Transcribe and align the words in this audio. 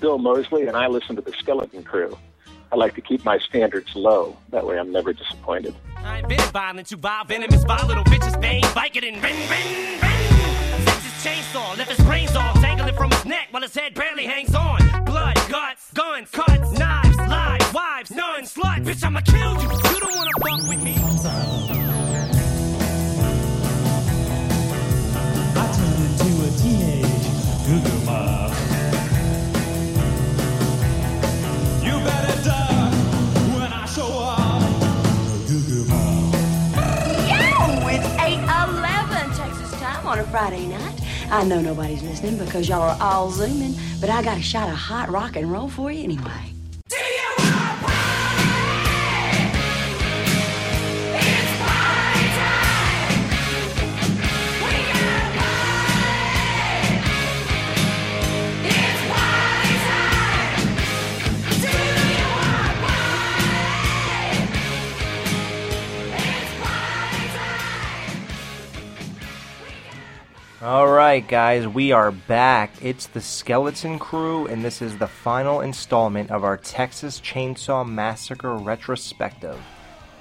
Bill 0.00 0.18
Moseley, 0.18 0.66
and 0.66 0.76
I 0.76 0.86
listen 0.86 1.16
to 1.16 1.22
the 1.22 1.32
Skeleton 1.32 1.82
Crew. 1.84 2.16
I 2.72 2.76
like 2.76 2.94
to 2.94 3.00
keep 3.00 3.24
my 3.24 3.38
standards 3.38 3.94
low. 3.94 4.36
That 4.50 4.66
way 4.66 4.78
I'm 4.78 4.92
never 4.92 5.12
disappointed. 5.12 5.74
I 5.96 6.18
invented 6.18 6.50
violence, 6.50 6.90
you 6.90 6.96
vile, 6.96 7.24
venomous, 7.24 7.64
vile 7.64 7.86
little 7.86 8.04
bitches, 8.04 8.40
bang, 8.40 8.62
Vicodin, 8.62 9.22
ring, 9.22 9.36
ring, 9.50 10.00
ring. 10.00 10.00
Sex 10.84 11.04
his 11.04 11.24
chainsaw, 11.24 11.76
left 11.76 11.90
his 11.90 12.04
brains 12.06 12.34
all 12.34 12.54
dangling 12.60 12.94
from 12.94 13.10
his 13.10 13.24
neck 13.24 13.48
while 13.50 13.62
his 13.62 13.74
head 13.74 13.94
barely 13.94 14.24
hangs 14.24 14.54
on. 14.54 14.78
Blood, 15.04 15.36
guts, 15.48 15.92
guns, 15.92 16.30
cuts, 16.30 16.78
knives, 16.78 17.16
lies, 17.16 17.72
wives, 17.72 18.10
nuns, 18.10 18.54
sluts. 18.54 18.84
Bitch, 18.84 19.04
I'ma 19.04 19.20
kill 19.20 19.54
you. 19.54 19.68
You 19.92 20.00
don't 20.00 20.16
wanna 20.16 20.30
fuck 20.40 20.68
with 20.68 20.82
me. 20.82 21.89
Friday 40.30 40.66
night. 40.66 41.00
I 41.30 41.42
know 41.42 41.60
nobody's 41.60 42.02
listening 42.02 42.38
because 42.38 42.68
y'all 42.68 42.82
are 42.82 42.96
all 43.00 43.30
zooming, 43.32 43.74
but 44.00 44.10
I 44.10 44.22
got 44.22 44.38
a 44.38 44.42
shot 44.42 44.68
of 44.68 44.76
hot 44.76 45.10
rock 45.10 45.34
and 45.34 45.50
roll 45.50 45.68
for 45.68 45.90
you 45.90 46.04
anyway. 46.04 46.49
All 70.62 70.86
right, 70.86 71.26
guys, 71.26 71.66
we 71.66 71.90
are 71.92 72.10
back. 72.10 72.70
It's 72.82 73.06
the 73.06 73.22
Skeleton 73.22 73.98
Crew, 73.98 74.46
and 74.46 74.62
this 74.62 74.82
is 74.82 74.98
the 74.98 75.06
final 75.06 75.62
installment 75.62 76.30
of 76.30 76.44
our 76.44 76.58
Texas 76.58 77.18
Chainsaw 77.18 77.88
Massacre 77.88 78.54
retrospective. 78.54 79.58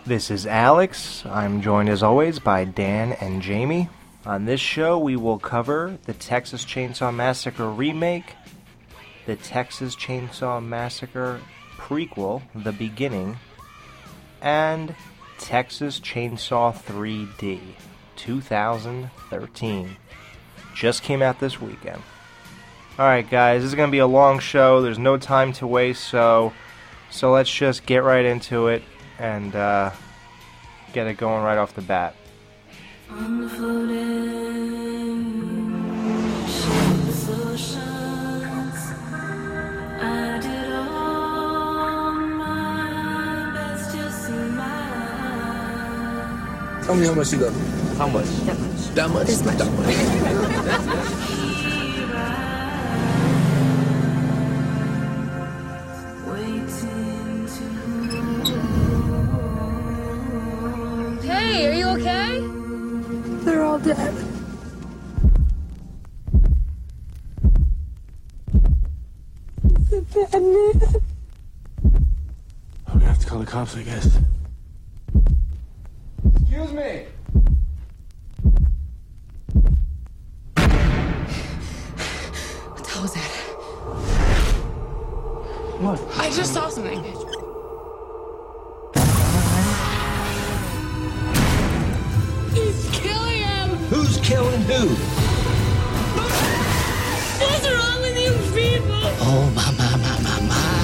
This 0.05 0.31
is 0.31 0.47
Alex. 0.47 1.25
I'm 1.25 1.61
joined 1.61 1.89
as 1.89 2.01
always 2.01 2.39
by 2.39 2.63
Dan 2.63 3.11
and 3.19 3.41
Jamie. 3.41 3.89
On 4.25 4.45
this 4.45 4.61
show, 4.61 4.97
we 4.97 5.17
will 5.17 5.39
cover 5.39 5.97
the 6.05 6.13
Texas 6.13 6.63
Chainsaw 6.63 7.13
Massacre 7.13 7.69
remake, 7.69 8.33
the 9.25 9.35
Texas 9.35 9.93
Chainsaw 9.93 10.63
Massacre 10.63 11.41
prequel, 11.77 12.43
The 12.55 12.71
Beginning, 12.71 13.39
and 14.41 14.95
Texas 15.37 15.99
Chainsaw 15.99 16.73
3D 16.73 17.59
2013 18.15 19.97
just 20.79 21.03
came 21.03 21.21
out 21.21 21.41
this 21.41 21.59
weekend. 21.59 22.01
Alright 22.97 23.29
guys, 23.29 23.61
this 23.61 23.69
is 23.69 23.75
going 23.75 23.89
to 23.89 23.91
be 23.91 23.99
a 23.99 24.07
long 24.07 24.39
show. 24.39 24.81
There's 24.81 24.97
no 24.97 25.17
time 25.17 25.51
to 25.53 25.67
waste, 25.67 26.05
so 26.05 26.53
so 27.09 27.31
let's 27.33 27.53
just 27.53 27.85
get 27.85 28.03
right 28.03 28.23
into 28.23 28.67
it 28.67 28.81
and 29.17 29.53
uh, 29.55 29.91
get 30.93 31.07
it 31.07 31.17
going 31.17 31.43
right 31.43 31.57
off 31.57 31.73
the 31.75 31.81
bat. 31.81 32.15
Tell 46.85 46.95
me 46.95 47.05
how 47.05 47.13
much 47.13 47.33
you 47.33 47.39
love 47.39 47.55
me. 47.55 47.78
How 47.99 48.07
much? 48.07 48.25
That 48.95 49.09
much? 49.09 49.27
That 49.27 49.69
much. 49.75 49.93
Hey, 61.21 61.67
are 61.67 61.73
you 61.73 61.87
okay? 61.89 62.39
They're 63.43 63.63
all 63.65 63.79
dead. 63.79 64.15
Bad 70.13 70.41
news. 70.41 70.95
I'm 72.87 72.93
gonna 72.93 73.05
have 73.05 73.19
to 73.19 73.27
call 73.27 73.39
the 73.39 73.45
cops, 73.45 73.75
I 73.75 73.83
guess. 73.83 74.19
Excuse 76.41 76.71
me. 76.71 77.05
What 82.65 82.83
the 82.83 82.88
hell 82.99 83.03
was 83.03 83.13
that? 83.13 83.31
What? 85.79 85.99
I 86.17 86.29
just 86.31 86.53
saw 86.53 86.69
something. 86.69 87.01
He's 92.53 92.89
killing 92.91 93.41
him! 93.41 93.69
Who's 93.87 94.17
killing 94.17 94.61
who? 94.63 94.87
What's 97.39 97.69
wrong 97.69 98.01
with 98.01 98.17
you 98.17 98.33
people? 98.53 99.01
Oh, 99.21 99.51
my, 99.55 99.71
my, 99.77 99.95
my, 99.97 100.19
my, 100.21 100.47
my. 100.47 100.78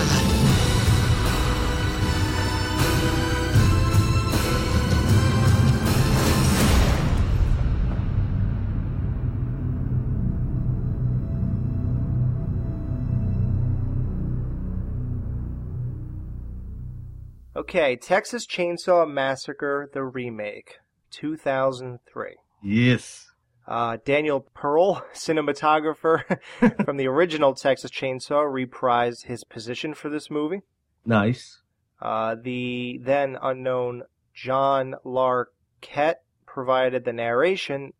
Okay, 17.55 17.95
Texas 17.95 18.45
Chainsaw 18.45 19.09
Massacre 19.09 19.89
the 19.93 20.03
remake 20.03 20.79
2003. 21.11 22.35
Yes. 22.61 23.27
Uh, 23.65 23.97
Daniel 24.03 24.41
Pearl, 24.53 25.05
cinematographer 25.13 26.39
from 26.85 26.97
the 26.97 27.07
original 27.07 27.53
Texas 27.53 27.91
Chainsaw, 27.91 28.43
reprised 28.45 29.25
his 29.25 29.45
position 29.45 29.93
for 29.93 30.09
this 30.09 30.29
movie. 30.29 30.61
Nice. 31.05 31.61
Uh, 32.01 32.35
the 32.35 32.99
then 33.01 33.37
unknown 33.41 34.03
John 34.33 34.95
Larroquette 35.05 36.15
provided 36.45 37.05
the 37.05 37.13
narration 37.13 37.93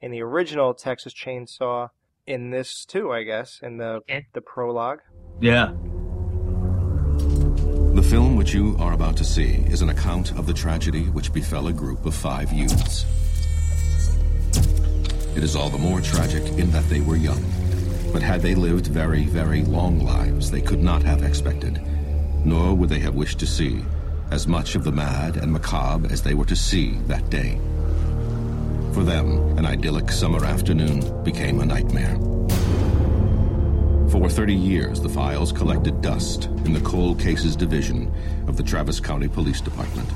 in 0.00 0.12
the 0.12 0.22
original 0.22 0.72
Texas 0.72 1.12
Chainsaw. 1.12 1.90
In 2.26 2.50
this 2.50 2.86
too, 2.86 3.12
I 3.12 3.22
guess, 3.22 3.60
in 3.62 3.76
the 3.76 4.00
the 4.32 4.40
prologue. 4.40 5.00
Yeah. 5.42 5.74
The 8.04 8.10
film 8.10 8.36
which 8.36 8.52
you 8.52 8.76
are 8.78 8.92
about 8.92 9.16
to 9.16 9.24
see 9.24 9.64
is 9.66 9.80
an 9.80 9.88
account 9.88 10.32
of 10.32 10.46
the 10.46 10.52
tragedy 10.52 11.04
which 11.04 11.32
befell 11.32 11.68
a 11.68 11.72
group 11.72 12.04
of 12.04 12.14
five 12.14 12.52
youths. 12.52 13.06
It 15.34 15.42
is 15.42 15.56
all 15.56 15.70
the 15.70 15.78
more 15.78 16.02
tragic 16.02 16.44
in 16.58 16.70
that 16.72 16.86
they 16.90 17.00
were 17.00 17.16
young. 17.16 17.42
But 18.12 18.20
had 18.20 18.42
they 18.42 18.54
lived 18.54 18.88
very, 18.88 19.24
very 19.24 19.62
long 19.62 20.00
lives, 20.00 20.50
they 20.50 20.60
could 20.60 20.82
not 20.82 21.02
have 21.02 21.22
expected, 21.22 21.80
nor 22.44 22.74
would 22.74 22.90
they 22.90 23.00
have 23.00 23.14
wished 23.14 23.38
to 23.38 23.46
see, 23.46 23.82
as 24.30 24.46
much 24.46 24.74
of 24.74 24.84
the 24.84 24.92
mad 24.92 25.38
and 25.38 25.50
macabre 25.50 26.12
as 26.12 26.22
they 26.22 26.34
were 26.34 26.44
to 26.44 26.54
see 26.54 26.98
that 27.06 27.30
day. 27.30 27.58
For 28.92 29.02
them, 29.02 29.56
an 29.56 29.64
idyllic 29.64 30.12
summer 30.12 30.44
afternoon 30.44 31.24
became 31.24 31.58
a 31.58 31.66
nightmare. 31.66 32.18
For 34.14 34.28
30 34.28 34.54
years, 34.54 35.00
the 35.00 35.08
files 35.08 35.50
collected 35.50 36.00
dust 36.00 36.44
in 36.64 36.72
the 36.72 36.80
Cold 36.82 37.18
Cases 37.18 37.56
Division 37.56 38.14
of 38.46 38.56
the 38.56 38.62
Travis 38.62 39.00
County 39.00 39.26
Police 39.26 39.60
Department. 39.60 40.08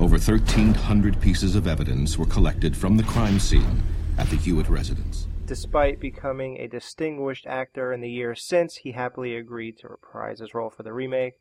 Over 0.00 0.16
1,300 0.16 1.20
pieces 1.20 1.54
of 1.54 1.66
evidence 1.66 2.16
were 2.16 2.24
collected 2.24 2.74
from 2.74 2.96
the 2.96 3.02
crime 3.02 3.38
scene 3.38 3.82
at 4.16 4.26
the 4.30 4.36
Hewitt 4.36 4.70
residence. 4.70 5.28
Despite 5.44 6.00
becoming 6.00 6.56
a 6.56 6.66
distinguished 6.66 7.46
actor 7.46 7.92
in 7.92 8.00
the 8.00 8.10
years 8.10 8.42
since, 8.42 8.76
he 8.76 8.92
happily 8.92 9.36
agreed 9.36 9.76
to 9.80 9.88
reprise 9.88 10.38
his 10.38 10.54
role 10.54 10.70
for 10.70 10.82
the 10.82 10.94
remake. 10.94 11.34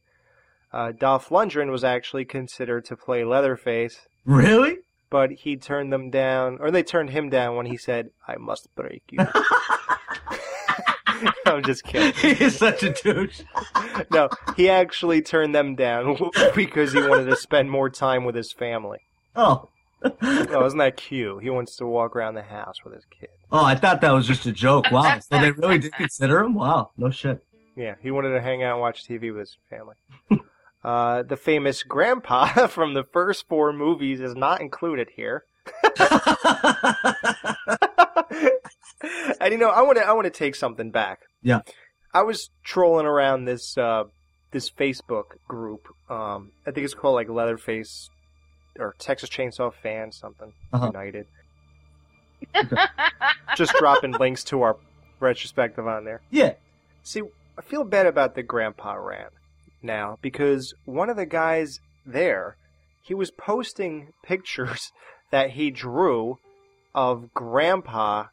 Uh, 0.74 0.92
Dolph 0.92 1.30
Lundgren 1.30 1.72
was 1.72 1.86
actually 1.86 2.26
considered 2.26 2.84
to 2.86 2.98
play 2.98 3.24
Leatherface, 3.24 4.06
Really? 4.26 4.80
But 5.10 5.32
he 5.32 5.58
turned 5.58 5.92
them 5.92 6.10
down, 6.10 6.58
or 6.60 6.72
they 6.72 6.84
turned 6.84 7.12
him 7.12 7.30
down 7.30 7.56
when 7.56 7.66
he 7.66 7.78
said, 7.78 8.12
"I 8.28 8.38
must 8.38 8.74
break 8.76 9.04
you." 9.12 9.20
I'm 11.46 11.64
just 11.64 11.84
kidding. 11.84 12.14
He 12.36 12.44
is 12.44 12.58
such 12.58 12.84
a 12.84 12.92
douche. 12.92 13.42
No, 14.12 14.30
he 14.58 14.70
actually 14.70 15.22
turned 15.22 15.56
them 15.56 15.76
down 15.76 16.18
because 16.56 16.94
he 16.94 17.00
wanted 17.00 17.26
to 17.26 17.36
spend 17.36 17.72
more 17.72 17.90
time 17.90 18.26
with 18.26 18.36
his 18.36 18.52
family. 18.52 19.00
Oh. 19.36 19.70
Oh, 20.22 20.66
isn't 20.66 20.78
that 20.78 20.98
cute? 20.98 21.42
He 21.42 21.50
wants 21.50 21.78
to 21.78 21.86
walk 21.86 22.16
around 22.16 22.36
the 22.36 22.44
house 22.44 22.84
with 22.84 22.94
his 22.94 23.06
kid. 23.06 23.30
Oh, 23.52 23.64
I 23.64 23.76
thought 23.76 24.02
that 24.02 24.12
was 24.12 24.28
just 24.28 24.46
a 24.46 24.52
joke. 24.52 24.92
Wow. 24.92 25.20
So 25.20 25.40
they 25.40 25.52
really 25.52 25.80
did 25.80 25.94
consider 25.94 26.42
him? 26.42 26.54
Wow. 26.54 26.92
No 26.98 27.10
shit. 27.10 27.44
Yeah, 27.76 27.96
he 28.02 28.12
wanted 28.12 28.34
to 28.34 28.42
hang 28.42 28.64
out 28.64 28.74
and 28.74 28.82
watch 28.82 29.06
TV 29.06 29.32
with 29.32 29.40
his 29.42 29.58
family. 29.70 29.96
Uh, 30.86 31.24
the 31.24 31.36
famous 31.36 31.82
grandpa 31.84 32.68
from 32.68 32.94
the 32.94 33.04
first 33.04 33.48
four 33.50 33.74
movies 33.74 34.20
is 34.22 34.36
not 34.36 34.62
included 34.62 35.10
here. 35.16 35.44
and 39.40 39.52
you 39.52 39.58
know, 39.58 39.70
I 39.70 39.82
want 39.82 39.98
to 39.98 40.06
I 40.08 40.14
want 40.14 40.26
to 40.26 40.32
take 40.32 40.56
something 40.56 40.92
back. 40.92 41.22
Yeah. 41.42 41.62
I 42.14 42.22
was 42.24 42.50
trolling 42.64 43.06
around 43.06 43.46
this 43.46 43.78
uh, 43.78 44.04
this 44.52 44.70
Facebook 44.70 45.38
group. 45.48 45.88
Um, 46.10 46.52
I 46.66 46.72
think 46.72 46.86
it's 46.86 46.94
called 46.94 47.16
like 47.16 47.30
Leatherface 47.30 48.10
or 48.80 48.94
Texas 49.00 49.30
Chainsaw 49.30 49.74
Fan 49.74 50.12
something 50.12 50.54
Uh-huh. 50.72 50.88
United. 50.88 51.26
Just 53.56 53.74
dropping 53.80 54.12
links 54.14 54.44
to 54.46 54.62
our 54.62 54.78
retrospective 55.20 55.88
on 55.88 56.06
there. 56.06 56.22
Yeah. 56.30 56.54
See, 57.04 57.22
I 57.58 57.62
feel 57.62 57.84
bad 57.84 58.06
about 58.06 58.36
the 58.36 58.44
grandpa 58.44 58.94
rant 58.94 59.32
now 59.86 60.18
because 60.22 60.74
one 60.86 61.10
of 61.10 61.18
the 61.18 61.26
guys 61.26 61.80
there, 62.06 62.58
he 63.04 63.14
was 63.14 63.32
posting 63.32 64.10
pictures 64.24 64.92
that 65.32 65.52
he 65.52 65.72
drew 65.72 66.38
of 66.94 67.34
grandpa 67.34 68.26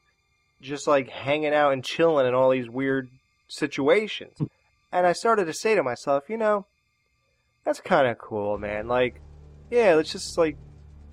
just 0.60 0.86
like 0.86 1.08
hanging 1.10 1.52
out 1.52 1.72
and 1.72 1.84
chilling 1.84 2.26
in 2.26 2.34
all 2.34 2.50
these 2.50 2.68
weird 2.68 3.08
situations. 3.48 4.38
and 4.92 5.06
I 5.06 5.12
started 5.12 5.46
to 5.46 5.52
say 5.52 5.74
to 5.74 5.82
myself, 5.82 6.24
you 6.28 6.36
know, 6.36 6.66
that's 7.64 7.80
kind 7.80 8.06
of 8.06 8.18
cool, 8.18 8.58
man. 8.58 8.88
Like, 8.88 9.20
yeah, 9.70 9.94
let's 9.94 10.12
just 10.12 10.38
like 10.38 10.56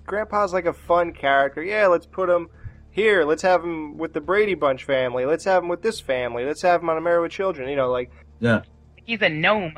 grandpa's 0.06 0.52
like 0.52 0.66
a 0.66 0.72
fun 0.72 1.12
character. 1.12 1.62
Yeah, 1.62 1.86
let's 1.86 2.06
put 2.06 2.28
him 2.28 2.48
here. 2.90 3.24
Let's 3.24 3.42
have 3.42 3.62
him 3.62 3.98
with 3.98 4.12
the 4.12 4.20
Brady 4.20 4.54
Bunch 4.54 4.84
family. 4.84 5.24
Let's 5.24 5.44
have 5.44 5.62
him 5.62 5.68
with 5.68 5.82
this 5.82 6.00
family. 6.00 6.44
Let's 6.44 6.62
have 6.62 6.82
him 6.82 6.90
on 6.90 7.02
Married 7.02 7.22
with 7.22 7.32
Children. 7.32 7.68
You 7.68 7.76
know, 7.76 7.90
like 7.90 8.10
Yeah. 8.38 8.62
He's 9.04 9.22
a 9.22 9.28
gnome. 9.28 9.74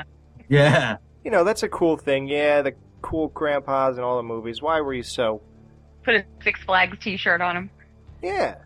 Yeah. 0.53 0.97
you 1.25 1.31
know, 1.31 1.45
that's 1.45 1.63
a 1.63 1.69
cool 1.69 1.97
thing. 1.97 2.29
Yeah, 2.29 2.63
the 2.63 2.75
cool 3.01 3.29
grandpas 3.29 3.97
in 3.99 4.05
all 4.05 4.17
the 4.17 4.23
movies. 4.23 4.61
Why 4.63 4.81
were 4.81 4.95
you 4.95 5.03
so? 5.03 5.43
Put 6.05 6.15
a 6.15 6.25
Six 6.45 6.61
Flags 6.65 6.99
T-shirt 7.01 7.41
on 7.41 7.57
him. 7.57 7.71
Yeah. 8.23 8.57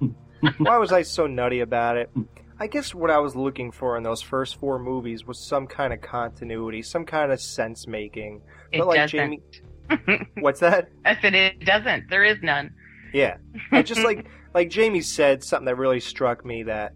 Why 0.59 0.79
was 0.79 0.93
I 0.93 1.03
so 1.03 1.27
nutty 1.27 1.61
about 1.61 1.97
it? 1.97 2.11
I 2.59 2.67
guess 2.67 2.94
what 2.94 3.11
I 3.11 3.19
was 3.19 3.37
looking 3.37 3.71
for 3.73 3.97
in 3.97 4.03
those 4.03 4.23
first 4.23 4.59
four 4.59 4.79
movies 4.79 5.27
was 5.27 5.38
some 5.38 5.67
kind 5.67 5.93
of 5.93 6.00
continuity, 6.00 6.83
some 6.83 7.05
kind 7.05 7.31
of 7.33 7.41
sense 7.41 7.87
making. 7.87 8.43
It 8.73 8.79
But 8.79 8.87
like 8.88 8.97
doesn't. 8.97 9.43
Jamie, 9.88 10.29
what's 10.41 10.61
that? 10.61 10.88
I 11.05 11.19
said 11.21 11.35
it 11.35 11.61
doesn't. 11.61 12.09
There 12.11 12.25
is 12.25 12.38
none. 12.43 12.73
Yeah, 13.12 13.37
I 13.73 13.83
just 13.83 14.03
like 14.03 14.27
like 14.55 14.71
Jamie 14.71 15.03
said 15.03 15.44
something 15.44 15.67
that 15.67 15.77
really 15.77 16.00
struck 16.00 16.44
me. 16.44 16.65
That 16.65 16.93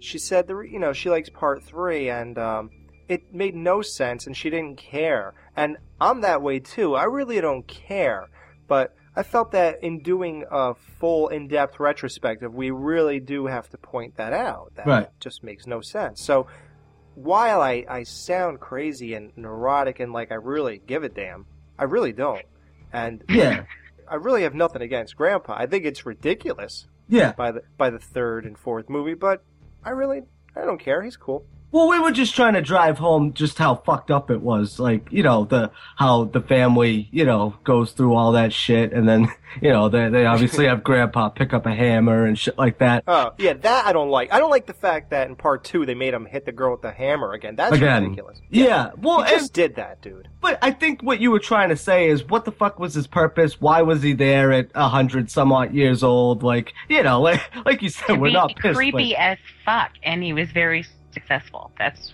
she 0.00 0.18
said 0.18 0.46
the 0.46 0.58
you 0.60 0.78
know 0.78 0.92
she 0.92 1.08
likes 1.10 1.28
part 1.30 1.62
three 1.62 2.10
and 2.10 2.38
um, 2.38 2.70
it 3.08 3.32
made 3.34 3.54
no 3.54 3.82
sense 3.82 4.26
and 4.26 4.36
she 4.36 4.50
didn't 4.50 4.76
care. 4.76 5.34
And 5.56 5.76
I'm 6.00 6.20
that 6.22 6.42
way 6.42 6.60
too. 6.60 6.94
I 6.94 7.04
really 7.04 7.40
don't 7.40 7.66
care, 7.66 8.28
but 8.66 8.94
I 9.16 9.22
felt 9.22 9.52
that 9.52 9.82
in 9.82 10.02
doing 10.02 10.44
a 10.50 10.74
full 10.74 11.28
in-depth 11.28 11.80
retrospective, 11.80 12.54
we 12.54 12.70
really 12.70 13.18
do 13.18 13.46
have 13.46 13.68
to 13.70 13.78
point 13.78 14.16
that 14.16 14.32
out. 14.32 14.72
That 14.76 14.86
Right. 14.86 15.08
just 15.20 15.42
makes 15.42 15.66
no 15.66 15.80
sense. 15.80 16.20
So 16.20 16.46
while 17.14 17.60
I, 17.60 17.84
I 17.88 18.02
sound 18.04 18.60
crazy 18.60 19.14
and 19.14 19.32
neurotic 19.36 19.98
and 20.00 20.12
like 20.12 20.30
I 20.30 20.36
really 20.36 20.80
give 20.86 21.02
a 21.02 21.08
damn, 21.08 21.46
I 21.78 21.84
really 21.84 22.12
don't. 22.12 22.44
And 22.92 23.24
Yeah. 23.28 23.64
I 24.10 24.14
really 24.16 24.44
have 24.44 24.54
nothing 24.54 24.82
against 24.82 25.16
Grandpa. 25.16 25.54
I 25.58 25.66
think 25.66 25.84
it's 25.84 26.06
ridiculous 26.06 26.86
Yeah. 27.08 27.32
by 27.32 27.50
the 27.52 27.62
by 27.76 27.90
the 27.90 27.98
third 27.98 28.44
and 28.44 28.56
fourth 28.56 28.88
movie, 28.88 29.14
but 29.14 29.42
I 29.84 29.90
really 29.90 30.22
I 30.54 30.64
don't 30.64 30.78
care. 30.80 31.02
He's 31.02 31.16
cool. 31.16 31.44
Well, 31.70 31.88
we 31.90 31.98
were 31.98 32.12
just 32.12 32.34
trying 32.34 32.54
to 32.54 32.62
drive 32.62 32.96
home 32.98 33.34
just 33.34 33.58
how 33.58 33.74
fucked 33.74 34.10
up 34.10 34.30
it 34.30 34.40
was. 34.40 34.78
Like, 34.80 35.06
you 35.12 35.22
know, 35.22 35.44
the 35.44 35.70
how 35.96 36.24
the 36.24 36.40
family, 36.40 37.08
you 37.12 37.26
know, 37.26 37.56
goes 37.64 37.92
through 37.92 38.14
all 38.14 38.32
that 38.32 38.54
shit, 38.54 38.92
and 38.94 39.06
then, 39.06 39.28
you 39.60 39.68
know, 39.70 39.90
they 39.90 40.08
they 40.08 40.24
obviously 40.24 40.64
have 40.66 40.82
Grandpa 40.82 41.28
pick 41.28 41.52
up 41.52 41.66
a 41.66 41.74
hammer 41.74 42.24
and 42.24 42.38
shit 42.38 42.56
like 42.56 42.78
that. 42.78 43.04
Oh 43.06 43.32
yeah, 43.36 43.52
that 43.52 43.86
I 43.86 43.92
don't 43.92 44.08
like. 44.08 44.32
I 44.32 44.38
don't 44.38 44.48
like 44.50 44.64
the 44.66 44.72
fact 44.72 45.10
that 45.10 45.28
in 45.28 45.36
part 45.36 45.62
two 45.62 45.84
they 45.84 45.94
made 45.94 46.14
him 46.14 46.24
hit 46.24 46.46
the 46.46 46.52
girl 46.52 46.72
with 46.72 46.80
the 46.82 46.90
hammer 46.90 47.32
again. 47.34 47.54
That's 47.56 47.76
Again. 47.76 48.04
ridiculous. 48.04 48.40
Yeah. 48.48 48.92
Well, 48.96 49.22
he 49.24 49.32
and, 49.34 49.40
just 49.40 49.52
did 49.52 49.76
that, 49.76 50.00
dude. 50.00 50.26
but 50.40 50.58
I 50.62 50.70
think 50.70 51.02
what 51.02 51.20
you 51.20 51.30
were 51.30 51.38
trying 51.38 51.68
to 51.68 51.76
say 51.76 52.08
is, 52.08 52.24
what 52.24 52.46
the 52.46 52.52
fuck 52.52 52.78
was 52.78 52.94
his 52.94 53.06
purpose? 53.06 53.60
Why 53.60 53.82
was 53.82 54.02
he 54.02 54.14
there 54.14 54.52
at 54.52 54.70
a 54.74 54.88
hundred 54.88 55.30
some 55.30 55.52
odd 55.52 55.74
years 55.74 56.02
old? 56.02 56.42
Like, 56.42 56.72
you 56.88 57.02
know, 57.02 57.20
like 57.28 57.42
like 57.66 57.82
you 57.82 57.90
said, 57.90 58.06
To 58.06 58.14
we're 58.14 58.28
be 58.28 58.32
not 58.32 58.56
pissed. 58.56 58.74
creepy 58.76 59.12
but- 59.12 59.20
as 59.20 59.38
fuck, 59.66 59.90
and 60.02 60.22
he 60.22 60.32
was 60.32 60.50
very 60.50 60.82
successful. 61.12 61.70
That's 61.78 62.08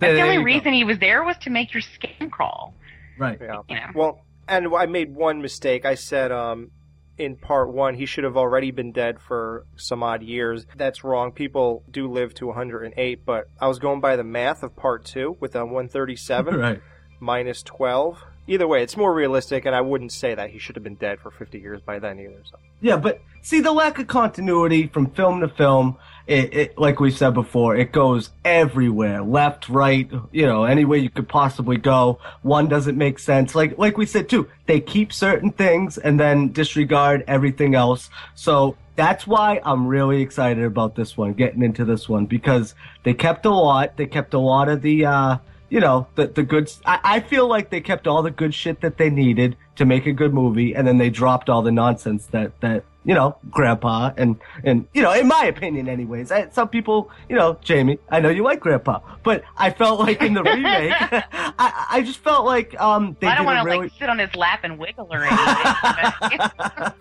There- 0.00 0.10
that's 0.10 0.14
the 0.14 0.22
only 0.22 0.34
you 0.34 0.40
go. 0.40 0.44
reason 0.44 0.72
he 0.72 0.84
was 0.84 0.98
there 0.98 1.22
was 1.24 1.36
to 1.38 1.50
make 1.50 1.72
your 1.72 1.80
skin 1.82 2.30
crawl. 2.30 2.74
Right. 3.18 3.38
Yeah. 3.40 3.60
You 3.68 3.76
know. 3.76 3.86
Well, 3.94 4.24
and 4.48 4.68
I 4.76 4.86
made 4.86 5.14
one 5.14 5.40
mistake. 5.40 5.84
I 5.84 5.94
said 5.94 6.32
um 6.32 6.70
in 7.16 7.36
part 7.36 7.72
one 7.72 7.94
he 7.94 8.06
should 8.06 8.24
have 8.24 8.36
already 8.36 8.72
been 8.72 8.90
dead 8.90 9.20
for 9.20 9.66
some 9.76 10.02
odd 10.02 10.22
years. 10.22 10.66
That's 10.76 11.04
wrong. 11.04 11.30
People 11.32 11.84
do 11.90 12.08
live 12.10 12.34
to 12.34 12.46
108, 12.48 13.24
but 13.24 13.44
I 13.60 13.68
was 13.68 13.78
going 13.78 14.00
by 14.00 14.16
the 14.16 14.24
math 14.24 14.62
of 14.64 14.74
part 14.74 15.04
two 15.04 15.36
with 15.40 15.54
a 15.54 15.64
137 15.64 16.54
Right. 16.58 16.80
minus 17.20 17.62
12. 17.62 18.18
Either 18.46 18.66
way, 18.68 18.82
it's 18.82 18.96
more 18.96 19.14
realistic, 19.14 19.64
and 19.64 19.74
I 19.74 19.80
wouldn't 19.80 20.12
say 20.12 20.34
that 20.34 20.50
he 20.50 20.58
should 20.58 20.76
have 20.76 20.82
been 20.84 20.96
dead 20.96 21.18
for 21.20 21.30
50 21.30 21.58
years 21.60 21.80
by 21.80 21.98
then 21.98 22.18
either. 22.20 22.42
So. 22.44 22.58
Yeah, 22.82 22.96
but 22.98 23.22
see 23.40 23.60
the 23.60 23.72
lack 23.72 23.98
of 23.98 24.06
continuity 24.06 24.86
from 24.88 25.10
film 25.12 25.40
to 25.40 25.48
film. 25.48 25.96
It, 26.26 26.54
it, 26.54 26.78
like 26.78 27.00
we 27.00 27.10
said 27.10 27.34
before, 27.34 27.76
it 27.76 27.92
goes 27.92 28.30
everywhere, 28.46 29.22
left, 29.22 29.68
right, 29.68 30.10
you 30.32 30.46
know, 30.46 30.64
any 30.64 30.86
way 30.86 30.98
you 30.98 31.10
could 31.10 31.28
possibly 31.28 31.76
go. 31.76 32.18
One 32.40 32.66
doesn't 32.66 32.96
make 32.96 33.18
sense. 33.18 33.54
Like 33.54 33.76
like 33.76 33.98
we 33.98 34.06
said 34.06 34.30
too, 34.30 34.48
they 34.66 34.80
keep 34.80 35.12
certain 35.12 35.50
things 35.50 35.98
and 35.98 36.18
then 36.18 36.50
disregard 36.52 37.24
everything 37.26 37.74
else. 37.74 38.08
So 38.34 38.76
that's 38.96 39.26
why 39.26 39.60
I'm 39.64 39.86
really 39.86 40.22
excited 40.22 40.64
about 40.64 40.94
this 40.94 41.14
one, 41.16 41.34
getting 41.34 41.62
into 41.62 41.84
this 41.84 42.08
one 42.08 42.24
because 42.24 42.74
they 43.02 43.12
kept 43.12 43.44
a 43.44 43.50
lot. 43.50 43.98
They 43.98 44.06
kept 44.06 44.32
a 44.32 44.38
lot 44.38 44.68
of 44.68 44.80
the. 44.82 45.04
uh 45.06 45.38
you 45.70 45.80
know 45.80 46.06
the 46.14 46.28
the 46.28 46.44
good. 46.44 46.70
I, 46.86 47.00
I 47.02 47.20
feel 47.20 47.48
like 47.48 47.70
they 47.70 47.80
kept 47.80 48.06
all 48.06 48.22
the 48.22 48.30
good 48.30 48.54
shit 48.54 48.80
that 48.82 48.96
they 48.96 49.10
needed 49.10 49.56
to 49.74 49.84
make 49.84 50.06
a 50.06 50.12
good 50.12 50.32
movie, 50.32 50.72
and 50.72 50.86
then 50.86 50.98
they 50.98 51.10
dropped 51.10 51.50
all 51.50 51.62
the 51.62 51.72
nonsense 51.72 52.26
that 52.26 52.60
that 52.60 52.84
you 53.04 53.14
know 53.14 53.36
Grandpa 53.50 54.12
and 54.16 54.36
and 54.64 54.86
you 54.94 55.02
know 55.02 55.12
in 55.12 55.28
my 55.28 55.44
opinion, 55.46 55.88
anyways. 55.88 56.32
I, 56.32 56.48
some 56.50 56.68
people, 56.68 57.10
you 57.28 57.36
know, 57.36 57.58
Jamie, 57.62 57.98
I 58.10 58.20
know 58.20 58.28
you 58.30 58.42
like 58.42 58.60
Grandpa, 58.60 59.00
but 59.22 59.44
I 59.56 59.70
felt 59.70 60.00
like 60.00 60.22
in 60.22 60.34
the 60.34 60.42
remake, 60.52 60.92
I 61.00 61.86
I 61.90 62.02
just 62.02 62.18
felt 62.20 62.44
like 62.46 62.78
um 62.80 63.16
they 63.20 63.26
I 63.26 63.34
don't 63.36 63.44
want 63.46 63.58
to 63.60 63.64
really. 63.64 63.84
like 63.88 63.92
sit 63.98 64.08
on 64.08 64.18
his 64.18 64.34
lap 64.34 64.60
and 64.64 64.78
wiggle 64.78 65.08
or 65.10 65.22
anything. 65.24 66.38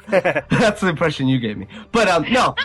but- 0.10 0.46
That's 0.50 0.82
the 0.82 0.88
impression 0.90 1.28
you 1.28 1.40
gave 1.40 1.58
me. 1.58 1.68
But 1.92 2.08
um 2.08 2.26
no. 2.32 2.56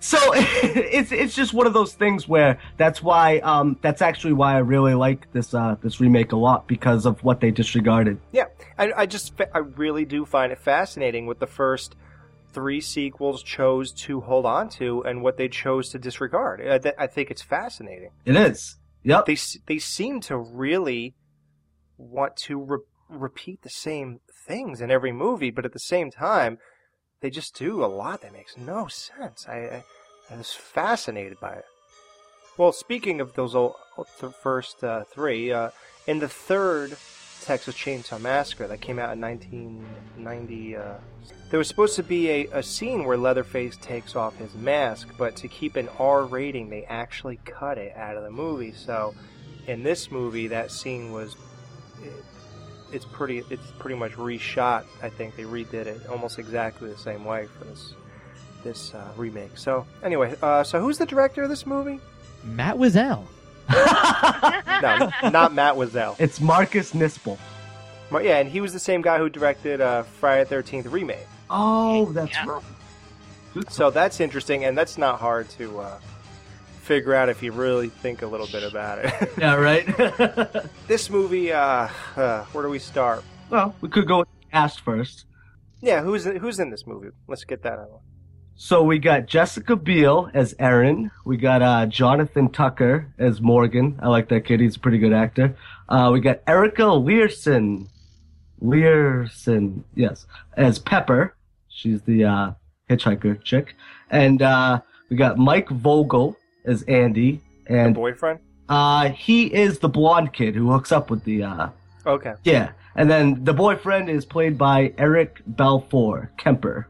So 0.00 0.18
it's 0.34 1.12
it's 1.12 1.34
just 1.34 1.52
one 1.54 1.66
of 1.66 1.72
those 1.72 1.94
things 1.94 2.26
where 2.28 2.58
that's 2.76 3.02
why 3.02 3.38
um 3.38 3.76
that's 3.82 4.02
actually 4.02 4.32
why 4.32 4.54
I 4.54 4.58
really 4.58 4.94
like 4.94 5.30
this 5.32 5.54
uh 5.54 5.76
this 5.82 6.00
remake 6.00 6.32
a 6.32 6.36
lot 6.36 6.66
because 6.66 7.06
of 7.06 7.22
what 7.22 7.40
they 7.40 7.50
disregarded. 7.50 8.18
Yeah, 8.32 8.46
I, 8.78 8.92
I 8.96 9.06
just 9.06 9.34
I 9.54 9.58
really 9.58 10.04
do 10.04 10.24
find 10.24 10.52
it 10.52 10.58
fascinating 10.58 11.26
with 11.26 11.38
the 11.38 11.46
first 11.46 11.94
three 12.56 12.80
sequels 12.80 13.42
chose 13.42 13.92
to 13.92 14.22
hold 14.22 14.46
on 14.46 14.66
to 14.70 15.02
and 15.02 15.20
what 15.20 15.36
they 15.36 15.46
chose 15.46 15.90
to 15.90 15.98
disregard. 15.98 16.66
I, 16.66 16.78
th- 16.78 16.94
I 16.98 17.06
think 17.06 17.30
it's 17.30 17.42
fascinating. 17.42 18.12
It 18.24 18.34
is. 18.34 18.76
Yep. 19.02 19.26
They 19.26 19.36
they 19.66 19.78
seem 19.78 20.22
to 20.22 20.38
really 20.38 21.14
want 21.98 22.34
to 22.48 22.58
re- 22.58 22.78
repeat 23.10 23.60
the 23.60 23.68
same 23.68 24.20
things 24.48 24.80
in 24.80 24.90
every 24.90 25.12
movie, 25.12 25.50
but 25.50 25.66
at 25.66 25.74
the 25.74 25.78
same 25.78 26.10
time, 26.10 26.56
they 27.20 27.28
just 27.28 27.54
do 27.58 27.84
a 27.84 27.92
lot 28.02 28.22
that 28.22 28.32
makes 28.32 28.56
no 28.56 28.86
sense. 28.86 29.44
I, 29.46 29.58
I, 29.58 29.84
I 30.30 30.36
was 30.38 30.52
fascinated 30.52 31.38
by 31.38 31.52
it. 31.56 31.64
Well, 32.56 32.72
speaking 32.72 33.20
of 33.20 33.34
those 33.34 33.54
old, 33.54 33.74
the 34.18 34.30
first 34.30 34.82
uh, 34.82 35.04
three, 35.04 35.52
uh, 35.52 35.70
in 36.06 36.20
the 36.20 36.28
third 36.28 36.96
Texas 37.46 37.76
Chainsaw 37.76 38.20
Massacre 38.20 38.66
that 38.66 38.80
came 38.80 38.98
out 38.98 39.12
in 39.12 39.20
1990, 39.20 40.76
uh, 40.76 40.94
there 41.48 41.58
was 41.58 41.68
supposed 41.68 41.94
to 41.94 42.02
be 42.02 42.28
a, 42.28 42.46
a 42.52 42.62
scene 42.62 43.04
where 43.04 43.16
Leatherface 43.16 43.76
takes 43.76 44.16
off 44.16 44.36
his 44.36 44.52
mask, 44.54 45.08
but 45.16 45.36
to 45.36 45.46
keep 45.46 45.76
an 45.76 45.88
R 46.00 46.24
rating, 46.24 46.70
they 46.70 46.84
actually 46.84 47.38
cut 47.44 47.78
it 47.78 47.96
out 47.96 48.16
of 48.16 48.24
the 48.24 48.32
movie. 48.32 48.72
So, 48.72 49.14
in 49.68 49.84
this 49.84 50.10
movie, 50.10 50.48
that 50.48 50.72
scene 50.72 51.12
was 51.12 51.36
it, 52.02 52.12
it's 52.92 53.04
pretty 53.04 53.44
it's 53.48 53.70
pretty 53.78 53.96
much 53.96 54.12
reshot. 54.12 54.84
I 55.00 55.08
think 55.08 55.36
they 55.36 55.44
redid 55.44 55.86
it 55.86 56.04
almost 56.08 56.40
exactly 56.40 56.90
the 56.90 56.98
same 56.98 57.24
way 57.24 57.46
for 57.46 57.64
this 57.64 57.94
this 58.64 58.92
uh, 58.92 59.12
remake. 59.16 59.56
So 59.56 59.86
anyway, 60.02 60.34
uh, 60.42 60.64
so 60.64 60.80
who's 60.80 60.98
the 60.98 61.06
director 61.06 61.44
of 61.44 61.48
this 61.48 61.64
movie? 61.64 62.00
Matt 62.42 62.76
Wizzell. 62.76 63.24
No, 64.82 65.10
not 65.30 65.54
Matt 65.54 65.74
Wizzell. 65.74 66.16
It's 66.20 66.40
Marcus 66.40 66.92
Nispel. 66.92 67.38
Mar- 68.10 68.22
Yeah, 68.22 68.38
and 68.38 68.48
he 68.48 68.60
was 68.60 68.72
the 68.72 68.78
same 68.78 69.00
guy 69.02 69.18
who 69.18 69.28
directed 69.28 69.80
uh, 69.80 70.02
Friday 70.02 70.44
the 70.44 70.50
Thirteenth 70.50 70.86
remake. 70.86 71.26
Oh, 71.48 72.12
that's 72.12 72.32
Yeah. 72.32 72.46
right. 73.54 73.70
so 73.70 73.90
that's 73.90 74.20
interesting, 74.20 74.64
and 74.64 74.76
that's 74.76 74.98
not 74.98 75.18
hard 75.18 75.48
to 75.50 75.80
uh, 75.80 75.98
figure 76.82 77.14
out 77.14 77.28
if 77.30 77.42
you 77.42 77.52
really 77.52 77.88
think 77.88 78.20
a 78.22 78.26
little 78.26 78.46
bit 78.48 78.62
about 78.62 78.98
it. 79.04 79.32
yeah, 79.38 79.54
right. 79.54 79.86
this 80.88 81.08
movie, 81.08 81.52
uh, 81.52 81.88
uh, 82.16 82.44
where 82.52 82.64
do 82.64 82.70
we 82.70 82.78
start? 82.78 83.24
well, 83.48 83.74
we 83.80 83.88
could 83.88 84.06
go 84.06 84.18
with 84.18 84.28
the 84.40 84.46
cast 84.52 84.80
first. 84.82 85.24
Yeah, 85.80 86.02
who's 86.02 86.24
who's 86.24 86.58
in 86.58 86.70
this 86.70 86.86
movie? 86.86 87.08
Let's 87.28 87.44
get 87.44 87.62
that 87.62 87.78
out. 87.78 88.00
So 88.58 88.82
we 88.82 88.98
got 88.98 89.26
Jessica 89.26 89.76
Biel 89.76 90.30
as 90.32 90.54
Erin. 90.58 91.10
We 91.24 91.36
got 91.36 91.60
uh, 91.62 91.86
Jonathan 91.86 92.48
Tucker 92.48 93.06
as 93.18 93.40
Morgan. 93.40 93.98
I 94.02 94.08
like 94.08 94.28
that 94.30 94.46
kid. 94.46 94.60
He's 94.60 94.76
a 94.76 94.80
pretty 94.80 94.98
good 94.98 95.12
actor. 95.12 95.54
Uh, 95.88 96.10
we 96.12 96.20
got 96.20 96.40
Erica 96.46 96.82
Leerhsen. 96.82 97.86
Leerhsen, 98.62 99.82
yes, 99.94 100.26
as 100.56 100.78
Pepper. 100.78 101.34
She's 101.68 102.00
the 102.02 102.24
uh, 102.24 102.50
hitchhiker 102.88 103.42
chick. 103.44 103.74
And 104.10 104.40
uh, 104.40 104.80
we 105.10 105.16
got 105.16 105.36
Mike 105.36 105.68
Vogel 105.68 106.36
as 106.64 106.82
Andy. 106.84 107.42
And 107.66 107.94
boyfriend? 107.94 108.40
Uh, 108.68 109.10
he 109.10 109.52
is 109.52 109.78
the 109.80 109.88
blonde 109.88 110.32
kid 110.32 110.54
who 110.54 110.70
hooks 110.72 110.92
up 110.92 111.10
with 111.10 111.24
the. 111.24 111.42
Uh, 111.42 111.68
Okay. 112.06 112.34
yeah. 112.44 112.70
And 112.94 113.10
then 113.10 113.42
the 113.42 113.52
boyfriend 113.52 114.08
is 114.08 114.24
played 114.24 114.56
by 114.56 114.94
Eric 114.96 115.40
Balfour, 115.44 116.30
Kemper. 116.36 116.86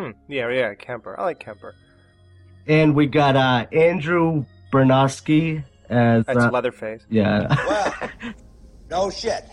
Hmm. 0.00 0.10
Yeah, 0.28 0.48
yeah, 0.48 0.74
Kemper. 0.74 1.18
I 1.18 1.24
like 1.24 1.40
Kemper. 1.40 1.74
And 2.66 2.94
we 2.94 3.06
got 3.06 3.36
uh, 3.36 3.66
Andrew 3.72 4.46
Bryniarski 4.72 5.62
as 5.90 6.24
That's 6.24 6.38
uh, 6.38 6.50
Leatherface. 6.50 7.02
Yeah. 7.10 7.54
Well, 7.68 8.10
no 8.90 9.10
shit. 9.10 9.44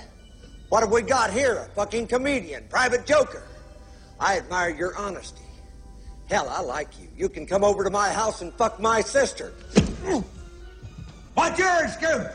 What 0.69 0.81
have 0.81 0.91
we 0.91 1.01
got 1.01 1.31
here? 1.31 1.57
A 1.57 1.69
fucking 1.75 2.07
comedian, 2.07 2.65
private 2.69 3.05
joker. 3.05 3.43
I 4.19 4.37
admire 4.37 4.69
your 4.69 4.95
honesty. 4.97 5.43
Hell, 6.29 6.49
I 6.49 6.61
like 6.61 6.99
you. 6.99 7.07
You 7.15 7.29
can 7.29 7.45
come 7.45 7.63
over 7.63 7.83
to 7.83 7.89
my 7.89 8.09
house 8.09 8.41
and 8.41 8.53
fuck 8.53 8.79
my 8.79 9.01
sister. 9.01 9.53
What's 11.35 11.59
your 11.59 11.83
excuse? 11.83 12.25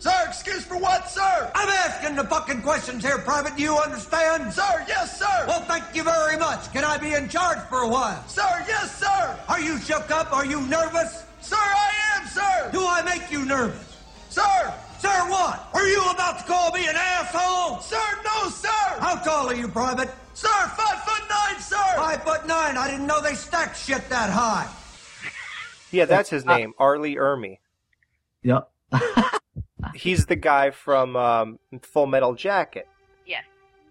Sir, 0.00 0.24
excuse 0.26 0.64
for 0.64 0.78
what, 0.78 1.10
sir? 1.10 1.52
I'm 1.54 1.68
asking 1.68 2.16
the 2.16 2.24
fucking 2.24 2.62
questions 2.62 3.04
here, 3.04 3.18
Private. 3.18 3.54
Do 3.54 3.62
you 3.62 3.76
understand? 3.76 4.50
Sir, 4.50 4.82
yes, 4.88 5.18
sir. 5.18 5.44
Well, 5.46 5.60
thank 5.66 5.94
you 5.94 6.02
very 6.02 6.38
much. 6.38 6.72
Can 6.72 6.84
I 6.84 6.96
be 6.96 7.12
in 7.12 7.28
charge 7.28 7.58
for 7.68 7.80
a 7.80 7.88
while? 7.88 8.26
Sir, 8.26 8.64
yes, 8.66 8.98
sir. 8.98 9.38
Are 9.46 9.60
you 9.60 9.78
shook 9.78 10.10
up? 10.10 10.32
Are 10.32 10.46
you 10.46 10.62
nervous? 10.62 11.26
Sir, 11.42 11.56
I 11.58 11.90
am, 12.16 12.26
sir. 12.26 12.70
Do 12.72 12.86
I 12.86 13.02
make 13.02 13.30
you 13.30 13.44
nervous? 13.44 13.98
Sir. 14.30 14.72
Sir, 15.00 15.28
what? 15.28 15.68
Are 15.74 15.86
you 15.86 16.02
about 16.10 16.38
to 16.38 16.44
call 16.46 16.72
me 16.72 16.88
an 16.88 16.96
asshole? 16.96 17.80
Sir, 17.80 18.00
no, 18.24 18.48
sir. 18.48 18.68
How 19.00 19.16
tall 19.16 19.50
are 19.50 19.54
you, 19.54 19.68
Private? 19.68 20.08
Sir, 20.32 20.48
five 20.48 21.02
foot 21.04 21.28
nine, 21.28 21.60
sir. 21.60 21.76
Five 21.96 22.22
foot 22.24 22.46
nine. 22.46 22.78
I 22.78 22.90
didn't 22.90 23.06
know 23.06 23.20
they 23.20 23.34
stacked 23.34 23.76
shit 23.76 24.08
that 24.08 24.30
high. 24.30 24.66
Yeah, 25.90 26.06
that's 26.06 26.30
his 26.30 26.46
uh, 26.46 26.56
name, 26.56 26.72
R. 26.78 26.98
Lee 26.98 27.16
Ermey. 27.16 27.58
Yep. 28.44 28.70
He's 29.94 30.26
the 30.26 30.36
guy 30.36 30.70
from 30.70 31.16
um, 31.16 31.58
Full 31.82 32.06
Metal 32.06 32.34
Jacket. 32.34 32.86
Yes. 33.26 33.44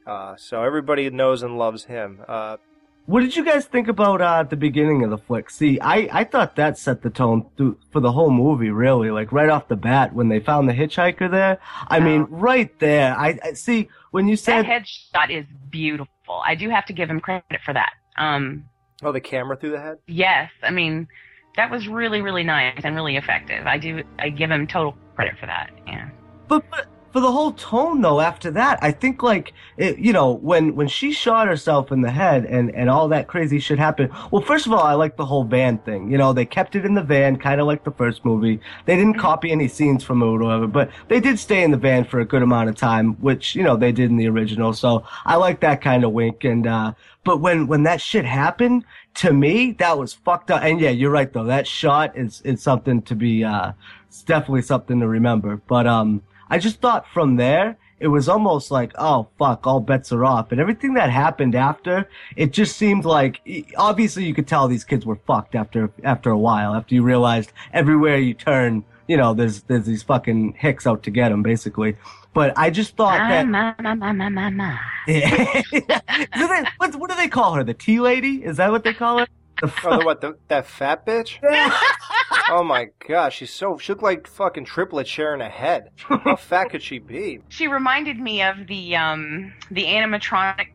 Uh, 0.05 0.36
so 0.38 0.63
everybody 0.63 1.10
knows 1.10 1.43
and 1.43 1.58
loves 1.58 1.86
him. 1.86 2.22
Uh, 2.27 2.58
What 3.05 3.22
did 3.22 3.36
you 3.36 3.43
guys 3.43 3.65
think 3.65 3.88
about 3.88 4.22
uh, 4.22 4.43
the 4.43 4.55
beginning 4.55 5.03
of 5.03 5.10
the 5.10 5.17
flick? 5.17 5.50
See, 5.50 5.79
I, 5.79 6.08
I 6.12 6.24
thought 6.24 6.55
that 6.58 6.77
set 6.77 7.01
the 7.01 7.10
tone 7.10 7.46
through, 7.58 7.77
for 7.91 8.00
the 8.00 8.12
whole 8.12 8.29
movie, 8.31 8.69
really. 8.69 9.10
Like 9.12 9.31
right 9.31 9.50
off 9.50 9.67
the 9.67 9.75
bat, 9.75 10.13
when 10.13 10.29
they 10.29 10.39
found 10.39 10.69
the 10.69 10.74
hitchhiker 10.74 11.29
there. 11.29 11.60
I 11.88 12.00
mean, 12.00 12.27
right 12.29 12.72
there. 12.79 13.15
I, 13.17 13.39
I 13.43 13.53
see 13.53 13.89
when 14.12 14.27
you 14.27 14.36
said 14.36 14.65
That 14.65 14.84
headshot 14.84 15.29
is 15.31 15.46
beautiful. 15.69 16.41
I 16.46 16.55
do 16.55 16.69
have 16.69 16.86
to 16.88 16.93
give 16.93 17.10
him 17.10 17.19
credit 17.19 17.62
for 17.65 17.74
that. 17.74 17.93
Um, 18.17 18.65
oh, 19.01 19.12
the 19.12 19.22
camera 19.22 19.58
through 19.58 19.72
the 19.72 19.79
head. 19.81 19.98
yes, 20.08 20.51
I 20.62 20.72
mean 20.72 21.08
that 21.55 21.72
was 21.72 21.88
really, 21.88 22.22
really 22.22 22.43
nice 22.43 22.81
and 22.84 22.96
really 22.96 23.17
effective. 23.17 23.65
I 23.65 23.77
do. 23.77 24.03
I 24.19 24.29
give 24.29 24.51
him 24.51 24.67
total 24.67 24.96
credit 25.19 25.38
for 25.38 25.47
that. 25.47 25.69
Yeah. 25.85 26.09
But, 26.47 26.63
but 26.71 26.88
for 27.11 27.19
the 27.19 27.31
whole 27.31 27.51
tone 27.51 27.99
though, 27.99 28.21
after 28.21 28.51
that, 28.51 28.79
I 28.81 28.91
think 28.91 29.21
like 29.21 29.53
it, 29.75 29.97
you 29.97 30.13
know 30.13 30.31
when 30.31 30.75
when 30.75 30.88
she 30.88 31.11
shot 31.11 31.47
herself 31.47 31.91
in 31.91 32.01
the 32.01 32.11
head 32.11 32.45
and 32.45 32.73
and 32.73 32.89
all 32.89 33.09
that 33.09 33.27
crazy 33.27 33.59
shit 33.59 33.79
happened. 33.79 34.11
Well, 34.31 34.41
first 34.41 34.65
of 34.65 34.71
all, 34.71 34.83
I 34.83 34.93
like 34.93 35.17
the 35.17 35.25
whole 35.25 35.43
van 35.43 35.79
thing. 35.79 36.09
You 36.09 36.17
know, 36.17 36.31
they 36.31 36.45
kept 36.45 36.75
it 36.75 36.85
in 36.85 36.93
the 36.93 37.03
van, 37.03 37.35
kind 37.35 37.59
of 37.59 37.67
like 37.67 37.83
the 37.83 37.91
first 37.91 38.23
movie. 38.23 38.61
They 38.85 38.95
didn't 38.95 39.15
copy 39.15 39.51
any 39.51 39.67
scenes 39.67 40.05
from 40.05 40.21
it 40.21 40.25
or 40.25 40.38
whatever, 40.38 40.67
but 40.67 40.89
they 41.09 41.19
did 41.19 41.38
stay 41.38 41.63
in 41.63 41.71
the 41.71 41.77
van 41.77 42.05
for 42.05 42.21
a 42.21 42.25
good 42.25 42.43
amount 42.43 42.69
of 42.69 42.75
time, 42.75 43.15
which 43.15 43.55
you 43.55 43.63
know 43.63 43.75
they 43.75 43.91
did 43.91 44.09
in 44.09 44.15
the 44.15 44.29
original. 44.29 44.71
So 44.71 45.03
I 45.25 45.35
like 45.35 45.59
that 45.59 45.81
kind 45.81 46.05
of 46.05 46.13
wink. 46.13 46.45
And 46.45 46.65
uh 46.65 46.93
but 47.23 47.41
when 47.41 47.67
when 47.67 47.83
that 47.83 48.01
shit 48.01 48.25
happened 48.25 48.85
to 49.15 49.33
me, 49.33 49.73
that 49.79 49.97
was 49.97 50.13
fucked 50.13 50.51
up. 50.51 50.63
And 50.63 50.79
yeah, 50.79 50.91
you're 50.91 51.11
right 51.11 51.31
though. 51.33 51.43
That 51.43 51.67
shot 51.67 52.17
is 52.17 52.41
is 52.41 52.61
something 52.61 53.01
to 53.03 53.15
be 53.15 53.43
uh 53.43 53.73
it's 54.09 54.23
definitely 54.23 54.63
something 54.63 54.99
to 54.99 55.07
remember. 55.07 55.61
But 55.67 55.87
um 55.87 56.21
I 56.49 56.57
just 56.57 56.81
thought 56.81 57.05
from 57.13 57.35
there, 57.35 57.77
it 57.99 58.07
was 58.07 58.27
almost 58.27 58.71
like, 58.71 58.91
oh 58.97 59.27
fuck, 59.37 59.67
all 59.67 59.79
bets 59.79 60.11
are 60.11 60.25
off. 60.25 60.51
And 60.51 60.59
everything 60.59 60.95
that 60.95 61.09
happened 61.11 61.53
after, 61.53 62.09
it 62.35 62.51
just 62.51 62.75
seemed 62.75 63.05
like, 63.05 63.39
obviously 63.77 64.25
you 64.25 64.33
could 64.33 64.47
tell 64.47 64.67
these 64.67 64.83
kids 64.83 65.05
were 65.05 65.19
fucked 65.27 65.53
after, 65.53 65.91
after 66.03 66.29
a 66.31 66.37
while, 66.37 66.73
after 66.73 66.95
you 66.95 67.03
realized 67.03 67.51
everywhere 67.71 68.17
you 68.17 68.33
turn, 68.33 68.83
you 69.07 69.15
know, 69.17 69.33
there's, 69.35 69.61
there's 69.63 69.85
these 69.85 70.01
fucking 70.01 70.53
hicks 70.57 70.87
out 70.87 71.03
to 71.03 71.11
get 71.11 71.29
them, 71.29 71.43
basically. 71.43 71.97
But 72.33 72.57
I 72.57 72.69
just 72.69 72.95
thought 72.95 73.17
that, 73.17 73.47
Ma, 73.47 73.73
ma, 73.81 73.95
ma, 73.95 74.13
ma, 74.13 74.29
ma, 74.29 74.49
ma. 74.49 74.77
Yeah. 75.07 75.61
Do 75.71 76.47
they- 76.47 76.63
what, 76.77 76.95
what 76.95 77.09
do 77.09 77.15
they 77.15 77.27
call 77.27 77.53
her? 77.55 77.63
The 77.63 77.73
tea 77.73 77.99
lady? 77.99 78.43
Is 78.43 78.57
that 78.57 78.71
what 78.71 78.83
they 78.83 78.93
call 78.93 79.19
her? 79.19 79.27
The 79.61 79.71
Oh, 79.83 79.99
the, 79.99 80.05
what? 80.05 80.21
The, 80.21 80.37
that 80.47 80.65
fat 80.65 81.05
bitch? 81.05 81.39
oh 82.49 82.63
my 82.63 82.87
gosh, 83.07 83.37
she's 83.37 83.53
so 83.53 83.77
she 83.77 83.91
looked 83.91 84.03
like 84.03 84.27
fucking 84.27 84.65
triplets 84.65 85.09
sharing 85.09 85.41
a 85.41 85.49
head. 85.49 85.89
How 85.97 86.35
fat 86.39 86.69
could 86.69 86.81
she 86.81 86.99
be? 86.99 87.41
She 87.49 87.67
reminded 87.67 88.19
me 88.19 88.41
of 88.43 88.67
the 88.67 88.95
um 88.95 89.53
the 89.71 89.85
animatronic 89.85 90.69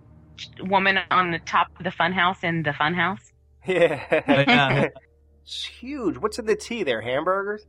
woman 0.60 0.98
on 1.10 1.30
the 1.30 1.38
top 1.40 1.68
of 1.78 1.84
the 1.84 1.90
funhouse 1.90 2.42
in 2.42 2.62
the 2.62 2.70
funhouse. 2.70 3.32
Yeah. 3.66 4.02
Yeah. 4.26 4.88
It's 5.42 5.64
huge. 5.64 6.16
What's 6.16 6.38
in 6.38 6.46
the 6.46 6.56
tea 6.56 6.84
there? 6.84 7.02
Hamburgers? 7.02 7.66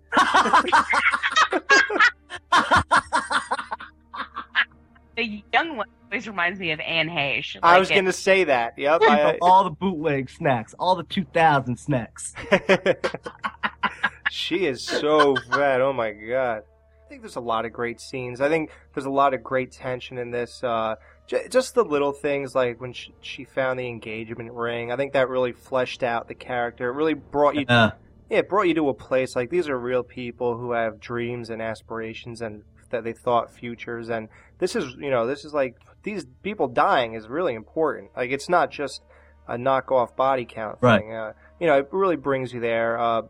The 5.17 5.43
young 5.53 5.77
one 5.77 5.87
always 6.11 6.27
reminds 6.27 6.59
me 6.59 6.71
of 6.71 6.79
Anne 6.79 7.09
Heche. 7.09 7.57
I 7.63 7.79
was 7.79 7.89
gonna 7.89 8.13
say 8.13 8.45
that. 8.45 8.77
Yep. 8.77 9.01
I, 9.03 9.37
all 9.41 9.63
the 9.63 9.69
bootleg 9.69 10.29
snacks, 10.29 10.73
all 10.77 10.95
the 10.95 11.03
2000 11.03 11.77
snacks. 11.77 12.33
she 14.29 14.65
is 14.65 14.81
so 14.83 15.35
fat. 15.51 15.81
Oh 15.81 15.93
my 15.93 16.11
god. 16.11 16.63
I 17.05 17.07
think 17.07 17.21
there's 17.21 17.35
a 17.35 17.41
lot 17.41 17.65
of 17.65 17.73
great 17.73 18.01
scenes. 18.01 18.41
I 18.41 18.49
think 18.49 18.71
there's 18.93 19.05
a 19.05 19.11
lot 19.11 19.33
of 19.33 19.43
great 19.43 19.71
tension 19.71 20.17
in 20.17 20.31
this. 20.31 20.63
Uh, 20.63 20.95
j- 21.27 21.47
just 21.49 21.75
the 21.75 21.83
little 21.83 22.11
things 22.11 22.55
like 22.55 22.81
when 22.81 22.93
she, 22.93 23.13
she 23.21 23.43
found 23.43 23.79
the 23.79 23.87
engagement 23.87 24.51
ring. 24.51 24.91
I 24.91 24.95
think 24.95 25.13
that 25.13 25.29
really 25.29 25.51
fleshed 25.51 26.01
out 26.01 26.27
the 26.27 26.33
character. 26.33 26.89
It 26.89 26.93
really 26.93 27.13
brought 27.13 27.55
you. 27.55 27.65
Yeah. 27.69 27.91
Yeah, 28.29 28.39
it 28.39 28.49
brought 28.49 28.63
you 28.63 28.73
to 28.73 28.89
a 28.89 28.93
place 28.95 29.35
like 29.35 29.51
these 29.51 29.69
are 29.69 29.77
real 29.77 30.01
people 30.01 30.57
who 30.57 30.71
have 30.71 30.99
dreams 30.99 31.51
and 31.51 31.61
aspirations 31.61 32.41
and 32.41 32.63
that 32.89 33.03
they 33.03 33.13
thought 33.13 33.51
futures 33.51 34.09
and 34.09 34.29
this 34.59 34.75
is 34.75 34.95
you 34.99 35.09
know 35.09 35.25
this 35.27 35.45
is 35.45 35.53
like 35.53 35.75
these 36.03 36.25
people 36.43 36.67
dying 36.67 37.13
is 37.13 37.27
really 37.27 37.53
important. 37.55 38.11
Like 38.15 38.31
it's 38.31 38.49
not 38.49 38.71
just 38.71 39.01
a 39.47 39.57
knockoff 39.57 40.15
body 40.15 40.45
count 40.45 40.77
Right. 40.81 41.01
thing. 41.01 41.13
Uh, 41.13 41.33
you 41.59 41.67
know, 41.67 41.77
it 41.77 41.89
really 41.91 42.15
brings 42.15 42.53
you 42.53 42.59
there. 42.59 42.97
Uh, 42.99 43.21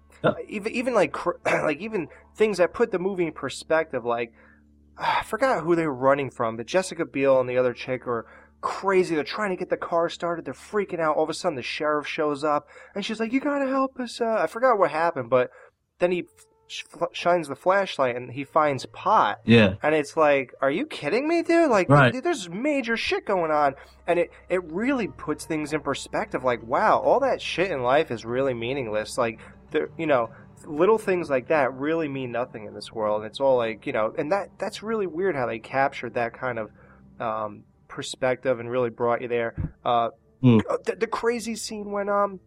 even 0.47 0.71
even 0.71 0.93
like 0.93 1.11
cr- 1.11 1.37
like 1.45 1.79
even 1.79 2.07
things 2.35 2.57
that 2.57 2.73
put 2.73 2.91
the 2.91 2.99
movie 2.99 3.25
in 3.27 3.33
perspective. 3.33 4.05
Like 4.05 4.33
I 4.97 5.23
forgot 5.23 5.63
who 5.63 5.75
they 5.75 5.85
were 5.85 5.93
running 5.93 6.29
from, 6.31 6.55
but 6.57 6.65
Jessica 6.67 7.05
Biel 7.05 7.39
and 7.39 7.49
the 7.49 7.57
other 7.57 7.73
chick 7.73 8.07
are 8.07 8.25
crazy. 8.61 9.13
They're 9.13 9.23
trying 9.23 9.49
to 9.51 9.55
get 9.57 9.69
the 9.69 9.77
car 9.77 10.09
started. 10.09 10.45
They're 10.45 10.53
freaking 10.53 10.99
out. 10.99 11.17
All 11.17 11.23
of 11.23 11.29
a 11.29 11.33
sudden, 11.33 11.55
the 11.55 11.61
sheriff 11.61 12.07
shows 12.07 12.43
up, 12.43 12.67
and 12.95 13.05
she's 13.05 13.19
like, 13.19 13.31
"You 13.33 13.39
gotta 13.41 13.67
help 13.67 13.99
us." 13.99 14.19
Uh, 14.21 14.37
I 14.39 14.47
forgot 14.47 14.79
what 14.79 14.91
happened, 14.91 15.29
but 15.29 15.49
then 15.99 16.11
he 16.11 16.23
sh- 16.67 16.83
shines 17.11 17.47
the 17.47 17.55
flashlight 17.55 18.15
and 18.15 18.31
he 18.31 18.43
finds 18.43 18.85
pot. 18.87 19.39
Yeah. 19.45 19.75
And 19.83 19.93
it's 19.95 20.15
like, 20.17 20.53
are 20.61 20.71
you 20.71 20.85
kidding 20.85 21.27
me, 21.27 21.41
dude? 21.43 21.69
Like, 21.69 21.89
Right. 21.89 22.11
th- 22.11 22.23
there's 22.23 22.49
major 22.49 22.97
shit 22.97 23.25
going 23.25 23.51
on, 23.51 23.75
and 24.07 24.19
it 24.19 24.31
it 24.49 24.63
really 24.65 25.07
puts 25.07 25.45
things 25.45 25.73
in 25.73 25.81
perspective. 25.81 26.43
Like, 26.43 26.61
wow, 26.63 26.99
all 26.99 27.19
that 27.21 27.41
shit 27.41 27.71
in 27.71 27.81
life 27.83 28.11
is 28.11 28.25
really 28.25 28.53
meaningless. 28.53 29.17
Like, 29.17 29.39
there, 29.71 29.89
you 29.97 30.07
know, 30.07 30.29
little 30.65 30.97
things 30.97 31.29
like 31.29 31.47
that 31.49 31.73
really 31.75 32.07
mean 32.07 32.31
nothing 32.31 32.65
in 32.65 32.73
this 32.73 32.91
world. 32.91 33.21
And 33.21 33.29
it's 33.29 33.39
all 33.39 33.57
like, 33.57 33.85
you 33.85 33.93
know, 33.93 34.13
and 34.17 34.31
that 34.31 34.49
that's 34.57 34.81
really 34.81 35.05
weird 35.07 35.35
how 35.35 35.45
they 35.45 35.59
captured 35.59 36.15
that 36.15 36.33
kind 36.33 36.57
of 36.59 36.71
um, 37.19 37.63
perspective 37.87 38.59
and 38.59 38.69
really 38.69 38.89
brought 38.89 39.21
you 39.21 39.27
there. 39.27 39.53
Uh, 39.85 40.09
Hmm. 40.41 40.57
the, 40.85 40.95
the 40.99 41.07
crazy 41.07 41.55
scene 41.55 41.91
when 41.91 42.09
um 42.09 42.39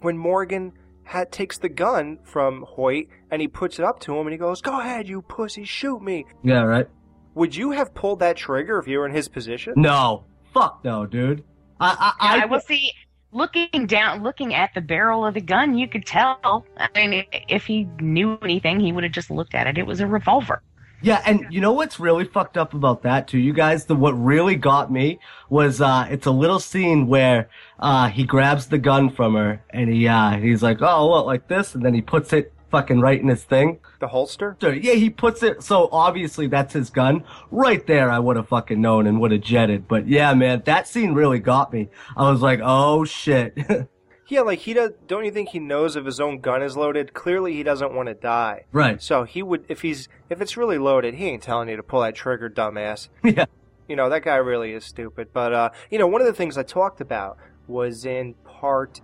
when 0.00 0.16
Morgan 0.16 0.72
had 1.06 1.32
takes 1.32 1.58
the 1.58 1.68
gun 1.68 2.18
from 2.22 2.64
Hoyt 2.68 3.06
and 3.30 3.40
he 3.40 3.48
puts 3.48 3.78
it 3.78 3.84
up 3.84 4.00
to 4.00 4.16
him 4.16 4.26
and 4.26 4.32
he 4.32 4.38
goes, 4.38 4.60
"Go 4.60 4.80
ahead, 4.80 5.08
you 5.08 5.22
pussy, 5.22 5.64
shoot 5.64 6.02
me." 6.02 6.26
Yeah, 6.42 6.62
right? 6.62 6.88
Would 7.34 7.54
you 7.54 7.70
have 7.72 7.94
pulled 7.94 8.20
that 8.20 8.36
trigger 8.36 8.78
if 8.78 8.88
you 8.88 8.98
were 8.98 9.06
in 9.06 9.14
his 9.14 9.28
position? 9.28 9.74
No. 9.76 10.24
Fuck 10.54 10.84
no, 10.84 11.04
dude. 11.06 11.44
I, 11.78 12.14
I, 12.18 12.42
I 12.42 12.46
will 12.46 12.60
see. 12.60 12.90
looking 13.30 13.86
down, 13.86 14.22
looking 14.22 14.54
at 14.54 14.70
the 14.74 14.80
barrel 14.80 15.26
of 15.26 15.34
the 15.34 15.40
gun, 15.42 15.76
you 15.76 15.86
could 15.86 16.06
tell. 16.06 16.64
I 16.78 16.88
mean, 16.94 17.24
if 17.48 17.66
he 17.66 17.86
knew 18.00 18.38
anything, 18.42 18.80
he 18.80 18.92
would 18.92 19.04
have 19.04 19.12
just 19.12 19.30
looked 19.30 19.54
at 19.54 19.66
it. 19.66 19.76
It 19.76 19.86
was 19.86 20.00
a 20.00 20.06
revolver. 20.06 20.62
Yeah, 21.02 21.22
and 21.26 21.46
you 21.50 21.60
know 21.60 21.72
what's 21.72 22.00
really 22.00 22.24
fucked 22.24 22.56
up 22.56 22.74
about 22.74 23.02
that 23.02 23.28
too, 23.28 23.38
you 23.38 23.52
guys? 23.52 23.84
The 23.84 23.94
what 23.94 24.12
really 24.12 24.56
got 24.56 24.90
me 24.90 25.18
was 25.50 25.80
uh 25.80 26.06
it's 26.10 26.26
a 26.26 26.30
little 26.30 26.58
scene 26.58 27.06
where 27.06 27.48
uh 27.78 28.08
he 28.08 28.24
grabs 28.24 28.66
the 28.66 28.78
gun 28.78 29.10
from 29.10 29.34
her 29.34 29.62
and 29.70 29.92
he 29.92 30.08
uh 30.08 30.38
he's 30.38 30.62
like, 30.62 30.78
Oh 30.80 31.06
what 31.06 31.26
like 31.26 31.48
this? 31.48 31.74
And 31.74 31.84
then 31.84 31.94
he 31.94 32.00
puts 32.00 32.32
it 32.32 32.52
fucking 32.70 33.00
right 33.00 33.20
in 33.20 33.28
his 33.28 33.44
thing. 33.44 33.78
The 34.00 34.08
holster? 34.08 34.56
So, 34.60 34.68
yeah, 34.70 34.94
he 34.94 35.10
puts 35.10 35.42
it 35.42 35.62
so 35.62 35.88
obviously 35.92 36.46
that's 36.46 36.72
his 36.72 36.88
gun. 36.90 37.24
Right 37.50 37.86
there 37.86 38.10
I 38.10 38.18
would 38.18 38.36
have 38.36 38.48
fucking 38.48 38.80
known 38.80 39.06
and 39.06 39.20
would 39.20 39.32
have 39.32 39.42
jetted. 39.42 39.86
But 39.86 40.08
yeah, 40.08 40.32
man, 40.34 40.62
that 40.64 40.88
scene 40.88 41.12
really 41.12 41.40
got 41.40 41.72
me. 41.72 41.88
I 42.16 42.30
was 42.30 42.40
like, 42.40 42.60
Oh 42.62 43.04
shit. 43.04 43.56
Yeah, 44.28 44.40
like 44.40 44.60
he 44.60 44.74
does. 44.74 44.92
Don't 45.06 45.24
you 45.24 45.30
think 45.30 45.50
he 45.50 45.60
knows 45.60 45.94
if 45.94 46.04
his 46.04 46.18
own 46.20 46.40
gun 46.40 46.62
is 46.62 46.76
loaded? 46.76 47.14
Clearly, 47.14 47.54
he 47.54 47.62
doesn't 47.62 47.94
want 47.94 48.08
to 48.08 48.14
die. 48.14 48.64
Right. 48.72 49.00
So 49.00 49.22
he 49.24 49.42
would, 49.42 49.64
if 49.68 49.82
he's, 49.82 50.08
if 50.28 50.40
it's 50.40 50.56
really 50.56 50.78
loaded, 50.78 51.14
he 51.14 51.26
ain't 51.26 51.42
telling 51.42 51.68
you 51.68 51.76
to 51.76 51.82
pull 51.82 52.00
that 52.00 52.14
trigger, 52.14 52.50
dumbass. 52.50 53.08
yeah. 53.24 53.46
You 53.88 53.94
know 53.94 54.08
that 54.08 54.24
guy 54.24 54.36
really 54.36 54.72
is 54.72 54.84
stupid. 54.84 55.28
But 55.32 55.52
uh, 55.52 55.70
you 55.90 55.98
know, 55.98 56.08
one 56.08 56.20
of 56.20 56.26
the 56.26 56.32
things 56.32 56.58
I 56.58 56.64
talked 56.64 57.00
about 57.00 57.38
was 57.68 58.04
in 58.04 58.34
part 58.44 59.00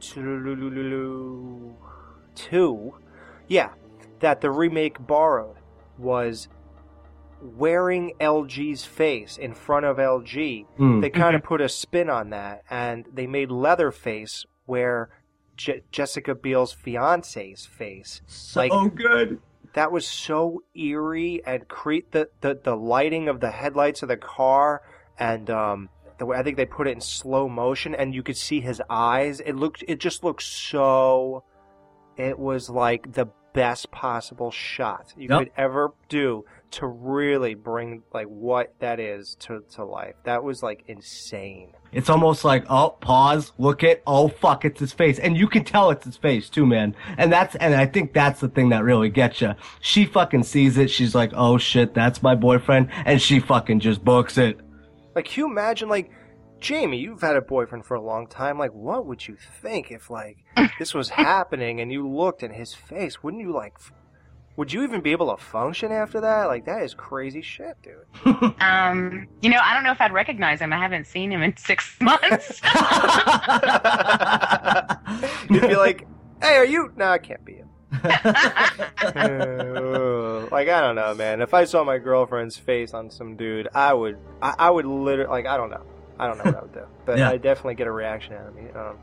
two. 0.00 1.76
two 2.34 2.94
yeah, 3.50 3.70
that 4.20 4.40
the 4.40 4.50
remake 4.50 5.04
borrowed 5.04 5.56
was 5.98 6.48
wearing 7.42 8.14
LG's 8.20 8.84
face 8.84 9.36
in 9.36 9.54
front 9.54 9.86
of 9.86 9.96
LG. 9.98 10.66
Hmm. 10.76 11.00
They 11.00 11.10
kind 11.10 11.34
of 11.36 11.42
put 11.42 11.60
a 11.60 11.68
spin 11.68 12.08
on 12.10 12.30
that, 12.30 12.62
and 12.70 13.06
they 13.12 13.26
made 13.26 13.50
Leatherface 13.50 14.44
wear 14.66 15.10
Je- 15.56 15.82
Jessica 15.90 16.34
Biel's 16.34 16.72
fiance's 16.72 17.66
face. 17.66 18.22
So 18.26 18.88
good. 18.88 19.40
That 19.74 19.92
was 19.92 20.06
so 20.06 20.62
eerie 20.74 21.42
and 21.46 21.68
cre- 21.68 22.06
the, 22.10 22.28
the 22.40 22.58
the 22.62 22.74
lighting 22.76 23.28
of 23.28 23.40
the 23.40 23.50
headlights 23.52 24.02
of 24.02 24.08
the 24.08 24.16
car 24.16 24.82
and 25.18 25.48
um 25.50 25.88
the 26.18 26.26
way 26.26 26.36
I 26.36 26.42
think 26.42 26.56
they 26.56 26.66
put 26.66 26.88
it 26.88 26.92
in 26.92 27.00
slow 27.00 27.48
motion 27.48 27.94
and 27.94 28.14
you 28.14 28.22
could 28.22 28.36
see 28.36 28.60
his 28.60 28.82
eyes. 28.90 29.38
It 29.40 29.54
looked 29.54 29.84
it 29.86 30.00
just 30.00 30.24
looked 30.24 30.42
so 30.42 31.44
it 32.16 32.38
was 32.38 32.68
like 32.68 33.12
the 33.12 33.26
best 33.52 33.90
possible 33.92 34.50
shot 34.50 35.12
you 35.16 35.28
Yep. 35.28 35.38
could 35.38 35.50
ever 35.56 35.92
do 36.08 36.44
to 36.72 36.86
really 36.86 37.54
bring 37.54 38.02
like 38.12 38.26
what 38.26 38.74
that 38.80 39.00
is 39.00 39.36
to, 39.40 39.62
to 39.74 39.84
life. 39.84 40.14
That 40.24 40.44
was 40.44 40.62
like 40.62 40.84
insane. 40.86 41.72
It's 41.92 42.08
almost 42.08 42.44
like, 42.44 42.64
oh, 42.70 42.90
pause, 43.00 43.52
look 43.58 43.82
it, 43.82 44.02
oh 44.06 44.28
fuck, 44.28 44.64
it's 44.64 44.78
his 44.78 44.92
face. 44.92 45.18
And 45.18 45.36
you 45.36 45.48
can 45.48 45.64
tell 45.64 45.90
it's 45.90 46.04
his 46.04 46.16
face 46.16 46.48
too, 46.48 46.64
man. 46.64 46.94
And 47.18 47.32
that's, 47.32 47.56
and 47.56 47.74
I 47.74 47.86
think 47.86 48.12
that's 48.12 48.40
the 48.40 48.48
thing 48.48 48.68
that 48.68 48.84
really 48.84 49.08
gets 49.08 49.40
you. 49.40 49.54
She 49.80 50.04
fucking 50.04 50.44
sees 50.44 50.78
it, 50.78 50.90
she's 50.90 51.14
like, 51.14 51.32
oh 51.34 51.58
shit, 51.58 51.92
that's 51.92 52.22
my 52.22 52.36
boyfriend, 52.36 52.90
and 53.04 53.20
she 53.20 53.40
fucking 53.40 53.80
just 53.80 54.04
books 54.04 54.38
it. 54.38 54.60
Like, 55.16 55.24
can 55.24 55.40
you 55.40 55.50
imagine, 55.50 55.88
like, 55.88 56.12
Jamie, 56.60 56.98
you've 56.98 57.22
had 57.22 57.34
a 57.34 57.40
boyfriend 57.40 57.84
for 57.84 57.96
a 57.96 58.02
long 58.02 58.28
time. 58.28 58.58
Like, 58.58 58.72
what 58.72 59.06
would 59.06 59.26
you 59.26 59.36
think 59.60 59.90
if, 59.90 60.10
like, 60.10 60.36
this 60.78 60.94
was 60.94 61.08
happening 61.08 61.80
and 61.80 61.90
you 61.90 62.08
looked 62.08 62.44
in 62.44 62.52
his 62.52 62.74
face? 62.74 63.22
Wouldn't 63.22 63.42
you, 63.42 63.52
like, 63.52 63.76
would 64.60 64.70
you 64.70 64.82
even 64.82 65.00
be 65.00 65.10
able 65.10 65.34
to 65.34 65.42
function 65.42 65.90
after 65.90 66.20
that? 66.20 66.44
Like, 66.44 66.66
that 66.66 66.82
is 66.82 66.92
crazy 66.92 67.40
shit, 67.40 67.78
dude. 67.82 68.52
Um, 68.60 69.26
you 69.40 69.48
know, 69.48 69.56
I 69.58 69.72
don't 69.72 69.84
know 69.84 69.90
if 69.90 70.02
I'd 70.02 70.12
recognize 70.12 70.60
him. 70.60 70.70
I 70.70 70.76
haven't 70.76 71.06
seen 71.06 71.32
him 71.32 71.42
in 71.42 71.56
six 71.70 71.96
months. 71.98 72.60
You'd 75.48 75.62
be 75.62 75.76
like, 75.76 76.06
hey, 76.42 76.56
are 76.56 76.66
you? 76.66 76.92
No, 76.94 77.06
I 77.06 77.16
can't 77.16 77.42
be 77.42 77.54
him. 77.54 77.70
Like 80.52 80.68
I 80.68 80.80
don't 80.82 80.94
know, 80.94 81.14
man. 81.14 81.40
If 81.40 81.54
I 81.54 81.64
saw 81.64 81.82
my 81.82 81.96
girlfriend's 81.96 82.58
face 82.58 82.92
on 82.92 83.10
some 83.10 83.36
dude, 83.36 83.66
I 83.74 83.94
would, 83.94 84.18
I, 84.42 84.54
I 84.58 84.70
would 84.70 84.84
literally, 84.84 85.30
like, 85.30 85.46
I 85.46 85.56
don't 85.56 85.70
know, 85.70 85.86
I 86.18 86.26
don't 86.26 86.36
know 86.36 86.44
what 86.44 86.56
I 86.56 86.60
would 86.60 86.74
do, 86.74 86.84
but 87.06 87.16
Yeah. 87.16 87.30
I 87.30 87.38
definitely 87.38 87.76
get 87.76 87.86
a 87.86 87.92
reaction 87.92 88.34
out 88.34 88.48
of 88.48 88.54
me. 88.54 88.70
Um, 88.72 88.98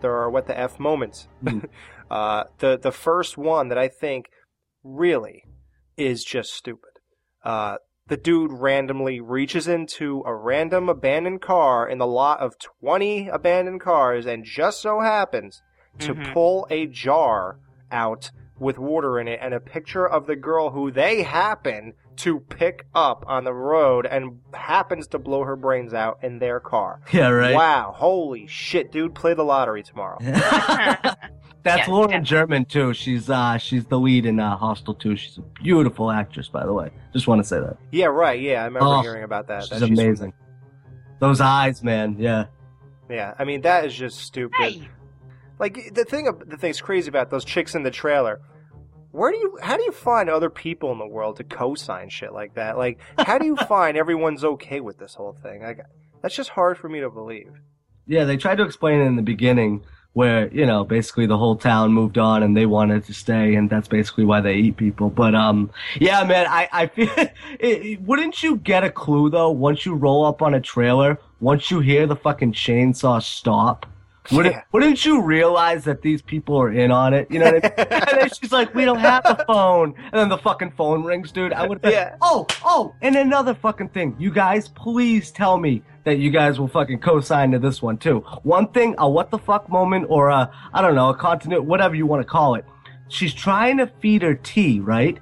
there 0.00 0.14
are 0.14 0.30
what 0.30 0.46
the 0.46 0.58
f 0.58 0.80
moments. 0.80 1.28
uh, 2.10 2.44
the 2.56 2.78
the 2.78 2.92
first 2.92 3.36
one 3.36 3.68
that 3.68 3.76
I 3.76 3.88
think 3.88 4.30
really 4.96 5.44
is 5.96 6.24
just 6.24 6.52
stupid. 6.52 6.90
Uh, 7.44 7.76
the 8.06 8.16
dude 8.16 8.52
randomly 8.52 9.20
reaches 9.20 9.68
into 9.68 10.22
a 10.24 10.34
random 10.34 10.88
abandoned 10.88 11.42
car 11.42 11.88
in 11.88 11.98
the 11.98 12.06
lot 12.06 12.40
of 12.40 12.54
20 12.80 13.28
abandoned 13.28 13.80
cars 13.80 14.26
and 14.26 14.44
just 14.44 14.80
so 14.80 15.00
happens 15.00 15.60
to 15.98 16.14
Mhm. 16.14 16.32
pull 16.32 16.66
a 16.70 16.86
jar 16.86 17.58
out 17.90 18.30
with 18.60 18.78
water 18.78 19.20
in 19.20 19.28
it 19.28 19.38
and 19.42 19.54
a 19.54 19.60
picture 19.60 20.06
of 20.08 20.26
the 20.26 20.36
girl 20.36 20.70
who 20.70 20.90
they 20.90 21.22
happen 21.22 21.92
to 22.16 22.40
pick 22.40 22.84
up 22.94 23.24
on 23.28 23.44
the 23.44 23.52
road 23.52 24.04
and 24.04 24.40
happens 24.52 25.06
to 25.06 25.18
blow 25.18 25.44
her 25.44 25.54
brains 25.54 25.94
out 25.94 26.18
in 26.22 26.38
their 26.40 26.58
car. 26.60 27.00
Yeah, 27.12 27.28
right. 27.28 27.54
Wow, 27.54 27.92
holy 27.96 28.46
shit, 28.48 28.90
dude, 28.90 29.14
play 29.14 29.34
the 29.34 29.44
lottery 29.44 29.82
tomorrow. 29.84 30.18
That's 31.64 31.86
Yeah, 31.88 31.92
Lauren 31.94 32.10
yeah. 32.10 32.20
German 32.20 32.64
too. 32.64 32.94
She's 32.94 33.28
uh 33.28 33.58
she's 33.58 33.84
the 33.86 33.98
lead 33.98 34.26
in 34.26 34.38
uh, 34.40 34.56
Hostel 34.56 34.94
2. 34.94 35.16
She's 35.16 35.38
a 35.38 35.42
beautiful 35.62 36.10
actress, 36.10 36.48
by 36.48 36.64
the 36.64 36.72
way. 36.72 36.90
Just 37.12 37.26
want 37.26 37.40
to 37.42 37.46
say 37.48 37.60
that. 37.60 37.76
yeah, 37.92 38.06
right, 38.06 38.40
yeah, 38.40 38.62
I 38.62 38.64
remember 38.66 38.86
Oh, 38.86 39.00
hearing 39.02 39.24
about 39.24 39.48
that. 39.48 39.62
She's 39.64 39.70
That 39.80 39.86
she's- 39.86 39.98
amazing. 39.98 40.32
Those 41.20 41.40
eyes, 41.40 41.82
man. 41.82 42.16
Yeah. 42.18 42.46
Yeah, 43.10 43.34
I 43.38 43.44
mean 43.44 43.62
that 43.62 43.84
is 43.86 43.94
just 43.94 44.18
stupid. 44.18 44.54
Hey. 44.60 44.88
Like 45.58 45.92
the 45.94 46.04
thing, 46.04 46.30
the 46.46 46.56
thing's 46.56 46.80
crazy 46.80 47.08
about 47.08 47.30
those 47.30 47.44
chicks 47.44 47.74
in 47.74 47.82
the 47.82 47.90
trailer. 47.90 48.40
Where 49.10 49.32
do 49.32 49.38
you, 49.38 49.58
how 49.62 49.76
do 49.76 49.82
you 49.84 49.92
find 49.92 50.28
other 50.28 50.50
people 50.50 50.92
in 50.92 50.98
the 50.98 51.06
world 51.06 51.36
to 51.36 51.44
co-sign 51.44 52.10
shit 52.10 52.32
like 52.32 52.54
that? 52.54 52.76
Like, 52.76 52.98
how 53.18 53.38
do 53.38 53.46
you 53.46 53.56
find 53.68 53.96
everyone's 53.96 54.44
okay 54.44 54.80
with 54.80 54.98
this 54.98 55.14
whole 55.14 55.32
thing? 55.32 55.62
Like, 55.62 55.80
that's 56.22 56.36
just 56.36 56.50
hard 56.50 56.76
for 56.78 56.88
me 56.88 57.00
to 57.00 57.10
believe. 57.10 57.50
Yeah, 58.06 58.24
they 58.24 58.36
tried 58.36 58.56
to 58.56 58.64
explain 58.64 59.00
it 59.00 59.04
in 59.04 59.16
the 59.16 59.22
beginning 59.22 59.82
where, 60.12 60.48
you 60.52 60.66
know, 60.66 60.84
basically 60.84 61.26
the 61.26 61.38
whole 61.38 61.56
town 61.56 61.92
moved 61.92 62.18
on 62.18 62.42
and 62.42 62.56
they 62.56 62.66
wanted 62.66 63.04
to 63.04 63.14
stay 63.14 63.54
and 63.54 63.68
that's 63.70 63.88
basically 63.88 64.24
why 64.24 64.40
they 64.40 64.54
eat 64.54 64.76
people. 64.76 65.10
But, 65.10 65.34
um, 65.34 65.70
yeah, 66.00 66.22
man, 66.24 66.46
I, 66.48 66.68
I 66.72 66.86
feel, 66.94 67.10
it, 67.16 67.32
it- 67.60 68.02
wouldn't 68.02 68.42
you 68.42 68.56
get 68.56 68.84
a 68.84 68.90
clue 68.90 69.30
though 69.30 69.50
once 69.50 69.86
you 69.86 69.94
roll 69.94 70.24
up 70.24 70.42
on 70.42 70.54
a 70.54 70.60
trailer, 70.60 71.18
once 71.40 71.70
you 71.70 71.80
hear 71.80 72.06
the 72.06 72.16
fucking 72.16 72.52
chainsaw 72.52 73.22
stop? 73.22 73.86
Wouldn't, 74.32 74.54
Yeah. 74.54 74.62
wouldn't 74.72 75.04
you 75.06 75.22
realize 75.22 75.84
that 75.84 76.02
these 76.02 76.20
people 76.20 76.56
are 76.60 76.70
in 76.70 76.90
on 76.90 77.14
it? 77.14 77.30
You 77.30 77.38
know 77.38 77.46
what 77.52 77.64
I 77.64 77.68
mean? 77.68 77.88
and 78.10 78.20
then 78.20 78.28
she's 78.30 78.52
like, 78.52 78.74
we 78.74 78.84
don't 78.84 78.98
have 78.98 79.22
a 79.24 79.44
phone. 79.46 79.94
And 79.96 80.12
then 80.12 80.28
the 80.28 80.36
fucking 80.38 80.72
phone 80.72 81.02
rings, 81.04 81.32
dude. 81.32 81.52
I 81.52 81.66
would 81.66 81.80
Yeah. 81.82 82.16
Oh, 82.20 82.46
oh, 82.64 82.94
and 83.00 83.16
another 83.16 83.54
fucking 83.54 83.88
thing. 83.88 84.14
You 84.18 84.30
guys, 84.30 84.68
please 84.68 85.30
tell 85.30 85.56
me 85.56 85.82
that 86.04 86.18
you 86.18 86.30
guys 86.30 86.60
will 86.60 86.68
fucking 86.68 87.00
co-sign 87.00 87.50
to 87.52 87.58
this 87.58 87.80
one 87.80 87.96
too. 87.96 88.20
One 88.42 88.68
thing, 88.68 88.94
a 88.98 89.08
what 89.08 89.30
the 89.30 89.38
fuck 89.38 89.68
moment 89.70 90.06
or 90.08 90.28
a, 90.28 90.50
I 90.74 90.82
don't 90.82 90.94
know, 90.94 91.08
a 91.10 91.14
continent, 91.16 91.64
whatever 91.64 91.94
you 91.94 92.06
want 92.06 92.20
to 92.20 92.28
call 92.28 92.54
it. 92.54 92.64
She's 93.08 93.32
trying 93.32 93.78
to 93.78 93.86
feed 94.00 94.20
her 94.22 94.34
tea, 94.34 94.80
right? 94.80 95.18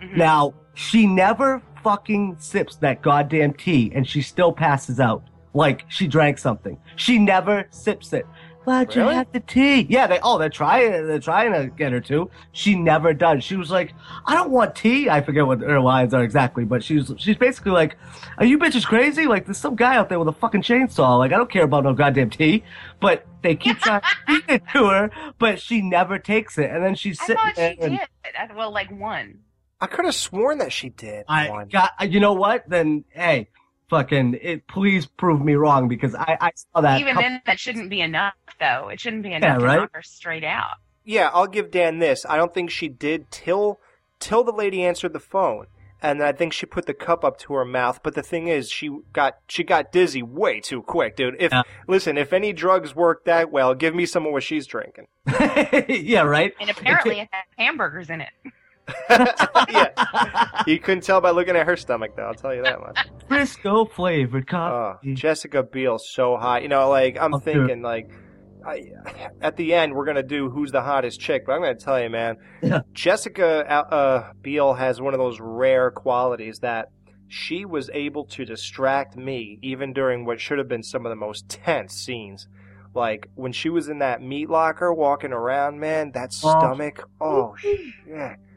Mm-hmm. 0.00 0.16
Now, 0.18 0.54
she 0.74 1.06
never 1.06 1.62
fucking 1.82 2.36
sips 2.38 2.76
that 2.76 3.02
goddamn 3.02 3.52
tea 3.52 3.92
and 3.94 4.08
she 4.08 4.22
still 4.22 4.52
passes 4.52 4.98
out. 4.98 5.24
Like 5.54 5.84
she 5.88 6.06
drank 6.08 6.38
something. 6.38 6.78
She 6.96 7.18
never 7.18 7.66
sips 7.70 8.12
it. 8.12 8.26
Glad 8.64 8.96
Really? 8.96 9.10
you 9.10 9.16
have 9.18 9.30
the 9.30 9.40
tea. 9.40 9.82
Yeah, 9.90 10.06
they 10.06 10.18
oh 10.22 10.38
they're 10.38 10.48
trying 10.48 10.90
they're 11.06 11.18
trying 11.18 11.52
to 11.52 11.66
get 11.68 11.92
her 11.92 12.00
to. 12.00 12.30
She 12.52 12.74
never 12.74 13.12
does. 13.12 13.44
She 13.44 13.56
was 13.56 13.70
like, 13.70 13.92
I 14.24 14.34
don't 14.34 14.50
want 14.50 14.74
tea. 14.74 15.10
I 15.10 15.20
forget 15.20 15.46
what 15.46 15.60
her 15.60 15.80
lines 15.80 16.14
are 16.14 16.24
exactly, 16.24 16.64
but 16.64 16.82
she's 16.82 17.12
she's 17.18 17.36
basically 17.36 17.72
like, 17.72 17.96
Are 18.38 18.46
you 18.46 18.58
bitches 18.58 18.86
crazy? 18.86 19.26
Like 19.26 19.44
there's 19.44 19.58
some 19.58 19.76
guy 19.76 19.96
out 19.96 20.08
there 20.08 20.18
with 20.18 20.28
a 20.28 20.32
fucking 20.32 20.62
chainsaw. 20.62 21.18
Like 21.18 21.32
I 21.32 21.36
don't 21.36 21.50
care 21.50 21.64
about 21.64 21.84
no 21.84 21.92
goddamn 21.92 22.30
tea. 22.30 22.64
But 23.00 23.26
they 23.42 23.54
keep 23.54 23.78
trying 23.80 24.00
to 24.00 24.06
feed 24.26 24.44
it 24.48 24.62
to 24.72 24.86
her, 24.88 25.10
but 25.38 25.60
she 25.60 25.82
never 25.82 26.18
takes 26.18 26.56
it. 26.56 26.70
And 26.70 26.82
then 26.82 26.94
she's 26.94 27.20
I 27.20 27.26
sitting 27.26 27.42
thought 27.42 27.54
there 27.54 27.74
she 27.74 27.80
and- 27.82 27.98
did. 27.98 28.56
Well, 28.56 28.72
like 28.72 28.90
one. 28.90 29.40
I 29.80 29.86
could 29.88 30.06
have 30.06 30.14
sworn 30.14 30.58
that 30.58 30.72
she 30.72 30.88
did. 30.88 31.26
I 31.28 31.50
one. 31.50 31.68
got. 31.68 31.90
You 32.10 32.18
know 32.18 32.32
what? 32.32 32.66
Then 32.66 33.04
hey, 33.10 33.50
fucking, 33.88 34.38
it. 34.40 34.66
Please 34.66 35.06
prove 35.06 35.40
me 35.42 35.54
wrong 35.54 35.88
because 35.88 36.14
I 36.14 36.36
I 36.40 36.50
saw 36.54 36.80
that. 36.80 37.00
Even 37.00 37.14
couple- 37.14 37.28
then, 37.30 37.42
that 37.46 37.58
shouldn't 37.60 37.90
be 37.90 38.00
enough, 38.00 38.34
though. 38.60 38.88
It 38.88 39.00
shouldn't 39.00 39.22
be 39.22 39.32
enough 39.32 39.62
right? 39.62 39.74
to 39.76 39.80
knock 39.82 39.90
her 39.94 40.02
straight 40.02 40.44
out. 40.44 40.76
yeah, 41.04 41.30
I'll 41.32 41.46
give 41.46 41.70
Dan 41.70 41.98
this. 41.98 42.24
I 42.28 42.36
don't 42.36 42.52
think 42.54 42.70
she 42.70 42.88
did 42.88 43.30
till 43.30 43.78
till 44.20 44.42
the 44.44 44.52
lady 44.52 44.82
answered 44.84 45.12
the 45.12 45.20
phone, 45.20 45.66
and 46.02 46.22
I 46.22 46.32
think 46.32 46.52
she 46.52 46.66
put 46.66 46.86
the 46.86 46.94
cup 46.94 47.24
up 47.24 47.38
to 47.40 47.54
her 47.54 47.64
mouth. 47.64 48.00
But 48.02 48.14
the 48.14 48.22
thing 48.22 48.48
is, 48.48 48.70
she 48.70 48.90
got 49.12 49.38
she 49.48 49.64
got 49.64 49.92
dizzy 49.92 50.22
way 50.22 50.60
too 50.60 50.82
quick, 50.82 51.16
dude. 51.16 51.36
If 51.38 51.52
Yeah. 51.52 51.62
listen, 51.86 52.16
if 52.16 52.32
any 52.32 52.52
drugs 52.52 52.94
work 52.96 53.24
that 53.26 53.50
well, 53.50 53.74
give 53.74 53.94
me 53.94 54.06
some 54.06 54.24
of 54.26 54.32
what 54.32 54.42
she's 54.42 54.66
drinking. 54.66 55.06
yeah, 55.88 56.22
right. 56.22 56.54
And 56.60 56.70
apparently, 56.70 57.20
it 57.20 57.28
had 57.30 57.42
hamburgers 57.58 58.10
in 58.10 58.20
it. 58.22 58.30
You 60.66 60.78
couldn't 60.78 61.02
tell 61.04 61.20
by 61.20 61.30
looking 61.30 61.56
at 61.56 61.66
her 61.66 61.76
stomach, 61.76 62.16
though. 62.16 62.24
I'll 62.26 62.34
tell 62.34 62.54
you 62.54 62.62
that 62.62 62.80
much. 62.80 62.98
Frisco 63.28 63.84
flavored 63.86 64.44
Oh, 64.48 64.50
coffee. 64.50 65.14
Jessica 65.14 65.62
Biel 65.62 65.98
so 65.98 66.36
hot. 66.36 66.62
You 66.62 66.68
know, 66.68 66.88
like 66.88 67.18
I'm 67.20 67.34
Oh, 67.34 67.38
dude. 67.38 67.44
thinking, 67.54 67.82
like, 67.82 68.10
I, 68.66 68.82
at 69.42 69.56
the 69.56 69.74
end 69.74 69.94
we're 69.94 70.06
gonna 70.06 70.22
do 70.22 70.48
who's 70.48 70.72
the 70.72 70.80
hottest 70.80 71.20
chick, 71.20 71.44
but 71.46 71.52
I'm 71.52 71.60
gonna 71.60 71.74
tell 71.74 72.00
you, 72.02 72.08
man, 72.08 72.36
Yeah. 72.62 72.80
Jessica 72.94 73.64
uh, 73.70 73.94
uh, 73.94 74.32
Biel 74.40 74.72
has 74.74 75.00
one 75.02 75.12
of 75.12 75.18
those 75.20 75.38
rare 75.40 75.90
qualities 75.90 76.60
that 76.60 76.88
she 77.28 77.64
was 77.66 77.90
able 77.92 78.24
to 78.26 78.44
distract 78.46 79.16
me 79.16 79.58
even 79.60 79.92
during 79.92 80.24
what 80.24 80.40
should 80.40 80.56
have 80.58 80.68
been 80.68 80.82
some 80.82 81.04
of 81.04 81.10
the 81.10 81.16
most 81.16 81.48
tense 81.48 81.92
scenes. 81.94 82.48
Like 82.94 83.28
when 83.34 83.52
she 83.52 83.68
was 83.68 83.88
in 83.88 83.98
that 83.98 84.22
meat 84.22 84.48
locker 84.48 84.94
walking 84.94 85.32
around, 85.32 85.78
man, 85.80 86.12
that 86.12 86.30
Oh. 86.42 86.50
stomach. 86.58 87.06
Oh 87.20 87.54
shit. 87.58 87.80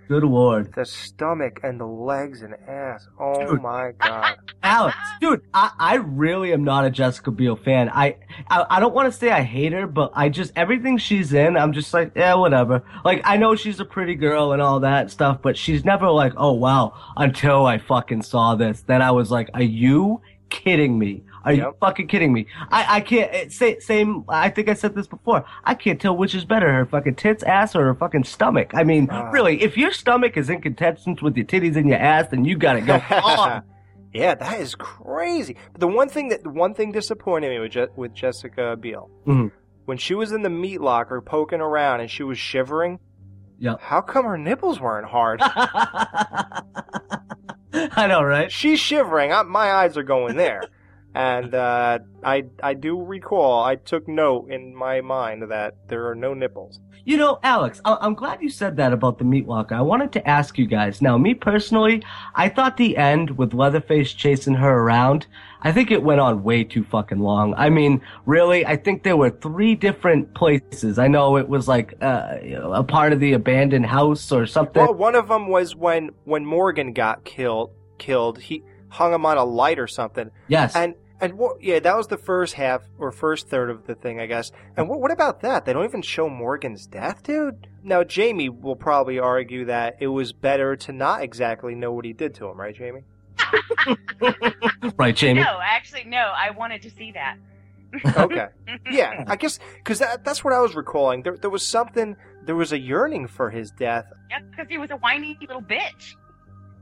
Good 0.07 0.23
lord. 0.23 0.73
The 0.73 0.85
stomach 0.85 1.59
and 1.63 1.79
the 1.79 1.85
legs 1.85 2.41
and 2.41 2.55
ass. 2.67 3.07
Oh 3.19 3.45
Dude. 3.45 3.61
my 3.61 3.91
god. 3.99 4.37
Alex, 4.63 4.95
dude, 5.19 5.41
I, 5.53 5.71
I 5.77 5.95
really 5.95 6.53
am 6.53 6.63
not 6.63 6.85
a 6.85 6.89
Jessica 6.89 7.29
Biel 7.31 7.57
fan. 7.57 7.89
I 7.89 8.15
I, 8.49 8.65
I 8.69 8.79
don't 8.79 8.93
want 8.95 9.11
to 9.11 9.17
say 9.17 9.31
I 9.31 9.41
hate 9.41 9.73
her, 9.73 9.85
but 9.85 10.11
I 10.15 10.29
just 10.29 10.53
everything 10.55 10.97
she's 10.97 11.33
in, 11.33 11.57
I'm 11.57 11.73
just 11.73 11.93
like, 11.93 12.13
yeah, 12.15 12.35
whatever. 12.35 12.83
Like 13.03 13.21
I 13.25 13.35
know 13.37 13.55
she's 13.55 13.79
a 13.79 13.85
pretty 13.85 14.15
girl 14.15 14.53
and 14.53 14.61
all 14.61 14.79
that 14.79 15.11
stuff, 15.11 15.41
but 15.41 15.57
she's 15.57 15.83
never 15.83 16.09
like, 16.09 16.33
oh 16.37 16.53
wow, 16.53 16.93
until 17.17 17.65
I 17.65 17.77
fucking 17.77 18.23
saw 18.23 18.55
this. 18.55 18.81
Then 18.81 19.01
I 19.01 19.11
was 19.11 19.29
like, 19.29 19.49
are 19.53 19.61
you 19.61 20.21
kidding 20.49 20.97
me? 20.97 21.23
Are 21.47 21.53
you 21.53 21.73
fucking 21.79 22.07
kidding 22.07 22.33
me? 22.33 22.45
I 22.69 22.97
I 22.97 23.01
can't 23.01 23.51
say 23.51 23.79
same. 23.79 24.25
I 24.27 24.49
think 24.49 24.67
I 24.69 24.73
said 24.73 24.95
this 24.95 25.07
before. 25.07 25.45
I 25.63 25.73
can't 25.75 25.99
tell 26.01 26.15
which 26.15 26.35
is 26.35 26.43
better, 26.45 26.71
her 26.71 26.85
fucking 26.85 27.15
tits, 27.15 27.41
ass, 27.43 27.75
or 27.75 27.85
her 27.85 27.95
fucking 27.95 28.25
stomach. 28.25 28.71
I 28.73 28.83
mean, 28.83 29.07
Ah. 29.09 29.29
really, 29.31 29.61
if 29.63 29.77
your 29.77 29.91
stomach 29.91 30.35
is 30.37 30.49
inconsistent 30.49 31.21
with 31.21 31.37
your 31.37 31.45
titties 31.45 31.75
and 31.77 31.87
your 31.89 31.99
ass, 31.99 32.27
then 32.29 32.43
you 32.45 32.57
gotta 32.57 32.81
go 32.81 32.95
on. 33.11 33.63
yeah, 34.13 34.35
that 34.35 34.59
is 34.59 34.75
crazy. 34.75 35.55
But 35.71 35.79
the 35.81 35.87
one 35.87 36.09
thing 36.09 36.29
that 36.29 36.43
the 36.43 36.49
one 36.49 36.73
thing 36.73 36.91
disappointed 36.91 37.49
me 37.49 37.59
with 37.59 37.71
Je- 37.71 37.87
with 37.95 38.13
Jessica 38.13 38.75
Biel 38.75 39.09
Mhm. 39.25 39.51
when 39.85 39.97
she 39.97 40.13
was 40.15 40.31
in 40.33 40.41
the 40.41 40.49
meat 40.49 40.81
locker 40.81 41.21
poking 41.21 41.61
around 41.61 42.01
and 42.01 42.11
she 42.11 42.23
was 42.23 42.37
shivering. 42.37 42.99
Yep. 43.59 43.81
How 43.81 44.01
come 44.01 44.25
her 44.25 44.37
nipples 44.37 44.79
weren't 44.79 45.07
hard? 45.07 45.41
I 47.73 48.07
know, 48.07 48.21
right? 48.23 48.51
She's 48.51 48.79
shivering. 48.79 49.31
I, 49.33 49.43
my 49.43 49.71
eyes 49.71 49.97
are 49.97 50.03
going 50.03 50.35
there. 50.37 50.63
And 51.17 51.55
uh, 51.55 51.97
I 52.23 52.43
I 52.61 52.75
do 52.75 53.01
recall 53.01 53.63
I 53.63 53.75
took 53.75 54.07
note 54.07 54.51
in 54.51 54.75
my 54.75 55.01
mind 55.01 55.49
that 55.49 55.75
there 55.87 56.07
are 56.07 56.13
no 56.15 56.35
nipples. 56.35 56.79
You 57.05 57.17
know, 57.17 57.39
Alex, 57.41 57.81
I- 57.85 57.97
I'm 58.01 58.13
glad 58.13 58.41
you 58.41 58.49
said 58.49 58.75
that 58.77 58.93
about 58.93 59.17
the 59.17 59.23
meat 59.23 59.47
locker. 59.47 59.73
I 59.73 59.81
wanted 59.81 60.11
to 60.11 60.27
ask 60.27 60.57
you 60.59 60.67
guys. 60.67 61.01
Now, 61.01 61.17
me 61.17 61.33
personally, 61.33 62.03
I 62.35 62.49
thought 62.49 62.77
the 62.77 62.97
end 62.97 63.31
with 63.37 63.53
Leatherface 63.53 64.13
chasing 64.13 64.53
her 64.55 64.79
around, 64.81 65.25
I 65.61 65.71
think 65.71 65.89
it 65.89 66.03
went 66.03 66.19
on 66.19 66.43
way 66.43 66.63
too 66.65 66.83
fucking 66.83 67.19
long. 67.19 67.55
I 67.57 67.69
mean, 67.69 68.01
really, 68.27 68.63
I 68.65 68.75
think 68.75 69.01
there 69.03 69.17
were 69.17 69.29
three 69.31 69.73
different 69.73 70.35
places. 70.35 70.99
I 70.99 71.07
know 71.07 71.37
it 71.37 71.47
was 71.49 71.67
like 71.67 71.95
uh, 72.01 72.35
a 72.73 72.83
part 72.83 73.11
of 73.13 73.19
the 73.21 73.33
abandoned 73.33 73.85
house 73.87 74.31
or 74.31 74.45
something. 74.45 74.83
Well, 74.83 74.93
one 74.93 75.15
of 75.15 75.29
them 75.29 75.47
was 75.47 75.75
when 75.75 76.11
when 76.25 76.45
Morgan 76.45 76.93
got 76.93 77.23
killed. 77.23 77.71
Killed. 77.97 78.37
He 78.37 78.61
hung 78.89 79.13
him 79.13 79.25
on 79.25 79.37
a 79.37 79.45
light 79.45 79.79
or 79.79 79.87
something. 79.87 80.29
yes. 80.47 80.75
And 80.75 80.93
and 81.19 81.33
what? 81.33 81.61
Yeah, 81.61 81.79
that 81.79 81.97
was 81.97 82.07
the 82.07 82.17
first 82.17 82.53
half 82.53 82.83
or 82.97 83.11
first 83.11 83.47
third 83.47 83.69
of 83.69 83.87
the 83.87 83.95
thing, 83.95 84.19
I 84.19 84.25
guess. 84.25 84.51
And 84.75 84.87
what? 84.87 84.99
What 84.99 85.11
about 85.11 85.41
that? 85.41 85.65
They 85.65 85.73
don't 85.73 85.85
even 85.85 86.01
show 86.01 86.29
Morgan's 86.29 86.85
death, 86.85 87.23
dude. 87.23 87.67
Now 87.83 88.03
Jamie 88.03 88.49
will 88.49 88.75
probably 88.75 89.19
argue 89.19 89.65
that 89.65 89.97
it 89.99 90.07
was 90.07 90.33
better 90.33 90.75
to 90.75 90.91
not 90.91 91.23
exactly 91.23 91.75
know 91.75 91.91
what 91.91 92.05
he 92.05 92.13
did 92.13 92.35
to 92.35 92.47
him, 92.47 92.59
right, 92.59 92.75
Jamie? 92.75 93.03
right, 94.97 95.15
Jamie? 95.15 95.41
No, 95.41 95.59
actually, 95.61 96.03
no. 96.03 96.31
I 96.35 96.51
wanted 96.51 96.81
to 96.83 96.91
see 96.91 97.11
that. 97.13 97.37
Okay. 98.17 98.47
yeah, 98.91 99.23
I 99.27 99.35
guess 99.35 99.59
because 99.77 99.99
that, 99.99 100.23
that's 100.23 100.43
what 100.43 100.53
I 100.53 100.59
was 100.59 100.75
recalling. 100.75 101.23
There, 101.23 101.37
there 101.37 101.49
was 101.49 101.65
something. 101.65 102.15
There 102.43 102.55
was 102.55 102.71
a 102.71 102.79
yearning 102.79 103.27
for 103.27 103.49
his 103.49 103.71
death. 103.71 104.05
Yeah, 104.29 104.39
because 104.51 104.67
he 104.69 104.77
was 104.77 104.91
a 104.91 104.97
whiny 104.97 105.37
little 105.41 105.61
bitch. 105.61 106.15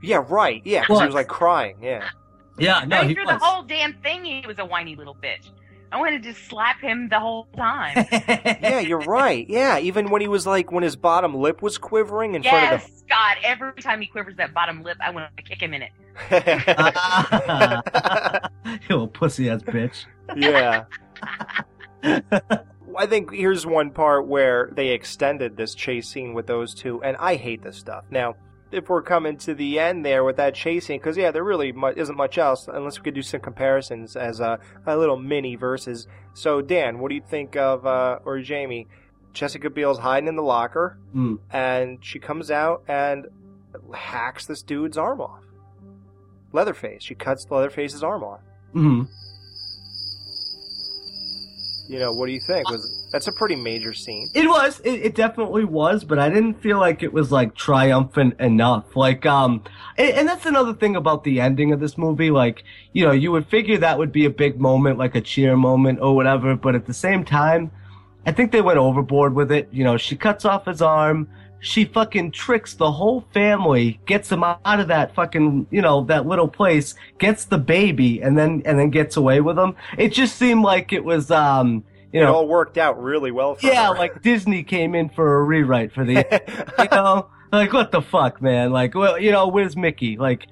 Yeah, 0.02 0.24
right. 0.28 0.62
Yeah, 0.66 0.82
because 0.82 1.00
he 1.00 1.06
was 1.06 1.16
like 1.16 1.28
crying. 1.28 1.78
Yeah. 1.82 2.10
Yeah, 2.58 2.86
no, 2.86 2.98
I 2.98 3.02
mean, 3.02 3.10
he 3.10 3.16
through 3.16 3.26
was. 3.26 3.40
the 3.40 3.46
whole 3.46 3.64
damn 3.64 3.94
thing, 4.02 4.24
he 4.24 4.46
was 4.48 4.60
a 4.60 4.66
whiny 4.66 4.96
little 4.96 5.16
bitch. 5.16 5.50
I 5.92 5.98
wanted 5.98 6.24
to 6.24 6.34
slap 6.34 6.82
him 6.82 7.10
the 7.10 7.20
whole 7.20 7.48
time. 7.56 8.06
Yeah, 8.66 8.80
you're 8.80 9.00
right. 9.00 9.46
Yeah, 9.48 9.78
even 9.80 10.10
when 10.10 10.22
he 10.22 10.28
was 10.28 10.48
like 10.48 10.72
when 10.72 10.84
his 10.84 10.96
bottom 10.96 11.36
lip 11.36 11.62
was 11.62 11.78
quivering 11.78 12.36
in 12.36 12.44
front 12.44 12.74
of 12.74 12.82
yes, 12.82 13.04
God, 13.08 13.38
every 13.44 13.74
time 13.74 14.02
he 14.02 14.08
quivers 14.08 14.36
that 14.38 14.54
bottom 14.54 14.84
lip, 14.84 14.98
I 15.00 15.12
want 15.12 15.36
to 15.38 15.44
kick 15.44 15.62
him 15.62 15.74
in 15.74 15.84
it. 15.84 15.92
you 18.90 18.90
little 18.90 19.08
pussy 19.08 19.50
ass 19.50 19.62
bitch. 19.62 20.06
yeah. 20.36 20.86
I 22.98 23.06
think 23.08 23.32
here's 23.32 23.66
one 23.66 23.92
part 23.92 24.28
where 24.28 24.70
they 24.74 24.90
extended 24.90 25.58
this 25.58 25.76
chase 25.76 26.08
scene 26.08 26.34
with 26.34 26.48
those 26.48 26.74
two, 26.74 27.04
and 27.04 27.18
I 27.18 27.36
hate 27.36 27.62
this 27.62 27.78
stuff. 27.78 28.06
Now, 28.10 28.36
if 28.72 28.90
we're 28.90 29.02
coming 29.02 29.38
to 29.40 29.54
the 29.54 29.80
end 29.80 30.06
there 30.06 30.24
with 30.24 30.38
that 30.38 30.54
chasing, 30.56 31.00
because 31.00 31.18
yeah, 31.18 31.32
there 31.32 31.44
really 31.44 31.72
mu- 31.72 31.94
isn't 31.96 32.16
much 32.18 32.38
else 32.38 32.68
unless 32.68 32.98
we 33.00 33.04
could 33.04 33.14
do 33.16 33.22
some 33.22 33.40
comparisons 33.42 34.16
as 34.16 34.40
a, 34.40 34.60
a 34.86 34.98
little 34.98 35.18
mini 35.18 35.56
versus. 35.56 36.08
So, 36.34 36.62
Dan, 36.62 37.00
what 37.00 37.10
do 37.10 37.16
you 37.16 37.22
think 37.22 37.56
of, 37.56 37.86
uh, 37.86 38.20
or 38.26 38.40
Jamie? 38.42 38.88
Jessica 39.34 39.70
Biel's 39.70 40.00
hiding 40.00 40.30
in 40.30 40.36
the 40.38 40.42
locker, 40.44 40.98
Mm. 41.14 41.40
and 41.52 41.98
she 42.02 42.20
comes 42.20 42.50
out 42.50 42.84
and 42.88 43.26
hacks 43.94 44.46
this 44.46 44.62
dude's 44.62 44.98
arm 44.98 45.20
off. 45.20 45.44
Leatherface. 46.54 47.04
She 47.04 47.16
cuts 47.16 47.46
Leatherface's 47.50 48.02
arm 48.02 48.24
off. 48.24 48.40
hmm 48.72 49.04
You 51.90 52.00
know, 52.00 52.14
what 52.14 52.28
do 52.28 52.32
you 52.32 52.40
think? 52.40 52.70
Was 52.70 53.05
that's 53.16 53.28
a 53.28 53.32
pretty 53.32 53.56
major 53.56 53.94
scene? 53.94 54.30
It 54.34 54.46
was. 54.46 54.82
It, 54.82 54.92
it 54.92 55.16
definitely 55.16 55.64
was, 55.64 56.04
but 56.04 56.20
I 56.20 56.28
didn't 56.28 56.56
feel 56.56 56.80
like 56.80 57.02
it 57.02 57.14
was 57.14 57.32
like 57.32 57.56
triumphant 57.56 58.42
enough. 58.42 58.94
Like, 58.98 59.26
um, 59.26 59.64
and, 59.98 60.10
and 60.10 60.28
that's 60.28 60.46
another 60.46 60.74
thing 60.74 60.98
about 60.98 61.24
the 61.24 61.40
ending 61.40 61.72
of 61.72 61.80
this 61.80 61.98
movie. 61.98 62.30
Like, 62.30 62.66
you 62.92 63.06
know, 63.06 63.14
you 63.14 63.32
would 63.32 63.48
figure 63.48 63.78
that 63.78 63.98
would 63.98 64.12
be 64.12 64.26
a 64.26 64.30
big 64.30 64.60
moment, 64.60 64.98
like 64.98 65.16
a 65.16 65.22
cheer 65.22 65.56
moment 65.56 66.02
or 66.02 66.14
whatever, 66.14 66.58
but 66.58 66.76
at 66.76 66.88
the 66.88 66.94
same 66.94 67.24
time, 67.24 67.72
I 68.26 68.34
think 68.34 68.52
they 68.52 68.60
went 68.60 68.80
overboard 68.80 69.34
with 69.34 69.50
it. 69.50 69.70
You 69.72 69.86
know, 69.86 69.96
she 69.96 70.18
cuts 70.18 70.44
off 70.44 70.66
his 70.66 70.82
arm. 70.82 71.30
She 71.62 71.86
fucking 71.86 72.32
tricks 72.32 72.74
the 72.74 72.92
whole 72.92 73.22
family, 73.34 73.98
gets 74.06 74.28
them 74.28 74.44
out 74.44 74.60
of 74.82 74.90
that 74.90 75.16
fucking, 75.16 75.68
you 75.72 75.82
know, 75.82 76.04
that 76.04 76.28
little 76.28 76.50
place, 76.50 76.96
gets 77.18 77.46
the 77.46 77.58
baby, 77.60 78.22
and 78.22 78.38
then, 78.38 78.62
and 78.66 78.78
then 78.78 78.90
gets 78.90 79.16
away 79.16 79.40
with 79.40 79.56
them. 79.56 79.78
It 79.98 80.10
just 80.10 80.36
seemed 80.36 80.64
like 80.64 80.92
it 80.92 81.06
was, 81.06 81.32
um, 81.32 81.86
you 82.16 82.22
it 82.22 82.28
all 82.28 82.48
worked 82.48 82.78
out 82.78 83.02
really 83.02 83.32
well 83.32 83.56
for 83.56 83.68
yeah, 83.68 83.90
her. 83.90 83.96
like 83.96 84.22
Disney 84.22 84.64
came 84.64 84.96
in 84.96 85.10
for 85.10 85.36
a 85.36 85.44
rewrite 85.44 85.92
for 85.92 86.06
the, 86.06 86.14
you 86.80 86.88
know, 86.92 87.30
like 87.52 87.74
what 87.74 87.92
the 87.92 88.02
fuck, 88.02 88.42
man? 88.42 88.72
Like, 88.72 88.96
well, 88.96 89.20
you 89.20 89.32
know, 89.32 89.48
where's 89.48 89.76
Mickey? 89.76 90.18
Like, 90.18 90.48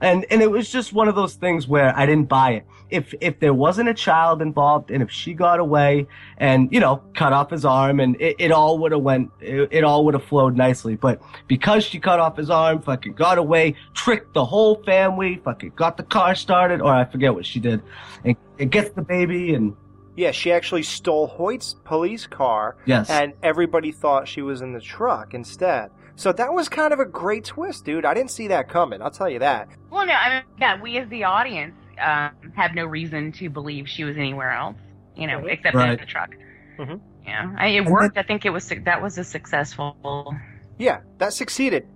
and 0.00 0.24
and 0.30 0.42
it 0.42 0.50
was 0.50 0.70
just 0.70 0.92
one 0.92 1.08
of 1.08 1.14
those 1.14 1.34
things 1.34 1.66
where 1.66 1.96
I 1.96 2.06
didn't 2.06 2.28
buy 2.28 2.52
it. 2.52 2.66
If 2.90 3.14
if 3.20 3.40
there 3.40 3.52
wasn't 3.52 3.88
a 3.88 3.94
child 3.94 4.40
involved, 4.40 4.90
and 4.90 5.02
if 5.02 5.10
she 5.10 5.34
got 5.34 5.58
away 5.58 6.06
and 6.38 6.72
you 6.72 6.80
know 6.80 7.02
cut 7.14 7.32
off 7.32 7.50
his 7.50 7.64
arm, 7.64 8.00
and 8.00 8.18
it, 8.20 8.36
it 8.38 8.52
all 8.52 8.78
would 8.78 8.92
have 8.92 9.02
went, 9.02 9.30
it, 9.40 9.68
it 9.72 9.84
all 9.84 10.04
would 10.04 10.14
have 10.14 10.24
flowed 10.24 10.56
nicely. 10.56 10.94
But 10.94 11.20
because 11.48 11.84
she 11.84 11.98
cut 11.98 12.20
off 12.20 12.36
his 12.36 12.48
arm, 12.48 12.80
fucking 12.80 13.14
got 13.14 13.38
away, 13.38 13.74
tricked 13.94 14.34
the 14.34 14.44
whole 14.44 14.82
family, 14.84 15.40
fucking 15.44 15.72
got 15.74 15.96
the 15.96 16.04
car 16.04 16.34
started, 16.34 16.80
or 16.80 16.92
I 16.94 17.04
forget 17.04 17.34
what 17.34 17.44
she 17.44 17.58
did, 17.60 17.82
and 18.24 18.36
it 18.58 18.70
gets 18.70 18.90
the 18.90 19.02
baby 19.02 19.54
and. 19.54 19.76
Yeah, 20.18 20.32
she 20.32 20.50
actually 20.50 20.82
stole 20.82 21.28
Hoyt's 21.28 21.76
police 21.84 22.26
car. 22.26 22.76
Yes. 22.86 23.08
And 23.08 23.34
everybody 23.42 23.92
thought 23.92 24.26
she 24.26 24.42
was 24.42 24.60
in 24.60 24.72
the 24.72 24.80
truck 24.80 25.32
instead. 25.32 25.90
So 26.16 26.32
that 26.32 26.52
was 26.52 26.68
kind 26.68 26.92
of 26.92 26.98
a 26.98 27.04
great 27.04 27.44
twist, 27.44 27.84
dude. 27.84 28.04
I 28.04 28.14
didn't 28.14 28.32
see 28.32 28.48
that 28.48 28.68
coming. 28.68 29.00
I'll 29.00 29.12
tell 29.12 29.30
you 29.30 29.38
that. 29.38 29.68
Well, 29.90 30.04
no, 30.04 30.12
I 30.12 30.28
mean, 30.30 30.42
yeah, 30.58 30.80
we 30.80 30.98
as 30.98 31.08
the 31.08 31.22
audience 31.22 31.74
um, 32.02 32.30
have 32.56 32.74
no 32.74 32.84
reason 32.86 33.30
to 33.32 33.48
believe 33.48 33.88
she 33.88 34.02
was 34.02 34.16
anywhere 34.16 34.50
else, 34.50 34.76
you 35.16 35.28
know, 35.28 35.46
except 35.46 35.76
Right. 35.76 35.90
in 35.92 35.98
the 36.00 36.06
truck. 36.06 36.30
Mhm. 36.78 37.00
Yeah, 37.24 37.54
I, 37.56 37.68
it 37.68 37.84
worked. 37.86 38.18
I 38.18 38.22
think 38.24 38.44
it 38.44 38.50
was 38.50 38.68
that 38.84 39.00
was 39.02 39.18
a 39.18 39.24
successful. 39.24 40.34
Yeah, 40.78 41.00
that 41.18 41.32
succeeded. 41.34 41.86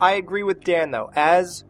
I 0.00 0.12
agree 0.12 0.42
with 0.44 0.62
Dan 0.62 0.90
though. 0.92 1.10
As 1.16 1.64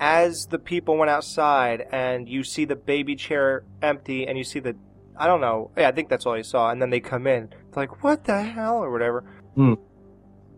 as 0.00 0.46
the 0.50 0.58
people 0.58 0.96
went 0.96 1.10
outside 1.10 1.86
and 1.92 2.28
you 2.28 2.42
see 2.42 2.64
the 2.64 2.76
baby 2.76 3.14
chair 3.14 3.64
empty 3.82 4.26
and 4.26 4.36
you 4.36 4.42
see 4.44 4.58
the 4.58 4.74
I 5.16 5.26
don't 5.26 5.40
know. 5.40 5.70
Yeah, 5.76 5.88
I 5.88 5.92
think 5.92 6.08
that's 6.08 6.26
all 6.26 6.36
you 6.36 6.42
saw. 6.42 6.70
And 6.70 6.80
then 6.80 6.90
they 6.90 7.00
come 7.00 7.26
in. 7.26 7.50
It's 7.68 7.76
like, 7.76 8.02
what 8.02 8.24
the 8.24 8.42
hell 8.42 8.78
or 8.78 8.90
whatever. 8.90 9.24
Hmm. 9.54 9.74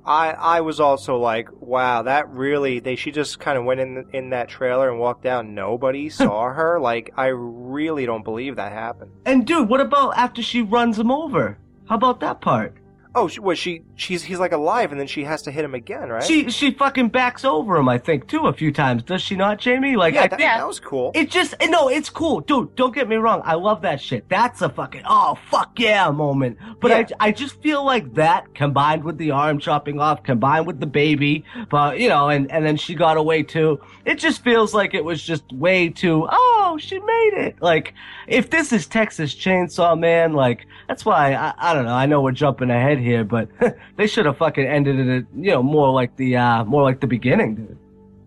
I 0.06 0.30
I 0.30 0.60
was 0.60 0.78
also 0.78 1.18
like, 1.18 1.48
wow, 1.60 2.02
that 2.02 2.28
really 2.30 2.78
they 2.78 2.94
she 2.94 3.10
just 3.10 3.40
kind 3.40 3.58
of 3.58 3.64
went 3.64 3.80
in 3.80 4.04
in 4.12 4.30
that 4.30 4.48
trailer 4.48 4.88
and 4.88 5.00
walked 5.00 5.22
down. 5.24 5.54
Nobody 5.54 6.08
saw 6.10 6.52
her. 6.52 6.78
Like 6.78 7.10
I 7.16 7.26
really 7.26 8.06
don't 8.06 8.24
believe 8.24 8.56
that 8.56 8.72
happened. 8.72 9.10
And 9.26 9.46
dude, 9.46 9.68
what 9.68 9.80
about 9.80 10.16
after 10.16 10.42
she 10.42 10.62
runs 10.62 10.98
him 10.98 11.10
over? 11.10 11.58
How 11.88 11.96
about 11.96 12.20
that 12.20 12.40
part? 12.40 12.76
Oh, 13.14 13.28
she, 13.28 13.40
was 13.40 13.58
she? 13.58 13.82
She's 13.98 14.22
he's 14.24 14.38
like 14.38 14.52
alive, 14.52 14.92
and 14.92 15.00
then 15.00 15.06
she 15.06 15.24
has 15.24 15.40
to 15.42 15.50
hit 15.50 15.64
him 15.64 15.74
again, 15.74 16.10
right? 16.10 16.22
She 16.22 16.50
she 16.50 16.70
fucking 16.70 17.08
backs 17.08 17.44
over 17.44 17.76
him, 17.76 17.88
I 17.88 17.96
think, 17.98 18.28
too, 18.28 18.46
a 18.46 18.52
few 18.52 18.70
times. 18.70 19.02
Does 19.02 19.22
she 19.22 19.36
not, 19.36 19.58
Jamie? 19.58 19.96
Like, 19.96 20.12
yeah, 20.14 20.20
I 20.24 20.28
that, 20.28 20.36
think 20.38 20.48
that 20.50 20.66
was 20.66 20.78
cool. 20.80 21.12
it 21.14 21.30
just 21.30 21.54
no, 21.68 21.88
it's 21.88 22.10
cool, 22.10 22.40
dude. 22.40 22.76
Don't 22.76 22.94
get 22.94 23.08
me 23.08 23.16
wrong. 23.16 23.40
I 23.44 23.54
love 23.54 23.82
that 23.82 24.00
shit. 24.00 24.28
That's 24.28 24.60
a 24.60 24.68
fucking 24.68 25.02
oh 25.08 25.38
fuck 25.50 25.78
yeah 25.78 26.10
moment. 26.10 26.58
But 26.80 26.90
Yeah. 26.90 27.16
I 27.20 27.28
I 27.28 27.32
just 27.32 27.60
feel 27.62 27.84
like 27.84 28.14
that 28.14 28.54
combined 28.54 29.02
with 29.02 29.16
the 29.18 29.30
arm 29.30 29.58
chopping 29.58 29.98
off, 29.98 30.22
combined 30.22 30.66
with 30.66 30.78
the 30.78 30.86
baby, 30.86 31.44
but 31.70 31.98
you 31.98 32.08
know, 32.08 32.28
and 32.28 32.50
and 32.52 32.66
then 32.66 32.76
she 32.76 32.94
got 32.94 33.16
away 33.16 33.42
too. 33.42 33.80
It 34.04 34.18
just 34.18 34.44
feels 34.44 34.74
like 34.74 34.92
it 34.94 35.04
was 35.04 35.22
just 35.22 35.50
way 35.52 35.88
too. 35.88 36.28
Oh, 36.30 36.76
she 36.80 36.98
made 36.98 37.32
it. 37.34 37.62
Like 37.62 37.94
if 38.26 38.50
this 38.50 38.72
is 38.72 38.86
Texas 38.86 39.34
Chainsaw 39.34 39.98
Man, 39.98 40.34
like 40.34 40.66
that's 40.86 41.04
why 41.04 41.32
I 41.34 41.54
I 41.58 41.72
don't 41.74 41.86
know. 41.86 41.94
I 41.94 42.04
know 42.04 42.20
we're 42.20 42.32
jumping 42.32 42.70
ahead 42.70 42.98
here, 42.98 43.24
but 43.24 43.48
they 43.96 44.06
should 44.06 44.26
have 44.26 44.38
fucking 44.38 44.66
ended 44.66 44.98
it. 45.08 45.26
You 45.34 45.52
know, 45.52 45.62
more 45.62 45.90
like 45.90 46.16
the 46.16 46.36
uh 46.36 46.64
more 46.64 46.82
like 46.82 47.00
the 47.00 47.06
beginning, 47.06 47.54
dude. 47.54 47.78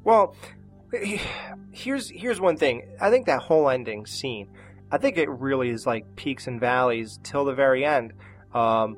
Well, 0.03 0.35
here's 1.71 2.09
here's 2.09 2.39
one 2.39 2.57
thing. 2.57 2.87
I 2.99 3.09
think 3.09 3.25
that 3.27 3.41
whole 3.41 3.69
ending 3.69 4.05
scene, 4.05 4.47
I 4.91 4.97
think 4.97 5.17
it 5.17 5.29
really 5.29 5.69
is 5.69 5.85
like 5.85 6.15
peaks 6.15 6.47
and 6.47 6.59
valleys 6.59 7.19
till 7.23 7.45
the 7.45 7.53
very 7.53 7.85
end. 7.85 8.13
Um, 8.53 8.97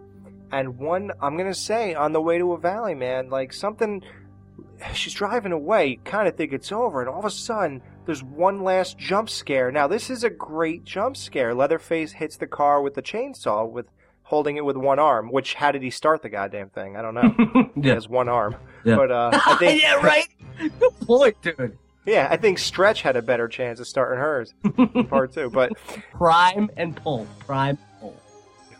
and 0.51 0.77
one, 0.77 1.11
I'm 1.21 1.37
gonna 1.37 1.53
say, 1.53 1.93
on 1.93 2.13
the 2.13 2.21
way 2.21 2.37
to 2.37 2.53
a 2.53 2.59
valley, 2.59 2.95
man, 2.95 3.29
like 3.29 3.53
something. 3.53 4.03
She's 4.93 5.13
driving 5.13 5.51
away, 5.51 5.99
kind 6.05 6.27
of 6.27 6.35
think 6.35 6.53
it's 6.53 6.71
over, 6.71 7.01
and 7.01 7.09
all 7.09 7.19
of 7.19 7.25
a 7.25 7.29
sudden, 7.29 7.83
there's 8.05 8.23
one 8.23 8.63
last 8.63 8.97
jump 8.97 9.29
scare. 9.29 9.71
Now, 9.71 9.87
this 9.87 10.09
is 10.09 10.23
a 10.23 10.29
great 10.29 10.83
jump 10.83 11.15
scare. 11.15 11.53
Leatherface 11.53 12.13
hits 12.13 12.37
the 12.37 12.47
car 12.47 12.81
with 12.81 12.95
the 12.95 13.01
chainsaw, 13.01 13.69
with 13.69 13.85
holding 14.31 14.57
it 14.57 14.65
with 14.65 14.75
one 14.77 14.97
arm. 14.97 15.31
Which, 15.31 15.53
how 15.53 15.71
did 15.71 15.83
he 15.83 15.91
start 15.91 16.23
the 16.23 16.29
goddamn 16.29 16.69
thing? 16.69 16.95
I 16.97 17.01
don't 17.03 17.13
know. 17.13 17.69
He 17.75 17.87
Yeah. 17.89 17.93
has 17.93 18.09
one 18.09 18.27
arm, 18.29 18.55
Yeah. 18.83 18.95
but 18.95 19.11
uh, 19.11 19.29
I 19.45 19.55
think 19.59 19.81
yeah, 19.81 19.95
right. 19.95 20.27
Good 20.79 20.99
point, 21.05 21.39
dude. 21.43 21.77
Yeah, 22.05 22.27
I 22.31 22.37
think 22.37 22.57
Stretch 22.57 23.01
had 23.03 23.15
a 23.15 23.21
better 23.21 23.47
chance 23.47 23.79
of 23.79 23.87
starting 23.87 24.17
hers 24.19 24.53
in 24.95 25.05
part 25.05 25.33
two. 25.33 25.49
But 25.51 25.73
Prime 26.13 26.71
and 26.77 26.95
pull. 26.95 27.27
Prime. 27.39 27.77
Pull. 27.99 28.15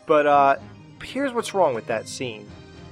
but 0.07 0.25
uh 0.25 0.55
here's 1.03 1.31
what's 1.33 1.53
wrong 1.53 1.75
with 1.75 1.85
that 1.87 2.07
scene. 2.07 2.47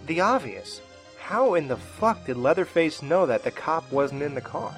The 0.06 0.22
obvious. 0.22 0.82
How 1.20 1.54
in 1.56 1.68
the 1.68 1.78
fuck 1.78 2.26
did 2.26 2.38
Leatherface 2.38 3.02
know 3.02 3.26
that 3.26 3.44
the 3.44 3.52
cop 3.52 3.92
wasn't 3.92 4.22
in 4.22 4.36
the 4.36 4.42
car? 4.42 4.76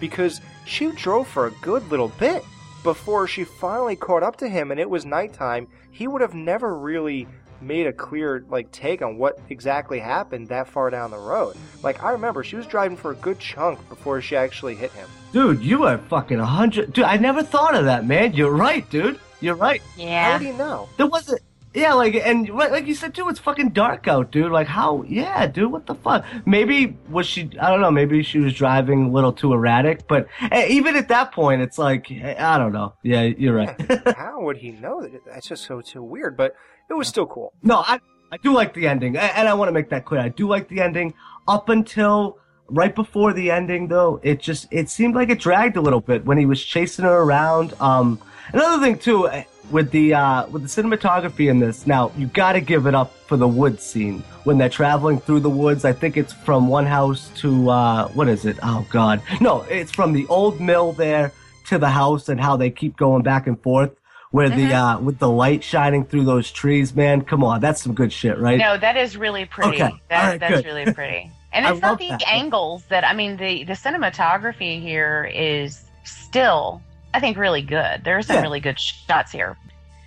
Because 0.00 0.40
she 0.66 0.90
drove 0.92 1.26
for 1.28 1.46
a 1.46 1.50
good 1.62 1.88
little 1.90 2.12
bit 2.18 2.42
before 2.82 3.26
she 3.26 3.44
finally 3.44 3.96
caught 3.96 4.22
up 4.22 4.36
to 4.36 4.48
him 4.48 4.70
and 4.70 4.78
it 4.80 4.88
was 4.88 5.04
nighttime. 5.04 5.66
He 5.98 6.06
would 6.06 6.20
have 6.22 6.32
never 6.34 6.78
really 6.78 7.26
made 7.60 7.88
a 7.88 7.92
clear 7.92 8.44
like 8.48 8.70
take 8.70 9.02
on 9.02 9.18
what 9.18 9.36
exactly 9.50 9.98
happened 9.98 10.46
that 10.46 10.68
far 10.68 10.90
down 10.90 11.10
the 11.10 11.18
road. 11.18 11.56
Like 11.82 12.04
I 12.04 12.12
remember 12.12 12.44
she 12.44 12.54
was 12.54 12.66
driving 12.66 12.96
for 12.96 13.10
a 13.10 13.16
good 13.16 13.40
chunk 13.40 13.80
before 13.88 14.20
she 14.20 14.36
actually 14.36 14.76
hit 14.76 14.92
him. 14.92 15.08
Dude, 15.32 15.60
you 15.60 15.82
are 15.82 15.98
fucking 15.98 16.38
a 16.38 16.46
hundred. 16.46 16.92
Dude, 16.92 17.04
I 17.04 17.16
never 17.16 17.42
thought 17.42 17.74
of 17.74 17.86
that, 17.86 18.06
man. 18.06 18.32
You're 18.32 18.52
right, 18.52 18.88
dude. 18.90 19.18
You're 19.40 19.56
right. 19.56 19.82
Yeah. 19.96 20.24
How 20.24 20.30
Yeah. 20.34 20.38
do 20.38 20.44
you 20.44 20.52
know? 20.52 20.88
There 20.98 21.08
wasn't. 21.08 21.42
Yeah, 21.78 21.94
like, 21.94 22.14
and 22.16 22.48
like 22.48 22.72
like 22.72 22.86
you 22.86 22.94
said 22.94 23.14
too, 23.14 23.28
it's 23.28 23.38
fucking 23.38 23.70
dark 23.70 24.08
out, 24.08 24.32
dude. 24.32 24.50
Like, 24.50 24.66
how? 24.66 25.04
Yeah, 25.04 25.46
dude, 25.46 25.70
what 25.70 25.86
the 25.86 25.94
fuck? 25.94 26.24
Maybe 26.44 26.96
was 27.08 27.26
she? 27.26 27.50
I 27.60 27.70
don't 27.70 27.80
know. 27.80 27.90
Maybe 27.90 28.22
she 28.24 28.40
was 28.40 28.52
driving 28.52 29.06
a 29.06 29.10
little 29.10 29.32
too 29.32 29.52
erratic. 29.52 30.08
But 30.08 30.26
eh, 30.50 30.66
even 30.70 30.96
at 30.96 31.08
that 31.08 31.30
point, 31.30 31.62
it's 31.62 31.78
like 31.78 32.10
eh, 32.10 32.34
I 32.36 32.58
don't 32.58 32.72
know. 32.72 32.94
Yeah, 33.02 33.22
you're 33.22 33.54
right. 33.54 33.76
How 34.16 34.40
would 34.42 34.56
he 34.56 34.72
know 34.72 35.02
that? 35.02 35.24
That's 35.24 35.46
just 35.46 35.64
so 35.66 35.80
so 35.82 36.02
weird, 36.02 36.36
but 36.36 36.56
it 36.90 36.94
was 36.94 37.06
still 37.06 37.26
cool. 37.26 37.52
No, 37.62 37.84
I 37.86 38.00
I 38.32 38.38
do 38.38 38.52
like 38.52 38.74
the 38.74 38.88
ending, 38.88 39.16
and 39.16 39.48
I 39.48 39.54
want 39.54 39.68
to 39.68 39.72
make 39.72 39.90
that 39.90 40.04
clear. 40.04 40.20
I 40.20 40.30
do 40.30 40.48
like 40.48 40.68
the 40.68 40.80
ending 40.80 41.14
up 41.46 41.68
until 41.68 42.38
right 42.68 42.94
before 42.94 43.32
the 43.32 43.50
ending, 43.52 43.86
though. 43.86 44.20
It 44.24 44.40
just 44.40 44.66
it 44.72 44.90
seemed 44.90 45.14
like 45.14 45.30
it 45.30 45.38
dragged 45.38 45.76
a 45.76 45.80
little 45.80 46.00
bit 46.00 46.24
when 46.24 46.38
he 46.38 46.46
was 46.46 46.62
chasing 46.64 47.04
her 47.04 47.18
around. 47.18 47.72
Um, 47.80 48.20
another 48.52 48.82
thing 48.82 48.98
too 48.98 49.28
eh, 49.28 49.44
with 49.70 49.90
the 49.90 50.14
uh, 50.14 50.46
with 50.48 50.62
the 50.62 50.82
cinematography 50.82 51.50
in 51.50 51.58
this. 51.58 51.86
Now 51.86 52.12
you 52.16 52.26
got 52.26 52.52
to 52.52 52.60
give 52.60 52.86
it 52.86 52.94
up 52.94 53.14
for 53.26 53.36
the 53.36 53.48
woods 53.48 53.82
scene 53.82 54.22
when 54.44 54.58
they're 54.58 54.68
traveling 54.68 55.20
through 55.20 55.40
the 55.40 55.50
woods. 55.50 55.84
I 55.84 55.92
think 55.92 56.16
it's 56.16 56.32
from 56.32 56.68
one 56.68 56.86
house 56.86 57.30
to 57.36 57.70
uh, 57.70 58.08
what 58.08 58.28
is 58.28 58.44
it? 58.44 58.58
Oh 58.62 58.86
God, 58.90 59.22
no, 59.40 59.62
it's 59.62 59.92
from 59.92 60.12
the 60.12 60.26
old 60.28 60.60
mill 60.60 60.92
there 60.92 61.32
to 61.66 61.78
the 61.78 61.90
house, 61.90 62.28
and 62.28 62.40
how 62.40 62.56
they 62.56 62.70
keep 62.70 62.96
going 62.96 63.22
back 63.22 63.46
and 63.46 63.60
forth. 63.62 63.92
Where 64.30 64.50
the 64.50 64.74
uh, 64.74 65.00
with 65.00 65.18
the 65.18 65.30
light 65.30 65.64
shining 65.64 66.04
through 66.04 66.24
those 66.26 66.50
trees, 66.50 66.94
man, 66.94 67.22
come 67.22 67.42
on, 67.42 67.60
that's 67.62 67.80
some 67.80 67.94
good 67.94 68.12
shit, 68.12 68.38
right? 68.38 68.58
No, 68.58 68.76
that 68.76 68.96
is 68.96 69.16
really 69.16 69.46
pretty. 69.46 69.82
Okay. 69.82 69.94
That, 70.10 70.28
right, 70.28 70.40
that's 70.40 70.56
good. 70.56 70.64
really 70.66 70.92
pretty. 70.92 71.30
And 71.50 71.66
I 71.66 71.72
it's 71.72 71.80
not 71.80 71.98
the 71.98 72.10
that. 72.10 72.28
angles 72.28 72.84
that 72.90 73.04
I 73.04 73.14
mean 73.14 73.38
the 73.38 73.64
the 73.64 73.72
cinematography 73.72 74.82
here 74.82 75.30
is 75.34 75.82
still 76.04 76.82
I 77.18 77.20
think 77.20 77.36
really 77.36 77.62
good. 77.62 78.04
There 78.04 78.16
are 78.16 78.22
some 78.22 78.36
Yeah. 78.36 78.42
really 78.42 78.60
good 78.60 78.78
shots 78.78 79.32
here. 79.32 79.56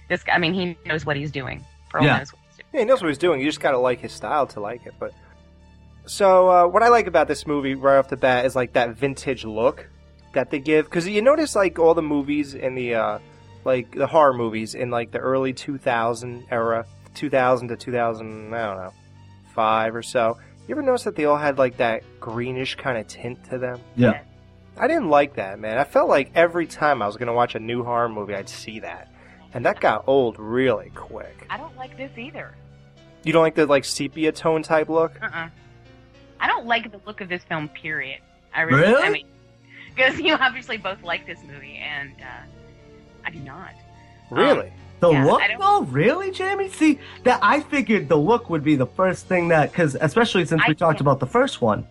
This 0.08 0.24
guy, 0.24 0.32
I 0.34 0.38
mean, 0.38 0.54
he 0.54 0.78
knows 0.86 1.06
what 1.06 1.17
he's 1.17 1.30
doing. 1.30 1.62
Pearl 1.89 2.06
Yeah. 2.06 2.19
knows 2.19 2.32
what 2.32 2.39
he's 2.47 2.56
doing. 2.58 2.67
Yeah, 2.71 2.80
he 2.80 2.86
knows 2.86 3.02
what 3.02 3.10
he's 3.10 3.17
doing. 3.17 3.41
You 3.41 3.47
just 3.47 3.60
gotta 3.60 3.78
like 3.78 4.00
his 4.00 4.13
style 4.13 4.47
to 4.47 4.62
like 4.62 4.86
it. 4.86 4.93
But 4.97 5.12
so 6.06 6.47
uh, 6.50 6.67
what 6.67 6.84
I 6.84 6.88
like 6.88 7.08
about 7.08 7.28
this 7.28 7.45
movie 7.45 7.76
right 7.76 7.97
off 7.97 8.08
the 8.08 8.15
bat 8.15 8.45
is 8.45 8.56
like 8.56 8.71
that 8.74 8.91
vintage 8.91 9.43
look 9.43 9.89
that 10.34 10.52
they 10.52 10.60
give. 10.60 10.86
Because 10.86 11.06
you 11.06 11.21
notice 11.21 11.54
like 11.54 11.80
all 11.80 11.93
the 11.93 12.02
movies 12.02 12.54
in 12.54 12.76
the 12.76 12.95
uh, 12.95 13.19
like 13.65 13.91
the 13.93 14.08
horror 14.08 14.34
movies 14.34 14.74
in 14.74 14.89
like 14.89 15.12
the 15.12 15.19
early 15.19 15.52
2000 15.52 16.45
era, 16.50 16.86
2000 17.13 17.67
to 17.67 17.76
2000, 17.76 18.54
I 18.54 18.65
don't 18.67 18.78
know, 18.78 18.93
five 19.54 19.95
or 19.95 20.02
so. 20.02 20.38
You 20.65 20.76
ever 20.76 20.82
notice 20.82 21.04
that 21.04 21.17
they 21.17 21.26
all 21.26 21.36
had 21.38 21.58
like 21.58 21.76
that 21.78 22.04
greenish 22.21 22.76
kind 22.76 22.97
of 22.97 23.06
tint 23.08 23.43
to 23.50 23.58
them? 23.58 23.82
Yeah. 23.97 24.21
I 24.82 24.88
didn't 24.88 25.10
like 25.10 25.36
that, 25.36 25.60
man. 25.60 25.78
I 25.78 25.84
felt 25.84 26.10
like 26.10 26.32
every 26.34 26.65
time 26.65 27.02
I 27.04 27.06
was 27.06 27.15
gonna 27.15 27.34
watch 27.34 27.54
a 27.54 27.60
new 27.60 27.84
horror 27.84 28.10
movie, 28.10 28.34
I'd 28.34 28.50
see 28.50 28.80
that, 28.80 29.10
and 29.54 29.63
that 29.65 29.80
got 29.80 30.06
old 30.08 30.39
really 30.39 30.89
quick. 30.96 31.46
I 31.52 31.58
don't 31.58 31.78
like 31.78 31.96
this 31.98 32.12
either. 32.17 32.56
You 33.24 33.32
don't 33.32 33.44
like 33.44 33.54
the 33.54 33.67
like 33.67 33.86
sepia 33.86 34.32
tone 34.32 34.63
type 34.63 34.89
look? 34.89 35.13
Uh-uh. 35.22 35.50
I 36.39 36.48
don't 36.48 36.65
like 36.65 36.91
the 36.91 37.00
look 37.06 37.22
of 37.22 37.30
this 37.30 37.44
film. 37.44 37.70
Period. 37.70 38.20
I 38.56 38.62
really. 38.62 38.82
Really? 38.82 39.04
I 39.04 39.10
mean, 39.12 39.28
because 39.96 40.20
you 40.20 40.34
obviously 40.34 40.78
both 40.78 41.04
like 41.04 41.28
this 41.28 41.39
movie, 41.44 41.76
and 41.78 42.13
uh, 42.20 42.46
I 43.24 43.30
do 43.30 43.39
not. 43.39 43.74
Really? 44.32 44.74
The 45.00 45.12
Yeah, 45.12 45.26
look, 45.26 45.41
I 45.41 45.48
don't- 45.48 45.60
though, 45.60 45.82
really, 45.91 46.32
Jamie? 46.32 46.70
See, 46.70 46.98
that 47.24 47.39
I 47.44 47.60
figured 47.60 48.10
the 48.10 48.15
look 48.17 48.50
would 48.50 48.63
be 48.63 48.76
the 48.76 48.86
first 48.88 49.28
thing 49.28 49.48
that, 49.50 49.72
because 49.72 49.96
especially 50.02 50.46
since 50.46 50.62
I 50.65 50.70
we 50.70 50.76
talked 50.76 51.02
about 51.02 51.20
the 51.20 51.26
first 51.28 51.62
one. 51.62 51.86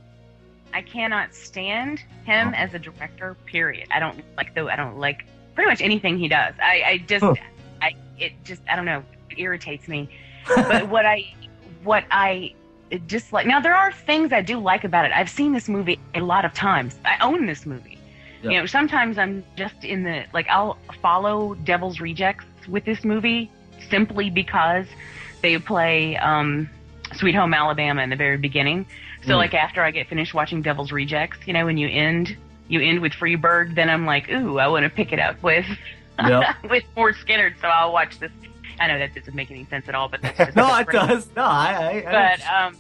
I 0.72 0.82
cannot 0.82 1.34
stand 1.34 2.02
him 2.24 2.54
as 2.54 2.74
a 2.74 2.78
director. 2.78 3.36
Period. 3.46 3.88
I 3.90 3.98
don't 3.98 4.22
like 4.36 4.54
the. 4.54 4.66
I 4.66 4.76
don't 4.76 4.98
like 4.98 5.26
pretty 5.54 5.68
much 5.68 5.80
anything 5.80 6.18
he 6.18 6.28
does. 6.28 6.54
I, 6.62 6.82
I 6.86 6.98
just. 7.06 7.24
Huh. 7.24 7.34
I. 7.82 7.94
It 8.18 8.32
just. 8.44 8.62
I 8.68 8.76
don't 8.76 8.84
know. 8.84 9.02
It 9.30 9.38
irritates 9.38 9.88
me. 9.88 10.08
but 10.54 10.88
what 10.88 11.06
I. 11.06 11.34
What 11.82 12.04
I 12.10 12.54
dislike. 13.06 13.46
Now 13.46 13.60
there 13.60 13.74
are 13.74 13.92
things 13.92 14.32
I 14.32 14.42
do 14.42 14.58
like 14.58 14.84
about 14.84 15.04
it. 15.04 15.12
I've 15.12 15.30
seen 15.30 15.52
this 15.52 15.68
movie 15.68 15.98
a 16.14 16.20
lot 16.20 16.44
of 16.44 16.52
times. 16.52 16.98
I 17.04 17.16
own 17.20 17.46
this 17.46 17.66
movie. 17.66 17.98
Yeah. 18.42 18.50
You 18.50 18.60
know, 18.60 18.66
sometimes 18.66 19.18
I'm 19.18 19.44
just 19.56 19.84
in 19.84 20.02
the 20.02 20.24
like 20.32 20.48
I'll 20.48 20.78
follow 21.02 21.54
Devil's 21.54 22.00
Rejects 22.00 22.44
with 22.68 22.84
this 22.84 23.04
movie 23.04 23.50
simply 23.90 24.30
because 24.30 24.86
they 25.42 25.58
play 25.58 26.16
um, 26.16 26.68
Sweet 27.14 27.34
Home 27.34 27.52
Alabama 27.54 28.02
in 28.02 28.10
the 28.10 28.16
very 28.16 28.36
beginning. 28.36 28.86
So 29.22 29.30
Mm. 29.34 29.36
like 29.38 29.54
after 29.54 29.82
I 29.82 29.90
get 29.90 30.08
finished 30.08 30.32
watching 30.34 30.62
Devil's 30.62 30.92
Rejects, 30.92 31.38
you 31.46 31.52
know, 31.52 31.64
when 31.66 31.76
you 31.76 31.88
end 31.88 32.36
you 32.68 32.80
end 32.80 33.00
with 33.00 33.12
Freebird, 33.12 33.74
then 33.74 33.90
I'm 33.90 34.06
like, 34.06 34.30
ooh, 34.30 34.58
I 34.58 34.68
want 34.68 34.84
to 34.84 34.90
pick 34.90 35.12
it 35.12 35.18
up 35.18 35.42
with 35.42 35.66
Yep. 36.24 36.44
with 36.70 36.84
more 36.96 37.12
Skynyrd. 37.12 37.54
So 37.60 37.68
I'll 37.68 37.92
watch 37.92 38.18
this. 38.18 38.30
I 38.78 38.86
know 38.86 38.98
that 38.98 39.14
doesn't 39.14 39.34
make 39.34 39.50
any 39.50 39.64
sense 39.66 39.88
at 39.88 39.94
all, 39.94 40.08
but 40.08 40.22
that's 40.22 40.38
just 40.38 40.56
No, 40.56 40.74
it 40.78 40.86
does. 40.88 41.28
No, 41.36 41.42
I. 41.44 42.04
I, 42.06 42.08
I 42.08 42.36
But 42.38 42.46
um, 42.50 42.76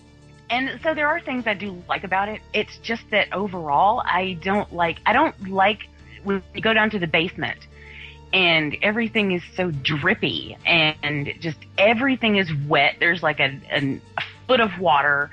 and 0.48 0.80
so 0.82 0.94
there 0.94 1.06
are 1.08 1.20
things 1.20 1.46
I 1.46 1.54
do 1.54 1.82
like 1.88 2.04
about 2.04 2.28
it. 2.28 2.40
It's 2.54 2.78
just 2.78 3.02
that 3.10 3.32
overall, 3.32 4.02
I 4.04 4.38
don't 4.42 4.72
like. 4.72 4.98
I 5.06 5.12
don't 5.12 5.50
like 5.50 5.88
when 6.24 6.42
you 6.54 6.60
go 6.60 6.72
down 6.74 6.90
to 6.90 6.98
the 6.98 7.06
basement 7.06 7.58
and 8.32 8.76
everything 8.82 9.32
is 9.32 9.42
so 9.54 9.70
drippy 9.70 10.56
and 10.64 11.32
just 11.40 11.58
everything 11.78 12.36
is 12.36 12.52
wet. 12.68 12.96
There's 13.00 13.22
like 13.22 13.40
a, 13.40 13.58
an, 13.70 14.00
a 14.16 14.22
foot 14.46 14.60
of 14.60 14.78
water. 14.78 15.30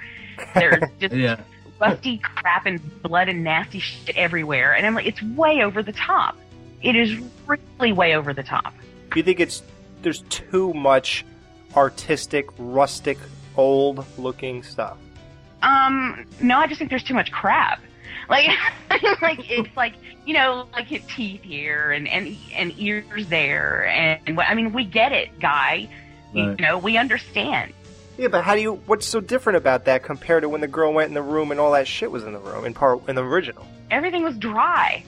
There's 0.56 0.84
just 1.00 1.14
yeah. 1.14 1.40
rusty 1.80 2.18
crap 2.18 2.66
and 2.66 3.02
blood 3.04 3.30
and 3.30 3.44
nasty 3.44 3.80
shit 3.80 4.16
everywhere. 4.18 4.76
And 4.76 4.86
I'm 4.86 4.96
like, 4.96 5.06
it's 5.06 5.22
way 5.22 5.64
over 5.64 5.84
the 5.84 5.92
top. 5.92 6.38
It 6.82 6.96
is 6.96 7.20
really 7.48 7.92
way 7.92 8.16
over 8.16 8.34
the 8.34 8.44
top. 8.44 8.74
Do 9.12 9.20
you 9.20 9.24
think 9.24 9.40
it's 9.40 9.64
there's 10.02 10.22
too 10.24 10.74
much 10.74 11.26
artistic, 11.76 12.50
rustic, 12.58 13.18
old 13.56 14.06
looking 14.18 14.64
stuff? 14.64 14.98
Um, 15.62 16.26
no, 16.40 16.58
I 16.58 16.68
just 16.68 16.78
think 16.78 16.90
there's 16.90 17.04
too 17.04 17.14
much 17.14 17.32
crap. 17.32 17.82
Like, 18.30 18.50
like 19.22 19.50
it's 19.50 19.76
like 19.76 19.94
you 20.26 20.34
know, 20.34 20.68
like 20.74 20.88
his 20.88 21.04
teeth 21.06 21.44
here 21.44 21.92
and 21.92 22.08
and 22.08 22.36
and 22.54 22.74
ears 22.78 23.28
there, 23.28 23.86
and, 23.86 24.38
what 24.38 24.48
I 24.50 24.54
mean, 24.54 24.74
we 24.74 24.86
get 24.86 25.12
it, 25.12 25.40
guy. 25.40 25.90
You 26.34 26.56
know, 26.58 26.78
we 26.78 26.98
understand. 26.98 27.74
Yeah, 28.18 28.28
but 28.28 28.44
how 28.44 28.54
do 28.54 28.62
you? 28.62 28.74
What's 28.86 29.08
so 29.08 29.20
different 29.20 29.58
about 29.58 29.86
that 29.86 30.04
compared 30.04 30.44
to 30.44 30.50
when 30.50 30.62
the 30.62 30.68
girl 30.68 30.94
went 30.94 31.08
in 31.08 31.16
the 31.16 31.22
room 31.22 31.52
and 31.52 31.60
all 31.60 31.72
that 31.72 31.88
shit 31.88 32.12
was 32.12 32.26
in 32.26 32.34
the 32.34 32.40
room 32.40 32.66
in 32.66 32.76
part 32.76 33.08
in 33.08 33.16
the 33.16 33.24
original? 33.24 33.66
Everything 33.90 34.24
was 34.24 34.38
dry. 34.38 35.04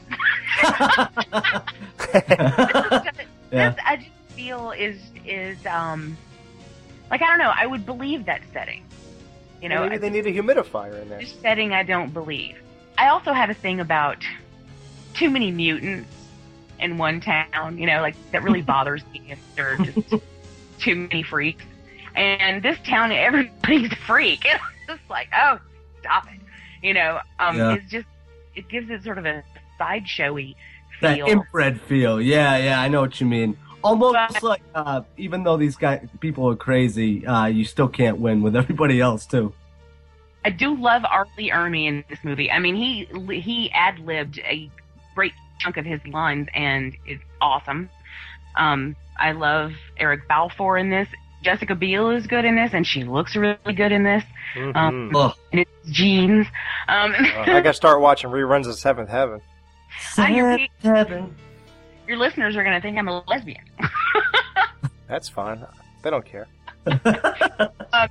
Yeah. 3.51 3.75
I 3.85 3.97
just 3.97 4.09
feel 4.35 4.71
is 4.71 4.99
is 5.25 5.65
um 5.65 6.17
like 7.09 7.21
I 7.21 7.27
don't 7.27 7.39
know. 7.39 7.51
I 7.53 7.65
would 7.65 7.85
believe 7.85 8.25
that 8.25 8.41
setting. 8.53 8.85
You 9.61 9.69
know, 9.69 9.81
maybe 9.81 9.97
they 9.97 10.09
need 10.09 10.27
a 10.27 10.31
humidifier 10.31 11.01
in 11.01 11.09
there. 11.09 11.19
this 11.19 11.33
setting 11.41 11.73
I 11.73 11.83
don't 11.83 12.13
believe. 12.13 12.57
I 12.99 13.07
also 13.07 13.31
have 13.31 13.49
a 13.49 13.53
thing 13.53 13.79
about 13.79 14.17
too 15.13 15.29
many 15.29 15.51
mutants 15.51 16.09
in 16.79 16.97
one 16.97 17.21
town. 17.21 17.77
You 17.77 17.87
know, 17.87 18.01
like 18.01 18.15
that 18.31 18.43
really 18.43 18.61
bothers 18.73 19.03
me 19.13 19.23
if 19.29 19.39
there 19.55 19.73
are 19.73 19.77
just 19.77 20.13
too 20.79 20.95
many 20.95 21.23
freaks. 21.23 21.63
And 22.15 22.61
this 22.61 22.77
town, 22.85 23.11
everybody's 23.13 23.91
a 23.91 23.95
freak. 23.95 24.45
It's 24.89 24.97
just 24.97 25.09
like, 25.09 25.29
oh, 25.37 25.59
stop 26.01 26.25
it. 26.25 26.39
You 26.81 26.95
know, 26.95 27.19
um, 27.39 27.55
Yeah. 27.55 27.73
it's 27.75 27.89
just 27.91 28.07
it 28.55 28.67
gives 28.67 28.89
it 28.89 29.03
sort 29.03 29.19
of 29.19 29.25
a 29.27 29.43
sideshowy 29.79 30.55
feel. 30.55 30.55
that 31.01 31.15
feel. 31.17 31.27
inbred 31.27 31.79
feel. 31.81 32.19
Yeah, 32.19 32.57
yeah, 32.57 32.81
I 32.81 32.87
know 32.87 33.01
what 33.01 33.21
you 33.21 33.27
mean. 33.27 33.55
Almost 33.83 34.41
like 34.43 34.63
uh, 34.73 35.01
even 35.15 35.43
though 35.43 35.57
these 35.57 35.75
guys 35.77 36.05
people 36.19 36.49
are 36.49 36.55
crazy, 36.55 37.25
uh, 37.25 37.45
you 37.45 37.63
still 37.65 37.87
can't 37.87 38.17
win 38.17 38.41
with 38.41 38.55
everybody 38.55 38.99
else 38.99 39.25
too. 39.27 39.53
I 40.45 40.49
do 40.51 40.75
love 40.79 41.03
R. 41.09 41.27
Lee 41.37 41.51
Ermey 41.51 41.87
in 41.87 42.03
this 42.09 42.19
movie. 42.23 42.49
I 42.51 42.59
mean, 42.59 42.75
he 42.75 43.07
he 43.41 43.71
ad 43.71 43.99
libbed 43.99 44.39
a 44.39 44.69
great 45.15 45.33
chunk 45.59 45.77
of 45.77 45.85
his 45.85 45.99
lines, 46.07 46.47
and 46.53 46.95
it's 47.05 47.23
awesome. 47.41 47.89
Um, 48.55 48.95
I 49.19 49.33
love 49.33 49.73
Eric 49.97 50.27
Balfour 50.27 50.77
in 50.77 50.89
this. 50.89 51.07
Jessica 51.43 51.75
Biel 51.75 52.09
is 52.11 52.27
good 52.27 52.43
in 52.45 52.55
this, 52.55 52.71
and 52.73 52.85
she 52.85 53.03
looks 53.03 53.35
really 53.35 53.73
good 53.75 53.91
in 53.91 54.03
this. 54.03 54.23
Um, 54.57 55.11
Mhm. 55.13 55.35
and 55.51 55.61
it's 55.61 55.71
jeans. 55.89 56.47
Um, 56.87 57.13
Uh, 57.13 57.41
I 57.41 57.45
gotta 57.61 57.73
start 57.73 58.01
watching 58.01 58.29
reruns 58.29 58.67
of 58.67 58.75
Seventh 58.75 59.09
Heaven. 59.09 59.41
Your, 60.17 60.57
Heaven. 60.81 61.35
your 62.07 62.17
listeners 62.17 62.55
are 62.55 62.63
going 62.63 62.75
to 62.75 62.81
think 62.81 62.97
I'm 62.97 63.07
a 63.07 63.23
lesbian. 63.27 63.63
That's 65.07 65.27
fine. 65.29 65.65
They 66.03 66.09
don't 66.09 66.25
care. 66.25 66.47
um, 67.93 68.09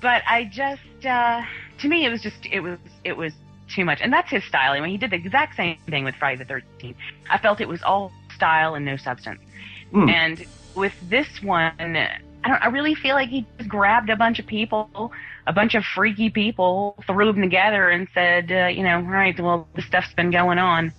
but 0.00 0.22
I 0.28 0.44
just, 0.44 1.06
uh, 1.06 1.42
to 1.80 1.88
me, 1.88 2.04
it 2.04 2.10
was 2.10 2.22
just, 2.22 2.46
it 2.50 2.60
was, 2.60 2.78
it 3.04 3.16
was 3.16 3.32
too 3.68 3.84
much, 3.84 4.00
and 4.00 4.12
that's 4.12 4.30
his 4.30 4.44
style. 4.44 4.72
I 4.72 4.80
mean, 4.80 4.90
he 4.90 4.96
did 4.96 5.10
the 5.10 5.16
exact 5.16 5.56
same 5.56 5.78
thing 5.88 6.04
with 6.04 6.14
Friday 6.16 6.38
the 6.38 6.44
Thirteenth. 6.44 6.96
I 7.28 7.38
felt 7.38 7.60
it 7.60 7.68
was 7.68 7.82
all 7.82 8.12
style 8.34 8.74
and 8.74 8.84
no 8.84 8.96
substance. 8.96 9.40
Mm. 9.92 10.10
And 10.10 10.46
with 10.74 10.94
this 11.08 11.28
one, 11.42 11.72
I 11.78 12.48
don't. 12.48 12.62
I 12.62 12.66
really 12.68 12.94
feel 12.94 13.14
like 13.14 13.28
he 13.28 13.46
just 13.58 13.68
grabbed 13.68 14.08
a 14.08 14.16
bunch 14.16 14.38
of 14.38 14.46
people, 14.46 15.12
a 15.46 15.52
bunch 15.52 15.74
of 15.74 15.84
freaky 15.84 16.30
people, 16.30 16.96
threw 17.06 17.30
them 17.30 17.42
together, 17.42 17.90
and 17.90 18.08
said, 18.14 18.50
uh, 18.50 18.66
you 18.68 18.82
know, 18.82 18.96
all 18.96 19.02
right, 19.02 19.38
well, 19.38 19.68
this 19.76 19.84
stuff's 19.86 20.14
been 20.14 20.30
going 20.30 20.58
on. 20.58 20.92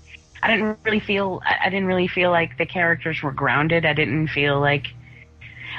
I 0.43 0.51
didn't 0.51 0.77
really 0.83 0.99
feel. 0.99 1.41
I 1.45 1.65
I 1.65 1.69
didn't 1.69 1.87
really 1.87 2.07
feel 2.07 2.31
like 2.31 2.57
the 2.57 2.65
characters 2.65 3.21
were 3.21 3.31
grounded. 3.31 3.85
I 3.85 3.93
didn't 3.93 4.27
feel 4.29 4.59
like. 4.59 4.87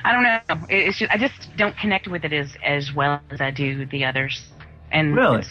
I 0.05 0.13
don't 0.13 0.23
know. 0.23 0.67
It's 0.69 0.99
just 0.99 1.13
I 1.13 1.19
just 1.19 1.57
don't 1.57 1.77
connect 1.77 2.09
with 2.09 2.25
it 2.25 2.33
as 2.33 2.51
as 2.65 2.93
well 2.93 3.21
as 3.31 3.41
I 3.41 3.51
do 3.51 3.87
the 3.87 4.05
others. 4.05 4.45
And 4.91 5.17
Really? 5.17 5.43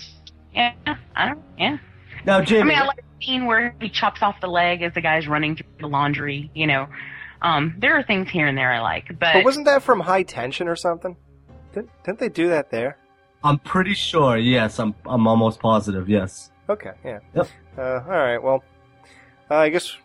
yeah, 0.53 0.73
I 1.15 1.27
don't. 1.27 1.43
Yeah. 1.57 1.77
Now, 2.25 2.37
I 2.39 2.63
mean, 2.63 2.77
I 2.77 2.85
like 2.85 2.97
the 2.97 3.25
scene 3.25 3.45
where 3.45 3.75
he 3.81 3.89
chops 3.89 4.21
off 4.21 4.39
the 4.41 4.47
leg 4.47 4.81
as 4.83 4.93
the 4.93 5.01
guy's 5.01 5.27
running 5.27 5.55
through 5.55 5.65
the 5.79 5.87
laundry. 5.87 6.51
You 6.53 6.67
know, 6.67 6.87
um, 7.41 7.75
there 7.79 7.97
are 7.97 8.03
things 8.03 8.29
here 8.29 8.45
and 8.45 8.55
there 8.57 8.71
I 8.71 8.79
like, 8.79 9.07
but, 9.07 9.33
But 9.33 9.43
wasn't 9.43 9.65
that 9.65 9.81
from 9.81 9.99
High 10.01 10.23
Tension 10.23 10.67
or 10.67 10.75
something? 10.75 11.17
Didn't, 11.73 11.89
didn't 12.03 12.19
they 12.19 12.29
do 12.29 12.49
that 12.49 12.69
there? 12.69 12.97
I'm 13.43 13.57
pretty 13.57 13.95
sure. 13.95 14.37
Yes, 14.37 14.77
I'm. 14.79 14.93
I'm 15.05 15.25
almost 15.27 15.59
positive. 15.59 16.07
Yes. 16.07 16.51
Okay, 16.69 16.91
yeah. 17.03 17.19
Yep. 17.33 17.47
Uh, 17.77 17.81
all 17.81 17.99
right. 18.09 18.37
Well, 18.37 18.63
uh, 19.49 19.55
I 19.55 19.69
guess 19.69 19.97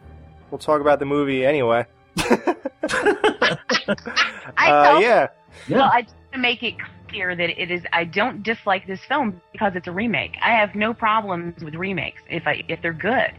we'll 0.50 0.58
talk 0.58 0.80
about 0.80 0.98
the 1.00 1.04
movie 1.04 1.44
anyway. 1.44 1.84
I 4.56 4.70
Uh, 4.70 4.84
felt, 4.84 5.02
yeah. 5.02 5.26
Well, 5.70 5.90
I 5.92 6.02
just 6.02 6.14
want 6.14 6.32
to 6.34 6.38
make 6.38 6.62
it 6.62 6.74
clear 7.08 7.34
that 7.36 7.60
it 7.62 7.70
is. 7.70 7.82
I 7.92 8.04
don't 8.04 8.42
dislike 8.42 8.86
this 8.86 9.00
film 9.08 9.40
because 9.52 9.72
it's 9.74 9.86
a 9.88 9.92
remake. 9.92 10.36
I 10.42 10.50
have 10.50 10.74
no 10.74 10.92
problems 10.92 11.62
with 11.62 11.74
remakes 11.74 12.22
if 12.28 12.46
I 12.46 12.62
if 12.68 12.80
they're 12.82 12.92
good. 12.92 13.32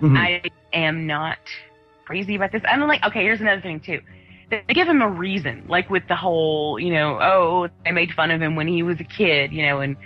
Mhm. 0.00 0.16
I 0.16 0.42
am 0.72 1.06
not 1.06 1.38
crazy 2.04 2.36
about 2.36 2.52
this. 2.52 2.62
I'm 2.66 2.80
like, 2.86 3.02
okay, 3.04 3.22
here's 3.22 3.40
another 3.40 3.60
thing 3.62 3.80
too. 3.80 4.00
They 4.50 4.62
they 4.68 4.74
give 4.74 4.86
him 4.88 5.02
a 5.02 5.08
reason, 5.08 5.64
like 5.68 5.90
with 5.90 6.06
the 6.08 6.16
whole, 6.16 6.78
you 6.78 6.92
know, 6.92 7.18
oh, 7.20 7.68
they 7.84 7.90
made 7.92 8.12
fun 8.12 8.30
of 8.30 8.40
him 8.40 8.54
when 8.54 8.68
he 8.68 8.82
was 8.82 9.00
a 9.00 9.04
kid, 9.04 9.52
you 9.52 9.62
know, 9.66 9.80
and 9.80 9.96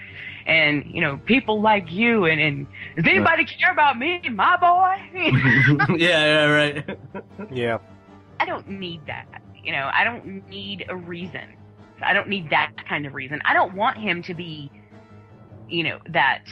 and 0.46 0.84
you 0.86 1.00
know, 1.00 1.18
people 1.26 1.60
like 1.60 1.90
you, 1.92 2.24
and 2.24 2.40
and 2.40 2.66
does 2.96 3.04
anybody 3.06 3.44
care 3.44 3.72
about 3.72 3.98
me, 3.98 4.20
my 4.30 4.56
boy? 4.56 4.96
yeah, 5.98 6.24
yeah, 6.24 6.44
right. 6.46 6.98
Yeah. 7.52 7.78
I 8.40 8.46
don't 8.46 8.68
need 8.68 9.02
that. 9.06 9.26
You 9.62 9.72
know, 9.72 9.90
I 9.92 10.02
don't 10.04 10.48
need 10.48 10.86
a 10.88 10.96
reason. 10.96 11.54
I 12.02 12.14
don't 12.14 12.28
need 12.28 12.48
that 12.50 12.72
kind 12.88 13.06
of 13.06 13.12
reason. 13.14 13.40
I 13.44 13.52
don't 13.52 13.74
want 13.74 13.98
him 13.98 14.22
to 14.24 14.34
be, 14.34 14.70
you 15.68 15.84
know, 15.84 15.98
that 16.08 16.42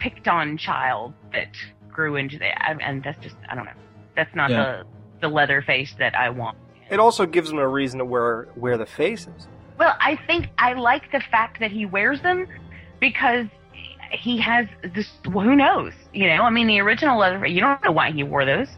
picked 0.00 0.26
on 0.28 0.58
child 0.58 1.14
that 1.32 1.54
grew 1.88 2.16
into 2.16 2.38
the, 2.38 2.46
and 2.68 2.82
and 2.82 3.02
that's 3.02 3.22
just, 3.22 3.36
I 3.48 3.54
don't 3.54 3.64
know. 3.64 3.70
That's 4.16 4.34
not 4.34 4.50
Yeah. 4.50 4.82
the, 4.82 4.84
the 5.20 5.28
leather 5.28 5.62
face 5.62 5.94
that 6.00 6.16
I 6.16 6.30
want. 6.30 6.58
It 6.90 6.98
also 6.98 7.24
gives 7.26 7.50
him 7.50 7.58
a 7.58 7.68
reason 7.68 7.98
to 7.98 8.04
wear 8.04 8.48
wear 8.56 8.76
the 8.76 8.86
faces. 8.86 9.46
Well, 9.78 9.94
I 10.00 10.16
think 10.26 10.48
I 10.58 10.72
like 10.72 11.12
the 11.12 11.20
fact 11.30 11.60
that 11.60 11.70
he 11.70 11.86
wears 11.86 12.20
them 12.22 12.48
because 12.98 13.46
he 14.10 14.38
has 14.38 14.66
this. 14.94 15.08
Well, 15.28 15.44
who 15.44 15.54
knows? 15.54 15.92
You 16.12 16.26
know, 16.28 16.42
I 16.42 16.50
mean, 16.50 16.66
the 16.66 16.80
original 16.80 17.18
leather. 17.18 17.46
You 17.46 17.60
don't 17.60 17.80
know 17.84 17.92
why 17.92 18.10
he 18.10 18.24
wore 18.24 18.44
those, 18.44 18.68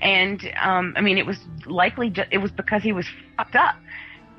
and 0.00 0.50
um, 0.60 0.94
I 0.96 1.00
mean, 1.00 1.18
it 1.18 1.26
was 1.26 1.38
likely 1.66 2.10
ju- 2.10 2.24
it 2.30 2.38
was 2.38 2.50
because 2.50 2.82
he 2.82 2.92
was 2.92 3.06
fucked 3.36 3.56
up. 3.56 3.76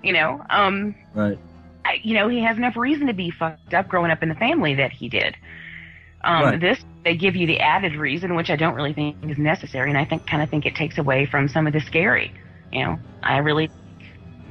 You 0.04 0.13
know, 0.13 0.45
um, 0.50 0.95
Right. 1.13 1.38
I, 1.86 2.00
you 2.04 2.13
know, 2.13 2.28
he 2.30 2.41
has 2.43 2.58
enough 2.58 2.76
reason 2.78 3.08
to 3.08 3.13
be 3.13 3.32
fucked 3.32 3.74
up 3.74 3.88
growing 3.88 4.12
up 4.12 4.22
in 4.24 4.30
the 4.30 4.36
family 4.36 4.76
that 4.76 4.91
he 4.91 5.10
did. 5.10 5.36
Um, 6.24 6.43
Right. 6.43 6.60
This 6.60 6.80
they 7.04 7.15
give 7.15 7.36
you 7.36 7.48
the 7.48 7.60
added 7.60 7.95
reason, 7.95 8.36
which 8.36 8.50
I 8.50 8.56
don't 8.56 8.76
really 8.76 8.93
think 8.93 9.15
is 9.24 9.38
necessary, 9.38 9.89
and 9.89 9.98
I 9.98 10.06
think 10.06 10.28
kind 10.28 10.41
of 10.43 10.50
think 10.50 10.65
it 10.65 10.76
takes 10.76 10.98
away 10.98 11.26
from 11.26 11.48
some 11.48 11.65
of 11.67 11.74
the 11.74 11.80
scary. 11.82 12.34
You 12.72 12.84
know, 12.84 13.00
I 13.24 13.38
really 13.38 13.69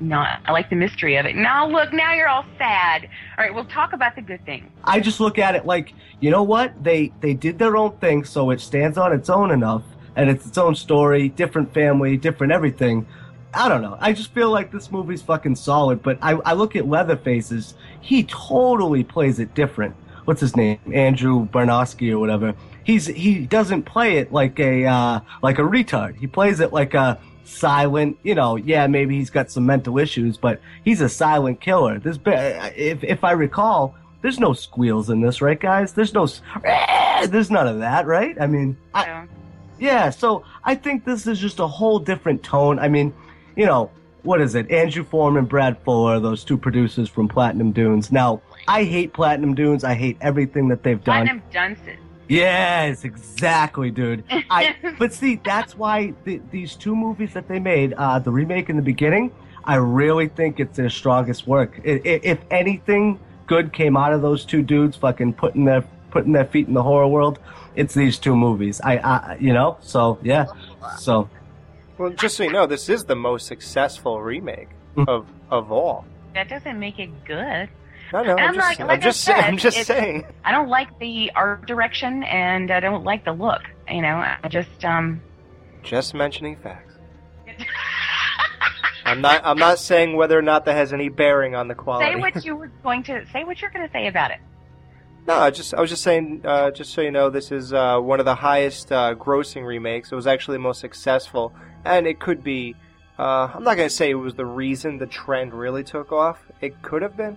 not. 0.00 0.40
I 0.46 0.52
like 0.52 0.70
the 0.70 0.76
mystery 0.76 1.16
of 1.16 1.26
it. 1.26 1.36
Now 1.36 1.66
look, 1.68 1.92
now 1.92 2.12
you're 2.14 2.28
all 2.28 2.44
sad. 2.56 3.08
All 3.36 3.44
right, 3.44 3.54
we'll 3.54 3.64
talk 3.66 3.92
about 3.92 4.16
the 4.16 4.22
good 4.22 4.44
thing. 4.44 4.70
I 4.84 5.00
just 5.00 5.20
look 5.20 5.38
at 5.38 5.54
it 5.56 5.66
like, 5.66 5.92
you 6.20 6.30
know 6.30 6.42
what? 6.42 6.82
They 6.82 7.12
they 7.20 7.34
did 7.34 7.58
their 7.58 7.76
own 7.76 7.96
thing, 7.98 8.24
so 8.24 8.50
it 8.50 8.60
stands 8.60 8.96
on 8.98 9.12
its 9.12 9.28
own 9.28 9.50
enough, 9.50 9.82
and 10.18 10.28
it's 10.28 10.44
its 10.44 10.58
own 10.58 10.74
story, 10.74 11.28
different 11.28 11.72
family, 11.72 12.16
different 12.16 12.52
everything. 12.52 13.06
I 13.54 13.68
don't 13.68 13.80
know. 13.80 13.96
I 14.00 14.12
just 14.12 14.34
feel 14.34 14.50
like 14.50 14.72
this 14.72 14.90
movie's 14.90 15.22
fucking 15.22 15.54
solid, 15.54 16.02
but 16.02 16.18
I, 16.20 16.32
I 16.44 16.52
look 16.54 16.74
at 16.74 16.86
Leatherface's. 16.88 17.74
He 18.00 18.24
totally 18.24 19.04
plays 19.04 19.38
it 19.38 19.54
different. 19.54 19.94
What's 20.24 20.40
his 20.40 20.56
name? 20.56 20.80
Andrew 20.92 21.46
Barnowski 21.48 22.12
or 22.12 22.18
whatever. 22.18 22.54
He's 22.82 23.06
he 23.06 23.46
doesn't 23.46 23.84
play 23.84 24.18
it 24.18 24.32
like 24.32 24.58
a 24.58 24.84
uh, 24.84 25.20
like 25.40 25.58
a 25.58 25.62
retard. 25.62 26.16
He 26.16 26.26
plays 26.26 26.58
it 26.60 26.72
like 26.72 26.94
a 26.94 27.18
silent. 27.44 28.18
You 28.24 28.34
know, 28.34 28.56
yeah, 28.56 28.88
maybe 28.88 29.16
he's 29.16 29.30
got 29.30 29.50
some 29.52 29.64
mental 29.64 29.98
issues, 29.98 30.36
but 30.36 30.60
he's 30.84 31.00
a 31.00 31.08
silent 31.08 31.60
killer. 31.60 32.00
This, 32.00 32.18
if 32.26 33.04
if 33.04 33.24
I 33.24 33.32
recall, 33.32 33.94
there's 34.20 34.40
no 34.40 34.52
squeals 34.52 35.10
in 35.10 35.20
this, 35.20 35.40
right, 35.40 35.58
guys? 35.58 35.92
There's 35.92 36.12
no, 36.12 36.26
there's 37.26 37.50
none 37.50 37.68
of 37.68 37.78
that, 37.78 38.06
right? 38.06 38.36
I 38.40 38.46
mean, 38.46 38.76
I, 38.92 39.04
yeah. 39.04 39.26
Yeah, 39.78 40.10
so 40.10 40.44
I 40.64 40.74
think 40.74 41.04
this 41.04 41.26
is 41.26 41.38
just 41.38 41.60
a 41.60 41.66
whole 41.66 41.98
different 41.98 42.42
tone. 42.42 42.78
I 42.78 42.88
mean, 42.88 43.14
you 43.56 43.66
know, 43.66 43.90
what 44.22 44.40
is 44.40 44.54
it? 44.54 44.70
Andrew 44.70 45.04
Foreman, 45.04 45.40
and 45.40 45.48
Brad 45.48 45.78
Fuller, 45.84 46.20
those 46.20 46.44
two 46.44 46.58
producers 46.58 47.08
from 47.08 47.28
Platinum 47.28 47.72
Dunes. 47.72 48.10
Now, 48.10 48.42
I 48.66 48.84
hate 48.84 49.12
Platinum 49.12 49.54
Dunes. 49.54 49.84
I 49.84 49.94
hate 49.94 50.18
everything 50.20 50.68
that 50.68 50.82
they've 50.82 51.02
done. 51.02 51.24
Platinum 51.26 51.42
Dunces. 51.52 51.96
Yes, 52.28 53.04
exactly, 53.04 53.90
dude. 53.90 54.22
I 54.50 54.76
but 54.98 55.14
see, 55.14 55.40
that's 55.42 55.76
why 55.78 56.12
th- 56.24 56.42
these 56.50 56.74
two 56.76 56.94
movies 56.94 57.32
that 57.32 57.48
they 57.48 57.58
made, 57.58 57.94
uh, 57.94 58.18
the 58.18 58.30
remake 58.30 58.68
and 58.68 58.78
the 58.78 58.82
beginning, 58.82 59.32
I 59.64 59.76
really 59.76 60.28
think 60.28 60.60
it's 60.60 60.76
their 60.76 60.90
strongest 60.90 61.46
work. 61.46 61.80
I- 61.86 61.90
I- 62.04 62.20
if 62.22 62.38
anything 62.50 63.18
good 63.46 63.72
came 63.72 63.96
out 63.96 64.12
of 64.12 64.20
those 64.20 64.44
two 64.44 64.62
dudes, 64.62 64.96
fucking 64.96 65.34
putting 65.34 65.64
their 65.64 65.82
putting 66.10 66.32
their 66.32 66.44
feet 66.46 66.66
in 66.68 66.74
the 66.74 66.82
horror 66.82 67.08
world, 67.08 67.38
it's 67.78 67.94
these 67.94 68.18
two 68.18 68.36
movies. 68.36 68.80
I, 68.82 68.98
I 68.98 69.36
you 69.40 69.52
know, 69.52 69.78
so 69.80 70.18
yeah, 70.22 70.46
so 70.98 71.30
Well, 71.96 72.10
just 72.10 72.36
so 72.36 72.42
you 72.42 72.52
know, 72.52 72.66
this 72.66 72.88
is 72.88 73.04
the 73.04 73.14
most 73.14 73.46
successful 73.46 74.20
remake 74.20 74.68
of 75.06 75.28
of 75.50 75.70
all. 75.70 76.04
That 76.34 76.48
doesn't 76.48 76.78
make 76.78 76.98
it 76.98 77.10
good. 77.24 77.68
I 78.12 78.22
know. 78.22 78.36
I'm 78.36 78.48
I'm 78.48 78.54
just, 78.54 78.80
like- 78.80 78.90
I'm 78.90 79.00
just, 79.00 79.20
saying, 79.20 79.40
said, 79.40 79.48
I'm 79.48 79.56
just 79.58 79.82
saying. 79.84 80.26
I 80.44 80.50
don't 80.50 80.68
like 80.68 80.98
the 80.98 81.30
art 81.36 81.66
direction, 81.66 82.24
and 82.24 82.70
I 82.70 82.80
don't 82.80 83.04
like 83.04 83.24
the 83.24 83.32
look. 83.32 83.62
You 83.88 84.02
know, 84.02 84.16
I 84.16 84.48
just 84.48 84.84
um. 84.84 85.22
Just 85.82 86.14
mentioning 86.14 86.56
facts. 86.56 86.94
I'm 89.04 89.20
not. 89.20 89.42
I'm 89.44 89.58
not 89.58 89.78
saying 89.78 90.16
whether 90.16 90.36
or 90.36 90.42
not 90.42 90.64
that 90.64 90.74
has 90.74 90.92
any 90.92 91.08
bearing 91.10 91.54
on 91.54 91.68
the 91.68 91.74
quality. 91.74 92.12
Say 92.12 92.20
what 92.20 92.44
you 92.44 92.56
were 92.56 92.72
going 92.82 93.04
to 93.04 93.24
say. 93.32 93.44
What 93.44 93.60
you're 93.62 93.70
going 93.70 93.86
to 93.86 93.92
say 93.92 94.08
about 94.08 94.32
it. 94.32 94.40
No, 95.28 95.34
I 95.34 95.50
just 95.50 95.74
I 95.74 95.80
was 95.82 95.90
just 95.90 96.02
saying, 96.02 96.40
uh, 96.42 96.70
just 96.70 96.94
so 96.94 97.02
you 97.02 97.10
know, 97.10 97.28
this 97.28 97.52
is 97.52 97.74
uh, 97.74 97.98
one 97.98 98.18
of 98.18 98.24
the 98.24 98.34
highest 98.34 98.90
uh, 98.90 99.14
grossing 99.14 99.66
remakes. 99.66 100.10
It 100.10 100.14
was 100.14 100.26
actually 100.26 100.54
the 100.54 100.62
most 100.62 100.80
successful, 100.80 101.54
and 101.84 102.06
it 102.06 102.18
could 102.18 102.42
be. 102.42 102.74
Uh, 103.18 103.50
I'm 103.54 103.62
not 103.62 103.76
going 103.76 103.88
to 103.90 103.94
say 103.94 104.08
it 104.08 104.14
was 104.14 104.36
the 104.36 104.46
reason 104.46 104.96
the 104.96 105.06
trend 105.06 105.52
really 105.52 105.84
took 105.84 106.12
off. 106.12 106.38
It 106.62 106.80
could 106.80 107.02
have 107.02 107.14
been. 107.14 107.36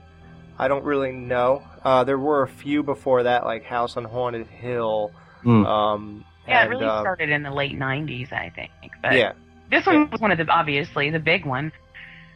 I 0.58 0.70
don't 0.70 0.86
really 0.86 1.12
know. 1.12 1.64
Uh, 1.84 2.06
there 2.06 2.18
were 2.18 2.44
a 2.44 2.48
few 2.48 2.82
before 2.82 3.24
that, 3.24 3.44
like 3.44 3.66
House 3.66 3.98
on 3.98 4.06
Haunted 4.06 4.48
Hill. 4.48 5.12
Mm. 5.44 5.66
Um, 5.66 6.26
Yeah, 6.48 6.62
and, 6.62 6.68
it 6.68 6.76
really 6.76 6.86
uh, 6.86 7.02
started 7.02 7.30
in 7.30 7.44
the 7.44 7.52
late 7.52 7.78
'90s, 7.78 8.32
I 8.32 8.52
think. 8.56 8.72
But 9.02 9.16
Yeah. 9.16 9.34
this 9.70 9.86
one 9.86 10.10
was 10.10 10.22
one 10.22 10.32
of 10.32 10.38
the 10.38 10.48
obviously 10.48 11.10
the 11.10 11.20
big 11.20 11.46
one. 11.46 11.74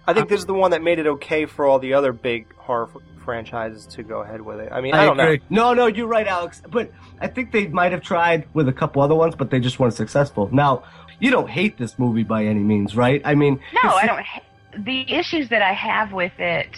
I 0.07 0.13
think 0.13 0.29
this 0.29 0.39
is 0.39 0.45
the 0.45 0.53
one 0.53 0.71
that 0.71 0.83
made 0.83 0.99
it 0.99 1.07
okay 1.07 1.45
for 1.45 1.65
all 1.65 1.79
the 1.79 1.93
other 1.93 2.13
big 2.13 2.53
horror 2.55 2.89
f- 2.95 3.01
franchises 3.23 3.85
to 3.87 4.03
go 4.03 4.21
ahead 4.21 4.39
with 4.41 4.59
it. 4.59 4.71
I 4.71 4.81
mean, 4.81 4.93
I, 4.93 5.05
don't 5.05 5.19
agree. 5.19 5.41
know. 5.49 5.73
No, 5.73 5.73
no, 5.73 5.87
you're 5.87 6.07
right, 6.07 6.27
Alex. 6.27 6.61
But 6.69 6.91
I 7.19 7.27
think 7.27 7.51
they 7.51 7.67
might 7.67 7.91
have 7.91 8.01
tried 8.01 8.47
with 8.53 8.67
a 8.67 8.73
couple 8.73 9.01
other 9.01 9.15
ones, 9.15 9.35
but 9.35 9.49
they 9.49 9.59
just 9.59 9.79
weren't 9.79 9.93
successful. 9.95 10.49
Now, 10.51 10.83
you 11.19 11.31
don't 11.31 11.49
hate 11.49 11.77
this 11.77 11.97
movie 11.97 12.23
by 12.23 12.45
any 12.45 12.59
means, 12.59 12.95
right? 12.95 13.21
I 13.25 13.35
mean, 13.35 13.59
No, 13.83 13.89
I 13.91 14.05
don't. 14.05 14.21
ha- 14.21 14.41
The 14.77 15.11
issues 15.11 15.49
that 15.49 15.61
I 15.61 15.73
have 15.73 16.11
with 16.11 16.37
it 16.39 16.69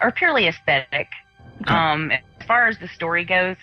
are 0.00 0.12
purely 0.12 0.46
aesthetic. 0.46 1.08
Um, 1.66 2.10
as 2.10 2.46
far 2.46 2.68
as 2.68 2.78
the 2.78 2.88
story 2.88 3.24
goes, 3.24 3.56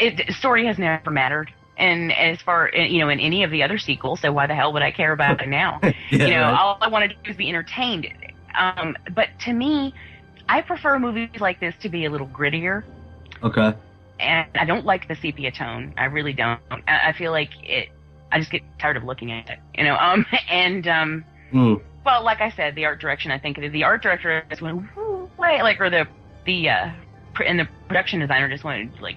it 0.00 0.34
story 0.34 0.66
has 0.66 0.78
never 0.78 1.10
mattered. 1.10 1.52
And 1.78 2.12
as 2.12 2.40
far 2.40 2.70
you 2.74 2.98
know, 3.00 3.08
in 3.10 3.20
any 3.20 3.44
of 3.44 3.50
the 3.50 3.62
other 3.62 3.76
sequels, 3.78 4.20
so 4.20 4.32
why 4.32 4.46
the 4.46 4.54
hell 4.54 4.72
would 4.72 4.82
I 4.82 4.90
care 4.90 5.12
about 5.12 5.40
it 5.42 5.48
now? 5.48 5.78
Yeah, 5.82 5.92
you 6.26 6.30
know, 6.30 6.40
right. 6.42 6.58
all 6.58 6.78
I 6.80 6.88
want 6.88 7.10
to 7.10 7.16
do 7.22 7.30
is 7.30 7.36
be 7.36 7.48
entertained. 7.48 8.06
Um, 8.58 8.96
but 9.14 9.28
to 9.44 9.52
me, 9.52 9.92
I 10.48 10.62
prefer 10.62 10.98
movies 10.98 11.28
like 11.40 11.60
this 11.60 11.74
to 11.82 11.88
be 11.88 12.04
a 12.06 12.10
little 12.10 12.28
grittier. 12.28 12.84
Okay. 13.42 13.74
and 14.20 14.46
I 14.54 14.64
don't 14.64 14.86
like 14.86 15.08
the 15.08 15.14
sepia 15.16 15.50
tone. 15.52 15.92
I 15.98 16.04
really 16.06 16.32
don't. 16.32 16.60
I, 16.70 17.08
I 17.08 17.12
feel 17.12 17.32
like 17.32 17.50
it. 17.62 17.90
I 18.32 18.38
just 18.38 18.50
get 18.50 18.62
tired 18.78 18.96
of 18.96 19.04
looking 19.04 19.30
at 19.30 19.48
it, 19.50 19.58
you 19.76 19.84
know. 19.84 19.96
Um, 19.96 20.24
and 20.50 20.86
um, 20.88 21.24
Mm. 21.52 21.80
well, 22.04 22.24
like 22.24 22.40
I 22.40 22.50
said, 22.50 22.74
the 22.74 22.86
art 22.86 23.00
direction. 23.00 23.30
I 23.30 23.38
think 23.38 23.58
the 23.58 23.84
art 23.84 24.02
director 24.02 24.42
just 24.50 24.62
went 24.62 24.82
way 25.38 25.62
like, 25.62 25.80
or 25.80 25.90
the 25.90 26.08
the 26.46 26.70
uh, 26.70 26.90
and 27.46 27.58
the 27.60 27.68
production 27.88 28.18
designer 28.20 28.48
just 28.48 28.64
went 28.64 29.00
like, 29.02 29.16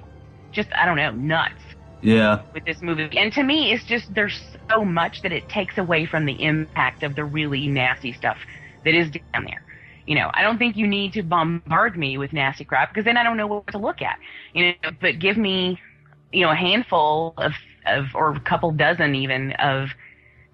just 0.52 0.70
I 0.76 0.86
don't 0.86 0.98
know, 0.98 1.12
nuts 1.12 1.54
Yeah. 2.02 2.42
with 2.54 2.66
this 2.66 2.82
movie. 2.82 3.10
And 3.18 3.32
to 3.34 3.44
me, 3.44 3.72
it's 3.72 3.84
just 3.84 4.14
there's 4.14 4.40
so 4.70 4.86
much 4.86 5.22
that 5.24 5.32
it 5.32 5.50
takes 5.50 5.78
away 5.78 6.06
from 6.06 6.26
the 6.26 6.42
impact 6.44 7.04
of 7.04 7.16
the 7.16 7.24
really 7.24 7.68
nasty 7.68 8.14
stuff 8.14 8.38
that 8.86 8.94
is 8.94 9.10
down 9.12 9.46
there. 9.46 9.64
You 10.06 10.16
know, 10.16 10.32
I 10.34 10.42
don't 10.42 10.58
think 10.58 10.76
you 10.76 10.88
need 10.88 11.14
to 11.14 11.22
bombard 11.24 11.98
me 11.98 12.18
with 12.18 12.34
nasty 12.34 12.64
crap 12.66 12.90
because 12.92 13.06
then 13.06 13.18
I 13.18 13.24
don't 13.24 13.38
know 13.38 13.48
what 13.48 13.68
to 13.68 13.78
look 13.78 14.02
at. 14.02 14.18
You 14.54 14.68
know, 14.84 14.92
but 15.02 15.20
give 15.20 15.38
me, 15.38 15.80
you 16.32 16.42
know, 16.46 16.52
a 16.52 16.56
handful 16.56 17.34
of 17.38 17.54
of 17.86 18.06
or 18.16 18.36
a 18.36 18.40
couple 18.40 18.72
dozen 18.72 19.16
even 19.16 19.52
of 19.54 19.90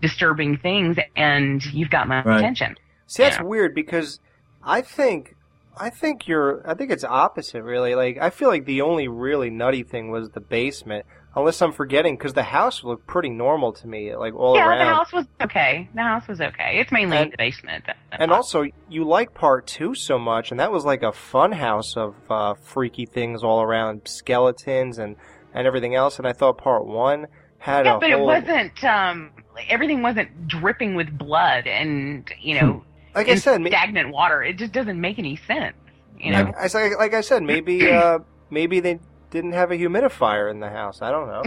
disturbing 0.02 0.58
things, 0.58 0.98
and 1.16 1.64
you've 1.74 1.90
got 1.90 2.08
my 2.08 2.22
Right. 2.24 2.38
attention. 2.40 2.76
See, 3.08 3.24
that's 3.24 3.42
weird 3.42 3.74
because 3.76 4.20
I 4.64 4.82
think 4.82 5.36
I 5.78 5.90
think 5.90 6.28
you're 6.28 6.68
I 6.70 6.74
think 6.74 6.92
it's 6.92 7.04
opposite 7.04 7.64
really. 7.64 7.96
Like 7.96 8.18
I 8.20 8.30
feel 8.32 8.50
like 8.50 8.66
the 8.66 8.82
only 8.82 9.08
really 9.08 9.50
nutty 9.50 9.84
thing 9.84 10.10
was 10.12 10.30
the 10.32 10.42
basement, 10.42 11.06
unless 11.36 11.62
I'm 11.62 11.72
forgetting 11.72 12.16
because 12.18 12.34
the 12.34 12.44
house 12.44 12.84
looked 12.84 13.06
pretty 13.08 13.30
normal 13.30 13.74
to 13.74 13.88
me, 13.88 14.16
like 14.16 14.34
all 14.36 14.56
yeah, 14.56 14.68
around. 14.68 14.80
the 14.80 14.86
house 14.94 15.12
was 15.14 15.26
okay. 15.42 15.90
The 15.94 16.02
house 16.02 16.28
was 16.28 16.40
okay. 16.42 16.80
It's 16.80 16.92
mainly 16.92 17.18
And- 17.18 17.32
the 17.34 17.38
basement. 17.38 17.86
And 18.12 18.32
also, 18.32 18.66
you 18.90 19.04
like 19.06 19.34
part 19.34 19.68
two 19.68 19.94
so 19.96 20.18
much, 20.18 20.52
and 20.52 20.60
that 20.60 20.72
was 20.72 20.86
like 20.86 21.04
a 21.04 21.12
fun 21.12 21.52
house 21.52 21.98
of 21.98 22.16
uh, 22.30 22.54
freaky 22.56 23.06
things 23.06 23.44
all 23.44 23.62
around, 23.62 24.08
skeletons 24.08 24.98
and 24.98 25.16
and 25.54 25.68
everything 25.68 25.96
else. 25.96 26.18
And 26.18 26.28
I 26.28 26.34
thought 26.34 26.58
part 26.58 26.86
one 26.86 27.28
had 27.58 27.86
yeah, 27.86 27.98
a 27.98 28.00
but 28.00 28.12
whole. 28.12 28.22
it 28.22 28.24
wasn't. 28.26 28.84
Um, 28.84 29.32
everything 29.70 30.02
wasn't 30.02 30.48
dripping 30.48 30.96
with 30.96 31.18
blood 31.18 31.66
and 31.68 32.30
you 32.42 32.60
know, 32.60 32.84
Like 33.14 33.28
I 33.28 33.32
and 33.32 33.42
said, 33.42 33.62
ma- 33.62 33.68
stagnant 33.70 34.12
water. 34.12 34.44
It 34.44 34.58
just 34.58 34.72
doesn't 34.74 35.00
make 35.00 35.18
any 35.20 35.36
sense. 35.48 35.76
You 36.20 36.32
know, 36.32 36.44
Like, 36.44 36.76
I, 36.76 36.80
like, 36.82 36.98
like 36.98 37.14
I 37.14 37.22
said, 37.22 37.44
maybe 37.44 37.90
uh, 37.92 38.20
maybe 38.50 38.80
they 38.80 39.00
didn't 39.36 39.52
have 39.52 39.70
a 39.70 39.76
humidifier 39.76 40.50
in 40.50 40.62
the 40.62 40.70
house. 40.70 41.02
I 41.02 41.12
don't 41.12 41.28
know. 41.28 41.44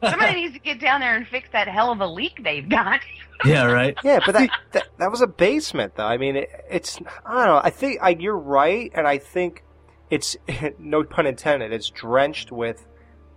somebody 0.10 0.42
needs 0.42 0.54
to 0.54 0.60
get 0.60 0.78
down 0.78 1.00
there 1.00 1.16
and 1.16 1.26
fix 1.26 1.48
that 1.52 1.66
hell 1.66 1.90
of 1.90 2.00
a 2.00 2.06
leak 2.06 2.44
they've 2.44 2.68
got. 2.68 3.00
Yeah, 3.44 3.64
right. 3.64 3.96
Yeah, 4.04 4.20
but 4.24 4.34
that, 4.34 4.50
that 4.70 4.86
that 4.98 5.10
was 5.10 5.20
a 5.20 5.26
basement, 5.26 5.96
though. 5.96 6.06
I 6.06 6.16
mean, 6.16 6.36
it, 6.36 6.48
it's 6.70 7.00
I 7.26 7.34
don't 7.34 7.46
know. 7.46 7.60
I 7.60 7.70
think 7.70 7.98
I, 8.00 8.10
you're 8.10 8.38
right, 8.38 8.92
and 8.94 9.04
I 9.04 9.18
think 9.18 9.64
it's 10.10 10.36
no 10.78 11.02
pun 11.02 11.26
intended. 11.26 11.72
It's 11.72 11.90
drenched 11.90 12.52
with 12.52 12.86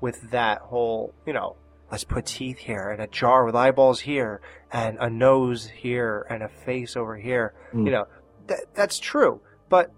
with 0.01 0.29
that 0.29 0.59
whole 0.61 1.15
you 1.25 1.33
know. 1.33 1.55
Let's 1.89 2.03
put 2.03 2.27
teeth 2.27 2.59
here 2.59 2.91
and 2.91 3.01
a 3.01 3.07
jar 3.07 3.45
with 3.45 3.55
eyeballs 3.55 4.01
here 4.01 4.41
and 4.71 4.99
a 4.99 5.09
nose 5.09 5.65
here 5.65 6.27
and 6.29 6.43
a 6.43 6.49
face 6.49 6.95
over 6.95 7.17
here. 7.17 7.55
Mm. 7.73 7.85
You 7.85 7.91
know, 7.91 8.07
that 8.45 8.65
that's 8.75 8.99
true. 8.99 9.41
But 9.69 9.91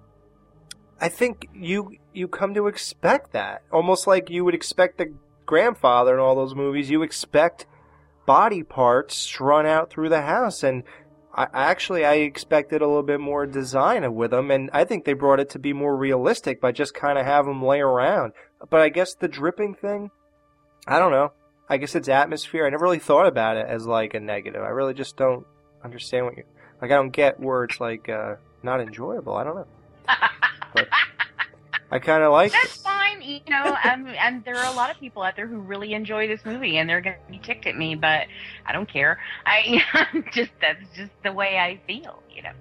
I 1.01 1.09
think 1.09 1.47
you 1.53 1.97
you 2.17 2.27
come 2.27 2.53
to 2.55 2.67
expect 2.67 3.31
that 3.33 3.61
almost 3.71 4.07
like 4.07 4.29
you 4.29 4.43
would 4.43 4.55
expect 4.55 4.97
the 4.97 5.13
grandfather 5.45 6.15
in 6.15 6.19
all 6.19 6.35
those 6.35 6.55
movies. 6.55 6.89
You 6.89 7.03
expect 7.03 7.65
body 8.25 8.63
parts 8.63 9.15
strung 9.15 9.65
out 9.65 9.89
through 9.89 10.09
the 10.09 10.21
house 10.21 10.63
and 10.63 10.83
I 11.33 11.47
actually 11.53 12.03
I 12.03 12.15
expected 12.15 12.81
a 12.81 12.87
little 12.87 13.03
bit 13.03 13.19
more 13.19 13.45
design 13.45 14.13
with 14.15 14.31
them 14.31 14.51
and 14.51 14.69
I 14.73 14.83
think 14.83 15.05
they 15.05 15.13
brought 15.13 15.39
it 15.39 15.49
to 15.51 15.59
be 15.59 15.71
more 15.71 15.95
realistic 15.95 16.59
by 16.59 16.71
just 16.71 16.93
kind 16.93 17.17
of 17.17 17.25
have 17.25 17.45
them 17.45 17.63
lay 17.63 17.79
around. 17.79 18.33
But 18.69 18.81
I 18.81 18.89
guess 18.89 19.13
the 19.13 19.27
dripping 19.27 19.75
thing, 19.75 20.09
I 20.87 20.99
don't 20.99 21.11
know. 21.11 21.31
I 21.69 21.77
guess 21.77 21.95
it's 21.95 22.09
atmosphere. 22.09 22.65
I 22.65 22.69
never 22.69 22.83
really 22.83 22.99
thought 22.99 23.27
about 23.27 23.57
it 23.57 23.67
as 23.67 23.85
like 23.85 24.13
a 24.13 24.19
negative. 24.19 24.63
I 24.63 24.69
really 24.69 24.93
just 24.93 25.17
don't 25.17 25.45
understand 25.83 26.25
what 26.25 26.37
you 26.37 26.43
like. 26.81 26.91
I 26.91 26.95
don't 26.95 27.11
get 27.11 27.39
words 27.39 27.79
like 27.79 28.09
uh, 28.09 28.35
not 28.63 28.81
enjoyable. 28.81 29.35
I 29.35 29.43
don't 29.43 29.55
know. 29.55 29.67
But 30.73 30.87
I 31.91 31.99
kind 31.99 32.23
of 32.23 32.31
like. 32.31 32.51
That's 32.51 32.77
fine. 32.77 33.21
You 33.21 33.39
know, 33.49 33.77
um, 33.83 34.07
and 34.07 34.43
there 34.43 34.55
are 34.57 34.71
a 34.71 34.75
lot 34.75 34.89
of 34.91 34.99
people 34.99 35.23
out 35.23 35.35
there 35.35 35.47
who 35.47 35.59
really 35.59 35.93
enjoy 35.93 36.27
this 36.27 36.43
movie, 36.45 36.77
and 36.77 36.89
they're 36.89 37.01
going 37.01 37.15
to 37.25 37.31
be 37.31 37.39
ticked 37.39 37.65
at 37.65 37.77
me, 37.77 37.95
but 37.95 38.27
I 38.65 38.73
don't 38.73 38.89
care. 38.91 39.19
I 39.45 39.81
just 40.33 40.51
that's 40.61 40.83
just 40.95 41.11
the 41.23 41.31
way 41.31 41.57
I 41.57 41.79
feel. 41.87 42.21
You 42.33 42.43
know. 42.43 42.51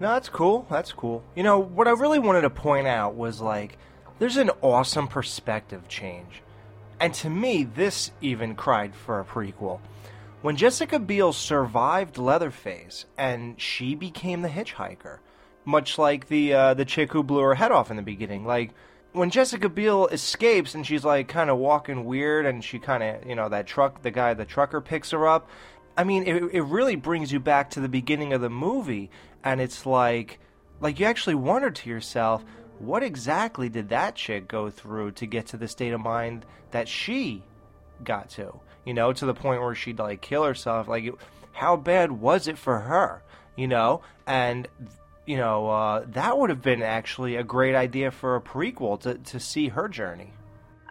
No, 0.00 0.08
that's 0.14 0.28
cool. 0.28 0.66
That's 0.70 0.92
cool. 0.92 1.22
You 1.36 1.42
know, 1.42 1.58
what 1.58 1.86
I 1.86 1.90
really 1.90 2.18
wanted 2.18 2.42
to 2.42 2.50
point 2.50 2.86
out 2.86 3.14
was 3.14 3.40
like, 3.40 3.76
there's 4.18 4.38
an 4.38 4.50
awesome 4.62 5.08
perspective 5.08 5.88
change. 5.88 6.42
And 6.98 7.12
to 7.14 7.30
me, 7.30 7.64
this 7.64 8.10
even 8.20 8.54
cried 8.54 8.94
for 8.94 9.20
a 9.20 9.24
prequel. 9.24 9.80
When 10.42 10.56
Jessica 10.56 10.98
Biel 10.98 11.34
survived 11.34 12.16
Leatherface 12.16 13.04
and 13.18 13.60
she 13.60 13.94
became 13.94 14.40
the 14.40 14.48
hitchhiker, 14.48 15.18
much 15.64 15.98
like 15.98 16.28
the 16.28 16.52
uh, 16.52 16.74
the 16.74 16.84
chick 16.84 17.12
who 17.12 17.22
blew 17.22 17.40
her 17.40 17.54
head 17.54 17.72
off 17.72 17.90
in 17.90 17.96
the 17.96 18.02
beginning. 18.02 18.44
Like 18.44 18.72
when 19.12 19.30
Jessica 19.30 19.68
Biel 19.68 20.06
escapes 20.08 20.74
and 20.74 20.86
she's 20.86 21.04
like 21.04 21.28
kind 21.28 21.50
of 21.50 21.58
walking 21.58 22.04
weird, 22.04 22.46
and 22.46 22.64
she 22.64 22.78
kind 22.78 23.02
of 23.02 23.28
you 23.28 23.34
know 23.34 23.48
that 23.48 23.66
truck, 23.66 24.02
the 24.02 24.10
guy, 24.10 24.34
the 24.34 24.44
trucker 24.44 24.80
picks 24.80 25.10
her 25.10 25.26
up. 25.26 25.48
I 25.96 26.04
mean, 26.04 26.24
it, 26.26 26.42
it 26.52 26.62
really 26.62 26.96
brings 26.96 27.32
you 27.32 27.40
back 27.40 27.70
to 27.70 27.80
the 27.80 27.88
beginning 27.88 28.32
of 28.32 28.40
the 28.40 28.48
movie, 28.50 29.10
and 29.44 29.60
it's 29.60 29.84
like, 29.84 30.38
like 30.80 31.00
you 31.00 31.06
actually 31.06 31.34
wonder 31.34 31.70
to 31.70 31.90
yourself, 31.90 32.44
what 32.78 33.02
exactly 33.02 33.68
did 33.68 33.90
that 33.90 34.14
chick 34.14 34.48
go 34.48 34.70
through 34.70 35.12
to 35.12 35.26
get 35.26 35.46
to 35.48 35.56
the 35.56 35.68
state 35.68 35.92
of 35.92 36.00
mind 36.00 36.46
that 36.70 36.88
she 36.88 37.42
got 38.02 38.30
to? 38.30 38.60
You 38.86 38.94
know, 38.94 39.12
to 39.12 39.26
the 39.26 39.34
point 39.34 39.60
where 39.60 39.74
she'd 39.74 39.98
like 39.98 40.22
kill 40.22 40.44
herself. 40.44 40.88
Like, 40.88 41.12
how 41.52 41.76
bad 41.76 42.12
was 42.12 42.48
it 42.48 42.56
for 42.56 42.78
her? 42.78 43.22
You 43.56 43.68
know, 43.68 44.00
and 44.26 44.68
you 45.26 45.36
know 45.36 45.68
uh, 45.68 46.04
that 46.08 46.36
would 46.38 46.50
have 46.50 46.62
been 46.62 46.82
actually 46.82 47.36
a 47.36 47.44
great 47.44 47.74
idea 47.74 48.10
for 48.10 48.36
a 48.36 48.40
prequel 48.40 48.98
to 49.00 49.14
to 49.14 49.40
see 49.40 49.68
her 49.68 49.88
journey. 49.88 50.32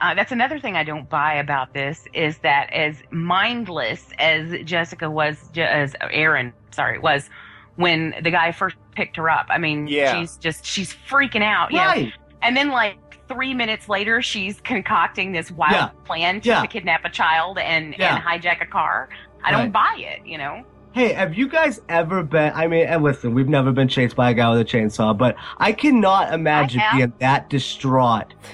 Uh, 0.02 0.14
that's 0.14 0.32
another 0.32 0.60
thing 0.60 0.78
I 0.78 0.84
don't 0.86 1.10
buy 1.10 1.34
about 1.34 1.74
this 1.74 2.06
is 2.14 2.38
that 2.38 2.72
as 2.72 2.96
mindless 3.12 4.08
as 4.18 4.54
Jessica 4.64 5.10
was, 5.12 5.38
as 5.58 5.94
Aaron, 6.00 6.54
sorry, 6.72 7.00
was 7.00 7.30
when 7.76 8.16
the 8.24 8.32
guy 8.32 8.54
first 8.54 8.78
picked 8.96 9.18
her 9.18 9.30
up. 9.30 9.48
I 9.50 9.58
mean, 9.58 9.88
Yeah. 9.88 10.18
she's 10.20 10.38
just 10.38 10.66
she's 10.66 10.94
freaking 11.10 11.44
out, 11.44 11.72
you 11.72 11.80
know? 11.80 12.12
And 12.42 12.56
then 12.56 12.70
like 12.70 12.98
three 13.28 13.54
minutes 13.54 13.90
later, 13.90 14.22
she's 14.22 14.62
concocting 14.62 15.34
this 15.34 15.52
wild 15.52 15.74
Yeah. 15.74 15.90
plan 16.06 16.40
to, 16.42 16.48
Yeah. 16.48 16.62
to 16.62 16.68
kidnap 16.68 17.04
a 17.04 17.10
child 17.10 17.58
and 17.58 17.94
and 18.00 18.24
hijack 18.24 18.62
a 18.62 18.66
car. 18.66 19.10
I 19.44 19.52
don't 19.52 19.72
buy 19.72 19.96
it, 19.98 20.26
you 20.26 20.38
know. 20.38 20.64
Hey, 20.92 21.14
have 21.14 21.36
you 21.36 21.48
guys 21.48 21.80
ever 21.88 22.24
been? 22.24 22.52
I 22.56 22.66
mean, 22.66 22.88
and 22.88 23.04
listen, 23.04 23.36
we've 23.36 23.48
never 23.48 23.72
been 23.72 23.88
chased 23.88 24.16
by 24.16 24.32
a 24.32 24.34
guy 24.34 24.50
with 24.50 24.60
a 24.60 24.66
chainsaw, 24.66 25.16
but 25.16 25.36
I 25.58 25.72
cannot 25.72 26.34
imagine 26.34 26.80
have. 26.80 26.98
being 26.98 27.14
that 27.20 27.48
distraught. 27.48 28.34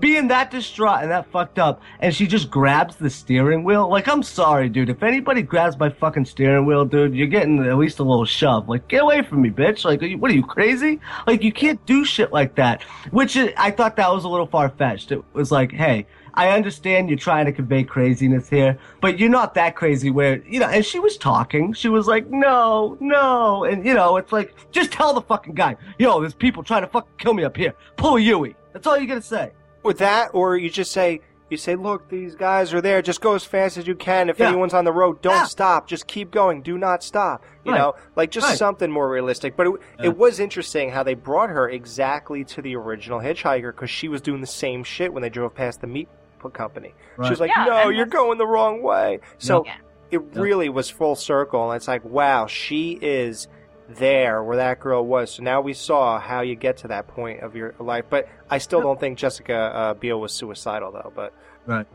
Being 0.00 0.28
that 0.28 0.50
distraught 0.50 1.02
and 1.02 1.10
that 1.12 1.30
fucked 1.30 1.60
up, 1.60 1.80
and 2.00 2.12
she 2.12 2.26
just 2.26 2.50
grabs 2.50 2.96
the 2.96 3.08
steering 3.08 3.62
wheel. 3.62 3.88
Like, 3.88 4.08
I'm 4.08 4.24
sorry, 4.24 4.68
dude. 4.68 4.90
If 4.90 5.04
anybody 5.04 5.42
grabs 5.42 5.78
my 5.78 5.90
fucking 5.90 6.24
steering 6.24 6.66
wheel, 6.66 6.84
dude, 6.84 7.14
you're 7.14 7.28
getting 7.28 7.64
at 7.64 7.78
least 7.78 8.00
a 8.00 8.02
little 8.02 8.24
shove. 8.24 8.68
Like, 8.68 8.88
get 8.88 9.02
away 9.02 9.22
from 9.22 9.42
me, 9.42 9.50
bitch. 9.50 9.84
Like, 9.84 10.02
are 10.02 10.06
you, 10.06 10.18
what 10.18 10.32
are 10.32 10.34
you 10.34 10.44
crazy? 10.44 11.00
Like, 11.28 11.44
you 11.44 11.52
can't 11.52 11.84
do 11.86 12.04
shit 12.04 12.32
like 12.32 12.56
that. 12.56 12.82
Which 13.12 13.36
is, 13.36 13.50
I 13.56 13.70
thought 13.70 13.94
that 13.96 14.10
was 14.10 14.24
a 14.24 14.28
little 14.28 14.46
far 14.48 14.68
fetched. 14.70 15.12
It 15.12 15.22
was 15.32 15.52
like, 15.52 15.70
hey. 15.70 16.06
I 16.36 16.50
understand 16.50 17.08
you're 17.08 17.18
trying 17.18 17.46
to 17.46 17.52
convey 17.52 17.82
craziness 17.82 18.48
here, 18.48 18.78
but 19.00 19.18
you're 19.18 19.30
not 19.30 19.54
that 19.54 19.74
crazy 19.74 20.10
where, 20.10 20.42
you 20.46 20.60
know, 20.60 20.66
and 20.68 20.84
she 20.84 20.98
was 21.00 21.16
talking. 21.16 21.72
She 21.72 21.88
was 21.88 22.06
like, 22.06 22.28
no, 22.30 22.96
no. 23.00 23.64
And, 23.64 23.86
you 23.86 23.94
know, 23.94 24.16
it's 24.18 24.32
like, 24.32 24.54
just 24.70 24.92
tell 24.92 25.14
the 25.14 25.22
fucking 25.22 25.54
guy, 25.54 25.76
yo, 25.98 26.20
there's 26.20 26.34
people 26.34 26.62
trying 26.62 26.82
to 26.82 26.88
fucking 26.88 27.12
kill 27.18 27.32
me 27.34 27.44
up 27.44 27.56
here. 27.56 27.72
Pull 27.96 28.16
a 28.16 28.20
Yui. 28.20 28.54
That's 28.74 28.86
all 28.86 28.98
you 28.98 29.06
gotta 29.06 29.22
say. 29.22 29.52
With 29.82 29.98
that, 29.98 30.30
or 30.34 30.56
you 30.58 30.68
just 30.68 30.92
say, 30.92 31.20
you 31.48 31.56
say, 31.56 31.76
look, 31.76 32.08
these 32.08 32.34
guys 32.34 32.74
are 32.74 32.80
there. 32.80 33.00
Just 33.00 33.20
go 33.20 33.34
as 33.34 33.44
fast 33.44 33.76
as 33.78 33.86
you 33.86 33.94
can. 33.94 34.28
If 34.28 34.38
Yeah. 34.40 34.48
anyone's 34.48 34.74
on 34.74 34.84
the 34.84 34.92
road, 34.92 35.22
don't 35.22 35.32
Yeah. 35.36 35.44
stop. 35.44 35.86
Just 35.86 36.08
keep 36.08 36.32
going. 36.32 36.60
Do 36.60 36.76
not 36.76 37.04
stop. 37.04 37.44
You 37.64 37.70
Right. 37.72 37.78
know, 37.78 37.94
like 38.16 38.30
just 38.32 38.48
Right. 38.48 38.58
something 38.58 38.90
more 38.90 39.08
realistic. 39.08 39.56
But 39.56 39.68
it, 39.68 39.72
Yeah. 40.00 40.06
it 40.06 40.16
was 40.18 40.40
interesting 40.40 40.90
how 40.90 41.04
they 41.04 41.14
brought 41.14 41.50
her 41.50 41.68
exactly 41.70 42.42
to 42.44 42.60
the 42.62 42.74
original 42.74 43.20
Hitchhiker 43.20 43.72
because 43.72 43.90
she 43.90 44.08
was 44.08 44.20
doing 44.20 44.40
the 44.40 44.46
same 44.48 44.82
shit 44.82 45.12
when 45.14 45.22
they 45.22 45.30
drove 45.30 45.54
past 45.54 45.80
the 45.80 45.86
meat 45.86 46.08
p- 46.50 46.56
company. 46.56 46.94
She 47.16 47.20
Right. 47.22 47.30
was 47.30 47.40
like, 47.40 47.50
Yeah, 47.56 47.64
no, 47.64 47.88
you're 47.88 48.06
going 48.06 48.38
the 48.38 48.46
wrong 48.46 48.82
way. 48.82 49.20
So 49.38 49.64
Yeah. 49.64 49.76
it 50.10 50.22
really 50.34 50.68
was 50.68 50.90
full 50.90 51.14
circle. 51.16 51.70
And 51.70 51.76
it's 51.76 51.88
like, 51.88 52.04
wow, 52.04 52.46
she 52.46 52.98
is 53.00 53.48
there 53.88 54.42
where 54.42 54.56
that 54.56 54.80
girl 54.80 55.06
was. 55.06 55.32
So 55.32 55.42
now 55.42 55.60
we 55.60 55.72
saw 55.72 56.18
how 56.18 56.40
you 56.40 56.56
get 56.56 56.76
to 56.78 56.88
that 56.88 57.06
point 57.06 57.40
of 57.40 57.54
your 57.54 57.74
life. 57.78 58.04
But 58.10 58.28
I 58.50 58.58
still 58.58 58.80
don't 58.80 58.98
think 58.98 59.16
Jessica 59.18 59.54
uh, 59.54 59.94
Biel 59.94 60.20
was 60.20 60.32
suicidal, 60.32 60.90
though. 60.92 61.12
But 61.14 61.32
Right. 61.66 61.86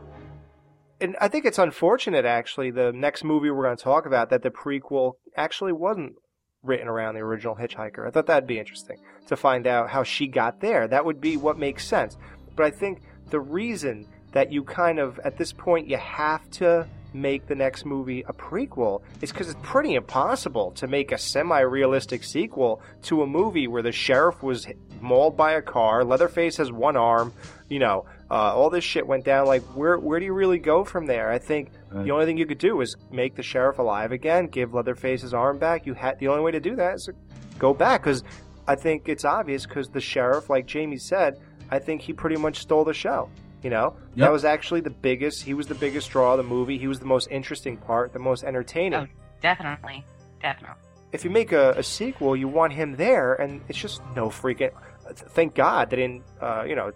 and 1.00 1.16
I 1.20 1.28
think 1.28 1.44
it's 1.44 1.58
unfortunate, 1.58 2.24
actually, 2.24 2.70
the 2.70 2.92
next 2.92 3.24
movie 3.24 3.50
we're 3.50 3.64
going 3.64 3.76
to 3.76 3.82
talk 3.82 4.06
about, 4.06 4.30
that 4.30 4.42
the 4.42 4.50
prequel 4.50 5.14
actually 5.36 5.72
wasn't 5.72 6.14
written 6.62 6.86
around 6.86 7.14
the 7.16 7.20
original 7.20 7.56
Hitchhiker. 7.56 8.06
I 8.06 8.10
thought 8.10 8.26
that'd 8.26 8.46
be 8.46 8.58
interesting 8.60 8.98
to 9.26 9.36
find 9.36 9.66
out 9.66 9.90
how 9.90 10.04
she 10.04 10.28
got 10.28 10.60
there. 10.60 10.86
That 10.86 11.04
would 11.04 11.20
be 11.20 11.36
what 11.36 11.58
makes 11.58 11.84
sense. 11.84 12.16
But 12.54 12.66
I 12.66 12.70
think 12.70 13.02
the 13.30 13.40
reason 13.40 14.06
that 14.32 14.52
you 14.52 14.64
kind 14.64 14.98
of, 14.98 15.18
at 15.24 15.36
this 15.36 15.52
point, 15.52 15.86
you 15.88 15.96
have 15.96 16.48
to 16.50 16.86
make 17.14 17.46
the 17.46 17.54
next 17.54 17.84
movie 17.84 18.24
a 18.26 18.32
prequel 18.32 19.02
is 19.20 19.30
because 19.30 19.48
it's 19.50 19.60
pretty 19.62 19.94
impossible 19.94 20.70
to 20.70 20.86
make 20.86 21.12
a 21.12 21.18
semi-realistic 21.18 22.24
sequel 22.24 22.80
to 23.02 23.22
a 23.22 23.26
movie 23.26 23.68
where 23.68 23.82
the 23.82 23.92
sheriff 23.92 24.42
was 24.42 24.66
mauled 25.02 25.36
by 25.36 25.52
a 25.52 25.60
car, 25.62 26.04
Leatherface 26.04 26.56
has 26.56 26.72
one 26.72 26.96
arm, 26.96 27.32
you 27.68 27.78
know, 27.78 28.06
uh, 28.30 28.34
all 28.56 28.70
this 28.70 28.84
shit 28.84 29.06
went 29.06 29.24
down. 29.26 29.46
Like, 29.46 29.62
where 29.76 29.98
where 29.98 30.18
do 30.18 30.24
you 30.24 30.32
really 30.32 30.58
go 30.58 30.84
from 30.84 31.06
there? 31.06 31.30
I 31.30 31.38
think 31.38 31.70
Right. 31.90 32.04
the 32.04 32.12
only 32.12 32.24
thing 32.24 32.38
you 32.38 32.46
could 32.46 32.56
do 32.56 32.80
is 32.80 32.96
make 33.10 33.34
the 33.34 33.42
sheriff 33.42 33.78
alive 33.78 34.12
again, 34.12 34.46
give 34.46 34.72
Leatherface 34.72 35.20
his 35.20 35.34
arm 35.34 35.58
back. 35.58 35.84
You 35.84 35.92
had 35.92 36.18
the 36.18 36.28
only 36.28 36.42
way 36.42 36.52
to 36.52 36.60
do 36.60 36.74
that 36.76 36.94
is 36.94 37.04
to 37.04 37.14
go 37.58 37.74
back 37.74 38.00
because 38.02 38.24
I 38.66 38.76
think 38.76 39.10
it's 39.10 39.26
obvious 39.26 39.66
because 39.66 39.90
the 39.90 40.00
sheriff, 40.00 40.48
like 40.48 40.64
Jamie 40.64 40.96
said, 40.96 41.38
I 41.70 41.78
think 41.78 42.00
he 42.00 42.14
pretty 42.14 42.36
much 42.36 42.60
stole 42.60 42.84
the 42.84 42.94
show. 42.94 43.28
You 43.62 43.70
know, 43.70 43.94
Yep. 44.14 44.26
that 44.26 44.32
was 44.32 44.44
actually 44.44 44.80
the 44.80 44.90
biggest. 44.90 45.42
He 45.44 45.54
was 45.54 45.66
the 45.68 45.74
biggest 45.74 46.10
draw 46.10 46.32
of 46.32 46.38
the 46.38 46.42
movie. 46.42 46.78
He 46.78 46.88
was 46.88 46.98
the 46.98 47.06
most 47.06 47.28
interesting 47.30 47.76
part, 47.76 48.12
the 48.12 48.18
most 48.18 48.42
entertaining. 48.44 49.00
Oh, 49.00 49.06
definitely, 49.40 50.04
definitely. 50.40 50.76
If 51.12 51.24
you 51.24 51.30
make 51.30 51.52
a, 51.52 51.70
a 51.76 51.82
sequel, 51.82 52.34
you 52.34 52.48
want 52.48 52.72
him 52.72 52.96
there, 52.96 53.34
and 53.34 53.60
it's 53.68 53.78
just 53.78 54.02
no 54.16 54.28
freaking. 54.28 54.70
Thank 55.14 55.54
God 55.54 55.90
they 55.90 55.96
didn't, 55.96 56.22
uh, 56.40 56.64
you 56.66 56.74
know, 56.74 56.90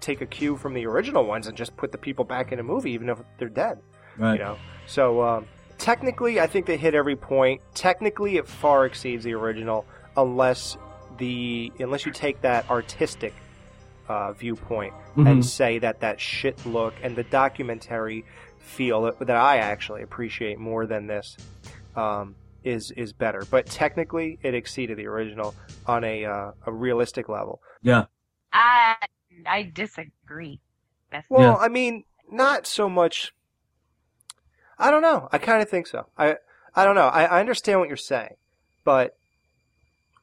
take 0.00 0.20
a 0.20 0.26
cue 0.26 0.56
from 0.56 0.74
the 0.74 0.86
original 0.86 1.24
ones 1.24 1.46
and 1.46 1.56
just 1.56 1.76
put 1.76 1.90
the 1.90 1.98
people 1.98 2.24
back 2.24 2.52
in 2.52 2.58
a 2.58 2.62
movie, 2.62 2.92
even 2.92 3.08
if 3.08 3.18
they're 3.38 3.48
dead. 3.48 3.78
Right. 4.18 4.34
You 4.34 4.38
know, 4.40 4.58
so 4.86 5.22
um, 5.22 5.46
technically, 5.78 6.38
I 6.38 6.46
think 6.46 6.66
they 6.66 6.76
hit 6.76 6.94
every 6.94 7.16
point. 7.16 7.62
Technically, 7.74 8.36
it 8.36 8.46
far 8.46 8.84
exceeds 8.86 9.24
the 9.24 9.32
original, 9.34 9.86
unless 10.16 10.76
the 11.18 11.72
unless 11.78 12.04
you 12.06 12.12
take 12.12 12.40
that 12.42 12.68
artistic 12.70 13.32
uh, 14.08 14.32
viewpoint 14.32 14.92
Mhm. 15.16 15.30
and 15.30 15.44
say 15.46 15.78
that 15.78 16.00
that 16.00 16.20
shit 16.20 16.64
look 16.66 16.94
and 17.02 17.14
the 17.16 17.22
documentary 17.24 18.24
feel 18.58 19.02
that, 19.02 19.18
that 19.20 19.36
I 19.36 19.58
actually 19.58 20.02
appreciate 20.02 20.58
more 20.58 20.86
than 20.86 21.06
this 21.06 21.36
um, 21.96 22.34
is 22.64 22.90
is 22.92 23.12
better. 23.12 23.44
But 23.50 23.66
technically, 23.66 24.38
it 24.42 24.54
exceeded 24.54 24.96
the 24.98 25.06
original 25.06 25.54
on 25.86 26.04
a 26.04 26.24
uh, 26.24 26.52
a 26.66 26.72
realistic 26.72 27.28
level. 27.28 27.60
Yeah. 27.82 28.06
I 28.52 28.96
I 29.46 29.70
disagree. 29.74 30.60
That's 31.10 31.28
Well, 31.30 31.42
Yeah. 31.52 31.56
I 31.56 31.68
mean, 31.68 32.04
not 32.30 32.66
so 32.66 32.88
much. 32.88 33.32
I 34.78 34.90
don't 34.90 35.02
know. 35.02 35.28
I 35.32 35.38
kind 35.38 35.62
of 35.62 35.68
think 35.68 35.86
so. 35.86 36.06
I 36.16 36.36
I 36.74 36.84
don't 36.84 36.94
know. 36.94 37.08
I, 37.08 37.24
I 37.24 37.40
understand 37.40 37.78
what 37.80 37.88
you're 37.88 37.96
saying, 37.96 38.34
but 38.84 39.16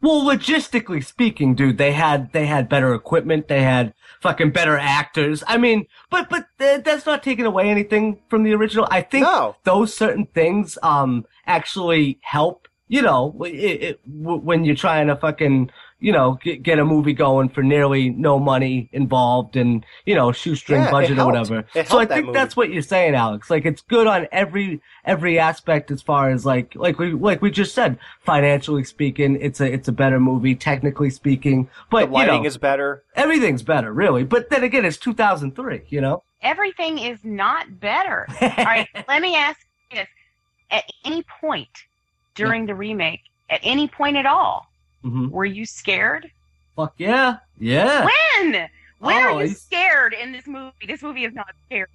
Well, 0.01 0.21
logistically 0.23 1.03
speaking, 1.05 1.55
dude, 1.55 1.77
they 1.77 1.91
had 1.91 2.31
they 2.31 2.45
had 2.45 2.69
better 2.69 2.93
equipment, 2.93 3.49
they 3.49 3.61
had 3.63 3.93
fucking 4.21 4.51
better 4.51 4.77
actors. 4.77 5.43
I 5.45 5.57
mean, 5.57 5.87
but 6.09 6.29
but 6.29 6.45
th- 6.57 6.83
that's 6.85 7.05
not 7.05 7.21
taking 7.21 7.45
away 7.45 7.69
anything 7.69 8.21
from 8.29 8.43
the 8.43 8.53
original. 8.53 8.87
I 8.89 9.01
think 9.01 9.23
No. 9.23 9.57
those 9.65 9.93
certain 9.93 10.25
things 10.27 10.77
um 10.83 11.25
actually 11.47 12.19
help. 12.21 12.67
You 12.87 13.01
know, 13.01 13.35
it, 13.43 13.49
it, 13.83 13.99
w- 14.23 14.39
when 14.41 14.63
you're 14.65 14.75
trying 14.75 15.07
to 15.07 15.15
fucking 15.15 15.69
you 15.99 16.11
know 16.11 16.39
get, 16.43 16.63
get 16.63 16.79
a 16.79 16.85
movie 16.85 17.13
going 17.13 17.49
for 17.49 17.61
nearly 17.63 18.09
no 18.09 18.39
money 18.39 18.89
involved 18.93 19.55
and 19.55 19.85
you 20.05 20.15
know 20.15 20.31
shoestring 20.31 20.81
Yeah, 20.81 20.91
budget 20.91 21.19
or 21.19 21.25
whatever. 21.25 21.65
So 21.85 21.99
I 21.99 22.05
that 22.05 22.13
think 22.15 22.25
movie. 22.27 22.37
that's 22.39 22.55
what 22.55 22.69
you're 22.69 22.81
saying, 22.81 23.15
Alex. 23.15 23.49
Like 23.49 23.65
it's 23.65 23.81
good 23.81 24.07
on 24.07 24.27
every 24.31 24.81
every 25.05 25.39
aspect 25.39 25.91
as 25.91 26.01
far 26.01 26.29
as 26.29 26.45
like 26.45 26.75
like 26.75 26.97
we 26.99 27.11
like 27.13 27.41
we 27.41 27.51
just 27.51 27.73
said, 27.75 27.97
financially 28.21 28.83
speaking, 28.83 29.37
it's 29.41 29.59
a 29.61 29.71
it's 29.71 29.87
a 29.87 29.91
better 29.91 30.19
movie. 30.19 30.55
Technically 30.55 31.09
speaking, 31.09 31.65
the 31.65 31.69
but 31.89 32.07
you 32.09 32.13
lighting 32.13 32.43
know, 32.43 32.47
is 32.47 32.57
better. 32.57 33.03
everything's 33.15 33.63
better, 33.63 33.91
really. 33.93 34.23
But 34.23 34.49
then 34.49 34.63
again, 34.63 34.85
it's 34.85 34.97
2003. 34.97 35.81
You 35.89 36.01
know, 36.01 36.23
everything 36.41 36.99
is 36.99 37.19
not 37.23 37.79
better. 37.79 38.25
All 38.41 38.47
right, 38.63 38.87
let 39.07 39.21
me 39.21 39.35
ask 39.35 39.59
you 39.91 39.97
this: 39.97 40.07
At 40.71 40.83
any 41.03 41.23
point 41.41 41.69
during 42.35 42.65
the 42.67 42.75
remake, 42.75 43.21
at 43.49 43.59
any 43.63 43.87
point 43.87 44.15
at 44.15 44.25
all, 44.25 44.68
Mhm. 45.03 45.29
were 45.29 45.45
you 45.45 45.65
scared? 45.65 46.31
fuck 46.75 46.93
yeah, 46.97 47.37
yeah. 47.57 48.05
When? 48.05 48.69
When 48.99 49.15
Oh, 49.15 49.19
are 49.19 49.31
you 49.41 49.47
he's- 49.47 49.61
scared 49.61 50.13
in 50.13 50.31
this 50.31 50.47
movie? 50.47 50.73
This 50.87 51.01
movie 51.01 51.25
is 51.25 51.33
not 51.33 51.53
scary. 51.65 51.87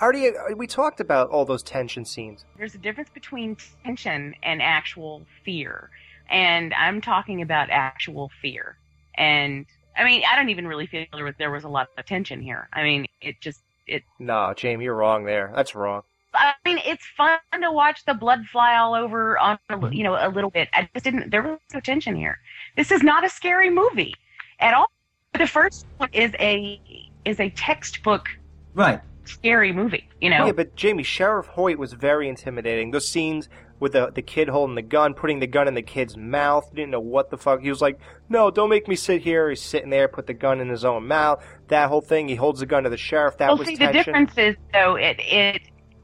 Already, 0.00 0.28
uh, 0.28 0.54
we 0.56 0.66
talked 0.66 1.00
about 1.00 1.30
all 1.30 1.44
those 1.44 1.62
tension 1.62 2.04
scenes. 2.04 2.44
There's 2.56 2.74
a 2.74 2.78
difference 2.78 3.10
between 3.10 3.56
tension 3.84 4.34
and 4.42 4.60
actual 4.62 5.24
fear. 5.44 5.90
And 6.30 6.72
I'm 6.74 7.00
talking 7.00 7.42
about 7.42 7.68
actual 7.70 8.30
fear. 8.40 8.76
And 9.16 9.66
I 9.96 10.04
mean, 10.04 10.22
I 10.28 10.34
don't 10.36 10.48
even 10.48 10.66
really 10.66 10.86
feel 10.86 11.04
there 11.12 11.24
was, 11.24 11.34
there 11.38 11.50
was 11.50 11.64
a 11.64 11.68
lot 11.68 11.88
of 11.98 12.06
tension 12.06 12.40
here. 12.40 12.68
I 12.72 12.82
mean, 12.82 13.06
it 13.20 13.40
just, 13.40 13.60
it, 13.86 14.02
No, 14.18 14.54
Jamie, 14.56 14.84
you're 14.84 14.94
wrong 14.94 15.24
there. 15.24 15.52
That's 15.54 15.74
wrong. 15.74 16.02
I 16.34 16.54
mean, 16.64 16.78
it's 16.84 17.04
fun 17.16 17.38
to 17.60 17.70
watch 17.70 18.04
the 18.04 18.14
blood 18.14 18.46
fly 18.50 18.76
all 18.76 18.94
over 18.94 19.38
on, 19.38 19.58
a 19.68 19.94
you 19.94 20.02
know, 20.02 20.14
a 20.14 20.28
little 20.28 20.50
bit. 20.50 20.68
I 20.72 20.88
just 20.94 21.04
didn't, 21.04 21.30
there 21.30 21.42
was 21.42 21.58
no 21.74 21.80
tension 21.80 22.16
here. 22.16 22.38
This 22.76 22.90
is 22.90 23.02
not 23.02 23.24
a 23.24 23.28
scary 23.28 23.70
movie 23.70 24.14
at 24.60 24.74
all. 24.74 24.90
The 25.38 25.46
first 25.46 25.86
one 25.98 26.10
is 26.12 26.32
a, 26.38 26.80
is 27.24 27.40
a 27.40 27.50
textbook 27.50 28.28
Right. 28.74 29.00
scary 29.24 29.72
movie, 29.72 30.08
you 30.20 30.30
know? 30.30 30.46
Yeah, 30.46 30.52
but 30.52 30.74
Jamie, 30.76 31.02
Sheriff 31.02 31.46
Hoyt 31.46 31.78
was 31.78 31.92
very 31.92 32.28
intimidating. 32.28 32.90
Those 32.90 33.06
scenes 33.08 33.48
with 33.80 33.92
the 33.92 34.12
the 34.14 34.22
kid 34.22 34.48
holding 34.48 34.76
the 34.76 34.82
gun, 34.82 35.12
putting 35.12 35.40
the 35.40 35.46
gun 35.46 35.66
in 35.66 35.74
the 35.74 35.82
kid's 35.82 36.16
mouth, 36.16 36.72
didn't 36.72 36.92
know 36.92 37.00
what 37.00 37.30
the 37.30 37.36
fuck. 37.36 37.60
He 37.60 37.68
was 37.68 37.82
like, 37.82 37.98
"No, 38.28 38.48
don't 38.48 38.70
make 38.70 38.86
me 38.86 38.94
sit 38.94 39.22
here." 39.22 39.50
He's 39.50 39.60
sitting 39.60 39.90
there, 39.90 40.06
put 40.06 40.28
the 40.28 40.34
gun 40.34 40.60
in 40.60 40.68
his 40.68 40.84
own 40.84 41.08
mouth. 41.08 41.44
That 41.66 41.88
whole 41.88 42.00
thing. 42.00 42.28
He 42.28 42.36
holds 42.36 42.60
the 42.60 42.66
gun 42.66 42.84
to 42.84 42.90
the 42.90 42.96
sheriff. 42.96 43.38
That 43.38 43.48
well, 43.48 43.58
was 43.58 43.66
see, 43.66 43.76
tension. 43.76 43.98
the 43.98 44.04
difference 44.04 44.38
is 44.38 44.56
though 44.72 44.94
it 44.94 45.16
it 45.18 45.62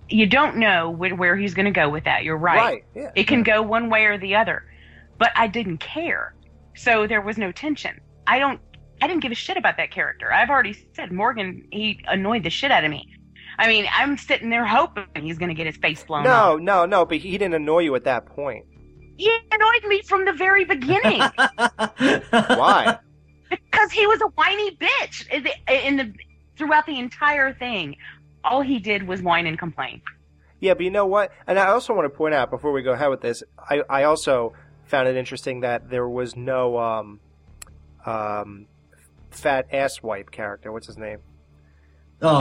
you 0.09 0.27
don't 0.27 0.57
know 0.57 0.93
wh- 0.95 1.19
where 1.19 1.37
he's 1.37 1.55
going 1.55 1.67
to 1.67 1.71
go 1.71 1.89
with 1.89 2.05
that. 2.05 2.25
You're 2.25 2.37
right. 2.37 2.57
Right, 2.57 2.85
yeah. 2.95 3.11
It 3.15 3.25
can 3.27 3.43
go 3.43 3.63
one 3.63 3.91
way 3.91 4.05
or 4.07 4.19
the 4.19 4.35
other, 4.37 4.65
but 5.19 5.31
I 5.37 5.47
didn't 5.47 5.79
care, 5.79 6.35
so 6.75 7.07
there 7.07 7.21
was 7.21 7.39
no 7.39 7.53
tension. 7.53 8.01
I 8.27 8.39
don't. 8.39 8.61
I 9.01 9.07
didn't 9.07 9.23
give 9.23 9.31
a 9.31 9.37
shit 9.37 9.57
about 9.57 9.77
that 9.77 9.91
character. 9.93 10.33
I've 10.33 10.51
already 10.51 10.77
said 10.95 11.13
Morgan. 11.13 11.69
He 11.71 12.01
annoyed 12.09 12.43
the 12.43 12.51
shit 12.51 12.73
out 12.73 12.83
of 12.85 12.91
me. 12.91 13.09
I 13.59 13.69
mean, 13.69 13.87
I'm 13.93 14.17
sitting 14.17 14.51
there 14.51 14.65
hoping 14.67 15.05
he's 15.15 15.39
going 15.39 15.49
to 15.51 15.55
get 15.55 15.67
his 15.67 15.77
face 15.77 16.03
blown 16.03 16.27
off. 16.27 16.27
No, 16.27 16.57
no, 16.57 16.87
no. 16.87 17.05
But 17.05 17.19
he 17.19 17.33
didn't 17.33 17.55
annoy 17.55 17.81
you 17.81 17.95
at 17.95 18.05
that 18.05 18.27
point. 18.27 18.65
He 19.17 19.37
annoyed 19.53 19.85
me 19.89 20.03
from 20.03 20.25
the 20.25 20.33
very 20.33 20.65
beginning. 20.65 21.21
Why? 22.31 22.99
because 23.51 23.91
he 23.93 24.07
was 24.07 24.21
a 24.21 24.27
whiny 24.29 24.77
bitch 24.77 25.29
in 25.31 25.45
the, 25.45 25.87
in 25.87 25.97
the 25.97 26.13
throughout 26.57 26.87
the 26.87 26.99
entire 26.99 27.53
thing. 27.55 27.97
All 28.49 28.63
he 28.63 28.79
did 28.79 29.07
was 29.07 29.23
whine 29.23 29.47
and 29.47 29.59
complain. 29.59 30.01
Yeah, 30.61 30.75
but 30.75 30.83
you 30.83 30.91
know 30.91 31.07
what? 31.07 31.33
And 31.47 31.59
I 31.59 31.67
also 31.69 31.95
want 31.95 32.07
to 32.07 32.17
point 32.17 32.35
out 32.35 32.51
before 32.51 32.73
we 32.73 32.83
go 32.83 32.93
ahead 32.93 33.11
with 33.11 33.21
this, 33.21 33.43
I, 33.59 33.83
I 33.89 34.05
also 34.05 34.55
found 34.87 35.07
it 35.09 35.17
interesting 35.17 35.61
that 35.61 35.89
there 35.91 36.09
was 36.09 36.35
no 36.35 36.79
um, 36.79 37.21
um, 38.05 38.67
fat 39.31 39.67
ass 39.73 40.03
wipe 40.03 40.31
character. 40.31 40.73
What's 40.73 40.87
his 40.87 40.97
name? 40.97 41.19
Oh, 42.21 42.41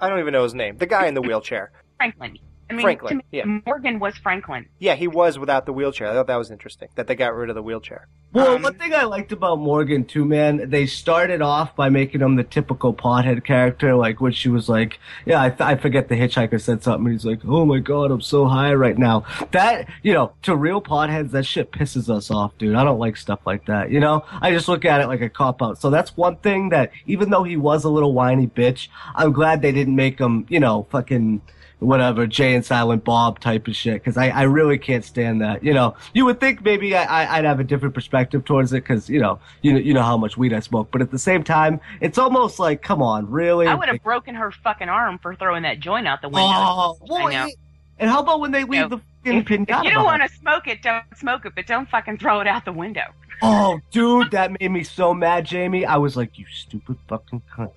I 0.00 0.08
don't 0.08 0.20
even 0.20 0.32
know 0.32 0.44
his 0.44 0.54
name. 0.54 0.76
The 0.76 0.86
guy 0.86 1.06
in 1.06 1.14
the 1.14 1.22
wheelchair. 1.22 1.72
Franklin. 1.96 2.38
I 2.70 2.72
mean, 2.74 2.82
Franklin, 2.82 3.10
to 3.10 3.16
me, 3.16 3.24
yeah. 3.32 3.44
Morgan 3.66 3.98
was 3.98 4.16
Franklin. 4.18 4.66
Yeah, 4.78 4.94
he 4.94 5.08
was 5.08 5.38
without 5.38 5.66
the 5.66 5.72
wheelchair. 5.72 6.08
I 6.08 6.12
thought 6.14 6.26
that 6.28 6.36
was 6.36 6.50
interesting 6.50 6.88
that 6.94 7.06
they 7.06 7.14
got 7.14 7.34
rid 7.34 7.48
of 7.50 7.54
the 7.56 7.62
wheelchair. 7.62 8.08
Well, 8.32 8.54
Um, 8.56 8.62
one 8.62 8.74
thing 8.74 8.94
I 8.94 9.02
liked 9.04 9.32
about 9.32 9.58
Morgan 9.58 10.04
too, 10.04 10.24
man, 10.24 10.70
they 10.70 10.86
started 10.86 11.42
off 11.42 11.74
by 11.74 11.88
making 11.88 12.20
him 12.20 12.36
the 12.36 12.44
typical 12.44 12.94
pothead 12.94 13.42
character, 13.44 13.94
like 13.96 14.20
when 14.20 14.30
she 14.32 14.48
was 14.48 14.68
like, 14.68 15.00
"Yeah, 15.26 15.42
I, 15.42 15.48
th- 15.48 15.60
I 15.60 15.74
forget 15.76 16.08
the 16.08 16.14
hitchhiker 16.14 16.60
said 16.60 16.82
something." 16.84 17.06
And 17.06 17.12
he's 17.14 17.26
like, 17.26 17.40
"Oh 17.44 17.64
my 17.64 17.78
god, 17.80 18.12
I'm 18.12 18.20
so 18.20 18.46
high 18.46 18.72
right 18.74 18.96
now." 18.96 19.24
That 19.50 19.88
you 20.02 20.12
know, 20.12 20.32
to 20.42 20.54
real 20.54 20.80
potheads, 20.80 21.32
that 21.32 21.44
shit 21.44 21.72
pisses 21.72 22.08
us 22.08 22.30
off, 22.30 22.56
dude. 22.56 22.76
I 22.76 22.84
don't 22.84 23.00
like 23.00 23.16
stuff 23.16 23.40
like 23.46 23.66
that. 23.66 23.90
You 23.90 23.98
know, 23.98 24.24
I 24.40 24.52
just 24.52 24.68
look 24.68 24.84
at 24.84 25.00
it 25.00 25.08
like 25.08 25.22
a 25.22 25.28
cop 25.28 25.60
out. 25.60 25.80
So 25.80 25.90
that's 25.90 26.16
one 26.16 26.36
thing 26.36 26.68
that, 26.68 26.92
even 27.06 27.30
though 27.30 27.42
he 27.42 27.56
was 27.56 27.82
a 27.82 27.90
little 27.90 28.12
whiny 28.14 28.46
bitch, 28.46 28.86
I'm 29.16 29.32
glad 29.32 29.60
they 29.60 29.72
didn't 29.72 29.96
make 29.96 30.20
him, 30.20 30.46
you 30.48 30.60
know, 30.60 30.86
fucking 30.90 31.42
whatever 31.80 32.26
Jay 32.26 32.54
and 32.54 32.64
Silent 32.64 33.04
Bob 33.04 33.40
type 33.40 33.66
of 33.66 33.74
shit 33.74 33.94
because 33.94 34.16
I, 34.16 34.28
I 34.28 34.42
really 34.42 34.78
can't 34.78 35.04
stand 35.04 35.40
that. 35.40 35.64
You 35.64 35.74
know, 35.74 35.96
you 36.14 36.24
would 36.26 36.38
think 36.40 36.62
maybe 36.64 36.94
I, 36.96 37.04
I 37.24 37.38
I'd 37.38 37.44
have 37.44 37.58
a 37.60 37.64
different 37.64 37.94
perspective 37.94 38.44
towards 38.44 38.72
it 38.72 38.84
because 38.84 39.08
you 39.08 39.18
know 39.20 39.38
you 39.62 39.72
know 39.72 39.78
you 39.78 39.92
know 39.94 40.02
how 40.02 40.16
much 40.16 40.36
weed 40.36 40.52
I 40.52 40.60
smoke, 40.60 40.88
but 40.92 41.02
at 41.02 41.10
the 41.10 41.18
same 41.18 41.42
time, 41.42 41.80
it's 42.00 42.18
almost 42.18 42.58
like 42.58 42.82
come 42.82 43.02
on, 43.02 43.30
really. 43.30 43.66
I 43.66 43.74
would 43.74 43.88
have 43.88 44.02
broken 44.02 44.34
her 44.36 44.50
fucking 44.52 44.88
arm 44.88 45.18
for 45.18 45.34
throwing 45.34 45.62
that 45.64 45.80
joint 45.80 46.06
out 46.06 46.22
the 46.22 46.28
window. 46.28 46.40
Oh, 46.42 46.98
I. 47.10 47.52
And 47.98 48.08
how 48.08 48.20
about 48.20 48.40
when 48.40 48.50
they 48.50 48.64
leave 48.64 48.80
You 48.82 48.88
the 48.88 48.96
know, 48.96 49.02
fucking 49.24 49.40
If 49.42 49.68
pinata? 49.68 49.84
you 49.84 49.90
don't 49.90 50.04
want 50.04 50.22
to 50.22 50.28
smoke 50.38 50.66
it, 50.68 50.82
don't 50.82 51.04
smoke 51.16 51.44
it, 51.44 51.52
but 51.54 51.66
don't 51.66 51.88
fucking 51.88 52.16
throw 52.18 52.40
it 52.40 52.46
out 52.46 52.64
the 52.64 52.72
window. 52.72 53.04
Oh, 53.42 53.80
dude, 53.90 54.30
that 54.32 54.58
made 54.58 54.70
me 54.70 54.84
so 54.84 55.12
mad, 55.14 55.44
Jamie. 55.46 55.84
I 55.86 55.96
was 55.96 56.16
like, 56.16 56.38
you 56.38 56.44
stupid 56.52 56.96
fucking 57.08 57.42
cunt. 57.54 57.72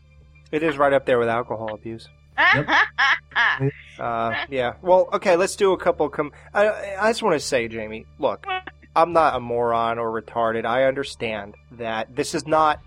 It 0.51 0.61
is 0.63 0.77
right 0.77 0.93
up 0.93 1.05
there 1.05 1.19
with 1.19 1.29
alcohol 1.29 1.73
abuse. 1.73 2.07
Uh, 3.99 4.33
yeah. 4.49 4.73
Well, 4.81 5.07
okay. 5.13 5.35
Let's 5.35 5.55
do 5.55 5.71
a 5.71 5.77
couple. 5.77 6.09
Com- 6.09 6.31
I, 6.53 6.95
I 6.99 7.09
just 7.11 7.21
want 7.21 7.39
to 7.39 7.39
say, 7.39 7.67
Jamie. 7.67 8.07
Look, 8.17 8.47
I'm 8.95 9.13
not 9.13 9.35
a 9.35 9.39
moron 9.39 9.99
or 9.99 10.09
retarded. 10.19 10.65
I 10.65 10.85
understand 10.85 11.55
that 11.71 12.15
this 12.15 12.33
is 12.33 12.47
not, 12.47 12.79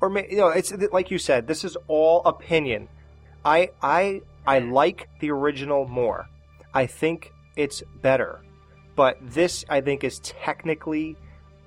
or 0.00 0.10
you 0.18 0.38
know, 0.38 0.48
it's 0.48 0.72
like 0.92 1.10
you 1.10 1.18
said. 1.18 1.46
This 1.46 1.64
is 1.64 1.76
all 1.86 2.22
opinion. 2.24 2.88
I 3.44 3.70
I 3.82 4.22
I 4.46 4.60
like 4.60 5.08
the 5.20 5.30
original 5.30 5.86
more. 5.86 6.26
I 6.72 6.86
think 6.86 7.32
it's 7.56 7.82
better, 8.00 8.40
but 8.96 9.18
this 9.20 9.64
I 9.68 9.80
think 9.82 10.02
is 10.02 10.18
technically 10.20 11.16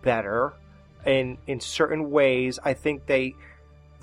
better 0.02 0.54
in 1.06 1.38
in 1.48 1.60
certain 1.60 2.10
ways. 2.10 2.60
I 2.64 2.74
think 2.74 3.06
they 3.06 3.36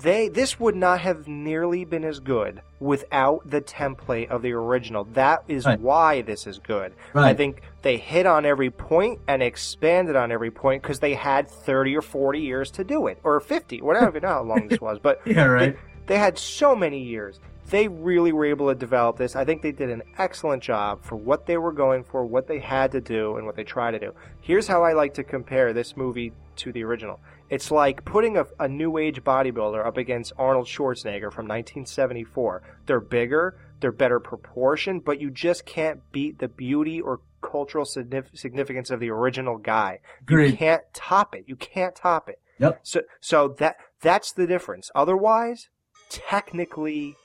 they 0.01 0.27
this 0.29 0.59
would 0.59 0.75
not 0.75 1.01
have 1.01 1.27
nearly 1.27 1.83
been 1.85 2.03
as 2.03 2.19
good 2.19 2.61
without 2.79 3.41
the 3.49 3.61
template 3.61 4.29
of 4.29 4.41
the 4.41 4.53
original. 4.53 5.03
That 5.13 5.43
is 5.47 5.65
Right. 5.65 5.79
why 5.79 6.21
this 6.21 6.47
is 6.47 6.59
good. 6.59 6.93
I 7.13 7.33
think 7.33 7.61
they 7.81 7.97
hit 7.97 8.25
on 8.25 8.45
every 8.45 8.69
point 8.71 9.19
and 9.27 9.43
expanded 9.43 10.15
on 10.15 10.31
every 10.31 10.51
point 10.51 10.81
because 10.81 10.99
they 10.99 11.13
had 11.15 11.49
30 11.49 11.95
or 11.97 12.01
40 12.01 12.39
years 12.39 12.71
to 12.71 12.83
do 12.83 13.07
it 13.07 13.19
or 13.23 13.39
50, 13.39 13.81
whatever, 13.81 14.07
I 14.07 14.11
don't 14.11 14.23
know 14.23 14.29
how 14.29 14.43
long 14.43 14.67
this 14.67 14.79
was, 14.89 14.99
but 14.99 15.21
Yeah, 15.25 15.45
right. 15.45 15.75
they, 16.07 16.13
they 16.15 16.17
had 16.17 16.37
so 16.37 16.75
many 16.75 16.99
years. 17.03 17.39
They 17.69 17.87
really 17.87 18.31
were 18.31 18.45
able 18.45 18.69
to 18.69 18.75
develop 18.75 19.17
this. 19.17 19.35
I 19.35 19.45
think 19.45 19.61
they 19.61 19.71
did 19.71 19.89
an 19.89 20.01
excellent 20.17 20.63
job 20.63 21.03
for 21.03 21.15
what 21.15 21.45
they 21.45 21.57
were 21.57 21.71
going 21.71 22.03
for, 22.03 22.25
what 22.25 22.47
they 22.47 22.59
had 22.59 22.91
to 22.93 23.01
do, 23.01 23.37
and 23.37 23.45
what 23.45 23.55
they 23.55 23.63
tried 23.63 23.91
to 23.91 23.99
do. 23.99 24.13
Here's 24.41 24.67
how 24.67 24.83
I 24.83 24.93
like 24.93 25.13
to 25.15 25.23
compare 25.23 25.71
this 25.71 25.95
movie 25.95 26.33
to 26.57 26.71
the 26.71 26.83
original. 26.83 27.19
It's 27.49 27.71
like 27.71 28.05
putting 28.05 28.37
a, 28.37 28.45
a 28.59 28.67
new 28.67 28.97
age 28.97 29.23
bodybuilder 29.23 29.85
up 29.85 29.97
against 29.97 30.33
Arnold 30.37 30.67
Schwarzenegger 30.67 31.31
from 31.31 31.47
1974. 31.47 32.61
They're 32.85 32.99
bigger, 32.99 33.57
they're 33.79 33.91
better 33.91 34.19
proportioned, 34.19 35.03
but 35.03 35.19
you 35.19 35.31
just 35.31 35.65
can't 35.65 35.99
beat 36.11 36.39
the 36.39 36.47
beauty 36.47 37.01
or 37.01 37.21
cultural 37.41 37.85
significance 37.85 38.89
of 38.89 38.99
the 38.99 39.09
original 39.09 39.57
guy. 39.57 39.99
You 40.51 40.57
can't 40.57 40.83
top 40.93 41.35
it. 41.35 41.45
You 41.47 41.55
can't 41.55 41.95
top 41.95 42.29
it. 42.29 42.39
Yep. 42.59 42.79
So 42.83 43.01
so 43.21 43.55
that 43.59 43.77
that's 44.01 44.33
the 44.33 44.45
difference. 44.45 44.91
Otherwise, 44.93 45.69
technically 46.09 47.15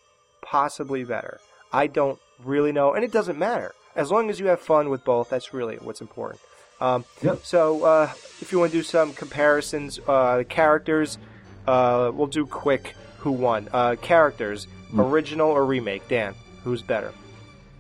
possibly 0.45 1.03
better. 1.05 1.41
I 1.73 1.89
don't 1.89 2.19
really 2.45 2.71
know, 2.73 2.95
and 2.95 3.05
it 3.05 3.11
doesn't 3.11 3.39
matter. 3.39 3.75
As 3.97 4.11
long 4.11 4.31
as 4.31 4.39
you 4.39 4.47
have 4.47 4.61
fun 4.61 4.91
with 4.91 5.05
both, 5.05 5.31
that's 5.31 5.53
really 5.55 5.77
what's 5.77 6.01
important. 6.01 6.41
Um, 6.81 7.05
Yep. 7.23 7.41
So, 7.45 7.85
uh, 7.85 8.11
if 8.41 8.53
you 8.53 8.59
want 8.59 8.73
to 8.73 8.79
do 8.79 8.83
some 8.83 9.13
comparisons, 9.15 9.99
uh, 10.07 10.43
characters, 10.49 11.19
uh, 11.67 12.11
we'll 12.15 12.27
do 12.27 12.47
quick. 12.47 12.95
Who 13.19 13.33
won? 13.33 13.69
Uh, 13.73 13.97
characters, 14.03 14.67
Hmm. 14.91 15.01
original 15.01 15.51
or 15.51 15.65
remake? 15.65 16.07
Dan, 16.09 16.35
who's 16.63 16.83
better? 16.83 17.13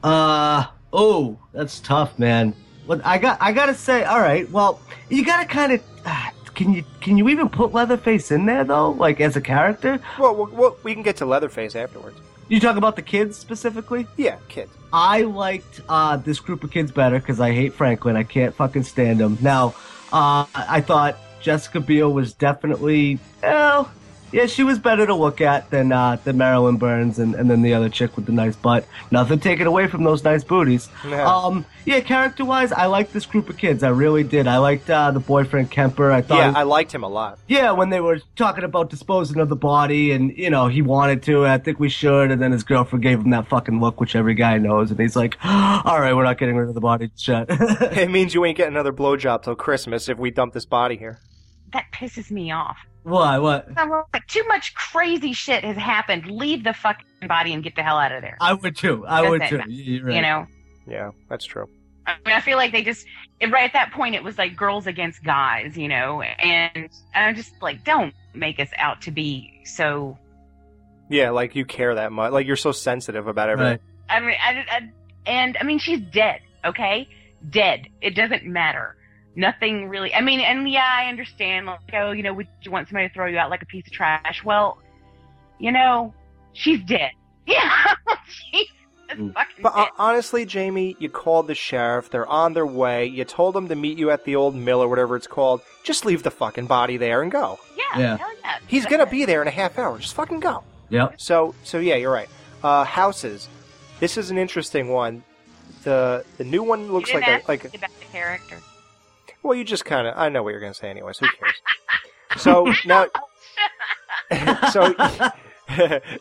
Uh 0.02 0.66
oh, 0.92 1.38
that's 1.52 1.80
tough, 1.80 2.18
man. 2.18 2.54
But 2.86 3.04
I 3.04 3.18
got 3.18 3.38
I 3.40 3.52
gotta 3.52 3.74
say, 3.74 4.04
all 4.04 4.20
right. 4.20 4.50
Well, 4.50 4.80
you 5.10 5.24
gotta 5.24 5.46
kind 5.46 5.72
of. 5.72 5.82
Uh, 6.06 6.30
can 6.54 6.72
you 6.72 6.84
can 7.00 7.16
you 7.18 7.28
even 7.30 7.48
put 7.48 7.72
Leatherface 7.72 8.30
in 8.30 8.46
there 8.46 8.62
though, 8.62 8.90
like 8.90 9.20
as 9.20 9.34
a 9.36 9.40
character? 9.40 9.98
Well, 10.18 10.34
well, 10.36 10.48
well 10.52 10.76
we 10.84 10.92
can 10.94 11.02
get 11.02 11.16
to 11.16 11.26
Leatherface 11.26 11.74
afterwards. 11.74 12.16
You 12.48 12.60
talk 12.60 12.76
about 12.76 12.96
the 12.96 13.02
kids 13.02 13.36
specifically? 13.38 14.06
Yeah, 14.16 14.36
kids. 14.48 14.72
I 14.92 15.22
liked 15.22 15.80
uh, 15.88 16.18
this 16.18 16.40
group 16.40 16.62
of 16.62 16.70
kids 16.70 16.92
better 16.92 17.18
because 17.18 17.40
I 17.40 17.52
hate 17.52 17.72
Franklin. 17.72 18.16
I 18.16 18.22
can't 18.22 18.54
fucking 18.54 18.84
stand 18.84 19.20
him. 19.20 19.38
Now, 19.40 19.74
uh, 20.12 20.46
I 20.54 20.80
thought 20.80 21.16
Jessica 21.40 21.80
Biel 21.80 22.12
was 22.12 22.34
definitely, 22.34 23.18
well, 23.42 23.90
yeah, 24.34 24.46
she 24.46 24.64
was 24.64 24.78
better 24.78 25.06
to 25.06 25.14
look 25.14 25.40
at 25.40 25.70
than 25.70 25.92
uh, 25.92 26.16
than 26.24 26.36
Marilyn 26.36 26.76
Burns 26.76 27.18
and, 27.18 27.34
and 27.34 27.48
then 27.48 27.62
the 27.62 27.72
other 27.74 27.88
chick 27.88 28.16
with 28.16 28.26
the 28.26 28.32
nice 28.32 28.56
butt. 28.56 28.84
Nothing 29.10 29.38
taken 29.40 29.66
away 29.66 29.86
from 29.86 30.02
those 30.04 30.24
nice 30.24 30.42
booties. 30.42 30.88
Yeah. 31.08 31.24
Um, 31.32 31.64
yeah, 31.84 32.00
character 32.00 32.44
wise, 32.44 32.72
I 32.72 32.86
liked 32.86 33.12
this 33.12 33.26
group 33.26 33.48
of 33.48 33.56
kids. 33.58 33.82
I 33.82 33.90
really 33.90 34.24
did. 34.24 34.46
I 34.48 34.56
liked 34.58 34.90
uh, 34.90 35.10
the 35.12 35.20
boyfriend 35.20 35.70
Kemper. 35.70 36.10
I 36.10 36.20
thought 36.22 36.38
Yeah, 36.38 36.50
he- 36.50 36.56
I 36.56 36.62
liked 36.64 36.92
him 36.92 37.04
a 37.04 37.08
lot. 37.08 37.38
yeah, 37.46 37.70
when 37.72 37.90
they 37.90 38.00
were 38.00 38.20
talking 38.36 38.64
about 38.64 38.90
disposing 38.90 39.38
of 39.38 39.48
the 39.48 39.56
body, 39.56 40.10
and 40.12 40.36
you 40.36 40.50
know 40.50 40.66
he 40.68 40.82
wanted 40.82 41.22
to, 41.24 41.46
I 41.46 41.58
think 41.58 41.78
we 41.78 41.88
should, 41.88 42.30
and 42.30 42.42
then 42.42 42.52
his 42.52 42.64
girlfriend 42.64 43.02
gave 43.02 43.20
him 43.20 43.30
that 43.30 43.46
fucking 43.48 43.80
look, 43.80 44.00
which 44.00 44.16
every 44.16 44.34
guy 44.34 44.58
knows, 44.58 44.90
and 44.90 44.98
he's 44.98 45.14
like, 45.14 45.36
"All 45.44 46.00
right, 46.00 46.14
we're 46.14 46.24
not 46.24 46.38
getting 46.38 46.56
rid 46.56 46.68
of 46.68 46.74
the 46.74 46.80
body." 46.80 47.10
Shut. 47.16 47.46
it 47.50 48.10
means 48.10 48.34
you 48.34 48.44
ain't 48.44 48.56
getting 48.56 48.74
another 48.74 48.92
blowjob 48.92 49.42
till 49.44 49.54
Christmas 49.54 50.08
if 50.08 50.18
we 50.18 50.30
dump 50.30 50.54
this 50.54 50.64
body 50.66 50.96
here. 50.96 51.20
That 51.72 51.84
pisses 51.92 52.30
me 52.30 52.50
off. 52.50 52.78
Why? 53.04 53.38
What? 53.38 53.68
I'm 53.76 53.90
like, 53.90 54.26
too 54.26 54.44
much 54.48 54.74
crazy 54.74 55.32
shit 55.32 55.62
has 55.62 55.76
happened. 55.76 56.26
Leave 56.30 56.64
the 56.64 56.72
fucking 56.72 57.28
body 57.28 57.52
and 57.52 57.62
get 57.62 57.76
the 57.76 57.82
hell 57.82 57.98
out 57.98 58.12
of 58.12 58.22
there. 58.22 58.36
I 58.40 58.54
would 58.54 58.76
too. 58.76 59.04
I 59.06 59.28
would 59.28 59.42
too. 59.48 59.60
You're 59.68 60.06
right. 60.06 60.16
You 60.16 60.22
know, 60.22 60.46
Yeah, 60.86 61.10
that's 61.28 61.44
true. 61.44 61.68
I 62.06 62.16
mean, 62.26 62.34
I 62.34 62.40
feel 62.40 62.56
like 62.58 62.72
they 62.72 62.82
just 62.82 63.06
it- 63.40 63.50
right 63.50 63.64
at 63.64 63.72
that 63.74 63.92
point 63.92 64.14
it 64.14 64.22
was 64.22 64.36
like 64.38 64.56
girls 64.56 64.86
against 64.86 65.22
guys, 65.24 65.76
you 65.76 65.88
know, 65.88 66.20
and 66.22 66.88
I'm 67.14 67.34
just 67.34 67.52
like, 67.62 67.84
don't 67.84 68.12
make 68.34 68.58
us 68.60 68.68
out 68.78 69.02
to 69.02 69.10
be 69.10 69.60
so. 69.64 70.18
Yeah, 71.10 71.30
like 71.30 71.54
you 71.54 71.64
care 71.66 71.94
that 71.94 72.12
much. 72.12 72.32
Like 72.32 72.46
you're 72.46 72.56
so 72.56 72.72
sensitive 72.72 73.26
about 73.26 73.48
everything. 73.50 73.78
I 74.08 74.20
mean, 74.20 74.36
I, 74.42 74.64
I, 74.70 74.90
and 75.26 75.56
I 75.60 75.64
mean, 75.64 75.78
she's 75.78 76.00
dead. 76.00 76.40
Okay, 76.64 77.08
dead. 77.50 77.88
It 78.00 78.14
doesn't 78.14 78.44
matter. 78.44 78.96
Nothing 79.36 79.88
really. 79.88 80.14
I 80.14 80.20
mean, 80.20 80.40
and 80.40 80.68
yeah, 80.70 80.86
I 80.88 81.08
understand. 81.08 81.66
Like, 81.66 81.80
oh, 81.94 82.12
you 82.12 82.22
know, 82.22 82.32
would 82.34 82.46
you 82.62 82.70
want 82.70 82.88
somebody 82.88 83.08
to 83.08 83.14
throw 83.14 83.26
you 83.26 83.38
out 83.38 83.50
like 83.50 83.62
a 83.62 83.66
piece 83.66 83.86
of 83.86 83.92
trash? 83.92 84.42
Well, 84.44 84.78
you 85.58 85.72
know, 85.72 86.14
she's 86.52 86.80
dead. 86.84 87.10
Yeah, 87.46 87.94
she's 88.50 88.68
fucking 89.08 89.34
But 89.62 89.72
uh, 89.76 89.86
honestly, 89.98 90.46
Jamie, 90.46 90.96
you 90.98 91.10
called 91.10 91.46
the 91.46 91.54
sheriff. 91.54 92.08
They're 92.08 92.26
on 92.26 92.54
their 92.54 92.64
way. 92.66 93.04
You 93.04 93.24
told 93.26 93.54
them 93.54 93.68
to 93.68 93.74
meet 93.74 93.98
you 93.98 94.10
at 94.10 94.24
the 94.24 94.34
old 94.36 94.54
mill 94.54 94.82
or 94.82 94.88
whatever 94.88 95.14
it's 95.14 95.26
called. 95.26 95.60
Just 95.82 96.06
leave 96.06 96.22
the 96.22 96.30
fucking 96.30 96.64
body 96.66 96.96
there 96.96 97.20
and 97.20 97.30
go. 97.30 97.58
Yeah, 97.76 97.98
Yeah. 98.00 98.16
hell 98.16 98.30
yeah. 98.40 98.58
He's 98.66 98.86
gonna 98.86 99.04
be 99.04 99.26
there 99.26 99.42
in 99.42 99.48
a 99.48 99.50
half 99.50 99.78
hour. 99.78 99.98
Just 99.98 100.14
fucking 100.14 100.40
go. 100.40 100.64
Yep. 100.88 101.20
So, 101.20 101.54
so 101.64 101.80
yeah, 101.80 101.96
you're 101.96 102.10
right. 102.12 102.30
Uh, 102.62 102.84
houses. 102.84 103.46
This 104.00 104.16
is 104.16 104.30
an 104.30 104.38
interesting 104.38 104.88
one. 104.88 105.22
The 105.82 106.24
the 106.38 106.44
new 106.44 106.62
one 106.62 106.90
looks 106.90 107.10
you 107.10 107.16
like 107.16 107.26
didn't 107.26 107.36
a 107.36 107.40
ask 107.40 107.48
like. 107.48 107.64
A, 107.64 107.76
about 107.76 107.90
the 108.00 108.06
character. 108.06 108.58
Well, 109.44 109.54
you 109.54 109.64
just 109.64 109.84
kind 109.84 110.06
of. 110.08 110.14
I 110.16 110.28
know 110.28 110.42
what 110.42 110.50
you're 110.50 110.60
gonna 110.60 110.74
say 110.74 110.90
anyways. 110.90 111.18
Who 111.18 111.26
cares? 111.28 112.42
so 112.42 112.72
now, 112.84 113.06
so 114.72 114.94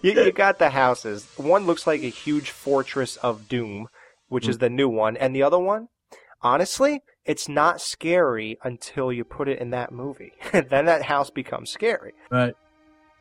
you, 0.01 0.11
you 0.11 0.32
got 0.32 0.59
the 0.59 0.69
houses. 0.69 1.28
One 1.38 1.65
looks 1.65 1.88
like 1.88 2.03
a 2.03 2.09
huge 2.09 2.51
fortress 2.51 3.15
of 3.17 3.47
doom, 3.47 3.88
which 4.28 4.47
is 4.47 4.59
the 4.59 4.69
new 4.69 4.89
one, 4.89 5.17
and 5.17 5.36
the 5.36 5.43
other 5.43 5.59
one, 5.59 5.88
honestly, 6.41 7.01
it's 7.26 7.47
not 7.47 7.82
scary 7.82 8.57
until 8.63 9.11
you 9.11 9.24
put 9.24 9.47
it 9.47 9.59
in 9.59 9.69
that 9.71 9.91
movie. 9.91 10.34
then 10.51 10.86
that 10.86 11.03
house 11.03 11.30
becomes 11.30 11.69
scary. 11.69 12.13
Right. 12.30 12.53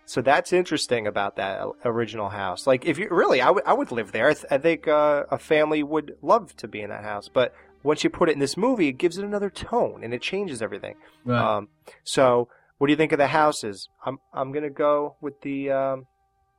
So 0.04 0.20
that's 0.20 0.52
interesting 0.52 1.06
about 1.06 1.36
that 1.36 1.64
original 1.84 2.28
house. 2.28 2.66
Like, 2.66 2.84
if 2.84 2.98
you 2.98 3.08
really, 3.10 3.40
I 3.40 3.50
would 3.50 3.64
I 3.64 3.72
would 3.72 3.92
live 3.92 4.12
there. 4.12 4.28
I, 4.28 4.34
th- 4.34 4.46
I 4.50 4.58
think 4.58 4.88
uh, 4.88 5.24
a 5.30 5.38
family 5.38 5.82
would 5.82 6.16
love 6.22 6.56
to 6.56 6.68
be 6.68 6.80
in 6.80 6.90
that 6.90 7.04
house. 7.04 7.28
But 7.32 7.54
once 7.82 8.04
you 8.04 8.10
put 8.10 8.28
it 8.28 8.32
in 8.32 8.38
this 8.38 8.56
movie, 8.56 8.88
it 8.88 8.92
gives 8.92 9.18
it 9.18 9.24
another 9.24 9.50
tone 9.50 10.02
and 10.04 10.14
it 10.14 10.22
changes 10.22 10.62
everything. 10.62 10.94
Right. 11.24 11.56
Um, 11.56 11.68
so, 12.04 12.48
what 12.78 12.86
do 12.86 12.92
you 12.92 12.96
think 12.96 13.12
of 13.12 13.18
the 13.18 13.28
houses? 13.28 13.88
I'm 14.04 14.18
I'm 14.32 14.52
gonna 14.52 14.70
go 14.70 15.16
with 15.20 15.40
the 15.42 15.70
um, 15.70 16.06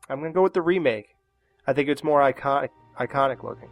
I'm 0.09 0.19
gonna 0.19 0.34
go 0.34 0.43
with 0.43 0.53
the 0.53 0.61
remake. 0.61 1.15
I 1.67 1.74
think 1.74 1.89
it's 1.89 2.03
more 2.03 2.21
iconic 2.21 2.69
iconic 2.99 3.43
looking. 3.43 3.69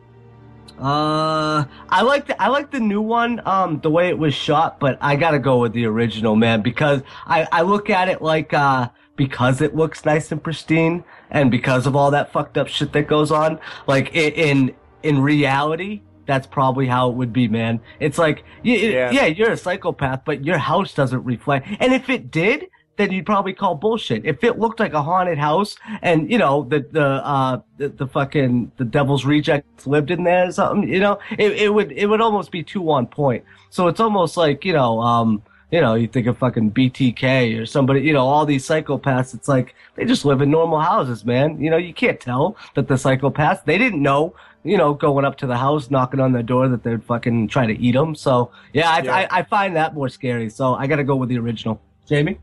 Uh, 0.80 1.66
I 1.90 2.02
like 2.02 2.28
the 2.28 2.42
I 2.42 2.48
like 2.48 2.72
the 2.72 2.80
new 2.80 3.02
one, 3.02 3.42
um, 3.46 3.80
the 3.82 3.90
way 3.90 4.10
it 4.10 4.18
was 4.18 4.34
shot, 4.34 4.80
but 4.80 4.98
I 5.02 5.16
gotta 5.16 5.40
go 5.40 5.60
with 5.60 5.74
the 5.74 5.86
original, 5.86 6.36
man, 6.36 6.62
because 6.62 7.02
I 7.26 7.48
I 7.52 7.62
look 7.62 7.90
at 7.90 8.10
it 8.10 8.22
like 8.22 8.54
uh 8.54 8.90
because 9.16 9.62
it 9.62 9.76
looks 9.76 10.06
nice 10.06 10.32
and 10.32 10.42
pristine, 10.42 11.04
and 11.30 11.52
because 11.52 11.86
of 11.86 11.96
all 11.96 12.12
that 12.12 12.32
fucked 12.32 12.58
up 12.58 12.68
shit 12.68 12.94
that 12.94 13.08
goes 13.08 13.32
on, 13.32 13.60
like 13.88 14.16
in 14.16 14.74
in 15.04 15.22
reality. 15.22 16.02
That's 16.32 16.48
probably 16.48 16.88
how 16.88 17.10
it 17.10 17.16
would 17.18 17.34
be, 17.34 17.50
man. 17.50 17.82
It's 18.00 18.18
like, 18.18 18.46
yeah, 18.64 18.78
Yeah. 18.78 19.12
yeah, 19.12 19.26
you're 19.26 19.52
a 19.52 19.58
psychopath, 19.58 20.22
but 20.24 20.46
your 20.46 20.58
house 20.58 20.94
doesn't 20.94 21.26
reflect. 21.26 21.68
And 21.82 21.94
if 21.94 22.10
it 22.10 22.32
did, 22.32 22.68
then 22.96 23.12
you'd 23.12 23.26
probably 23.26 23.52
call 23.52 23.76
bullshit. 23.76 24.24
If 24.24 24.42
it 24.46 24.58
looked 24.58 24.80
like 24.80 24.94
a 24.94 25.04
haunted 25.04 25.38
house 25.38 25.76
and, 26.02 26.32
you 26.32 26.38
know, 26.38 26.64
the, 26.64 26.88
the, 26.90 27.06
uh, 27.06 27.60
the, 27.76 27.90
the 27.90 28.08
fucking, 28.08 28.72
the 28.78 28.86
devil's 28.86 29.26
rejects 29.26 29.86
lived 29.86 30.10
in 30.10 30.24
there 30.24 30.48
or 30.48 30.52
something, 30.54 30.88
you 30.88 31.02
know, 31.02 31.20
it, 31.38 31.52
it 31.64 31.74
would, 31.74 31.92
it 31.92 32.06
would 32.06 32.22
almost 32.22 32.50
be 32.50 32.64
too 32.64 32.90
on 32.90 33.08
point. 33.08 33.44
So 33.70 33.90
it's 33.90 34.00
almost 34.00 34.38
like, 34.38 34.64
you 34.64 34.72
know, 34.72 35.02
um, 35.02 35.44
you 35.70 35.82
know, 35.82 35.96
you 35.96 36.08
think 36.08 36.28
of 36.28 36.38
fucking 36.38 36.72
BTK 36.72 37.62
or 37.62 37.66
somebody, 37.66 38.00
you 38.04 38.14
know, 38.14 38.26
all 38.26 38.46
these 38.46 38.66
psychopaths, 38.66 39.34
it's 39.34 39.50
like, 39.50 39.76
they 39.96 40.06
just 40.06 40.24
live 40.24 40.42
in 40.42 40.50
normal 40.50 40.80
houses, 40.80 41.26
man. 41.26 41.60
You 41.62 41.70
know, 41.72 41.78
you 41.78 41.94
can't 41.94 42.22
tell 42.22 42.56
that 42.76 42.88
the 42.88 42.94
psychopaths, 42.96 43.66
they 43.66 43.78
didn't 43.78 44.02
know, 44.02 44.34
you 44.64 44.78
know, 44.78 44.94
going 44.94 45.26
up 45.26 45.38
to 45.38 45.48
the 45.48 45.58
house, 45.58 45.90
knocking 45.90 46.20
on 46.20 46.32
their 46.32 46.44
door 46.44 46.68
that 46.68 46.84
they'd 46.84 47.04
fucking 47.04 47.48
try 47.48 47.66
to 47.66 47.78
eat 47.80 47.94
them. 47.94 48.16
So, 48.16 48.52
yeah, 48.74 48.90
I, 48.90 49.00
Yeah. 49.02 49.16
I, 49.16 49.28
I 49.40 49.44
find 49.44 49.76
that 49.76 49.94
more 49.94 50.10
scary. 50.10 50.50
So 50.50 50.76
I 50.76 50.88
gotta 50.88 51.04
go 51.04 51.16
with 51.16 51.30
the 51.30 51.38
original. 51.40 51.82
Jamie? 52.08 52.40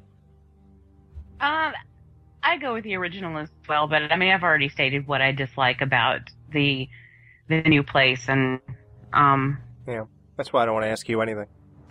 Um, 1.40 1.72
I 2.42 2.56
go 2.58 2.74
with 2.74 2.84
the 2.84 2.96
original 2.96 3.36
as 3.38 3.48
well, 3.68 3.86
but 3.86 4.10
I 4.10 4.16
mean, 4.16 4.32
I've 4.32 4.42
already 4.42 4.68
stated 4.68 5.06
what 5.06 5.20
I 5.20 5.32
dislike 5.32 5.80
about 5.80 6.20
the 6.50 6.88
the 7.48 7.62
new 7.62 7.82
place, 7.82 8.28
and 8.28 8.60
um, 9.12 9.58
Yeah, 9.86 10.04
that's 10.36 10.52
why 10.52 10.62
I 10.62 10.66
don't 10.66 10.74
want 10.74 10.84
to 10.84 10.90
ask 10.90 11.08
you 11.08 11.20
anything. 11.20 11.46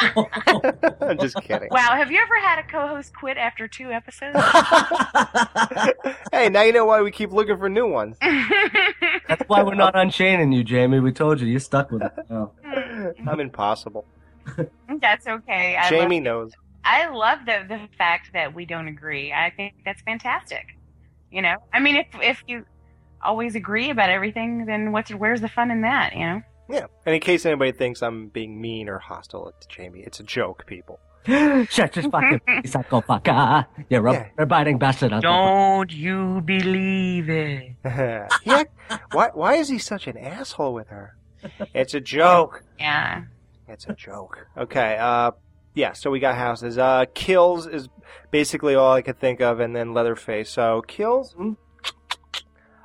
I'm 1.00 1.18
just 1.18 1.36
kidding. 1.42 1.68
wow, 1.70 1.94
have 1.94 2.10
you 2.10 2.18
ever 2.20 2.38
had 2.40 2.58
a 2.58 2.62
co-host 2.62 3.14
quit 3.14 3.36
after 3.36 3.68
two 3.68 3.90
episodes? 3.90 4.38
Hey, 6.32 6.48
now 6.48 6.62
you 6.62 6.72
know 6.72 6.84
why 6.84 7.02
we 7.02 7.10
keep 7.10 7.32
looking 7.32 7.58
for 7.58 7.68
new 7.68 7.88
ones. 7.88 8.16
That's 8.20 9.42
why 9.48 9.62
we're 9.62 9.74
not 9.74 9.96
unchaining 9.96 10.52
you, 10.52 10.62
Jamie. 10.62 11.00
We 11.00 11.12
told 11.12 11.40
you, 11.40 11.46
you're 11.46 11.60
stuck 11.60 11.90
with 11.90 12.02
it. 12.02 12.12
Oh. 12.30 12.52
I'm 13.26 13.40
impossible. 13.40 14.06
That's 15.00 15.26
okay. 15.26 15.76
I 15.76 15.90
Jamie 15.90 16.16
love, 16.16 16.24
knows. 16.24 16.52
I 16.84 17.08
love 17.08 17.40
the 17.46 17.64
the 17.68 17.88
fact 17.98 18.32
that 18.32 18.54
we 18.54 18.64
don't 18.64 18.88
agree. 18.88 19.32
I 19.32 19.50
think 19.50 19.74
that's 19.84 20.00
fantastic. 20.02 20.76
You 21.30 21.42
know, 21.42 21.56
I 21.72 21.80
mean, 21.80 21.96
if 21.96 22.06
if 22.22 22.44
you 22.46 22.64
always 23.22 23.54
agree 23.54 23.90
about 23.90 24.10
everything, 24.10 24.66
then 24.66 24.92
what's 24.92 25.10
where's 25.10 25.40
the 25.40 25.48
fun 25.48 25.70
in 25.70 25.82
that? 25.82 26.14
You 26.14 26.20
know. 26.20 26.42
Yeah. 26.70 26.86
And 27.06 27.14
in 27.14 27.20
case 27.20 27.44
anybody 27.46 27.72
thinks 27.72 28.02
I'm 28.02 28.28
being 28.28 28.60
mean 28.60 28.88
or 28.88 28.98
hostile 28.98 29.52
to 29.60 29.68
Jamie, 29.68 30.00
it's 30.00 30.20
a 30.20 30.22
joke, 30.22 30.64
people. 30.66 31.00
Shut 31.26 31.96
your 31.96 32.10
fucking 32.10 32.40
face, 32.46 32.72
psychofucker. 32.72 33.66
You're 33.90 34.06
a 34.06 34.12
Yeah. 34.12 34.28
rub-biting 34.38 34.78
bastard. 34.78 35.12
Don't 35.20 35.92
you 35.92 36.40
believe 36.42 37.28
it? 37.28 37.72
yeah. 37.84 38.28
Why? 39.12 39.28
Why 39.34 39.54
is 39.56 39.68
he 39.68 39.78
such 39.78 40.06
an 40.06 40.16
asshole 40.16 40.72
with 40.72 40.88
her? 40.88 41.16
It's 41.74 41.94
a 41.94 42.00
joke. 42.00 42.62
Yeah. 42.78 43.24
It's 43.68 43.86
a 43.86 43.94
joke. 43.94 44.46
Okay. 44.56 44.96
Uh, 44.98 45.32
yeah. 45.74 45.92
So 45.92 46.10
we 46.10 46.20
got 46.20 46.36
houses. 46.36 46.78
Uh, 46.78 47.04
kills 47.14 47.66
is 47.66 47.88
basically 48.30 48.74
all 48.74 48.92
I 48.92 49.02
could 49.02 49.20
think 49.20 49.40
of, 49.40 49.60
and 49.60 49.76
then 49.76 49.92
Leatherface. 49.94 50.48
So 50.50 50.82
kills. 50.86 51.34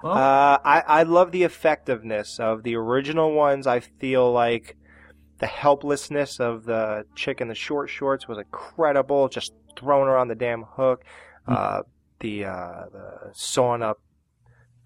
Uh, 0.05 0.59
I 0.63 0.83
I 0.87 1.03
love 1.03 1.31
the 1.31 1.43
effectiveness 1.43 2.39
of 2.39 2.63
the 2.63 2.75
original 2.75 3.33
ones. 3.33 3.65
I 3.65 3.79
feel 3.79 4.31
like 4.31 4.77
the 5.39 5.47
helplessness 5.47 6.39
of 6.39 6.65
the 6.65 7.05
chick 7.15 7.41
in 7.41 7.47
the 7.47 7.55
short 7.55 7.89
shorts 7.89 8.27
was 8.27 8.37
incredible. 8.37 9.27
Just 9.27 9.53
throwing 9.77 10.07
her 10.07 10.17
on 10.17 10.27
the 10.27 10.35
damn 10.35 10.63
hook. 10.63 11.03
Uh, 11.47 11.81
the 12.19 12.45
uh, 12.45 12.85
the 12.91 13.31
sawing 13.33 13.81
up 13.81 13.99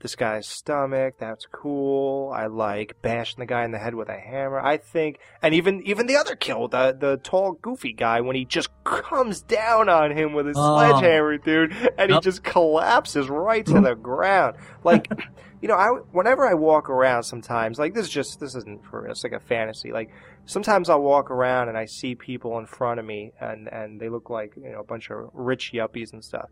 this 0.02 0.16
guy's 0.16 0.47
stomach. 0.47 1.16
That's 1.20 1.45
cool. 1.52 2.32
I 2.34 2.45
like 2.47 3.02
bashing 3.02 3.39
the 3.39 3.45
guy 3.45 3.66
in 3.66 3.72
the 3.72 3.78
head 3.80 3.95
with 3.95 4.08
a 4.10 4.18
hammer. 4.18 4.60
I 4.60 4.78
think, 4.78 5.20
and 5.41 5.54
even 5.54 5.82
even 5.84 6.08
the 6.08 6.16
other 6.16 6.36
kill, 6.36 6.68
the 6.68 6.95
the 6.97 7.18
tall 7.24 7.54
goofy 7.54 7.93
guy, 7.93 8.22
when 8.22 8.36
he 8.36 8.45
just 8.45 8.70
comes 8.84 9.41
down 9.41 9.89
on 9.89 10.12
him 10.12 10.34
with 10.34 10.45
his 10.47 10.56
Oh. 10.58 10.78
sledgehammer, 10.78 11.38
dude, 11.38 11.74
and 11.97 12.12
he 12.12 12.20
just 12.22 12.43
collapses 12.43 13.30
right 13.30 13.66
to 13.66 13.82
the 13.82 13.95
ground. 13.95 14.56
Like, 14.84 15.12
you 15.62 15.68
know, 15.68 15.76
I 15.76 15.89
whenever 16.12 16.47
I 16.47 16.53
walk 16.53 16.89
around, 16.89 17.24
sometimes 17.24 17.80
like 17.80 17.93
this 17.93 18.05
is 18.05 18.12
just 18.12 18.39
this 18.39 18.55
isn't 18.55 18.86
for. 18.86 19.07
It's 19.07 19.24
like 19.24 19.34
a 19.34 19.39
fantasy. 19.39 19.91
Like 19.91 20.10
sometimes 20.45 20.89
I'll 20.89 21.01
walk 21.01 21.32
around 21.32 21.70
and 21.70 21.78
I 21.78 21.86
see 21.86 22.16
people 22.16 22.57
in 22.60 22.66
front 22.66 22.99
of 22.99 23.05
me, 23.05 23.34
and 23.41 23.68
and 23.68 23.99
they 23.99 24.10
look 24.10 24.30
like 24.30 24.53
you 24.55 24.72
know 24.72 24.80
a 24.80 24.84
bunch 24.84 25.10
of 25.10 25.30
rich 25.34 25.72
yuppies 25.74 26.14
and 26.14 26.24
stuff. 26.24 26.49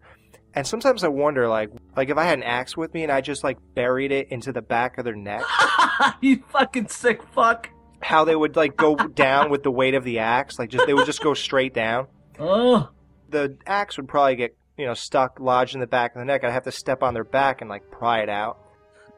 And 0.53 0.66
sometimes 0.66 1.03
I 1.03 1.08
wonder, 1.10 1.47
like, 1.47 1.70
like 1.95 2.10
if 2.10 2.18
I 2.18 2.24
had 2.24 2.39
an 2.39 2.43
axe 2.43 2.76
with 2.76 2.93
me 2.93 3.03
and 3.03 3.12
I 3.12 3.22
just 3.22 3.43
like 3.43 3.58
buried 3.76 4.12
it 4.12 4.30
into 4.32 4.51
the 4.51 4.62
back 4.62 4.97
of 4.97 5.05
their 5.05 5.16
neck, 5.16 5.43
you 6.22 6.43
fucking 6.49 6.88
sick 6.88 7.22
fuck. 7.34 7.70
how 8.01 8.26
they 8.26 8.36
would 8.36 8.55
like 8.55 8.76
go 8.76 8.95
down 8.95 9.49
with 9.49 9.64
the 9.64 9.72
weight 9.72 9.93
of 9.93 10.03
the 10.03 10.20
axe, 10.20 10.58
like 10.60 10.70
just 10.70 10.86
they 10.86 10.93
would 10.93 11.05
just 11.05 11.22
go 11.22 11.34
straight 11.34 11.74
down. 11.74 12.08
Oh. 12.39 12.89
The 13.30 13.58
axe 13.68 13.97
would 13.97 14.08
probably 14.08 14.36
get 14.36 14.58
you 14.78 14.86
know 14.86 14.93
stuck, 14.93 15.39
lodged 15.39 15.76
in 15.76 15.80
the 15.82 15.88
back 15.88 16.16
of 16.16 16.20
the 16.20 16.26
neck. 16.26 16.43
I'd 16.43 16.51
have 16.51 16.64
to 16.64 16.72
step 16.72 17.03
on 17.03 17.14
their 17.14 17.24
back 17.24 17.62
and 17.62 17.70
like 17.70 17.89
pry 17.91 18.22
it 18.22 18.30
out. 18.30 18.60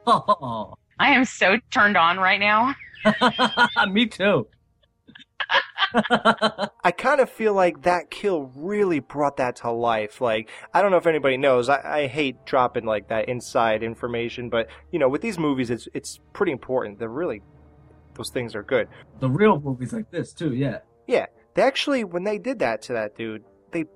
Oh. 0.06 0.74
I 0.98 1.12
am 1.12 1.24
so 1.24 1.56
turned 1.70 1.96
on 1.96 2.18
right 2.18 2.38
now. 2.38 2.74
Me 3.88 4.06
too. 4.06 4.46
I 6.84 6.92
kind 6.96 7.20
of 7.20 7.30
feel 7.30 7.54
like 7.54 7.82
that 7.82 8.10
kill 8.10 8.52
really 8.54 9.00
brought 9.00 9.38
that 9.38 9.56
to 9.56 9.70
life. 9.70 10.20
Like, 10.20 10.50
I 10.74 10.82
don't 10.82 10.90
know 10.90 10.98
if 10.98 11.06
anybody 11.06 11.36
knows, 11.36 11.68
I, 11.68 12.02
I 12.02 12.06
hate 12.06 12.44
dropping 12.44 12.84
like 12.84 13.08
that 13.08 13.28
inside 13.28 13.82
information, 13.82 14.50
but 14.50 14.68
you 14.92 14.98
know, 14.98 15.08
with 15.08 15.22
these 15.22 15.38
movies, 15.38 15.70
it's 15.70 15.88
it's 15.94 16.20
pretty 16.32 16.52
important. 16.52 16.98
They're 16.98 17.08
really 17.08 17.42
those 18.14 18.30
things 18.30 18.54
are 18.54 18.62
good. 18.62 18.88
The 19.20 19.30
real 19.30 19.58
movies 19.58 19.92
like 19.92 20.10
this 20.10 20.32
too, 20.32 20.54
yeah. 20.54 20.78
Yeah, 21.06 21.26
they 21.54 21.62
actually 21.62 22.04
when 22.04 22.24
they 22.24 22.38
did 22.38 22.58
that 22.60 22.82
to 22.82 22.92
that 22.92 23.16
dude, 23.16 23.42
they 23.72 23.86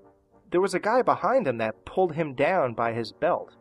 there 0.51 0.61
was 0.61 0.75
a 0.75 0.81
guy 0.81 1.03
behind 1.03 1.47
him 1.47 1.59
that 1.59 1.85
pulled 1.85 2.15
him 2.15 2.35
down 2.35 2.75
by 2.75 2.93
his 2.93 3.13
belt 3.13 3.55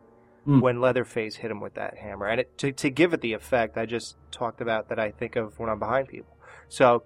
Hmm. 0.46 0.60
when 0.60 0.82
Leatherface 0.82 1.38
hit 1.38 1.50
him 1.52 1.62
with 1.62 1.76
that 1.76 1.98
hammer, 1.98 2.28
and 2.28 2.42
it, 2.42 2.58
to 2.58 2.72
to 2.74 2.90
give 2.90 3.14
it 3.14 3.22
the 3.22 3.34
effect 3.34 3.78
I 3.78 3.86
just 3.86 4.18
talked 4.32 4.60
about 4.62 4.90
that 4.90 5.00
I 5.00 5.12
think 5.12 5.36
of 5.38 5.58
when 5.58 5.70
I'm 5.70 5.80
behind 5.80 6.10
people. 6.10 6.36
So, 6.68 7.04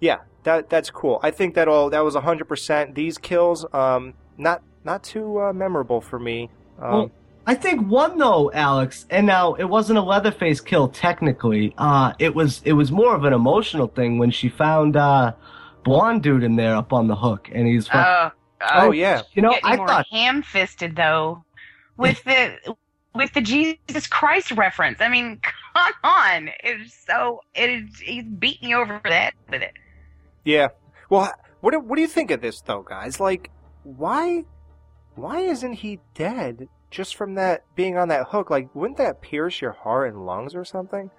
yeah, 0.00 0.18
that 0.42 0.68
that's 0.68 0.90
cool. 0.90 1.18
I 1.22 1.30
think 1.30 1.54
that 1.54 1.66
all 1.68 1.88
that 1.90 2.04
was 2.04 2.14
hundred 2.14 2.46
percent. 2.46 2.94
These 2.94 3.16
kills, 3.18 3.64
um, 3.72 4.14
not 4.36 4.62
not 4.84 5.02
too 5.02 5.40
uh, 5.40 5.52
memorable 5.54 6.00
for 6.02 6.18
me. 6.18 6.50
Um, 6.78 6.92
Well, 6.92 7.10
I 7.46 7.54
think 7.54 7.86
one 7.88 8.18
though, 8.18 8.50
Alex, 8.52 9.06
and 9.08 9.26
now 9.26 9.54
it 9.54 9.64
wasn't 9.64 9.98
a 9.98 10.02
Leatherface 10.02 10.60
kill 10.60 10.88
technically. 10.88 11.74
Uh, 11.78 12.12
it 12.18 12.34
was 12.34 12.60
it 12.64 12.74
was 12.74 12.92
more 12.92 13.14
of 13.14 13.24
an 13.24 13.32
emotional 13.32 13.86
thing 13.86 14.18
when 14.18 14.30
she 14.30 14.48
found 14.50 14.96
uh, 14.96 15.32
blonde 15.84 16.22
dude 16.22 16.42
in 16.42 16.56
there 16.56 16.74
up 16.76 16.92
on 16.92 17.06
the 17.06 17.16
hook, 17.16 17.48
and 17.52 17.66
he's 17.66 17.86
fuck- 17.88 18.32
Oh, 18.66 18.66
oh 18.88 18.90
yeah, 18.92 19.22
you 19.34 19.42
know, 19.42 19.54
I 19.62 19.76
thought 19.76 20.06
ham-fisted 20.10 20.96
though 20.96 21.44
with 21.96 22.22
the 22.24 22.58
with 23.14 23.32
the 23.32 23.40
Jesus 23.40 24.06
Christ 24.08 24.50
reference. 24.52 25.00
I 25.00 25.08
mean, 25.08 25.40
come 25.42 25.92
on! 26.02 26.50
It's 26.62 27.04
so 27.06 27.40
it 27.54 27.70
is. 27.70 27.98
He's 28.00 28.24
beating 28.24 28.70
you 28.70 28.78
over 28.78 29.00
the 29.04 29.10
head 29.10 29.32
with 29.50 29.62
it. 29.62 29.72
yeah. 30.44 30.68
Well, 31.10 31.32
what 31.60 31.72
do, 31.72 31.80
what 31.80 31.96
do 31.96 32.02
you 32.02 32.08
think 32.08 32.30
of 32.30 32.40
this 32.40 32.60
though, 32.62 32.82
guys? 32.82 33.20
Like, 33.20 33.50
why 33.84 34.44
why 35.14 35.40
isn't 35.40 35.74
he 35.74 36.00
dead 36.14 36.68
just 36.90 37.14
from 37.16 37.34
that 37.34 37.64
being 37.76 37.96
on 37.96 38.08
that 38.08 38.28
hook? 38.28 38.50
Like, 38.50 38.74
wouldn't 38.74 38.98
that 38.98 39.20
pierce 39.22 39.60
your 39.60 39.72
heart 39.72 40.08
and 40.12 40.26
lungs 40.26 40.54
or 40.54 40.64
something? 40.64 41.10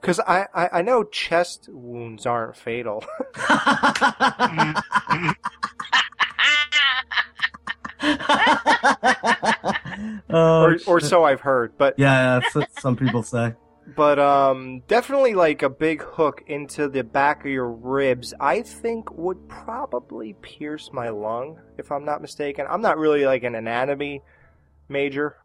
Because 0.00 0.20
I, 0.20 0.46
I 0.54 0.68
I 0.74 0.82
know 0.82 1.04
chest 1.04 1.68
wounds 1.72 2.26
aren't 2.26 2.56
fatal. 2.56 3.04
Oh, 10.30 10.62
or, 10.62 10.78
or 10.86 11.00
so 11.00 11.24
I've 11.24 11.40
heard. 11.40 11.76
But 11.76 11.94
yeah, 11.98 12.38
that's 12.38 12.54
what 12.54 12.80
some 12.80 12.96
people 12.96 13.22
say. 13.22 13.54
but 13.96 14.18
um, 14.18 14.82
definitely 14.86 15.34
like 15.34 15.62
a 15.62 15.68
big 15.68 16.02
hook 16.02 16.42
into 16.46 16.88
the 16.88 17.02
back 17.02 17.44
of 17.44 17.50
your 17.50 17.70
ribs. 17.70 18.34
I 18.38 18.62
think 18.62 19.10
would 19.16 19.48
probably 19.48 20.34
pierce 20.40 20.90
my 20.92 21.08
lung, 21.08 21.60
if 21.78 21.90
I'm 21.90 22.04
not 22.04 22.22
mistaken. 22.22 22.66
I'm 22.68 22.82
not 22.82 22.98
really 22.98 23.24
like 23.24 23.42
an 23.42 23.54
anatomy 23.54 24.22
major. 24.88 25.36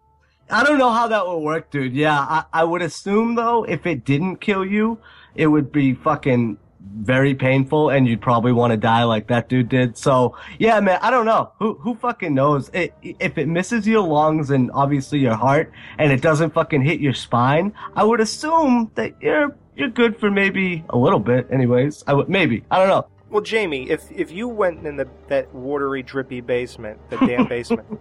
I 0.50 0.64
don't 0.64 0.78
know 0.78 0.92
how 0.92 1.08
that 1.08 1.26
would 1.26 1.40
work, 1.40 1.72
dude. 1.72 1.94
Yeah, 1.94 2.20
I, 2.20 2.44
I 2.54 2.64
would 2.64 2.82
assume 2.82 3.36
though, 3.36 3.64
if 3.64 3.86
it 3.86 4.06
didn't 4.06 4.38
kill 4.38 4.66
you, 4.66 5.00
it 5.34 5.48
would 5.48 5.72
be 5.72 5.96
fucking 5.96 6.58
very 6.94 7.36
painful, 7.36 7.90
and 7.90 8.08
you'd 8.08 8.22
probably 8.22 8.52
want 8.52 8.72
to 8.72 8.78
die 8.78 9.04
like 9.04 9.28
that 9.28 9.50
dude 9.50 9.70
did. 9.70 9.98
So 9.98 10.38
yeah, 10.60 10.80
man, 10.80 11.00
I 11.02 11.12
don't 11.12 11.26
know. 11.26 11.52
Who 11.60 11.76
who 11.76 11.96
fucking 11.96 12.34
knows? 12.34 12.70
It, 12.74 12.94
if 13.02 13.38
it 13.38 13.48
misses 13.48 13.88
your 13.88 14.08
lungs 14.08 14.50
and 14.52 14.72
obviously 14.74 15.20
your 15.20 15.36
heart, 15.36 15.72
and 15.98 16.12
it 16.12 16.22
doesn't 16.22 16.54
fucking 16.54 16.82
hit 16.82 17.00
your 17.00 17.14
spine, 17.14 17.74
I 17.96 18.04
would 18.04 18.22
assume 18.22 18.92
that 18.96 19.14
you're 19.22 19.56
you're 19.76 19.90
good 19.90 20.18
for 20.18 20.32
maybe 20.32 20.84
a 20.90 20.98
little 20.98 21.20
bit. 21.20 21.48
Anyways, 21.52 22.04
I 22.08 22.14
would 22.14 22.30
maybe 22.30 22.64
I 22.72 22.80
don't 22.80 22.90
know. 22.90 23.08
Well, 23.30 23.42
Jamie, 23.42 23.90
if 23.90 24.12
if 24.12 24.32
you 24.32 24.48
went 24.48 24.86
in 24.86 24.96
the 24.96 25.08
that 25.28 25.54
watery, 25.54 26.04
drippy 26.04 26.42
basement, 26.42 27.00
the 27.10 27.18
damn 27.18 27.48
basement, 27.50 28.00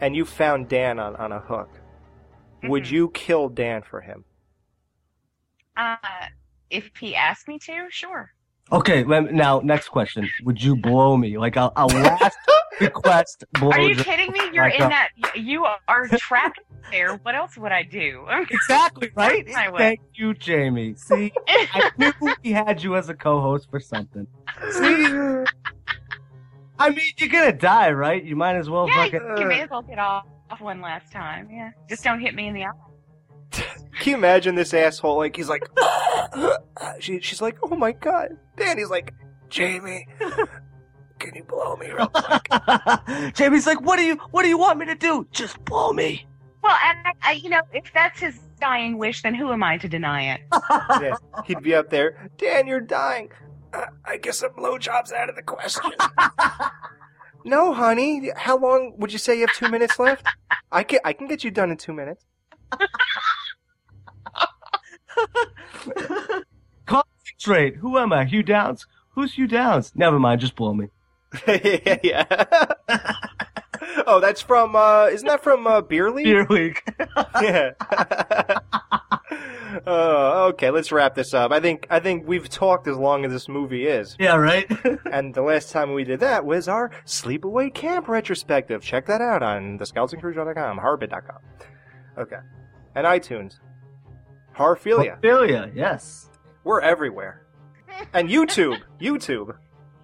and 0.00 0.14
you 0.14 0.24
found 0.24 0.68
Dan 0.68 0.98
on 0.98 1.16
on 1.16 1.32
a 1.32 1.40
hook, 1.40 1.70
would 2.64 2.88
you 2.88 3.10
kill 3.10 3.48
Dan 3.48 3.82
for 3.82 4.00
him? 4.00 4.24
Uh, 5.76 5.96
if 6.70 6.90
he 6.98 7.14
asked 7.14 7.48
me 7.48 7.58
to, 7.60 7.86
sure. 7.90 8.32
Okay, 8.72 9.04
now 9.04 9.60
next 9.62 9.88
question: 9.90 10.28
Would 10.44 10.60
you 10.62 10.74
blow 10.76 11.16
me 11.16 11.38
like 11.38 11.54
a, 11.56 11.70
last 11.76 12.36
request? 12.80 13.44
Blow 13.52 13.70
Are 13.70 13.80
you 13.80 13.94
job? 13.94 14.04
kidding 14.04 14.32
me? 14.32 14.40
You're 14.52 14.64
Like 14.64 14.80
in 14.80 14.88
that. 14.88 15.10
You 15.36 15.66
are 15.86 16.08
trapped 16.18 16.58
there. 16.90 17.14
What 17.18 17.36
else 17.36 17.56
would 17.56 17.70
I 17.72 17.84
do? 17.84 18.26
Exactly 18.50 19.10
right. 19.14 19.46
Thank 19.76 20.00
you, 20.14 20.34
Jamie. 20.34 20.94
See, 20.96 21.32
I 21.48 21.90
knew 21.96 22.12
we 22.42 22.50
had 22.52 22.82
you 22.82 22.96
as 22.96 23.08
a 23.08 23.14
co-host 23.14 23.68
for 23.70 23.78
something. 23.78 24.26
See, 24.72 25.44
I 26.78 26.90
mean, 26.90 27.00
you're 27.18 27.28
gonna 27.28 27.52
die, 27.52 27.92
right? 27.92 28.22
You 28.24 28.34
might 28.34 28.56
as 28.56 28.68
well 28.68 28.88
Yeah, 28.88 29.04
fucking. 29.04 29.38
you 29.38 29.46
may 29.46 29.60
as 29.60 29.70
well 29.70 29.82
get 29.82 29.98
off 30.00 30.24
one 30.58 30.80
last 30.80 31.12
time. 31.12 31.48
Yeah, 31.50 31.70
just 31.88 32.02
don't 32.02 32.18
hit 32.20 32.34
me 32.34 32.48
in 32.48 32.54
the 32.54 32.64
eye. 32.64 32.70
Can 34.00 34.10
you 34.10 34.14
imagine 34.16 34.54
this 34.54 34.74
asshole? 34.74 35.16
Like 35.16 35.36
he's 35.36 35.48
like, 35.48 35.68
she, 37.00 37.20
she's 37.20 37.40
like, 37.40 37.58
oh 37.62 37.76
my 37.76 37.92
god. 37.92 38.36
Dan, 38.56 38.78
he's 38.78 38.90
like, 38.90 39.14
Jamie, 39.48 40.06
can 41.18 41.34
you 41.34 41.44
blow 41.44 41.76
me? 41.76 41.90
Real 41.90 42.08
quick? 42.08 43.34
Jamie's 43.34 43.66
like, 43.66 43.80
"What 43.80 43.96
do 43.96 44.02
you? 44.04 44.16
What 44.30 44.42
do 44.42 44.48
you 44.48 44.58
want 44.58 44.78
me 44.78 44.86
to 44.86 44.94
do? 44.94 45.26
Just 45.30 45.62
blow 45.64 45.92
me." 45.92 46.26
Well, 46.62 46.76
and 46.84 46.98
I, 47.04 47.12
I, 47.22 47.32
you 47.32 47.48
know, 47.48 47.62
if 47.72 47.92
that's 47.94 48.20
his 48.20 48.38
dying 48.60 48.98
wish, 48.98 49.22
then 49.22 49.34
who 49.34 49.52
am 49.52 49.62
I 49.62 49.78
to 49.78 49.88
deny 49.88 50.34
it? 50.34 50.40
yeah, 51.00 51.16
he'd 51.44 51.62
be 51.62 51.74
up 51.74 51.90
there. 51.90 52.30
Dan, 52.38 52.66
you're 52.66 52.80
dying. 52.80 53.30
Uh, 53.72 53.86
I 54.04 54.16
guess 54.16 54.42
a 54.42 54.48
blowjob's 54.48 55.12
out 55.12 55.28
of 55.28 55.36
the 55.36 55.42
question. 55.42 55.92
no, 57.44 57.72
honey. 57.72 58.30
How 58.36 58.58
long 58.58 58.94
would 58.98 59.12
you 59.12 59.18
say 59.18 59.38
you 59.38 59.46
have 59.46 59.56
two 59.56 59.68
minutes 59.68 59.98
left? 59.98 60.26
I 60.72 60.82
can 60.82 61.00
I 61.04 61.12
can 61.12 61.28
get 61.28 61.44
you 61.44 61.50
done 61.50 61.70
in 61.70 61.76
two 61.76 61.92
minutes. 61.92 62.24
Concentrate. 66.86 67.76
Who 67.76 67.98
am 67.98 68.12
I? 68.12 68.24
Hugh 68.24 68.42
Downs? 68.42 68.86
Who's 69.10 69.34
Hugh 69.34 69.46
Downs? 69.46 69.92
Never 69.94 70.18
mind. 70.18 70.40
Just 70.40 70.56
blow 70.56 70.74
me. 70.74 70.88
yeah, 71.48 71.98
yeah. 72.02 72.44
oh, 74.06 74.20
that's 74.20 74.40
from. 74.40 74.76
uh 74.76 75.06
Isn't 75.06 75.26
that 75.26 75.42
from 75.42 75.66
uh, 75.66 75.80
Beer 75.80 76.10
League? 76.10 76.24
Beer 76.26 76.46
League. 76.48 76.82
yeah. 77.42 77.70
Uh, 79.86 80.46
okay, 80.50 80.70
let's 80.70 80.90
wrap 80.90 81.14
this 81.14 81.34
up. 81.34 81.52
I 81.52 81.60
think 81.60 81.86
I 81.90 82.00
think 82.00 82.26
we've 82.26 82.48
talked 82.48 82.86
as 82.88 82.96
long 82.96 83.24
as 83.24 83.32
this 83.32 83.48
movie 83.48 83.86
is. 83.86 84.16
Yeah, 84.18 84.36
right. 84.36 84.66
and 85.12 85.34
the 85.34 85.42
last 85.42 85.70
time 85.70 85.92
we 85.92 86.04
did 86.04 86.20
that 86.20 86.44
was 86.46 86.66
our 86.68 86.90
Sleepaway 87.04 87.74
Camp 87.74 88.08
retrospective. 88.08 88.82
Check 88.82 89.06
that 89.06 89.20
out 89.20 89.42
on 89.42 89.78
thescoutsandcruise.com, 89.78 90.78
harbit.com. 90.78 91.38
Okay. 92.18 92.38
And 92.94 93.06
iTunes. 93.06 93.58
Harphilia. 94.56 95.18
Ophelia, 95.18 95.70
yes. 95.74 96.30
We're 96.64 96.80
everywhere. 96.80 97.42
And 98.12 98.28
YouTube. 98.28 98.80
YouTube. 99.00 99.54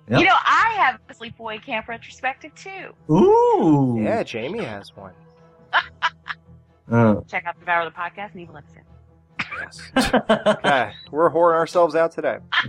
Yep. 0.08 0.20
You 0.20 0.26
know, 0.26 0.36
I 0.44 0.74
have 0.78 1.00
a 1.08 1.14
Sleepaway 1.14 1.62
Camp 1.62 1.88
retrospective 1.88 2.54
too. 2.54 2.94
Ooh. 3.12 3.98
Yeah, 4.02 4.22
Jamie 4.22 4.64
has 4.64 4.94
one. 4.96 5.12
Uh, 6.90 7.20
Check 7.26 7.44
out 7.46 7.54
the 7.54 7.60
Devour 7.60 7.84
the 7.86 7.90
Podcast 7.90 8.32
and 8.32 8.40
Evil 8.42 8.58
Episode. 8.58 8.82
Okay, 10.58 10.92
we're 11.10 11.30
whoring 11.30 11.54
ourselves 11.54 11.94
out 11.94 12.12
today. 12.12 12.36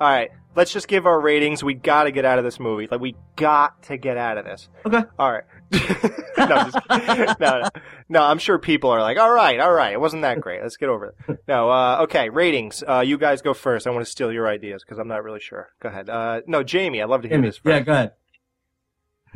All 0.00 0.08
right, 0.08 0.30
let's 0.56 0.72
just 0.72 0.88
give 0.88 1.06
our 1.06 1.20
ratings. 1.20 1.62
We 1.62 1.74
got 1.74 2.04
to 2.04 2.10
get 2.10 2.24
out 2.24 2.38
of 2.38 2.44
this 2.44 2.58
movie. 2.58 2.88
Like 2.90 3.00
we 3.00 3.14
got 3.36 3.82
to 3.84 3.96
get 3.96 4.16
out 4.16 4.38
of 4.38 4.44
this. 4.44 4.68
Okay. 4.84 5.02
All 5.18 5.32
right. 5.32 5.44
no, 5.72 6.70
just, 6.70 6.78
no, 6.90 7.36
no, 7.40 7.68
no. 8.08 8.22
I'm 8.22 8.38
sure 8.38 8.58
people 8.58 8.90
are 8.90 9.00
like, 9.00 9.18
all 9.18 9.30
right, 9.30 9.58
all 9.60 9.72
right. 9.72 9.92
It 9.92 10.00
wasn't 10.00 10.22
that 10.22 10.40
great. 10.40 10.62
Let's 10.62 10.76
get 10.76 10.88
over 10.88 11.14
it. 11.28 11.38
No. 11.48 11.70
Uh, 11.70 11.98
okay. 12.02 12.28
Ratings. 12.28 12.82
Uh, 12.86 13.00
you 13.00 13.18
guys 13.18 13.42
go 13.42 13.54
first. 13.54 13.86
I 13.86 13.90
want 13.90 14.04
to 14.04 14.10
steal 14.10 14.32
your 14.32 14.48
ideas 14.48 14.82
because 14.84 14.98
I'm 14.98 15.08
not 15.08 15.24
really 15.24 15.40
sure. 15.40 15.70
Go 15.80 15.88
ahead. 15.88 16.08
Uh, 16.08 16.42
no, 16.46 16.62
Jamie. 16.62 17.02
I'd 17.02 17.08
love 17.08 17.22
to 17.22 17.28
hear 17.28 17.38
Jamie, 17.38 17.48
this 17.48 17.58
first. 17.58 17.72
yeah, 17.72 17.80
go 17.80 17.92
ahead. 17.92 18.12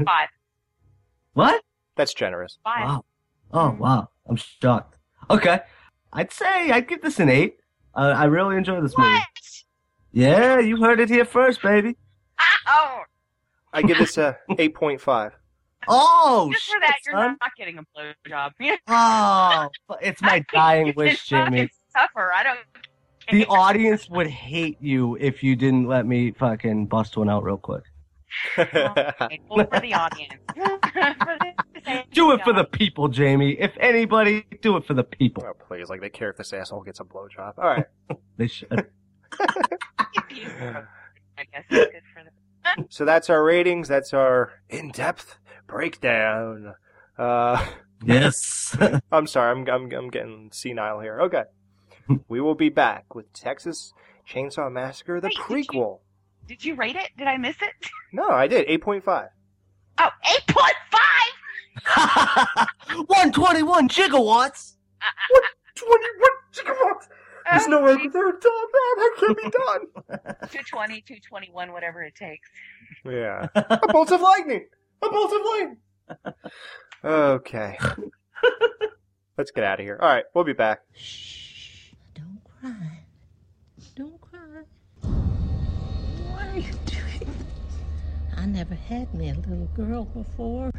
Five. 0.05 0.29
What? 1.35 1.63
That's 1.97 2.15
generous. 2.15 2.59
Five. 2.65 2.85
Wow. 2.85 3.05
Oh 3.53 3.77
wow, 3.79 4.11
I'm 4.29 4.37
shocked. 4.37 4.99
Okay, 5.31 5.61
I'd 6.13 6.33
say 6.33 6.71
I'd 6.71 6.87
give 6.87 7.01
this 7.01 7.19
an 7.19 7.29
eight. 7.31 7.57
Uh, 7.95 8.13
I 8.15 8.25
really 8.27 8.57
enjoy 8.57 8.81
this 8.81 8.97
movie. 8.97 9.19
What? 10.13 10.21
Yeah, 10.21 10.59
you 10.61 10.77
heard 10.83 11.01
it 11.01 11.09
here 11.09 11.25
first, 11.25 11.63
baby. 11.63 11.97
Oh, 12.71 13.01
I 13.73 13.83
give 13.83 13.99
this 13.99 14.17
a 14.19 14.37
8.5. 14.51 15.33
Oh, 15.91 16.51
just 16.53 16.67
for 16.67 16.73
shit, 16.73 16.81
that, 16.83 16.97
you're 17.07 17.15
son. 17.15 17.37
not 17.41 17.51
getting 17.57 17.79
a 17.79 17.83
blowjob. 17.97 18.51
Oh, 18.89 19.69
it's 20.03 20.21
my 20.21 20.45
dying 20.53 20.93
wish, 20.97 21.29
can 21.29 21.47
fucking 21.47 21.57
Jamie. 21.59 21.71
Suffer. 21.97 22.31
I 22.35 22.43
don't. 22.43 22.59
The 23.31 23.47
audience 23.47 24.09
would 24.11 24.27
hate 24.27 24.79
you 24.83 25.17
if 25.19 25.43
you 25.43 25.57
didn't 25.57 25.87
let 25.87 26.05
me 26.07 26.33
fucking 26.33 26.87
bust 26.87 27.17
one 27.17 27.31
out 27.31 27.43
real 27.45 27.57
quick. 27.57 27.85
Okay, 28.59 29.41
well, 29.49 29.67
for 29.73 29.81
the 29.81 29.95
audience. 29.95 30.35
For 30.55 30.63
the- 31.39 31.55
Do 32.13 32.33
it 32.33 32.43
for 32.43 32.53
the 32.53 32.65
people, 32.65 33.09
Jamie. 33.09 33.53
If 33.59 33.73
anybody, 33.81 34.45
do 34.61 34.77
it 34.77 34.85
for 34.87 34.93
the 34.95 35.05
people. 35.05 35.45
Oh, 35.47 35.55
please. 35.69 35.89
Like 35.89 36.01
they 36.03 36.11
care 36.11 36.31
if 36.31 36.37
this 36.37 36.53
asshole 36.53 36.83
gets 36.83 37.01
a 37.01 37.05
blowjob. 37.05 37.55
All 37.59 37.65
right. 37.65 37.87
They 38.37 38.49
should. 38.49 38.87
I 39.41 40.85
guess 41.53 41.65
it's 41.71 41.93
good 41.93 42.03
for 42.15 42.25
the. 42.25 42.31
So 42.91 43.05
that's 43.07 43.31
our 43.31 43.43
ratings. 43.43 43.89
That's 43.89 44.13
our 44.13 44.53
in-depth 44.69 45.39
breakdown. 45.67 46.75
Uh, 47.17 47.65
yes. 48.05 48.77
I'm 49.13 49.27
sorry. 49.27 49.53
I'm, 49.53 49.67
I'm 49.69 49.91
I'm 49.93 50.11
getting 50.11 50.51
senile 50.53 51.01
here. 51.01 51.21
Okay. 51.23 51.45
We 52.29 52.41
will 52.41 52.55
be 52.55 52.69
back 52.71 53.15
with 53.15 53.31
Texas 53.35 53.93
Chainsaw 54.29 54.71
Massacre, 54.73 55.21
the 55.21 55.29
Wait, 55.29 55.37
did 55.37 55.39
you- 55.75 55.81
prequel. 55.81 55.99
Did 56.47 56.65
you 56.65 56.75
rate 56.75 56.97
it? 56.97 57.11
Did 57.19 57.27
I 57.27 57.37
miss 57.37 57.57
it? 57.61 57.91
No, 58.13 58.29
I 58.31 58.47
did 58.47 58.67
8.5. 58.69 59.29
Oh, 59.99 60.09
8.5! 61.85 62.67
121 63.07 63.89
gigawatts. 63.91 64.75
Uh, 65.03 65.07
uh, 65.07 65.37
121 65.75 66.23
uh, 66.23 66.53
gigawatts. 66.55 67.09
There's 67.51 67.69
no 67.69 67.83
way 67.83 67.97
they're 67.97 68.33
done. 68.33 68.41
That 68.99 69.15
can't 69.21 69.37
be 69.37 69.43
done. 69.51 69.87
220, 70.49 71.01
221, 71.03 71.73
whatever 71.73 72.03
it 72.03 72.15
takes. 72.17 72.49
Yeah. 73.05 73.47
A 73.55 73.87
bolt 73.93 74.11
of 74.11 74.21
lightning. 74.21 74.67
A 75.03 75.09
bolt 75.09 75.33
of 75.33 75.41
lightning. 75.45 75.77
Okay. 77.05 77.79
Let's 79.39 79.53
get 79.53 79.63
out 79.63 79.79
of 79.79 79.87
here. 79.87 79.99
All 80.03 80.09
right, 80.09 80.25
we'll 80.35 80.43
be 80.45 80.53
back. 80.53 80.81
Shh. 80.95 81.93
Don't 82.15 82.41
cry. 82.61 83.05
Don't 83.95 84.21
cry. 84.21 84.65
Why 85.03 86.49
are 86.49 86.59
you 86.59 86.73
doing 86.87 87.21
this? 87.21 87.29
I 88.37 88.47
never 88.47 88.75
had 88.75 89.15
me 89.15 89.31
a 89.31 89.35
little 89.35 89.71
girl 89.77 90.07
before. 90.07 90.73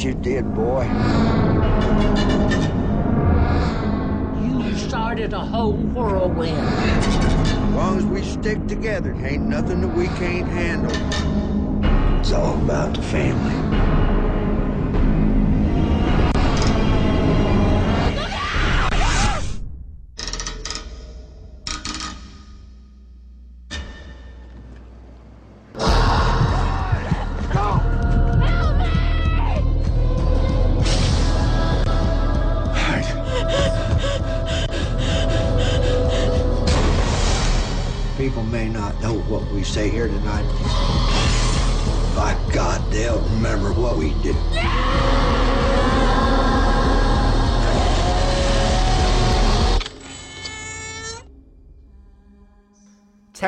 What 0.00 0.06
you 0.06 0.14
did, 0.14 0.54
boy. 0.54 0.84
You 4.40 4.74
started 4.78 5.34
a 5.34 5.40
whole 5.40 5.74
whirlwind. 5.74 6.56
As 6.56 7.74
long 7.74 7.98
as 7.98 8.06
we 8.06 8.22
stick 8.22 8.66
together, 8.66 9.14
ain't 9.22 9.42
nothing 9.42 9.82
that 9.82 9.88
we 9.88 10.06
can't 10.06 10.48
handle. 10.48 10.90
It's 12.18 12.32
all 12.32 12.54
about 12.62 12.94
the 12.94 13.02
family. 13.02 13.99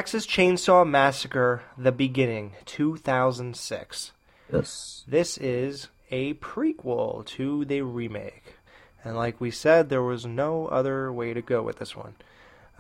Texas 0.03 0.27
Chainsaw 0.27 0.85
Massacre: 0.85 1.63
The 1.79 1.93
Beginning, 1.93 2.57
2006. 2.65 4.11
Yes. 4.53 5.05
This 5.07 5.39
is 5.39 5.91
a 6.11 6.35
prequel 6.35 7.25
to 7.27 7.65
the 7.65 7.83
remake. 7.83 8.57
And 9.05 9.17
like 9.17 9.41
we 9.41 9.53
said, 9.53 9.91
there 9.91 10.03
was 10.03 10.27
no 10.27 10.67
other 10.67 11.13
way 11.13 11.35
to 11.35 11.41
go 11.41 11.63
with 11.63 11.79
this 11.79 11.95
one. 11.95 12.17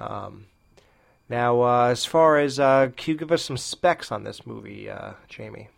Um, 0.00 0.46
now, 1.28 1.62
uh, 1.62 1.90
as 1.92 2.04
far 2.04 2.38
as, 2.38 2.58
uh, 2.58 2.90
can 2.96 3.12
you 3.12 3.18
give 3.18 3.30
us 3.30 3.44
some 3.44 3.56
specs 3.56 4.10
on 4.10 4.24
this 4.24 4.44
movie, 4.44 4.90
uh, 4.90 5.12
Jamie? 5.28 5.68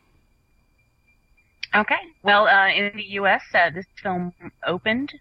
Okay. 1.74 2.00
Well, 2.22 2.48
uh, 2.48 2.68
in 2.68 2.90
the 2.96 3.04
U.S., 3.20 3.42
uh, 3.52 3.68
this 3.68 3.84
film 4.02 4.32
opened 4.66 5.12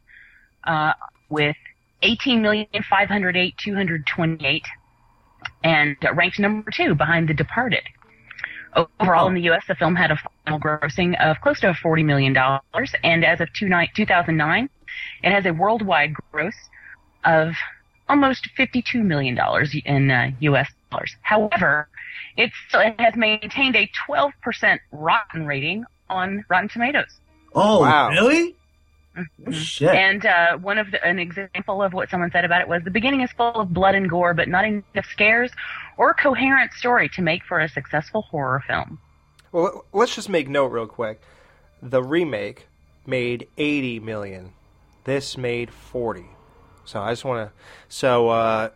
uh, 0.64 0.94
with 1.28 1.58
18,508,228 2.02 4.64
and 5.64 5.96
uh, 6.04 6.14
ranked 6.14 6.40
number 6.40 6.70
two 6.72 6.96
behind 6.96 7.30
The 7.30 7.34
Departed. 7.34 7.84
Overall, 9.00 9.28
in 9.28 9.36
the 9.36 9.42
U.S., 9.42 9.64
the 9.68 9.76
film 9.76 9.96
had 9.96 10.10
a 10.12 10.18
final 10.46 10.60
grossing 10.60 11.16
of 11.24 11.40
close 11.42 11.60
to 11.60 11.68
$40 11.74 12.04
million, 12.04 12.36
and 13.04 13.24
as 13.24 13.40
of 13.40 13.48
two 13.54 13.70
ni- 13.70 13.90
2009, 13.96 14.68
it 15.24 15.32
has 15.32 15.46
a 15.46 15.54
worldwide 15.54 16.14
gross 16.32 16.56
of 17.24 17.54
almost 18.10 18.50
$52 18.58 19.04
million 19.04 19.38
in 19.86 20.10
uh, 20.12 20.32
U.S. 20.40 20.70
dollars. 20.90 21.16
However, 21.22 21.88
it's, 22.36 22.54
it 22.74 23.00
has 23.00 23.16
maintained 23.16 23.76
a 23.76 23.90
12% 24.10 24.32
rotten 24.92 25.46
rating 25.46 25.86
on 26.10 26.44
Rotten 26.50 26.68
Tomatoes. 26.70 27.20
Oh, 27.54 27.82
Wow. 27.82 28.10
really? 28.10 28.56
Oh, 29.16 29.52
shit. 29.52 29.90
And 29.90 30.26
uh, 30.26 30.58
one 30.58 30.78
of 30.78 30.92
the, 30.92 31.06
an 31.06 31.20
example 31.20 31.84
of 31.84 31.94
what 31.94 32.10
someone 32.10 32.32
said 32.32 32.46
about 32.46 32.62
it 32.62 32.68
was 32.68 32.84
the 32.84 32.92
beginning 32.92 33.22
is 33.22 33.32
full 33.32 33.54
of 33.54 33.74
blood 33.74 33.96
and 33.96 34.10
gore, 34.10 34.34
but 34.34 34.48
not 34.48 34.66
enough 34.66 35.06
scares 35.12 35.52
or 35.98 36.14
coherent 36.14 36.74
story 36.74 37.10
to 37.10 37.22
make 37.22 37.44
for 37.44 37.60
a 37.60 37.70
successful 37.70 38.24
horror 38.24 38.64
film. 38.66 39.00
Well, 39.52 39.86
let's 39.94 40.16
just 40.16 40.30
make 40.30 40.50
note 40.50 40.68
real 40.68 40.88
quick. 40.88 41.22
The 41.82 42.02
remake 42.02 42.68
made 43.06 43.48
80 43.58 44.00
million. 44.00 44.54
This 45.04 45.38
made 45.38 45.70
40. 45.70 46.26
So 46.86 47.00
I 47.00 47.12
just 47.12 47.26
want 47.26 47.50
to. 47.50 47.54
So 47.90 48.30
uh, 48.30 48.70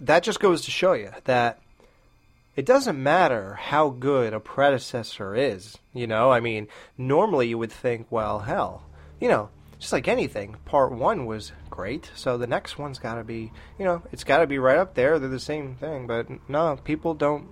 that 0.00 0.22
just 0.22 0.40
goes 0.40 0.62
to 0.62 0.70
show 0.70 0.94
you 0.94 1.10
that 1.24 1.60
it 2.56 2.66
doesn't 2.66 3.00
matter 3.00 3.54
how 3.54 3.90
good 3.90 4.32
a 4.32 4.40
predecessor 4.40 5.34
is. 5.34 5.78
You 5.92 6.06
know, 6.06 6.30
I 6.30 6.40
mean, 6.40 6.68
normally 6.98 7.48
you 7.48 7.58
would 7.58 7.72
think, 7.72 8.06
well, 8.10 8.40
hell, 8.40 8.82
you 9.20 9.28
know, 9.28 9.50
just 9.84 9.92
like 9.92 10.08
anything, 10.08 10.56
part 10.64 10.92
one 10.92 11.26
was 11.26 11.52
great, 11.68 12.10
so 12.14 12.38
the 12.38 12.46
next 12.46 12.78
one's 12.78 12.98
got 12.98 13.16
to 13.16 13.22
be, 13.24 13.52
you 13.78 13.84
know, 13.84 14.00
it's 14.12 14.24
got 14.24 14.38
to 14.38 14.46
be 14.46 14.58
right 14.58 14.78
up 14.78 14.94
there. 14.94 15.18
They're 15.18 15.28
the 15.28 15.38
same 15.38 15.74
thing, 15.74 16.06
but 16.06 16.26
no, 16.48 16.78
people 16.82 17.12
don't 17.12 17.48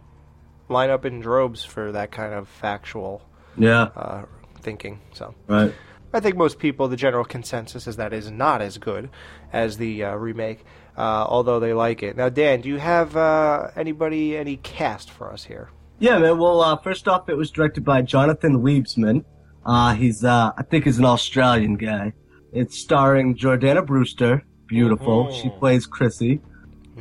line 0.70 0.88
up 0.88 1.04
in 1.04 1.20
droves 1.20 1.62
for 1.62 1.92
that 1.92 2.10
kind 2.10 2.32
of 2.32 2.48
factual 2.48 3.20
Yeah. 3.58 3.90
uh, 3.94 4.22
thinking. 4.62 5.00
So 5.12 5.34
Right. 5.46 5.74
I 6.14 6.20
think 6.20 6.36
most 6.36 6.58
people, 6.58 6.88
the 6.88 6.96
general 6.96 7.26
consensus 7.26 7.86
is 7.86 7.96
that 7.96 8.14
is 8.14 8.30
not 8.30 8.62
as 8.62 8.78
good 8.78 9.10
as 9.52 9.76
the 9.76 10.02
uh, 10.04 10.14
remake, 10.14 10.64
uh, 10.96 11.26
although 11.28 11.60
they 11.60 11.74
like 11.74 12.02
it. 12.02 12.16
Now, 12.16 12.30
Dan, 12.30 12.62
do 12.62 12.70
you 12.70 12.78
have 12.78 13.14
uh, 13.14 13.72
anybody, 13.76 14.38
any 14.38 14.56
cast 14.56 15.10
for 15.10 15.30
us 15.30 15.44
here? 15.44 15.68
Yeah, 15.98 16.16
man. 16.18 16.38
Well, 16.38 16.62
uh, 16.62 16.76
first 16.78 17.08
off, 17.08 17.28
it 17.28 17.36
was 17.36 17.50
directed 17.50 17.84
by 17.84 18.00
Jonathan 18.00 18.62
Liebesman. 18.62 19.22
Uh, 19.66 19.92
he's, 19.94 20.24
uh, 20.24 20.52
I 20.56 20.62
think 20.62 20.84
he's 20.86 20.98
an 20.98 21.04
Australian 21.04 21.76
guy. 21.76 22.14
It's 22.52 22.78
starring 22.78 23.36
Jordana 23.36 23.84
Brewster. 23.86 24.42
Beautiful. 24.66 25.26
Mhm. 25.26 25.42
She 25.42 25.48
plays 25.50 25.86
Chrissy. 25.86 26.40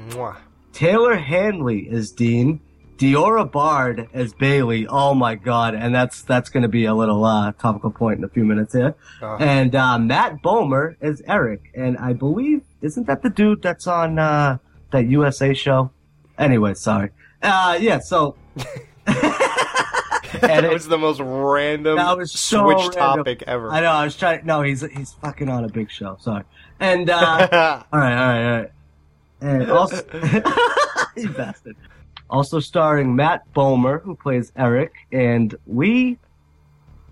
Mwah. 0.10 0.38
Taylor 0.74 1.16
Handley 1.16 1.80
is 1.90 2.12
Dean. 2.12 2.62
Diora 2.98 3.52
Baird 3.52 4.08
as 4.14 4.34
Bailey. 4.34 4.86
Oh 4.88 5.14
my 5.16 5.36
god. 5.36 5.74
And 5.74 5.94
that's, 5.94 6.22
that's 6.22 6.50
gonna 6.50 6.68
be 6.68 6.86
a 6.86 6.94
little, 6.94 7.26
uh, 7.26 7.52
topical 7.54 7.90
point 7.92 8.20
in 8.20 8.24
a 8.24 8.30
few 8.30 8.46
minutes 8.46 8.74
here. 8.74 8.94
Uh, 9.22 9.38
And, 9.38 9.76
uh, 9.76 9.98
Matt 9.98 10.42
Bomer 10.44 10.96
as 11.02 11.22
Eric. 11.28 11.62
And 11.76 11.98
I 11.98 12.14
believe, 12.14 12.62
isn't 12.82 13.08
that 13.08 13.24
the 13.24 13.30
dude 13.30 13.62
that's 13.64 13.88
on, 13.88 14.20
uh, 14.20 14.58
that 14.92 15.08
USA 15.08 15.54
show? 15.54 15.90
Anyway, 16.38 16.74
sorry. 16.76 17.10
Uh, 17.42 17.78
yeah, 17.82 18.00
so. 18.00 18.36
that 20.42 20.70
was 20.72 20.88
the 20.88 20.98
most 20.98 21.20
random 21.22 21.96
That 21.98 22.18
was 22.18 22.32
so 22.32 22.64
switch 22.66 22.78
random. 22.78 22.94
topic 23.18 23.44
ever. 23.48 23.70
I 23.72 23.80
know. 23.82 23.92
I 23.92 24.04
was 24.04 24.16
trying. 24.18 24.46
No, 24.46 24.62
he's 24.62 24.82
he's 24.82 25.14
fucking 25.14 25.50
on 25.50 25.64
a 25.64 25.70
big 25.70 25.90
show. 25.90 26.18
Sorry. 26.20 26.44
And 26.80 27.10
uh, 27.10 27.84
all 27.94 28.00
right, 28.00 28.14
all 28.14 28.28
right, 28.28 28.46
all 28.54 28.60
right. 28.62 28.72
And 29.42 29.72
also, 29.72 30.04
you 31.18 31.30
bastard. 31.30 31.76
Also 32.30 32.60
starring 32.60 33.16
Matt 33.16 33.42
Bomer, 33.54 34.02
who 34.04 34.16
plays 34.16 34.52
Eric, 34.56 34.94
and 35.12 35.54
Lee 35.68 36.18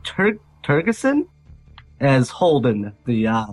Tur- 0.03 0.39
Turgeson 0.63 1.27
as 1.99 2.29
Holden. 2.29 2.93
The 3.05 3.27
uh, 3.27 3.45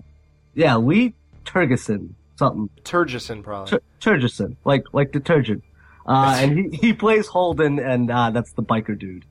yeah, 0.54 0.76
Lee 0.76 1.14
Turgeson, 1.44 2.10
something. 2.36 2.68
Turgison, 2.84 3.42
probably. 3.42 3.78
Tur- 3.78 3.82
Turgeson, 4.00 4.56
like 4.64 4.84
like 4.92 5.10
detergent. 5.12 5.62
Uh, 6.06 6.38
and 6.40 6.56
he, 6.56 6.76
he 6.76 6.92
plays 6.92 7.26
Holden, 7.26 7.80
and 7.80 8.10
uh, 8.10 8.30
that's 8.30 8.52
the 8.52 8.62
biker 8.62 8.96
dude. 8.96 9.24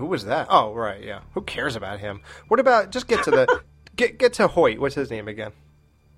Who 0.00 0.06
was 0.06 0.24
that? 0.24 0.46
Oh, 0.48 0.72
right, 0.72 1.04
yeah. 1.04 1.20
Who 1.34 1.42
cares 1.42 1.76
about 1.76 2.00
him? 2.00 2.22
What 2.48 2.58
about 2.58 2.90
just 2.90 3.06
get 3.06 3.22
to 3.24 3.30
the 3.30 3.60
get 3.96 4.18
get 4.18 4.32
to 4.34 4.48
Hoyt? 4.48 4.78
What's 4.78 4.94
his 4.94 5.10
name 5.10 5.28
again? 5.28 5.52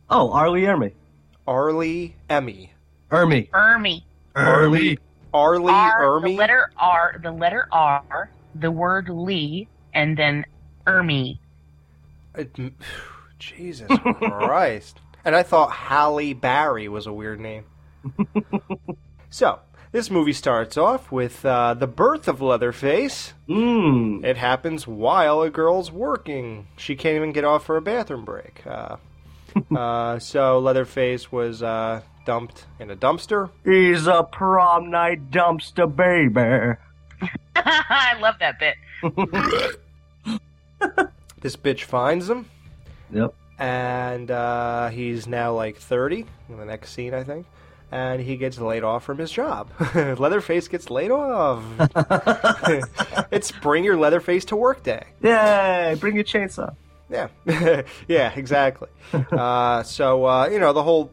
Oh, 0.09 0.31
Arlie 0.33 0.63
Ermey. 0.63 0.93
Arlie 1.49 2.15
Emmy. 2.31 2.73
Ermey. 3.11 3.51
Ermey. 3.51 4.05
Ermey. 4.37 4.99
Arlie 5.35 5.73
R, 5.73 6.21
the 6.21 6.29
letter 6.29 6.71
R, 6.77 7.19
the 7.21 7.33
letter 7.33 7.67
R, 7.73 8.31
the 8.55 8.71
word 8.71 9.09
Lee, 9.09 9.67
and 9.93 10.17
then 10.17 10.45
Ermey. 10.87 11.39
It- 12.37 12.57
Jesus 13.41 13.89
Christ. 13.89 15.01
And 15.25 15.35
I 15.35 15.43
thought 15.43 15.73
Halle 15.73 16.35
Berry 16.35 16.89
was 16.89 17.09
a 17.09 17.13
weird 17.13 17.41
name. 17.41 17.65
so, 19.31 19.59
this 19.93 20.11
movie 20.11 20.33
starts 20.33 20.77
off 20.77 21.13
with 21.13 21.45
uh, 21.45 21.75
the 21.75 21.87
birth 21.87 22.27
of 22.27 22.41
Leatherface. 22.41 23.35
Mm. 23.49 24.25
It 24.25 24.39
happens 24.39 24.87
while 24.87 25.43
a 25.43 25.51
girl's 25.51 25.93
working. 25.93 26.67
She 26.77 26.97
can't 26.97 27.17
even 27.17 27.33
get 27.33 27.45
off 27.45 27.65
for 27.67 27.77
a 27.77 27.83
bathroom 27.83 28.25
break. 28.25 28.63
Uh, 28.67 28.97
uh, 29.77 30.19
so, 30.19 30.59
Leatherface 30.59 31.31
was 31.31 31.63
uh, 31.63 32.01
dumped 32.25 32.65
in 32.81 32.91
a 32.91 32.97
dumpster. 32.97 33.51
He's 33.65 34.07
a 34.07 34.23
prom 34.25 34.91
night 34.91 35.31
dumpster 35.31 35.95
baby. 35.95 36.77
I 37.57 38.19
love 38.21 38.37
that 38.41 38.59
bit. 38.59 38.77
This 41.41 41.57
bitch 41.57 41.83
finds 41.83 42.31
him. 42.31 42.47
Yep. 43.11 43.35
and 43.59 44.31
uh, 44.31 44.89
he's 44.91 45.27
now 45.27 45.53
like 45.55 45.77
30 45.77 46.25
in 46.49 46.57
the 46.57 46.65
next 46.65 46.93
scene, 46.93 47.13
I 47.13 47.25
think. 47.25 47.47
And 47.93 48.23
he 48.23 48.37
gets 48.39 48.59
laid 48.59 48.85
off 48.85 49.05
from 49.05 49.19
his 49.19 49.31
job. 49.31 49.69
Leatherface 49.95 50.67
gets 50.67 50.89
laid 50.91 51.11
off. 51.11 51.63
it's 53.31 53.53
bring 53.53 53.85
your 53.85 53.97
Leatherface 53.97 54.47
to 54.47 54.57
work 54.57 54.83
day. 54.83 55.05
Yay! 55.23 55.97
Bring 56.01 56.15
your 56.15 56.25
chainsaw. 56.25 56.75
Yeah, 57.11 57.29
yeah, 58.09 58.33
exactly. 58.35 58.89
uh, 59.13 59.83
so 59.83 60.25
uh, 60.25 60.49
you 60.49 60.59
know 60.59 60.73
the 60.73 60.83
whole 60.83 61.13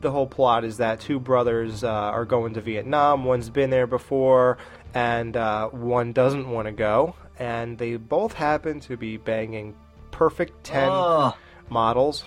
the 0.00 0.10
whole 0.10 0.26
plot 0.26 0.64
is 0.64 0.76
that 0.76 1.00
two 1.00 1.18
brothers 1.18 1.82
uh, 1.82 1.88
are 1.88 2.26
going 2.26 2.52
to 2.54 2.60
Vietnam. 2.60 3.24
One's 3.24 3.48
been 3.48 3.70
there 3.70 3.86
before, 3.86 4.58
and 4.92 5.34
uh, 5.36 5.68
one 5.70 6.12
doesn't 6.12 6.48
want 6.50 6.66
to 6.66 6.72
go. 6.72 7.14
And 7.38 7.78
they 7.78 7.96
both 7.96 8.34
happen 8.34 8.80
to 8.80 8.96
be 8.98 9.16
banging 9.16 9.74
perfect 10.10 10.62
ten 10.64 10.90
Oh. 10.92 11.34
models. 11.70 12.24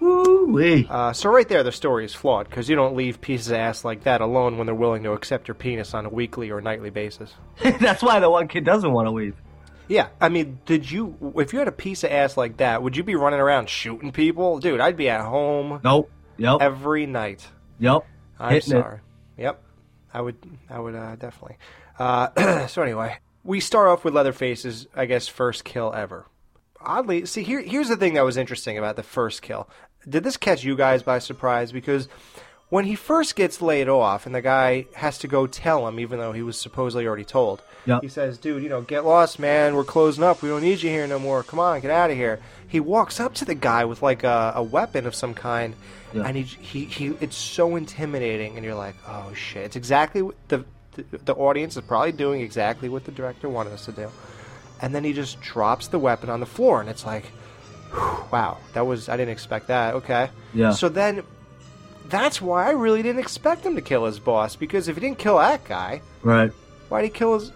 Woo-wee. 0.00 0.86
Uh, 0.88 1.12
so 1.12 1.30
right 1.30 1.48
there, 1.48 1.62
the 1.62 1.72
story 1.72 2.04
is 2.04 2.14
flawed 2.14 2.48
because 2.48 2.68
you 2.68 2.76
don't 2.76 2.96
leave 2.96 3.20
pieces 3.20 3.48
of 3.50 3.56
ass 3.56 3.84
like 3.84 4.04
that 4.04 4.20
alone 4.20 4.56
when 4.56 4.66
they're 4.66 4.74
willing 4.74 5.02
to 5.02 5.12
accept 5.12 5.48
your 5.48 5.54
penis 5.54 5.94
on 5.94 6.06
a 6.06 6.08
weekly 6.08 6.50
or 6.50 6.60
nightly 6.60 6.90
basis. 6.90 7.32
That's 7.80 8.02
why 8.02 8.20
the 8.20 8.30
one 8.30 8.48
kid 8.48 8.64
doesn't 8.64 8.92
want 8.92 9.06
to 9.06 9.10
leave. 9.12 9.34
Yeah, 9.88 10.08
I 10.20 10.28
mean, 10.28 10.60
did 10.66 10.90
you? 10.90 11.16
If 11.36 11.52
you 11.52 11.58
had 11.60 11.68
a 11.68 11.72
piece 11.72 12.04
of 12.04 12.10
ass 12.12 12.36
like 12.36 12.58
that, 12.58 12.82
would 12.82 12.96
you 12.96 13.02
be 13.02 13.14
running 13.14 13.40
around 13.40 13.70
shooting 13.70 14.12
people, 14.12 14.58
dude? 14.58 14.80
I'd 14.80 14.98
be 14.98 15.08
at 15.08 15.22
home. 15.22 15.80
Nope. 15.82 16.10
Yep. 16.36 16.58
Every 16.60 17.06
night. 17.06 17.46
Yep. 17.78 18.04
I'm 18.38 18.52
Hitting 18.52 18.76
it. 18.76 18.82
sorry. 18.82 19.00
Yep. 19.38 19.62
I 20.12 20.20
would. 20.20 20.36
I 20.68 20.78
would 20.78 20.94
uh, 20.94 21.16
definitely. 21.16 21.56
Uh, 21.98 22.66
so 22.68 22.82
anyway, 22.82 23.16
we 23.44 23.60
start 23.60 23.88
off 23.88 24.04
with 24.04 24.14
Leatherface's, 24.14 24.86
I 24.94 25.06
guess, 25.06 25.26
first 25.26 25.64
kill 25.64 25.92
ever. 25.94 26.26
Oddly, 26.80 27.24
see 27.26 27.42
here. 27.42 27.60
Here's 27.62 27.88
the 27.88 27.96
thing 27.96 28.14
that 28.14 28.24
was 28.24 28.36
interesting 28.36 28.76
about 28.76 28.96
the 28.96 29.02
first 29.02 29.40
kill. 29.40 29.68
Did 30.08 30.24
this 30.24 30.36
catch 30.36 30.64
you 30.64 30.76
guys 30.76 31.02
by 31.02 31.18
surprise? 31.18 31.72
Because 31.72 32.08
when 32.70 32.84
he 32.84 32.94
first 32.94 33.36
gets 33.36 33.60
laid 33.62 33.88
off 33.88 34.26
and 34.26 34.34
the 34.34 34.42
guy 34.42 34.86
has 34.94 35.18
to 35.18 35.28
go 35.28 35.46
tell 35.46 35.86
him, 35.88 35.98
even 36.00 36.18
though 36.18 36.32
he 36.32 36.42
was 36.42 36.58
supposedly 36.60 37.06
already 37.06 37.24
told, 37.24 37.62
Yep. 37.86 38.02
he 38.02 38.08
says, 38.08 38.36
"Dude, 38.38 38.62
you 38.62 38.68
know, 38.68 38.82
get 38.82 39.04
lost, 39.04 39.38
man. 39.38 39.74
We're 39.74 39.84
closing 39.84 40.22
up. 40.24 40.42
We 40.42 40.48
don't 40.50 40.62
need 40.62 40.82
you 40.82 40.90
here 40.90 41.06
no 41.06 41.18
more. 41.18 41.42
Come 41.42 41.58
on, 41.58 41.80
get 41.80 41.90
out 41.90 42.10
of 42.10 42.16
here." 42.16 42.40
He 42.66 42.80
walks 42.80 43.18
up 43.18 43.32
to 43.36 43.44
the 43.46 43.54
guy 43.54 43.84
with 43.86 44.02
like 44.02 44.24
a, 44.24 44.52
a 44.56 44.62
weapon 44.62 45.06
of 45.06 45.14
some 45.14 45.32
kind, 45.32 45.74
Yeah. 46.12 46.24
and 46.26 46.36
he, 46.36 46.42
he 46.42 46.84
he 46.84 47.06
it's 47.20 47.36
so 47.36 47.76
intimidating, 47.76 48.56
and 48.56 48.64
you're 48.64 48.74
like, 48.74 48.96
"Oh 49.06 49.32
shit!" 49.34 49.64
It's 49.64 49.76
exactly 49.76 50.20
what 50.22 50.34
the 50.48 50.64
the, 50.96 51.04
the 51.24 51.34
audience 51.34 51.76
is 51.78 51.84
probably 51.84 52.12
doing 52.12 52.40
exactly 52.42 52.88
what 52.90 53.04
the 53.04 53.12
director 53.12 53.48
wanted 53.48 53.72
us 53.72 53.84
to 53.86 53.92
do, 53.92 54.10
and 54.82 54.94
then 54.94 55.04
he 55.04 55.12
just 55.14 55.40
drops 55.40 55.88
the 55.88 55.98
weapon 55.98 56.28
on 56.28 56.40
the 56.40 56.46
floor, 56.46 56.80
and 56.80 56.90
it's 56.90 57.06
like, 57.06 57.30
"Wow, 58.30 58.58
that 58.74 58.86
was 58.86 59.08
I 59.08 59.16
didn't 59.16 59.32
expect 59.32 59.68
that." 59.68 59.94
Okay, 59.94 60.30
Yeah. 60.54 60.70
So 60.72 60.88
then. 60.88 61.22
That's 62.08 62.40
why 62.40 62.66
I 62.66 62.70
really 62.70 63.02
didn't 63.02 63.18
expect 63.20 63.66
him 63.66 63.74
to 63.74 63.82
kill 63.82 64.06
his 64.06 64.18
boss 64.18 64.56
because 64.56 64.88
if 64.88 64.96
he 64.96 65.00
didn't 65.02 65.18
kill 65.18 65.36
that 65.36 65.62
guy, 65.64 66.00
Right. 66.22 66.50
why'd 66.88 67.04
he 67.04 67.10
kill 67.10 67.38
his? 67.38 67.52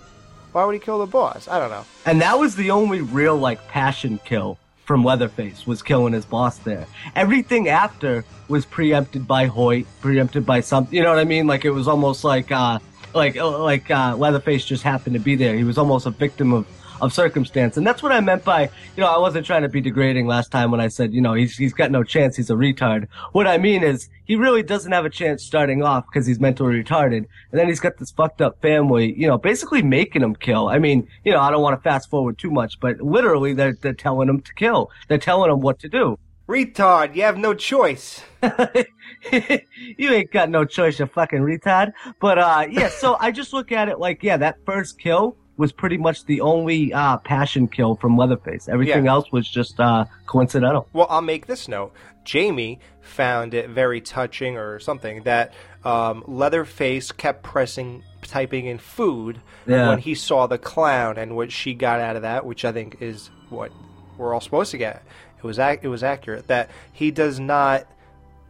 Why 0.53 0.67
would 0.67 0.75
he 0.75 0.79
kill 0.79 0.99
the 0.99 1.07
boss? 1.07 1.49
I 1.49 1.59
don't 1.59 1.71
know. 1.71 1.87
And 2.05 2.21
that 2.21 2.39
was 2.39 2.55
the 2.55 2.71
only 2.71 3.01
real 3.01 3.35
like 3.39 3.67
passion 3.69 4.21
kill 4.27 4.59
from 4.85 5.05
Leatherface 5.05 5.67
was 5.67 5.81
killing 5.81 6.13
his 6.13 6.27
boss 6.27 6.59
there. 6.59 6.87
Everything 7.17 7.71
after 7.71 8.27
was 8.49 8.67
preempted 8.67 9.27
by 9.27 9.47
Hoyt, 9.47 9.87
preempted 10.03 10.45
by 10.45 10.61
something. 10.61 10.95
You 10.95 11.03
know 11.03 11.09
what 11.09 11.19
I 11.19 11.25
mean? 11.25 11.47
Like 11.47 11.65
it 11.65 11.71
was 11.71 11.89
almost 11.89 12.23
like 12.23 12.53
uh 12.53 12.79
like 13.15 13.39
uh, 13.39 13.59
like 13.59 13.91
uh, 13.91 14.17
Leatherface 14.19 14.67
just 14.67 14.83
happened 14.83 15.15
to 15.15 15.21
be 15.21 15.35
there. 15.35 15.55
He 15.57 15.65
was 15.65 15.79
almost 15.79 16.05
a 16.05 16.11
victim 16.11 16.53
of 16.53 16.67
of 17.01 17.13
circumstance, 17.13 17.77
and 17.77 17.87
that's 17.87 18.03
what 18.03 18.13
I 18.13 18.21
meant 18.21 18.45
by 18.45 18.63
you 18.97 19.01
know 19.01 19.07
I 19.07 19.19
wasn't 19.19 19.47
trying 19.47 19.63
to 19.63 19.69
be 19.69 19.81
degrading 19.81 20.27
last 20.27 20.51
time 20.51 20.71
when 20.71 20.81
I 20.81 20.89
said 20.89 21.13
you 21.13 21.21
know 21.21 21.35
he's 21.35 21.57
he's 21.57 21.73
got 21.73 21.91
no 21.91 22.05
chance. 22.05 22.37
He's 22.37 22.51
a 22.51 22.55
retard. 22.55 23.09
What 23.33 23.47
I 23.47 23.59
mean 23.59 23.83
is 23.83 24.09
he 24.25 24.37
really 24.37 24.63
doesn't 24.63 24.93
have 24.93 25.05
a 25.05 25.11
chance 25.11 25.43
starting 25.43 25.83
off 25.83 26.07
because 26.07 26.27
he's 26.27 26.41
mentally 26.41 26.83
retarded, 26.83 27.17
and 27.19 27.27
then 27.53 27.69
he's 27.69 27.81
got 27.81 27.99
this 27.99 28.11
fucked 28.11 28.41
up 28.41 28.61
family. 28.63 29.13
You 29.19 29.27
know, 29.29 29.39
basically 29.39 29.83
making 29.83 30.23
him 30.23 30.35
kill. 30.35 30.69
I 30.69 30.79
mean, 30.79 31.09
you 31.25 31.33
know, 31.33 31.41
I 31.41 31.51
don't 31.51 31.63
want 31.63 31.79
to 31.79 31.83
fast 31.83 32.11
forward 32.11 32.39
too 32.39 32.51
much, 32.51 32.81
but 32.81 33.01
literally 33.01 33.55
they're 33.55 33.75
they're 33.75 33.93
telling 33.93 34.29
him 34.29 34.41
to 34.41 34.55
kill. 34.55 34.91
They're 35.09 35.19
telling 35.19 35.51
him 35.51 35.61
what 35.61 35.79
to 35.81 35.89
do. 35.89 36.19
Retard, 36.49 37.15
you 37.15 37.23
have 37.23 37.39
no 37.39 37.55
choice. 37.55 38.23
you 39.33 40.11
ain't 40.11 40.33
got 40.33 40.51
no 40.51 40.65
choice, 40.65 40.99
you 40.99 41.07
fucking 41.07 41.41
retard. 41.41 41.93
But 42.21 42.39
uh, 42.39 42.67
yeah, 42.69 42.89
so 42.89 43.17
I 43.21 43.31
just 43.31 43.53
look 43.53 43.71
at 43.71 43.89
it 43.89 43.99
like, 43.99 44.23
yeah, 44.23 44.37
that 44.37 44.59
first 44.67 44.99
kill 44.99 45.37
was 45.63 45.71
pretty 45.73 45.97
much 45.97 46.25
the 46.27 46.41
only 46.41 46.93
uh, 46.93 47.17
passion 47.19 47.69
kill 47.69 47.95
from 47.95 48.17
Leatherface. 48.17 48.69
Everything 48.69 49.05
Yeah. 49.05 49.13
else 49.13 49.31
was 49.31 49.49
just 49.49 49.79
uh, 49.79 50.05
coincidental. 50.27 50.89
Well, 50.93 51.07
I'll 51.09 51.23
make 51.35 51.47
this 51.47 51.69
note. 51.69 51.93
Jamie 52.25 52.81
found 53.01 53.55
it 53.55 53.69
very 53.71 54.01
touching 54.01 54.57
or 54.57 54.81
something 54.81 55.23
that 55.23 55.53
um, 55.85 56.25
Leatherface 56.27 57.13
kept 57.13 57.45
pressing, 57.45 58.03
typing 58.23 58.67
in 58.67 58.79
food 58.79 59.41
Yeah. 59.67 59.89
when 59.91 59.99
he 59.99 60.15
saw 60.17 60.47
the 60.49 60.59
clown, 60.59 61.17
and 61.17 61.37
what 61.37 61.53
she 61.53 61.75
got 61.75 62.01
out 62.01 62.17
of 62.17 62.23
that, 62.23 62.45
which 62.45 62.65
I 62.65 62.73
think 62.73 62.97
is 63.01 63.31
what 63.49 63.71
we're 64.19 64.35
all 64.35 64.41
supposed 64.41 64.73
to 64.73 64.79
get. 64.79 65.03
It 65.39 65.45
was 65.45 65.59
ac- 65.61 65.81
it 65.83 65.89
was 65.89 66.03
accurate 66.03 66.49
that 66.49 66.71
he 66.93 67.11
does 67.13 67.39
not 67.41 67.87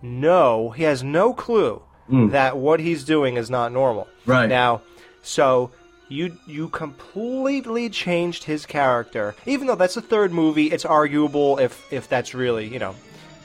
know, 0.03 0.71
he 0.71 0.83
has 0.85 1.03
no 1.03 1.33
clue 1.35 1.83
Mm. 2.11 2.33
that 2.33 2.57
what 2.57 2.81
he's 2.81 3.05
doing 3.05 3.37
is 3.37 3.49
not 3.49 3.71
normal. 3.73 4.09
Right. 4.27 4.49
now, 4.49 4.83
so 5.23 5.71
you 6.09 6.37
you 6.47 6.69
completely 6.69 7.89
changed 7.89 8.45
his 8.45 8.67
character. 8.67 9.35
Even 9.47 9.67
though 9.67 9.75
that's 9.75 9.95
the 9.95 10.03
third 10.03 10.33
movie, 10.33 10.67
it's 10.67 10.85
arguable 10.85 11.59
if 11.59 11.93
if 11.93 12.09
that's 12.09 12.35
really 12.35 12.67
you 12.67 12.79
know 12.79 12.95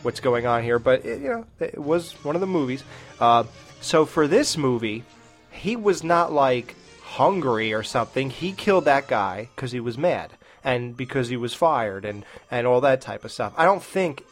what's 0.04 0.20
going 0.20 0.46
on 0.46 0.64
here. 0.64 0.80
But 0.80 1.06
it, 1.06 1.22
you 1.22 1.30
know, 1.30 1.46
it 1.60 1.78
was 1.78 2.14
one 2.24 2.36
of 2.36 2.42
the 2.42 2.48
movies. 2.48 2.84
Uh, 3.20 3.44
so 3.82 4.06
for 4.06 4.28
this 4.28 4.58
movie, 4.58 5.04
he 5.52 5.76
was 5.76 6.04
not 6.04 6.32
like 6.32 6.76
hungry 7.04 7.74
or 7.74 7.84
something. 7.84 8.30
He 8.30 8.52
killed 8.52 8.86
that 8.86 9.08
guy 9.08 9.50
because 9.56 9.72
he 9.72 9.80
was 9.80 9.98
mad 9.98 10.34
and 10.64 10.96
because 10.96 11.30
he 11.30 11.38
was 11.38 11.54
fired 11.54 12.06
and 12.06 12.26
and 12.52 12.68
all 12.68 12.82
that 12.82 13.02
type 13.02 13.24
of 13.24 13.32
stuff. 13.32 13.54
I 13.58 13.66
don't 13.66 13.84
think. 13.84 14.24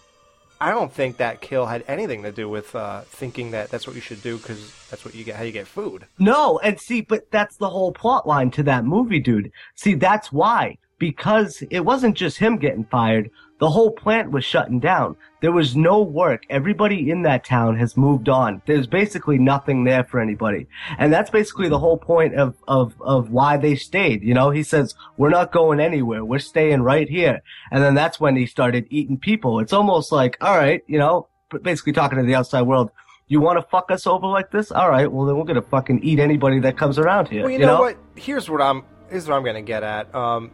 I 0.66 0.72
don't 0.72 0.92
think 0.92 1.18
that 1.18 1.42
kill 1.42 1.68
had 1.68 1.84
anything 1.88 2.24
to 2.24 2.32
do 2.32 2.50
with 2.50 2.76
uh, 2.76 3.02
thinking 3.02 3.52
that 3.52 3.70
that's 3.70 3.86
what 3.86 3.96
you 3.96 4.02
should 4.02 4.24
do 4.24 4.38
because 4.38 4.74
that's 4.90 5.06
what 5.06 5.14
you 5.14 5.24
get 5.24 5.36
how 5.36 5.44
you 5.44 5.52
get 5.52 5.68
food. 5.68 6.08
No, 6.18 6.58
and 6.58 6.80
see, 6.80 7.02
but 7.02 7.30
that's 7.30 7.58
the 7.58 7.70
whole 7.70 7.92
plot 7.92 8.28
line 8.28 8.50
to 8.50 8.64
that 8.64 8.84
movie, 8.84 9.20
dude. 9.20 9.52
See, 9.76 9.94
that's 9.94 10.32
why. 10.32 10.80
Because 10.98 11.62
it 11.70 11.82
wasn't 11.82 12.18
just 12.18 12.40
him 12.40 12.58
getting 12.58 12.84
fired. 12.86 13.30
The 13.60 13.70
whole 13.70 13.92
plant 13.92 14.32
was 14.32 14.44
shutting 14.44 14.80
down. 14.80 15.16
There 15.42 15.52
was 15.52 15.76
no 15.76 16.02
work. 16.02 16.44
Everybody 16.50 17.10
in 17.10 17.22
that 17.22 17.46
town 17.46 17.78
has 17.78 17.96
moved 17.96 18.28
on. 18.28 18.62
There's 18.66 18.88
basically 18.88 19.38
nothing 19.38 19.86
there 19.86 20.04
for 20.04 20.20
anybody. 20.20 20.68
And 20.98 21.14
that's 21.14 21.30
basically 21.30 21.70
the 21.70 21.80
whole 21.80 21.98
point 21.98 22.36
of, 22.36 22.56
of, 22.68 22.94
of 23.00 23.30
why 23.30 23.56
they 23.58 23.76
stayed. 23.76 24.24
You 24.24 24.34
know, 24.34 24.50
he 24.50 24.62
says, 24.62 24.94
we're 25.18 25.30
not 25.30 25.54
going 25.54 25.80
anywhere. 25.80 26.26
We're 26.26 26.40
staying 26.40 26.82
right 26.82 27.08
here. 27.08 27.42
And 27.72 27.82
then 27.82 27.96
that's 27.96 28.20
when 28.20 28.36
he 28.36 28.46
started 28.46 28.88
eating 28.90 29.18
people. 29.18 29.60
It's 29.60 29.74
almost 29.74 30.12
like, 30.12 30.38
all 30.42 30.58
right, 30.58 30.84
you 30.88 31.00
know, 31.00 31.28
basically 31.62 31.94
talking 31.94 32.18
to 32.18 32.26
the 32.26 32.36
outside 32.36 32.64
world. 32.64 32.92
You 33.28 33.40
want 33.40 33.58
to 33.58 33.68
fuck 33.70 33.90
us 33.90 34.06
over 34.06 34.28
like 34.28 34.52
this? 34.52 34.72
All 34.72 34.90
right, 34.90 35.12
well 35.12 35.26
then 35.26 35.36
we're 35.36 35.46
gonna 35.46 35.62
fucking 35.64 36.04
eat 36.04 36.20
anybody 36.20 36.60
that 36.60 36.78
comes 36.78 37.00
around 37.00 37.28
here. 37.28 37.42
Well, 37.42 37.52
you, 37.52 37.58
know, 37.58 37.80
what? 37.80 37.98
Here's 38.16 38.50
what 38.50 38.62
I'm. 38.62 38.84
Here's 39.10 39.28
what 39.28 39.36
I'm 39.36 39.44
going 39.44 39.56
to 39.56 39.62
get 39.62 39.84
at. 39.84 40.14
Um, 40.14 40.52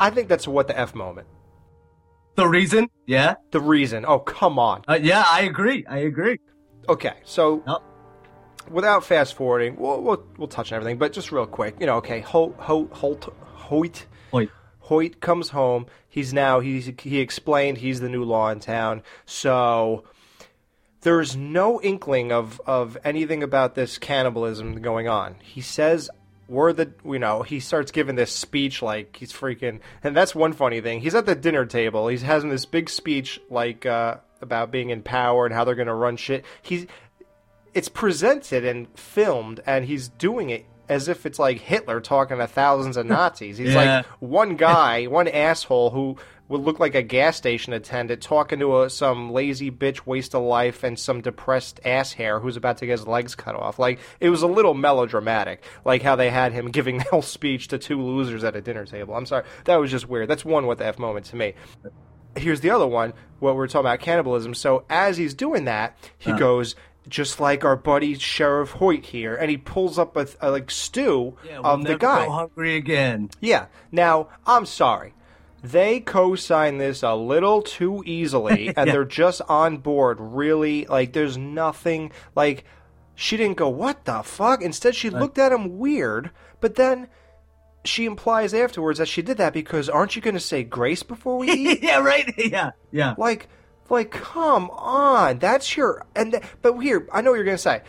I 0.00 0.10
think 0.10 0.28
that's 0.28 0.46
what 0.48 0.66
the 0.66 0.78
f 0.78 0.94
moment. 0.94 1.26
The 2.38 2.46
reason? 2.46 2.88
Yeah. 3.04 3.34
The 3.50 3.60
reason. 3.60 4.04
Oh, 4.06 4.20
come 4.20 4.60
on. 4.60 4.84
Uh, 4.86 4.96
yeah, 5.02 5.24
I 5.28 5.40
agree. 5.40 5.84
I 5.88 5.98
agree. 5.98 6.38
Okay, 6.88 7.14
so 7.24 7.64
without 8.70 9.04
fast 9.04 9.34
forwarding, 9.34 9.74
we'll, 9.74 10.00
we'll 10.00 10.24
we'll 10.36 10.46
touch 10.46 10.70
on 10.70 10.76
everything, 10.76 10.98
but 10.98 11.12
just 11.12 11.32
real 11.32 11.46
quick, 11.46 11.74
you 11.80 11.86
know, 11.86 11.96
okay, 11.96 12.20
Holt 12.20 12.54
Holt 12.60 12.92
Holt 12.92 13.34
Hoyt 13.42 14.06
Hoyt 14.30 14.50
Hoyt 14.78 15.20
comes 15.20 15.48
home. 15.48 15.86
He's 16.08 16.32
now 16.32 16.60
he's 16.60 16.92
he 17.00 17.18
explained 17.18 17.78
he's 17.78 17.98
the 17.98 18.08
new 18.08 18.22
law 18.22 18.50
in 18.50 18.60
town, 18.60 19.02
so 19.26 20.04
there's 21.00 21.34
no 21.34 21.80
inkling 21.80 22.30
of 22.30 22.60
of 22.66 22.96
anything 23.04 23.42
about 23.42 23.74
this 23.74 23.98
cannibalism 23.98 24.80
going 24.80 25.08
on. 25.08 25.34
He 25.42 25.60
says 25.60 26.08
we're 26.48 26.72
the 26.72 26.90
you 27.04 27.18
know 27.18 27.42
he 27.42 27.60
starts 27.60 27.90
giving 27.92 28.16
this 28.16 28.32
speech 28.32 28.80
like 28.82 29.14
he's 29.16 29.32
freaking 29.32 29.80
and 30.02 30.16
that's 30.16 30.34
one 30.34 30.52
funny 30.52 30.80
thing 30.80 31.00
he's 31.00 31.14
at 31.14 31.26
the 31.26 31.34
dinner 31.34 31.66
table 31.66 32.08
he's 32.08 32.22
having 32.22 32.48
this 32.50 32.64
big 32.64 32.88
speech 32.88 33.38
like 33.50 33.84
uh 33.86 34.16
about 34.40 34.70
being 34.70 34.88
in 34.90 35.02
power 35.02 35.44
and 35.44 35.54
how 35.54 35.62
they're 35.64 35.74
gonna 35.74 35.94
run 35.94 36.16
shit 36.16 36.44
he's 36.62 36.86
it's 37.74 37.88
presented 37.88 38.64
and 38.64 38.86
filmed 38.98 39.60
and 39.66 39.84
he's 39.84 40.08
doing 40.08 40.48
it 40.50 40.64
as 40.88 41.06
if 41.06 41.26
it's 41.26 41.38
like 41.38 41.58
Hitler 41.60 42.00
talking 42.00 42.38
to 42.38 42.46
thousands 42.46 42.96
of 42.96 43.04
Nazis. 43.14 43.58
He's 43.58 43.74
Yeah. 43.74 43.96
like 43.98 44.06
one 44.20 44.56
guy, 44.56 45.04
one 45.04 45.28
asshole 45.28 45.90
who 45.90 46.16
would 46.48 46.62
look 46.62 46.80
like 46.80 46.94
a 46.94 47.02
gas 47.02 47.36
station 47.36 47.72
attendant 47.72 48.22
talking 48.22 48.58
to 48.60 48.82
a, 48.82 48.88
some 48.90 49.30
lazy 49.30 49.70
bitch 49.70 50.06
waste 50.06 50.34
of 50.34 50.42
life 50.42 50.82
and 50.82 50.98
some 50.98 51.20
depressed 51.20 51.78
ass 51.84 52.14
hair 52.14 52.40
who's 52.40 52.56
about 52.56 52.78
to 52.78 52.86
get 52.86 52.92
his 52.92 53.06
legs 53.06 53.34
cut 53.34 53.54
off. 53.54 53.78
Like 53.78 53.98
it 54.20 54.30
was 54.30 54.42
a 54.42 54.46
little 54.46 54.74
melodramatic, 54.74 55.62
like 55.84 56.02
how 56.02 56.16
they 56.16 56.30
had 56.30 56.52
him 56.52 56.70
giving 56.70 56.98
that 56.98 57.08
whole 57.08 57.22
speech 57.22 57.68
to 57.68 57.78
two 57.78 58.00
losers 58.00 58.44
at 58.44 58.56
a 58.56 58.60
dinner 58.60 58.86
table. 58.86 59.14
I'm 59.14 59.26
sorry, 59.26 59.44
that 59.64 59.76
was 59.76 59.90
just 59.90 60.08
weird. 60.08 60.28
That's 60.28 60.44
one 60.44 60.66
what 60.66 60.78
the 60.78 60.86
f 60.86 60.98
moment 60.98 61.26
to 61.26 61.36
me 61.36 61.54
here's 62.36 62.60
the 62.60 62.70
other 62.70 62.86
one 62.86 63.12
what 63.40 63.56
we're 63.56 63.66
talking 63.66 63.80
about 63.86 63.98
cannibalism 63.98 64.54
so 64.54 64.84
as 64.88 65.16
he's 65.16 65.34
doing 65.34 65.64
that 65.64 65.96
he 66.18 66.30
Uh. 66.30 66.36
goes 66.36 66.76
just 67.08 67.40
like 67.40 67.64
our 67.64 67.74
buddy 67.74 68.14
sheriff 68.16 68.70
hoyt 68.72 69.04
here 69.06 69.34
and 69.34 69.50
he 69.50 69.56
pulls 69.56 69.98
up 69.98 70.14
a, 70.16 70.26
a 70.40 70.50
like 70.50 70.70
stew 70.70 71.34
Yeah, 71.44 71.58
we'll 71.60 71.66
of 71.72 71.84
the 71.84 71.96
guy 71.96 72.26
go 72.26 72.30
hungry 72.30 72.76
again. 72.76 73.30
yeah 73.40 73.66
now 73.90 74.28
i'm 74.46 74.66
sorry 74.66 75.14
they 75.62 76.00
co-sign 76.00 76.78
this 76.78 77.02
a 77.02 77.14
little 77.14 77.62
too 77.62 78.02
easily 78.06 78.68
and 78.76 78.86
Yeah. 78.86 78.92
they're 78.92 79.04
just 79.04 79.40
on 79.48 79.78
board 79.78 80.18
really 80.20 80.86
like 80.86 81.12
there's 81.12 81.36
nothing 81.36 82.12
like 82.36 82.64
she 83.14 83.36
didn't 83.36 83.56
go 83.56 83.68
what 83.68 84.04
the 84.04 84.22
fuck 84.22 84.62
instead 84.62 84.94
she 84.94 85.10
looked 85.10 85.38
at 85.38 85.50
him 85.52 85.78
weird 85.78 86.30
but 86.60 86.76
then 86.76 87.08
she 87.84 88.04
implies 88.04 88.52
afterwards 88.54 88.98
that 88.98 89.08
she 89.08 89.22
did 89.22 89.38
that 89.38 89.52
because 89.52 89.88
aren't 89.88 90.14
you 90.14 90.22
going 90.22 90.34
to 90.34 90.40
say 90.40 90.62
grace 90.62 91.02
before 91.02 91.38
we 91.38 91.50
eat 91.52 91.82
yeah, 91.82 91.98
right. 92.00 92.32
Yeah, 92.38 92.70
yeah. 92.92 93.14
like, 93.18 93.48
like, 93.90 94.10
come 94.10 94.68
on. 94.70 95.38
That's 95.38 95.76
your 95.76 96.04
and 96.14 96.32
th- 96.32 96.44
but 96.60 96.76
here, 96.78 97.08
I 97.12 97.22
know 97.22 97.30
what 97.30 97.36
you're 97.36 97.44
gonna 97.46 97.56
say. 97.56 97.80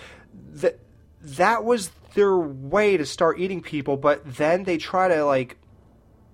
That 0.54 0.80
that 1.22 1.66
was 1.66 1.92
their 2.14 2.38
way 2.38 2.96
to 2.98 3.06
start 3.06 3.40
eating 3.40 3.62
people, 3.62 3.98
but 3.98 4.24
then 4.38 4.64
they 4.64 4.78
try 4.78 5.10
to 5.10 5.26
like 5.26 5.58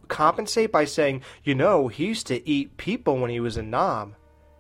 compensate 0.08 0.72
by 0.72 0.86
saying, 0.86 1.22
you 1.44 1.56
know, 1.56 1.88
he 1.88 2.06
used 2.06 2.28
to 2.28 2.48
eat 2.48 2.78
people 2.78 3.18
when 3.18 3.30
he 3.32 3.40
was 3.40 3.58
a 3.58 3.64
nom. 3.64 4.16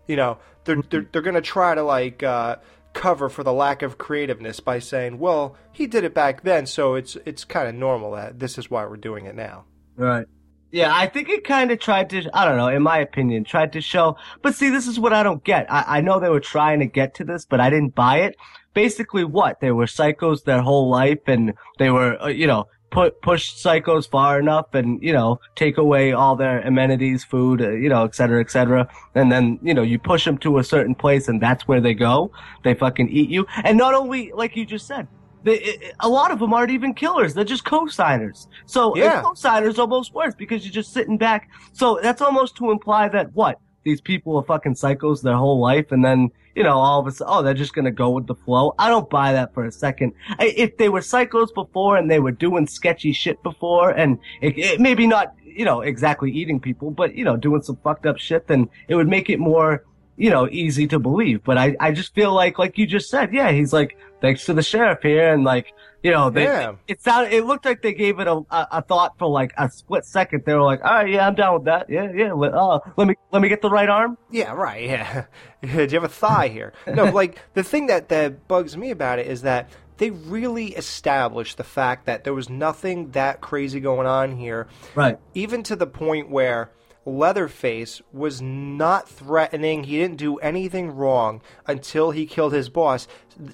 You 0.07 0.15
know, 0.15 0.37
they're 0.65 0.81
they're, 0.89 1.07
they're 1.11 1.21
gonna 1.21 1.41
try 1.41 1.75
to 1.75 1.83
like 1.83 2.23
uh, 2.23 2.57
cover 2.93 3.29
for 3.29 3.43
the 3.43 3.53
lack 3.53 3.81
of 3.81 3.97
creativeness 3.97 4.59
by 4.59 4.79
saying, 4.79 5.19
well, 5.19 5.55
he 5.71 5.87
did 5.87 6.03
it 6.03 6.13
back 6.13 6.43
then, 6.43 6.65
so 6.65 6.95
it's 6.95 7.15
it's 7.25 7.43
kind 7.43 7.67
of 7.67 7.75
normal 7.75 8.11
that 8.11 8.39
this 8.39 8.57
is 8.57 8.69
why 8.69 8.85
we're 8.85 8.97
doing 8.97 9.25
it 9.25 9.35
now. 9.35 9.65
Right. 9.95 10.25
Yeah, 10.71 10.93
I 10.93 11.07
think 11.07 11.29
it 11.29 11.45
kind 11.45 11.71
of 11.71 11.79
tried 11.79 12.09
to, 12.09 12.29
I 12.33 12.43
don't 12.43 12.57
know, 12.57 12.67
in 12.67 12.83
my 12.83 12.97
opinion, 12.97 13.45
tried 13.45 13.71
to 13.73 13.81
show, 13.81 14.17
but 14.41 14.55
see, 14.55 14.69
this 14.69 14.87
is 14.87 14.99
what 14.99 15.13
I 15.13 15.23
don't 15.23 15.41
get. 15.41 15.71
I, 15.71 15.99
I 15.99 16.01
know 16.01 16.19
they 16.19 16.27
were 16.27 16.41
trying 16.41 16.79
to 16.79 16.85
get 16.85 17.13
to 17.15 17.23
this, 17.23 17.45
but 17.45 17.61
I 17.61 17.69
didn't 17.69 17.95
buy 17.95 18.17
it. 18.23 18.35
Basically 18.73 19.23
what? 19.23 19.61
They 19.61 19.71
were 19.71 19.85
psychos 19.85 20.43
their 20.43 20.61
whole 20.61 20.89
life 20.89 21.21
and 21.27 21.53
they 21.79 21.89
were, 21.91 22.21
uh, 22.21 22.27
you 22.27 22.45
know, 22.45 22.65
put, 22.95 23.21
push 23.21 23.53
psychos 23.53 24.09
far 24.09 24.39
enough 24.39 24.73
and, 24.73 25.03
you 25.03 25.11
know, 25.11 25.39
take 25.55 25.77
away 25.77 26.13
all 26.13 26.35
their 26.37 26.61
amenities, 26.61 27.25
food, 27.25 27.61
uh, 27.61 27.71
you 27.71 27.89
know, 27.89 28.05
et 28.05 28.15
cetera, 28.15 28.39
et 28.39 28.49
cetera. 28.49 28.87
And 29.13 29.29
then, 29.31 29.59
you 29.61 29.73
know, 29.73 29.81
you 29.81 29.99
push 29.99 30.23
them 30.23 30.37
to 30.39 30.57
a 30.59 30.63
certain 30.63 30.95
place 30.95 31.27
and 31.27 31.41
that's 31.41 31.67
where 31.67 31.81
they 31.81 31.93
go. 31.93 32.31
They 32.63 32.73
fucking 32.73 33.09
eat 33.09 33.29
you. 33.29 33.45
And 33.65 33.77
not 33.77 33.93
only, 33.93 34.31
like 34.33 34.55
you 34.55 34.65
just 34.65 34.87
said, 34.87 35.07
they, 35.43 35.93
a 35.99 36.09
lot 36.09 36.31
of 36.31 36.39
them 36.39 36.53
aren't 36.53 36.71
even 36.71 36.93
killers. 36.93 37.33
They're 37.33 37.43
just 37.43 37.65
co-signers. 37.65 38.47
So 38.65 38.95
Yeah. 38.95 39.03
yeah. 39.03 39.21
co-signers 39.21 39.77
almost 39.77 40.13
worse 40.13 40.33
because 40.33 40.63
you're 40.63 40.71
just 40.81 40.93
sitting 40.93 41.17
back. 41.17 41.49
So 41.73 41.99
that's 42.01 42.21
almost 42.21 42.55
to 42.57 42.71
imply 42.71 43.09
that 43.09 43.33
what 43.33 43.59
these 43.83 44.01
people 44.01 44.37
are 44.37 44.43
fucking 44.43 44.75
psychos 44.75 45.21
their 45.21 45.35
whole 45.35 45.59
life, 45.59 45.91
and 45.91 46.03
then 46.03 46.31
you 46.55 46.63
know 46.63 46.77
all 46.77 46.99
of 46.99 47.07
a 47.07 47.11
sudden, 47.11 47.33
oh, 47.33 47.43
they're 47.43 47.53
just 47.53 47.73
gonna 47.73 47.91
go 47.91 48.09
with 48.09 48.27
the 48.27 48.35
flow. 48.35 48.73
I 48.79 48.89
don't 48.89 49.09
buy 49.09 49.33
that 49.33 49.53
for 49.53 49.65
a 49.65 49.71
second. 49.71 50.13
I, 50.39 50.53
if 50.55 50.77
they 50.77 50.89
were 50.89 51.01
psychos 51.01 51.53
before 51.53 51.97
and 51.97 52.09
they 52.09 52.19
were 52.19 52.31
doing 52.31 52.67
sketchy 52.67 53.11
shit 53.11 53.41
before, 53.43 53.91
and 53.91 54.19
it, 54.41 54.57
it 54.57 54.79
maybe 54.79 55.07
not 55.07 55.35
you 55.43 55.65
know 55.65 55.81
exactly 55.81 56.31
eating 56.31 56.59
people, 56.59 56.91
but 56.91 57.15
you 57.15 57.23
know 57.23 57.37
doing 57.37 57.61
some 57.61 57.77
fucked 57.77 58.05
up 58.05 58.17
shit, 58.17 58.47
then 58.47 58.69
it 58.87 58.95
would 58.95 59.07
make 59.07 59.29
it 59.29 59.39
more 59.39 59.83
you 60.17 60.29
know, 60.29 60.47
easy 60.49 60.87
to 60.87 60.99
believe. 60.99 61.43
But 61.43 61.57
I, 61.57 61.75
I 61.79 61.91
just 61.91 62.13
feel 62.13 62.33
like, 62.33 62.57
like 62.57 62.77
you 62.77 62.87
just 62.87 63.09
said, 63.09 63.33
yeah, 63.33 63.51
he's 63.51 63.73
like, 63.73 63.97
thanks 64.21 64.45
to 64.45 64.53
the 64.53 64.63
sheriff 64.63 64.99
here, 65.01 65.33
and 65.33 65.43
like, 65.43 65.73
you 66.05 66.11
know, 66.11 66.29
they, 66.29 66.43
Yeah. 66.43 66.75
it 66.87 67.01
sounded, 67.01 67.33
it 67.33 67.45
looked 67.45 67.65
like 67.65 67.81
they 67.81 67.91
gave 67.93 68.19
it 68.19 68.27
a, 68.27 68.35
a, 68.51 68.67
a 68.73 68.81
thought 68.83 69.17
for 69.17 69.27
like 69.27 69.53
a 69.57 69.67
split 69.71 70.05
second. 70.05 70.43
They 70.45 70.53
were 70.53 70.61
like, 70.61 70.85
all 70.85 70.93
right, 70.93 71.09
yeah, 71.09 71.25
I'm 71.27 71.33
down 71.33 71.55
with 71.55 71.63
that. 71.65 71.89
Yeah, 71.89 72.11
yeah. 72.15 72.31
Let, 72.33 72.53
uh, 72.53 72.79
let 72.95 73.07
me, 73.07 73.15
let 73.31 73.41
me 73.41 73.49
get 73.49 73.63
the 73.63 73.71
right 73.71 73.89
arm. 73.89 74.15
Yeah, 74.29 74.53
right. 74.53 74.83
Yeah. 74.83 75.25
Do 75.63 75.69
you 75.83 75.87
have 75.89 76.03
a 76.03 76.07
thigh 76.07 76.49
here? 76.49 76.73
No, 76.85 77.05
like 77.11 77.39
the 77.55 77.63
thing 77.63 77.87
that 77.87 78.09
that 78.09 78.47
bugs 78.47 78.77
me 78.77 78.91
about 78.91 79.17
it 79.17 79.25
is 79.25 79.41
that 79.41 79.71
they 79.97 80.11
really 80.11 80.75
established 80.75 81.57
the 81.57 81.63
fact 81.63 82.05
that 82.05 82.23
there 82.23 82.35
was 82.35 82.49
nothing 82.51 83.09
that 83.11 83.41
crazy 83.41 83.79
going 83.79 84.05
on 84.05 84.37
here. 84.37 84.67
Right. 84.93 85.17
Even 85.33 85.63
to 85.63 85.75
the 85.75 85.87
point 85.87 86.29
where 86.29 86.69
Leatherface 87.05 88.01
was 88.11 88.41
not 88.41 89.07
threatening. 89.07 89.83
He 89.83 89.97
didn't 89.97 90.17
do 90.17 90.37
anything 90.37 90.91
wrong 90.91 91.41
until 91.67 92.11
he 92.11 92.25
killed 92.25 92.53
his 92.53 92.69
boss. 92.69 93.07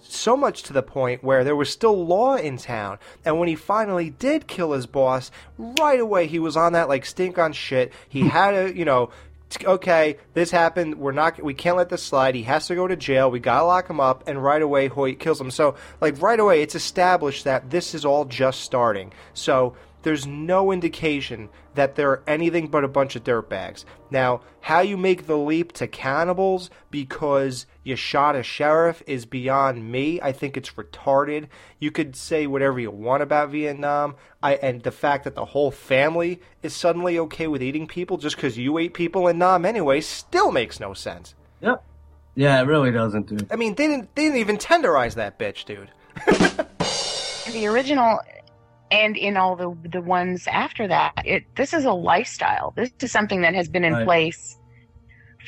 So 0.04 0.38
much 0.38 0.64
to 0.64 0.74
the 0.74 0.84
point 0.84 1.24
where 1.24 1.44
there 1.44 1.56
was 1.56 1.70
still 1.70 2.06
law 2.06 2.36
in 2.36 2.58
town. 2.58 2.98
And 3.26 3.40
when 3.40 3.50
he 3.50 3.56
finally 3.56 4.10
did 4.10 4.48
kill 4.48 4.72
his 4.72 4.86
boss, 4.86 5.32
right 5.58 6.00
away 6.00 6.28
he 6.28 6.40
was 6.40 6.56
on 6.56 6.74
that 6.74 6.88
like 6.88 7.06
stink 7.06 7.38
on 7.38 7.52
shit. 7.52 7.92
He 8.08 8.28
had 8.28 8.54
a, 8.54 8.76
you 8.76 8.86
know, 8.86 9.10
okay, 9.66 10.18
this 10.34 10.52
happened. 10.52 10.96
We're 10.96 11.12
not. 11.12 11.42
We 11.44 11.54
can't 11.54 11.78
let 11.78 11.90
this 11.90 12.04
slide. 12.04 12.36
He 12.36 12.44
has 12.44 12.68
to 12.68 12.76
go 12.76 12.88
to 12.88 12.96
jail. 12.96 13.30
We 13.30 13.40
gotta 13.40 13.66
lock 13.66 13.90
him 13.90 14.00
up. 14.00 14.24
And 14.28 14.42
right 14.42 14.62
away, 14.62 14.88
Hoyt 14.88 15.20
kills 15.20 15.42
him. 15.42 15.52
So, 15.52 15.76
like 16.00 16.22
right 16.22 16.40
away, 16.40 16.62
it's 16.62 16.76
established 16.76 17.44
that 17.44 17.70
this 17.70 17.94
is 17.94 18.06
all 18.06 18.26
just 18.26 18.62
starting. 18.62 19.12
So 19.34 19.76
there's 20.04 20.28
no 20.28 20.72
indication 20.72 21.50
that 21.76 21.96
they're 21.96 22.22
anything 22.28 22.68
but 22.68 22.84
a 22.84 22.88
bunch 22.88 23.16
of 23.16 23.24
dirtbags. 23.24 23.86
Now, 24.10 24.42
how 24.62 24.82
you 24.82 24.98
make 24.98 25.28
the 25.28 25.38
leap 25.38 25.72
to 25.74 25.88
cannibals 25.88 26.70
because 26.90 27.66
you 27.84 27.96
shot 27.96 28.36
a 28.36 28.44
sheriff 28.44 29.02
is 29.08 29.26
beyond 29.26 29.92
me. 29.92 30.20
I 30.22 30.32
think 30.32 30.58
it's 30.58 30.72
retarded. 30.72 31.48
You 31.80 31.92
could 31.92 32.16
say 32.16 32.48
whatever 32.48 32.80
you 32.80 32.92
want 32.92 33.24
about 33.24 33.50
Vietnam, 33.50 34.16
I 34.44 34.56
and 34.56 34.84
the 34.84 34.92
fact 34.92 35.24
that 35.24 35.36
the 35.36 35.46
whole 35.46 35.72
family 35.72 36.42
is 36.62 36.76
suddenly 36.76 37.18
okay 37.20 37.48
with 37.48 37.64
eating 37.64 37.88
people 37.88 38.18
just 38.18 38.36
because 38.36 38.58
you 38.58 38.78
ate 38.78 38.94
people 38.94 39.28
in 39.28 39.38
Nam 39.38 39.66
anyway 39.66 40.02
still 40.02 40.52
makes 40.52 40.80
no 40.80 40.94
sense. 40.94 41.36
Yep. 41.62 41.84
Yeah, 42.36 42.62
it 42.62 42.66
really 42.66 42.92
doesn't, 42.92 43.28
dude. 43.28 43.52
I 43.52 43.56
mean, 43.56 43.76
they 43.76 43.88
didn't 43.88 44.16
they 44.16 44.24
didn't 44.24 44.40
even 44.40 44.58
tenderize 44.58 45.16
that 45.16 45.40
bitch, 45.40 45.66
dude. 45.66 45.92
The 47.52 47.68
original 47.68 48.20
and 48.92 49.16
in 49.18 49.38
all 49.38 49.56
the 49.56 49.74
the 49.90 50.02
ones 50.02 50.46
after 50.48 50.88
that 50.88 51.14
it 51.26 51.44
this 51.56 51.74
is 51.74 51.86
a 51.86 51.94
lifestyle 51.94 52.74
this 52.76 52.92
is 53.02 53.12
something 53.12 53.42
that 53.42 53.56
has 53.56 53.68
been 53.70 53.84
in 53.84 53.94
Right. 53.94 54.06
place 54.06 54.58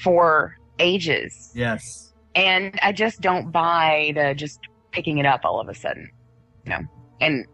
for 0.04 0.56
ages 0.80 1.52
Yes. 1.54 2.14
and 2.36 2.80
i 2.82 2.92
just 2.92 3.22
don't 3.22 3.52
buy 3.52 4.12
the 4.16 4.34
just 4.34 4.60
picking 4.92 5.18
it 5.20 5.26
up 5.26 5.42
all 5.44 5.60
of 5.60 5.70
a 5.70 5.76
sudden 5.76 6.10
you 6.66 6.72
know 6.72 6.80
and 7.22 7.46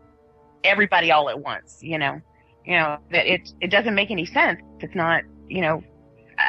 everybody 0.64 1.11
all 1.11 1.30
at 1.30 1.40
once 1.41 1.78
you 1.82 1.98
know 1.98 2.20
you 2.66 2.74
know 2.78 2.98
that 3.11 3.26
it 3.26 3.41
it 3.61 3.68
doesn't 3.72 3.95
make 3.95 4.11
any 4.11 4.26
sense 4.26 4.60
it's 4.80 4.95
not 4.95 5.24
you 5.48 5.61
know 5.61 5.82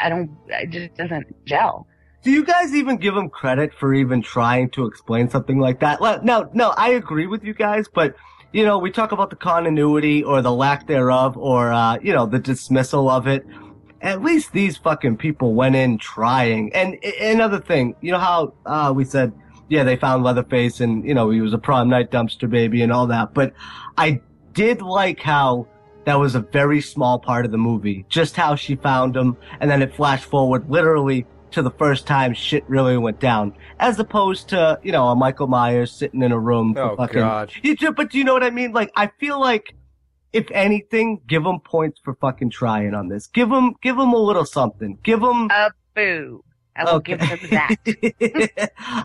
i 0.02 0.08
don't 0.08 0.30
it 0.48 0.70
just 0.70 0.94
doesn't 0.94 1.26
gel 1.46 1.86
Do 2.22 2.30
you 2.30 2.44
guys 2.44 2.74
even 2.74 2.98
give 2.98 3.14
them 3.14 3.30
credit 3.30 3.72
for 3.74 3.94
even 3.94 4.20
trying 4.22 4.70
to 4.72 4.84
explain 4.86 5.30
something 5.30 5.58
like 5.58 5.80
that? 5.80 6.00
Well, 6.02 6.20
No, 6.22 6.50
no, 6.52 6.68
I 6.76 6.90
agree 6.90 7.26
with 7.26 7.42
you 7.44 7.54
guys, 7.54 7.86
but 7.92 8.14
you 8.52 8.64
know, 8.64 8.78
we 8.78 8.90
talk 8.90 9.12
about 9.12 9.30
the 9.30 9.36
continuity 9.36 10.22
or 10.24 10.42
the 10.42 10.52
lack 10.52 10.86
thereof 10.86 11.36
or, 11.36 11.72
uh, 11.72 11.98
you 12.02 12.12
know, 12.12 12.26
the 12.26 12.38
dismissal 12.38 13.08
of 13.08 13.26
it. 13.26 13.46
At 14.02 14.22
least 14.22 14.52
these 14.52 14.76
fucking 14.76 15.18
people 15.18 15.54
went 15.54 15.76
in 15.76 15.98
trying. 15.98 16.72
And 16.72 16.98
a- 17.02 17.30
another 17.30 17.60
thing, 17.60 17.94
you 18.00 18.12
know 18.12 18.18
how, 18.18 18.54
uh, 18.66 18.92
we 18.94 19.04
said, 19.04 19.32
yeah, 19.68 19.84
they 19.84 19.96
found 19.96 20.24
Leatherface 20.24 20.80
and, 20.80 21.04
you 21.04 21.14
know, 21.14 21.30
he 21.30 21.40
was 21.40 21.52
a 21.52 21.58
prom 21.58 21.88
night 21.88 22.10
dumpster 22.10 22.50
baby 22.50 22.82
and 22.82 22.92
all 22.92 23.06
that, 23.06 23.34
but 23.34 23.52
I 23.96 24.20
did 24.52 24.82
like 24.82 25.20
how 25.20 25.68
that 26.06 26.18
was 26.18 26.34
a 26.34 26.40
very 26.40 26.80
small 26.80 27.18
part 27.18 27.44
of 27.44 27.52
the 27.52 27.58
movie. 27.58 28.04
Just 28.08 28.34
how 28.34 28.56
she 28.56 28.74
found 28.74 29.16
him, 29.16 29.36
and 29.60 29.70
then 29.70 29.82
it 29.82 29.94
flashed 29.94 30.24
forward 30.24 30.68
literally 30.68 31.26
to 31.52 31.62
the 31.62 31.70
first 31.70 32.06
time 32.06 32.34
shit 32.34 32.64
really 32.68 32.96
went 32.96 33.20
down, 33.20 33.54
as 33.78 33.98
opposed 33.98 34.48
to 34.50 34.78
you 34.82 34.92
know 34.92 35.08
a 35.08 35.16
Michael 35.16 35.46
Myers 35.46 35.92
sitting 35.92 36.22
in 36.22 36.32
a 36.32 36.38
room. 36.38 36.74
For 36.74 36.80
Oh, 36.80 36.96
fucking, 36.96 37.20
God. 37.20 37.52
You 37.62 37.76
do, 37.76 37.92
but 37.92 38.10
do 38.10 38.18
you 38.18 38.24
know 38.24 38.34
what 38.34 38.44
I 38.44 38.50
mean? 38.50 38.72
Like 38.72 38.90
I 38.96 39.10
feel 39.18 39.40
like. 39.40 39.74
If 40.32 40.48
anything, 40.52 41.20
give 41.26 41.42
them 41.42 41.58
points 41.58 42.00
for 42.04 42.14
fucking 42.14 42.50
trying 42.50 42.94
on 42.94 43.08
this. 43.08 43.26
Give 43.26 43.50
them, 43.50 43.74
give 43.82 43.96
them 43.96 44.12
a 44.12 44.16
little 44.16 44.44
something. 44.44 44.96
Give 45.02 45.20
them. 45.20 45.50
a 45.50 45.72
boo 45.92 46.44
i 46.76 46.92
will 46.92 47.00
give 47.00 47.18
them 47.18 47.38
that 47.50 47.76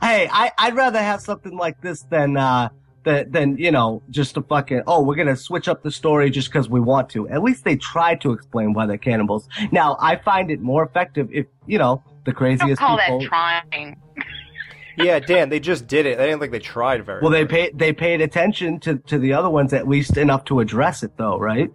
hey, 0.01 0.29
I, 0.31 0.51
I'd 0.57 0.75
rather 0.75 0.99
have 0.99 1.21
something 1.21 1.57
like 1.57 1.81
this 1.81 2.03
than, 2.03 2.37
uh, 2.37 2.69
than, 3.03 3.31
than, 3.31 3.57
you 3.57 3.71
know, 3.71 4.01
just 4.09 4.37
a 4.37 4.41
fucking, 4.41 4.83
oh, 4.87 5.01
we're 5.01 5.15
gonna 5.15 5.35
switch 5.35 5.67
up 5.67 5.83
the 5.83 5.91
story 5.91 6.29
just 6.29 6.49
because 6.49 6.69
we 6.69 6.79
want 6.79 7.09
to. 7.09 7.27
At 7.29 7.43
least 7.43 7.63
they 7.63 7.75
tried 7.75 8.21
to 8.21 8.31
explain 8.31 8.73
why 8.73 8.85
they're 8.85 8.97
cannibals. 8.97 9.47
Now, 9.71 9.97
I 9.99 10.15
find 10.15 10.51
it 10.51 10.61
more 10.61 10.83
effective 10.83 11.29
if, 11.31 11.47
you 11.65 11.77
know, 11.77 12.03
the 12.25 12.31
don't 12.31 12.37
craziest 12.37 12.79
call 12.79 12.97
people. 12.97 13.19
that 13.19 13.27
trying 13.27 14.01
Yeah, 14.97 15.19
Dan, 15.19 15.49
they 15.49 15.59
just 15.59 15.87
did 15.87 16.05
it. 16.05 16.19
I 16.19 16.25
didn't 16.25 16.39
think 16.39 16.51
they 16.51 16.59
tried 16.59 17.05
very. 17.05 17.21
well, 17.21 17.31
they 17.31 17.45
paid, 17.45 17.77
they 17.77 17.93
paid 17.93 18.21
attention 18.21 18.79
to, 18.81 18.97
to 18.97 19.17
the 19.17 19.33
other 19.33 19.49
ones 19.49 19.73
at 19.73 19.87
least 19.87 20.17
enough 20.17 20.45
to 20.45 20.59
address 20.59 21.03
it 21.03 21.17
though, 21.17 21.37
right? 21.37 21.71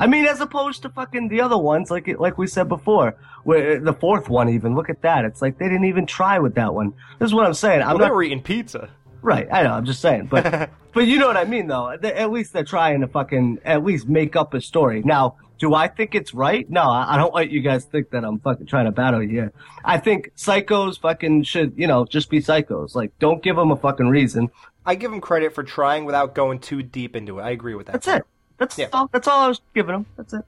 I 0.00 0.06
mean, 0.06 0.24
as 0.24 0.40
opposed 0.40 0.82
to 0.82 0.88
fucking 0.88 1.28
the 1.28 1.40
other 1.40 1.58
ones, 1.58 1.90
like 1.90 2.08
like 2.18 2.36
we 2.36 2.46
said 2.46 2.68
before, 2.68 3.16
where 3.44 3.78
the 3.78 3.92
fourth 3.92 4.28
one 4.28 4.48
even, 4.48 4.74
look 4.74 4.90
at 4.90 5.02
that. 5.02 5.24
It's 5.24 5.40
like 5.40 5.58
they 5.58 5.66
didn't 5.66 5.84
even 5.84 6.06
try 6.06 6.38
with 6.38 6.54
that 6.56 6.74
one. 6.74 6.94
This 7.18 7.26
is 7.26 7.34
what 7.34 7.46
I'm 7.46 7.54
saying. 7.54 7.82
I'm 7.82 7.88
well, 7.88 7.98
not 7.98 8.04
they 8.06 8.10
were 8.10 8.22
eating 8.22 8.42
pizza. 8.42 8.90
Right, 9.20 9.46
I 9.52 9.62
know. 9.62 9.72
I'm 9.72 9.84
just 9.84 10.00
saying, 10.00 10.26
but 10.26 10.70
but 10.92 11.06
you 11.06 11.18
know 11.18 11.28
what 11.28 11.36
I 11.36 11.44
mean, 11.44 11.68
though. 11.68 11.90
At 11.90 12.32
least 12.32 12.52
they're 12.52 12.64
trying 12.64 13.02
to 13.02 13.06
fucking 13.06 13.60
at 13.64 13.84
least 13.84 14.08
make 14.08 14.34
up 14.34 14.54
a 14.54 14.60
story. 14.60 15.02
Now, 15.04 15.36
do 15.62 15.74
I 15.74 15.86
think 15.86 16.16
it's 16.16 16.34
right? 16.34 16.68
No, 16.68 16.82
I 16.82 17.14
I 17.14 17.16
don't 17.16 17.32
want 17.32 17.52
you 17.52 17.60
guys 17.60 17.84
think 17.84 18.10
that 18.10 18.24
I'm 18.24 18.40
fucking 18.40 18.66
trying 18.66 18.86
to 18.86 18.90
battle 18.90 19.22
you. 19.22 19.28
here. 19.28 19.52
I 19.84 19.96
think 19.98 20.32
psychos 20.36 20.98
fucking 21.00 21.44
should, 21.44 21.72
you 21.76 21.86
know, 21.86 22.04
just 22.04 22.28
be 22.30 22.40
psychos. 22.40 22.96
Like, 22.96 23.16
don't 23.20 23.40
give 23.44 23.54
them 23.54 23.70
a 23.70 23.76
fucking 23.76 24.08
reason. 24.08 24.50
I 24.84 24.96
give 24.96 25.12
them 25.12 25.20
credit 25.20 25.54
for 25.54 25.62
trying 25.62 26.04
without 26.04 26.34
going 26.34 26.58
too 26.58 26.82
deep 26.82 27.14
into 27.14 27.38
it. 27.38 27.42
I 27.42 27.50
agree 27.50 27.76
with 27.76 27.86
that. 27.86 27.92
That's 27.92 28.08
it. 28.08 28.24
That's 28.58 28.76
Yeah. 28.76 28.88
all. 28.92 29.08
That's 29.12 29.28
all 29.28 29.40
I 29.40 29.48
was 29.48 29.60
giving 29.72 29.92
them. 29.94 30.06
That's 30.16 30.32
it. 30.34 30.44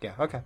Yeah, 0.00 0.12
okay. 0.20 0.40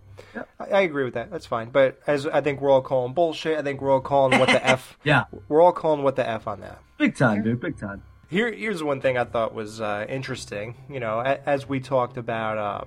I, 0.58 0.64
I 0.64 0.80
agree 0.80 1.04
with 1.04 1.14
that. 1.14 1.30
That's 1.30 1.46
fine. 1.46 1.70
But 1.70 2.00
as 2.08 2.26
I 2.26 2.40
think 2.40 2.60
we're 2.60 2.70
all 2.70 2.82
calling 2.82 3.12
bullshit, 3.14 3.58
I 3.58 3.62
think 3.62 3.80
we're 3.80 3.92
all 3.92 4.00
calling 4.00 4.40
what 4.40 4.48
the 4.48 4.64
F. 4.78 4.98
Yeah, 5.04 5.24
We're 5.48 5.60
all 5.62 5.72
calling 5.72 6.02
what 6.02 6.16
the 6.16 6.28
F 6.28 6.48
on 6.48 6.60
that. 6.62 6.80
big 6.98 7.14
time, 7.16 7.44
dude. 7.44 7.60
Big 7.60 7.78
time. 7.78 8.02
Here, 8.28 8.50
here's 8.52 8.82
one 8.82 9.00
thing 9.00 9.16
I 9.18 9.24
thought 9.24 9.54
was 9.54 9.80
uh, 9.80 10.06
interesting. 10.08 10.74
You 10.88 10.98
know, 11.00 11.20
a, 11.20 11.38
as 11.48 11.68
we 11.68 11.78
talked 11.80 12.16
about 12.16 12.58
uh, 12.58 12.84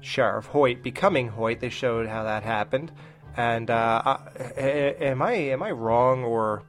Sheriff 0.00 0.46
Hoyt 0.46 0.82
becoming 0.82 1.28
Hoyt, 1.28 1.60
they 1.60 1.68
showed 1.68 2.06
how 2.06 2.24
that 2.24 2.42
happened. 2.42 2.92
And 3.36 3.70
uh, 3.70 4.02
I, 4.04 4.60
am 5.00 5.20
I 5.20 5.32
am 5.32 5.62
I 5.62 5.70
wrong 5.70 6.24
or 6.24 6.62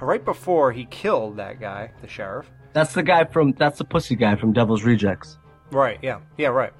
right 0.00 0.24
before 0.24 0.72
he 0.72 0.86
killed 0.86 1.36
that 1.36 1.60
guy, 1.60 1.90
the 2.00 2.08
sheriff? 2.08 2.50
That's 2.72 2.94
the 2.94 3.02
guy 3.02 3.24
from. 3.24 3.52
That's 3.52 3.78
the 3.78 3.84
pussy 3.84 4.16
guy 4.16 4.36
from 4.36 4.52
Devil's 4.52 4.82
Rejects. 4.82 5.38
Right. 5.70 5.98
Yeah. 6.02 6.20
Yeah. 6.38 6.48
Right. 6.48 6.72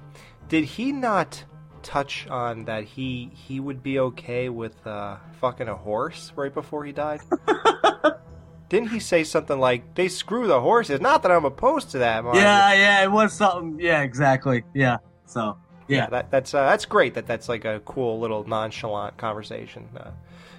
Did 0.49 0.65
he 0.65 0.91
not 0.91 1.43
touch 1.83 2.27
on 2.27 2.65
that 2.65 2.83
he 2.85 3.29
he 3.33 3.59
would 3.59 3.83
be 3.83 3.99
okay 3.99 4.49
with 4.49 4.85
uh, 4.87 5.17
fucking 5.39 5.67
a 5.67 5.75
horse 5.75 6.31
right 6.35 6.53
before 6.53 6.83
he 6.83 6.91
died? 6.91 7.21
Didn't 8.69 8.89
he 8.89 8.99
say 8.99 9.23
something 9.23 9.59
like 9.59 9.93
they 9.93 10.07
screw 10.07 10.47
the 10.47 10.59
horses? 10.59 10.99
Not 10.99 11.21
that 11.23 11.31
I'm 11.31 11.45
opposed 11.45 11.91
to 11.91 11.99
that. 11.99 12.23
Yeah, 12.33 12.73
yeah, 12.73 13.03
it 13.03 13.11
was 13.11 13.33
something. 13.33 13.79
Yeah, 13.79 14.01
exactly. 14.01 14.63
Yeah. 14.73 14.97
So 15.33 15.57
Yeah. 15.87 16.07
that, 16.07 16.31
that's 16.31 16.53
uh, 16.53 16.65
that's 16.65 16.85
great. 16.85 17.15
That 17.15 17.27
that's 17.27 17.49
like 17.49 17.65
a 17.65 17.81
cool 17.85 18.19
little 18.19 18.43
nonchalant 18.47 19.17
conversation. 19.17 19.89
Uh, 19.97 20.11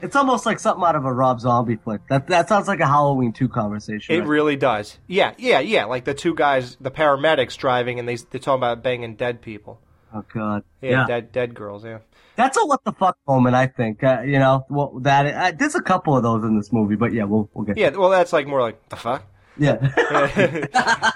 It's 0.03 0.17
almost 0.17 0.45
like 0.45 0.59
something 0.59 0.85
out 0.85 0.97
of 0.97 1.05
a 1.05 1.13
Rob 1.13 1.41
Zombie 1.41 1.77
flick. 1.77 2.01
That 2.09 2.27
that 2.29 2.49
sounds 2.49 2.69
like 2.69 2.81
a 2.81 2.87
Halloween 2.87 3.33
two 3.33 3.49
conversation. 3.49 4.15
It 4.15 4.21
right? 4.21 4.29
really 4.29 4.57
does. 4.57 4.99
Yeah, 5.07 5.33
yeah, 5.39 5.61
yeah. 5.61 5.85
Like 5.87 6.05
the 6.05 6.15
two 6.15 6.35
guys, 6.35 6.77
the 6.81 6.91
paramedics 6.91 7.57
driving, 7.57 7.99
and 7.99 8.09
they 8.09 8.17
they're 8.17 8.41
talking 8.41 8.61
about 8.61 8.83
banging 8.83 9.15
dead 9.17 9.41
people. 9.41 9.81
Oh 10.13 10.25
god. 10.33 10.63
Yeah, 10.83 10.91
Yeah. 10.91 11.07
dead 11.07 11.33
dead 11.33 11.55
girls. 11.55 11.85
Yeah. 11.85 11.99
That's 12.37 12.57
a 12.59 12.67
what 12.67 12.83
the 12.85 12.93
fuck 12.93 13.17
moment, 13.29 13.55
I 13.55 13.69
think. 13.69 14.03
Uh, 14.03 14.23
you 14.27 14.41
know, 14.41 14.67
well, 14.69 14.99
that 15.03 15.27
uh, 15.27 15.57
there's 15.57 15.77
a 15.77 15.81
couple 15.83 16.17
of 16.17 16.25
those 16.25 16.43
in 16.43 16.57
this 16.57 16.73
movie, 16.73 16.97
but 16.97 17.13
yeah, 17.13 17.25
we'll 17.25 17.49
we'll 17.55 17.65
get. 17.65 17.77
Yeah. 17.79 17.91
Well, 17.91 18.11
that's 18.11 18.33
like 18.33 18.47
more 18.49 18.61
like 18.61 18.89
the 18.89 18.97
fuck. 18.97 19.23
Yeah. 19.57 19.79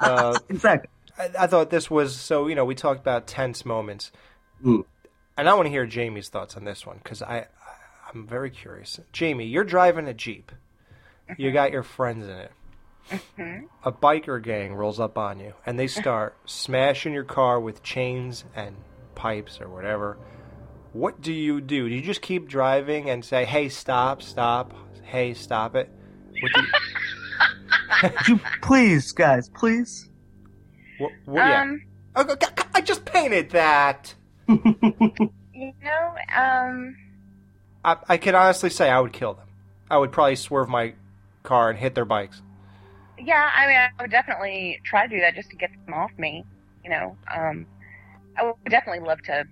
uh, 0.00 0.38
exactly. 0.48 0.88
I, 1.18 1.30
I 1.40 1.46
thought 1.46 1.70
this 1.70 1.90
was 1.90 2.14
so. 2.16 2.46
You 2.46 2.54
know, 2.54 2.64
we 2.64 2.74
talked 2.74 3.00
about 3.00 3.26
tense 3.26 3.64
moments, 3.64 4.12
Mm. 4.64 4.84
and 5.36 5.48
I 5.48 5.54
want 5.54 5.66
to 5.66 5.70
hear 5.70 5.86
Jamie's 5.86 6.28
thoughts 6.28 6.56
on 6.56 6.64
this 6.64 6.86
one 6.86 6.98
because 7.02 7.22
I, 7.22 7.38
I 7.38 7.46
I'm 8.12 8.26
very 8.26 8.50
curious. 8.50 8.98
Jamie, 9.12 9.46
you're 9.46 9.64
driving 9.64 10.06
a 10.08 10.14
jeep. 10.14 10.50
You 11.36 11.52
got 11.52 11.72
your 11.72 11.82
friends 11.82 12.24
in 12.26 12.30
it. 12.38 12.52
A 13.84 13.92
biker 13.92 14.42
gang 14.42 14.74
rolls 14.74 14.98
up 15.00 15.16
on 15.18 15.40
you, 15.40 15.54
and 15.66 15.78
they 15.78 15.86
start 15.86 16.36
smashing 16.46 17.12
your 17.12 17.24
car 17.24 17.60
with 17.60 17.82
chains 17.82 18.44
and 18.54 18.76
pipes 19.14 19.60
or 19.60 19.68
whatever. 19.68 20.16
What 20.92 21.20
do 21.20 21.32
you 21.32 21.60
do? 21.60 21.88
Do 21.88 21.94
you 21.94 22.00
just 22.02 22.22
keep 22.22 22.48
driving 22.48 23.10
and 23.10 23.24
say, 23.24 23.44
"Hey, 23.44 23.68
stop, 23.68 24.22
stop, 24.22 24.72
hey, 25.02 25.34
stop 25.34 25.74
it"? 25.76 25.90
What 26.40 26.52
you, 26.56 26.62
Would 28.02 28.28
you 28.28 28.40
please, 28.62 29.12
guys, 29.12 29.48
please. 29.54 30.08
What, 30.98 31.12
what, 31.24 31.46
yeah. 31.46 31.62
Um, 31.62 31.82
Oh, 32.16 32.24
g- 32.24 32.34
g- 32.40 32.62
I 32.74 32.80
just 32.80 33.04
painted 33.04 33.50
that. 33.50 34.14
you 34.48 35.72
know, 35.82 36.14
um, 36.36 36.96
I, 37.84 37.96
I 38.08 38.16
can 38.16 38.34
honestly 38.34 38.70
say 38.70 38.90
I 38.90 39.00
would 39.00 39.12
kill 39.12 39.34
them. 39.34 39.46
I 39.90 39.98
would 39.98 40.10
probably 40.12 40.36
swerve 40.36 40.68
my 40.68 40.94
car 41.42 41.70
and 41.70 41.78
hit 41.78 41.94
their 41.94 42.04
bikes. 42.04 42.42
yeah, 43.18 43.50
I 43.54 43.66
mean, 43.66 43.76
I 43.76 43.88
would 44.02 44.10
definitely 44.10 44.80
try 44.84 45.06
to 45.06 45.14
do 45.14 45.20
that 45.20 45.34
just 45.34 45.50
to 45.50 45.56
get 45.56 45.70
them 45.84 45.94
off 45.94 46.10
me. 46.18 46.44
You 46.84 46.90
know, 46.90 47.16
um, 47.34 47.66
I 48.36 48.44
would 48.44 48.54
definitely 48.68 49.06
love 49.06 49.20
to 49.22 49.44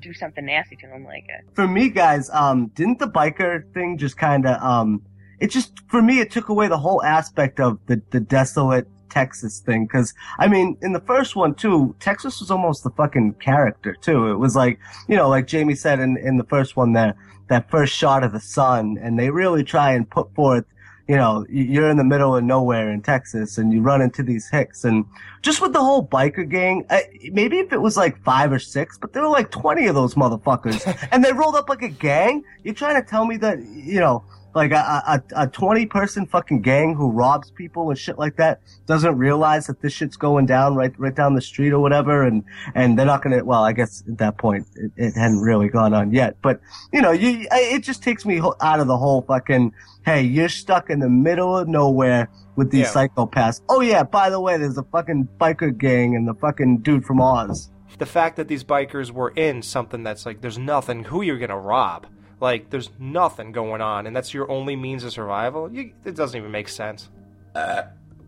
do 0.00 0.12
something 0.12 0.44
nasty 0.44 0.76
to 0.76 0.86
them, 0.86 1.04
like 1.04 1.24
a 1.30 1.52
For 1.54 1.66
me, 1.66 1.88
guys, 1.88 2.28
um, 2.30 2.66
didn't 2.74 2.98
the 2.98 3.08
biker 3.08 3.72
thing 3.72 3.96
just 3.98 4.16
kind 4.18 4.46
of 4.46 4.60
um, 4.62 5.02
it 5.40 5.50
just 5.50 5.72
for 5.88 6.02
me 6.02 6.20
it 6.20 6.30
took 6.30 6.48
away 6.48 6.68
the 6.68 6.78
whole 6.78 7.02
aspect 7.02 7.58
of 7.60 7.78
the 7.86 8.00
the 8.10 8.20
desolate 8.20 8.86
Texas 9.14 9.60
thing 9.60 9.86
because 9.86 10.12
I 10.40 10.48
mean 10.48 10.76
in 10.82 10.92
the 10.92 11.00
first 11.00 11.36
one 11.36 11.54
too, 11.54 11.94
Texas 12.00 12.40
was 12.40 12.50
almost 12.50 12.82
the 12.82 12.90
fucking 12.90 13.34
character 13.34 13.94
too. 13.94 14.32
It 14.32 14.38
was 14.38 14.56
like 14.56 14.80
you 15.08 15.16
know, 15.16 15.28
like 15.28 15.46
Jamie 15.46 15.76
said 15.76 16.00
in 16.00 16.16
in 16.16 16.36
the 16.36 16.44
first 16.44 16.76
one 16.76 16.92
there, 16.92 17.14
that 17.48 17.70
first 17.70 17.94
shot 17.94 18.24
of 18.24 18.32
the 18.32 18.40
sun, 18.40 18.98
and 19.00 19.16
they 19.16 19.30
really 19.30 19.62
try 19.62 19.92
and 19.92 20.10
put 20.10 20.34
forth 20.34 20.64
you 21.06 21.16
know, 21.16 21.44
you're 21.50 21.90
in 21.90 21.98
the 21.98 22.04
middle 22.04 22.34
of 22.34 22.42
nowhere 22.44 22.90
in 22.90 23.02
Texas 23.02 23.58
and 23.58 23.72
you 23.72 23.82
run 23.82 24.00
into 24.00 24.22
these 24.22 24.48
hicks 24.48 24.84
and 24.84 25.04
just 25.42 25.60
with 25.60 25.74
the 25.74 25.78
whole 25.78 26.06
biker 26.06 26.48
gang, 26.48 26.86
uh, 26.88 27.00
maybe 27.30 27.58
if 27.58 27.74
it 27.74 27.80
was 27.80 27.96
like 27.96 28.22
five 28.24 28.50
or 28.50 28.58
six, 28.58 28.96
but 28.96 29.12
there 29.12 29.22
were 29.22 29.28
like 29.28 29.50
20 29.50 29.86
of 29.86 29.94
those 29.94 30.14
motherfuckers 30.14 30.80
and 31.12 31.22
they 31.22 31.32
rolled 31.32 31.56
up 31.56 31.68
like 31.68 31.82
a 31.82 31.90
gang. 31.90 32.42
You're 32.62 32.74
trying 32.74 33.00
to 33.02 33.06
tell 33.06 33.26
me 33.26 33.36
that, 33.38 33.58
you 33.60 34.00
know, 34.00 34.24
like 34.54 34.70
a, 34.72 35.22
a, 35.36 35.42
a 35.42 35.46
20 35.48 35.86
person 35.86 36.26
fucking 36.26 36.62
gang 36.62 36.94
who 36.94 37.10
robs 37.10 37.50
people 37.50 37.90
and 37.90 37.98
shit 37.98 38.18
like 38.18 38.36
that 38.36 38.60
doesn't 38.86 39.16
realize 39.18 39.66
that 39.66 39.80
this 39.82 39.92
shit's 39.92 40.16
going 40.16 40.46
down 40.46 40.74
right, 40.76 40.92
right 40.98 41.14
down 41.14 41.34
the 41.34 41.40
street 41.40 41.72
or 41.72 41.80
whatever. 41.80 42.22
And, 42.22 42.44
and 42.74 42.98
they're 42.98 43.06
not 43.06 43.22
going 43.22 43.36
to, 43.38 43.44
well, 43.44 43.64
I 43.64 43.72
guess 43.72 44.02
at 44.08 44.18
that 44.18 44.38
point 44.38 44.66
it, 44.76 44.92
it 44.96 45.12
hadn't 45.14 45.40
really 45.40 45.68
gone 45.68 45.92
on 45.94 46.12
yet, 46.12 46.36
but 46.42 46.60
you 46.92 47.02
know, 47.02 47.10
you, 47.10 47.46
it 47.52 47.82
just 47.82 48.02
takes 48.02 48.24
me 48.24 48.40
out 48.60 48.80
of 48.80 48.86
the 48.86 48.96
whole 48.96 49.22
fucking, 49.22 49.72
hey, 50.04 50.22
you're 50.22 50.48
stuck 50.48 50.90
in 50.90 51.00
the 51.00 51.08
middle 51.08 51.56
of 51.56 51.66
nowhere 51.68 52.28
with 52.56 52.70
these 52.70 52.94
Yeah. 52.94 53.08
psychopaths. 53.08 53.60
Oh 53.68 53.80
yeah, 53.80 54.02
by 54.04 54.30
the 54.30 54.40
way, 54.40 54.56
there's 54.56 54.78
a 54.78 54.84
fucking 54.84 55.28
biker 55.40 55.76
gang 55.76 56.14
and 56.14 56.28
the 56.28 56.34
fucking 56.34 56.78
dude 56.78 57.04
from 57.04 57.20
Oz. 57.20 57.70
The 57.98 58.06
fact 58.06 58.36
that 58.36 58.48
these 58.48 58.64
bikers 58.64 59.10
were 59.12 59.30
in 59.30 59.62
something 59.62 60.02
that's 60.02 60.26
like, 60.26 60.40
there's 60.40 60.58
nothing, 60.58 61.04
who 61.04 61.22
you're 61.22 61.38
going 61.38 61.50
to 61.50 61.56
rob? 61.56 62.06
Like, 62.40 62.70
there's 62.70 62.90
nothing 62.98 63.52
going 63.52 63.80
on, 63.80 64.06
and 64.06 64.14
that's 64.14 64.34
your 64.34 64.50
only 64.50 64.76
means 64.76 65.04
of 65.04 65.12
survival? 65.12 65.72
You, 65.72 65.92
it 66.04 66.14
doesn't 66.16 66.38
even 66.38 66.50
make 66.50 66.68
sense. 66.68 67.08
Uh, 67.54 67.82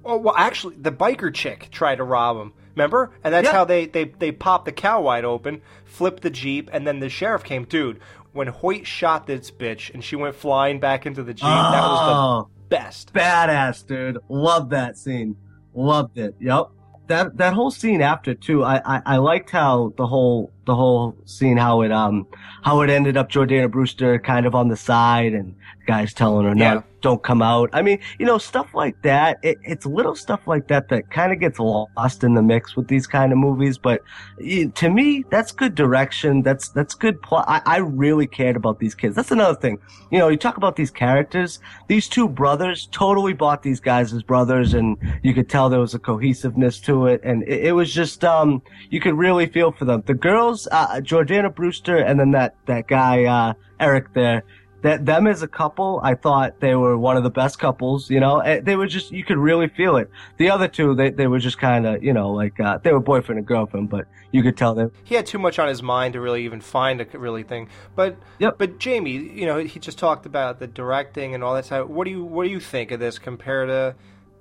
oh, 0.04 0.16
well, 0.18 0.34
actually, 0.36 0.76
the 0.76 0.92
biker 0.92 1.32
chick 1.34 1.68
tried 1.70 1.96
to 1.96 2.04
rob 2.04 2.36
him. 2.38 2.52
Remember? 2.74 3.12
And 3.24 3.32
that's 3.34 3.46
Yeah. 3.46 3.52
how 3.52 3.64
they, 3.64 3.86
they, 3.86 4.04
they 4.04 4.32
popped 4.32 4.66
the 4.66 4.72
cow 4.72 5.00
wide 5.00 5.24
open, 5.24 5.62
flipped 5.84 6.22
the 6.22 6.30
Jeep, 6.30 6.68
and 6.72 6.86
then 6.86 7.00
the 7.00 7.08
sheriff 7.08 7.42
came. 7.42 7.64
Dude, 7.64 8.00
when 8.32 8.48
Hoyt 8.48 8.86
shot 8.86 9.26
this 9.26 9.50
bitch 9.50 9.92
and 9.94 10.04
she 10.04 10.14
went 10.14 10.34
flying 10.34 10.78
back 10.78 11.06
into 11.06 11.22
the 11.22 11.32
Jeep, 11.34 11.44
that 11.44 11.80
was 11.82 12.00
Oh. 12.02 12.48
the 12.48 12.68
best. 12.68 13.12
Badass, 13.14 13.86
dude. 13.86 14.18
Love 14.28 14.70
that 14.70 14.98
scene. 14.98 15.36
Loved 15.74 16.18
it. 16.18 16.34
Yep. 16.38 16.66
That 17.08 17.36
that 17.36 17.54
whole 17.54 17.70
scene 17.70 18.02
after 18.02 18.34
too, 18.34 18.64
I, 18.64 18.80
I, 18.84 19.02
I 19.06 19.16
liked 19.18 19.50
how 19.50 19.92
the 19.96 20.06
whole 20.06 20.52
the 20.66 20.74
whole 20.74 21.16
scene 21.24 21.56
how 21.56 21.82
it 21.82 21.92
um 21.92 22.26
how 22.62 22.80
it 22.80 22.90
ended 22.90 23.16
up 23.16 23.30
Jordana 23.30 23.70
Brewster 23.70 24.18
kind 24.18 24.44
of 24.46 24.54
on 24.54 24.68
the 24.68 24.76
side 24.76 25.32
and 25.32 25.54
guys 25.86 26.12
telling 26.12 26.46
her 26.46 26.54
no 26.54 26.64
Yeah. 26.64 26.82
Don't 27.06 27.22
come 27.22 27.40
out. 27.40 27.70
I 27.72 27.82
mean, 27.82 28.00
you 28.18 28.26
know, 28.26 28.36
stuff 28.36 28.74
like 28.74 29.00
that. 29.02 29.38
It, 29.44 29.58
it's 29.62 29.86
little 29.86 30.16
stuff 30.16 30.40
like 30.48 30.66
that 30.66 30.88
that 30.88 31.08
kind 31.08 31.32
of 31.32 31.38
gets 31.38 31.60
lost 31.60 32.24
in 32.24 32.34
the 32.34 32.42
mix 32.42 32.74
with 32.74 32.88
these 32.88 33.06
kind 33.06 33.30
of 33.30 33.38
movies. 33.38 33.78
But 33.78 34.02
to 34.40 34.90
me, 34.90 35.24
that's 35.30 35.52
good 35.52 35.76
direction. 35.76 36.42
That's 36.42 36.68
that's 36.70 36.96
good 36.96 37.22
plot. 37.22 37.44
I, 37.46 37.62
I 37.64 37.76
really 37.76 38.26
cared 38.26 38.56
about 38.56 38.80
these 38.80 38.96
kids. 38.96 39.14
That's 39.14 39.30
another 39.30 39.56
thing. 39.56 39.78
You 40.10 40.18
know, 40.18 40.26
you 40.26 40.36
talk 40.36 40.56
about 40.56 40.74
these 40.74 40.90
characters. 40.90 41.60
These 41.86 42.08
two 42.08 42.28
brothers 42.28 42.88
totally 42.90 43.34
bought 43.34 43.62
these 43.62 43.78
guys 43.78 44.12
as 44.12 44.24
brothers, 44.24 44.74
and 44.74 44.96
you 45.22 45.32
could 45.32 45.48
tell 45.48 45.68
there 45.68 45.78
was 45.78 45.94
a 45.94 46.00
cohesiveness 46.00 46.80
to 46.80 47.06
it, 47.06 47.20
and 47.22 47.44
it, 47.44 47.66
it 47.66 47.72
was 47.72 47.94
just 47.94 48.24
um 48.24 48.62
you 48.90 49.00
could 49.00 49.14
really 49.14 49.46
feel 49.46 49.70
for 49.70 49.84
them. 49.84 50.02
The 50.06 50.14
girls, 50.14 50.66
uh, 50.72 50.96
Jordana 50.96 51.54
Brewster, 51.54 51.98
and 51.98 52.18
then 52.18 52.32
that 52.32 52.56
that 52.66 52.88
guy 52.88 53.26
uh, 53.26 53.54
Eric 53.78 54.12
there 54.12 54.42
that 54.82 55.04
them 55.04 55.26
as 55.26 55.42
a 55.42 55.48
couple, 55.48 56.00
I 56.02 56.14
thought 56.14 56.60
they 56.60 56.74
were 56.74 56.96
one 56.96 57.16
of 57.16 57.22
the 57.22 57.30
best 57.30 57.58
couples. 57.58 58.10
You 58.10 58.20
know, 58.20 58.40
Eh, 58.40 58.60
they 58.60 58.76
were 58.76 58.86
just 58.86 59.10
you 59.10 59.24
could 59.24 59.38
really 59.38 59.68
feel 59.68 59.96
it. 59.96 60.10
The 60.36 60.50
other 60.50 60.68
two, 60.68 60.94
they 60.94 61.10
they 61.10 61.26
were 61.26 61.38
just 61.38 61.58
kind 61.58 61.86
of 61.86 62.02
you 62.02 62.12
know 62.12 62.30
like 62.30 62.58
uh, 62.60 62.78
they 62.78 62.92
were 62.92 63.00
boyfriend 63.00 63.38
and 63.38 63.46
girlfriend, 63.46 63.90
but 63.90 64.06
you 64.32 64.42
could 64.42 64.56
tell 64.56 64.74
them 64.74 64.92
he 65.04 65.14
had 65.14 65.26
too 65.26 65.38
much 65.38 65.58
on 65.58 65.68
his 65.68 65.82
mind 65.82 66.12
to 66.14 66.20
really 66.20 66.44
even 66.44 66.60
find 66.60 67.00
a 67.00 67.18
really 67.18 67.42
thing. 67.42 67.68
But 67.94 68.16
yep. 68.38 68.58
but 68.58 68.78
Jamie, 68.78 69.12
you 69.12 69.46
know, 69.46 69.58
he 69.58 69.80
just 69.80 69.98
talked 69.98 70.26
about 70.26 70.58
the 70.60 70.66
directing 70.66 71.34
and 71.34 71.42
all 71.42 71.54
that 71.54 71.64
stuff. 71.64 71.88
What 71.88 72.04
do 72.04 72.10
you 72.10 72.24
what 72.24 72.44
do 72.44 72.50
you 72.50 72.60
think 72.60 72.90
of 72.90 73.00
this 73.00 73.18
compared 73.18 73.68
to 73.68 73.94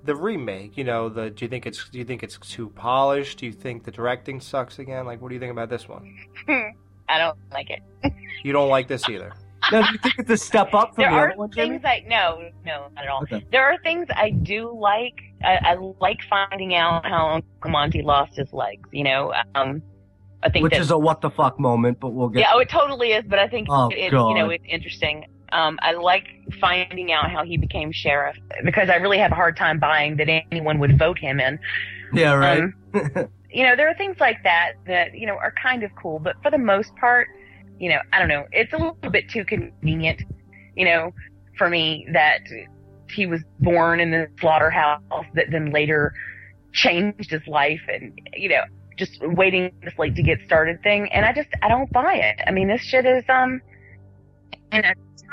the 0.04 0.14
remake? 0.14 0.76
You 0.76 0.84
know, 0.84 1.08
the 1.08 1.30
do 1.30 1.44
you 1.44 1.48
think 1.48 1.66
it's 1.66 1.88
do 1.88 1.98
you 1.98 2.04
think 2.04 2.22
it's 2.22 2.38
too 2.38 2.68
polished? 2.70 3.38
Do 3.38 3.46
you 3.46 3.52
think 3.52 3.84
the 3.84 3.90
directing 3.90 4.40
sucks 4.40 4.78
again? 4.78 5.06
Like, 5.06 5.20
what 5.20 5.28
do 5.28 5.34
you 5.34 5.40
think 5.40 5.52
about 5.52 5.70
this 5.70 5.88
one? 5.88 6.16
I 7.08 7.18
don't 7.18 7.38
like 7.52 7.70
it. 7.70 7.82
You 8.42 8.52
don't 8.52 8.68
like 8.68 8.88
this 8.88 9.08
either. 9.08 9.32
Now, 9.72 9.86
do 9.86 9.92
you 9.92 9.98
think 9.98 10.14
it's 10.18 10.30
a 10.30 10.36
step 10.36 10.74
up 10.74 10.94
from 10.94 11.02
there 11.02 11.10
the 11.10 11.16
are 11.16 11.28
other 11.30 11.38
one, 11.38 11.50
things 11.50 11.82
I 11.84 12.04
no, 12.08 12.50
no, 12.64 12.88
not 12.94 13.04
at 13.04 13.08
all. 13.08 13.22
Okay. 13.22 13.44
There 13.50 13.64
are 13.64 13.78
things 13.78 14.06
I 14.14 14.30
do 14.30 14.76
like. 14.78 15.14
I, 15.44 15.58
I 15.62 15.74
like 16.00 16.20
finding 16.28 16.74
out 16.74 17.04
how 17.04 17.28
Uncle 17.28 17.70
Monty 17.70 18.02
lost 18.02 18.36
his 18.36 18.52
legs. 18.52 18.88
You 18.92 19.04
know, 19.04 19.34
um, 19.54 19.82
I 20.42 20.48
think 20.50 20.64
Which 20.64 20.72
that 20.72 20.80
is 20.80 20.90
a 20.90 20.98
what 20.98 21.20
the 21.20 21.30
fuck 21.30 21.58
moment, 21.58 22.00
but 22.00 22.10
we'll 22.10 22.28
get. 22.28 22.40
yeah, 22.40 22.50
oh, 22.54 22.58
it 22.60 22.68
totally 22.68 23.12
is. 23.12 23.24
But 23.26 23.38
I 23.38 23.48
think 23.48 23.68
Oh, 23.70 23.88
it, 23.88 24.12
you 24.12 24.34
know 24.34 24.50
it's 24.50 24.64
interesting. 24.68 25.26
Um, 25.52 25.78
I 25.82 25.92
like 25.92 26.26
finding 26.60 27.12
out 27.12 27.30
how 27.30 27.44
he 27.44 27.56
became 27.56 27.92
sheriff 27.92 28.36
because 28.64 28.88
I 28.88 28.96
really 28.96 29.18
have 29.18 29.32
a 29.32 29.36
hard 29.36 29.56
time 29.56 29.78
buying 29.78 30.16
that 30.16 30.28
anyone 30.28 30.78
would 30.80 30.98
vote 30.98 31.18
him 31.18 31.38
in. 31.40 31.58
Yeah, 32.12 32.34
right. 32.34 32.62
Um, 32.62 32.74
you 33.50 33.62
know, 33.62 33.76
there 33.76 33.88
are 33.88 33.94
things 33.94 34.16
like 34.20 34.42
that 34.42 34.72
that, 34.86 35.14
you 35.16 35.26
know, 35.26 35.34
are 35.36 35.52
kind 35.60 35.82
of 35.82 35.90
cool, 35.94 36.18
but 36.18 36.36
for 36.42 36.50
the 36.50 36.58
most 36.58 36.94
part, 36.96 37.28
you 37.78 37.88
know, 37.88 37.98
I 38.12 38.18
don't 38.18 38.28
know, 38.28 38.46
it's 38.52 38.72
a 38.72 38.76
little 38.76 38.94
bit 39.10 39.28
too 39.28 39.44
convenient, 39.44 40.22
you 40.76 40.84
know, 40.84 41.12
for 41.58 41.68
me 41.68 42.06
that 42.12 42.40
he 43.10 43.26
was 43.26 43.42
born 43.60 44.00
in 44.00 44.10
the 44.10 44.28
slaughterhouse 44.40 45.02
that 45.34 45.46
then 45.50 45.70
later 45.70 46.12
changed 46.72 47.30
his 47.30 47.46
life 47.46 47.80
and, 47.88 48.18
you 48.34 48.48
know, 48.48 48.62
just 48.98 49.18
waiting 49.22 49.70
this 49.82 49.94
late 49.98 50.14
to 50.16 50.22
get 50.22 50.38
started 50.46 50.82
thing. 50.82 51.10
And 51.12 51.24
I 51.24 51.32
just, 51.32 51.48
I 51.62 51.68
don't 51.68 51.90
buy 51.92 52.14
it. 52.14 52.40
I 52.46 52.50
mean, 52.50 52.68
this 52.68 52.80
shit 52.80 53.04
is, 53.04 53.24
um, 53.28 53.60
and 54.72 54.84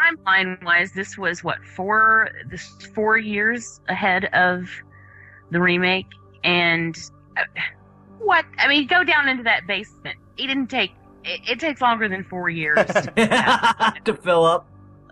timeline 0.04 0.64
wise, 0.64 0.92
this 0.94 1.18
was 1.18 1.44
what 1.44 1.64
four 1.76 2.30
this 2.50 2.68
four 2.94 3.18
years 3.18 3.82
ahead 3.90 4.26
of 4.34 4.70
the 5.52 5.60
remake, 5.60 6.08
and 6.44 6.98
uh, 7.38 7.44
what 8.20 8.46
I 8.58 8.68
mean, 8.68 8.88
go 8.88 9.04
down 9.04 9.28
into 9.28 9.44
that 9.44 9.68
basement. 9.68 10.18
It 10.38 10.48
didn't 10.48 10.68
take. 10.68 10.92
It, 11.24 11.42
it 11.52 11.60
takes 11.60 11.82
longer 11.82 12.08
than 12.10 12.24
four 12.24 12.50
years. 12.50 12.78
to, 12.86 13.94
to 14.06 14.14
fill 14.16 14.46
up. 14.46 14.68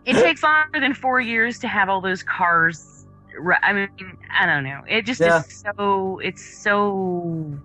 it 0.06 0.14
takes 0.14 0.44
longer 0.44 0.80
than 0.80 0.94
four 0.94 1.22
years 1.22 1.60
to 1.60 1.68
have 1.68 1.90
all 1.90 2.02
those 2.02 2.24
cars. 2.24 3.06
I 3.64 3.72
mean, 3.74 3.88
I 4.38 4.46
don't 4.46 4.64
know. 4.64 4.82
It 4.90 5.06
just 5.06 5.22
Yeah. 5.22 5.40
is 5.40 5.64
so. 5.78 6.20
It's 6.20 6.44
so 6.62 7.58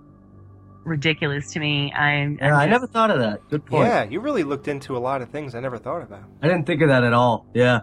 ridiculous 0.85 1.51
to 1.52 1.59
me. 1.60 1.93
I'm, 1.93 2.39
Yeah, 2.40 2.48
I'm 2.48 2.55
I 2.55 2.64
just- 2.66 2.70
never 2.70 2.86
thought 2.86 3.10
of 3.10 3.18
that. 3.18 3.40
Good 3.51 3.66
point. 3.66 3.86
Yeah, 3.89 4.05
you 4.05 4.20
really 4.20 4.44
looked 4.44 4.68
into 4.68 4.97
a 4.97 5.01
lot 5.01 5.23
of 5.23 5.28
things 5.31 5.55
I 5.56 5.60
never 5.60 5.77
thought 5.78 6.02
about. 6.02 6.23
I 6.43 6.47
didn't 6.47 6.66
think 6.66 6.82
of 6.82 6.89
that 6.89 7.02
at 7.02 7.12
all. 7.12 7.47
Yeah. 7.55 7.81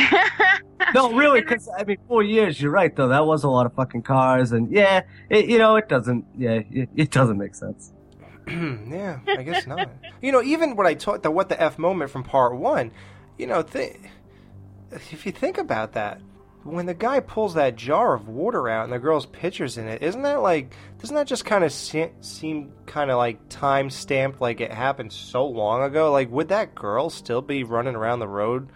no, 0.94 1.12
really, 1.12 1.40
because 1.40 1.68
I 1.78 1.84
mean, 1.84 1.98
four 2.08 2.22
years. 2.22 2.60
You're 2.60 2.72
right, 2.72 2.94
though. 2.94 3.08
That 3.08 3.26
was 3.26 3.44
a 3.44 3.48
lot 3.48 3.66
of 3.66 3.74
fucking 3.74 4.02
cars, 4.02 4.52
and 4.52 4.72
yeah, 4.72 5.02
it, 5.28 5.46
you 5.46 5.58
know, 5.58 5.76
it 5.76 5.88
doesn't. 5.88 6.24
Yeah, 6.36 6.60
it, 6.70 6.88
it 6.96 7.10
doesn't 7.10 7.38
make 7.38 7.54
sense. 7.54 7.92
yeah, 8.88 9.20
I 9.26 9.42
guess 9.42 9.66
not. 9.66 9.90
You 10.20 10.32
know, 10.32 10.42
even 10.42 10.76
what 10.76 10.86
I 10.86 10.94
taught 10.94 11.22
the 11.22 11.30
what 11.30 11.48
the 11.48 11.60
f 11.60 11.78
moment 11.78 12.10
from 12.10 12.24
part 12.24 12.56
one, 12.56 12.92
you 13.38 13.46
know, 13.46 13.62
th- 13.62 13.96
if 14.92 15.24
you 15.24 15.32
think 15.32 15.58
about 15.58 15.92
that, 15.92 16.20
when 16.62 16.86
the 16.86 16.94
guy 16.94 17.20
pulls 17.20 17.54
that 17.54 17.76
jar 17.76 18.14
of 18.14 18.28
water 18.28 18.68
out 18.68 18.84
and 18.84 18.92
the 18.92 18.98
girl's 18.98 19.26
pictures 19.26 19.78
in 19.78 19.88
it, 19.88 20.02
isn't 20.02 20.22
that 20.22 20.42
like? 20.42 20.74
Doesn't 20.98 21.16
that 21.16 21.26
just 21.26 21.44
kind 21.44 21.64
of 21.64 21.72
se- 21.72 22.12
seem 22.20 22.72
kind 22.86 23.10
of 23.10 23.16
like 23.16 23.48
time 23.48 23.88
stamped, 23.88 24.40
like 24.40 24.60
it 24.60 24.72
happened 24.72 25.12
so 25.12 25.46
long 25.46 25.82
ago? 25.82 26.12
Like, 26.12 26.30
would 26.30 26.48
that 26.48 26.74
girl 26.74 27.08
still 27.08 27.42
be 27.42 27.64
running 27.64 27.94
around 27.94 28.18
the 28.18 28.28
road 28.28 28.70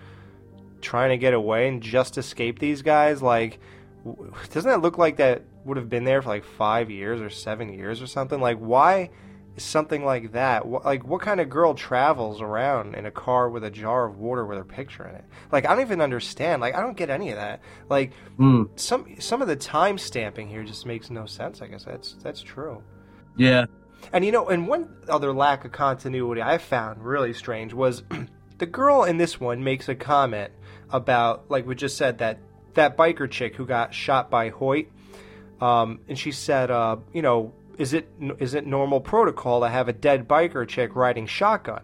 trying 0.81 1.11
to 1.11 1.19
get 1.19 1.35
away 1.35 1.69
and 1.69 1.83
just 1.83 2.17
escape 2.17 2.59
these 2.59 2.83
guys? 2.83 3.23
Like, 3.23 3.59
doesn't 4.51 4.71
that 4.71 4.81
look 4.81 4.97
like 4.97 5.17
that 5.17 5.43
would 5.65 5.77
have 5.77 5.89
been 5.89 6.05
there 6.05 6.23
for 6.23 6.29
like 6.29 6.45
five 6.45 6.91
years 6.91 7.21
or 7.21 7.29
seven 7.29 7.73
years 7.73 8.01
or 8.01 8.07
something? 8.07 8.41
Like, 8.41 8.59
why 8.59 9.11
something 9.57 10.05
like 10.05 10.33
that? 10.33 10.69
Like, 10.69 11.07
what 11.07 11.21
kind 11.21 11.41
of 11.41 11.49
girl 11.49 11.75
travels 11.75 12.41
around 12.41 12.95
in 12.95 13.07
a 13.07 13.11
car 13.11 13.49
with 13.49 13.65
a 13.65 13.71
jar 13.71 14.07
of 14.07 14.19
water 14.19 14.45
with 14.45 14.59
her 14.59 14.65
picture 14.65 15.07
in 15.07 15.15
it? 15.15 15.25
Like, 15.53 15.67
I 15.67 15.71
don't 15.75 15.83
even 15.83 16.01
understand. 16.01 16.61
Like, 16.61 16.75
I 16.75 16.81
don't 16.81 16.97
get 16.97 17.11
any 17.11 17.31
of 17.31 17.37
that. 17.37 17.61
Like, 17.89 18.13
Hmm. 18.37 18.65
some 18.77 19.17
some 19.19 19.43
of 19.43 19.49
the 19.49 19.57
time 19.57 19.99
stamping 19.99 20.49
here 20.49 20.65
just 20.65 20.87
makes 20.87 21.11
no 21.11 21.27
sense. 21.27 21.63
I 21.63 21.69
guess 21.69 21.85
that's 21.85 22.15
that's 22.23 22.41
true. 22.43 22.83
Yeah. 23.37 23.67
And 24.13 24.25
you 24.25 24.33
know, 24.33 24.49
and 24.49 24.69
one 24.69 24.89
other 25.09 25.33
lack 25.33 25.65
of 25.65 25.73
continuity 25.73 26.43
I 26.43 26.59
found 26.59 27.03
really 27.05 27.33
strange 27.33 27.73
was 27.73 28.03
the 28.59 28.67
girl 28.67 29.05
in 29.05 29.17
this 29.17 29.41
one 29.41 29.65
makes 29.65 29.89
a 29.89 29.95
comment 29.95 30.53
about, 30.91 31.51
like 31.51 31.67
we 31.67 31.75
just 31.75 31.97
said, 31.97 32.19
that 32.19 32.39
that 32.75 32.97
biker 32.97 33.31
chick 33.31 33.55
who 33.57 33.67
got 33.67 33.95
shot 33.95 34.31
by 34.31 34.51
Hoyt, 34.51 34.89
um, 35.61 36.01
and 36.09 36.19
she 36.19 36.33
said, 36.33 36.71
uh, 36.71 36.97
you 37.13 37.23
know, 37.23 37.53
is 37.79 37.93
it 37.93 38.09
is 38.39 38.55
it 38.55 38.67
normal 38.67 39.01
protocol 39.01 39.61
to 39.61 39.69
have 39.69 39.89
a 39.89 39.93
dead 39.93 40.29
biker 40.29 40.67
chick 40.67 40.95
riding 40.95 41.27
shotgun? 41.27 41.83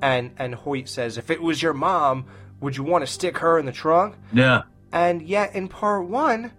And 0.00 0.32
and 0.38 0.54
Hoyt 0.54 0.88
says, 0.88 1.18
if 1.18 1.30
it 1.30 1.42
was 1.42 1.62
your 1.62 1.74
mom, 1.74 2.26
would 2.60 2.76
you 2.76 2.84
want 2.84 3.02
to 3.02 3.12
stick 3.12 3.38
her 3.38 3.58
in 3.58 3.66
the 3.66 3.72
trunk? 3.72 4.16
Yeah. 4.32 4.62
And 4.92 5.22
yet 5.22 5.54
in 5.54 5.68
part 5.68 6.06
one, 6.06 6.52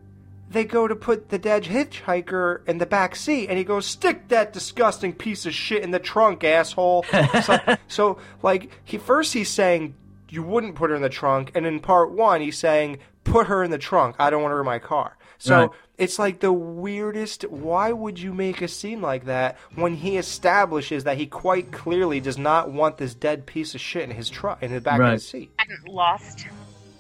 they 0.50 0.66
go 0.66 0.88
to 0.88 0.96
put 0.96 1.30
the 1.30 1.38
dead 1.38 1.64
hitchhiker 1.66 2.68
in 2.68 2.80
the 2.80 2.86
back 2.86 3.16
seat, 3.16 3.50
and 3.50 3.58
he 3.58 3.64
goes, 3.64 3.86
"Stick 3.86 4.30
that 4.30 4.52
disgusting 4.52 5.14
piece 5.14 5.46
of 5.46 5.54
shit 5.54 5.84
in 5.84 5.92
the 5.92 6.00
trunk, 6.00 6.44
asshole." 6.44 7.06
so, 7.44 7.60
so, 7.88 8.18
like, 8.42 8.72
he 8.84 8.98
first 8.98 9.34
he's 9.34 9.50
saying 9.50 9.96
you 10.28 10.44
wouldn't 10.44 10.76
put 10.76 10.90
her 10.90 10.96
in 10.96 11.02
the 11.02 11.10
trunk, 11.10 11.52
and 11.56 11.66
in 11.66 11.80
part 11.80 12.12
one 12.12 12.42
he's 12.42 12.58
saying 12.58 12.98
put 13.24 13.48
her 13.48 13.64
in 13.64 13.72
the 13.72 13.78
trunk. 13.78 14.16
I 14.20 14.30
don't 14.30 14.42
want 14.42 14.54
her 14.54 14.60
in 14.60 14.66
my 14.66 14.80
car. 14.80 15.18
So 15.40 15.56
Right. 15.62 15.70
it's 15.98 16.20
like 16.20 16.42
the 16.42 16.52
weirdest. 16.54 17.44
Why 17.44 17.92
would 17.92 18.20
you 18.20 18.34
make 18.34 18.62
a 18.62 18.68
scene 18.68 19.02
like 19.02 19.26
that 19.26 19.58
when 19.76 19.96
he 19.96 20.18
establishes 20.18 21.06
that 21.06 21.18
he 21.18 21.26
quite 21.26 21.72
clearly 21.72 22.20
does 22.20 22.38
not 22.38 22.72
want 22.72 22.98
this 22.98 23.14
dead 23.14 23.46
piece 23.46 23.74
of 23.74 23.82
shit 23.82 24.04
in 24.04 24.12
his 24.12 24.30
truck 24.30 24.62
in 24.62 24.72
the 24.74 24.82
back 24.82 25.00
of 25.00 25.12
his 25.14 25.28
seat? 25.28 25.50
hadn't 25.58 25.88
lost 25.88 26.46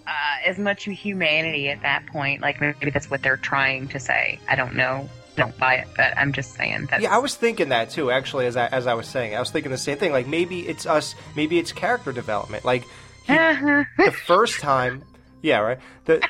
uh, 0.07 0.11
as 0.45 0.57
much 0.57 0.86
humanity 0.86 1.70
at 1.70 1.82
that 1.82 2.06
point. 2.07 2.41
Like 2.41 2.60
maybe 2.61 2.90
that's 2.91 3.11
what 3.11 3.22
they're 3.22 3.38
trying 3.38 3.88
to 3.90 3.99
say. 3.99 4.40
I 4.48 4.56
don't 4.56 4.76
know. 4.76 5.10
Don't 5.36 5.57
buy 5.57 5.76
it, 5.76 5.88
but 5.95 6.18
I'm 6.18 6.34
just 6.34 6.56
saying 6.56 6.88
that. 6.88 7.02
Yeah, 7.02 7.16
I 7.16 7.20
was 7.20 7.36
thinking 7.36 7.70
that 7.70 7.90
too. 7.91 8.10
Actually, 8.11 8.45
as 8.48 8.57
I 8.57 8.68
as 8.68 8.88
I 8.88 8.94
was 8.94 9.07
saying, 9.07 9.36
I 9.36 9.40
was 9.40 9.52
thinking 9.52 9.72
the 9.72 9.78
same 9.78 9.98
thing. 9.98 10.11
Like 10.11 10.28
maybe 10.28 10.68
it's 10.68 10.86
us. 10.86 11.16
Maybe 11.36 11.60
it's 11.60 11.72
character 11.72 12.11
development. 12.11 12.66
Like 12.66 12.84
he, 13.26 13.34
the 13.36 14.14
first 14.26 14.60
time, 14.60 15.03
yeah, 15.41 15.60
right. 15.60 15.78
The, 16.06 16.28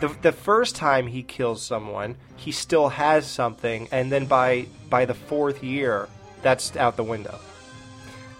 the 0.00 0.14
the 0.22 0.32
first 0.32 0.76
time 0.76 1.06
he 1.06 1.22
kills 1.22 1.62
someone, 1.62 2.16
he 2.36 2.52
still 2.52 2.88
has 2.88 3.26
something, 3.26 3.88
and 3.92 4.10
then 4.10 4.26
by 4.26 4.66
by 4.88 5.04
the 5.04 5.14
fourth 5.14 5.62
year, 5.62 6.08
that's 6.42 6.76
out 6.76 6.96
the 6.96 7.04
window. 7.04 7.38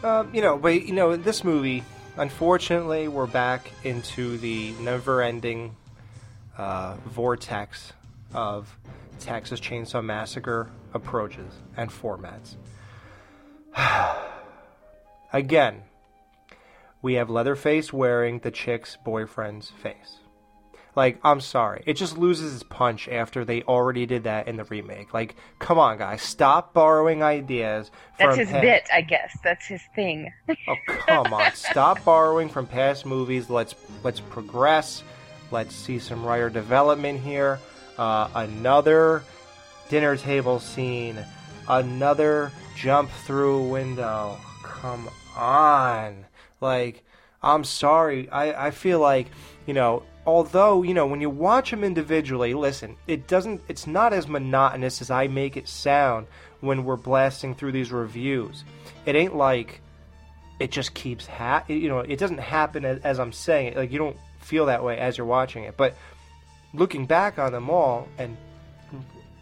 Um, 0.02 0.34
you 0.34 0.40
know, 0.40 0.56
but 0.56 0.82
you 0.82 0.94
know, 0.94 1.16
this 1.16 1.44
movie, 1.44 1.84
unfortunately, 2.16 3.08
we're 3.08 3.26
back 3.26 3.70
into 3.84 4.38
the 4.38 4.72
never-ending 4.80 5.76
uh, 6.56 6.96
vortex 7.06 7.92
of 8.32 8.74
Texas 9.18 9.60
Chainsaw 9.60 10.02
Massacre 10.02 10.70
approaches 10.94 11.52
and 11.76 11.90
formats. 11.90 12.56
Again, 15.32 15.82
we 17.02 17.14
have 17.14 17.30
Leatherface 17.30 17.92
wearing 17.92 18.40
the 18.40 18.50
chick's 18.50 18.96
boyfriend's 19.04 19.70
face. 19.70 20.19
Like, 20.96 21.20
I'm 21.22 21.40
sorry. 21.40 21.82
It 21.86 21.94
just 21.94 22.18
loses 22.18 22.54
its 22.54 22.62
punch 22.64 23.08
after 23.08 23.44
they 23.44 23.62
already 23.62 24.06
did 24.06 24.24
that 24.24 24.48
in 24.48 24.56
the 24.56 24.64
remake. 24.64 25.14
Like, 25.14 25.36
come 25.58 25.78
on, 25.78 25.98
guys. 25.98 26.20
Stop 26.22 26.74
borrowing 26.74 27.22
ideas 27.22 27.90
That's 28.18 28.36
from 28.36 28.38
his 28.40 28.50
pa- 28.50 28.60
bit, 28.60 28.88
I 28.92 29.02
guess. 29.02 29.36
That's 29.44 29.66
his 29.66 29.82
thing. 29.94 30.32
Oh 30.68 30.74
come 30.86 31.32
on! 31.32 31.52
Stop 31.54 32.04
borrowing 32.04 32.48
from 32.48 32.66
past 32.66 33.06
movies. 33.06 33.48
Let's 33.48 33.74
let's 34.02 34.20
progress. 34.20 35.04
Let's 35.52 35.74
see 35.74 35.98
some 35.98 36.24
writer 36.24 36.50
development 36.50 37.20
here. 37.20 37.60
Uh, 37.96 38.28
another 38.34 39.22
dinner 39.88 40.16
table 40.16 40.58
scene. 40.58 41.18
Another 41.68 42.50
jump 42.76 43.10
through 43.24 43.58
a 43.64 43.68
window. 43.68 44.38
Come 44.64 45.08
on! 45.36 46.26
Like 46.60 47.04
I'm 47.42 47.62
sorry. 47.62 48.28
I 48.28 48.66
I 48.66 48.70
feel 48.72 48.98
like 48.98 49.28
you 49.66 49.74
know. 49.74 50.02
Although 50.30 50.84
you 50.84 50.94
know 50.94 51.06
when 51.06 51.20
you 51.20 51.28
watch 51.28 51.70
them 51.72 51.82
individually, 51.82 52.54
listen, 52.54 52.96
it 53.08 53.26
doesn't. 53.26 53.62
It's 53.66 53.88
not 53.88 54.12
as 54.12 54.28
monotonous 54.28 55.02
as 55.02 55.10
I 55.10 55.26
make 55.26 55.56
it 55.56 55.66
sound 55.66 56.28
when 56.60 56.84
we're 56.84 56.96
blasting 56.96 57.56
through 57.56 57.72
these 57.72 57.90
reviews. 57.90 58.62
It 59.06 59.16
ain't 59.16 59.34
like 59.34 59.80
it 60.60 60.70
just 60.70 60.94
keeps 60.94 61.26
ha- 61.26 61.64
you 61.66 61.88
know 61.88 62.00
it 62.00 62.18
doesn't 62.18 62.38
happen 62.38 62.84
as, 62.84 62.98
as 63.00 63.18
i'm 63.18 63.32
saying 63.32 63.68
it 63.68 63.76
like 63.78 63.90
you 63.90 63.98
don't 63.98 64.18
feel 64.40 64.66
that 64.66 64.84
way 64.84 64.98
as 64.98 65.16
you're 65.16 65.26
watching 65.26 65.64
it 65.64 65.74
but 65.74 65.96
looking 66.74 67.06
back 67.06 67.38
on 67.38 67.50
them 67.50 67.70
all 67.70 68.06
and 68.18 68.36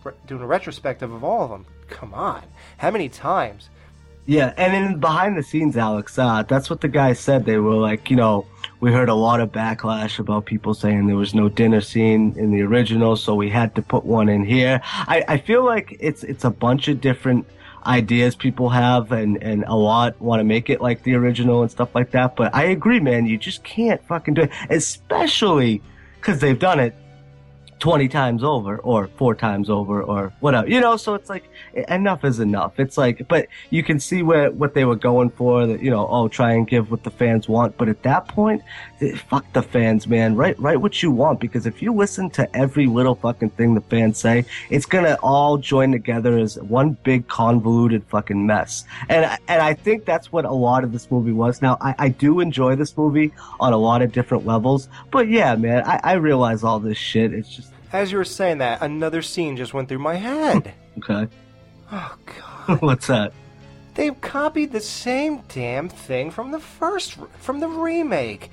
re- 0.04 0.12
doing 0.28 0.40
a 0.40 0.46
retrospective 0.46 1.12
of 1.12 1.24
all 1.24 1.42
of 1.42 1.50
them 1.50 1.66
come 1.88 2.14
on 2.14 2.42
how 2.76 2.90
many 2.90 3.08
times 3.08 3.68
Yeah, 4.26 4.52
and 4.58 4.76
in 4.76 5.00
behind 5.00 5.38
the 5.38 5.42
scenes, 5.42 5.74
Alex, 5.78 6.18
uh, 6.18 6.42
that's 6.42 6.68
what 6.68 6.82
the 6.82 6.88
guys 6.88 7.18
said. 7.18 7.46
They 7.46 7.56
were 7.56 7.80
like, 7.88 8.10
you 8.10 8.16
know, 8.16 8.44
we 8.80 8.92
heard 8.92 9.08
a 9.08 9.14
lot 9.14 9.40
of 9.40 9.50
backlash 9.50 10.18
about 10.18 10.44
people 10.44 10.74
saying 10.74 11.06
there 11.06 11.16
was 11.16 11.34
no 11.34 11.48
dinner 11.48 11.80
scene 11.80 12.34
in 12.36 12.52
the 12.52 12.62
original, 12.62 13.16
so 13.16 13.34
we 13.34 13.50
had 13.50 13.74
to 13.74 13.82
put 13.82 14.04
one 14.04 14.28
in 14.28 14.44
here. 14.44 14.80
I, 14.84 15.24
I 15.26 15.38
feel 15.38 15.64
like 15.64 15.96
it's 16.00 16.22
it's 16.22 16.44
a 16.44 16.50
bunch 16.50 16.88
of 16.88 17.00
different 17.00 17.46
ideas 17.86 18.36
people 18.36 18.68
have, 18.68 19.10
and 19.12 19.42
and 19.42 19.64
a 19.66 19.74
lot 19.74 20.20
want 20.20 20.40
to 20.40 20.44
make 20.44 20.70
it 20.70 20.80
like 20.80 21.02
the 21.02 21.14
original 21.14 21.62
and 21.62 21.70
stuff 21.70 21.94
like 21.94 22.12
that. 22.12 22.36
But 22.36 22.54
I 22.54 22.64
agree, 22.64 23.00
man, 23.00 23.26
you 23.26 23.36
just 23.36 23.64
can't 23.64 24.02
fucking 24.06 24.34
do 24.34 24.42
it, 24.42 24.50
especially 24.70 25.82
because 26.20 26.40
they've 26.40 26.58
done 26.58 26.78
it 26.78 26.94
20 27.78 28.08
times 28.08 28.42
over 28.42 28.78
or 28.78 29.08
four 29.16 29.34
times 29.34 29.70
over 29.70 30.02
or 30.02 30.32
whatever 30.40 30.68
you 30.68 30.80
know 30.80 30.96
so 30.96 31.14
it's 31.14 31.28
like 31.28 31.44
enough 31.88 32.24
is 32.24 32.40
enough. 32.40 32.78
It's 32.78 32.98
like 32.98 33.26
but 33.28 33.46
you 33.70 33.82
can 33.82 34.00
see 34.00 34.22
where 34.22 34.50
what 34.50 34.74
they 34.74 34.84
were 34.84 34.96
going 34.96 35.30
for 35.30 35.66
that 35.66 35.82
you 35.82 35.90
know 35.90 36.06
oh 36.08 36.28
try 36.28 36.52
and 36.52 36.66
give 36.66 36.90
what 36.90 37.04
the 37.04 37.10
fans 37.10 37.48
want. 37.48 37.76
But 37.76 37.88
at 37.88 38.02
that 38.02 38.28
point 38.28 38.62
eh, 39.00 39.16
fuck 39.16 39.50
the 39.52 39.62
fans 39.62 40.06
man. 40.06 40.36
Write 40.36 40.58
write 40.60 40.80
what 40.80 41.02
you 41.02 41.10
want 41.10 41.40
because 41.40 41.66
if 41.66 41.82
you 41.82 41.92
listen 41.92 42.30
to 42.30 42.56
every 42.56 42.86
little 42.86 43.14
fucking 43.14 43.50
thing 43.50 43.74
the 43.74 43.80
fans 43.82 44.18
say 44.18 44.44
it's 44.70 44.86
gonna 44.86 45.18
all 45.22 45.58
join 45.58 45.92
together 45.92 46.38
as 46.38 46.56
one 46.56 46.96
big 47.02 47.28
convoluted 47.28 48.04
fucking 48.08 48.46
mess. 48.46 48.84
And 49.08 49.24
and 49.48 49.62
i 49.62 49.74
think 49.74 50.04
that's 50.04 50.32
what 50.32 50.44
a 50.44 50.52
lot 50.52 50.84
of 50.84 50.92
this 50.92 51.10
movie 51.10 51.32
was. 51.32 51.62
Now 51.62 51.78
i, 51.80 51.94
I 51.98 52.08
do 52.08 52.40
enjoy 52.40 52.76
this 52.76 52.96
movie 52.96 53.32
on 53.60 53.72
a 53.72 53.76
lot 53.76 54.02
of 54.02 54.12
different 54.12 54.46
levels 54.46 54.88
but 55.10 55.28
yeah 55.28 55.54
man 55.56 55.82
i, 55.84 56.00
I 56.02 56.12
realize 56.14 56.64
all 56.64 56.80
this 56.80 56.98
shit. 56.98 57.32
It's 57.32 57.54
just 57.54 57.67
as 57.92 58.12
you 58.12 58.18
were 58.18 58.24
saying 58.24 58.58
that 58.58 58.82
another 58.82 59.22
scene 59.22 59.56
just 59.56 59.74
went 59.74 59.88
through 59.88 59.98
my 59.98 60.14
head 60.16 60.74
okay 60.98 61.28
oh 61.92 62.16
god 62.26 62.80
what's 62.82 63.06
that 63.06 63.32
They've 63.94 64.20
copied 64.20 64.70
the 64.70 64.80
same 64.80 65.42
damn 65.48 65.88
thing 65.88 66.30
from 66.30 66.52
the 66.52 66.60
first 66.60 67.18
from 67.40 67.58
the 67.58 67.66
remake 67.66 68.48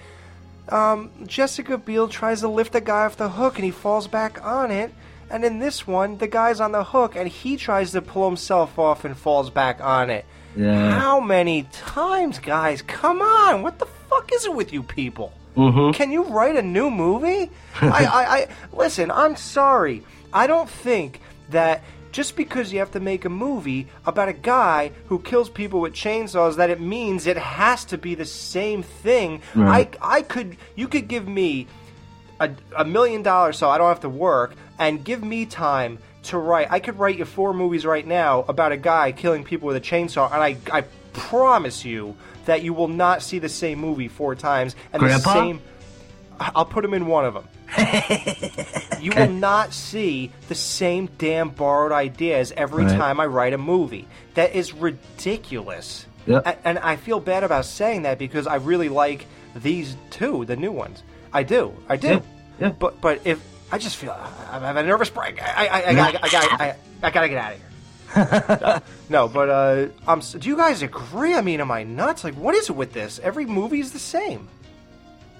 um, 0.70 1.12
Jessica 1.26 1.78
Biel 1.78 2.08
tries 2.08 2.42
to 2.42 2.48
lift 2.48 2.74
the 2.74 2.82
guy 2.82 3.06
off 3.06 3.18
the 3.18 3.30
hook 3.30 3.56
and 3.56 3.66
he 3.66 3.72
falls 3.72 4.08
back 4.08 4.44
on 4.44 4.72
it. 4.72 4.94
And 5.30 5.44
in 5.44 5.60
this 5.60 5.88
one, 5.88 6.18
the 6.18 6.28
guy's 6.28 6.60
on 6.60 6.72
the 6.72 6.84
hook 6.84 7.16
and 7.16 7.28
he 7.28 7.58
tries 7.58 7.92
to 7.92 8.02
pull 8.02 8.28
himself 8.28 8.78
off 8.78 9.06
and 9.06 9.18
falls 9.18 9.50
back 9.50 9.82
on 9.82 10.10
it. 10.10 10.26
Yeah. 10.56 11.00
How 11.00 11.20
many 11.20 11.64
times, 11.72 12.40
guys? 12.40 12.82
Come 12.82 13.22
on! 13.22 13.62
What 13.62 13.80
the 13.80 13.88
fuck 14.10 14.32
is 14.34 14.46
it 14.46 14.54
with 14.54 14.72
you 14.72 14.84
people? 14.84 15.34
Mhm. 15.56 15.94
Can 15.94 16.12
you 16.12 16.24
write 16.24 16.56
a 16.56 16.62
new 16.62 16.90
movie? 16.92 17.50
I, 17.82 17.88
I, 18.06 18.36
I 18.38 18.48
listen. 18.74 19.12
I'm 19.12 19.36
sorry. 19.36 20.04
I 20.34 20.48
don't 20.48 20.70
think 20.70 21.22
that 21.50 21.84
just 22.12 22.36
because 22.38 22.72
you 22.72 22.80
have 22.80 22.92
to 22.92 23.00
make 23.00 23.26
a 23.26 23.30
movie 23.30 23.88
about 24.06 24.30
a 24.30 24.34
guy 24.34 24.92
who 25.08 25.20
kills 25.20 25.50
people 25.50 25.82
with 25.82 25.94
chainsaws, 25.94 26.56
that 26.58 26.70
it 26.70 26.80
means 26.80 27.28
it 27.28 27.38
has 27.38 27.84
to 27.86 27.98
be 27.98 28.16
the 28.16 28.26
same 28.26 28.84
thing. 28.84 29.42
Right. 29.54 29.96
I 30.02 30.18
I 30.18 30.22
could 30.22 30.58
you 30.76 30.88
could 30.88 31.08
give 31.08 31.28
me 31.28 31.68
a, 32.40 32.50
a 32.78 32.86
million 32.86 33.22
dollars 33.22 33.58
so 33.58 33.70
I 33.70 33.78
don't 33.78 33.88
have 33.88 34.02
to 34.02 34.10
work 34.10 34.56
and 34.80 35.04
give 35.04 35.24
me 35.24 35.46
time 35.46 36.00
to 36.24 36.38
write. 36.38 36.68
I 36.72 36.80
could 36.80 36.98
write 37.00 37.18
you 37.18 37.26
four 37.26 37.54
movies 37.54 37.86
right 37.86 38.06
now 38.06 38.44
about 38.48 38.72
a 38.72 38.78
guy 38.78 39.12
killing 39.12 39.44
people 39.44 39.68
with 39.68 39.78
a 39.78 39.82
chainsaw, 39.82 40.32
and 40.34 40.42
I 40.42 40.58
I 40.72 40.84
promise 41.14 41.86
you 41.86 42.16
that 42.46 42.64
you 42.64 42.74
will 42.74 42.88
not 42.88 43.22
see 43.22 43.40
the 43.40 43.50
same 43.50 43.80
movie 43.80 44.08
four 44.08 44.36
times 44.36 44.76
and 44.94 45.00
Grandpa? 45.00 45.34
the 45.34 45.40
same. 45.40 45.62
I'll 46.40 46.66
put 46.66 46.84
him 46.84 46.94
in 46.94 47.06
one 47.06 47.26
of 47.26 47.34
them. 47.34 47.48
you 49.02 49.12
will 49.16 49.30
not 49.32 49.74
see 49.74 50.32
the 50.50 50.56
same 50.56 51.08
damn 51.18 51.50
borrowed 51.50 51.92
ideas 51.92 52.52
every 52.56 52.84
Right. 52.86 52.98
time 52.98 53.20
I 53.20 53.26
write 53.26 53.54
a 53.54 53.58
movie. 53.58 54.08
That 54.34 54.54
is 54.56 54.74
ridiculous. 54.74 56.06
Yep. 56.28 56.60
And 56.64 56.80
I 56.80 56.96
feel 56.96 57.20
bad 57.20 57.44
about 57.44 57.66
saying 57.66 58.02
that 58.04 58.18
because 58.18 58.48
I 58.48 58.56
really 58.56 58.90
like 58.90 59.26
these 59.56 59.96
two, 60.10 60.46
the 60.46 60.56
new 60.56 60.72
ones. 60.72 61.04
I 61.32 61.44
do. 61.44 61.74
I 61.88 61.98
do. 61.98 62.08
Yeah, 62.08 62.20
yeah. 62.60 62.70
But 62.70 63.00
but 63.02 63.22
if 63.26 63.42
I 63.72 63.78
just 63.78 63.96
feel 63.98 64.12
I 64.12 64.60
have 64.60 64.76
a 64.78 64.84
nervous 64.84 65.10
break. 65.10 65.42
I 65.42 65.68
I, 65.68 65.68
I, 65.68 65.88
I, 65.90 65.94
gotta, 65.94 66.24
I, 66.26 66.30
gotta, 66.30 66.64
I, 66.64 66.76
I 67.04 67.10
gotta 67.12 67.30
get 67.30 67.38
out 67.38 67.54
of 67.54 67.60
here. 67.60 67.68
No, 69.10 69.28
but 69.28 69.50
uh, 69.50 69.88
um, 70.08 70.22
do 70.40 70.48
you 70.48 70.56
guys 70.56 70.82
agree? 70.82 71.34
I 71.34 71.42
mean, 71.42 71.60
am 71.62 71.72
I 71.72 71.84
nuts? 71.84 72.24
Like, 72.24 72.36
what 72.36 72.56
is 72.56 72.70
it 72.70 72.74
with 72.74 72.94
this? 72.94 73.20
Every 73.20 73.46
movie 73.46 73.80
is 73.80 73.92
the 73.92 74.00
same. 74.00 74.48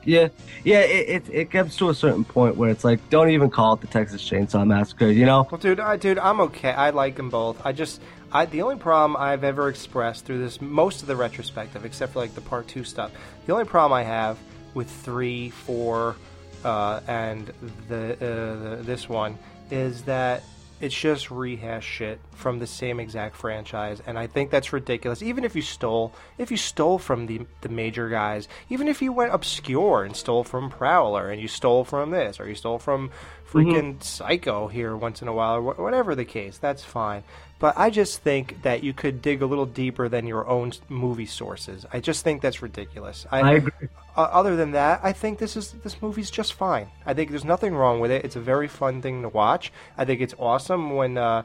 Yeah, 0.04 0.28
yeah. 0.64 0.82
It, 0.82 1.10
it 1.10 1.34
it 1.34 1.50
gets 1.50 1.78
to 1.78 1.90
a 1.90 1.96
certain 1.96 2.24
point 2.24 2.58
where 2.58 2.70
it's 2.70 2.84
like, 2.84 3.00
don't 3.10 3.32
even 3.32 3.50
call 3.50 3.74
it 3.74 3.82
the 3.82 3.88
Texas 3.88 4.22
Chainsaw 4.22 4.66
Massacre. 4.66 5.08
You 5.08 5.26
know? 5.26 5.48
Well, 5.50 5.60
dude, 5.60 5.80
I, 5.80 5.98
dude, 5.98 6.20
I'm 6.20 6.40
okay. 6.42 6.72
I 6.72 6.92
like 6.92 7.16
them 7.16 7.30
both. 7.30 7.60
I 7.66 7.72
just, 7.72 8.02
I 8.32 8.46
the 8.46 8.62
only 8.62 8.76
problem 8.76 9.16
I've 9.18 9.44
ever 9.44 9.68
expressed 9.68 10.26
through 10.26 10.40
this, 10.40 10.62
most 10.62 11.02
of 11.02 11.08
the 11.08 11.16
retrospective, 11.16 11.86
except 11.86 12.14
for 12.14 12.20
like 12.20 12.36
the 12.36 12.42
part 12.42 12.68
two 12.68 12.84
stuff, 12.84 13.12
the 13.48 13.54
only 13.54 13.66
problem 13.66 13.94
I 13.94 14.04
have 14.04 14.38
with 14.76 14.90
three, 14.90 15.50
four, 15.50 16.18
uh, 16.64 17.00
and 17.08 17.52
the, 17.88 18.14
uh, 18.14 18.76
the 18.78 18.84
this 18.84 19.10
one 19.10 19.38
is 19.72 20.04
that 20.04 20.44
it's 20.82 20.96
just 20.96 21.32
rehash 21.32 21.86
shit 21.86 22.20
from 22.32 22.60
the 22.60 22.68
same 22.68 23.00
exact 23.00 23.36
franchise, 23.36 24.02
and 24.06 24.20
I 24.20 24.28
think 24.28 24.52
that's 24.52 24.74
ridiculous. 24.74 25.22
Even 25.22 25.44
if 25.44 25.56
you 25.56 25.62
stole, 25.62 26.14
if 26.38 26.52
you 26.52 26.58
stole 26.58 27.00
from 27.00 27.28
the 27.28 27.46
the 27.62 27.70
major 27.70 28.10
guys, 28.10 28.48
even 28.70 28.88
if 28.88 29.02
you 29.02 29.14
went 29.14 29.34
obscure 29.34 30.04
and 30.04 30.16
stole 30.16 30.44
from 30.44 30.70
Prowler, 30.70 31.30
and 31.30 31.42
you 31.42 31.48
stole 31.48 31.84
from 31.84 32.12
this, 32.12 32.40
or 32.40 32.48
you 32.48 32.56
stole 32.56 32.80
from 32.80 33.10
mm-hmm. 33.10 33.58
freaking 33.58 34.04
Psycho 34.04 34.68
here 34.68 34.96
once 34.98 35.22
in 35.22 35.28
a 35.28 35.34
while, 35.34 35.56
or 35.56 35.74
wh- 35.74 35.80
whatever 35.80 36.14
the 36.14 36.26
case, 36.26 36.58
that's 36.58 36.84
fine. 36.84 37.24
But 37.58 37.76
I 37.78 37.90
just 37.90 38.22
think 38.22 38.62
that 38.64 38.84
you 38.84 38.92
could 38.94 39.22
dig 39.22 39.42
a 39.42 39.46
little 39.46 39.66
deeper 39.66 40.10
than 40.10 40.28
your 40.28 40.46
own 40.48 40.74
movie 40.90 41.26
sources. 41.26 41.86
I 41.94 42.02
just 42.02 42.24
think 42.24 42.42
that's 42.42 42.62
ridiculous. 42.62 43.26
I 43.32 43.54
agree. 43.54 43.72
Uh, 44.16 44.22
other 44.22 44.56
than 44.58 44.72
that, 44.72 45.00
I 45.04 45.14
think 45.14 45.40
this 45.40 45.56
is 45.56 45.72
this 45.84 46.02
movie's 46.02 46.30
just 46.30 46.54
fine. 46.54 46.88
I 47.06 47.14
think 47.14 47.30
there's 47.30 47.46
nothing 47.46 47.74
wrong 47.74 48.00
with 48.02 48.12
it. 48.12 48.26
It's 48.26 48.36
a 48.36 48.42
very 48.42 48.68
fun 48.68 49.02
thing 49.02 49.22
to 49.22 49.30
watch. 49.30 49.72
I 49.98 50.04
think 50.06 50.20
it's 50.22 50.34
awesome 50.38 50.96
when 50.96 51.18
uh, 51.18 51.44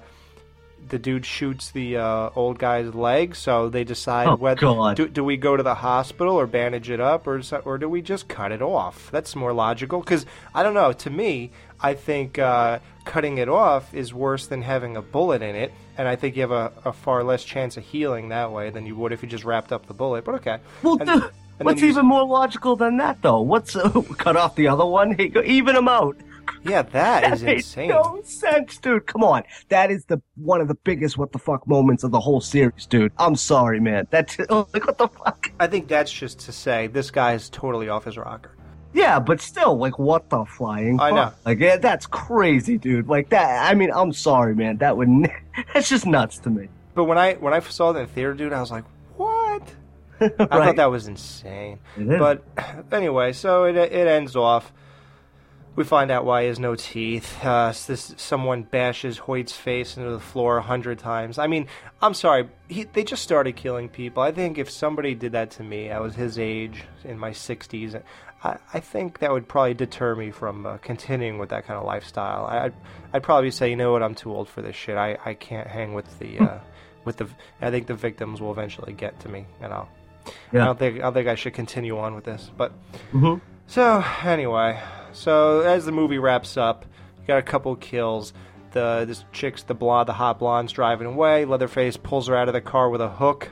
the 0.89 0.99
dude 0.99 1.27
shoots 1.27 1.71
the 1.71 1.99
uh, 1.99 2.31
old 2.35 2.59
guy's 2.59 2.93
leg. 2.95 3.37
So 3.37 3.69
they 3.69 3.85
decide 3.85 4.29
Oh, 4.29 4.37
whether 4.37 4.95
do, 4.95 5.09
do 5.09 5.23
we 5.23 5.37
go 5.37 5.57
to 5.57 5.63
the 5.63 5.75
hospital 5.77 6.35
or 6.35 6.47
bandage 6.49 6.91
it 6.91 7.01
up, 7.01 7.27
or 7.29 7.41
or 7.65 7.79
do 7.79 7.89
we 7.89 8.03
just 8.03 8.27
cut 8.29 8.51
it 8.51 8.63
off? 8.63 9.11
That's 9.13 9.37
more 9.37 9.53
logical. 9.53 10.01
Because 10.01 10.27
I 10.55 10.65
don't 10.65 10.75
know. 10.75 10.93
To 10.93 11.11
me, 11.11 11.53
I 11.83 11.95
think 11.95 12.39
uh, 12.39 12.79
cutting 13.05 13.39
it 13.39 13.49
off 13.49 13.95
is 13.95 14.13
worse 14.13 14.47
than 14.47 14.63
having 14.63 14.97
a 14.97 15.03
bullet 15.03 15.43
in 15.43 15.55
it, 15.57 15.73
and 15.97 16.07
I 16.07 16.17
think 16.17 16.37
you 16.37 16.43
have 16.43 16.51
a, 16.51 16.73
a 16.85 16.93
far 16.93 17.25
less 17.25 17.45
chance 17.45 17.77
of 17.77 17.85
healing 17.85 18.29
that 18.31 18.53
way 18.53 18.71
than 18.71 18.87
you 18.87 18.97
would 18.97 19.13
if 19.13 19.23
you 19.23 19.29
just 19.29 19.45
wrapped 19.45 19.73
up 19.73 19.87
the 19.87 19.95
bullet. 19.95 20.25
But 20.25 20.35
okay. 20.37 20.59
Well, 20.83 20.99
And- 21.01 21.31
and 21.59 21.67
what's 21.67 21.83
even 21.83 22.07
more 22.07 22.25
logical 22.25 22.75
than 22.75 22.97
that, 22.97 23.21
though? 23.21 23.43
What's 23.43 23.77
uh, 23.77 23.91
cut 24.17 24.35
off 24.35 24.55
the 24.55 24.69
other 24.69 24.87
one? 24.87 25.13
Hey, 25.13 25.29
go 25.29 25.43
even 25.43 25.75
them 25.75 25.89
out. 25.89 26.17
Yeah, 26.65 26.81
that 26.93 27.35
is 27.35 27.43
makes 27.43 27.65
insane. 27.67 27.91
no 27.91 28.21
sense, 28.25 28.79
dude. 28.79 29.07
Come 29.07 29.23
on, 29.23 29.43
that 29.69 29.91
is 29.91 30.07
the 30.07 30.23
one 30.37 30.63
of 30.63 30.69
the 30.69 30.75
biggest 30.75 31.19
what 31.19 31.33
the 31.33 31.39
fuck 31.39 31.67
moments 31.69 32.03
of 32.03 32.13
the 32.13 32.21
whole 32.21 32.41
series, 32.41 32.87
dude. 32.87 33.13
I'm 33.19 33.37
sorry, 33.37 33.79
man. 33.79 34.07
That's 34.11 34.39
like 34.49 34.87
what 34.87 34.97
the 34.97 35.09
fuck. 35.09 35.51
I 35.61 35.67
think 35.67 35.89
that's 35.89 36.11
just 36.11 36.41
to 36.41 36.53
say 36.53 36.87
this 36.87 37.11
guy 37.11 37.35
is 37.35 37.51
totally 37.51 37.91
off 37.91 38.05
his 38.07 38.17
rocker. 38.17 38.53
Yeah, 38.93 39.21
but 39.21 39.41
still, 39.41 39.77
like, 39.79 39.99
what 39.99 40.29
the 40.31 40.45
flying? 40.45 41.01
I 41.01 41.11
know. 41.13 41.33
Like, 41.45 41.61
yeah, 41.61 41.77
that's 41.77 42.07
crazy, 42.07 42.77
dude. 42.77 43.09
Like 43.09 43.29
that. 43.31 43.71
I 43.71 43.75
mean, 43.75 43.91
I'm 43.95 44.13
sorry, 44.13 44.55
man. 44.55 44.79
That 44.79 44.97
would. 44.97 45.09
n- 45.09 45.31
That's 45.75 45.89
just 45.89 46.07
nuts 46.07 46.39
to 46.39 46.51
me. 46.51 46.69
But 46.95 47.05
when 47.05 47.17
I 47.19 47.35
when 47.35 47.53
I 47.55 47.61
saw 47.61 47.93
that 47.93 48.11
theater, 48.11 48.35
dude, 48.35 48.53
I 48.53 48.61
was 48.61 48.71
like, 48.73 48.85
what? 49.17 49.63
I 50.21 50.29
thought 50.29 50.77
that 50.77 50.91
was 50.91 51.07
insane. 51.07 51.79
But 51.97 52.43
anyway, 52.93 53.33
so 53.33 53.65
it 53.65 53.77
it 53.77 54.07
ends 54.09 54.35
off. 54.35 54.73
We 55.77 55.85
find 55.85 56.11
out 56.11 56.25
why 56.25 56.43
he 56.43 56.49
has 56.49 56.59
no 56.59 56.75
teeth. 56.75 57.43
Uh, 57.45 57.73
this 57.87 58.13
someone 58.17 58.65
bashes 58.65 59.19
Hoyt's 59.19 59.53
face 59.53 59.97
into 59.97 60.11
the 60.11 60.19
floor 60.21 60.57
a 60.59 60.63
hundred 60.63 60.99
times. 60.99 61.39
I 61.39 61.47
mean, 61.47 61.69
I'm 62.03 62.13
sorry. 62.13 62.49
He, 62.69 62.85
they 62.85 63.05
just 63.05 63.23
started 63.23 63.55
killing 63.55 63.89
people. 63.89 64.21
I 64.23 64.33
think 64.33 64.59
if 64.59 64.69
somebody 64.69 65.15
did 65.15 65.33
that 65.33 65.53
to 65.53 65.63
me, 65.63 65.91
I 65.93 66.01
was 66.01 66.17
his 66.17 66.39
age 66.41 66.83
in 67.05 67.19
my 67.19 67.31
60s. 67.31 68.03
I, 68.43 68.57
I 68.73 68.81
think 68.81 69.19
that 69.19 69.31
would 69.31 69.47
probably 69.49 69.75
deter 69.75 70.15
me 70.15 70.31
from 70.31 70.65
uh, 70.67 70.79
continuing 70.79 71.39
with 71.39 71.51
that 71.51 71.67
kind 71.67 71.79
of 71.79 71.85
lifestyle. 71.85 72.47
I, 72.47 72.65
I'd, 72.67 72.75
I'd 73.13 73.23
probably 73.23 73.51
say, 73.51 73.69
you 73.71 73.77
know 73.77 73.93
what, 73.93 74.03
I'm 74.03 74.15
too 74.15 74.33
old 74.35 74.49
for 74.49 74.63
this 74.63 74.75
shit. 74.77 74.97
I, 74.97 75.19
I 75.25 75.35
can't 75.35 75.67
hang 75.69 75.93
with 75.95 76.19
the 76.19 76.39
uh, 76.39 76.59
with 77.05 77.19
the. 77.19 77.29
I 77.61 77.71
think 77.71 77.87
the 77.87 77.95
victims 77.95 78.41
will 78.41 78.53
eventually 78.53 78.93
get 78.93 79.19
to 79.21 79.29
me, 79.29 79.47
and 79.61 79.73
I'll. 79.73 79.89
I 80.27 80.31
Yeah. 80.53 80.65
don't 80.67 80.79
think 80.79 80.97
I 80.97 81.03
don't 81.03 81.15
think 81.15 81.29
I 81.29 81.35
should 81.35 81.55
continue 81.55 81.99
on 81.99 82.15
with 82.15 82.25
this, 82.25 82.51
but. 82.57 82.73
hmm 83.11 83.37
So 83.67 84.05
anyway, 84.23 84.81
so 85.13 85.61
as 85.61 85.85
the 85.85 85.93
movie 85.93 86.19
wraps 86.19 86.57
up, 86.57 86.85
you 87.21 87.27
got 87.27 87.39
a 87.39 87.43
couple 87.43 87.75
kills. 87.77 88.33
The 88.73 89.05
this 89.07 89.25
chick's 89.33 89.65
the 89.65 89.75
blonde, 89.75 90.09
the 90.09 90.13
hot 90.13 90.39
blonde's 90.39 90.73
driving 90.73 91.07
away. 91.09 91.45
Leatherface 91.45 91.97
pulls 91.97 92.29
her 92.29 92.37
out 92.37 92.49
of 92.49 92.55
the 92.55 92.61
car 92.61 92.89
with 92.89 93.01
a 93.01 93.09
hook. 93.09 93.49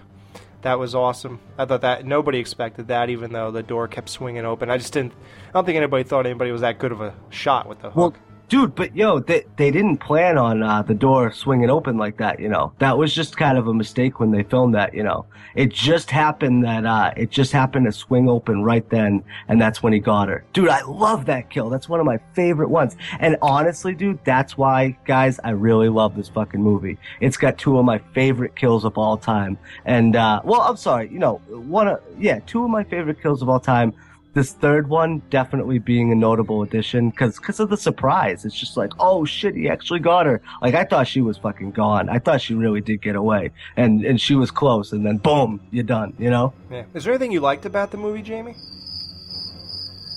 That 0.63 0.79
was 0.79 0.95
awesome. 0.95 1.41
I 1.57 1.67
thought 1.67 1.83
that 1.83 2.05
nobody 2.05 2.39
expected 2.39 2.89
that, 2.89 3.11
even 3.11 3.33
though 3.33 3.51
the 3.51 3.63
door 3.63 3.87
kept 3.87 4.09
swinging 4.09 4.45
open. 4.45 4.71
I 4.71 4.79
just 4.79 4.93
didn't. 4.93 5.13
I 5.49 5.53
don't 5.53 5.65
think 5.65 5.77
anybody 5.77 6.03
thought 6.03 6.27
anybody 6.27 6.51
was 6.51 6.63
that 6.63 6.79
good 6.79 6.91
of 6.91 7.01
a 7.01 7.15
shot 7.31 7.69
with 7.69 7.81
the 7.81 7.91
hook. 7.91 8.15
Well, 8.15 8.28
dude, 8.49 8.75
but 8.75 8.97
yo, 8.97 9.21
they 9.21 9.45
they 9.57 9.71
didn't 9.71 9.99
plan 9.99 10.39
on 10.39 10.63
uh, 10.63 10.83
the 10.83 10.95
door 10.95 11.33
swinging 11.33 11.71
open 11.71 11.97
like 11.97 12.17
that. 12.19 12.41
You 12.41 12.49
know, 12.49 12.73
that 12.79 12.97
was 12.99 13.15
just 13.15 13.37
kind 13.37 13.59
of 13.59 13.67
a 13.67 13.75
mistake 13.75 14.21
when 14.21 14.31
they 14.31 14.43
filmed 14.43 14.75
that. 14.75 14.95
You 14.95 15.03
know, 15.03 15.27
it 15.55 15.73
just 15.73 16.11
happened 16.11 16.65
that 16.65 16.85
uh, 16.85 17.13
it 17.17 17.31
just 17.31 17.53
happened 17.53 17.87
to 17.87 17.93
swing 17.93 18.29
open 18.29 18.63
right 18.63 18.89
then, 18.91 19.23
and 19.49 19.61
that's 19.61 19.83
when 19.83 19.93
he 19.93 19.99
got 19.99 20.29
her. 20.29 20.45
Dude, 20.53 20.69
I 20.69 20.83
love 20.83 21.27
that 21.27 21.51
kill. 21.51 21.71
That's 21.71 21.89
one 21.89 22.01
of 22.01 22.07
my 22.07 22.19
favorite 22.33 22.71
ones. 22.71 22.97
And 23.21 23.37
honestly, 23.43 23.95
dude, 23.95 24.25
that's 24.25 24.57
why, 24.57 24.97
guys, 25.05 25.39
I 25.45 25.51
really 25.51 25.89
love 25.89 26.17
this 26.17 26.29
fucking 26.29 26.63
movie. 26.63 26.99
It's 27.21 27.37
got 27.37 27.59
two 27.59 27.79
of 27.79 27.85
my 27.85 27.99
favorite 28.15 28.57
kills 28.57 28.85
of 28.85 28.99
all 28.99 29.17
time. 29.17 29.59
And 29.85 30.17
uh, 30.17 30.41
well, 30.45 30.63
I'm 30.63 30.77
sorry, 30.77 31.11
you 31.11 31.19
know, 31.19 31.37
one 31.49 31.89
of 31.89 32.01
yeah, 32.19 32.41
two 32.41 32.65
of 32.65 32.71
my 32.71 32.85
favorite 32.85 33.23
kills 33.23 33.43
of 33.43 33.49
all 33.49 33.61
time. 33.61 33.95
This 34.39 34.53
third 34.53 34.89
one 34.89 35.21
definitely 35.31 35.81
being 35.81 36.13
a 36.13 36.15
notable 36.15 36.63
addition 36.63 37.11
because 37.11 37.39
because 37.39 37.59
of 37.59 37.71
the 37.71 37.77
surprise. 37.77 38.45
It's 38.45 38.55
just 38.55 38.77
like, 38.77 38.93
oh 39.01 39.25
shit, 39.25 39.57
he 39.57 39.69
actually 39.69 39.99
got 39.99 40.27
her. 40.27 40.41
Like 40.63 40.77
I 40.77 40.85
thought 40.85 41.09
she 41.09 41.21
was 41.21 41.37
fucking 41.39 41.73
gone. 41.73 42.09
I 42.09 42.21
thought 42.21 42.41
she 42.41 42.55
really 42.55 42.81
did 42.81 43.03
get 43.03 43.17
away, 43.17 43.51
and 43.77 44.05
and 44.05 44.21
she 44.21 44.37
was 44.37 44.53
close, 44.53 44.93
and 44.93 45.05
then 45.05 45.17
boom, 45.17 45.61
you're 45.73 45.83
done. 45.83 46.15
You 46.21 46.31
know? 46.31 46.53
yeah. 46.71 46.85
Is 46.95 47.03
there 47.03 47.15
anything 47.15 47.33
you 47.33 47.41
liked 47.41 47.67
about 47.67 47.91
the 47.91 47.97
movie, 47.97 48.23
Jamie? 48.23 48.55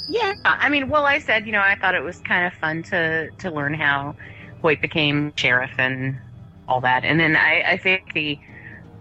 Yeah, 0.08 0.36
I 0.46 0.70
mean, 0.70 0.88
well, 0.88 1.08
I 1.08 1.18
said, 1.18 1.48
you 1.48 1.52
know, 1.52 1.62
I 1.62 1.74
thought 1.74 1.96
it 1.96 2.04
was 2.04 2.20
kind 2.20 2.46
of 2.46 2.54
fun 2.60 2.84
to 2.92 3.32
to 3.32 3.50
learn 3.50 3.74
how 3.74 4.16
Hoyt 4.62 4.82
became 4.82 5.34
sheriff 5.36 5.72
and 5.80 6.16
all 6.68 6.82
that, 6.82 7.06
and 7.06 7.20
then 7.20 7.36
I, 7.36 7.72
I 7.72 7.78
think 7.78 8.14
the 8.14 8.38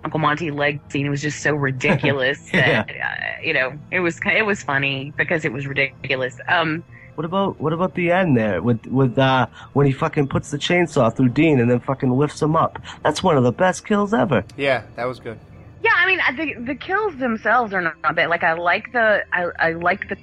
Uncle 0.04 0.18
Monty 0.20 0.50
leg 0.50 0.80
scene 0.90 1.10
was 1.10 1.20
just 1.22 1.40
so 1.42 1.52
ridiculous 1.54 2.48
Yeah. 2.54 2.84
that 2.84 2.90
uh, 2.90 3.42
you 3.42 3.52
know 3.52 3.72
it 3.90 4.00
was 4.00 4.18
it 4.24 4.46
was 4.46 4.62
funny 4.62 5.12
because 5.16 5.44
it 5.44 5.52
was 5.52 5.66
ridiculous. 5.66 6.38
Um, 6.48 6.82
What 7.16 7.24
about 7.26 7.60
what 7.60 7.72
about 7.72 7.94
the 7.94 8.10
end 8.12 8.36
there 8.36 8.62
with 8.62 8.86
with 8.86 9.18
uh 9.18 9.46
when 9.74 9.86
he 9.86 9.92
fucking 9.92 10.28
puts 10.28 10.50
the 10.50 10.56
chainsaw 10.58 11.14
through 11.14 11.30
Dean 11.30 11.60
and 11.60 11.70
then 11.70 11.80
fucking 11.80 12.10
lifts 12.10 12.40
him 12.40 12.56
up? 12.56 12.78
That's 13.02 13.22
one 13.22 13.36
of 13.36 13.44
the 13.44 13.52
best 13.52 13.84
kills 13.86 14.14
ever. 14.14 14.42
Yeah, 14.56 14.82
that 14.96 15.04
was 15.04 15.20
good. 15.20 15.38
yeah, 15.82 15.92
I 15.96 16.06
mean, 16.06 16.20
I 16.20 16.34
think 16.34 16.66
the 16.66 16.74
kills 16.74 17.16
themselves 17.16 17.72
are 17.74 17.82
not 17.82 18.14
bad. 18.16 18.28
Like 18.30 18.42
I 18.44 18.54
like 18.54 18.92
the 18.92 19.24
I 19.32 19.48
I 19.58 19.72
like 19.72 20.08
the 20.08 20.16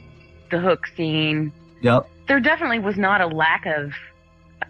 the 0.49 0.59
hook 0.59 0.87
scene. 0.95 1.51
Yep. 1.81 2.09
there 2.27 2.39
definitely 2.39 2.79
was 2.79 2.97
not 2.97 3.21
a 3.21 3.27
lack 3.27 3.65
of 3.67 3.93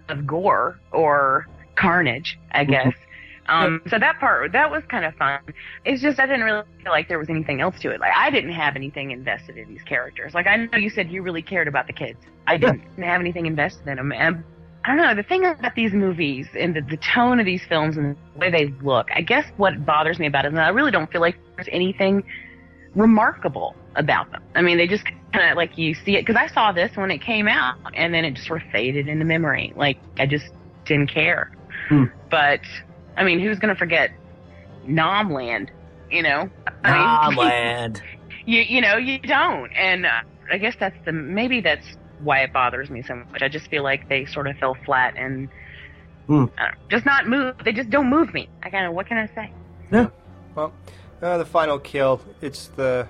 of 0.10 0.28
gore 0.28 0.78
or 0.92 1.48
carnage, 1.76 2.38
I 2.52 2.66
guess. 2.66 2.94
Um, 3.50 3.82
so 3.88 3.98
that 3.98 4.20
part 4.20 4.52
that 4.52 4.70
was 4.70 4.84
kind 4.90 5.06
of 5.06 5.16
fun. 5.16 5.40
It's 5.86 6.02
just 6.02 6.20
I 6.20 6.26
didn't 6.26 6.44
really 6.44 6.64
feel 6.84 6.92
like 6.92 7.08
there 7.08 7.20
was 7.20 7.30
anything 7.30 7.62
else 7.62 7.80
to 7.82 7.92
it. 7.92 8.00
Like 8.00 8.14
I 8.16 8.30
didn't 8.30 8.52
have 8.52 8.76
anything 8.76 9.12
invested 9.12 9.58
in 9.58 9.70
these 9.70 9.84
characters. 9.84 10.34
Like 10.34 10.48
I 10.48 10.58
know 10.58 10.78
you 10.78 10.90
said 10.90 11.10
you 11.10 11.22
really 11.22 11.42
cared 11.42 11.68
about 11.68 11.88
the 11.88 11.94
kids. 11.94 12.20
I 12.46 12.58
didn't 12.58 12.82
have 12.98 13.22
anything 13.22 13.46
invested 13.46 13.88
in 13.88 13.98
them, 13.98 14.12
and 14.12 14.44
I 14.84 14.96
don't 14.96 14.98
know. 14.98 15.16
The 15.16 15.24
thing 15.24 15.46
about 15.46 15.76
these 15.76 15.94
movies 15.94 16.48
and 16.58 16.76
the, 16.76 16.82
the 16.82 16.98
tone 16.98 17.40
of 17.40 17.46
these 17.46 17.62
films 17.68 17.98
and 17.98 18.16
the 18.34 18.40
way 18.40 18.52
they 18.52 18.74
look, 18.82 19.08
I 19.14 19.22
guess 19.22 19.46
what 19.58 19.86
bothers 19.86 20.20
me 20.20 20.28
about 20.28 20.46
it 20.46 20.50
is 20.50 20.54
that 20.56 20.66
I 20.66 20.70
really 20.70 20.92
don't 20.92 21.12
feel 21.12 21.22
like 21.22 21.38
there's 21.56 21.70
anything 21.72 22.24
remarkable 22.96 23.76
about 23.96 24.32
them. 24.32 24.44
I 24.56 24.62
mean, 24.62 24.78
they 24.78 24.88
just 24.88 25.04
kind 25.34 25.50
of 25.50 25.58
like 25.58 25.78
you 25.78 25.94
see 25.94 26.16
it 26.16 26.26
because 26.26 26.36
I 26.36 26.48
saw 26.54 26.72
this 26.72 26.96
when 26.96 27.12
it 27.12 27.20
came 27.22 27.48
out 27.48 27.76
and 27.96 28.14
then 28.14 28.24
it 28.26 28.36
just 28.36 28.48
sort 28.48 28.64
of 28.64 28.72
faded 28.72 29.08
into 29.08 29.26
memory. 29.26 29.74
Like 29.76 29.98
I 30.18 30.26
just 30.26 30.46
didn't 30.86 31.08
care. 31.08 31.52
Hmm. 31.90 32.06
But 32.30 32.62
I 33.18 33.24
mean, 33.26 33.40
who's 33.40 33.60
gonna 33.60 33.76
forget 33.76 34.12
Nomland? 34.86 35.72
You 36.10 36.24
know, 36.24 36.50
I 36.84 36.92
mean, 36.92 37.36
Nomland. 37.36 38.02
you 38.46 38.62
you 38.62 38.80
know 38.82 38.96
you 38.98 39.20
don't, 39.20 39.72
and 39.74 40.06
uh, 40.06 40.10
I 40.52 40.58
guess 40.58 40.76
that's 40.80 40.96
the 41.06 41.12
maybe 41.12 41.60
that's 41.62 41.86
why 42.20 42.40
it 42.44 42.54
bothers 42.54 42.90
me 42.90 43.02
so 43.04 43.16
much. 43.16 43.42
I 43.42 43.50
just 43.50 43.68
feel 43.70 43.84
like 43.84 44.08
they 44.10 44.26
sort 44.26 44.48
of 44.48 44.58
fell 44.58 44.76
flat 44.86 45.16
and 45.18 45.50
Hmm. 46.28 46.46
uh, 46.58 46.72
just 46.90 47.06
not 47.06 47.26
move. 47.28 47.56
They 47.64 47.72
just 47.72 47.90
don't 47.90 48.10
move 48.10 48.34
me. 48.34 48.50
I 48.62 48.70
kind 48.70 48.86
of 48.86 48.94
what 48.94 49.08
can 49.08 49.18
I 49.18 49.28
say? 49.34 49.52
No. 49.92 50.12
Well, 50.56 50.74
uh, 51.22 51.38
the 51.38 51.46
final 51.46 51.80
kill. 51.80 52.20
It's 52.42 52.68
the 52.68 53.08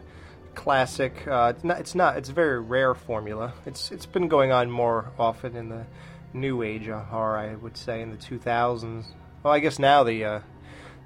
classic. 0.53 1.27
Uh, 1.27 1.53
it's 1.55 1.63
not. 1.63 1.79
It's 1.79 1.95
not. 1.95 2.17
It's 2.17 2.29
a 2.29 2.33
very 2.33 2.59
rare 2.61 2.93
formula. 2.93 3.53
It's 3.65 3.91
it's 3.91 4.05
been 4.05 4.27
going 4.27 4.51
on 4.51 4.69
more 4.69 5.11
often 5.17 5.55
in 5.55 5.69
the 5.69 5.85
new 6.33 6.61
age 6.61 6.87
of 6.89 7.05
horror. 7.05 7.37
I 7.37 7.55
would 7.55 7.75
say 7.77 8.01
in 8.01 8.11
the 8.11 8.17
2000s. 8.17 9.05
Well, 9.43 9.53
I 9.53 9.59
guess 9.59 9.79
now 9.79 10.03
the 10.03 10.25
uh, 10.25 10.39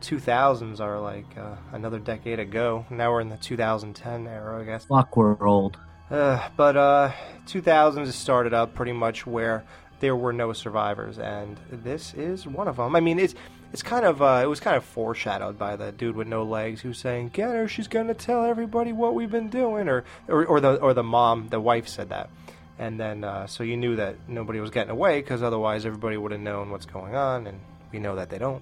2000s 0.01 0.79
are 0.79 0.99
like 0.99 1.37
uh, 1.37 1.55
another 1.71 1.99
decade 1.99 2.39
ago. 2.39 2.85
Now 2.89 3.11
we're 3.11 3.21
in 3.21 3.29
the 3.29 3.37
2010 3.37 4.27
era, 4.27 4.61
I 4.61 4.65
guess. 4.65 4.85
Fuck, 4.85 5.15
we're 5.15 5.47
old. 5.47 5.77
Uh, 6.09 6.47
but 6.57 6.75
uh, 6.75 7.11
2000s 7.45 8.11
started 8.11 8.53
up 8.53 8.73
pretty 8.73 8.91
much 8.91 9.25
where 9.25 9.63
there 10.01 10.15
were 10.15 10.33
no 10.33 10.51
survivors, 10.51 11.19
and 11.19 11.57
this 11.71 12.13
is 12.15 12.45
one 12.45 12.67
of 12.67 12.77
them. 12.77 12.95
I 12.95 12.99
mean, 12.99 13.19
it's 13.19 13.35
it's 13.71 13.83
kind 13.83 14.03
of 14.03 14.21
uh, 14.21 14.41
it 14.43 14.47
was 14.47 14.59
kind 14.59 14.75
of 14.75 14.83
foreshadowed 14.83 15.57
by 15.57 15.75
the 15.77 15.91
dude 15.91 16.15
with 16.15 16.27
no 16.27 16.43
legs 16.43 16.81
who's 16.81 16.97
saying, 16.97 17.29
"Get 17.29 17.49
her, 17.49 17.67
she's 17.67 17.87
gonna 17.87 18.13
tell 18.13 18.43
everybody 18.43 18.91
what 18.91 19.13
we've 19.13 19.31
been 19.31 19.49
doing," 19.49 19.87
or 19.87 20.03
or, 20.27 20.45
or 20.45 20.59
the 20.59 20.75
or 20.77 20.93
the 20.93 21.03
mom, 21.03 21.47
the 21.49 21.61
wife 21.61 21.87
said 21.87 22.09
that, 22.09 22.29
and 22.79 22.99
then 22.99 23.23
uh, 23.23 23.47
so 23.47 23.63
you 23.63 23.77
knew 23.77 23.95
that 23.95 24.15
nobody 24.27 24.59
was 24.59 24.71
getting 24.71 24.91
away 24.91 25.21
because 25.21 25.41
otherwise 25.43 25.85
everybody 25.85 26.17
would 26.17 26.31
have 26.31 26.41
known 26.41 26.71
what's 26.71 26.87
going 26.87 27.15
on, 27.15 27.47
and 27.47 27.61
we 27.91 27.99
know 27.99 28.15
that 28.15 28.29
they 28.29 28.37
don't. 28.37 28.61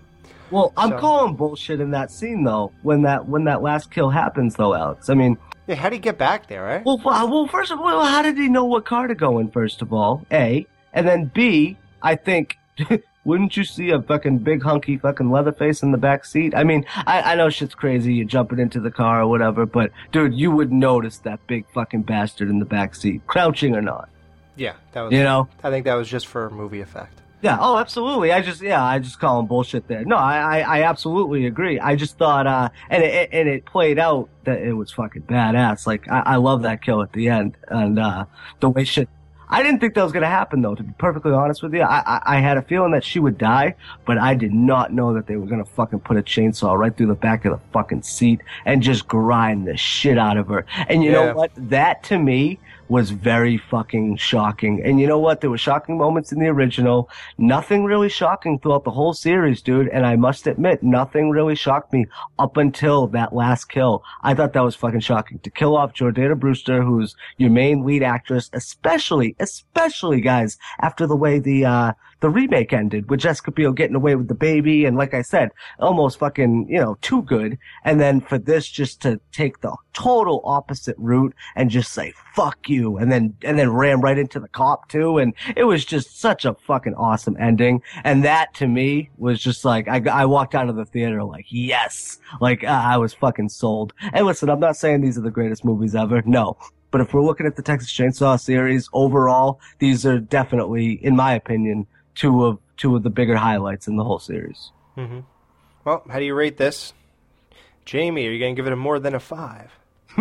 Well, 0.51 0.73
I'm 0.77 0.89
So- 0.91 0.97
calling 0.97 1.35
bullshit 1.35 1.79
in 1.79 1.91
that 1.91 2.11
scene 2.11 2.43
though. 2.43 2.71
When 2.81 3.03
that 3.03 3.27
when 3.27 3.43
that 3.45 3.61
last 3.61 3.91
kill 3.91 4.09
happens 4.09 4.55
though, 4.55 4.73
Alex. 4.73 5.09
I 5.09 5.13
mean, 5.13 5.37
Yeah, 5.67 5.75
how 5.75 5.89
do 5.89 5.95
you 5.95 6.01
get 6.01 6.17
back 6.17 6.47
there, 6.47 6.63
right? 6.63 6.83
well, 6.85 6.99
well, 7.03 7.47
first 7.47 7.71
of 7.71 7.79
all, 7.79 8.03
how 8.03 8.21
did 8.21 8.37
he 8.37 8.49
know 8.49 8.65
what 8.65 8.85
car 8.85 9.07
to 9.07 9.15
go 9.15 9.39
in? 9.39 9.49
First 9.51 9.81
of 9.81 9.93
all, 9.93 10.25
a, 10.31 10.65
and 10.93 11.07
then 11.07 11.31
b, 11.33 11.77
I 12.01 12.15
think. 12.15 12.57
Wouldn't 13.25 13.57
you 13.57 13.65
see 13.65 13.91
a 13.91 14.01
fucking 14.01 14.39
big 14.39 14.63
hunky 14.63 14.97
fucking 14.97 15.29
Leatherface 15.29 15.83
in 15.83 15.91
the 15.91 15.97
back 15.97 16.23
seat? 16.25 16.55
I 16.55 16.63
mean, 16.63 16.85
I, 17.05 17.33
I 17.33 17.35
know 17.35 17.49
shit's 17.49 17.75
crazy, 17.75 18.13
You're 18.15 18.25
jumping 18.25 18.59
into 18.59 18.79
the 18.79 18.89
car 18.89 19.21
or 19.21 19.27
whatever, 19.27 19.65
but 19.67 19.91
dude, 20.13 20.33
you 20.33 20.49
would 20.51 20.71
notice 20.71 21.17
that 21.19 21.45
big 21.45 21.65
fucking 21.73 22.03
bastard 22.03 22.49
in 22.49 22.57
the 22.59 22.65
back 22.65 22.95
seat, 22.95 23.21
crouching 23.27 23.75
or 23.75 23.81
not. 23.81 24.09
Yeah, 24.55 24.73
that 24.93 25.01
was. 25.01 25.11
You 25.13 25.21
know? 25.23 25.47
I 25.63 25.69
think 25.69 25.85
that 25.85 25.95
was 25.95 26.07
just 26.07 26.27
for 26.27 26.49
movie 26.49 26.79
effect. 26.81 27.21
Yeah. 27.41 27.57
Oh, 27.59 27.77
absolutely. 27.77 28.31
I 28.33 28.41
just, 28.41 28.61
yeah, 28.61 28.83
I 28.83 28.99
just 28.99 29.19
call 29.19 29.39
him 29.39 29.45
bullshit 29.45 29.87
there. 29.87 30.03
No, 30.03 30.17
I, 30.17 30.59
I, 30.59 30.79
I 30.79 30.83
absolutely 30.83 31.45
agree. 31.45 31.79
I 31.79 31.95
just 31.95 32.17
thought, 32.17 32.45
uh, 32.47 32.69
and 32.89 33.01
it, 33.03 33.29
and 33.31 33.47
it 33.47 33.65
played 33.65 33.97
out 33.97 34.27
that 34.43 34.59
it 34.61 34.73
was 34.73 34.91
fucking 34.91 35.21
badass. 35.23 35.87
Like, 35.87 36.09
I, 36.09 36.19
I 36.25 36.35
love 36.35 36.63
that 36.63 36.81
kill 36.81 37.01
at 37.01 37.13
the 37.13 37.29
end 37.29 37.55
and, 37.69 37.97
uh, 37.97 38.25
the 38.59 38.69
way 38.69 38.83
shit. 38.83 39.07
I 39.51 39.63
didn't 39.63 39.79
think 39.79 39.95
that 39.95 40.03
was 40.03 40.11
gonna 40.11 40.27
happen 40.27 40.61
though, 40.61 40.75
to 40.75 40.83
be 40.83 40.93
perfectly 40.99 41.31
honest 41.31 41.63
with 41.63 41.73
you. 41.73 41.81
I, 41.81 42.03
I, 42.05 42.21
I 42.37 42.39
had 42.39 42.57
a 42.57 42.61
feeling 42.61 42.91
that 42.91 43.03
she 43.03 43.19
would 43.19 43.39
die, 43.39 43.73
but 44.05 44.19
I 44.19 44.35
did 44.35 44.53
not 44.53 44.93
know 44.93 45.15
that 45.15 45.25
they 45.25 45.37
were 45.37 45.47
gonna 45.47 45.65
fucking 45.65 46.01
put 46.01 46.17
a 46.17 46.21
chainsaw 46.21 46.77
right 46.77 46.95
through 46.95 47.07
the 47.07 47.15
back 47.15 47.45
of 47.45 47.53
the 47.53 47.59
fucking 47.73 48.03
seat 48.03 48.41
and 48.65 48.83
just 48.83 49.07
grind 49.07 49.67
the 49.67 49.75
shit 49.75 50.19
out 50.19 50.37
of 50.37 50.49
her. 50.49 50.67
And 50.87 51.03
you 51.03 51.09
Yeah. 51.11 51.25
know 51.25 51.33
what? 51.33 51.49
That 51.57 52.03
to 52.03 52.19
me 52.19 52.59
was 52.89 53.11
very 53.11 53.57
fucking 53.57 54.17
shocking. 54.17 54.81
And 54.83 54.99
you 54.99 55.07
know 55.07 55.19
what? 55.19 55.41
There 55.41 55.49
were 55.49 55.57
shocking 55.57 55.97
moments 55.97 56.31
in 56.31 56.39
the 56.39 56.47
original. 56.47 57.09
Nothing 57.37 57.85
really 57.85 58.09
shocking 58.09 58.59
throughout 58.59 58.83
the 58.83 58.91
whole 58.91 59.13
series, 59.13 59.61
dude. 59.61 59.87
And 59.89 60.05
I 60.05 60.15
must 60.15 60.47
admit, 60.47 60.81
nothing 60.81 61.29
really 61.29 61.55
shocked 61.55 61.93
me 61.93 62.07
up 62.39 62.57
until 62.57 63.07
that 63.07 63.33
last 63.33 63.65
kill. 63.65 64.03
I 64.23 64.33
thought 64.33 64.53
that 64.53 64.63
was 64.63 64.75
fucking 64.75 65.01
shocking. 65.01 65.39
To 65.39 65.51
kill 65.51 65.77
off 65.77 65.93
Jordana 65.93 66.37
Brewster, 66.37 66.83
who's 66.83 67.15
your 67.37 67.51
main 67.51 67.85
lead 67.85 68.03
actress, 68.03 68.49
especially, 68.53 69.35
especially 69.39 70.19
guys, 70.19 70.57
after 70.81 71.05
the 71.05 71.15
way 71.15 71.39
the, 71.39 71.65
uh, 71.65 71.93
the 72.21 72.29
remake 72.29 72.73
ended 72.73 73.09
with 73.09 73.21
Jessica 73.21 73.51
Biel 73.51 73.71
getting 73.71 73.95
away 73.95 74.15
with 74.15 74.27
the 74.27 74.35
baby 74.35 74.85
and 74.85 74.97
like 74.97 75.13
I 75.13 75.21
said, 75.21 75.51
almost 75.79 76.19
fucking, 76.19 76.67
you 76.69 76.79
know, 76.79 76.97
too 77.01 77.21
good. 77.23 77.57
And 77.83 77.99
then 77.99 78.21
for 78.21 78.37
this 78.37 78.67
just 78.67 79.01
to 79.01 79.19
take 79.31 79.61
the 79.61 79.75
total 79.93 80.41
opposite 80.43 80.95
route 80.97 81.33
and 81.55 81.69
just 81.69 81.93
say, 81.93 82.13
fuck 82.33 82.69
you. 82.69 82.97
And 82.97 83.11
then, 83.11 83.35
and 83.43 83.57
then 83.57 83.71
ram 83.71 84.01
right 84.01 84.17
into 84.17 84.39
the 84.39 84.47
cop 84.47 84.89
too. 84.89 85.17
And 85.17 85.33
it 85.55 85.63
was 85.63 85.85
just 85.85 86.19
such 86.19 86.45
a 86.45 86.53
fucking 86.53 86.95
awesome 86.95 87.37
ending. 87.39 87.81
And 88.03 88.23
that 88.23 88.53
to 88.55 88.67
me 88.67 89.09
was 89.17 89.39
just 89.39 89.63
like, 89.63 89.87
I, 89.87 90.01
I 90.11 90.25
walked 90.25 90.55
out 90.55 90.69
of 90.69 90.75
the 90.75 90.85
theater 90.85 91.23
like, 91.23 91.45
yes, 91.49 92.19
like 92.41 92.63
uh, 92.63 92.67
I 92.67 92.97
was 92.97 93.13
fucking 93.13 93.49
sold. 93.49 93.93
And 94.13 94.25
listen, 94.25 94.49
I'm 94.49 94.59
not 94.59 94.77
saying 94.77 95.01
these 95.01 95.17
are 95.17 95.21
the 95.21 95.31
greatest 95.31 95.63
movies 95.63 95.95
ever. 95.95 96.21
No. 96.25 96.57
But 96.91 97.01
if 97.01 97.13
we're 97.13 97.23
looking 97.23 97.45
at 97.45 97.55
the 97.55 97.61
Texas 97.61 97.93
Chainsaw 97.93 98.39
series 98.39 98.89
overall, 98.93 99.59
these 99.77 100.07
are 100.07 100.19
definitely, 100.19 100.93
in 100.93 101.15
my 101.15 101.35
opinion, 101.35 101.85
two 102.19 102.45
of 102.45 102.59
two 102.77 102.95
of 102.95 103.03
the 103.03 103.09
bigger 103.09 103.37
highlights 103.37 103.87
in 103.87 103.95
the 103.95 104.03
whole 104.03 104.19
series. 104.19 104.71
hmm 104.95 105.21
Well, 105.85 106.03
how 106.09 106.19
do 106.19 106.25
you 106.25 106.35
rate 106.35 106.57
this, 106.57 106.93
Jamie? 107.85 108.27
Are 108.27 108.31
you 108.31 108.39
going 108.39 108.55
to 108.55 108.59
give 108.59 108.67
it 108.67 108.73
a 108.73 108.75
more 108.75 108.99
than 108.99 109.15
a 109.15 109.19
five? 109.19 109.71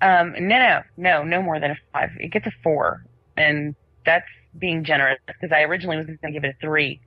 Um, 0.00 0.34
no, 0.38 0.58
no, 0.58 0.80
no, 0.96 1.24
no 1.24 1.42
more 1.42 1.58
than 1.58 1.72
a 1.72 1.76
five. 1.92 2.10
It 2.20 2.28
gets 2.30 2.46
a 2.46 2.52
four, 2.62 3.04
and 3.36 3.74
that's 4.06 4.28
being 4.56 4.84
generous 4.84 5.18
because 5.26 5.50
I 5.50 5.62
originally 5.62 5.96
was 5.96 6.06
going 6.06 6.18
to 6.22 6.30
give 6.30 6.44
it 6.44 6.54
a 6.56 6.64
three, 6.64 7.00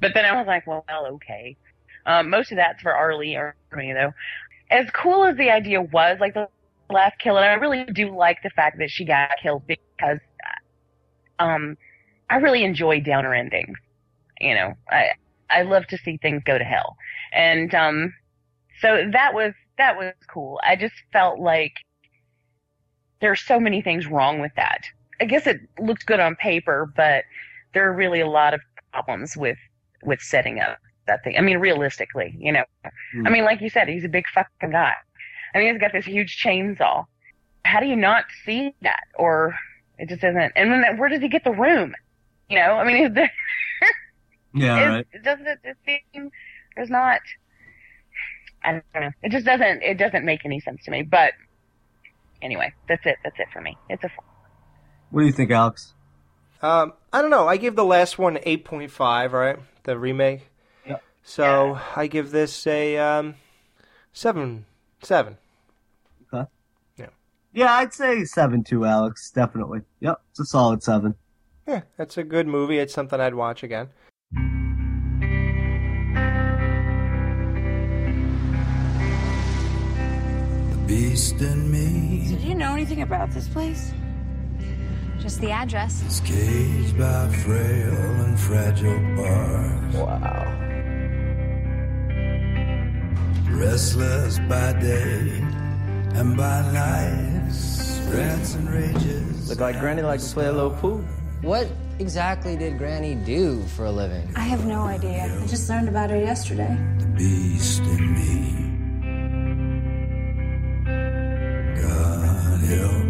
but 0.00 0.12
then 0.14 0.24
I 0.24 0.36
was 0.36 0.46
like, 0.46 0.64
well, 0.64 0.84
okay. 0.88 1.56
Um, 2.06 2.30
most 2.30 2.52
of 2.52 2.56
that's 2.56 2.80
for 2.80 2.94
Arlie 2.94 3.34
or 3.34 3.56
me 3.74 3.92
though. 3.92 4.12
As 4.70 4.86
cool 4.94 5.24
as 5.24 5.36
the 5.36 5.50
idea 5.50 5.82
was, 5.82 6.18
like 6.20 6.34
the 6.34 6.48
last 6.88 7.18
kill, 7.18 7.36
and 7.36 7.44
I 7.44 7.54
really 7.54 7.84
do 7.84 8.16
like 8.16 8.38
the 8.44 8.50
fact 8.50 8.78
that 8.78 8.90
she 8.90 9.04
got 9.04 9.30
killed 9.42 9.66
because, 9.66 10.18
um, 11.40 11.76
I 12.30 12.36
really 12.36 12.64
enjoy 12.64 13.00
downer 13.00 13.34
endings. 13.34 13.78
You 14.40 14.54
know, 14.54 14.74
I 14.90 15.12
I 15.50 15.62
love 15.62 15.86
to 15.88 15.98
see 15.98 16.18
things 16.18 16.42
go 16.44 16.58
to 16.58 16.64
hell, 16.64 16.96
and 17.32 17.74
um, 17.74 18.14
so 18.80 19.08
that 19.12 19.34
was 19.34 19.54
that 19.78 19.96
was 19.96 20.14
cool. 20.28 20.60
I 20.64 20.76
just 20.76 20.94
felt 21.12 21.40
like 21.40 21.72
there 23.20 23.30
are 23.30 23.36
so 23.36 23.58
many 23.58 23.82
things 23.82 24.06
wrong 24.06 24.40
with 24.40 24.52
that. 24.56 24.82
I 25.20 25.24
guess 25.24 25.46
it 25.46 25.60
looked 25.80 26.06
good 26.06 26.20
on 26.20 26.36
paper, 26.36 26.92
but 26.96 27.24
there 27.74 27.88
are 27.88 27.92
really 27.92 28.20
a 28.20 28.28
lot 28.28 28.54
of 28.54 28.60
problems 28.92 29.36
with 29.36 29.58
with 30.02 30.20
setting 30.20 30.60
up 30.60 30.78
that 31.06 31.24
thing. 31.24 31.36
I 31.36 31.40
mean, 31.40 31.58
realistically, 31.58 32.36
you 32.38 32.52
know. 32.52 32.64
I 33.26 33.30
mean, 33.30 33.44
like 33.44 33.60
you 33.60 33.70
said, 33.70 33.88
he's 33.88 34.04
a 34.04 34.08
big 34.08 34.24
fucking 34.34 34.70
guy. 34.70 34.94
I 35.54 35.58
mean, 35.58 35.72
he's 35.72 35.80
got 35.80 35.92
this 35.92 36.04
huge 36.04 36.40
chainsaw. 36.42 37.04
How 37.64 37.80
do 37.80 37.86
you 37.86 37.96
not 37.96 38.24
see 38.44 38.74
that? 38.82 39.04
Or 39.14 39.54
it 39.98 40.08
just 40.08 40.22
isn't. 40.22 40.52
And 40.54 40.70
then 40.70 40.98
where 40.98 41.08
does 41.08 41.20
he 41.20 41.28
get 41.28 41.44
the 41.44 41.52
room? 41.52 41.94
You 42.48 42.58
know, 42.58 42.72
I 42.72 42.84
mean, 42.84 43.06
is 43.06 43.14
there, 43.14 43.30
Yeah, 44.54 45.00
is, 45.12 45.22
doesn't 45.22 45.46
it 45.46 45.58
just 45.64 45.78
seem 45.84 46.30
there's 46.76 46.90
not? 46.90 47.20
I 48.64 48.72
don't 48.72 48.84
know. 48.94 49.10
It 49.22 49.30
just 49.30 49.44
doesn't. 49.44 49.82
It 49.82 49.98
doesn't 49.98 50.24
make 50.24 50.44
any 50.44 50.60
sense 50.60 50.84
to 50.84 50.90
me. 50.90 51.02
But 51.02 51.32
anyway, 52.42 52.72
that's 52.88 53.04
it. 53.06 53.16
That's 53.22 53.38
it 53.38 53.48
for 53.52 53.60
me. 53.60 53.76
It's 53.88 54.02
a 54.02 54.08
four. 54.08 54.24
What 55.10 55.20
do 55.20 55.26
you 55.26 55.32
think, 55.32 55.50
Alex? 55.50 55.94
Um, 56.60 56.94
I 57.12 57.22
don't 57.22 57.30
know. 57.30 57.46
I 57.46 57.56
gave 57.56 57.76
the 57.76 57.84
last 57.84 58.18
one 58.18 58.38
eight 58.42 58.64
point 58.64 58.90
five. 58.90 59.32
Right, 59.32 59.58
the 59.84 59.98
remake. 59.98 60.48
Yep. 60.86 61.02
So 61.22 61.78
I 61.94 62.06
give 62.06 62.30
this 62.30 62.66
a 62.66 62.96
um, 62.98 63.34
seven. 64.12 64.64
Seven. 65.02 65.36
Okay. 66.32 66.48
Yeah. 66.96 67.06
Yeah, 67.52 67.72
I'd 67.74 67.92
say 67.92 68.24
seven 68.24 68.64
too, 68.64 68.84
Alex. 68.84 69.30
Definitely. 69.30 69.80
Yep, 70.00 70.20
it's 70.30 70.40
a 70.40 70.44
solid 70.44 70.82
seven. 70.82 71.14
Yeah, 71.68 71.82
that's 71.98 72.16
a 72.16 72.24
good 72.24 72.46
movie. 72.46 72.78
It's 72.78 72.94
something 72.94 73.20
I'd 73.20 73.34
watch 73.34 73.62
again. 73.62 73.90
The 80.72 80.78
beast 80.86 81.42
in 81.42 81.70
me 81.70 82.28
So 82.30 82.36
do 82.36 82.48
you 82.48 82.54
know 82.54 82.72
anything 82.72 83.02
about 83.02 83.32
this 83.32 83.46
place? 83.48 83.92
Just 85.18 85.42
the 85.42 85.50
address. 85.50 86.02
is 86.06 86.20
caged 86.20 86.96
by 86.96 87.28
frail 87.28 87.94
and 88.24 88.40
fragile 88.40 88.98
bars. 89.16 89.94
Wow. 89.94 90.54
Restless 93.50 94.38
by 94.48 94.72
day 94.80 95.44
and 96.14 96.34
by 96.34 96.62
night, 96.72 97.52
rants 98.10 98.54
and 98.54 98.70
rages. 98.70 99.50
Look 99.50 99.60
like 99.60 99.78
Granny 99.80 100.00
likes 100.00 100.28
to 100.28 100.34
play 100.34 100.46
a 100.46 100.52
little 100.52 100.70
pool. 100.70 101.04
What 101.42 101.68
exactly 102.00 102.56
did 102.56 102.78
Granny 102.78 103.14
do 103.14 103.62
for 103.76 103.84
a 103.84 103.92
living? 103.92 104.28
I 104.34 104.40
have 104.40 104.66
no 104.66 104.82
idea. 104.82 105.40
I 105.40 105.46
just 105.46 105.68
learned 105.68 105.88
about 105.88 106.10
her 106.10 106.18
yesterday. 106.18 106.76
The 106.98 107.06
Beast 107.06 107.80
in 107.80 108.14
me. 108.14 108.58
God 111.80 112.60
help 112.60 113.07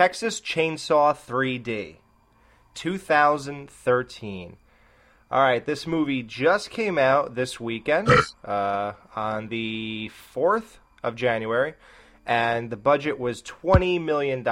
Texas 0.00 0.40
Chainsaw 0.40 1.14
3D, 1.14 1.96
2013. 2.72 4.56
All 5.30 5.42
right, 5.42 5.66
this 5.66 5.86
movie 5.86 6.22
just 6.22 6.70
came 6.70 6.96
out 6.96 7.34
this 7.34 7.60
weekend 7.60 8.08
uh, 8.46 8.92
on 9.14 9.48
the 9.48 10.10
4th 10.34 10.78
of 11.02 11.16
January, 11.16 11.74
and 12.24 12.70
the 12.70 12.78
budget 12.78 13.18
was 13.18 13.42
$20 13.42 14.02
million. 14.02 14.42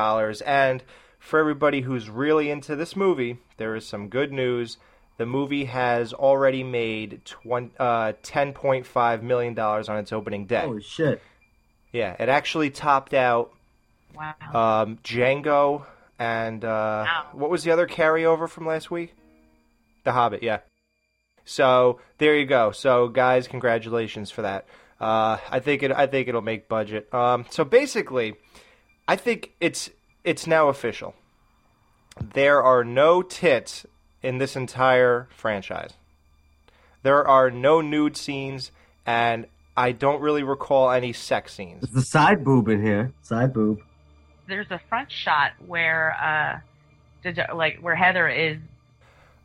And 0.45 0.85
for 1.19 1.41
everybody 1.41 1.81
who's 1.81 2.11
really 2.11 2.51
into 2.51 2.77
this 2.77 2.95
movie, 2.95 3.39
there 3.57 3.75
is 3.75 3.87
some 3.87 4.11
good 4.11 4.31
news. 4.31 4.77
The 5.17 5.25
movie 5.25 5.65
has 5.65 6.13
already 6.13 6.63
made 6.63 7.25
20, 7.25 7.71
uh, 7.79 8.13
$10.5 8.23 9.23
million 9.23 9.59
on 9.59 9.97
its 9.97 10.13
opening 10.13 10.45
day. 10.45 10.61
Holy 10.67 10.83
shit. 10.83 11.23
Yeah, 11.91 12.17
it 12.19 12.29
actually 12.29 12.69
topped 12.69 13.15
out 13.15 13.55
Wow. 14.15 14.35
um, 14.83 14.99
Django 15.05 15.85
and 16.19 16.65
uh, 16.65 17.07
what 17.33 17.51
was 17.51 17.63
the 17.65 17.71
other 17.71 17.87
carryover 17.87 18.49
from 18.49 18.67
last 18.67 18.91
week? 18.91 19.15
The 20.05 20.13
Hobbit, 20.13 20.43
yeah. 20.43 20.61
So 21.45 22.01
there 22.19 22.37
you 22.37 22.47
go. 22.47 22.73
So 22.73 23.09
guys, 23.09 23.49
congratulations 23.49 24.31
for 24.31 24.43
that. 24.43 24.67
Uh, 25.01 25.39
I 25.51 25.61
think 25.61 25.83
it. 25.83 25.93
I 25.93 26.07
think 26.07 26.29
it'll 26.29 26.43
make 26.43 26.69
budget. 26.69 27.13
Um, 27.15 27.47
so 27.51 27.65
basically, 27.65 28.35
I 29.07 29.17
think 29.17 29.53
it's 29.61 29.91
it's 30.25 30.47
now 30.47 30.69
official. 30.69 31.15
There 32.35 32.63
are 32.63 32.83
no 32.83 33.23
tits 33.23 33.87
in 34.23 34.39
this 34.39 34.57
entire 34.57 35.29
franchise. 35.31 35.93
There 37.03 37.27
are 37.27 37.51
no 37.51 37.81
nude 37.81 38.17
scenes, 38.17 38.73
and 39.07 39.47
I 39.77 39.93
don't 39.93 40.21
really 40.21 40.43
recall 40.43 40.91
any 40.91 41.13
sex 41.13 41.55
scenes. 41.55 41.83
There's 41.83 42.05
a 42.05 42.07
side 42.07 42.45
boob 42.45 42.69
in 42.69 42.83
here. 42.83 43.13
Side 43.23 43.53
boob. 43.53 43.81
There's 44.49 44.71
a 44.71 44.81
front 44.89 45.11
shot 45.13 45.53
where, 45.67 46.17
uh, 46.21 46.61
the- 47.23 47.55
like 47.55 47.79
where 47.81 47.95
Heather 47.95 48.29
is, 48.29 48.59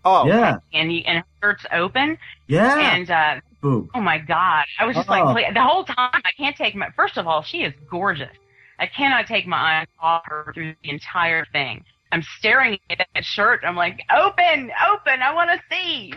Oh 0.05 0.25
Yeah. 0.27 0.57
and 0.73 0.89
he, 0.91 1.05
and 1.05 1.19
her 1.19 1.25
shirt's 1.41 1.65
open. 1.71 2.17
Yeah. 2.47 2.93
And 2.95 3.09
uh, 3.09 3.35
Boob. 3.61 3.89
oh 3.95 4.01
my 4.01 4.17
god, 4.17 4.65
I 4.79 4.85
was 4.85 4.95
just 4.95 5.07
Oh. 5.09 5.11
like 5.11 5.23
play- 5.33 5.53
the 5.53 5.63
whole 5.63 5.85
time. 5.85 6.09
I 6.25 6.31
can't 6.37 6.55
take 6.55 6.75
my. 6.75 6.89
First 6.95 7.17
of 7.17 7.25
all, 7.27 7.41
she 7.41 7.59
is 7.63 7.73
gorgeous. 7.89 8.31
I 8.79 8.87
cannot 8.87 9.27
take 9.27 9.47
my 9.47 9.79
eyes 9.81 9.87
off 10.01 10.23
her 10.25 10.51
through 10.53 10.75
the 10.83 10.89
entire 10.89 11.45
thing. 11.53 11.85
I'm 12.11 12.21
staring 12.37 12.77
at 12.89 13.05
that 13.13 13.23
shirt. 13.25 13.61
I'm 13.65 13.75
like, 13.75 14.01
open, 14.13 14.71
open. 14.91 15.21
I 15.21 15.33
want 15.33 15.49
to 15.51 15.59
see. 15.73 16.13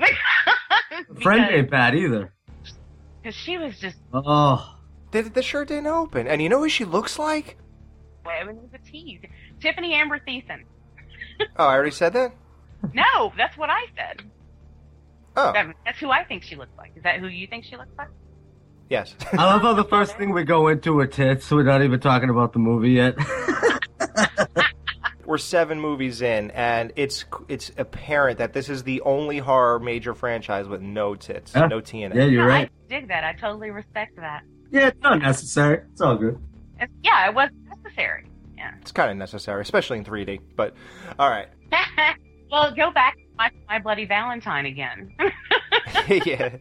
Friend 1.22 1.48
ain't 1.50 1.70
bad 1.70 1.94
either. 1.94 2.32
Because 3.22 3.34
she 3.36 3.56
was 3.58 3.78
just, 3.78 3.96
Oh. 4.12 4.72
The, 5.12 5.22
the 5.22 5.42
shirt 5.42 5.68
didn't 5.68 5.86
open, 5.86 6.26
and 6.26 6.42
you 6.42 6.48
know 6.48 6.58
who 6.58 6.68
she 6.68 6.84
looks 6.84 7.18
like? 7.18 7.56
I 8.32 8.44
mean, 8.44 8.57
it 8.57 8.62
was 8.62 8.70
a 8.74 8.90
tease. 8.90 9.20
Tiffani 9.61 9.93
Amber 9.93 10.19
Thiessen. 10.19 10.62
Oh, 11.59 11.65
I 11.66 11.74
already 11.74 11.90
said 11.90 12.12
that. 12.15 12.32
No, 12.94 13.32
that's 13.36 13.57
what 13.57 13.69
I 13.70 13.86
said. 13.97 14.23
Oh, 15.36 15.53
That- 15.53 15.74
that's 15.85 15.98
who 15.98 16.11
I 16.11 16.24
think 16.24 16.43
she 16.44 16.55
looks 16.57 16.77
like. 16.78 16.93
Is 16.97 17.03
that 17.03 17.19
who 17.20 17.27
you 17.27 17.47
think 17.47 17.65
she 17.65 17.77
looks 17.77 17.90
like? 17.98 18.09
yes. 18.89 19.15
I 19.32 19.44
love 19.44 19.62
how 19.62 19.74
the 19.74 19.82
first 19.85 20.16
thing 20.16 20.32
we 20.32 20.44
go 20.44 20.69
into 20.69 20.98
are 21.01 21.07
tits. 21.07 21.51
We're 21.51 21.65
not 21.65 21.82
even 21.82 21.98
talking 22.01 22.31
about 22.31 22.53
the 22.53 22.59
movie 22.61 22.90
yet. 22.90 23.16
We're 25.24 25.39
seven 25.39 25.81
movies 25.81 26.23
in, 26.23 26.53
and 26.53 26.93
it's 26.94 27.24
it's 27.48 27.73
apparent 27.77 28.39
that 28.39 28.53
this 28.53 28.69
is 28.69 28.85
the 28.85 29.01
only 29.01 29.39
horror 29.39 29.81
major 29.81 30.15
franchise 30.15 30.69
with 30.69 30.81
no 30.81 31.16
tits, 31.16 31.53
Yeah. 31.53 31.66
no 31.66 31.81
T 31.81 32.03
in 32.05 32.12
it. 32.12 32.16
Yeah, 32.16 32.24
you're 32.27 32.43
no, 32.44 32.48
right. 32.48 32.69
I 32.70 32.89
dig 32.89 33.09
that. 33.09 33.24
I 33.24 33.32
totally 33.32 33.70
respect 33.70 34.15
that. 34.16 34.43
Yeah, 34.70 34.86
it's 34.89 35.01
not 35.03 35.19
necessary. 35.20 35.81
It's 35.90 36.01
all 36.01 36.16
good. 36.16 36.39
It's, 36.78 36.93
yeah, 37.03 37.28
it 37.28 37.35
was 37.35 37.51
necessary. 37.97 38.31
Yeah. 38.56 38.73
It's 38.81 38.93
kind 38.93 39.10
of 39.10 39.16
necessary, 39.16 39.62
especially 39.62 39.98
in 39.98 40.05
3D. 40.05 40.40
But 40.56 40.74
all 41.18 41.28
right, 41.28 41.48
well, 42.51 42.74
go 42.74 42.90
back 42.90 43.16
to 43.16 43.23
my, 43.36 43.51
my 43.68 43.78
Bloody 43.78 44.06
Valentine 44.06 44.66
again. 44.66 45.14
yeah. 46.09 46.56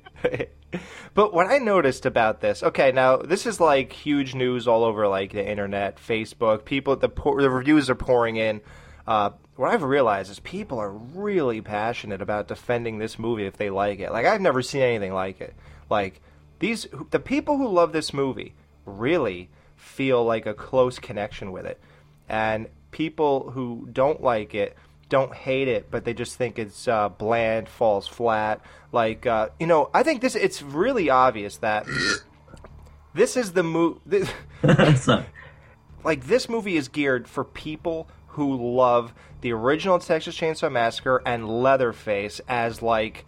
but 1.14 1.34
what 1.34 1.48
I 1.48 1.58
noticed 1.58 2.06
about 2.06 2.42
this, 2.42 2.64
okay, 2.64 2.92
now 2.92 3.18
this 3.18 3.46
is 3.46 3.60
like 3.60 3.94
huge 3.94 4.36
news 4.36 4.68
all 4.68 4.84
over 4.84 5.08
like 5.08 5.32
the 5.32 5.48
internet, 5.48 5.98
Facebook. 5.98 6.66
People, 6.66 6.96
the 6.98 7.10
pour, 7.10 7.42
the 7.42 7.50
reviews 7.50 7.90
are 7.90 7.96
pouring 7.96 8.36
in. 8.36 8.62
Uh, 9.08 9.30
what 9.56 9.72
I've 9.72 9.84
realized 9.84 10.32
is 10.32 10.40
people 10.40 10.80
are 10.80 10.92
really 10.92 11.62
passionate 11.62 12.22
about 12.22 12.50
defending 12.50 12.98
this 12.98 13.18
movie 13.18 13.46
if 13.46 13.56
they 13.56 13.70
like 13.70 14.00
it. 14.00 14.12
Like 14.12 14.26
I've 14.26 14.42
never 14.42 14.62
seen 14.62 14.82
anything 14.82 15.14
like 15.14 15.40
it. 15.40 15.56
Like 15.90 16.22
these, 16.60 16.88
the 17.12 17.20
people 17.20 17.58
who 17.58 17.70
love 17.70 17.94
this 17.94 18.14
movie 18.14 18.54
really 18.86 19.50
feel 19.86 20.24
like 20.24 20.46
a 20.46 20.54
close 20.54 21.00
connection 21.00 21.52
with 21.52 21.66
it, 21.66 21.80
and 22.28 22.68
people 22.92 23.52
who 23.52 23.88
don't 23.92 24.22
like 24.22 24.56
it 24.56 24.76
don't 25.10 25.34
hate 25.34 25.68
it, 25.68 25.92
but 25.92 26.04
they 26.04 26.14
just 26.14 26.36
think 26.36 26.58
it's 26.58 26.88
uh, 26.88 27.10
bland, 27.10 27.70
falls 27.70 28.08
flat. 28.08 28.62
Like 28.92 29.26
uh, 29.26 29.50
you 29.60 29.68
know, 29.68 29.90
I 29.94 30.04
think 30.04 30.22
this 30.22 30.36
it's 30.36 30.62
really 30.62 31.10
obvious 31.10 31.58
that 31.58 31.86
this 33.14 33.38
is 33.38 33.54
the 33.54 33.64
movie. 33.64 34.26
like 36.04 36.26
this 36.26 36.50
movie 36.50 36.78
is 36.78 36.88
geared 36.88 37.28
for 37.28 37.44
people 37.44 38.08
who 38.30 38.76
love 38.76 39.14
the 39.42 39.54
original 39.54 40.00
Texas 40.00 40.36
Chainsaw 40.36 40.72
Massacre 40.72 41.22
and 41.26 41.48
Leatherface 41.48 42.42
as 42.48 42.82
like 42.82 43.26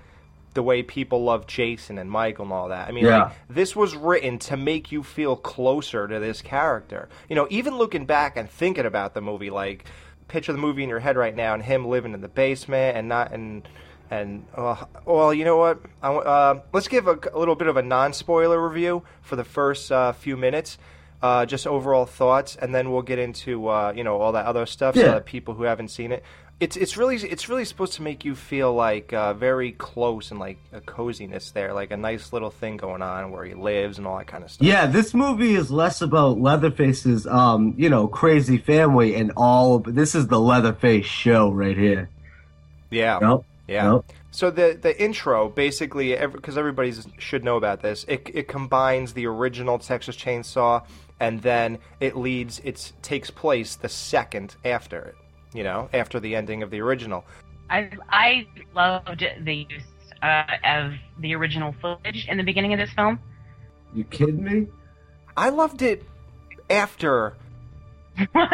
the 0.58 0.64
way 0.64 0.82
people 0.82 1.24
love 1.24 1.46
Jason 1.48 1.98
and 2.00 2.10
Michael 2.10 2.46
and 2.46 2.52
all 2.54 2.70
that. 2.70 2.90
I 2.90 2.92
mean, 2.92 3.06
Yeah. 3.06 3.18
like 3.26 3.32
this 3.48 3.76
was 3.76 3.96
written 3.96 4.40
to 4.40 4.58
make 4.58 4.92
you 4.92 5.04
feel 5.04 5.36
closer 5.36 6.08
to 6.08 6.20
this 6.20 6.42
character. 6.42 7.08
You 7.30 7.36
know, 7.36 7.48
even 7.50 7.78
looking 7.78 8.06
back 8.08 8.36
and 8.36 8.50
thinking 8.50 8.86
about 8.86 9.14
the 9.14 9.22
movie, 9.22 9.50
like 9.52 9.86
picture 10.28 10.52
the 10.52 10.58
movie 10.58 10.82
in 10.84 10.90
your 10.90 11.00
head 11.00 11.16
right 11.16 11.36
now 11.36 11.54
and 11.54 11.62
him 11.64 11.86
living 11.88 12.14
in 12.14 12.22
the 12.22 12.28
basement 12.28 12.98
and 12.98 13.08
not 13.08 13.32
and 13.32 13.68
and 14.10 14.46
uh, 14.56 14.76
well, 15.06 15.34
you 15.34 15.46
know 15.46 15.58
what? 15.58 15.80
I, 16.02 16.12
uh, 16.14 16.62
let's 16.74 16.88
give 16.88 17.08
a, 17.08 17.20
a 17.34 17.38
little 17.38 17.56
bit 17.56 17.68
of 17.68 17.78
a 17.78 17.82
non-spoiler 17.84 18.58
review 18.70 19.04
for 19.22 19.36
the 19.36 19.44
first 19.44 19.92
uh, 19.92 20.12
few 20.14 20.36
minutes. 20.38 20.78
Uh, 21.22 21.46
just 21.48 21.66
overall 21.68 22.06
thoughts, 22.06 22.56
and 22.56 22.74
then 22.76 22.92
we'll 22.92 23.02
get 23.02 23.20
into 23.20 23.68
uh, 23.68 23.92
you 23.96 24.04
know 24.04 24.20
all 24.22 24.32
that 24.34 24.46
other 24.46 24.66
stuff. 24.66 24.96
So 24.96 25.02
Yeah. 25.02 25.12
that 25.14 25.26
people 25.26 25.54
who 25.56 25.64
haven't 25.64 25.88
seen 25.90 26.12
it, 26.12 26.24
it's 26.60 26.76
it's 26.76 26.98
really 26.98 27.18
it's 27.18 27.50
really 27.50 27.66
supposed 27.66 27.94
to 27.94 28.02
make 28.02 28.26
you 28.26 28.34
feel 28.34 28.74
like 28.74 29.14
uh, 29.14 29.34
very 29.34 29.74
close 29.74 30.32
and 30.32 30.40
like 30.40 30.58
a 30.74 30.82
coziness 30.82 31.52
there, 31.52 31.72
like 31.74 31.92
a 31.92 31.98
nice 31.98 32.34
little 32.34 32.50
thing 32.50 32.78
going 32.78 33.04
on 33.04 33.32
where 33.32 33.46
he 33.46 33.54
lives 33.54 34.00
and 34.00 34.08
all 34.08 34.18
that 34.18 34.28
kind 34.28 34.44
of 34.44 34.50
stuff. 34.50 34.66
Yeah, 34.66 34.88
this 34.88 35.14
movie 35.14 35.54
is 35.54 35.70
less 35.70 36.02
about 36.02 36.40
Leatherface's, 36.40 37.28
um, 37.28 37.76
you 37.78 37.90
know, 37.90 38.08
crazy 38.08 38.58
family 38.58 39.14
and 39.14 39.32
all. 39.38 39.78
But 39.78 39.94
this 39.94 40.16
is 40.16 40.28
the 40.28 40.40
Leatherface 40.40 41.06
show 41.06 41.52
right 41.52 41.78
here. 41.78 42.10
Yeah. 42.90 43.20
Yep. 43.22 43.44
Yeah. 43.68 43.94
Yep. 43.94 44.06
So 44.32 44.50
the 44.50 44.80
the 44.82 45.00
intro 45.00 45.50
basically, 45.50 46.16
because 46.16 46.58
everybody 46.58 46.92
should 47.20 47.44
know 47.44 47.58
about 47.58 47.84
this, 47.84 48.04
it 48.08 48.32
it 48.34 48.48
combines 48.48 49.14
the 49.14 49.28
original 49.28 49.78
Texas 49.78 50.18
Chainsaw, 50.18 50.84
and 51.20 51.40
then 51.44 51.78
it 52.00 52.18
leads. 52.18 52.60
It 52.64 52.94
takes 53.04 53.30
place 53.30 53.76
the 53.76 53.90
second 53.90 54.56
after 54.66 55.00
it. 55.00 55.16
You 55.54 55.64
know, 55.64 55.90
after 55.94 56.20
the 56.20 56.36
ending 56.36 56.64
of 56.64 56.70
the 56.70 56.82
original. 56.82 57.26
I 57.70 57.90
I 58.10 58.48
loved 58.74 59.26
the 59.42 59.54
use 59.70 59.84
uh, 60.22 60.44
of 60.64 60.94
the 61.20 61.36
original 61.36 61.76
footage 61.82 62.28
in 62.28 62.38
the 62.38 62.44
beginning 62.44 62.74
of 62.74 62.80
this 62.80 62.92
film. 62.92 63.20
You 63.94 64.04
kidding 64.04 64.44
me? 64.44 64.68
I 65.36 65.50
loved 65.50 65.82
it 65.82 66.04
after. 66.70 67.36
What? 68.32 68.50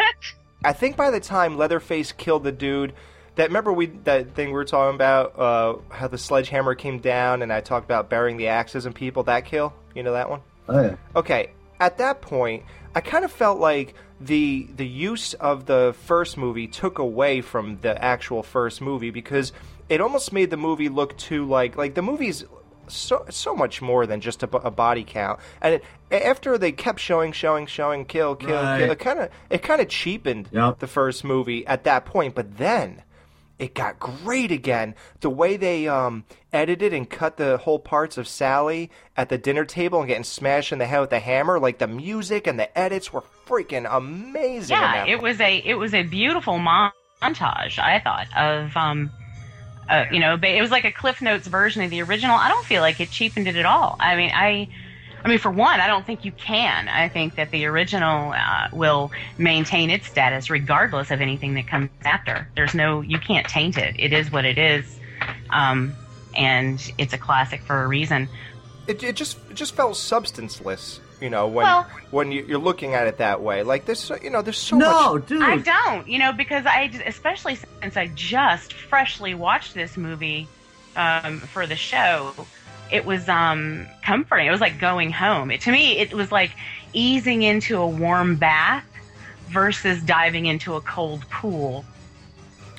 I 0.62 0.72
think 0.74 0.96
by 0.96 1.10
the 1.10 1.20
time 1.20 1.56
Leatherface 1.56 2.12
killed 2.12 2.44
the 2.44 2.52
dude, 2.52 2.92
that 3.36 3.48
remember 3.48 3.72
we 3.72 3.86
that 4.04 4.34
thing 4.34 4.48
we 4.48 4.54
were 4.54 4.64
talking 4.64 4.94
about, 4.94 5.38
uh, 5.38 5.76
how 5.90 6.08
the 6.08 6.18
sledgehammer 6.18 6.74
came 6.74 6.98
down, 6.98 7.42
and 7.42 7.52
I 7.52 7.60
talked 7.60 7.84
about 7.84 8.08
burying 8.08 8.36
the 8.36 8.48
axes 8.48 8.86
and 8.86 8.94
people. 8.94 9.24
That 9.24 9.44
kill, 9.44 9.72
you 9.94 10.02
know 10.02 10.12
that 10.12 10.30
one? 10.30 10.40
Oh 10.68 10.82
yeah. 10.82 10.96
Okay, 11.16 11.50
at 11.80 11.98
that 11.98 12.22
point, 12.22 12.64
I 12.94 13.00
kind 13.00 13.24
of 13.24 13.32
felt 13.32 13.58
like 13.58 13.94
the 14.20 14.68
the 14.76 14.86
use 14.86 15.34
of 15.34 15.66
the 15.66 15.94
first 16.04 16.36
movie 16.36 16.66
took 16.68 16.98
away 16.98 17.40
from 17.40 17.78
the 17.80 18.02
actual 18.02 18.42
first 18.42 18.80
movie 18.80 19.10
because 19.10 19.52
it 19.88 20.00
almost 20.00 20.32
made 20.32 20.50
the 20.50 20.56
movie 20.56 20.88
look 20.88 21.16
too 21.18 21.44
like 21.44 21.76
like 21.76 21.94
the 21.94 22.02
movie's 22.02 22.44
so 22.86 23.24
so 23.30 23.54
much 23.56 23.80
more 23.82 24.06
than 24.06 24.20
just 24.20 24.42
a, 24.42 24.56
a 24.58 24.70
body 24.70 25.04
count. 25.04 25.40
And 25.60 25.74
it, 25.74 25.84
after 26.12 26.56
they 26.58 26.70
kept 26.70 27.00
showing, 27.00 27.32
showing, 27.32 27.66
showing, 27.66 28.04
kill, 28.04 28.36
kill, 28.36 28.62
Right. 28.62 28.78
kill, 28.80 28.90
it 28.92 28.98
kind 28.98 29.18
of 29.20 29.30
it 29.50 29.62
kind 29.62 29.80
of 29.80 29.88
cheapened 29.88 30.48
Yep. 30.52 30.78
the 30.78 30.86
first 30.86 31.24
movie 31.24 31.66
at 31.66 31.84
that 31.84 32.04
point. 32.04 32.34
But 32.34 32.58
then 32.58 33.02
it 33.58 33.74
got 33.74 33.98
great 33.98 34.50
again. 34.50 34.94
The 35.20 35.30
way 35.30 35.56
they 35.56 35.86
um, 35.88 36.24
edited 36.52 36.92
and 36.92 37.08
cut 37.08 37.36
the 37.36 37.58
whole 37.58 37.78
parts 37.78 38.18
of 38.18 38.26
Sally 38.26 38.90
at 39.16 39.28
the 39.28 39.38
dinner 39.38 39.64
table 39.64 40.00
and 40.00 40.08
getting 40.08 40.24
smashed 40.24 40.72
in 40.72 40.78
the 40.78 40.86
head 40.86 41.00
with 41.00 41.10
the 41.10 41.20
hammer, 41.20 41.58
like 41.58 41.78
the 41.78 41.86
music 41.86 42.46
and 42.46 42.58
the 42.58 42.76
edits 42.76 43.12
were 43.12 43.22
freaking 43.46 43.86
amazing. 43.88 44.76
Yeah, 44.76 45.06
it 45.06 45.22
was 45.22 45.40
a 45.40 45.58
it 45.58 45.74
was 45.74 45.94
a 45.94 46.02
beautiful 46.02 46.54
montage. 46.54 47.78
I 47.78 48.00
thought 48.02 48.26
of 48.36 48.76
um, 48.76 49.10
uh, 49.88 50.06
you 50.10 50.20
know, 50.20 50.36
but 50.36 50.50
it 50.50 50.60
was 50.60 50.70
like 50.70 50.84
a 50.84 50.92
Cliff 50.92 51.20
Notes 51.20 51.46
version 51.46 51.82
of 51.82 51.90
the 51.90 52.02
original. 52.02 52.36
I 52.36 52.48
don't 52.48 52.64
feel 52.64 52.80
like 52.80 53.00
it 53.00 53.10
cheapened 53.10 53.48
it 53.48 53.56
at 53.56 53.66
all. 53.66 53.96
I 54.00 54.16
mean, 54.16 54.30
I. 54.34 54.68
I 55.24 55.28
mean, 55.28 55.38
for 55.38 55.50
one, 55.50 55.80
I 55.80 55.86
don't 55.86 56.04
think 56.04 56.24
you 56.24 56.32
can. 56.32 56.86
I 56.88 57.08
think 57.08 57.36
that 57.36 57.50
the 57.50 57.64
original 57.64 58.32
uh, 58.32 58.68
will 58.72 59.10
maintain 59.38 59.88
its 59.88 60.06
status 60.06 60.50
regardless 60.50 61.10
of 61.10 61.20
anything 61.22 61.54
that 61.54 61.66
comes 61.66 61.88
after. 62.04 62.46
There's 62.54 62.74
no, 62.74 63.00
you 63.00 63.18
can't 63.18 63.48
taint 63.48 63.78
it. 63.78 63.96
It 63.98 64.12
is 64.12 64.30
what 64.30 64.44
it 64.44 64.58
is, 64.58 64.98
um, 65.50 65.94
and 66.36 66.78
it's 66.98 67.14
a 67.14 67.18
classic 67.18 67.62
for 67.62 67.82
a 67.84 67.86
reason. 67.86 68.28
it, 68.86 69.02
it 69.02 69.16
just 69.16 69.38
it 69.50 69.54
just 69.54 69.74
felt 69.74 69.96
substanceless. 69.96 71.00
You 71.20 71.30
know, 71.30 71.46
when 71.46 71.64
Well- 71.64 71.86
when 72.10 72.30
you, 72.32 72.44
you're 72.46 72.58
looking 72.58 72.92
at 72.92 73.06
it 73.06 73.16
that 73.18 73.40
way, 73.40 73.62
like 73.62 73.86
this, 73.86 74.10
you 74.22 74.28
know, 74.28 74.42
there's 74.42 74.58
so 74.58 74.76
no, 74.76 75.14
much. 75.14 75.26
dude. 75.26 75.40
I 75.42 75.56
don't, 75.56 76.06
you 76.06 76.18
know, 76.18 76.32
because 76.32 76.66
I, 76.66 76.90
especially 77.06 77.56
since 77.80 77.96
I 77.96 78.08
just 78.08 78.74
freshly 78.74 79.34
watched 79.34 79.72
this 79.72 79.96
movie 79.96 80.48
um, 80.96 81.38
for 81.38 81.66
the 81.66 81.76
show, 81.76 82.34
it 82.90 83.04
was 83.04 83.28
um, 83.28 83.86
comforting. 84.04 84.46
It 84.46 84.50
was 84.50 84.60
like 84.60 84.78
going 84.78 85.10
home. 85.10 85.50
It, 85.50 85.60
to 85.62 85.72
me, 85.72 85.98
it 85.98 86.14
was 86.14 86.30
like 86.30 86.52
easing 86.92 87.42
into 87.42 87.78
a 87.78 87.86
warm 87.86 88.36
bath 88.36 88.86
versus 89.48 90.02
diving 90.02 90.46
into 90.46 90.74
a 90.74 90.80
cold 90.80 91.28
pool. 91.30 91.84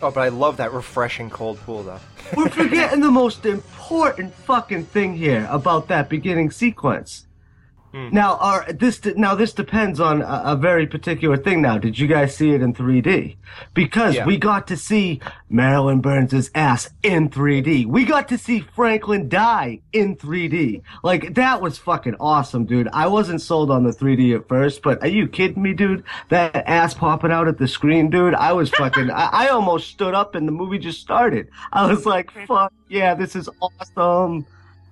Oh, 0.01 0.11
but 0.11 0.21
I 0.21 0.29
love 0.29 0.57
that 0.57 0.73
refreshing 0.73 1.29
cold 1.29 1.57
pool, 1.59 1.83
though. 1.83 1.99
We're 2.35 2.49
forgetting 2.49 2.99
the 3.01 3.11
most 3.11 3.45
important 3.45 4.33
fucking 4.33 4.85
thing 4.85 5.15
here 5.15 5.47
about 5.49 5.87
that 5.87 6.09
beginning 6.09 6.51
sequence. 6.51 7.27
Hmm. 7.95 8.09
Now, 8.11 8.35
are 8.41 8.65
this 8.73 8.99
now 9.15 9.35
this 9.35 9.53
depends 9.53 10.01
on 10.01 10.21
a, 10.21 10.41
a 10.47 10.55
very 10.57 10.85
particular 10.85 11.37
thing. 11.37 11.61
Now, 11.61 11.77
did 11.77 11.97
you 11.97 12.07
guys 12.07 12.35
see 12.35 12.51
it 12.51 12.61
in 12.61 12.73
3D? 12.73 13.37
Because 13.73 14.15
Yeah. 14.15 14.25
we 14.25 14.35
got 14.35 14.67
to 14.67 14.75
see 14.75 15.21
Marilyn 15.49 16.01
Burns' 16.01 16.51
ass 16.53 16.89
in 17.03 17.29
3D. 17.29 17.85
We 17.85 18.03
got 18.03 18.27
to 18.27 18.37
see 18.37 18.59
Franklin 18.75 19.29
die 19.29 19.79
in 19.93 20.17
3D. 20.17 20.81
Like 21.03 21.35
that 21.35 21.61
was 21.61 21.77
fucking 21.77 22.15
awesome, 22.19 22.65
dude. 22.65 22.89
I 22.91 23.07
wasn't 23.07 23.41
sold 23.41 23.71
on 23.71 23.85
the 23.85 23.91
3D 23.93 24.35
at 24.35 24.49
first, 24.49 24.81
but 24.81 25.01
are 25.01 25.07
you 25.07 25.29
kidding 25.29 25.63
me, 25.63 25.71
dude? 25.73 26.03
That 26.27 26.53
ass 26.67 26.93
popping 26.93 27.31
out 27.31 27.47
at 27.47 27.57
the 27.59 27.67
screen, 27.69 28.09
dude. 28.09 28.35
I 28.35 28.51
was 28.51 28.69
fucking. 28.71 29.09
I, 29.09 29.29
I 29.31 29.47
almost 29.47 29.87
stood 29.87 30.13
up 30.13 30.35
and 30.35 30.45
the 30.45 30.51
movie 30.51 30.79
just 30.79 30.99
started. 30.99 31.47
I 31.71 31.85
was 31.89 32.05
like, 32.05 32.29
fuck 32.45 32.73
yeah, 32.89 33.13
this 33.15 33.37
is 33.37 33.47
awesome. 33.61 34.45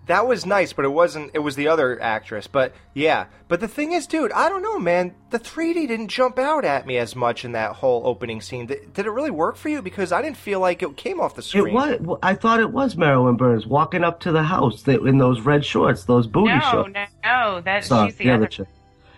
That 0.07 0.27
was 0.27 0.45
nice, 0.45 0.73
but 0.73 0.83
it 0.83 0.89
wasn't. 0.89 1.31
It 1.33 1.39
was 1.39 1.55
the 1.55 1.67
other 1.69 2.01
actress. 2.01 2.47
But 2.47 2.73
yeah. 2.93 3.27
But 3.47 3.61
the 3.61 3.67
thing 3.67 3.93
is, 3.93 4.05
dude, 4.05 4.31
I 4.33 4.49
don't 4.49 4.61
know, 4.61 4.77
man. 4.77 5.13
The 5.29 5.39
3D 5.39 5.87
didn't 5.87 6.09
jump 6.09 6.37
out 6.37 6.65
at 6.65 6.85
me 6.85 6.97
as 6.97 7.15
much 7.15 7.45
in 7.45 7.53
that 7.53 7.73
whole 7.75 8.05
opening 8.05 8.41
scene. 8.41 8.65
Did, 8.65 8.93
did 8.93 9.05
it 9.05 9.11
really 9.11 9.31
work 9.31 9.55
for 9.55 9.69
you? 9.69 9.81
Because 9.81 10.11
I 10.11 10.21
didn't 10.21 10.37
feel 10.37 10.59
like 10.59 10.83
it 10.83 10.97
came 10.97 11.21
off 11.21 11.35
the 11.35 11.41
screen. 11.41 11.67
It 11.67 12.01
was. 12.01 12.19
I 12.21 12.35
thought 12.35 12.59
it 12.59 12.71
was 12.71 12.97
Marilyn 12.97 13.37
Burns 13.37 13.65
walking 13.65 14.03
up 14.03 14.19
to 14.21 14.31
the 14.31 14.43
house 14.43 14.83
that, 14.83 15.01
in 15.01 15.17
those 15.19 15.39
red 15.41 15.63
shorts, 15.63 16.03
those 16.03 16.27
booty 16.27 16.53
no, 16.53 16.59
shorts. 16.59 16.93
no, 16.93 17.05
no, 17.23 17.61
that 17.61 17.85
Sorry, 17.85 18.09
she's 18.09 18.17
the, 18.17 18.31
other. 18.31 18.47
chick. 18.47 18.67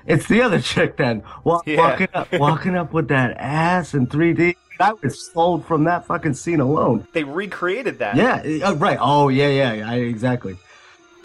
It's 0.06 0.28
the 0.28 0.42
other 0.44 0.60
chick 0.62 0.98
then. 0.98 1.24
Wa- 1.44 1.62
Yeah. 1.66 1.78
Walking 1.78 2.08
up, 2.14 2.34
walking 2.34 2.76
up 2.76 2.94
with 2.94 3.08
that 3.08 3.38
ass 3.38 3.96
in 3.96 4.06
3D. 4.06 4.56
I 4.80 4.94
was 4.94 5.32
sold 5.32 5.66
from 5.66 5.86
that 5.86 6.06
fucking 6.06 6.34
scene 6.34 6.60
alone. 6.60 7.08
They 7.14 7.24
recreated 7.24 8.00
that. 8.00 8.18
Yeah, 8.18 8.68
uh, 8.68 8.76
right. 8.76 8.98
Oh 9.00 9.30
yeah, 9.30 9.48
yeah, 9.74 9.90
I, 9.90 9.96
exactly. 9.96 10.58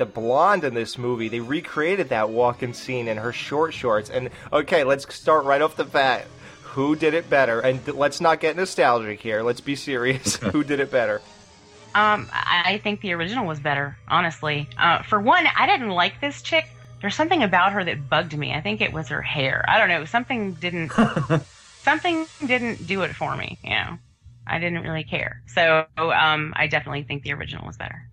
The 0.00 0.06
blonde 0.06 0.64
in 0.64 0.74
this 0.74 0.98
movie, 0.98 1.28
they 1.28 1.40
recreated 1.40 2.08
that 2.08 2.30
walk-in 2.30 2.74
scene 2.74 3.06
in 3.06 3.18
her 3.18 3.32
short 3.32 3.74
shorts. 3.74 4.10
And 4.10 4.30
okay, 4.52 4.82
let's 4.82 5.14
start 5.14 5.44
right 5.44 5.60
off 5.62 5.76
the 5.76 5.84
bat. 5.84 6.26
Who 6.62 6.96
did 6.96 7.14
it 7.14 7.28
better? 7.28 7.60
And 7.60 7.84
th- 7.84 7.96
let's 7.96 8.20
not 8.20 8.40
get 8.40 8.56
nostalgic 8.56 9.20
here. 9.20 9.42
Let's 9.42 9.60
be 9.60 9.76
serious. 9.76 10.36
Who 10.52 10.64
did 10.64 10.80
it 10.80 10.90
better? 10.90 11.20
Um, 11.94 12.28
I 12.32 12.62
I 12.64 12.78
think 12.78 13.00
the 13.00 13.12
original 13.12 13.46
was 13.46 13.60
better, 13.60 13.96
honestly. 14.08 14.68
Uh, 14.78 15.02
for 15.02 15.20
one, 15.20 15.46
I 15.56 15.66
didn't 15.66 15.90
like 15.90 16.20
this 16.20 16.40
chick. 16.40 16.66
There's 17.00 17.14
something 17.14 17.42
about 17.42 17.72
her 17.72 17.84
that 17.84 18.08
bugged 18.08 18.36
me. 18.36 18.52
I 18.54 18.60
think 18.60 18.80
it 18.80 18.92
was 18.92 19.08
her 19.08 19.20
hair. 19.20 19.64
I 19.68 19.78
don't 19.78 19.88
know. 19.88 20.04
Something 20.06 20.54
didn't. 20.54 20.92
something 21.82 22.26
didn't 22.46 22.86
do 22.86 23.02
it 23.02 23.14
for 23.14 23.36
me. 23.36 23.58
You 23.64 23.70
know, 23.70 23.98
I 24.46 24.58
didn't 24.60 24.82
really 24.82 25.04
care. 25.04 25.42
So, 25.48 25.86
um, 25.98 26.54
I 26.56 26.68
definitely 26.68 27.02
think 27.02 27.24
the 27.24 27.32
original 27.32 27.66
was 27.66 27.76
better. 27.76 28.09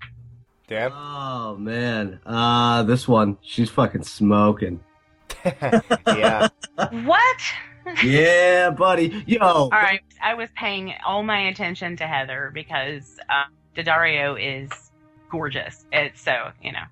Dan? 0.68 0.92
Oh 0.94 1.56
man, 1.56 2.20
uh, 2.26 2.84
this 2.84 3.08
one, 3.08 3.38
she's 3.42 3.70
fucking 3.70 4.04
smoking. 4.04 4.82
yeah. 5.46 6.50
What? 6.90 7.42
Yeah, 8.04 8.72
buddy. 8.72 9.24
Yo. 9.26 9.40
All 9.40 9.70
right, 9.70 10.02
I 10.22 10.34
was 10.34 10.50
paying 10.56 10.94
all 11.06 11.24
my 11.24 11.48
attention 11.48 11.96
to 11.98 12.08
Heather 12.08 12.52
because 12.54 13.18
uh, 13.30 13.46
Daddario 13.76 14.36
is 14.38 14.70
gorgeous. 15.32 15.86
It's 15.94 16.22
so 16.22 16.52
you 16.62 16.74
know. 16.74 16.84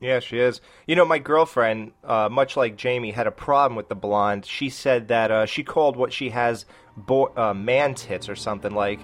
Yeah, 0.00 0.20
she 0.20 0.38
is. 0.38 0.60
You 0.86 0.94
know, 0.94 1.04
my 1.04 1.18
girlfriend, 1.18 1.92
uh, 2.04 2.28
much 2.30 2.56
like 2.56 2.76
Jamie, 2.76 3.10
had 3.10 3.26
a 3.26 3.32
problem 3.32 3.74
with 3.74 3.88
the 3.88 3.96
blonde. 3.96 4.46
She 4.46 4.70
said 4.70 5.08
that 5.08 5.30
uh, 5.30 5.46
she 5.46 5.64
called 5.64 5.96
what 5.96 6.12
she 6.12 6.30
has 6.30 6.66
bo- 6.96 7.32
uh, 7.36 7.52
man 7.52 7.94
tits 7.94 8.28
or 8.28 8.36
something 8.36 8.72
like 8.72 9.00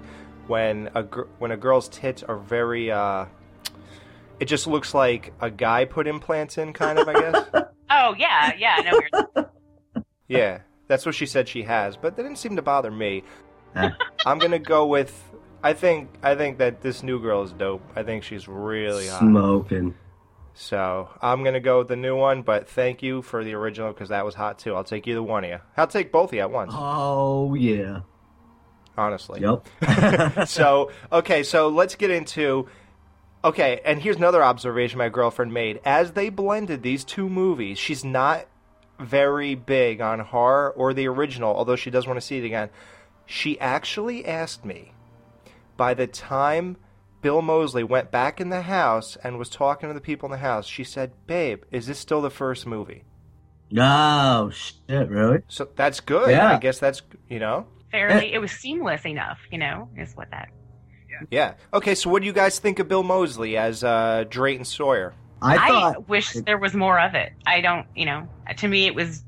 when 0.47 0.91
a 0.95 1.03
gr- 1.03 1.27
when 1.39 1.51
a 1.51 1.57
girl's 1.57 1.89
tits 1.89 2.23
are 2.23 2.39
very. 2.39 2.93
It 4.41 4.47
just 4.47 4.67
looks 4.67 4.95
like 4.95 5.33
a 5.41 5.51
guy 5.51 5.85
put 5.85 6.07
implants 6.07 6.59
in, 6.59 6.73
kind 6.73 6.99
of. 6.99 7.09
I 7.09 7.13
guess. 7.13 7.45
Oh 7.91 8.15
yeah, 8.19 8.53
yeah. 8.59 8.77
No, 8.85 9.01
you're, 9.37 9.47
yeah, 10.27 10.59
that's 10.89 11.07
what 11.07 11.15
she 11.15 11.27
said 11.27 11.49
she 11.49 11.63
has, 11.63 11.97
but 11.97 12.17
that 12.17 12.23
didn't 12.23 12.39
seem 12.39 12.57
to 12.57 12.63
bother 12.63 12.91
me. 12.91 13.23
I'm 13.75 14.39
gonna 14.39 14.59
go 14.59 14.87
with. 14.87 15.31
I 15.63 15.75
think 15.75 16.11
I 16.23 16.35
think 16.35 16.59
that 16.59 16.81
this 16.81 17.03
new 17.03 17.21
girl 17.21 17.43
is 17.43 17.53
dope. 17.53 17.83
I 17.95 18.03
think 18.03 18.25
she's 18.25 18.49
really 18.49 19.07
hot. 19.07 19.21
Smoking. 19.21 19.95
So 20.55 21.09
I'm 21.21 21.45
gonna 21.45 21.61
go 21.61 21.79
with 21.79 21.89
the 21.89 21.97
new 21.97 22.17
one, 22.17 22.43
but 22.43 22.69
thank 22.69 23.03
you 23.03 23.23
for 23.23 23.45
the 23.45 23.55
original 23.55 23.93
because 23.93 24.09
that 24.09 24.25
was 24.25 24.35
hot 24.35 24.59
too. 24.59 24.75
I'll 24.75 24.85
take 24.85 25.07
either 25.07 25.23
one 25.23 25.45
of 25.45 25.51
you. 25.51 25.59
I'll 25.77 25.87
take 25.87 26.11
both 26.11 26.31
of 26.31 26.35
you 26.35 26.41
at 26.41 26.51
once. 26.51 26.73
Oh 26.75 27.55
yeah. 27.55 28.01
Honestly. 28.97 29.41
Yep. 29.41 30.47
so 30.49 30.91
okay, 31.13 31.43
so 31.43 31.69
let's 31.69 31.95
get 31.97 32.11
into. 32.11 32.67
Okay, 33.45 33.81
and 33.85 34.01
here's 34.01 34.17
another 34.17 34.43
observation 34.43 34.99
my 34.99 35.11
girlfriend 35.11 35.53
made. 35.53 35.81
As 35.85 36.13
they 36.13 36.31
blended 36.31 36.83
these 36.83 37.05
two 37.05 37.29
movies, 37.29 37.79
she's 37.79 38.05
not 38.05 38.47
very 38.99 39.55
big 39.55 40.01
on 40.01 40.21
horror 40.21 40.71
or 40.71 40.95
the 40.95 41.07
original, 41.07 41.55
although 41.55 41.77
she 41.77 41.91
does 41.91 42.07
want 42.07 42.17
to 42.17 42.27
see 42.27 42.39
it 42.39 42.45
again. 42.45 42.71
She 43.27 43.61
actually 43.61 44.25
asked 44.25 44.65
me 44.65 44.93
by 45.77 45.93
the 45.93 46.07
time 46.07 46.79
Bill 47.21 47.43
Moseley 47.43 47.85
went 47.85 48.11
back 48.11 48.41
in 48.41 48.49
the 48.49 48.63
house 48.63 49.17
and 49.23 49.39
was 49.39 49.51
talking 49.51 49.89
to 49.91 49.95
the 49.95 50.01
people 50.01 50.27
in 50.27 50.33
the 50.33 50.39
house, 50.39 50.67
she 50.67 50.85
said, 50.85 51.13
Babe, 51.27 51.65
is 51.71 51.87
this 51.87 51.99
still 51.99 52.23
the 52.23 52.31
first 52.31 52.67
movie? 52.67 53.05
No, 53.71 54.51
shit! 54.53 55.09
Really? 55.09 55.41
So 55.49 55.69
that's 55.75 56.01
good. 56.01 56.31
Yeah. 56.31 56.53
I 56.53 56.59
guess 56.59 56.79
that's, 56.79 57.03
you 57.29 57.41
know? 57.41 57.67
fairly. 57.95 58.33
It 58.33 58.39
was 58.39 58.51
seamless 58.53 59.07
enough. 59.07 59.39
You 59.51 59.59
know, 59.59 59.89
is 59.97 60.15
what 60.15 60.31
that. 60.31 60.49
Yeah. 61.31 61.55
Okay, 61.73 61.95
so 61.95 62.11
what 62.11 62.23
do 62.23 62.27
you 62.27 62.33
guys 62.33 62.59
think 62.59 62.79
of 62.79 62.89
Bill 62.89 63.03
Moseley 63.03 63.57
as 63.57 63.85
uh, 63.85 64.25
Drayton 64.29 64.65
Sawyer? 64.65 65.15
I 65.43 65.95
wish 66.09 66.33
there 66.33 66.59
was 66.59 66.75
more 66.75 66.99
of 66.99 67.15
it. 67.15 67.33
I 67.47 67.61
don't, 67.61 67.87
you 67.95 68.07
know, 68.07 68.29
to 68.57 68.69
me 68.69 68.87
it 68.87 68.95
was 68.95 69.23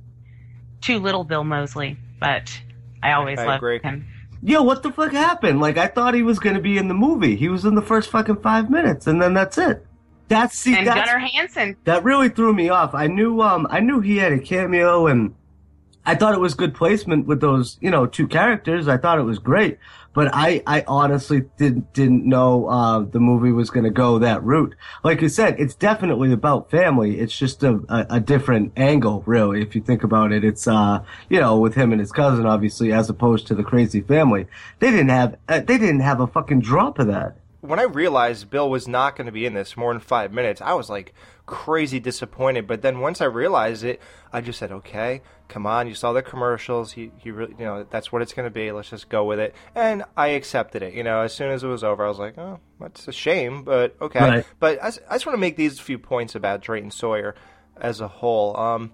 too 0.80 0.98
little 0.98 1.24
Bill 1.24 1.44
Moseley, 1.44 1.98
but 2.20 2.58
I 3.02 3.12
always 3.12 3.38
I 3.38 3.46
loved 3.46 3.58
agree. 3.58 3.80
him. 3.80 4.06
Yo, 4.42 4.62
what 4.62 4.82
the 4.82 4.92
fuck 4.92 5.12
happened? 5.12 5.60
Like, 5.60 5.76
I 5.76 5.86
thought 5.88 6.14
he 6.14 6.22
was 6.22 6.38
gonna 6.38 6.60
be 6.60 6.78
in 6.78 6.88
the 6.88 6.94
movie. 6.94 7.36
He 7.36 7.48
was 7.48 7.64
in 7.64 7.74
the 7.74 7.82
first 7.82 8.10
fucking 8.10 8.42
five 8.42 8.70
minutes, 8.70 9.06
and 9.06 9.20
then 9.20 9.34
that's 9.34 9.58
it. 9.58 9.86
That's 10.28 10.58
see, 10.58 10.76
and 10.76 10.86
that's, 10.86 11.08
Gunnar 11.08 11.18
Hansen. 11.26 11.76
that 11.84 12.02
really 12.02 12.28
threw 12.28 12.52
me 12.52 12.68
off. 12.68 12.94
I 12.94 13.06
knew, 13.06 13.40
um, 13.42 13.66
I 13.70 13.80
knew 13.80 14.00
he 14.00 14.16
had 14.16 14.32
a 14.32 14.38
cameo, 14.38 15.06
and 15.06 15.34
I 16.06 16.14
thought 16.14 16.34
it 16.34 16.40
was 16.40 16.54
good 16.54 16.72
placement 16.72 17.26
with 17.26 17.40
those, 17.40 17.78
you 17.80 17.90
know, 17.90 18.06
two 18.06 18.28
characters. 18.28 18.86
I 18.86 18.96
thought 18.96 19.18
it 19.18 19.24
was 19.24 19.40
great, 19.40 19.78
but 20.14 20.30
I, 20.32 20.62
I 20.64 20.84
honestly 20.86 21.42
didn't 21.58 21.92
didn't 21.92 22.24
know 22.24 22.68
uh, 22.68 23.00
the 23.00 23.18
movie 23.18 23.50
was 23.50 23.70
going 23.70 23.82
to 23.82 23.90
go 23.90 24.20
that 24.20 24.42
route. 24.44 24.76
Like 25.02 25.20
you 25.20 25.28
said, 25.28 25.58
it's 25.58 25.74
definitely 25.74 26.32
about 26.32 26.70
family. 26.70 27.18
It's 27.18 27.36
just 27.36 27.64
a, 27.64 27.80
a, 27.88 28.06
a 28.10 28.20
different 28.20 28.72
angle, 28.76 29.24
really. 29.26 29.60
If 29.62 29.74
you 29.74 29.82
think 29.82 30.04
about 30.04 30.30
it, 30.30 30.44
it's 30.44 30.68
uh, 30.68 31.02
you 31.28 31.40
know, 31.40 31.58
with 31.58 31.74
him 31.74 31.90
and 31.90 32.00
his 32.00 32.12
cousin, 32.12 32.46
obviously, 32.46 32.92
as 32.92 33.10
opposed 33.10 33.48
to 33.48 33.56
the 33.56 33.64
crazy 33.64 34.00
family. 34.00 34.46
They 34.78 34.92
didn't 34.92 35.08
have 35.08 35.36
uh, 35.48 35.58
they 35.58 35.76
didn't 35.76 36.00
have 36.00 36.20
a 36.20 36.28
fucking 36.28 36.60
drop 36.60 37.00
of 37.00 37.08
that. 37.08 37.36
When 37.62 37.80
I 37.80 37.84
realized 37.84 38.48
Bill 38.48 38.70
was 38.70 38.86
not 38.86 39.16
going 39.16 39.26
to 39.26 39.32
be 39.32 39.44
in 39.44 39.54
this 39.54 39.76
more 39.76 39.92
than 39.92 39.98
five 39.98 40.32
minutes, 40.32 40.60
I 40.60 40.74
was 40.74 40.88
like 40.88 41.14
crazy 41.46 42.00
disappointed. 42.00 42.66
But 42.66 42.82
then 42.82 43.00
once 43.00 43.20
I 43.20 43.24
realized 43.26 43.84
it, 43.84 44.00
I 44.32 44.40
just 44.40 44.58
said, 44.58 44.72
"Okay, 44.72 45.22
come 45.48 45.64
on, 45.66 45.86
you 45.88 45.94
saw 45.94 46.12
the 46.12 46.22
commercials. 46.22 46.96
You, 46.96 47.12
you 47.22 47.32
really, 47.34 47.54
you 47.58 47.64
know, 47.64 47.86
that's 47.88 48.10
what 48.12 48.20
it's 48.22 48.32
going 48.32 48.46
to 48.46 48.50
be. 48.54 48.70
Let's 48.72 48.90
just 48.90 49.08
go 49.08 49.24
with 49.24 49.38
it." 49.38 49.54
And 49.74 50.04
I 50.16 50.28
accepted 50.28 50.82
it. 50.82 50.94
You 50.94 51.04
know, 51.04 51.20
as 51.22 51.32
soon 51.32 51.50
as 51.50 51.62
it 51.64 51.68
was 51.68 51.84
over, 51.84 52.04
I 52.04 52.08
was 52.08 52.18
like, 52.18 52.36
"Oh, 52.36 52.60
that's 52.80 53.06
a 53.08 53.12
shame, 53.12 53.62
but 53.62 53.96
okay." 54.00 54.20
Right. 54.20 54.46
But 54.60 54.82
I 54.82 54.90
just 54.90 55.26
want 55.26 55.34
to 55.34 55.40
make 55.40 55.56
these 55.56 55.78
few 55.80 55.98
points 55.98 56.34
about 56.34 56.60
Drayton 56.62 56.90
Sawyer 56.90 57.34
as 57.80 58.00
a 58.00 58.08
whole. 58.08 58.56
Um, 58.56 58.92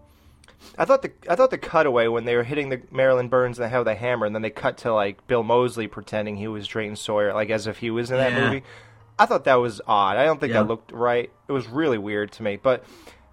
I 0.79 0.85
thought 0.85 1.03
the 1.03 1.11
I 1.29 1.35
thought 1.35 1.51
the 1.51 1.59
cutaway 1.59 2.07
when 2.07 2.25
they 2.25 2.37
were 2.37 2.45
hitting 2.45 2.69
the 2.69 2.83
Marilyn 2.91 3.29
Burns 3.29 3.59
and 3.59 3.65
they 3.67 3.71
have 3.71 3.85
the 3.85 3.95
hammer, 3.97 4.27
and 4.27 4.35
then 4.35 4.43
they 4.43 4.51
cut 4.51 4.77
to 4.79 4.93
like 4.95 5.27
Bill 5.27 5.43
Moseley 5.43 5.89
pretending 5.89 6.37
he 6.37 6.47
was 6.49 6.67
Drayton 6.69 6.97
Sawyer, 6.97 7.33
like 7.35 7.51
as 7.51 7.67
if 7.67 7.79
he 7.79 7.91
was 7.91 8.11
in 8.11 8.19
that 8.19 8.33
Yeah. 8.33 8.45
movie. 8.45 8.63
I 9.19 9.27
thought 9.27 9.45
that 9.45 9.57
was 9.57 9.81
odd. 9.87 10.17
I 10.17 10.25
don't 10.25 10.41
think 10.41 10.53
Yeah. 10.53 10.63
that 10.63 10.69
looked 10.69 10.93
right. 10.93 11.31
It 11.49 11.53
was 11.53 11.69
really 11.69 11.99
weird 11.99 12.33
to 12.33 12.43
me. 12.43 12.57
But 12.57 12.85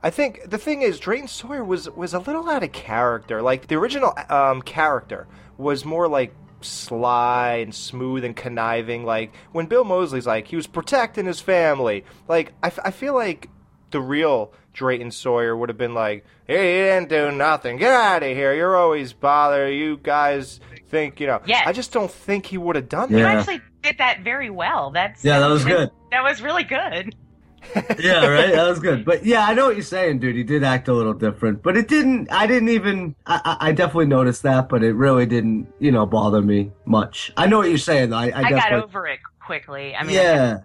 I 0.04 0.10
think 0.10 0.42
the 0.50 0.58
thing 0.58 0.82
is, 0.82 1.00
Drayton 1.00 1.28
Sawyer 1.28 1.64
was 1.64 1.90
was 1.90 2.14
a 2.14 2.20
little 2.20 2.50
out 2.50 2.64
of 2.64 2.72
character. 2.72 3.42
Like 3.42 3.68
the 3.68 3.76
original 3.76 4.14
um, 4.30 4.62
character 4.62 5.28
was 5.58 5.84
more 5.86 6.08
like 6.08 6.34
sly 6.62 7.56
and 7.64 7.74
smooth 7.74 8.24
and 8.24 8.36
conniving. 8.36 9.04
Like 9.06 9.34
when 9.52 9.66
Bill 9.66 9.84
Moseley's 9.84 10.28
like 10.28 10.48
he 10.48 10.56
was 10.56 10.68
protecting 10.68 11.26
his 11.26 11.40
family. 11.40 12.06
Like 12.28 12.54
I, 12.64 12.68
f- 12.68 12.80
I 12.84 12.92
feel 12.92 13.14
like 13.16 13.50
the 13.92 14.00
real 14.02 14.54
Drayton 14.74 15.12
Sawyer 15.12 15.56
would 15.58 15.70
have 15.70 15.78
been 15.78 15.94
like, 15.96 16.26
"Hey, 16.46 16.78
you 16.78 16.84
didn't 16.86 17.10
do 17.10 17.32
nothing. 17.36 17.78
Get 17.78 17.92
out 17.92 18.24
of 18.24 18.30
here. 18.30 18.54
You're 18.54 18.76
always 18.78 19.14
bothering. 19.14 19.78
You 19.80 19.98
guys 19.98 20.60
think 20.90 21.20
you 21.20 21.28
know." 21.28 21.42
Yes. 21.46 21.64
I 21.66 21.72
just 21.74 21.92
don't 21.92 22.12
think 22.12 22.46
he 22.46 22.58
would 22.58 22.76
have 22.76 22.88
done 22.90 23.10
You 23.10 23.18
that. 23.18 23.38
actually 23.38 23.62
did 23.82 23.98
that 23.98 24.22
very 24.22 24.50
well. 24.50 24.92
That's 24.92 25.24
Yeah, 25.24 25.40
that 25.40 25.50
was 25.50 25.66
good. 25.66 25.92
That 26.12 26.24
was 26.24 26.42
really 26.42 26.64
good. 26.64 27.16
yeah, 28.00 28.26
right. 28.26 28.52
That 28.54 28.68
was 28.68 28.80
good. 28.80 29.06
But 29.06 29.26
yeah, 29.26 29.46
I 29.46 29.54
know 29.54 29.68
what 29.68 29.76
you're 29.76 29.84
saying, 29.84 30.20
dude. 30.20 30.36
He 30.36 30.44
did 30.44 30.64
act 30.64 30.88
a 30.88 30.94
little 30.94 31.14
different, 31.14 31.62
but 31.62 31.78
it 31.78 31.88
didn't. 31.88 32.32
I 32.32 32.48
didn't 32.48 32.70
even. 32.70 33.16
I, 33.26 33.42
I 33.44 33.68
I 33.70 33.72
definitely 33.74 34.08
noticed 34.08 34.44
that, 34.44 34.70
but 34.70 34.84
it 34.84 34.94
really 34.94 35.26
didn't, 35.26 35.68
you 35.80 35.92
know, 35.92 36.06
bother 36.06 36.42
me 36.42 36.72
much. 36.86 37.32
I 37.38 37.48
know 37.48 37.58
what 37.58 37.70
you're 37.70 37.78
saying. 37.78 38.12
though. 38.12 38.18
I, 38.18 38.30
I, 38.30 38.44
I, 38.44 38.50
got 38.52 38.74
over 38.74 39.08
it 39.08 39.20
quickly. 39.40 39.94
I 39.96 40.04
mean, 40.04 40.16
yeah. 40.16 40.60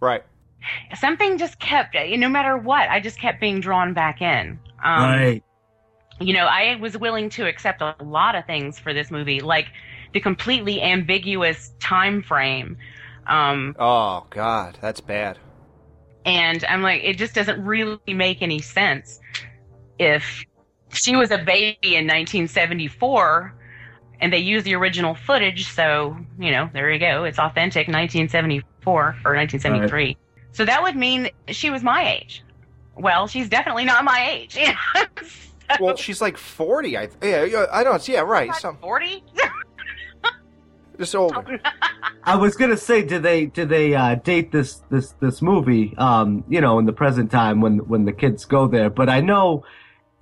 Right. 0.00 0.22
something 0.98 1.38
just 1.38 1.58
kept, 1.58 1.94
no 1.94 2.28
matter 2.28 2.56
what, 2.56 2.88
I 2.88 3.00
just 3.00 3.18
kept 3.18 3.40
being 3.40 3.60
drawn 3.60 3.94
back 3.94 4.20
in. 4.20 4.58
Um, 4.84 5.02
right. 5.02 5.44
you 6.20 6.34
know, 6.34 6.46
I 6.46 6.76
was 6.76 6.96
willing 6.98 7.30
to 7.30 7.46
accept 7.46 7.80
a 7.80 7.94
lot 8.02 8.34
of 8.34 8.44
things 8.46 8.78
for 8.78 8.92
this 8.92 9.10
movie, 9.10 9.40
like 9.40 9.66
the 10.16 10.20
completely 10.20 10.80
ambiguous 10.80 11.74
time 11.78 12.22
frame. 12.22 12.78
Um, 13.26 13.76
Oh 13.78 14.24
God, 14.30 14.78
that's 14.80 15.02
bad. 15.02 15.38
and 16.24 16.64
I'm 16.64 16.80
like, 16.80 17.02
it 17.04 17.18
just 17.18 17.34
doesn't 17.34 17.62
really 17.62 17.98
make 18.08 18.40
any 18.40 18.60
sense. 18.62 19.20
If 19.98 20.42
she 20.90 21.16
was 21.16 21.30
a 21.30 21.36
baby 21.36 21.76
in 21.96 22.06
1974 22.06 23.54
and 24.22 24.32
they 24.32 24.38
use 24.38 24.62
the 24.64 24.74
original 24.74 25.14
footage, 25.14 25.68
so, 25.68 26.16
you 26.38 26.50
know, 26.50 26.70
there 26.72 26.90
you 26.90 26.98
go. 26.98 27.24
It's 27.24 27.38
authentic 27.38 27.88
1974 27.88 28.94
or 28.94 29.34
1973. 29.36 30.16
So 30.52 30.64
that 30.64 30.82
would 30.82 30.96
mean 30.96 31.28
she 31.48 31.68
was 31.68 31.82
my 31.82 32.10
age. 32.14 32.42
Well, 32.96 33.26
she's 33.26 33.50
definitely 33.50 33.84
not 33.84 34.02
my 34.04 34.30
age. 34.30 34.58
well, 35.80 35.96
she's 35.96 36.22
like 36.22 36.38
forty. 36.38 36.96
I 36.96 37.10
yeah, 37.22 37.66
I 37.70 37.84
don't. 37.84 38.00
See 38.00 38.14
yeah, 38.14 38.20
right. 38.20 38.54
Some 38.54 38.78
40? 38.78 39.22
just 40.98 41.14
older. 41.14 41.60
I 42.24 42.36
was 42.36 42.56
gonna 42.56 42.76
say, 42.76 43.02
did 43.02 43.22
they 43.22 43.46
did 43.46 43.68
they 43.68 43.94
uh, 43.94 44.16
date 44.16 44.52
this 44.52 44.82
this 44.90 45.12
this 45.20 45.40
movie? 45.42 45.94
Um, 45.96 46.44
you 46.48 46.60
know, 46.60 46.78
in 46.78 46.86
the 46.86 46.92
present 46.92 47.30
time 47.30 47.60
when 47.60 47.78
when 47.88 48.04
the 48.04 48.12
kids 48.12 48.44
go 48.44 48.66
there. 48.66 48.90
But 48.90 49.08
I 49.08 49.20
know 49.20 49.64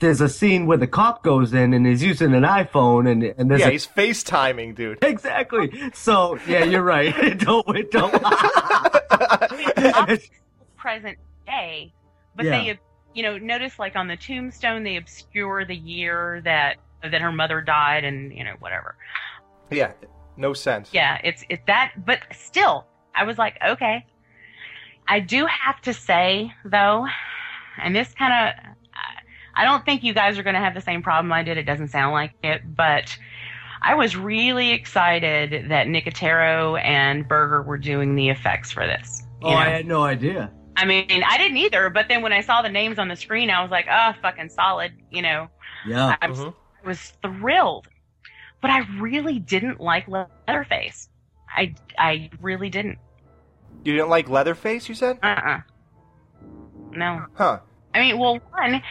there's 0.01 0.21
a 0.21 0.29
scene 0.29 0.67
where 0.67 0.77
the 0.77 0.87
cop 0.87 1.23
goes 1.23 1.55
in 1.55 1.73
and 1.73 1.87
is 1.87 2.03
using 2.03 2.35
an 2.35 2.43
iPhone, 2.43 3.11
and 3.11 3.23
and 3.23 3.51
there's 3.51 3.61
yeah, 3.61 3.69
a, 3.69 3.73
he's 3.73 3.87
FaceTiming, 3.87 4.75
dude. 4.75 4.99
exactly. 5.03 5.73
So 5.95 6.39
yeah, 6.47 6.65
you're 6.65 6.83
right. 6.83 7.39
don't 7.39 7.67
wait, 7.67 7.91
don't. 7.91 8.13
present 10.77 11.17
day, 11.47 11.93
but 12.37 12.45
Yeah. 12.45 12.51
they, 12.51 12.79
you 13.15 13.23
know, 13.23 13.39
notice 13.39 13.79
like 13.79 13.97
on 13.97 14.07
the 14.09 14.17
tombstone 14.17 14.83
they 14.83 14.97
obscure 14.97 15.65
the 15.65 15.77
year 15.77 16.43
that 16.45 16.77
that 17.03 17.21
her 17.21 17.33
mother 17.33 17.61
died, 17.61 18.05
and 18.05 18.33
you 18.33 18.45
know 18.45 18.55
whatever. 18.59 18.97
Yeah, 19.71 19.93
no 20.37 20.53
sense. 20.53 20.91
Yeah, 20.93 21.21
it's 21.23 21.45
it's 21.49 21.63
that, 21.67 21.93
but 22.05 22.21
still, 22.33 22.87
I 23.15 23.25
was 23.25 23.39
like, 23.39 23.59
okay. 23.67 24.07
I 25.07 25.21
do 25.21 25.47
have 25.47 25.81
to 25.83 25.93
say 25.93 26.53
though, 26.65 27.07
and 27.83 27.95
this 27.95 28.13
kind 28.15 28.33
of, 28.33 28.75
I 29.55 29.65
don't 29.65 29.85
think 29.85 30.03
you 30.03 30.15
guys 30.15 30.39
are 30.39 30.43
going 30.43 30.55
to 30.55 30.61
have 30.61 30.75
the 30.75 30.81
same 30.81 31.03
problem 31.03 31.33
I 31.33 31.43
did. 31.43 31.59
It 31.59 31.65
doesn't 31.65 31.89
sound 31.89 32.13
like 32.13 32.33
it, 32.43 32.63
but 32.75 33.17
I 33.83 33.95
was 33.95 34.17
really 34.17 34.71
excited 34.71 35.69
that 35.71 35.87
Nicotero 35.89 36.83
and 36.83 37.29
Berger 37.29 37.63
were 37.63 37.77
doing 37.77 38.17
the 38.17 38.31
effects 38.31 38.71
for 38.73 38.87
this. 38.87 39.23
Oh, 39.43 39.51
know? 39.51 39.57
I 39.57 39.69
had 39.69 39.87
no 39.87 40.03
idea. 40.03 40.51
I 40.77 40.87
mean, 40.87 41.23
I 41.25 41.39
didn't 41.39 41.59
either, 41.59 41.91
but 41.91 42.09
then 42.09 42.23
when 42.23 42.33
I 42.33 42.41
saw 42.41 42.63
the 42.63 42.71
names 42.71 42.99
on 42.99 43.09
the 43.09 43.15
screen, 43.15 43.51
I 43.51 43.63
was 43.63 43.71
like, 43.71 43.87
oh, 43.91 44.13
fucking 44.23 44.49
solid, 44.49 44.93
you 45.11 45.23
know. 45.23 45.49
Yeah. 45.87 46.17
I 46.21 46.29
was, 46.29 46.39
mm-hmm. 46.41 46.49
I 46.83 46.89
was 46.89 47.13
thrilled. 47.23 47.87
But 48.65 48.71
I 48.71 48.87
really 48.99 49.41
didn't 49.41 49.79
like 49.79 50.07
Leatherface. 50.09 51.11
I, 51.55 51.75
I 51.99 52.31
really 52.41 52.71
didn't. 52.71 52.97
You 53.85 53.93
didn't 53.93 54.09
like 54.09 54.31
Leatherface? 54.31 54.89
You 54.89 54.95
said? 54.95 55.19
Uh-uh. 55.23 55.61
No. 56.93 57.27
Huh? 57.35 57.59
I 57.95 58.01
mean, 58.01 58.19
well, 58.19 58.41
one, 58.53 58.83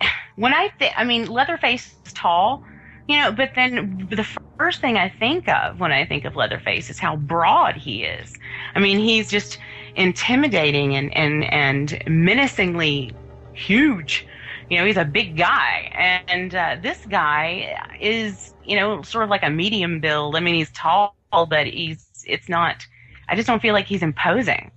I, 0.00 0.08
when 0.36 0.54
I 0.54 0.70
think, 0.78 0.94
I 0.96 1.04
mean, 1.04 1.26
Leatherface 1.26 1.94
is 2.06 2.14
tall, 2.14 2.64
you 3.08 3.18
know, 3.18 3.30
but 3.30 3.50
then 3.54 4.08
the 4.10 4.26
first 4.56 4.80
thing 4.80 4.96
I 4.96 5.10
think 5.10 5.50
of 5.50 5.78
when 5.78 5.92
I 5.92 6.06
think 6.06 6.24
of 6.24 6.34
Leatherface 6.34 6.88
is 6.88 6.98
how 6.98 7.16
broad 7.16 7.76
he 7.76 8.04
is. 8.04 8.32
I 8.74 8.80
mean, 8.80 8.98
he's 8.98 9.28
just 9.28 9.58
intimidating 9.96 10.96
and, 10.96 11.14
and, 11.14 11.44
and 11.52 12.02
menacingly 12.06 13.14
huge. 13.52 14.26
You 14.70 14.78
know, 14.78 14.86
he's 14.86 14.96
a 14.96 15.04
big 15.04 15.36
guy. 15.36 15.90
And 16.28 16.54
uh, 16.54 16.76
this 16.82 17.04
guy 17.06 17.78
is, 18.00 18.54
you 18.64 18.76
know, 18.76 19.02
sort 19.02 19.24
of 19.24 19.30
like 19.30 19.42
a 19.42 19.50
medium 19.50 20.00
build. 20.00 20.36
I 20.36 20.40
mean, 20.40 20.54
he's 20.54 20.70
tall, 20.70 21.14
but 21.30 21.66
he's, 21.66 22.06
it's 22.26 22.48
not, 22.48 22.86
I 23.28 23.36
just 23.36 23.46
don't 23.46 23.60
feel 23.60 23.74
like 23.74 23.86
he's 23.86 24.02
imposing. 24.02 24.70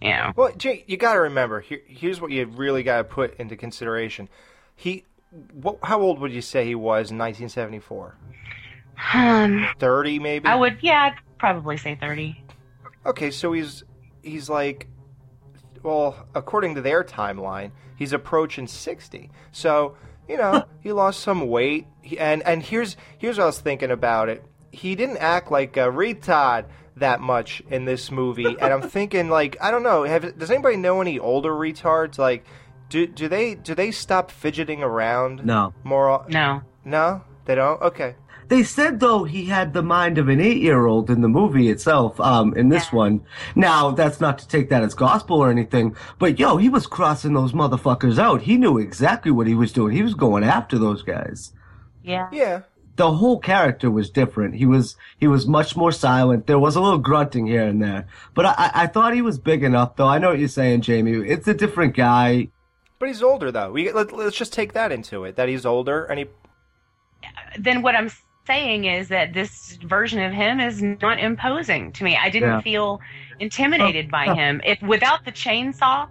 You 0.00 0.10
know. 0.10 0.32
Well, 0.36 0.52
Jake, 0.56 0.84
you 0.86 0.96
got 0.96 1.14
to 1.14 1.20
remember. 1.20 1.60
Here, 1.60 1.80
here's 1.86 2.20
what 2.20 2.30
you 2.30 2.44
really 2.46 2.82
got 2.82 2.98
to 2.98 3.04
put 3.04 3.36
into 3.36 3.56
consideration. 3.56 4.28
He, 4.74 5.04
what, 5.52 5.78
how 5.82 6.00
old 6.00 6.18
would 6.20 6.32
you 6.32 6.42
say 6.42 6.64
he 6.66 6.74
was 6.74 7.10
in 7.10 7.18
1974? 7.18 8.16
Um, 9.14 9.66
30, 9.78 10.18
maybe. 10.18 10.46
I 10.46 10.54
would, 10.54 10.78
yeah, 10.82 11.12
I'd 11.12 11.38
probably 11.38 11.76
say 11.76 11.96
30. 12.00 12.42
Okay, 13.06 13.30
so 13.30 13.52
he's 13.52 13.84
he's 14.22 14.48
like, 14.50 14.88
well, 15.86 16.26
according 16.34 16.74
to 16.74 16.82
their 16.82 17.04
timeline, 17.04 17.70
he's 17.96 18.12
approaching 18.12 18.66
60. 18.66 19.30
So 19.52 19.96
you 20.28 20.36
know, 20.36 20.64
he 20.80 20.92
lost 20.92 21.20
some 21.20 21.48
weight, 21.48 21.86
he, 22.02 22.18
and 22.18 22.42
and 22.42 22.62
here's 22.62 22.96
here's 23.18 23.38
what 23.38 23.44
I 23.44 23.46
was 23.46 23.60
thinking 23.60 23.90
about 23.90 24.28
it. 24.28 24.44
He 24.72 24.94
didn't 24.94 25.18
act 25.18 25.50
like 25.50 25.76
a 25.76 25.88
retard 25.88 26.66
that 26.96 27.20
much 27.20 27.62
in 27.70 27.84
this 27.84 28.10
movie, 28.10 28.56
and 28.60 28.72
I'm 28.72 28.82
thinking 28.82 29.28
like 29.30 29.56
I 29.60 29.70
don't 29.70 29.82
know. 29.82 30.02
Have, 30.04 30.36
does 30.38 30.50
anybody 30.50 30.76
know 30.76 31.00
any 31.00 31.18
older 31.18 31.52
retards? 31.52 32.18
Like, 32.18 32.44
do 32.88 33.06
do 33.06 33.28
they 33.28 33.54
do 33.54 33.74
they 33.74 33.90
stop 33.92 34.30
fidgeting 34.30 34.82
around? 34.82 35.44
No. 35.44 35.72
More? 35.84 36.26
No. 36.28 36.62
No. 36.84 37.22
They 37.44 37.54
don't. 37.54 37.80
Okay. 37.80 38.16
They 38.48 38.62
said 38.62 39.00
though 39.00 39.24
he 39.24 39.46
had 39.46 39.72
the 39.72 39.82
mind 39.82 40.18
of 40.18 40.28
an 40.28 40.40
eight-year-old 40.40 41.10
in 41.10 41.20
the 41.20 41.28
movie 41.28 41.68
itself. 41.68 42.20
Um, 42.20 42.54
in 42.56 42.68
this 42.68 42.92
one, 42.92 43.24
now 43.54 43.90
that's 43.90 44.20
not 44.20 44.38
to 44.38 44.48
take 44.48 44.70
that 44.70 44.82
as 44.82 44.94
gospel 44.94 45.38
or 45.38 45.50
anything, 45.50 45.96
but 46.18 46.38
yo, 46.38 46.56
he 46.56 46.68
was 46.68 46.86
crossing 46.86 47.34
those 47.34 47.52
motherfuckers 47.52 48.18
out. 48.18 48.42
He 48.42 48.56
knew 48.56 48.78
exactly 48.78 49.32
what 49.32 49.46
he 49.46 49.54
was 49.54 49.72
doing. 49.72 49.94
He 49.94 50.02
was 50.02 50.14
going 50.14 50.44
after 50.44 50.78
those 50.78 51.02
guys. 51.02 51.52
Yeah. 52.02 52.28
Yeah. 52.32 52.62
The 52.94 53.12
whole 53.12 53.38
character 53.40 53.90
was 53.90 54.08
different. 54.08 54.54
He 54.54 54.64
was 54.64 54.96
he 55.18 55.26
was 55.26 55.46
much 55.46 55.76
more 55.76 55.92
silent. 55.92 56.46
There 56.46 56.58
was 56.58 56.76
a 56.76 56.80
little 56.80 56.98
grunting 56.98 57.46
here 57.46 57.66
and 57.66 57.82
there, 57.82 58.06
but 58.32 58.46
I, 58.46 58.70
I 58.72 58.86
thought 58.86 59.12
he 59.12 59.22
was 59.22 59.38
big 59.38 59.62
enough. 59.64 59.96
Though 59.96 60.06
I 60.06 60.18
know 60.18 60.30
what 60.30 60.38
you're 60.38 60.48
saying, 60.48 60.80
Jamie. 60.80 61.28
It's 61.28 61.46
a 61.46 61.52
different 61.52 61.94
guy. 61.94 62.48
But 62.98 63.08
he's 63.08 63.22
older 63.22 63.52
though. 63.52 63.72
We 63.72 63.92
let, 63.92 64.12
let's 64.12 64.36
just 64.36 64.54
take 64.54 64.72
that 64.72 64.92
into 64.92 65.24
it. 65.24 65.36
That 65.36 65.48
he's 65.48 65.66
older 65.66 66.04
and 66.04 66.20
he. 66.20 66.26
then 67.58 67.82
what 67.82 67.94
I'm 67.94 68.08
saying 68.46 68.84
is 68.84 69.08
that 69.08 69.32
this 69.34 69.78
version 69.82 70.20
of 70.22 70.32
him 70.32 70.60
is 70.60 70.82
not 70.82 71.18
imposing 71.18 71.92
to 71.92 72.04
me. 72.04 72.16
I 72.16 72.30
didn't 72.30 72.48
Yeah. 72.48 72.60
feel 72.60 73.00
intimidated 73.40 74.10
by 74.10 74.30
him. 74.30 74.60
If 74.64 74.80
without 74.82 75.24
the 75.24 75.32
chainsaw, 75.32 76.08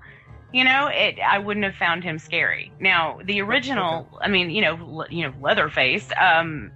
you 0.54 0.64
know, 0.64 0.88
it 0.88 1.20
I 1.20 1.40
wouldn't 1.40 1.66
have 1.66 1.76
found 1.76 2.04
him 2.04 2.20
scary. 2.20 2.72
Now, 2.80 3.20
the 3.24 3.42
original, 3.42 4.08
I 4.22 4.28
mean, 4.28 4.50
you 4.50 4.62
know, 4.62 4.78
le- 4.82 5.08
you 5.10 5.24
know, 5.24 5.34
Leatherface, 5.42 6.12
um 6.20 6.72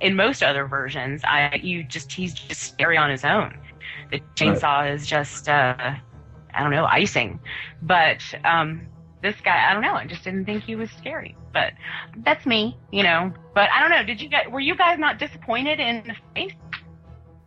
in 0.00 0.16
most 0.16 0.42
other 0.42 0.66
versions, 0.66 1.22
I 1.24 1.60
you 1.62 1.84
just 1.84 2.12
he's 2.12 2.34
just 2.34 2.62
scary 2.62 2.96
on 2.96 3.10
his 3.10 3.24
own. 3.24 3.58
The 4.10 4.20
chainsaw 4.36 4.92
is 4.94 5.06
just 5.06 5.48
uh 5.48 5.94
I 6.54 6.62
don't 6.62 6.70
know, 6.70 6.86
icing. 6.86 7.40
But 7.82 8.22
um 8.44 8.88
this 9.22 9.40
guy, 9.40 9.68
I 9.68 9.72
don't 9.72 9.82
know, 9.82 9.94
I 9.94 10.06
just 10.06 10.24
didn't 10.24 10.44
think 10.44 10.64
he 10.64 10.76
was 10.76 10.90
scary. 10.92 11.37
But 11.52 11.72
that's 12.18 12.44
me, 12.46 12.76
you 12.92 13.02
know. 13.02 13.32
But 13.54 13.70
I 13.70 13.80
don't 13.80 13.90
know. 13.90 14.04
Did 14.04 14.20
you 14.20 14.28
guys 14.28 14.46
were 14.50 14.60
you 14.60 14.74
guys 14.76 14.98
not 14.98 15.18
disappointed 15.18 15.80
in 15.80 16.04
the 16.06 16.14
face? 16.34 16.52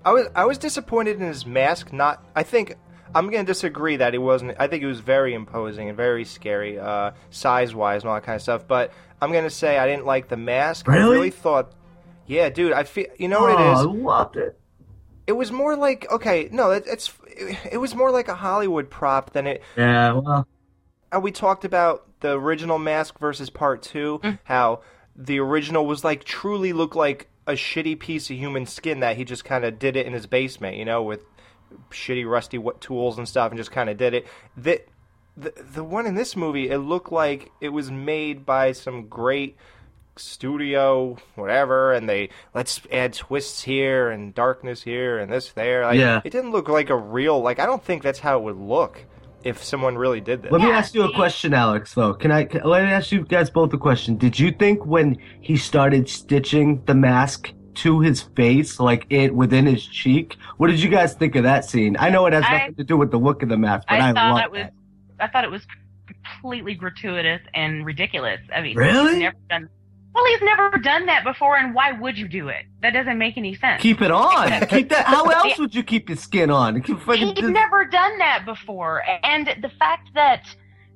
I 0.03 0.11
was 0.11 0.27
I 0.35 0.45
was 0.45 0.57
disappointed 0.57 1.21
in 1.21 1.27
his 1.27 1.45
mask. 1.45 1.93
Not. 1.93 2.25
I 2.35 2.43
think 2.43 2.75
I'm 3.13 3.29
gonna 3.29 3.43
disagree 3.43 3.97
that 3.97 4.15
it 4.15 4.17
wasn't. 4.19 4.55
I 4.59 4.67
think 4.67 4.83
it 4.83 4.87
was 4.87 4.99
very 4.99 5.33
imposing 5.33 5.87
and 5.89 5.97
very 5.97 6.25
scary, 6.25 6.79
uh, 6.79 7.11
size 7.29 7.75
wise 7.75 8.01
and 8.03 8.09
all 8.09 8.15
that 8.15 8.23
kind 8.23 8.35
of 8.35 8.41
stuff. 8.41 8.67
But 8.67 8.91
I'm 9.21 9.31
gonna 9.31 9.49
say 9.49 9.77
I 9.77 9.85
didn't 9.87 10.05
like 10.05 10.27
the 10.29 10.37
mask. 10.37 10.89
I 10.89 10.95
Really? 10.95 11.15
really 11.17 11.29
thought. 11.29 11.73
Yeah, 12.25 12.49
dude. 12.49 12.73
I 12.73 12.83
feel. 12.83 13.07
You 13.19 13.27
know 13.27 13.41
what 13.41 13.59
Oh, 13.59 13.69
it 13.69 13.73
is? 13.73 13.79
I 13.79 13.83
loved 13.83 14.37
it. 14.37 14.57
It 15.27 15.33
was 15.33 15.51
more 15.51 15.75
like 15.75 16.11
okay, 16.11 16.49
no, 16.51 16.71
it, 16.71 16.83
it's 16.87 17.13
it 17.71 17.77
was 17.77 17.93
more 17.95 18.09
like 18.11 18.27
a 18.27 18.35
Hollywood 18.35 18.89
prop 18.89 19.31
than 19.33 19.45
it. 19.47 19.61
Yeah, 19.77 20.13
well, 20.13 20.47
we 21.19 21.31
talked 21.31 21.65
about 21.65 22.05
the 22.21 22.31
original 22.31 22.77
mask 22.79 23.19
versus 23.19 23.49
part 23.49 23.81
two. 23.81 24.19
Mm. 24.23 24.39
How 24.43 24.81
the 25.15 25.39
original 25.39 25.85
was 25.85 26.03
like 26.03 26.23
truly 26.23 26.71
looked 26.73 26.95
like 26.95 27.27
a 27.47 27.53
shitty 27.53 27.99
piece 27.99 28.29
of 28.29 28.37
human 28.37 28.65
skin 28.65 28.99
that 29.01 29.17
he 29.17 29.25
just 29.25 29.43
kind 29.43 29.65
of 29.65 29.79
did 29.79 29.95
it 29.95 30.05
in 30.05 30.13
his 30.13 30.27
basement, 30.27 30.77
you 30.77 30.85
know, 30.85 31.03
with 31.03 31.23
shitty 31.89 32.29
rusty 32.29 32.57
what 32.57 32.79
tools 32.81 33.17
and 33.17 33.27
stuff, 33.27 33.51
and 33.51 33.57
just 33.57 33.71
kind 33.71 33.89
of 33.89 33.97
did 33.97 34.13
it. 34.13 34.27
That 34.57 34.87
the 35.35 35.51
the 35.73 35.83
one 35.83 36.05
in 36.05 36.15
this 36.15 36.35
movie, 36.35 36.69
it 36.69 36.77
looked 36.79 37.11
like 37.11 37.51
it 37.59 37.69
was 37.69 37.89
made 37.91 38.45
by 38.45 38.71
some 38.73 39.07
great 39.07 39.57
studio 40.17 41.17
whatever 41.35 41.93
and 41.93 42.07
they 42.07 42.29
let's 42.53 42.81
add 42.91 43.13
twists 43.13 43.63
here 43.63 44.09
and 44.09 44.35
darkness 44.35 44.83
here 44.83 45.17
and 45.17 45.31
this 45.31 45.51
there 45.53 45.85
like, 45.85 45.97
Yeah. 45.97 46.21
it 46.23 46.31
didn't 46.31 46.51
look 46.51 46.67
like 46.67 46.89
a 46.89 46.95
real 46.97 47.41
like 47.41 47.59
i 47.59 47.65
don't 47.65 47.83
think 47.83 48.03
that's 48.03 48.19
how 48.19 48.37
it 48.37 48.43
would 48.43 48.57
look 48.57 49.05
if 49.43 49.63
someone 49.63 49.97
really 49.97 50.21
did 50.21 50.43
this 50.43 50.51
Let 50.51 50.61
me 50.61 50.71
ask 50.71 50.93
you 50.93 51.03
a 51.03 51.13
question, 51.13 51.53
Alex. 51.53 51.93
Though, 51.93 52.13
can 52.13 52.31
I? 52.31 52.45
Can, 52.45 52.61
let 52.63 52.83
me 52.83 52.91
ask 52.91 53.11
you 53.11 53.23
guys 53.23 53.49
both 53.49 53.73
a 53.73 53.77
question. 53.77 54.17
Did 54.17 54.39
you 54.39 54.51
think 54.51 54.85
when 54.85 55.17
he 55.41 55.57
started 55.57 56.09
stitching 56.09 56.83
the 56.85 56.95
mask 56.95 57.51
to 57.75 57.99
his 58.01 58.21
face, 58.21 58.79
like 58.79 59.05
it 59.09 59.33
within 59.33 59.65
his 59.65 59.85
cheek, 59.85 60.37
what 60.57 60.67
did 60.67 60.81
you 60.81 60.89
guys 60.89 61.13
think 61.13 61.35
of 61.35 61.43
that 61.43 61.65
scene? 61.65 61.95
I 61.99 62.09
know 62.09 62.25
it 62.25 62.33
has 62.33 62.43
I- 62.45 62.57
nothing 62.59 62.75
to 62.75 62.83
do 62.83 62.97
with 62.97 63.11
the 63.11 63.17
look 63.17 63.43
of 63.43 63.49
the 63.49 63.57
mask, 63.57 63.87
but 63.87 64.01
I, 64.01 64.09
I 64.09 64.13
thought 64.13 64.33
love 64.33 64.43
it 64.43 64.51
was 64.51 64.61
that. 64.63 64.73
I 65.19 65.27
thought 65.27 65.43
it 65.43 65.51
was 65.51 65.61
completely 66.07 66.73
gratuitous 66.75 67.41
and 67.53 67.85
ridiculous. 67.85 68.39
I 68.53 68.61
mean, 68.61 68.75
Really? 68.75 69.19
Never 69.19 69.37
done, 69.49 69.69
well, 70.13 70.25
he's 70.25 70.41
never 70.41 70.77
done 70.77 71.05
that 71.05 71.23
before, 71.23 71.57
and 71.57 71.73
why 71.73 71.93
would 71.93 72.17
you 72.17 72.27
do 72.27 72.49
it? 72.49 72.65
That 72.81 72.91
doesn't 72.91 73.17
make 73.17 73.37
any 73.37 73.55
sense. 73.55 73.81
Keep 73.81 74.01
it 74.01 74.11
on. 74.11 74.65
keep 74.67 74.89
that. 74.89 75.05
How 75.05 75.25
else 75.25 75.57
would 75.57 75.73
you 75.73 75.83
keep 75.83 76.09
your 76.09 76.17
skin 76.17 76.49
on? 76.49 76.81
Keep 76.81 76.99
He's 77.01 77.41
never 77.43 77.85
done 77.85 78.17
that 78.17 78.43
before, 78.45 79.03
and 79.23 79.47
the 79.61 79.69
fact 79.79 80.09
that 80.15 80.43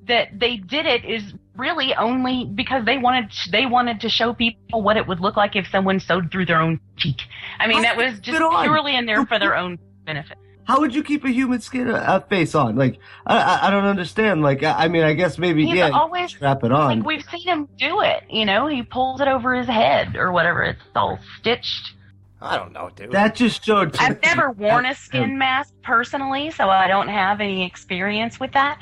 that 0.08 0.40
they 0.40 0.58
did 0.58 0.86
it 0.86 1.04
is 1.06 1.34
really 1.56 1.96
only 1.96 2.46
because 2.46 2.86
they 2.86 2.98
wanted 2.98 3.32
they 3.52 3.66
wanted 3.66 4.02
to 4.02 4.10
show 4.10 4.34
people 4.34 4.82
what 4.82 4.98
it 4.98 5.08
would 5.08 5.20
look 5.20 5.38
like 5.38 5.56
if 5.56 5.66
someone 5.68 6.00
sewed 6.00 6.32
through 6.32 6.46
their 6.46 6.62
own 6.62 6.80
cheek. 6.98 7.22
I 7.60 7.68
mean, 7.68 7.82
that 7.84 7.98
was 7.98 8.20
just 8.20 8.38
purely 8.38 8.96
in 8.96 9.06
there 9.06 9.26
for 9.26 9.40
their 9.40 9.56
own 9.56 9.80
benefit. 10.06 10.38
How 10.66 10.80
would 10.80 10.96
you 10.96 11.04
keep 11.04 11.24
a 11.24 11.30
human 11.30 11.62
skin 11.62 11.90
uh, 11.90 12.20
face 12.22 12.56
on? 12.56 12.76
Like, 12.76 13.00
I, 13.26 13.38
I, 13.38 13.68
I 13.68 13.70
don't 13.70 13.86
understand. 13.86 14.42
Like, 14.42 14.64
I, 14.64 14.86
I 14.86 14.88
mean, 14.88 15.04
I 15.04 15.14
guess 15.14 15.38
maybe 15.38 15.66
He's 15.66 15.76
yeah, 15.76 15.88
you 15.88 15.94
always 15.94 16.32
strap 16.32 16.64
it 16.64 16.72
on. 16.72 17.00
Like 17.00 17.06
we've 17.06 17.24
seen 17.30 17.48
him 17.48 17.70
do 17.78 18.02
it. 18.02 18.24
You 18.30 18.46
know, 18.46 18.68
he 18.68 18.82
pulls 18.82 19.22
it 19.22 19.28
over 19.28 19.54
his 19.54 19.68
head 19.68 20.16
or 20.16 20.32
whatever. 20.32 20.64
It's 20.64 20.82
all 20.96 21.20
stitched. 21.40 21.94
i 22.42 22.58
don't 22.58 22.74
know 22.74 22.90
dude 22.96 23.12
that 23.12 23.36
just 23.36 23.64
showed. 23.64 23.96
I've 24.00 24.22
never 24.24 24.52
worn 24.52 24.86
a 24.86 24.96
skin 24.96 25.38
mask 25.38 25.74
personally, 25.84 26.50
so 26.52 26.70
I 26.70 26.88
don't 26.88 27.10
have 27.10 27.42
any 27.42 27.66
experience 27.66 28.40
with 28.40 28.52
that. 28.54 28.80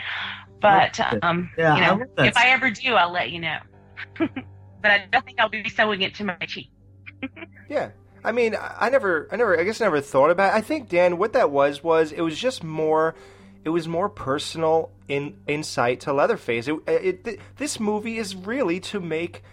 But 0.61 0.97
um, 1.21 1.51
Yeah, 1.57 1.75
you 1.75 1.81
know, 1.81 1.95
love 1.95 2.07
that 2.15 2.27
if 2.27 2.37
I 2.37 2.49
ever 2.49 2.71
do, 2.71 2.93
I'll 2.93 3.11
let 3.11 3.31
you 3.31 3.41
know. 3.41 3.59
but 4.17 4.91
I 4.91 5.05
don't 5.11 5.25
think 5.25 5.39
I'll 5.39 5.49
be 5.49 5.67
sewing 5.69 6.01
it 6.01 6.15
to 6.15 6.23
my 6.23 6.37
cheek. 6.47 6.69
Yeah. 7.69 7.89
I 8.23 8.31
mean, 8.31 8.55
I 8.59 8.89
never, 8.89 9.27
I 9.31 9.35
never, 9.35 9.59
I 9.59 9.63
guess 9.63 9.81
I 9.81 9.85
never 9.85 10.01
thought 10.01 10.29
about 10.29 10.53
it. 10.53 10.57
I 10.57 10.61
think, 10.61 10.89
Dan, 10.89 11.17
what 11.17 11.33
that 11.33 11.51
was, 11.51 11.83
was 11.83 12.11
it 12.11 12.21
was 12.21 12.37
just 12.37 12.63
more, 12.63 13.15
it 13.63 13.69
was 13.69 13.87
more 13.87 14.09
personal 14.09 14.91
in 15.07 15.37
insight 15.47 15.99
to 16.01 16.13
Leatherface. 16.13 16.67
It, 16.67 16.75
it, 16.87 17.23
th- 17.25 17.39
this 17.57 17.79
movie 17.79 18.17
is 18.17 18.35
really 18.35 18.79
to 18.81 18.99
make 18.99 19.43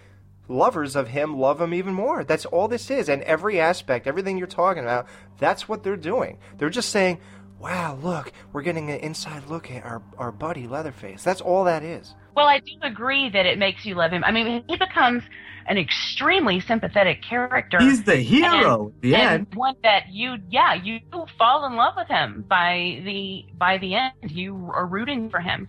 lovers 0.48 0.96
of 0.96 1.08
him 1.08 1.38
love 1.38 1.60
him 1.60 1.72
even 1.72 1.94
more. 1.94 2.24
That's 2.24 2.44
all 2.46 2.68
this 2.68 2.90
is. 2.90 3.08
And 3.08 3.22
every 3.22 3.60
aspect, 3.60 4.06
everything 4.06 4.36
you're 4.38 4.46
talking 4.46 4.82
about, 4.82 5.06
that's 5.38 5.68
what 5.68 5.82
they're 5.82 5.96
doing. 5.96 6.38
They're 6.58 6.70
just 6.70 6.90
saying, 6.90 7.18
wow, 7.60 7.98
look, 8.02 8.32
we're 8.52 8.62
getting 8.62 8.90
an 8.90 8.98
inside 9.00 9.46
look 9.48 9.70
at 9.70 9.84
our, 9.84 10.02
our 10.18 10.32
buddy 10.32 10.66
Leatherface. 10.66 11.22
That's 11.22 11.40
all 11.40 11.64
that 11.64 11.82
is. 11.82 12.14
Well, 12.34 12.46
I 12.46 12.60
do 12.60 12.72
agree 12.82 13.28
that 13.30 13.46
it 13.46 13.58
makes 13.58 13.84
you 13.84 13.94
love 13.94 14.12
him. 14.12 14.24
I 14.24 14.32
mean, 14.32 14.64
he 14.66 14.76
becomes 14.76 15.22
an 15.70 15.78
extremely 15.78 16.58
sympathetic 16.60 17.22
character. 17.22 17.78
He's 17.80 18.02
the 18.02 18.16
hero 18.16 18.86
and, 18.92 19.02
the 19.02 19.14
and 19.14 19.32
end. 19.46 19.54
one 19.54 19.76
that 19.84 20.08
you, 20.10 20.36
yeah, 20.50 20.74
you 20.74 20.98
fall 21.38 21.64
in 21.66 21.76
love 21.76 21.94
with 21.96 22.08
him 22.08 22.44
by 22.48 23.00
the 23.04 23.46
by 23.56 23.78
the 23.78 23.94
end. 23.94 24.12
You 24.28 24.70
are 24.74 24.84
rooting 24.86 25.30
for 25.30 25.38
him, 25.40 25.68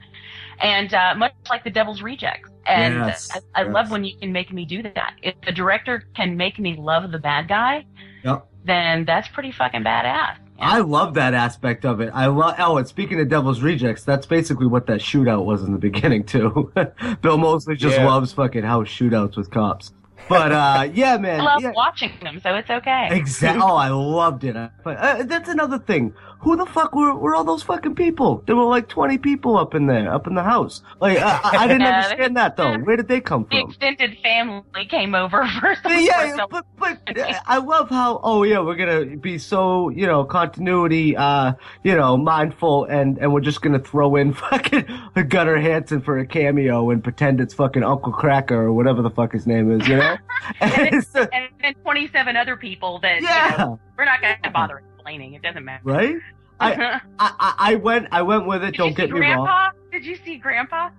and 0.60 0.92
uh, 0.94 1.14
much 1.16 1.34
like 1.50 1.64
the 1.64 1.70
Devil's 1.70 2.02
Rejects. 2.02 2.50
And 2.66 2.96
Yes, 2.96 3.30
I, 3.34 3.62
I 3.62 3.64
yes. 3.66 3.74
love 3.74 3.92
when 3.92 4.04
you 4.04 4.18
can 4.18 4.32
make 4.34 4.52
me 4.52 4.66
do 4.66 4.82
that. 4.84 5.14
If 5.22 5.36
the 5.46 5.52
director 5.52 6.04
can 6.16 6.36
make 6.36 6.60
me 6.60 6.76
love 6.78 7.12
the 7.12 7.20
bad 7.20 7.48
guy, 7.48 7.86
Yep. 8.24 8.48
then 8.66 9.06
that's 9.06 9.28
pretty 9.30 9.52
fucking 9.52 9.84
badass. 9.84 10.38
I 10.62 10.80
love 10.80 11.16
that 11.16 11.34
aspect 11.34 11.86
of 11.86 12.00
it. 12.02 12.12
I 12.14 12.28
love. 12.28 12.56
Oh, 12.60 12.78
and 12.78 12.88
speaking 12.88 13.20
of 13.20 13.28
Devil's 13.30 13.62
Rejects, 13.62 14.04
that's 14.04 14.26
basically 14.26 14.68
what 14.68 14.86
that 14.88 15.02
shootout 15.02 15.46
was 15.46 15.64
in 15.64 15.72
the 15.74 15.80
beginning 15.80 16.24
too. 16.24 16.72
Bill 17.22 17.38
Moseley 17.38 17.76
just 17.76 17.98
Yeah. 17.98 18.08
loves 18.08 18.32
fucking 18.34 18.64
house 18.64 18.88
shootouts 18.88 19.38
with 19.38 19.50
cops. 19.52 19.92
But 20.30 20.52
uh, 20.52 20.90
yeah, 20.94 21.18
man. 21.18 21.42
I 21.42 21.44
love 21.44 21.62
yeah. 21.62 21.72
watching 21.76 22.12
them, 22.22 22.40
so 22.42 22.54
it's 22.56 22.70
okay. 22.70 23.10
Exactly. 23.12 23.62
Oh, 23.64 23.76
I 23.76 23.90
loved 23.90 24.44
it. 24.44 24.56
But 24.84 24.98
uh, 24.98 25.24
that's 25.24 25.50
another 25.50 25.80
thing. 25.80 26.14
Who 26.42 26.56
the 26.58 26.66
fuck 26.66 26.96
were, 26.96 27.14
were 27.16 27.36
all 27.36 27.44
those 27.44 27.64
fucking 27.64 27.96
people? 27.96 28.44
There 28.48 28.56
were 28.56 28.66
like 28.66 28.88
twenty 28.88 29.18
people 29.18 29.58
up 29.58 29.76
in 29.76 29.86
there, 29.86 30.12
up 30.12 30.26
in 30.28 30.34
the 30.36 30.44
house. 30.44 30.82
Like 31.00 31.20
I, 31.20 31.40
I 31.44 31.68
didn't 31.68 31.82
Yeah, 31.82 31.98
understand 32.02 32.38
that 32.38 32.58
though. 32.58 32.78
Where 32.80 32.98
did 32.98 33.08
they 33.08 33.22
come 33.22 33.46
from? 33.46 33.58
The 33.58 33.64
extended 33.66 34.18
family 34.24 34.86
came 34.90 35.14
over 35.14 35.48
for 35.60 35.76
some 35.84 36.00
Yeah, 36.00 36.38
but 36.50 36.66
but 36.80 37.00
I 37.46 37.58
love 37.60 37.90
how 37.90 38.20
oh 38.24 38.44
yeah 38.44 38.60
we're 38.60 38.76
gonna 38.76 39.18
be 39.18 39.38
so 39.38 39.90
you 39.90 40.08
know 40.08 40.24
continuity 40.24 41.16
uh 41.16 41.54
you 41.84 41.96
know 41.96 42.18
mindful 42.18 42.86
and 42.86 43.18
and 43.20 43.32
we're 43.34 43.42
just 43.42 43.62
gonna 43.62 43.80
throw 43.80 44.16
in 44.16 44.34
fucking 44.46 44.86
Gunnar 45.28 45.58
Hansen 45.58 46.02
for 46.02 46.18
a 46.18 46.26
cameo 46.26 46.90
and 46.90 47.04
pretend 47.04 47.40
it's 47.40 47.54
fucking 47.54 47.84
Uncle 47.84 48.14
Cracker 48.14 48.62
or 48.64 48.74
whatever 48.74 49.02
the 49.02 49.12
fuck 49.12 49.32
his 49.34 49.46
name 49.46 49.70
is 49.80 49.88
you 49.88 49.98
know 49.98 50.18
and, 50.60 50.72
then, 51.14 51.30
and 51.34 51.50
then 51.62 51.74
27 51.84 52.36
other 52.36 52.58
people 52.58 53.00
that 53.02 53.22
Yeah. 53.22 53.52
you 53.52 53.58
know, 53.60 53.80
we're 53.98 54.06
not 54.06 54.22
going 54.22 54.36
to 54.44 54.50
bother 54.50 54.82
explaining. 55.02 55.34
It 55.34 55.42
doesn't 55.42 55.66
matter. 55.66 55.82
right 55.84 56.16
I, 56.60 56.74
I 57.20 57.32
I 57.40 57.54
I 57.72 57.76
went 57.76 58.08
I 58.12 58.22
went 58.22 58.46
with 58.48 58.64
it 58.64 58.72
Did 58.72 58.78
don't 58.78 58.96
get 58.96 59.08
see 59.10 59.14
me 59.14 59.20
Grandpa? 59.20 59.44
wrong 59.46 59.72
Did 59.92 60.06
you 60.06 60.16
see 60.24 60.38
Grandpa? 60.38 60.90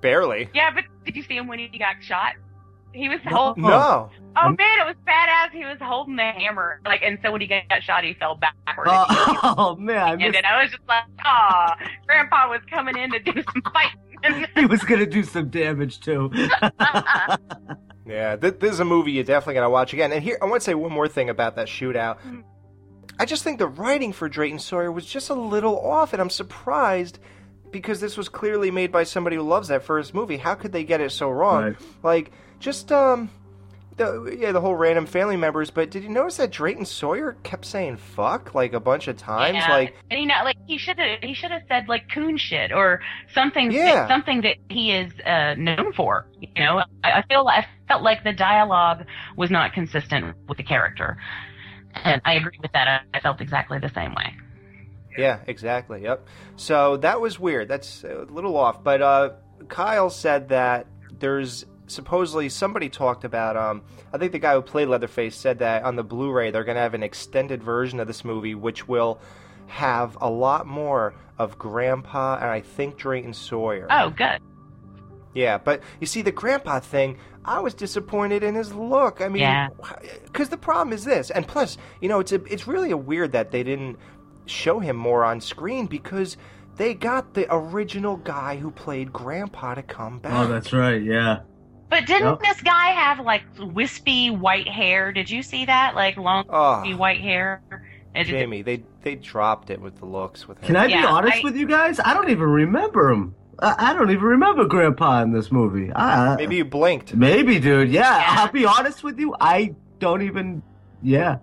Barely. 0.00 0.48
Yeah, 0.54 0.70
but 0.74 0.84
did 1.04 1.16
you 1.16 1.22
see 1.22 1.36
him 1.36 1.46
when 1.46 1.58
he 1.58 1.68
got 1.78 1.96
shot? 2.02 2.34
He 2.92 3.08
was 3.08 3.18
No. 3.24 3.36
holding. 3.36 3.62
No. 3.64 4.10
Oh 4.36 4.48
man, 4.50 4.80
it 4.80 4.86
was 4.86 4.96
badass. 5.06 5.50
He 5.52 5.64
was 5.64 5.78
holding 5.80 6.16
the 6.16 6.22
hammer, 6.22 6.80
like, 6.84 7.02
and 7.02 7.18
so 7.22 7.32
when 7.32 7.40
he 7.40 7.46
got 7.46 7.62
shot, 7.82 8.04
he 8.04 8.14
fell 8.14 8.36
backward. 8.36 8.86
oh, 8.90 9.54
oh 9.58 9.76
man 9.76 9.98
I 9.98 10.12
and 10.12 10.34
then 10.34 10.44
I 10.44 10.62
was 10.62 10.70
just 10.70 10.82
like, 10.88 11.04
"Ah, 11.24 11.76
Grandpa 12.06 12.48
was 12.50 12.60
coming 12.70 12.96
in 12.96 13.10
to 13.12 13.18
do 13.18 13.32
some 13.32 13.62
fighting." 13.72 14.46
he 14.56 14.66
was 14.66 14.82
gonna 14.82 15.06
do 15.06 15.22
some 15.22 15.48
damage 15.50 16.00
too. 16.00 16.30
Yeah, 18.06 18.36
th- 18.36 18.58
this 18.60 18.72
is 18.72 18.80
a 18.80 18.84
movie 18.84 19.10
you 19.12 19.24
definitely 19.24 19.54
got 19.54 19.62
to 19.62 19.70
watch 19.70 19.92
again. 19.92 20.12
And 20.12 20.22
here, 20.22 20.38
I 20.40 20.44
want 20.44 20.60
to 20.62 20.64
say 20.64 20.74
one 20.74 20.92
more 20.92 21.08
thing 21.08 21.28
about 21.28 21.56
that 21.56 21.66
shootout. 21.66 22.18
I 23.18 23.24
just 23.24 23.42
think 23.44 23.58
the 23.58 23.66
writing 23.68 24.12
for 24.12 24.28
Drayton 24.28 24.58
Sawyer 24.58 24.92
was 24.92 25.06
just 25.06 25.30
a 25.30 25.34
little 25.34 25.78
off, 25.80 26.12
and 26.12 26.20
I'm 26.20 26.30
surprised 26.30 27.18
because 27.70 28.00
this 28.00 28.16
was 28.16 28.28
clearly 28.28 28.70
made 28.70 28.92
by 28.92 29.04
somebody 29.04 29.36
who 29.36 29.42
loves 29.42 29.68
that 29.68 29.82
first 29.84 30.14
movie. 30.14 30.36
How 30.36 30.54
could 30.54 30.72
they 30.72 30.84
get 30.84 31.00
it 31.00 31.10
so 31.12 31.30
wrong? 31.30 31.62
Right. 31.62 31.76
Like, 32.02 32.32
just 32.60 32.92
um, 32.92 33.30
the 33.96 34.36
yeah, 34.38 34.52
the 34.52 34.60
whole 34.60 34.74
random 34.74 35.06
family 35.06 35.36
members. 35.36 35.70
But 35.70 35.90
did 35.90 36.02
you 36.02 36.08
notice 36.10 36.36
that 36.36 36.50
Drayton 36.52 36.84
Sawyer 36.84 37.36
kept 37.42 37.64
saying 37.64 37.96
"fuck" 37.96 38.54
like 38.54 38.72
a 38.74 38.80
bunch 38.80 39.08
of 39.08 39.16
times? 39.16 39.54
Yeah. 39.56 39.70
Like, 39.70 39.94
and 40.10 40.20
you 40.20 40.26
know, 40.26 40.34
like 40.44 40.56
he 40.66 40.76
should 40.78 40.98
have 40.98 41.20
he 41.22 41.34
should 41.34 41.50
have 41.50 41.62
said 41.68 41.88
like 41.88 42.04
coon 42.12 42.36
shit 42.36 42.72
or 42.72 43.00
something 43.32 43.70
Yeah. 43.70 44.06
something 44.08 44.42
that 44.42 44.56
he 44.68 44.92
is 44.92 45.10
uh, 45.24 45.54
known 45.56 45.92
for. 45.94 46.26
You 46.40 46.64
know, 46.64 46.82
I, 47.02 47.12
I 47.20 47.22
feel 47.28 47.46
I 47.48 47.66
felt 47.88 48.02
like 48.02 48.24
the 48.24 48.32
dialogue 48.32 49.04
was 49.36 49.50
not 49.50 49.72
consistent 49.72 50.36
with 50.48 50.58
the 50.58 50.64
character, 50.64 51.16
and 52.04 52.20
I 52.24 52.34
agree 52.34 52.58
with 52.60 52.72
that. 52.72 53.06
I, 53.12 53.20
felt 53.20 53.40
exactly 53.40 53.78
the 53.78 53.90
same 53.94 54.14
way. 54.14 54.34
Yeah, 55.16 55.40
exactly. 55.46 56.02
Yep. 56.02 56.26
So 56.56 56.98
that 56.98 57.20
was 57.20 57.38
weird. 57.38 57.68
That's 57.68 58.04
a 58.04 58.26
little 58.28 58.56
off. 58.56 58.84
But 58.84 59.02
uh, 59.02 59.30
Kyle 59.68 60.10
said 60.10 60.50
that 60.50 60.86
there's 61.18 61.64
supposedly 61.86 62.48
somebody 62.48 62.88
talked 62.88 63.24
about. 63.24 63.56
Um, 63.56 63.82
I 64.12 64.18
think 64.18 64.32
the 64.32 64.38
guy 64.38 64.54
who 64.54 64.62
played 64.62 64.88
Leatherface 64.88 65.36
said 65.36 65.60
that 65.60 65.84
on 65.84 65.96
the 65.96 66.04
Blu-ray 66.04 66.50
they're 66.50 66.64
going 66.64 66.76
to 66.76 66.82
have 66.82 66.94
an 66.94 67.02
extended 67.02 67.62
version 67.62 68.00
of 68.00 68.06
this 68.06 68.24
movie, 68.24 68.54
which 68.54 68.86
will 68.88 69.20
have 69.66 70.16
a 70.20 70.30
lot 70.30 70.66
more 70.66 71.14
of 71.38 71.58
Grandpa 71.58 72.36
and 72.36 72.50
I 72.50 72.60
think 72.60 72.96
Drayton 72.96 73.34
Sawyer. 73.34 73.86
Oh, 73.90 74.10
good. 74.10 74.40
Yeah, 75.34 75.58
but 75.58 75.82
you 76.00 76.06
see, 76.06 76.22
the 76.22 76.32
grandpa 76.32 76.80
thing, 76.80 77.18
I 77.46 77.60
was 77.60 77.72
disappointed 77.74 78.42
in 78.42 78.54
his 78.54 78.74
look. 78.74 79.20
I 79.20 79.28
mean, 79.28 79.42
Yeah. 79.42 79.68
because 80.24 80.48
the 80.48 80.56
problem 80.56 80.92
is 80.92 81.04
this, 81.04 81.30
and 81.30 81.46
plus, 81.46 81.78
you 82.00 82.08
know, 82.08 82.18
it's 82.20 82.32
a, 82.32 82.42
it's 82.52 82.66
really 82.66 82.90
a 82.90 82.96
weird 82.96 83.32
that 83.32 83.52
they 83.52 83.62
didn't 83.62 83.96
show 84.46 84.80
him 84.80 84.96
more 84.96 85.24
on 85.24 85.40
screen 85.40 85.86
because 85.86 86.36
they 86.76 86.92
got 86.92 87.34
the 87.34 87.46
original 87.54 88.16
guy 88.16 88.56
who 88.56 88.70
played 88.70 89.12
Grandpa 89.12 89.74
to 89.74 89.82
come 89.82 90.18
back. 90.18 90.32
oh, 90.34 90.46
that's 90.48 90.72
right. 90.72 91.00
Yeah. 91.02 91.38
But 91.88 92.04
didn't 92.06 92.26
Yep. 92.26 92.40
this 92.40 92.60
guy 92.62 92.88
have 92.88 93.20
like 93.24 93.42
wispy 93.58 94.28
white 94.30 94.68
hair? 94.68 95.12
Did 95.12 95.30
you 95.30 95.42
see 95.42 95.64
that? 95.66 95.94
Like 95.94 96.16
long 96.16 96.44
Oh. 96.50 96.80
wispy 96.80 96.94
white 96.94 97.20
hair? 97.20 97.62
It- 98.14 98.24
Jamie, 98.24 98.62
they 98.62 98.82
they 99.02 99.14
dropped 99.14 99.70
it 99.70 99.80
with 99.80 99.98
the 99.98 100.06
looks 100.06 100.48
with 100.48 100.58
him. 100.58 100.66
Can 100.66 100.76
I 100.76 100.86
be 100.88 100.94
honest 100.94 101.38
I- 101.38 101.40
with 101.44 101.56
you 101.56 101.66
guys? 101.66 102.00
I 102.04 102.12
don't 102.12 102.28
even 102.30 102.48
remember 102.48 103.10
him. 103.10 103.34
I, 103.58 103.94
don't 103.94 104.10
even 104.10 104.24
remember 104.24 104.66
Grandpa 104.66 105.22
in 105.22 105.32
this 105.32 105.50
movie. 105.50 105.92
I, 105.94 106.36
Maybe 106.36 106.56
you 106.56 106.64
blinked. 106.64 107.14
Maybe, 107.14 107.58
dude. 107.58 107.90
Yeah, 107.90 108.22
I'll 108.26 108.52
be 108.52 108.66
honest 108.66 109.02
with 109.02 109.18
you. 109.18 109.34
I 109.40 109.74
don't 109.98 110.22
even. 110.22 110.62
Yeah. 111.02 111.38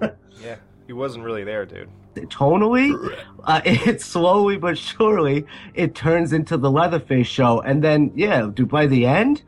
Yeah, 0.42 0.56
he 0.88 0.92
wasn't 0.92 1.24
really 1.24 1.44
there, 1.44 1.64
dude. 1.64 1.88
tonally, 2.16 2.96
uh, 3.44 3.60
it 3.64 4.00
slowly 4.00 4.56
but 4.56 4.76
surely 4.76 5.46
it 5.74 5.94
turns 5.94 6.32
into 6.32 6.56
the 6.56 6.68
Leatherface 6.68 7.28
show, 7.28 7.60
and 7.60 7.84
then 7.84 8.10
yeah, 8.16 8.48
dude, 8.52 8.68
by 8.68 8.86
the 8.86 9.06
end, 9.06 9.42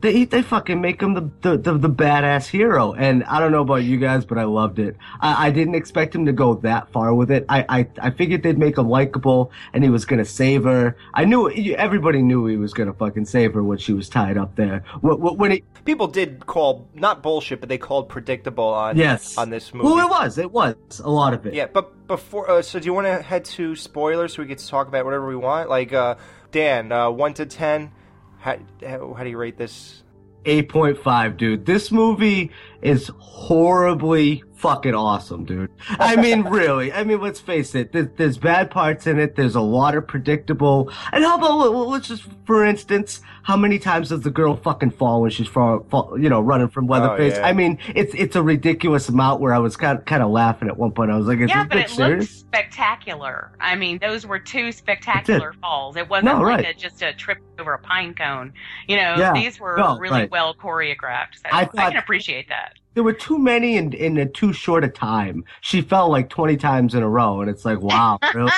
they 0.00 0.24
they 0.24 0.42
fucking 0.42 0.80
make 0.80 1.00
him 1.00 1.14
the 1.14 1.30
the, 1.42 1.56
the, 1.58 1.78
the 1.78 1.90
badass 1.90 2.46
hero. 2.46 2.92
And 2.92 3.24
I 3.24 3.40
don't 3.40 3.52
know 3.52 3.62
about 3.62 3.84
you 3.84 3.98
guys, 3.98 4.24
but 4.24 4.38
I 4.38 4.44
loved 4.44 4.78
it. 4.78 4.96
I, 5.20 5.48
I 5.48 5.50
didn't 5.50 5.74
expect 5.74 6.14
him 6.14 6.26
to 6.26 6.32
go 6.32 6.54
that 6.54 6.90
far 6.92 7.14
with 7.14 7.30
it. 7.30 7.44
I 7.48 7.64
I, 7.68 7.88
I 8.00 8.10
figured 8.10 8.42
they'd 8.42 8.58
make 8.58 8.78
him 8.78 8.88
likable, 8.88 9.52
and 9.72 9.84
he 9.84 9.90
was 9.90 10.04
gonna 10.04 10.24
save 10.24 10.64
her. 10.64 10.96
I 11.14 11.24
knew 11.24 11.50
everybody 11.50 12.22
knew 12.22 12.46
he 12.46 12.56
was 12.56 12.72
gonna 12.72 12.94
fucking 12.94 13.26
save 13.26 13.54
her 13.54 13.62
when 13.62 13.78
she 13.78 13.92
was 13.92 14.08
tied 14.08 14.36
up 14.36 14.56
there. 14.56 14.84
When, 15.00 15.18
when 15.18 15.50
he 15.50 15.64
People 15.84 16.06
did 16.06 16.44
call 16.44 16.86
not 16.92 17.22
bullshit, 17.22 17.60
but 17.60 17.70
they 17.70 17.78
called 17.78 18.10
predictable 18.10 18.64
on 18.64 18.98
yes 18.98 19.38
on 19.38 19.48
this 19.48 19.72
movie. 19.72 19.86
Well, 19.86 19.98
it 20.06 20.10
was. 20.10 20.36
It 20.36 20.50
was 20.50 20.76
a 21.02 21.08
lot 21.08 21.32
of 21.32 21.46
it. 21.46 21.54
Yeah, 21.54 21.66
but 21.66 22.06
before, 22.06 22.50
uh, 22.50 22.60
so 22.60 22.78
do 22.78 22.84
you 22.84 22.92
want 22.92 23.06
to 23.06 23.22
head 23.22 23.46
to 23.46 23.74
spoilers 23.74 24.34
so 24.34 24.42
we 24.42 24.48
get 24.48 24.58
to 24.58 24.68
talk 24.68 24.88
about 24.88 25.06
whatever 25.06 25.26
we 25.26 25.36
want? 25.36 25.70
Like, 25.70 25.94
uh, 25.94 26.16
Dan, 26.50 26.92
uh, 26.92 27.08
one 27.10 27.32
to 27.34 27.46
ten, 27.46 27.92
how, 28.38 28.56
how, 28.86 29.24
do 29.24 29.30
you 29.30 29.38
rate 29.38 29.56
this? 29.56 30.02
8.5, 30.44 31.36
dude. 31.36 31.66
This 31.66 31.90
movie 31.90 32.50
is 32.82 33.10
horribly 33.18 34.42
fucking 34.56 34.94
awesome, 34.94 35.44
dude. 35.44 35.70
I 35.88 36.16
mean, 36.16 36.42
really. 36.48 36.92
I 36.92 37.04
mean, 37.04 37.20
let's 37.20 37.38
face 37.38 37.74
it. 37.76 37.92
There's, 37.92 38.08
there's 38.16 38.38
bad 38.38 38.70
parts 38.72 39.06
in 39.06 39.18
it. 39.20 39.36
There's 39.36 39.54
a 39.54 39.60
lot 39.60 39.94
of 39.94 40.06
predictable. 40.08 40.90
And 41.12 41.22
how 41.24 41.38
about, 41.38 41.58
well, 41.58 41.88
let's 41.88 42.08
just, 42.08 42.24
for 42.44 42.64
instance, 42.64 43.20
how 43.44 43.56
many 43.56 43.78
times 43.78 44.08
does 44.08 44.22
the 44.22 44.30
girl 44.30 44.56
fucking 44.56 44.90
fall 44.90 45.22
when 45.22 45.30
she's, 45.30 45.46
fall, 45.46 45.86
fall, 45.90 46.18
you 46.20 46.28
know, 46.28 46.40
running 46.40 46.68
from 46.68 46.88
Leatherface? 46.88 47.34
Oh, 47.34 47.40
yeah. 47.40 47.46
I 47.46 47.52
mean, 47.52 47.78
it's 47.94 48.12
it's 48.14 48.34
a 48.36 48.42
ridiculous 48.42 49.08
amount 49.08 49.40
where 49.40 49.54
I 49.54 49.58
was 49.58 49.76
kind 49.76 49.96
of, 49.98 50.04
kind 50.04 50.22
of 50.24 50.30
laughing 50.30 50.68
at 50.68 50.76
one 50.76 50.90
point. 50.90 51.10
I 51.12 51.16
was 51.16 51.28
like, 51.28 51.38
is 51.38 51.50
yeah, 51.50 51.62
this 51.64 51.68
but 51.68 51.78
it 51.78 51.90
serious? 51.90 52.24
looked 52.24 52.32
spectacular. 52.40 53.52
I 53.60 53.76
mean, 53.76 53.98
those 54.00 54.26
were 54.26 54.38
two 54.40 54.72
spectacular 54.72 55.52
falls. 55.60 55.96
It 55.96 56.08
wasn't 56.08 56.26
No, 56.26 56.40
like 56.40 56.64
right. 56.64 56.66
a, 56.66 56.78
just 56.78 57.00
a 57.02 57.12
trip 57.14 57.38
over 57.58 57.74
a 57.74 57.78
pine 57.78 58.14
cone. 58.14 58.52
You 58.88 58.96
know, 58.96 59.14
Yeah, 59.16 59.32
these 59.34 59.60
were 59.60 59.76
no, 59.76 59.98
really 59.98 60.22
right. 60.22 60.30
well 60.30 60.54
choreographed. 60.54 61.36
So 61.36 61.42
I 61.50 61.62
I, 61.62 61.90
can 61.90 61.96
appreciate 61.96 62.48
that. 62.48 62.67
There 62.94 63.04
were 63.04 63.12
too 63.12 63.38
many 63.38 63.76
in, 63.76 63.92
in 63.92 64.16
a 64.16 64.26
too 64.26 64.52
short 64.52 64.82
a 64.82 64.88
time. 64.88 65.44
She 65.60 65.82
fell 65.82 66.10
like 66.10 66.28
20 66.30 66.56
times 66.56 66.94
in 66.94 67.02
a 67.04 67.08
row, 67.08 67.40
and 67.40 67.48
it's 67.48 67.64
like, 67.64 67.80
wow, 67.80 68.18
really? 68.34 68.50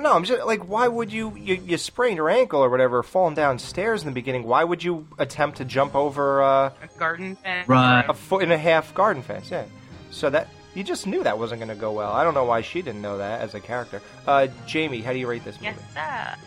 No, 0.00 0.14
I'm 0.14 0.24
just 0.24 0.46
like, 0.46 0.66
why 0.66 0.88
would 0.88 1.12
you, 1.12 1.34
you, 1.36 1.56
you 1.56 1.76
sprained 1.76 2.16
your 2.16 2.30
ankle 2.30 2.60
or 2.64 2.70
whatever, 2.70 3.02
falling 3.02 3.34
downstairs 3.34 4.00
in 4.00 4.06
the 4.08 4.14
beginning? 4.14 4.44
Why 4.44 4.64
would 4.64 4.82
you 4.82 5.06
attempt 5.18 5.58
to 5.58 5.64
jump 5.66 5.94
over 5.94 6.42
uh, 6.42 6.70
A 6.82 6.98
garden 6.98 7.36
fence. 7.36 7.68
Right. 7.68 8.04
a 8.08 8.14
foot 8.14 8.42
and 8.42 8.52
a 8.52 8.56
half 8.58 8.94
garden 8.94 9.22
fence? 9.22 9.50
Yeah. 9.50 9.64
So 10.10 10.30
that 10.30 10.48
you 10.74 10.82
just 10.82 11.06
knew 11.06 11.22
that 11.22 11.38
wasn't 11.38 11.60
going 11.60 11.68
to 11.68 11.80
go 11.80 11.92
well. 11.92 12.12
I 12.12 12.24
don't 12.24 12.34
know 12.34 12.44
why 12.44 12.62
she 12.62 12.80
didn't 12.80 13.02
know 13.02 13.18
that 13.18 13.42
as 13.42 13.54
a 13.54 13.60
character. 13.60 14.00
Uh, 14.26 14.46
Jamie, 14.66 15.02
how 15.02 15.12
do 15.12 15.18
you 15.18 15.26
rate 15.26 15.44
this 15.44 15.60
movie? 15.60 15.76
Yes, 15.76 15.94
sir. 15.94 16.40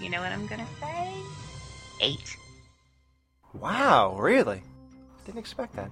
You 0.00 0.08
know 0.10 0.20
what 0.20 0.32
I'm 0.32 0.46
gonna 0.46 0.66
say? 0.80 1.14
Eight. 2.00 2.36
Wow, 3.54 4.16
really? 4.18 4.62
Didn't 5.24 5.38
expect 5.38 5.74
that. 5.76 5.90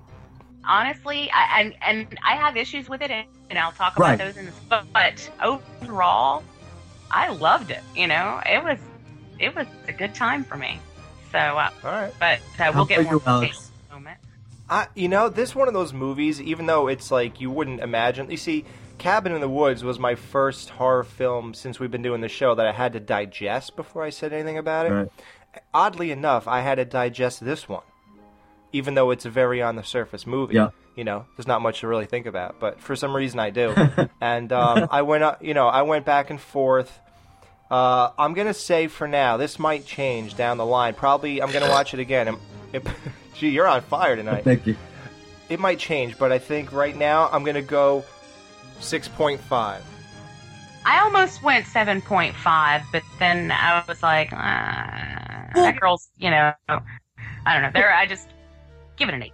honestly, 0.65 1.31
I, 1.33 1.61
and 1.61 1.75
and 1.83 2.19
I 2.27 2.37
have 2.37 2.57
issues 2.57 2.89
with 2.89 3.01
it, 3.03 3.11
and, 3.11 3.27
and 3.49 3.59
I'll 3.59 3.73
talk 3.73 3.97
about 3.97 4.09
Right. 4.11 4.19
those 4.19 4.37
in 4.37 4.47
this. 4.47 4.55
But, 4.69 4.85
but 4.93 5.31
overall, 5.43 6.43
I 7.11 7.29
loved 7.31 7.71
it. 7.71 7.81
You 7.97 8.07
know, 8.09 8.41
it 8.47 8.63
was 8.63 8.79
it 9.39 9.55
was 9.55 9.67
a 9.89 9.93
good 9.93 10.15
time 10.15 10.45
for 10.45 10.57
me. 10.57 10.79
So, 11.33 11.39
uh, 11.39 11.71
all 11.85 11.91
right. 11.91 12.13
But 12.19 12.41
uh, 12.59 12.73
we'll 12.75 12.85
get 12.85 13.01
about 13.01 13.05
more 13.05 13.15
you, 13.15 13.23
Alex? 13.27 13.71
moment. 13.91 14.19
I, 14.69 14.87
you 14.95 15.09
know, 15.09 15.29
this 15.29 15.55
one 15.55 15.69
of 15.69 15.75
those 15.75 15.93
movies. 15.93 16.41
Even 16.41 16.67
though 16.67 16.89
it's 16.89 17.11
like 17.11 17.41
you 17.41 17.51
wouldn't 17.51 17.81
imagine. 17.81 18.31
You 18.31 18.37
see, 18.37 18.65
Cabin 18.99 19.33
in 19.33 19.41
the 19.41 19.49
Woods 19.49 19.83
was 19.85 19.99
my 19.99 20.15
first 20.15 20.71
horror 20.71 21.05
film 21.05 21.55
since 21.55 21.81
we've 21.81 21.91
been 21.91 22.03
doing 22.03 22.21
the 22.21 22.29
show 22.29 22.55
that 22.55 22.67
I 22.67 22.73
had 22.73 22.93
to 22.93 23.01
digest 23.01 23.77
before 23.77 24.03
I 24.03 24.11
said 24.11 24.33
anything 24.33 24.59
about 24.59 24.87
it. 24.87 24.91
Right. 24.91 25.09
Oddly 25.75 26.11
enough, 26.13 26.47
I 26.47 26.61
had 26.61 26.77
to 26.77 26.85
digest 26.85 27.45
this 27.45 27.69
one, 27.69 27.83
even 28.73 28.95
though 28.95 29.11
it's 29.11 29.25
a 29.27 29.31
very 29.31 29.63
on 29.63 29.77
the 29.77 29.83
surface 29.85 30.27
movie. 30.27 30.55
Yeah. 30.55 30.71
You 30.97 31.05
know, 31.05 31.25
there's 31.37 31.47
not 31.47 31.63
much 31.63 31.81
to 31.81 31.89
really 31.89 32.05
think 32.07 32.27
about, 32.27 32.61
but 32.61 32.81
for 32.81 32.95
some 32.97 33.15
reason 33.15 33.39
I 33.39 33.51
do. 33.51 33.75
and 34.21 34.53
um, 34.53 34.89
I 34.91 35.03
went, 35.03 35.23
up, 35.25 35.43
you 35.43 35.55
know, 35.55 35.69
I 35.69 35.83
went 35.83 36.05
back 36.05 36.31
and 36.31 36.41
forth. 36.41 36.99
Uh, 37.71 38.11
I'm 38.19 38.35
gonna 38.35 38.53
say 38.53 38.89
for 38.89 39.07
now, 39.07 39.37
this 39.37 39.59
might 39.59 39.87
change 39.87 40.37
down 40.37 40.57
the 40.59 40.67
line. 40.67 40.95
Probably, 40.95 41.41
I'm 41.41 41.53
gonna 41.53 41.69
watch 41.71 41.95
it 41.95 42.01
again. 42.01 42.27
Am- 42.29 42.41
It, 42.73 42.85
gee, 43.35 43.51
you're 43.51 43.69
on 43.69 43.81
fire 43.83 44.17
tonight. 44.17 44.43
Thank 44.43 44.67
you. 44.67 44.77
It 45.49 45.61
might 45.61 45.79
change, 45.79 46.19
but 46.19 46.33
I 46.33 46.39
think 46.39 46.73
right 46.73 46.97
now 46.97 47.29
I'm 47.31 47.45
gonna 47.45 47.63
go 47.63 48.05
six 48.81 49.07
point 49.07 49.41
five. 49.41 49.85
I 50.85 51.01
almost 51.01 51.43
went 51.45 51.67
seven 51.67 52.03
point 52.03 52.35
five, 52.35 52.83
but 52.91 53.03
then 53.21 53.53
I 53.53 53.85
was 53.87 54.03
like, 54.03 54.33
uh, 54.33 54.37
that 55.55 55.77
girl's, 55.81 56.11
you 56.19 56.31
know, 56.31 56.53
I 56.69 56.81
don't 57.55 57.63
know. 57.63 57.71
There, 57.73 57.93
I 57.95 58.07
just 58.07 58.29
give 59.01 59.09
it 59.09 59.15
an 59.15 59.23
eight. 59.25 59.33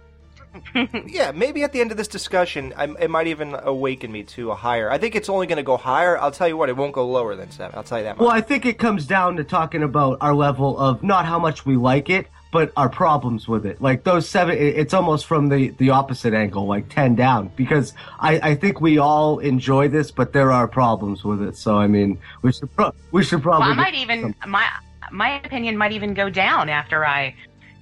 yeah, 1.07 1.31
maybe 1.31 1.61
at 1.63 1.71
the 1.71 1.81
end 1.81 1.91
of 1.91 1.97
this 1.97 2.07
discussion, 2.07 2.73
I, 2.75 2.85
it 2.99 3.09
might 3.11 3.27
even 3.27 3.55
awaken 3.61 4.11
me 4.11 4.23
to 4.23 4.51
a 4.51 4.55
higher. 4.55 4.89
I 4.89 4.97
think 4.97 5.15
it's 5.15 5.29
only 5.29 5.45
going 5.45 5.57
to 5.57 5.63
go 5.63 5.77
higher. 5.77 6.17
I'll 6.17 6.31
tell 6.31 6.47
you 6.47 6.57
what, 6.57 6.69
it 6.69 6.75
won't 6.75 6.93
go 6.93 7.05
lower 7.07 7.35
than 7.35 7.51
seven. 7.51 7.77
I'll 7.77 7.83
tell 7.83 7.99
you 7.99 8.05
that 8.05 8.17
much. 8.17 8.21
Well, 8.21 8.31
I 8.31 8.41
think 8.41 8.65
it 8.65 8.79
comes 8.79 9.05
down 9.05 9.35
to 9.37 9.43
talking 9.43 9.83
about 9.83 10.17
our 10.21 10.33
level 10.33 10.77
of 10.79 11.03
not 11.03 11.25
how 11.25 11.37
much 11.37 11.65
we 11.65 11.75
like 11.75 12.09
it, 12.09 12.27
but 12.51 12.71
our 12.75 12.89
problems 12.89 13.47
with 13.47 13.65
it. 13.65 13.81
Like 13.81 14.03
those 14.03 14.27
seven, 14.27 14.57
it's 14.57 14.93
almost 14.93 15.25
from 15.25 15.49
the, 15.49 15.69
the 15.71 15.91
opposite 15.91 16.33
angle, 16.33 16.65
like 16.65 16.89
10 16.89 17.15
down, 17.15 17.51
because 17.55 17.93
I, 18.19 18.39
I 18.51 18.55
think 18.55 18.81
we 18.81 18.97
all 18.97 19.39
enjoy 19.39 19.89
this, 19.89 20.11
but 20.11 20.33
there 20.33 20.51
are 20.51 20.67
problems 20.67 21.23
with 21.23 21.41
it. 21.43 21.57
So, 21.57 21.77
I 21.77 21.87
mean, 21.87 22.17
we 22.41 22.51
should, 22.53 22.73
pro- 22.75 22.93
we 23.11 23.23
should 23.23 23.43
Well, 23.45 23.59
probably. 23.59 23.73
I 23.73 23.75
might 23.75 23.95
even 23.95 24.33
my 24.47 24.65
my 25.11 25.39
opinion 25.39 25.77
might 25.77 25.91
even 25.91 26.13
go 26.13 26.29
down 26.29 26.69
after 26.69 27.05
I 27.05 27.33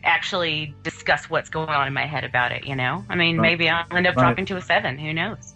actually 0.05 0.73
discuss 0.83 1.29
what's 1.29 1.49
going 1.49 1.69
on 1.69 1.87
in 1.87 1.93
my 1.93 2.05
head 2.05 2.23
about 2.23 2.51
it. 2.51 2.65
You 2.65 2.75
know, 2.75 3.03
I 3.09 3.15
mean, 3.15 3.37
Right. 3.37 3.49
maybe 3.51 3.69
I'll 3.69 3.85
end 3.95 4.07
up 4.07 4.15
Right. 4.15 4.23
dropping 4.23 4.45
to 4.47 4.57
a 4.57 4.61
seven. 4.61 4.97
Who 4.97 5.13
knows? 5.13 5.53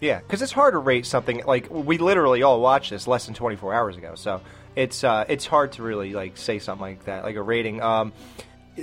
Yeah, 0.00 0.18
because 0.20 0.42
it's 0.42 0.52
hard 0.52 0.74
to 0.74 0.78
rate 0.78 1.06
something 1.06 1.42
like 1.44 1.66
we 1.70 1.98
literally 1.98 2.42
all 2.42 2.60
watched 2.60 2.90
this 2.90 3.06
less 3.08 3.26
than 3.26 3.34
24 3.34 3.74
hours 3.74 3.96
ago. 3.96 4.12
So 4.14 4.40
it's 4.76 5.02
uh, 5.02 5.24
it's 5.28 5.44
hard 5.46 5.72
to 5.72 5.82
really 5.82 6.12
like 6.12 6.36
say 6.36 6.58
something 6.60 6.80
like 6.82 7.04
that, 7.06 7.24
like 7.24 7.34
a 7.36 7.42
rating. 7.42 7.82
Um, 7.82 8.12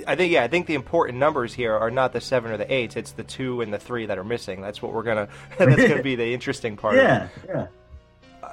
I 0.06 0.14
think 0.14 0.30
yeah, 0.30 0.42
I 0.44 0.48
think 0.48 0.66
the 0.66 0.74
important 0.74 1.18
numbers 1.18 1.54
here 1.54 1.74
are 1.74 1.90
not 1.90 2.12
the 2.12 2.20
seven 2.20 2.52
or 2.52 2.58
the 2.58 2.70
eight. 2.70 2.98
It's 2.98 3.12
the 3.12 3.22
two 3.22 3.62
and 3.62 3.72
the 3.72 3.78
three 3.78 4.04
that 4.04 4.18
are 4.18 4.24
missing. 4.24 4.60
That's 4.60 4.82
what 4.82 4.92
we're 4.92 5.04
gonna. 5.04 5.28
that's 5.58 5.88
gonna 5.88 6.02
be 6.02 6.16
the 6.16 6.34
interesting 6.34 6.76
part. 6.76 6.96
Yeah, 6.96 7.24
Of 7.24 7.30
it. 7.44 7.48
yeah. 7.48 7.66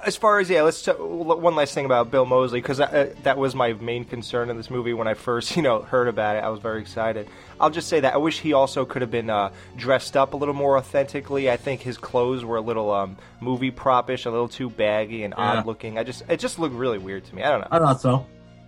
As 0.05 0.15
far 0.17 0.39
as 0.39 0.49
yeah, 0.49 0.61
let's 0.63 0.81
t- 0.81 0.91
one 0.91 1.55
last 1.55 1.73
thing 1.73 1.85
about 1.85 2.11
Bill 2.11 2.25
Moseley 2.25 2.61
because 2.61 2.79
uh, 2.79 3.13
that 3.23 3.37
was 3.37 3.55
my 3.55 3.73
main 3.73 4.03
concern 4.05 4.49
in 4.49 4.57
this 4.57 4.69
movie 4.69 4.93
when 4.93 5.07
I 5.07 5.13
first 5.13 5.55
you 5.55 5.61
know 5.61 5.81
heard 5.81 6.07
about 6.07 6.35
it. 6.35 6.43
I 6.43 6.49
was 6.49 6.59
very 6.59 6.81
excited. 6.81 7.27
I'll 7.59 7.69
just 7.69 7.87
say 7.87 7.99
that 8.01 8.13
I 8.13 8.17
wish 8.17 8.39
he 8.39 8.53
also 8.53 8.83
could 8.85 9.01
have 9.01 9.11
been 9.11 9.29
uh, 9.29 9.51
dressed 9.77 10.17
up 10.17 10.33
a 10.33 10.37
little 10.37 10.53
more 10.55 10.77
authentically. 10.77 11.49
I 11.49 11.57
think 11.57 11.81
his 11.81 11.97
clothes 11.97 12.43
were 12.43 12.57
a 12.57 12.61
little 12.61 12.91
um, 12.91 13.17
movie 13.39 13.71
propish, 13.71 14.25
a 14.25 14.29
little 14.29 14.49
too 14.49 14.69
baggy 14.69 15.23
and 15.23 15.33
Yeah. 15.37 15.59
odd 15.59 15.65
looking. 15.65 15.97
I 15.97 16.03
just 16.03 16.23
it 16.27 16.39
just 16.39 16.59
looked 16.59 16.75
really 16.75 16.97
weird 16.97 17.25
to 17.25 17.35
me. 17.35 17.43
I 17.43 17.49
don't 17.51 17.61
know. 17.61 17.67
I 17.71 17.79
thought 17.79 18.01
so. 18.01 18.25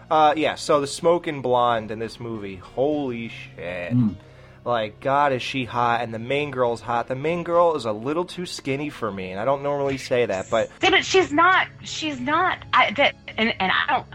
Uh, 0.10 0.34
yeah, 0.38 0.54
so 0.56 0.80
the 0.82 0.88
smoking 0.88 1.42
blonde 1.42 1.90
in 1.92 1.98
this 2.00 2.20
movie, 2.20 2.58
holy 2.58 3.30
shit. 3.30 3.94
Mm. 3.94 4.16
Like, 4.66 5.00
God, 5.00 5.32
is 5.32 5.44
she 5.44 5.64
hot, 5.64 6.02
and 6.02 6.12
the 6.12 6.18
main 6.20 6.50
girl's 6.50 6.82
hot. 6.82 7.08
The 7.08 7.16
main 7.16 7.44
girl 7.44 7.76
is 7.76 7.86
a 7.86 7.92
little 7.92 8.26
too 8.26 8.48
skinny 8.48 8.90
for 8.90 9.12
me, 9.12 9.30
and 9.30 9.40
I 9.40 9.46
don't 9.46 9.62
normally 9.62 9.98
say 10.00 10.26
that, 10.26 10.50
but 10.50 10.70
See, 10.82 10.90
but 10.90 11.06
she's 11.06 11.32
not. 11.32 11.68
She's 11.84 12.20
not. 12.20 12.58
I 12.74 12.92
that 12.94 13.14
and 13.38 13.54
and 13.62 13.72
I 13.72 13.86
don't. 13.94 14.08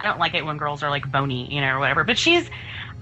I 0.00 0.04
don't 0.04 0.20
like 0.20 0.34
it 0.34 0.46
when 0.46 0.56
girls 0.56 0.84
are 0.84 0.90
like 0.90 1.10
bony, 1.10 1.52
you 1.52 1.60
know, 1.60 1.74
or 1.74 1.78
whatever. 1.80 2.04
But 2.04 2.16
she's. 2.16 2.48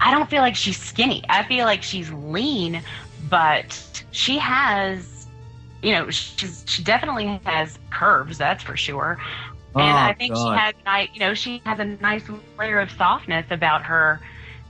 I 0.01 0.11
don't 0.11 0.27
feel 0.29 0.41
like 0.41 0.55
she's 0.55 0.79
skinny. 0.79 1.23
I 1.29 1.43
feel 1.43 1.65
like 1.65 1.83
she's 1.83 2.11
lean, 2.11 2.81
but 3.29 4.03
she 4.11 4.39
has. 4.39 5.27
You 5.83 5.91
know, 5.91 6.09
she's 6.09 6.63
she 6.67 6.83
definitely 6.83 7.39
has 7.45 7.77
curves. 7.91 8.39
That's 8.39 8.63
for 8.63 8.75
sure. 8.75 9.19
And 9.75 9.83
Oh, 9.83 9.85
I 9.85 10.13
think 10.13 10.33
God. 10.33 10.53
she 10.55 10.59
has, 10.59 10.73
ni- 10.87 11.11
you 11.13 11.19
know, 11.19 11.35
she 11.35 11.61
has 11.63 11.77
a 11.79 11.85
nice 11.85 12.23
layer 12.57 12.79
of 12.79 12.89
softness 12.89 13.45
about 13.51 13.83
her 13.83 14.19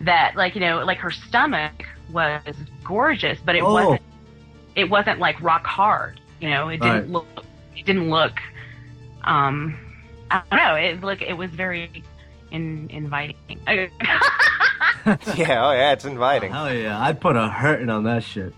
that, 0.01 0.35
like, 0.35 0.53
you 0.55 0.59
know, 0.59 0.83
like 0.83 0.97
her 0.97 1.11
stomach 1.11 1.85
was 2.11 2.41
gorgeous, 2.84 3.39
but 3.45 3.55
it 3.55 3.63
Oh. 3.63 3.73
wasn't. 3.73 4.01
It 4.75 4.89
wasn't 4.89 5.19
like 5.19 5.41
rock 5.41 5.65
hard. 5.65 6.19
You 6.39 6.49
know, 6.51 6.69
it 6.69 6.79
didn't 6.81 6.93
Right. 7.01 7.09
look. 7.09 7.45
It 7.75 7.85
didn't 7.85 8.09
look. 8.09 8.39
Um, 9.23 9.77
I 10.31 10.41
don't 10.51 10.57
know. 10.59 10.75
It 10.75 11.01
look. 11.01 11.21
It 11.21 11.34
was 11.34 11.49
very 11.51 12.03
in, 12.51 12.88
inviting. 12.91 13.38
yeah, 13.67 13.89
oh 15.05 15.71
yeah, 15.71 15.91
it's 15.93 16.05
inviting. 16.05 16.51
Hell 16.51 16.73
yeah, 16.73 16.99
I'd 17.01 17.19
put 17.19 17.35
a 17.35 17.47
hurting 17.47 17.89
on 17.89 18.03
that 18.03 18.23
shit. 18.23 18.53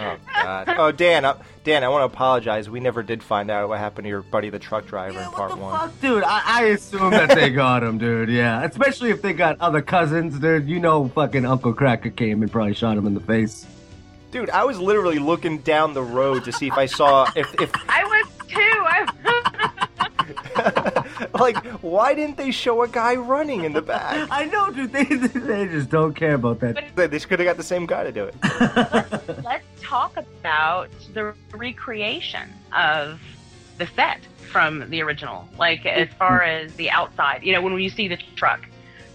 Oh 0.00 0.16
God. 0.42 0.68
Oh 0.76 0.92
Dan, 0.92 1.24
uh, 1.24 1.38
Dan, 1.64 1.84
I 1.84 1.88
want 1.88 2.02
to 2.02 2.06
apologize. 2.14 2.70
We 2.70 2.80
never 2.80 3.02
did 3.02 3.22
find 3.22 3.50
out 3.50 3.68
what 3.68 3.78
happened 3.78 4.04
to 4.06 4.08
your 4.08 4.22
buddy, 4.22 4.50
the 4.50 4.58
truck 4.58 4.86
driver, 4.86 5.20
in 5.20 5.30
part 5.30 5.56
one. 5.58 5.92
Dude, 6.00 6.24
I, 6.24 6.42
I 6.44 6.62
assume 6.66 7.10
that 7.10 7.34
they 7.34 7.50
got 7.50 7.82
him, 7.82 7.98
dude. 7.98 8.30
Yeah, 8.30 8.64
especially 8.64 9.10
if 9.10 9.20
they 9.22 9.32
got 9.32 9.60
other 9.60 9.82
cousins, 9.82 10.38
dude. 10.38 10.68
You 10.68 10.80
know, 10.80 11.08
fucking 11.08 11.44
Uncle 11.44 11.74
Cracker 11.74 12.10
came 12.10 12.42
and 12.42 12.50
probably 12.50 12.74
shot 12.74 12.96
him 12.96 13.06
in 13.06 13.14
the 13.14 13.20
face. 13.20 13.66
Dude, 14.30 14.50
I 14.50 14.64
was 14.64 14.78
literally 14.78 15.18
looking 15.18 15.58
down 15.58 15.92
the 15.92 16.02
road 16.02 16.44
to 16.44 16.52
see 16.52 16.68
if 16.68 16.74
I 16.74 16.86
saw 16.86 17.30
if 17.36 17.52
if 17.60 17.70
I 17.88 18.04
was 18.04 18.26
too. 18.48 18.58
I, 18.58 19.06
like 21.34 21.56
why 21.82 22.14
didn't 22.14 22.36
they 22.36 22.50
show 22.50 22.82
a 22.82 22.88
guy 22.88 23.16
running 23.16 23.64
in 23.64 23.72
the 23.72 23.82
back? 23.82 24.28
I 24.30 24.44
know, 24.44 24.70
dude. 24.70 24.92
They 24.92 25.04
they 25.04 25.66
just 25.66 25.90
don't 25.90 26.14
care 26.14 26.34
about 26.34 26.60
that. 26.60 26.94
They 26.94 27.06
they 27.06 27.18
could 27.18 27.40
have 27.40 27.46
got 27.46 27.56
the 27.56 27.62
same 27.62 27.86
guy 27.86 28.04
to 28.04 28.12
do 28.12 28.24
it. 28.24 28.34
let's 29.44 29.64
talk 29.80 30.16
about 30.16 30.90
the 31.14 31.34
recreation 31.52 32.50
of 32.76 33.20
the 33.78 33.86
set 33.96 34.20
from 34.52 34.88
the 34.90 35.00
original. 35.02 35.48
Like 35.58 35.86
as 35.86 36.08
far 36.18 36.42
as 36.42 36.74
the 36.74 36.90
outside, 36.90 37.42
you 37.42 37.52
know, 37.52 37.62
when 37.62 37.78
you 37.78 37.88
see 37.90 38.08
the 38.08 38.18
truck, 38.36 38.60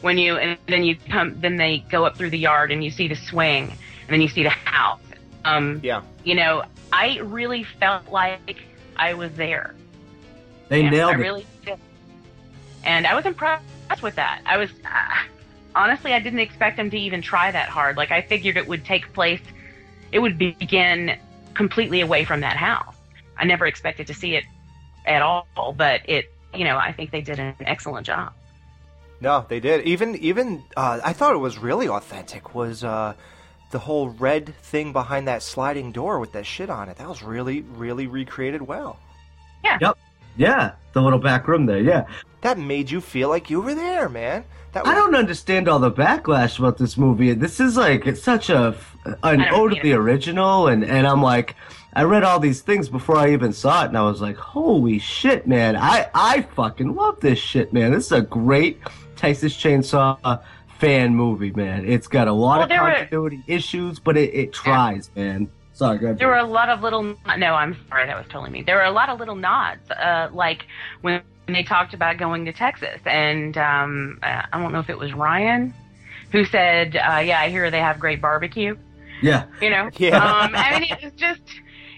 when 0.01 0.17
you 0.17 0.37
and 0.37 0.57
then 0.67 0.83
you 0.83 0.95
come, 1.09 1.39
then 1.41 1.57
they 1.57 1.79
go 1.89 2.05
up 2.05 2.17
through 2.17 2.29
the 2.31 2.37
yard 2.39 2.71
and 2.71 2.83
you 2.83 2.89
see 2.91 3.07
the 3.07 3.15
swing, 3.15 3.63
and 3.69 4.09
then 4.09 4.21
you 4.21 4.27
see 4.27 4.43
the 4.43 4.49
house. 4.49 4.99
Um, 5.45 5.79
yeah. 5.83 6.01
You 6.23 6.35
know, 6.35 6.63
I 6.91 7.19
really 7.19 7.63
felt 7.63 8.09
like 8.11 8.57
I 8.95 9.13
was 9.13 9.31
there. 9.35 9.75
They 10.69 10.81
Yeah, 10.81 10.89
nailed 10.89 11.11
I 11.11 11.13
it. 11.15 11.17
really 11.17 11.45
did. 11.65 11.79
And 12.83 13.05
I 13.07 13.15
was 13.15 13.25
impressed 13.25 13.63
with 14.01 14.15
that. 14.15 14.41
I 14.45 14.57
was 14.57 14.69
uh, 14.85 15.23
honestly, 15.75 16.13
I 16.13 16.19
didn't 16.19 16.39
expect 16.39 16.77
them 16.77 16.89
to 16.89 16.97
even 16.97 17.21
try 17.21 17.51
that 17.51 17.69
hard. 17.69 17.97
Like 17.97 18.11
I 18.11 18.21
figured 18.21 18.57
it 18.57 18.67
would 18.67 18.85
take 18.85 19.11
place, 19.13 19.41
it 20.15 20.19
would 20.19 20.37
begin 20.37 21.17
completely 21.55 21.99
away 21.99 22.23
from 22.23 22.39
that 22.39 22.55
house. 22.55 22.95
I 23.37 23.43
never 23.43 23.65
expected 23.67 24.07
to 24.07 24.13
see 24.13 24.37
it 24.37 24.45
at 25.05 25.21
all, 25.21 25.45
but 25.77 26.07
it, 26.09 26.33
you 26.53 26.63
know, 26.63 26.77
I 26.77 26.93
think 26.93 27.11
they 27.11 27.19
did 27.19 27.37
an 27.37 27.53
excellent 27.59 28.07
job. 28.07 28.31
No, 29.19 29.45
they 29.49 29.59
did. 29.59 29.85
Even 29.85 30.15
even 30.15 30.63
uh, 30.77 31.01
I 31.03 31.11
thought 31.11 31.33
it 31.33 31.39
was 31.39 31.57
really 31.57 31.89
authentic. 31.89 32.55
Was 32.55 32.85
uh, 32.85 33.13
the 33.71 33.79
whole 33.79 34.07
red 34.07 34.55
thing 34.59 34.93
behind 34.93 35.27
that 35.27 35.43
sliding 35.43 35.91
door 35.91 36.21
with 36.21 36.31
that 36.31 36.45
shit 36.45 36.69
on 36.69 36.87
it? 36.87 36.95
That 36.95 37.09
was 37.09 37.21
really 37.21 37.61
really 37.61 38.07
recreated 38.07 38.61
well. 38.61 38.97
Yeah. 39.65 39.77
Yep. 39.81 39.97
Yeah, 40.37 40.71
the 40.93 41.01
little 41.01 41.19
back 41.19 41.45
room 41.47 41.65
there. 41.65 41.79
Yeah. 41.79 42.05
That 42.39 42.57
made 42.57 42.89
you 42.89 43.01
feel 43.01 43.27
like 43.27 43.49
you 43.49 43.59
were 43.59 43.75
there, 43.75 44.07
man. 44.07 44.45
That 44.71 44.85
was... 44.85 44.93
I 44.93 44.95
don't 44.95 45.15
understand 45.15 45.67
all 45.67 45.79
the 45.79 45.91
backlash 45.91 46.57
about 46.57 46.77
this 46.77 46.97
movie. 46.97 47.33
This 47.33 47.59
is 47.59 47.75
like 47.75 48.05
it's 48.05 48.23
such 48.23 48.49
a 48.49 48.77
an 49.23 49.41
ode 49.51 49.75
to 49.75 49.81
the 49.81 49.93
original, 49.93 50.67
and 50.67 50.83
and 50.83 51.05
I'm 51.07 51.21
like, 51.21 51.55
I 51.93 52.03
read 52.03 52.23
all 52.23 52.39
these 52.39 52.61
things 52.61 52.89
before 52.89 53.17
I 53.17 53.31
even 53.33 53.53
saw 53.53 53.83
it, 53.83 53.87
and 53.87 53.97
I 53.97 54.03
was 54.03 54.21
like, 54.21 54.35
holy 54.37 54.99
shit, 54.99 55.47
man! 55.47 55.75
I 55.75 56.09
I 56.13 56.41
fucking 56.55 56.95
love 56.95 57.19
this 57.19 57.39
shit, 57.39 57.71
man. 57.73 57.91
This 57.91 58.05
is 58.07 58.11
a 58.11 58.21
great 58.21 58.79
Texas 59.15 59.55
Chainsaw 59.55 60.41
fan 60.79 61.15
movie, 61.15 61.51
man. 61.51 61.85
It's 61.87 62.07
got 62.07 62.27
a 62.27 62.33
lot 62.33 62.55
Well, 62.55 62.63
of 62.63 62.69
there 62.69 62.83
were- 62.83 62.91
continuity 62.91 63.43
issues, 63.47 63.99
but 63.99 64.17
it, 64.17 64.33
it 64.33 64.53
tries, 64.53 65.09
man. 65.15 65.49
Sorry, 65.73 65.97
go 65.97 66.05
ahead. 66.07 66.19
There 66.19 66.27
were 66.29 66.37
a 66.37 66.43
lot 66.45 66.69
of 66.69 66.81
little. 66.81 67.03
No, 67.37 67.53
I'm 67.53 67.77
sorry, 67.89 68.05
that 68.07 68.17
was 68.17 68.25
totally 68.29 68.49
me. 68.49 68.61
There 68.63 68.75
were 68.75 68.83
a 68.83 68.91
lot 68.91 69.09
of 69.09 69.19
little 69.19 69.35
nods, 69.35 69.89
uh, 69.91 70.29
like 70.33 70.65
when 71.01 71.21
they 71.47 71.63
talked 71.63 71.93
about 71.93 72.17
going 72.17 72.45
to 72.45 72.53
Texas, 72.53 72.99
and 73.05 73.57
um, 73.57 74.19
uh, 74.23 74.41
I 74.51 74.59
don't 74.61 74.71
know 74.73 74.79
if 74.79 74.89
it 74.89 74.97
was 74.97 75.13
Ryan 75.13 75.73
who 76.31 76.43
said, 76.45 76.95
uh, 76.95 77.19
"Yeah, 77.19 77.39
I 77.39 77.49
hear 77.49 77.69
they 77.71 77.79
have 77.81 77.99
great 77.99 78.21
barbecue." 78.21 78.75
Yeah. 79.21 79.45
You 79.61 79.69
know. 79.69 79.89
Yeah. 79.97 80.17
Um, 80.17 80.51
I 80.55 80.79
mean, 80.79 80.91
it 80.91 81.03
was 81.03 81.13
just. 81.13 81.41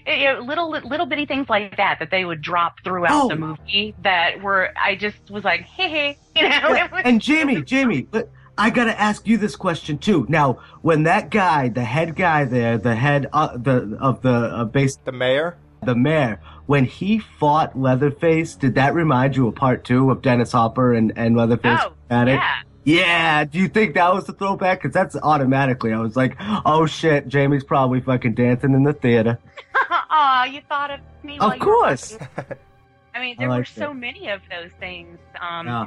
You 0.06 0.24
know, 0.24 0.40
little 0.40 0.70
little 0.70 1.04
bitty 1.04 1.26
things 1.26 1.50
like 1.50 1.76
that 1.76 1.98
that 1.98 2.10
they 2.10 2.24
would 2.24 2.40
drop 2.40 2.76
throughout 2.82 3.24
Oh. 3.24 3.28
the 3.28 3.36
movie 3.36 3.94
that 4.02 4.40
were 4.40 4.70
I 4.74 4.94
just 4.94 5.18
was 5.30 5.44
like 5.44 5.60
hey 5.62 5.90
hey 5.90 6.18
you 6.34 6.42
know 6.44 6.48
Yeah, 6.48 6.88
was, 6.92 7.02
and 7.04 7.20
Jamie, 7.20 7.60
Jamie, 7.60 8.02
but 8.10 8.30
I 8.56 8.70
gotta 8.70 8.98
ask 8.98 9.28
you 9.28 9.36
this 9.36 9.54
question 9.54 9.98
too. 9.98 10.24
Now, 10.30 10.60
when 10.80 11.02
that 11.02 11.28
guy, 11.28 11.68
the 11.68 11.84
head 11.84 12.16
guy 12.16 12.46
there, 12.46 12.78
the 12.78 12.94
head 12.94 13.26
uh, 13.34 13.58
the 13.58 13.98
of 14.00 14.22
the 14.22 14.32
uh, 14.32 14.64
base, 14.64 14.96
the 15.04 15.12
mayor, 15.12 15.58
the 15.84 15.94
mayor, 15.94 16.40
when 16.64 16.86
he 16.86 17.18
fought 17.18 17.78
Leatherface, 17.78 18.54
did 18.56 18.76
that 18.76 18.94
remind 18.94 19.36
you 19.36 19.46
of 19.48 19.56
part 19.56 19.84
two 19.84 20.10
of 20.10 20.22
Dennis 20.22 20.52
Hopper 20.52 20.94
and 20.94 21.12
and 21.16 21.36
Leatherface? 21.36 21.80
Oh, 21.82 21.92
at 22.08 22.28
it? 22.28 22.32
yeah. 22.36 22.54
Yeah. 22.88 23.44
Do 23.44 23.58
you 23.58 23.68
think 23.68 23.94
that 23.94 24.14
was 24.14 24.24
the 24.24 24.32
throwback? 24.32 24.80
Because 24.82 24.94
that's 24.94 25.14
automatically. 25.16 25.92
I 25.92 25.98
was 25.98 26.16
like, 26.16 26.36
oh 26.40 26.86
shit, 26.86 27.28
Jamie's 27.28 27.64
probably 27.64 28.00
fucking 28.00 28.34
dancing 28.34 28.72
in 28.72 28.82
the 28.84 28.92
theater. 28.94 29.38
Aw, 29.90 30.44
you 30.44 30.60
thought 30.68 30.90
of 30.90 31.00
me 31.22 31.38
while 31.38 31.50
Of 31.50 31.58
you 31.58 31.60
were 31.60 31.64
course. 31.66 32.18
I 33.14 33.20
mean, 33.20 33.36
I 33.38 33.40
there 33.40 33.48
were 33.50 33.64
so 33.64 33.88
that. 33.88 33.94
many 33.94 34.28
of 34.30 34.40
those 34.50 34.70
things. 34.80 35.18
Um, 35.40 35.66
Yeah. 35.66 35.86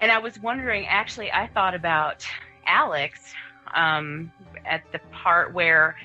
And 0.00 0.10
I 0.10 0.18
was 0.18 0.38
wondering, 0.40 0.86
actually, 0.86 1.30
I 1.30 1.48
thought 1.48 1.74
about 1.74 2.24
Alex 2.66 3.34
um, 3.74 4.32
at 4.64 4.82
the 4.92 5.00
part 5.12 5.52
where, 5.52 5.96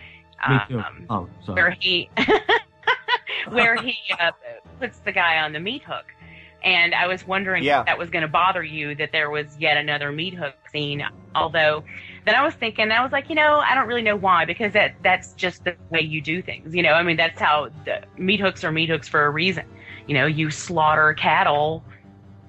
uh, 0.45 0.60
um, 0.72 1.06
oh, 1.10 1.30
sorry. 1.45 1.56
where 1.61 1.72
he, 1.80 2.10
where 3.49 3.76
he 3.77 3.95
uh, 4.19 4.31
puts 4.80 4.99
the 4.99 5.11
guy 5.14 5.38
on 5.39 5.53
the 5.53 5.60
meat 5.61 5.84
hook. 5.84 6.06
And 6.65 6.95
I 6.95 7.05
was 7.05 7.25
wondering 7.25 7.63
Yeah. 7.63 7.81
if 7.81 7.85
that 7.85 7.97
was 7.99 8.09
going 8.09 8.23
to 8.23 8.27
bother 8.27 8.63
you 8.63 8.95
that 8.95 9.11
there 9.11 9.29
was 9.29 9.55
yet 9.59 9.77
another 9.77 10.11
meat 10.11 10.33
hook 10.33 10.55
scene. 10.71 11.05
Although, 11.35 11.83
then 12.25 12.33
I 12.33 12.43
was 12.43 12.55
thinking, 12.55 12.91
I 12.91 13.03
was 13.03 13.11
like, 13.11 13.29
you 13.29 13.35
know, 13.35 13.59
I 13.59 13.75
don't 13.75 13.87
really 13.87 14.01
know 14.01 14.15
why 14.15 14.45
because 14.45 14.73
that 14.73 14.95
that's 15.03 15.33
just 15.33 15.63
the 15.63 15.75
way 15.91 16.01
you 16.01 16.21
do 16.21 16.41
things. 16.41 16.73
You 16.73 16.81
know, 16.81 16.93
I 16.93 17.03
mean, 17.03 17.17
that's 17.17 17.39
how 17.39 17.69
the 17.85 18.01
meat 18.17 18.39
hooks 18.39 18.63
are 18.63 18.71
meat 18.71 18.89
hooks 18.89 19.07
for 19.07 19.25
a 19.25 19.29
reason. 19.29 19.65
You 20.07 20.15
know, 20.15 20.25
you 20.25 20.49
slaughter 20.49 21.13
cattle 21.13 21.83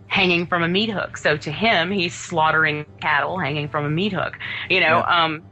hanging 0.06 0.47
from 0.47 0.62
a 0.62 0.68
meat 0.68 0.88
hook. 0.90 1.18
So 1.18 1.36
to 1.36 1.52
him, 1.52 1.90
he's 1.90 2.14
slaughtering 2.14 2.86
cattle 3.01 3.38
hanging 3.38 3.68
from 3.68 3.84
a 3.84 3.90
meat 3.90 4.12
hook. 4.14 4.38
You 4.70 4.80
know, 4.80 5.05
Yeah. 5.06 5.24
um, 5.24 5.43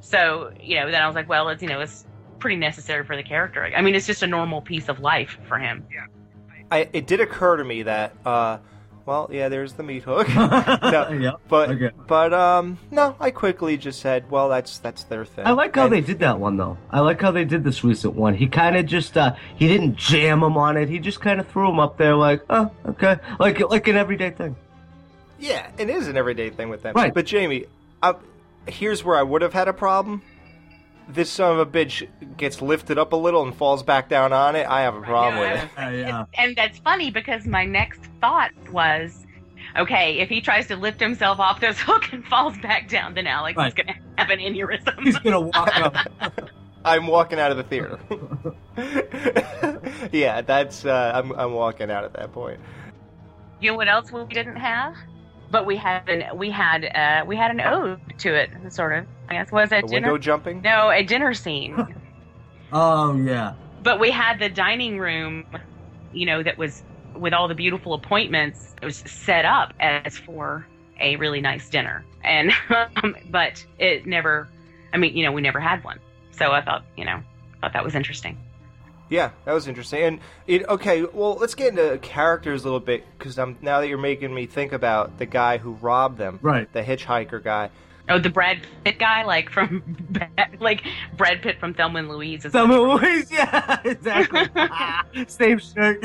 so 0.00 0.52
you 0.60 0.76
know, 0.76 0.90
then 0.90 1.02
I 1.02 1.06
was 1.06 1.14
like, 1.14 1.28
well, 1.28 1.50
it's 1.50 1.62
you 1.62 1.68
know, 1.68 1.80
it's 1.80 2.06
pretty 2.38 2.56
necessary 2.56 3.04
for 3.04 3.16
the 3.16 3.22
character. 3.22 3.68
I 3.76 3.82
mean, 3.82 3.94
it's 3.94 4.06
just 4.06 4.22
a 4.22 4.26
normal 4.26 4.62
piece 4.62 4.88
of 4.88 5.00
life 5.00 5.36
for 5.46 5.58
him. 5.58 5.84
Yeah. 5.92 6.06
I, 6.70 6.88
it 6.92 7.06
did 7.06 7.20
occur 7.20 7.56
to 7.56 7.64
me 7.64 7.82
that, 7.84 8.14
uh, 8.26 8.58
well, 9.06 9.30
yeah, 9.32 9.48
there's 9.48 9.72
the 9.72 9.82
meat 9.82 10.02
hook. 10.02 10.28
no, 10.34 11.08
Yeah, 11.18 11.32
but 11.48 11.70
okay. 11.70 11.90
but 12.06 12.34
um, 12.34 12.76
no, 12.90 13.16
I 13.18 13.30
quickly 13.30 13.78
just 13.78 14.00
said, 14.00 14.30
well, 14.30 14.50
that's 14.50 14.78
that's 14.78 15.04
their 15.04 15.24
thing. 15.24 15.46
I 15.46 15.52
like 15.52 15.74
how 15.74 15.84
And- 15.84 15.92
they 15.94 16.02
did 16.02 16.18
that 16.18 16.38
one 16.38 16.58
though. 16.58 16.76
I 16.90 17.00
like 17.00 17.20
how 17.20 17.30
they 17.30 17.46
did 17.46 17.64
this 17.64 17.82
recent 17.82 18.14
one. 18.14 18.34
He 18.34 18.48
kind 18.48 18.76
of 18.76 18.84
just 18.84 19.16
uh 19.16 19.34
he 19.56 19.66
didn't 19.66 19.96
jam 19.96 20.42
him 20.42 20.58
on 20.58 20.76
it. 20.76 20.90
He 20.90 20.98
just 20.98 21.20
kind 21.22 21.40
of 21.40 21.48
threw 21.48 21.70
him 21.70 21.80
up 21.80 21.96
there 21.96 22.14
like, 22.16 22.42
oh, 22.50 22.70
okay, 22.86 23.16
like 23.40 23.60
like 23.70 23.88
an 23.88 23.96
everyday 23.96 24.30
thing. 24.30 24.56
Yeah, 25.40 25.70
it 25.78 25.88
is 25.88 26.06
an 26.08 26.16
everyday 26.18 26.50
thing 26.50 26.68
with 26.68 26.82
them. 26.82 26.94
Right. 26.94 27.14
But 27.14 27.24
Jamie, 27.24 27.64
uh, 28.02 28.14
here's 28.66 29.02
where 29.04 29.16
I 29.16 29.22
would 29.22 29.40
have 29.40 29.54
had 29.54 29.68
a 29.68 29.72
problem. 29.72 30.20
This 31.08 31.30
son 31.30 31.52
of 31.52 31.58
a 31.58 31.66
bitch 31.66 32.06
gets 32.36 32.60
lifted 32.60 32.98
up 32.98 33.12
a 33.12 33.16
little 33.16 33.42
and 33.42 33.54
falls 33.54 33.82
back 33.82 34.08
down 34.08 34.32
on 34.32 34.54
it. 34.56 34.66
I 34.66 34.82
have 34.82 34.94
a 34.94 35.00
problem 35.00 35.38
with 35.40 35.62
it. 35.64 35.70
yeah. 35.76 36.24
And 36.34 36.54
that's 36.54 36.78
funny 36.80 37.10
because 37.10 37.46
my 37.46 37.64
next 37.64 38.00
thought 38.20 38.50
was, 38.70 39.24
okay, 39.76 40.18
if 40.18 40.28
he 40.28 40.40
tries 40.42 40.66
to 40.68 40.76
lift 40.76 41.00
himself 41.00 41.38
off 41.40 41.60
this 41.60 41.78
hook 41.80 42.12
and 42.12 42.24
falls 42.26 42.58
back 42.58 42.88
down, 42.90 43.14
then 43.14 43.26
Alex 43.26 43.56
Right. 43.56 43.68
is 43.68 43.74
going 43.74 43.86
to 43.86 43.94
have 44.18 44.28
an 44.30 44.38
aneurysm. 44.38 45.02
He's 45.02 45.18
gonna 45.18 45.40
walk 45.40 45.70
up. 45.80 45.96
I'm 46.84 47.06
walking 47.06 47.40
out 47.40 47.50
of 47.50 47.56
the 47.56 47.64
theater. 47.64 47.98
yeah, 50.12 50.42
that's 50.42 50.84
uh, 50.84 51.12
I'm 51.14 51.32
I'm 51.32 51.52
walking 51.52 51.90
out 51.90 52.04
at 52.04 52.12
that 52.14 52.32
point. 52.32 52.60
You 53.60 53.70
know 53.72 53.76
what 53.76 53.88
else 53.88 54.12
we 54.12 54.24
didn't 54.26 54.56
have? 54.56 54.94
But 55.50 55.64
we 55.66 55.76
had 55.76 56.08
an 56.08 56.36
we 56.36 56.50
had 56.50 56.84
uh 56.94 57.24
we 57.26 57.36
had 57.36 57.50
an 57.50 57.60
ode 57.60 58.00
to 58.18 58.34
it, 58.34 58.50
sort 58.70 58.94
of. 58.94 59.06
I 59.28 59.34
guess 59.34 59.50
was 59.52 59.72
it 59.72 59.82
The 59.82 59.88
dinner? 59.88 60.08
window 60.08 60.18
jumping. 60.18 60.60
No, 60.62 60.90
a 60.90 61.02
dinner 61.02 61.34
scene. 61.34 61.76
Oh 62.72 63.14
yeah. 63.16 63.54
but 63.80 63.98
we 63.98 64.10
had 64.10 64.38
the 64.38 64.50
dining 64.50 64.98
room, 64.98 65.46
you 66.12 66.26
know, 66.26 66.42
that 66.42 66.58
was 66.58 66.82
with 67.16 67.32
all 67.32 67.48
the 67.48 67.54
beautiful 67.54 67.94
appointments. 67.94 68.74
It 68.82 68.84
was 68.84 68.98
set 68.98 69.46
up 69.46 69.72
as 69.80 70.18
for 70.18 70.66
a 71.00 71.16
really 71.16 71.40
nice 71.40 71.68
dinner, 71.70 72.04
and 72.24 72.52
um, 73.02 73.16
but 73.30 73.64
it 73.78 74.04
never. 74.06 74.50
I 74.92 74.98
mean, 74.98 75.16
you 75.16 75.24
know, 75.24 75.32
we 75.32 75.40
never 75.40 75.60
had 75.60 75.82
one. 75.82 75.98
So 76.30 76.52
I 76.52 76.60
thought, 76.62 76.84
you 76.96 77.04
know, 77.06 77.22
thought 77.62 77.72
that 77.72 77.84
was 77.84 77.94
interesting. 77.94 78.38
Yeah, 79.10 79.30
that 79.44 79.52
was 79.52 79.66
interesting. 79.68 80.02
And 80.02 80.20
it 80.46 80.68
okay. 80.68 81.02
Well, 81.02 81.34
let's 81.34 81.54
get 81.54 81.68
into 81.68 81.98
characters 81.98 82.62
a 82.62 82.64
little 82.64 82.80
bit 82.80 83.04
because 83.18 83.38
I'm 83.38 83.56
now 83.62 83.80
that 83.80 83.88
you're 83.88 83.98
making 83.98 84.34
me 84.34 84.46
think 84.46 84.72
about 84.72 85.18
the 85.18 85.26
guy 85.26 85.58
who 85.58 85.72
robbed 85.72 86.18
them, 86.18 86.38
Right. 86.42 86.70
The 86.72 86.82
hitchhiker 86.82 87.42
guy. 87.42 87.70
Oh, 88.10 88.18
the 88.18 88.30
Brad 88.30 88.60
Pitt 88.84 88.98
guy, 88.98 89.22
like 89.24 89.50
from 89.50 89.82
like 90.60 90.82
Brad 91.16 91.42
Pitt 91.42 91.60
from 91.60 91.74
Thelma 91.74 91.98
and 91.98 92.08
Louise. 92.08 92.42
Thelma 92.44 92.80
and 92.80 93.02
Louise, 93.02 93.30
yeah, 93.32 93.80
exactly. 93.84 94.46
Same 95.26 95.58
shirt. 95.58 96.04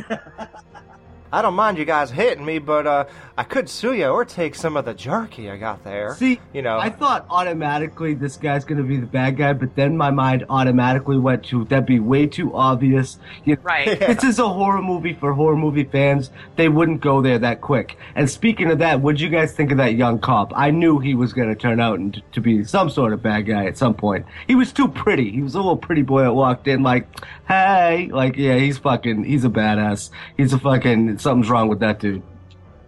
I 1.33 1.41
don't 1.41 1.55
mind 1.55 1.79
you 1.79 1.85
guys 1.85 2.11
hitting 2.11 2.45
me, 2.45 2.59
but 2.59 2.85
uh, 2.85 3.05
I 3.35 3.43
could 3.43 3.67
sue 3.67 3.93
you 3.93 4.05
or 4.05 4.23
take 4.23 4.53
some 4.53 4.77
of 4.77 4.85
the 4.85 4.93
jerky 4.93 5.49
I 5.49 5.57
got 5.57 5.83
there. 5.83 6.13
See, 6.13 6.39
you 6.53 6.61
know, 6.61 6.77
I 6.77 6.91
thought 6.91 7.25
automatically 7.27 8.13
this 8.13 8.37
guy's 8.37 8.63
gonna 8.63 8.83
be 8.83 8.97
the 8.97 9.07
bad 9.07 9.35
guy, 9.37 9.53
but 9.53 9.75
then 9.75 9.97
my 9.97 10.11
mind 10.11 10.45
automatically 10.47 11.17
went 11.17 11.43
to 11.45 11.65
that'd 11.65 11.87
be 11.87 11.99
way 11.99 12.27
too 12.27 12.55
obvious. 12.55 13.17
You 13.45 13.57
Right. 13.63 13.99
This 14.13 14.23
is 14.23 14.37
a 14.37 14.47
horror 14.47 14.83
movie 14.83 15.15
for 15.15 15.33
horror 15.33 15.55
movie 15.55 15.85
fans. 15.85 16.29
They 16.55 16.69
wouldn't 16.69 17.01
go 17.01 17.23
there 17.23 17.39
that 17.39 17.61
quick. 17.61 17.97
And 18.13 18.29
speaking 18.29 18.69
of 18.69 18.77
that, 18.77 19.01
what'd 19.01 19.19
you 19.19 19.29
guys 19.29 19.53
think 19.53 19.71
of 19.71 19.77
that 19.77 19.95
young 19.95 20.19
cop? 20.19 20.53
I 20.55 20.69
knew 20.69 20.99
he 20.99 21.15
was 21.15 21.33
gonna 21.33 21.55
turn 21.55 21.79
out 21.79 21.97
and 21.97 22.21
to 22.33 22.41
be 22.41 22.63
some 22.63 22.91
sort 22.91 23.11
of 23.11 23.23
bad 23.23 23.47
guy 23.47 23.65
at 23.65 23.75
some 23.75 23.95
point. 23.95 24.27
He 24.45 24.53
was 24.53 24.71
too 24.71 24.87
pretty. 24.87 25.31
He 25.31 25.41
was 25.41 25.55
a 25.55 25.57
little 25.57 25.77
pretty 25.77 26.03
boy 26.03 26.21
that 26.21 26.33
walked 26.33 26.67
in 26.67 26.83
like, 26.83 27.07
hey, 27.47 28.11
like 28.13 28.37
yeah, 28.37 28.57
he's 28.57 28.77
fucking, 28.77 29.23
he's 29.23 29.45
a 29.45 29.49
badass. 29.49 30.11
He's 30.37 30.53
a 30.53 30.59
fucking 30.59 31.17
something's 31.23 31.49
wrong 31.49 31.67
with 31.69 31.79
that 31.79 31.99
dude. 31.99 32.21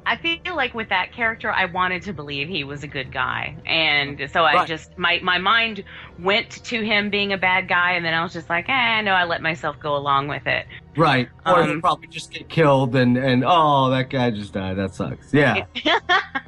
I 0.07 0.17
feel 0.17 0.55
like 0.55 0.75
with 0.75 0.89
that 0.89 1.11
character, 1.13 1.51
I 1.51 1.65
wanted 1.65 2.03
to 2.03 2.13
believe 2.13 2.47
he 2.47 2.63
was 2.63 2.83
a 2.83 2.87
good 2.87 3.11
guy, 3.11 3.55
and 3.65 4.29
so 4.31 4.43
I 4.43 4.53
Right. 4.53 4.67
just 4.67 4.95
my 4.99 5.19
my 5.23 5.39
mind 5.39 5.83
went 6.19 6.51
to 6.65 6.85
him 6.85 7.09
being 7.09 7.33
a 7.33 7.37
bad 7.39 7.67
guy, 7.67 7.93
and 7.93 8.05
then 8.05 8.13
I 8.13 8.21
was 8.21 8.31
just 8.31 8.47
like, 8.47 8.69
eh, 8.69 9.01
no, 9.01 9.13
I 9.13 9.23
let 9.23 9.41
myself 9.41 9.79
go 9.79 9.95
along 9.95 10.27
with 10.27 10.45
it. 10.45 10.67
Right. 10.95 11.27
Or 11.43 11.61
Um, 11.63 11.69
he'll 11.69 11.81
probably 11.81 12.07
just 12.07 12.31
get 12.31 12.47
killed 12.49 12.95
and, 12.95 13.17
and 13.17 13.43
oh, 13.45 13.89
that 13.89 14.11
guy 14.11 14.29
just 14.29 14.53
died. 14.53 14.77
That 14.77 14.93
sucks. 14.93 15.33
Yeah. 15.33 15.65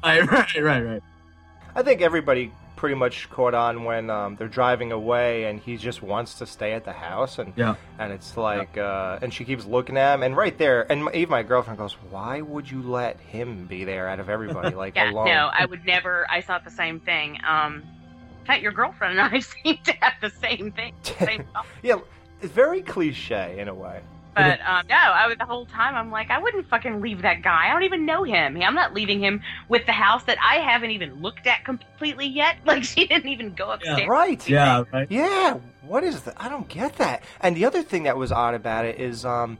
right, 0.03 0.31
right, 0.31 0.55
right, 0.61 0.81
right. 0.85 1.03
I 1.75 1.81
think 1.81 2.01
everybody 2.01 2.51
pretty 2.77 2.95
much 2.95 3.29
caught 3.29 3.53
on 3.53 3.83
when 3.83 4.09
um, 4.09 4.37
they're 4.37 4.47
driving 4.47 4.93
away 4.93 5.43
and 5.45 5.59
he 5.59 5.75
just 5.75 6.01
wants 6.01 6.35
to 6.35 6.45
stay 6.45 6.71
at 6.71 6.85
the 6.85 6.93
house 6.93 7.39
and 7.39 7.51
Yeah. 7.57 7.75
and 7.99 8.13
it's 8.13 8.37
like 8.37 8.77
uh, 8.77 9.19
and 9.21 9.33
she 9.33 9.43
keeps 9.43 9.65
looking 9.65 9.97
at 9.97 10.13
him 10.13 10.23
and 10.23 10.37
right 10.37 10.57
there 10.57 10.89
and 10.89 11.03
my, 11.05 11.11
even 11.13 11.29
my 11.31 11.43
girlfriend 11.43 11.77
goes 11.77 11.93
why 12.09 12.39
would 12.41 12.71
you 12.71 12.81
let 12.83 13.19
him 13.19 13.65
be 13.65 13.83
there 13.83 14.07
out 14.07 14.19
of 14.21 14.29
everybody 14.29 14.73
like 14.83 14.95
yeah, 14.95 15.11
alone 15.11 15.25
no, 15.25 15.49
I 15.51 15.65
would 15.65 15.83
never. 15.85 16.25
I 16.31 16.39
thought 16.39 16.63
the 16.63 16.71
same 16.71 16.99
thing. 17.01 17.39
Um, 17.45 17.83
in 18.39 18.45
fact, 18.45 18.61
your 18.63 18.71
girlfriend 18.71 19.19
and 19.19 19.35
I 19.35 19.39
seem 19.63 19.77
to 19.83 19.91
have 19.99 20.13
the 20.21 20.29
same 20.29 20.71
thing. 20.71 20.93
Same 21.03 21.43
yeah 21.83 21.95
it's 22.41 22.53
very 22.53 22.81
cliche 22.83 23.57
in 23.59 23.67
a 23.67 23.73
way 23.73 23.99
But 24.37 24.59
um, 24.61 24.87
no, 24.87 24.95
I 24.95 25.27
was 25.27 25.37
the 25.37 25.45
whole 25.45 25.65
time. 25.65 25.95
I'm 25.95 26.11
like, 26.11 26.29
I 26.29 26.39
wouldn't 26.39 26.69
fucking 26.69 27.01
leave 27.01 27.23
that 27.23 27.41
guy. 27.41 27.67
I 27.69 27.73
don't 27.73 27.83
even 27.83 28.05
know 28.05 28.23
him. 28.23 28.61
I'm 28.61 28.75
not 28.75 28.93
leaving 28.93 29.19
him 29.21 29.41
with 29.67 29.85
the 29.85 29.91
house 29.91 30.23
that 30.25 30.37
I 30.43 30.55
haven't 30.55 30.91
even 30.91 31.21
looked 31.21 31.47
at 31.47 31.65
completely 31.65 32.27
yet. 32.27 32.57
Like 32.65 32.83
she 32.83 33.07
didn't 33.07 33.29
even 33.29 33.53
go 33.53 33.71
upstairs. 33.71 34.07
right 34.07 34.47
Yeah, 34.49 34.83
right. 34.93 35.07
yeah 35.09 35.57
what 35.81 36.03
is 36.03 36.21
that 36.23 36.33
I 36.37 36.49
don't 36.49 36.67
get 36.67 36.97
that 36.97 37.23
and 37.39 37.55
the 37.55 37.63
other 37.65 37.81
thing 37.81 38.03
that 38.03 38.17
was 38.17 38.31
odd 38.31 38.53
about 38.55 38.83
it 38.85 38.99
is 38.99 39.23
um 39.25 39.57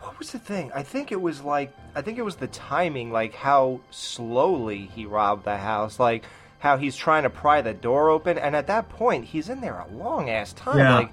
what 0.00 0.18
was 0.18 0.32
the 0.32 0.38
thing 0.38 0.70
I 0.74 0.82
think 0.82 1.12
it 1.12 1.20
was 1.20 1.40
like 1.42 1.72
I 1.94 2.02
think 2.02 2.18
it 2.18 2.22
was 2.22 2.36
the 2.36 2.46
timing 2.46 3.10
like 3.10 3.34
how 3.34 3.80
slowly 3.90 4.90
he 4.94 5.06
robbed 5.06 5.44
the 5.44 5.56
house 5.56 5.98
like 5.98 6.24
how 6.58 6.76
he's 6.76 6.94
trying 6.94 7.22
to 7.22 7.30
pry 7.30 7.62
the 7.62 7.72
door 7.72 8.10
open 8.10 8.36
and 8.36 8.54
at 8.54 8.66
that 8.66 8.88
point 8.90 9.24
he's 9.24 9.48
in 9.48 9.60
there 9.62 9.78
a 9.78 9.86
long 9.96 10.28
ass 10.28 10.52
time 10.52 10.78
Yeah. 10.78 10.94
like 10.96 11.12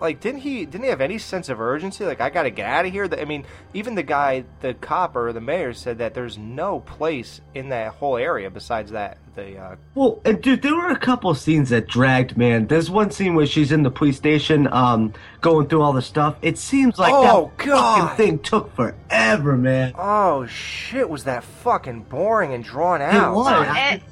like 0.00 0.20
didn't 0.20 0.40
he 0.40 0.64
didn't 0.64 0.84
he 0.84 0.90
have 0.90 1.00
any 1.00 1.18
sense 1.18 1.48
of 1.48 1.60
urgency 1.60 2.04
like 2.04 2.20
i 2.20 2.30
gotta 2.30 2.50
get 2.50 2.66
out 2.66 2.86
of 2.86 2.92
here 2.92 3.08
i 3.18 3.24
mean 3.24 3.44
even 3.74 3.94
the 3.94 4.02
guy 4.02 4.44
the 4.60 4.74
cop 4.74 5.16
or 5.16 5.32
the 5.32 5.40
mayor 5.40 5.72
said 5.72 5.98
that 5.98 6.14
there's 6.14 6.38
no 6.38 6.80
place 6.80 7.40
in 7.54 7.68
that 7.70 7.92
whole 7.94 8.16
area 8.16 8.50
besides 8.50 8.90
that 8.92 9.18
the 9.34 9.56
uh 9.58 9.76
Well, 9.94 10.20
and 10.24 10.42
dude, 10.42 10.62
there 10.62 10.74
were 10.74 10.88
a 10.88 10.98
couple 10.98 11.32
scenes 11.34 11.68
that 11.70 11.86
dragged, 11.86 12.36
man. 12.36 12.66
There's 12.66 12.90
one 12.90 13.12
scene 13.12 13.34
where 13.36 13.46
she's 13.46 13.70
in 13.70 13.84
the 13.84 13.90
police 13.90 14.16
station, 14.16 14.66
um, 14.72 15.12
going 15.40 15.68
through 15.68 15.82
all 15.82 15.92
the 15.92 16.02
stuff. 16.02 16.34
It 16.42 16.58
seems 16.58 16.98
like 16.98 17.12
Oh, 17.14 17.52
that 17.56 17.64
God. 17.66 18.00
fucking 18.08 18.16
thing 18.16 18.38
took 18.40 18.74
forever, 18.74 19.56
man. 19.56 19.92
oh 19.96 20.46
shit 20.46 21.08
was 21.08 21.22
that 21.24 21.44
fucking 21.44 22.02
boring 22.04 22.52
and 22.52 22.64
drawn 22.64 23.00
out 23.00 23.32
it 23.32 23.36
was. 23.36 23.46
Well, 23.46 23.62
and 23.64 24.02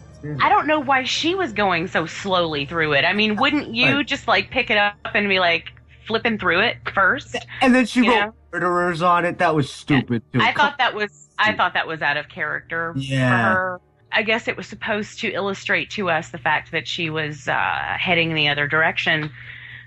I 0.42 0.48
don't 0.48 0.66
know 0.68 0.80
why 0.80 1.04
she 1.04 1.34
was 1.34 1.52
going 1.52 1.88
so 1.88 2.06
slowly 2.06 2.64
through 2.66 2.92
it. 2.94 3.04
I 3.04 3.12
mean, 3.12 3.36
wouldn't 3.36 3.74
you 3.74 4.04
just 4.04 4.28
like 4.28 4.50
pick 4.50 4.70
it 4.70 4.76
up 4.78 4.94
and 5.14 5.28
be 5.28 5.38
like 5.40 5.72
flipping 6.06 6.38
through 6.38 6.60
it 6.60 6.76
first? 6.94 7.36
And 7.60 7.74
then 7.74 7.86
she 7.86 8.04
You 8.04 8.10
wrote 8.10 8.20
know? 8.26 8.34
murderers 8.52 9.02
on 9.02 9.24
it. 9.24 9.38
That 9.38 9.54
was 9.54 9.70
stupid, 9.72 10.22
too. 10.32 10.40
I 10.40 10.52
thought 10.52 10.78
that 10.78 10.94
was 10.94 11.28
I 11.38 11.54
thought 11.54 11.74
that 11.74 11.86
was 11.86 12.00
out 12.02 12.16
of 12.16 12.28
character 12.28 12.94
Yeah. 12.96 13.28
for 13.30 13.36
her. 13.60 13.80
I 14.12 14.22
guess 14.22 14.48
it 14.48 14.56
was 14.56 14.66
supposed 14.66 15.18
to 15.20 15.32
illustrate 15.32 15.90
to 15.90 16.08
us 16.08 16.30
the 16.30 16.38
fact 16.38 16.72
that 16.72 16.88
she 16.88 17.10
was 17.10 17.48
uh, 17.48 17.96
heading 17.98 18.34
the 18.34 18.48
other 18.48 18.66
direction. 18.66 19.30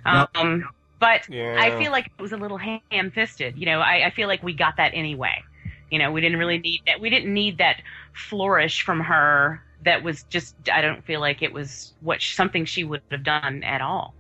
Yep. 0.06 0.30
Um, 0.36 0.70
but 1.00 1.28
Yeah. 1.30 1.58
I 1.60 1.78
feel 1.80 1.92
like 1.92 2.08
it 2.18 2.22
was 2.22 2.32
a 2.34 2.38
little 2.38 2.58
ham-fisted. 2.58 3.58
You 3.58 3.66
know, 3.66 3.80
I, 3.80 4.08
I 4.08 4.10
feel 4.12 4.28
like 4.28 4.44
we 4.44 4.54
got 4.54 4.78
that 4.78 4.92
anyway. 4.94 5.42
You 5.90 5.98
know, 5.98 6.12
we 6.12 6.22
didn't 6.22 6.38
really 6.38 6.60
need 6.60 6.82
that. 6.86 7.00
We 7.00 7.10
didn't 7.10 7.34
need 7.34 7.58
that 7.58 7.82
flourish 8.14 8.84
from 8.84 9.00
her. 9.00 9.64
That 9.86 10.04
was 10.04 10.24
just. 10.24 10.56
I 10.72 10.82
don't 10.82 11.04
feel 11.06 11.20
like 11.22 11.42
it 11.42 11.52
was 11.54 11.94
what 12.02 12.22
something 12.22 12.66
she 12.66 12.84
would 12.84 13.02
have 13.10 13.24
done 13.24 13.64
at 13.64 13.82
all. 13.82 14.14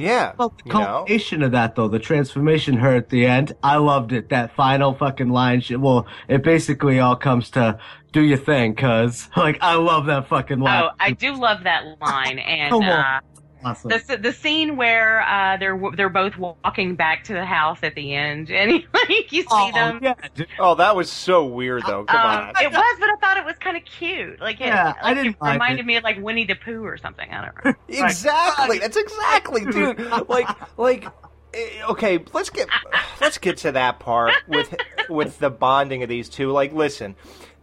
Yeah 0.00 0.32
Well, 0.38 0.50
the 0.50 0.62
you 0.66 0.72
know 0.72 0.84
culmination 0.86 1.42
of 1.42 1.52
that, 1.52 1.74
though, 1.76 1.88
the 1.88 1.98
transformation 1.98 2.76
her 2.76 2.94
at 2.96 3.08
the 3.10 3.26
end, 3.26 3.52
I 3.62 3.76
loved 3.76 4.12
it. 4.12 4.28
That 4.30 4.54
final 4.54 4.94
fucking 4.94 5.28
line. 5.28 5.60
She, 5.60 5.76
well, 5.76 6.06
it 6.28 6.42
basically 6.42 6.98
all 7.00 7.16
comes 7.16 7.50
to 7.50 7.78
do 8.12 8.22
your 8.22 8.38
thing, 8.38 8.74
cuz. 8.74 9.28
Like, 9.36 9.58
I 9.60 9.74
love 9.76 10.06
that 10.06 10.28
fucking 10.28 10.58
line. 10.60 10.84
Oh, 10.84 10.90
I 10.98 11.12
do 11.12 11.34
love 11.34 11.64
that 11.64 11.84
line, 12.00 12.38
and 12.38 12.70
Come 12.72 12.82
on. 12.82 12.88
uh, 12.88 13.20
awesome. 13.64 13.90
the 13.90 14.16
the 14.16 14.32
scene 14.32 14.76
where 14.76 15.22
uh, 15.22 15.56
they're 15.58 15.80
they're 15.96 16.08
both 16.08 16.36
walking 16.36 16.94
back 16.96 17.24
to 17.24 17.32
the 17.34 17.44
house 17.44 17.78
at 17.82 17.94
the 17.94 18.14
end, 18.14 18.50
and 18.50 18.84
like 18.92 19.32
you 19.32 19.42
see 19.42 19.48
Oh, 19.50 19.70
them. 19.72 20.00
yeah, 20.02 20.14
oh 20.58 20.74
that 20.76 20.94
was 20.96 21.10
so 21.10 21.44
weird 21.46 21.82
though 21.86 22.04
come 22.04 22.20
Um, 22.20 22.48
on 22.48 22.62
it 22.62 22.70
was, 22.72 22.96
but 23.00 23.08
I 23.08 23.16
thought 23.20 23.36
it 23.36 23.44
was 23.44 23.56
kind 23.58 23.76
of 23.76 23.84
cute. 23.84 24.40
Like, 24.40 24.60
it, 24.60 24.66
Yeah, 24.66 24.86
like 24.86 24.96
I 25.02 25.14
didn't 25.14 25.36
it 25.40 25.44
reminded 25.52 25.80
it. 25.80 25.86
me 25.86 25.96
of 25.96 26.04
like 26.04 26.18
Winnie 26.20 26.44
the 26.44 26.54
Pooh 26.56 26.84
or 26.84 26.96
something. 26.96 27.28
I 27.30 27.44
don't 27.46 27.64
know. 27.64 27.74
Exactly. 27.88 28.78
That's 28.78 28.96
exactly, 28.96 29.64
dude. 29.66 29.98
Like, 30.28 30.78
like, 30.78 31.06
eh, 31.54 31.82
okay. 31.90 32.18
Let's 32.32 32.50
get 32.50 32.68
let's 33.20 33.38
get 33.38 33.58
to 33.58 33.72
that 33.72 33.98
part 34.00 34.34
with 34.46 34.74
with 35.08 35.38
the 35.38 35.50
bonding 35.50 36.02
of 36.02 36.08
these 36.08 36.28
two. 36.28 36.50
Like, 36.52 36.72
listen, 36.72 37.16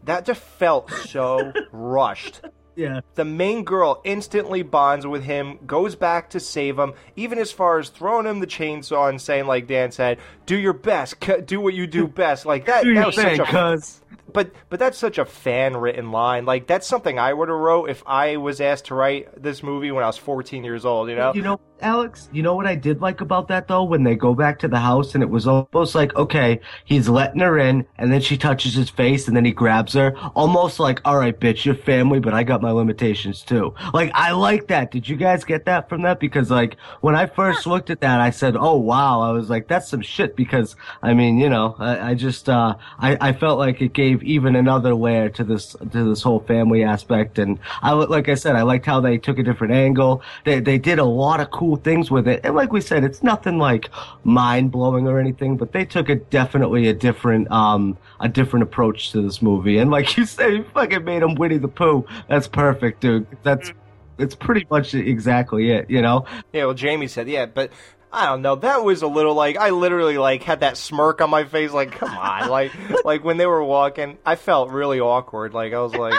that 0.04 0.26
just 0.26 0.42
felt 0.42 0.92
so 0.92 1.52
rushed. 1.72 2.42
Yeah. 2.78 3.02
The 3.16 3.26
main 3.26 3.64
girl 3.64 4.02
instantly 4.06 4.62
bonds 4.62 5.06
with 5.06 5.24
him, 5.24 5.60
goes 5.66 5.96
back 5.96 6.30
to 6.30 6.40
save 6.40 6.78
him, 6.78 6.94
even 7.16 7.40
as 7.40 7.52
far 7.52 7.80
as 7.80 7.90
throwing 7.90 8.26
him 8.26 8.40
the 8.40 8.48
chainsaw 8.48 9.10
and 9.10 9.20
saying, 9.20 9.48
like 9.48 9.68
Dan 9.68 9.92
said, 9.92 10.20
"Do 10.46 10.56
your 10.56 10.74
best, 10.74 11.16
c- 11.24 11.42
do 11.42 11.60
what 11.60 11.74
you 11.74 11.88
do 11.88 12.08
best." 12.08 12.46
Like 12.46 12.66
that. 12.66 12.84
Do 12.84 12.94
that 12.94 13.00
your 13.00 13.06
was 13.08 13.16
thing, 13.16 13.38
such 13.38 13.50
a 13.50 13.52
cuz. 13.52 14.02
but 14.32 14.52
but 14.70 14.80
that's 14.80 14.98
such 14.98 15.18
a 15.18 15.26
fan 15.26 15.76
written 15.76 16.12
line. 16.12 16.46
Like 16.46 16.68
that's 16.68 16.86
something 16.86 17.18
I 17.18 17.34
would 17.34 17.50
have 17.50 17.58
wrote 17.58 17.90
if 17.90 18.04
I 18.06 18.38
was 18.38 18.62
asked 18.62 18.86
to 18.86 18.96
write 18.96 19.42
this 19.42 19.64
movie 19.64 19.92
when 19.92 20.04
I 20.04 20.08
was 20.08 20.18
14 20.18 20.64
years 20.64 20.86
old. 20.86 21.10
You 21.10 21.16
know? 21.16 21.34
You 21.34 21.42
know, 21.42 21.60
Alex? 21.82 22.30
You 22.32 22.44
know 22.44 22.56
what 22.56 22.66
I 22.66 22.76
did 22.76 23.02
like 23.02 23.22
about 23.22 23.48
that 23.50 23.68
though? 23.68 23.84
When 23.84 24.04
they 24.04 24.16
go 24.16 24.34
back 24.34 24.60
to 24.60 24.68
the 24.68 24.80
house 24.80 25.14
and 25.14 25.24
it 25.24 25.30
was 25.30 25.48
almost 25.48 25.96
like, 25.96 26.16
okay, 26.16 26.60
he's 26.86 27.10
letting 27.10 27.42
her 27.42 27.58
in 27.58 27.86
and 27.98 28.12
then 28.12 28.22
she 28.22 28.38
touches 28.38 28.74
his 28.74 28.90
face 28.90 29.28
and 29.28 29.36
then 29.36 29.46
he 29.46 29.52
grabs 29.52 29.94
her. 29.94 30.18
Almost 30.36 30.80
like, 30.80 31.02
all 31.06 31.18
right, 31.18 31.38
bitch, 31.38 31.66
you're 31.66 31.76
family, 31.76 32.20
but 32.20 32.34
I 32.34 32.44
got 32.44 32.62
my 32.62 32.72
limitations 32.72 33.42
too. 33.44 33.74
Like, 33.94 34.12
I 34.14 34.32
like 34.32 34.68
that. 34.68 34.92
Did 34.92 35.08
you 35.08 35.16
guys 35.16 35.44
get 35.44 35.66
that 35.66 35.90
from 35.90 36.02
that? 36.04 36.20
Because 36.20 36.50
like, 36.50 36.78
when 37.02 37.16
I 37.16 37.26
first 37.26 37.68
looked 37.68 37.90
at 37.90 38.02
that, 38.02 38.22
I 38.22 38.30
said, 38.30 38.56
oh 38.58 38.78
wow. 38.78 39.22
I 39.22 39.32
was 39.32 39.50
like, 39.50 39.68
that's 39.68 39.90
some 39.90 40.02
shit 40.02 40.36
because, 40.36 40.76
I 41.04 41.14
mean, 41.14 41.38
you 41.40 41.50
know, 41.50 41.76
I, 41.80 42.12
I 42.12 42.14
just, 42.14 42.50
uh, 42.50 42.76
I, 43.00 43.18
I 43.20 43.34
felt 43.34 43.60
like 43.60 43.82
it 43.82 43.94
gave 43.94 44.24
even 44.24 44.56
another 44.56 44.96
layer 44.96 45.30
to 45.30 45.44
this, 45.44 45.76
to 45.92 46.10
this 46.10 46.22
whole 46.22 46.40
family 46.40 46.84
aspect. 46.84 47.40
And 47.40 47.60
I, 47.82 47.92
like 47.92 48.30
I 48.30 48.36
said, 48.36 48.56
I 48.56 48.62
liked 48.62 48.86
how 48.86 49.00
they 49.00 49.18
took 49.18 49.38
a 49.40 49.44
different 49.44 49.74
angle. 49.74 50.22
They, 50.46 50.60
they 50.60 50.78
did 50.78 51.00
a 51.00 51.06
lot 51.06 51.40
of 51.40 51.52
cool 51.52 51.67
things 51.76 52.10
with 52.10 52.28
it. 52.28 52.42
And 52.44 52.56
like 52.56 52.72
we 52.72 52.80
said, 52.80 53.04
it's 53.04 53.22
nothing 53.22 53.58
like 53.58 53.90
mind 54.24 54.72
blowing 54.72 55.08
or 55.08 55.20
anything, 55.20 55.58
but 55.58 55.74
they 55.74 55.84
took 55.84 56.08
a 56.08 56.16
definitely 56.16 56.88
a 56.88 56.94
different, 56.94 57.52
um, 57.52 57.98
a 58.22 58.30
different 58.30 58.64
approach 58.64 59.12
to 59.12 59.22
this 59.22 59.42
movie. 59.42 59.78
And 59.78 59.92
like 59.92 60.16
you 60.18 60.26
said, 60.26 60.54
you 60.54 60.64
fucking 60.74 61.04
made 61.04 61.22
him 61.22 61.36
Winnie 61.36 61.58
the 61.58 61.68
Pooh. 61.68 62.06
That's 62.30 62.48
perfect, 62.48 63.02
dude. 63.02 63.28
That's, 63.44 63.74
it's 64.18 64.36
pretty 64.36 64.66
much 64.72 64.96
exactly 64.96 65.72
it, 65.72 65.90
you 65.90 66.02
know? 66.02 66.26
Yeah, 66.54 66.66
well, 66.66 66.74
Jamie 66.74 67.08
said, 67.08 67.28
yeah, 67.28 67.46
but 67.46 67.72
I 68.12 68.26
don't 68.26 68.42
know. 68.42 68.56
That 68.56 68.84
was 68.84 69.02
a 69.02 69.08
little 69.08 69.36
like 69.36 69.58
I 69.58 69.70
literally 69.72 70.18
like 70.18 70.42
had 70.42 70.62
that 70.62 70.78
smirk 70.78 71.22
on 71.22 71.30
my 71.30 71.44
face. 71.44 71.72
Like, 71.72 71.92
come 71.92 72.16
on, 72.18 72.50
like 72.50 72.72
like 73.06 73.24
when 73.24 73.38
they 73.38 73.46
were 73.46 73.64
walking, 73.64 74.18
I 74.26 74.36
felt 74.36 74.72
really 74.72 75.00
awkward. 75.00 75.54
Like 75.54 75.74
I 75.74 75.80
was 75.80 75.94
like, 75.94 76.14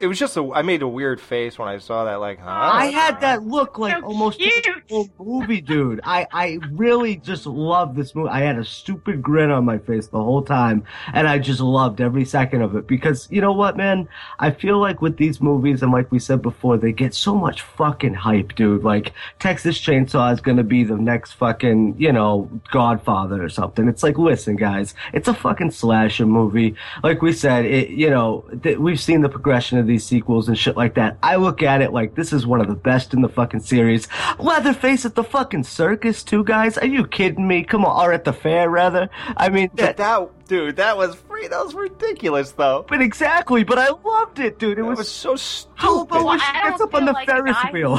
it 0.00 0.06
was 0.06 0.18
just 0.18 0.36
a. 0.36 0.52
I 0.52 0.62
made 0.62 0.82
a 0.82 0.88
weird 0.88 1.20
face 1.20 1.58
when 1.58 1.68
I 1.68 1.78
saw 1.78 2.04
that. 2.04 2.16
Like, 2.16 2.38
huh? 2.38 2.48
I 2.48 2.86
had 2.86 3.20
that 3.20 3.42
look 3.42 3.78
like 3.78 4.02
almost 4.02 4.38
the 4.38 4.82
whole 4.88 5.08
movie, 5.18 5.60
dude. 5.60 6.00
I, 6.04 6.26
I 6.32 6.58
really 6.72 7.16
just 7.16 7.46
loved 7.46 7.96
this 7.96 8.14
movie. 8.14 8.28
I 8.28 8.40
had 8.40 8.58
a 8.58 8.64
stupid 8.64 9.22
grin 9.22 9.50
on 9.50 9.64
my 9.64 9.78
face 9.78 10.06
the 10.06 10.22
whole 10.22 10.42
time, 10.42 10.84
and 11.12 11.26
I 11.26 11.38
just 11.38 11.60
loved 11.60 12.00
every 12.00 12.24
second 12.24 12.62
of 12.62 12.76
it 12.76 12.86
because 12.86 13.28
you 13.30 13.40
know 13.40 13.52
what, 13.52 13.76
man? 13.76 14.08
I 14.38 14.52
feel 14.52 14.78
like 14.78 15.02
with 15.02 15.16
these 15.16 15.40
movies, 15.40 15.82
and 15.82 15.90
like 15.90 16.12
we 16.12 16.20
said 16.20 16.42
before, 16.42 16.76
they 16.76 16.92
get 16.92 17.14
so 17.14 17.34
much 17.34 17.62
fucking 17.62 18.14
hype, 18.14 18.54
dude. 18.54 18.84
Like 18.84 19.12
Texas 19.40 19.78
Chainsaw 19.80 20.32
is 20.32 20.40
gonna 20.40 20.62
be 20.62 20.84
the 20.84 20.96
next 20.96 21.32
fucking, 21.32 21.96
you 21.98 22.12
know, 22.12 22.48
Godfather 22.70 23.42
or 23.42 23.48
something. 23.48 23.88
It's 23.88 24.04
like, 24.04 24.16
listen, 24.16 24.54
guys, 24.54 24.94
it's 25.12 25.26
a 25.26 25.34
fucking 25.34 25.72
slasher 25.72 26.26
movie. 26.26 26.76
Like 27.02 27.20
we 27.20 27.32
said, 27.32 27.64
it, 27.64 27.90
you 27.90 28.10
know, 28.10 28.44
th- 28.62 28.78
we've 28.78 29.00
seen 29.00 29.22
the 29.22 29.28
progression 29.28 29.78
of 29.78 29.87
these 29.88 30.04
sequels 30.04 30.48
and 30.48 30.56
shit 30.56 30.76
like 30.76 30.94
that. 30.94 31.18
I 31.22 31.36
look 31.36 31.62
at 31.62 31.82
it 31.82 31.92
like 31.92 32.14
this 32.14 32.32
is 32.32 32.46
one 32.46 32.60
of 32.60 32.68
the 32.68 32.74
best 32.74 33.12
in 33.14 33.22
the 33.22 33.28
fucking 33.28 33.60
series. 33.60 34.06
Leatherface 34.38 35.04
at 35.04 35.16
the 35.16 35.24
fucking 35.24 35.64
circus, 35.64 36.22
too, 36.22 36.44
guys. 36.44 36.78
Are 36.78 36.86
you 36.86 37.06
kidding 37.06 37.48
me? 37.48 37.64
Come 37.64 37.84
on, 37.84 38.06
or 38.06 38.12
at 38.12 38.24
the 38.24 38.32
fair, 38.32 38.70
rather. 38.70 39.10
I 39.36 39.48
mean, 39.48 39.70
But 39.74 39.96
that 39.96 40.46
dude, 40.46 40.76
that 40.76 40.96
was 40.96 41.16
free. 41.16 41.48
That 41.48 41.64
was 41.64 41.74
ridiculous, 41.74 42.52
though. 42.52 42.84
But 42.88 43.02
exactly, 43.02 43.64
but 43.64 43.78
I 43.78 43.88
loved 43.90 44.38
it, 44.38 44.58
dude. 44.58 44.78
It 44.78 44.82
was, 44.82 44.98
was 44.98 45.10
so 45.10 45.34
stupid. 45.36 45.74
How 45.76 46.02
about 46.02 46.24
when 46.24 46.40
I 46.40 46.52
don't 46.62 46.70
gets 46.70 46.82
up 46.82 46.94
on 46.94 47.00
feel 47.00 47.06
the 47.06 47.12
like 47.12 47.28
Ferris 47.28 47.56
guy 47.62 47.70
wheel? 47.72 47.98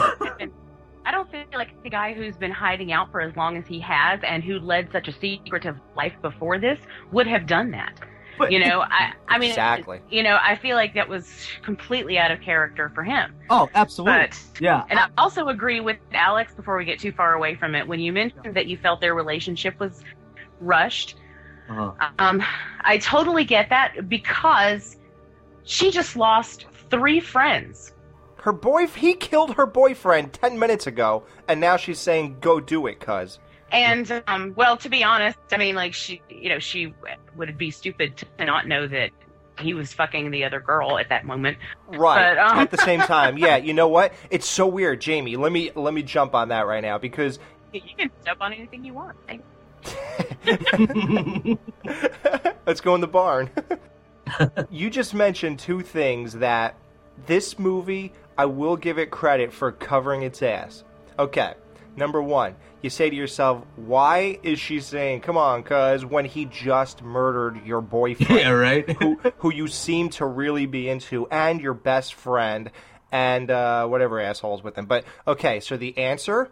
I 1.05 1.11
don't 1.11 1.31
feel 1.31 1.45
like 1.53 1.81
the 1.81 1.89
guy 1.89 2.13
who's 2.13 2.35
been 2.35 2.51
hiding 2.51 2.91
out 2.91 3.11
for 3.11 3.19
as 3.19 3.35
long 3.35 3.57
as 3.57 3.65
he 3.65 3.79
has 3.79 4.19
and 4.23 4.43
who 4.43 4.59
led 4.59 4.91
such 4.91 5.07
a 5.07 5.11
secretive 5.11 5.77
life 5.95 6.13
before 6.21 6.59
this 6.59 6.77
would 7.11 7.25
have 7.25 7.47
done 7.47 7.71
that. 7.71 7.99
You 8.49 8.59
know, 8.59 8.81
I, 8.81 9.13
I 9.27 9.37
mean, 9.37 9.49
Exactly. 9.49 9.99
You 10.09 10.23
know, 10.23 10.37
I 10.41 10.55
feel 10.55 10.75
like 10.75 10.93
that 10.93 11.07
was 11.09 11.29
completely 11.63 12.17
out 12.17 12.31
of 12.31 12.41
character 12.41 12.91
for 12.95 13.03
him. 13.03 13.33
oh, 13.49 13.69
absolutely. 13.75 14.27
But 14.27 14.61
yeah. 14.61 14.83
and 14.89 14.97
I 14.99 15.07
also 15.17 15.47
agree 15.49 15.79
with 15.79 15.97
Alex 16.13 16.53
before 16.53 16.77
we 16.77 16.85
get 16.85 16.99
too 16.99 17.11
far 17.11 17.33
away 17.33 17.55
from 17.55 17.75
it. 17.75 17.87
When 17.87 17.99
you 17.99 18.13
mentioned 18.13 18.55
that 18.55 18.67
you 18.67 18.77
felt 18.77 19.01
their 19.01 19.13
relationship 19.15 19.79
was 19.79 20.03
rushed, 20.61 21.15
Uh-huh. 21.69 21.91
um, 22.19 22.41
I 22.81 22.97
totally 22.97 23.43
get 23.43 23.69
that 23.69 24.09
because 24.09 24.97
she 25.63 25.91
just 25.91 26.15
lost 26.15 26.65
three 26.89 27.19
friends. 27.19 27.93
Her 28.37 28.53
boy, 28.53 28.87
he 28.87 29.13
killed 29.15 29.55
her 29.55 29.65
boyfriend 29.65 30.31
ten 30.33 30.57
minutes 30.57 30.87
ago, 30.87 31.23
and 31.47 31.59
now 31.59 31.75
she's 31.77 31.99
saying, 31.99 32.37
"Go 32.39 32.59
do 32.61 32.87
it, 32.87 32.99
cuz." 32.99 33.37
And 33.71 34.23
um, 34.27 34.53
well, 34.55 34.77
to 34.77 34.89
be 34.89 35.03
honest, 35.03 35.37
I 35.51 35.57
mean, 35.57 35.75
like 35.75 35.93
she, 35.93 36.21
you 36.29 36.49
know, 36.49 36.59
she 36.59 36.93
would 37.35 37.57
be 37.57 37.71
stupid 37.71 38.17
to 38.17 38.45
not 38.45 38.67
know 38.67 38.87
that 38.87 39.11
he 39.59 39.73
was 39.73 39.93
fucking 39.93 40.31
the 40.31 40.43
other 40.45 40.59
girl 40.59 40.97
at 40.97 41.09
that 41.09 41.25
moment. 41.25 41.57
Right. 41.87 42.35
But, 42.35 42.37
um, 42.39 42.59
At 42.59 42.71
the 42.71 42.77
same 42.77 43.01
time, 43.01 43.37
yeah. 43.37 43.57
You 43.69 43.73
know 43.73 43.87
what? 43.89 44.13
It's 44.29 44.47
so 44.47 44.65
weird, 44.67 45.01
Jamie. 45.01 45.35
Let 45.35 45.51
me 45.51 45.71
let 45.75 45.93
me 45.93 46.01
jump 46.01 46.33
on 46.33 46.49
that 46.49 46.65
right 46.65 46.81
now 46.81 46.97
because 46.97 47.39
you 47.73 47.81
can 47.97 48.09
jump 48.25 48.41
on 48.41 48.53
anything 48.53 48.83
you 48.83 48.93
want. 48.93 49.17
Thank- 49.27 49.43
Let's 52.65 52.81
go 52.81 52.95
in 52.95 53.01
the 53.01 53.07
barn. 53.07 53.49
you 54.69 54.89
just 54.89 55.13
mentioned 55.13 55.59
two 55.59 55.81
things 55.81 56.33
that 56.33 56.75
this 57.25 57.59
movie, 57.59 58.13
I 58.37 58.45
will 58.45 58.77
give 58.77 58.97
it 58.97 59.11
credit 59.11 59.51
for 59.51 59.71
covering 59.71 60.21
its 60.23 60.41
ass. 60.41 60.83
Okay, 61.17 61.53
number 61.95 62.21
one, 62.21 62.55
you 62.81 62.89
say 62.89 63.09
to 63.09 63.15
yourself, 63.15 63.63
why 63.75 64.39
is 64.43 64.59
she 64.59 64.79
saying, 64.79 65.21
come 65.21 65.37
on, 65.37 65.63
cuz, 65.63 66.05
when 66.05 66.25
he 66.25 66.45
just 66.45 67.01
murdered 67.01 67.65
your 67.65 67.81
boyfriend? 67.81 68.29
Yeah, 68.39 68.51
right. 68.51 68.89
who, 68.89 69.19
who 69.37 69.53
you 69.53 69.67
seem 69.67 70.09
to 70.11 70.25
really 70.25 70.65
be 70.65 70.89
into, 70.89 71.27
and 71.27 71.61
your 71.61 71.73
best 71.73 72.13
friend, 72.13 72.71
and 73.11 73.49
uh, 73.49 73.87
whatever 73.87 74.19
assholes 74.19 74.63
with 74.63 74.77
him. 74.77 74.85
But, 74.85 75.05
okay, 75.27 75.59
so 75.59 75.77
the 75.77 75.97
answer 75.97 76.51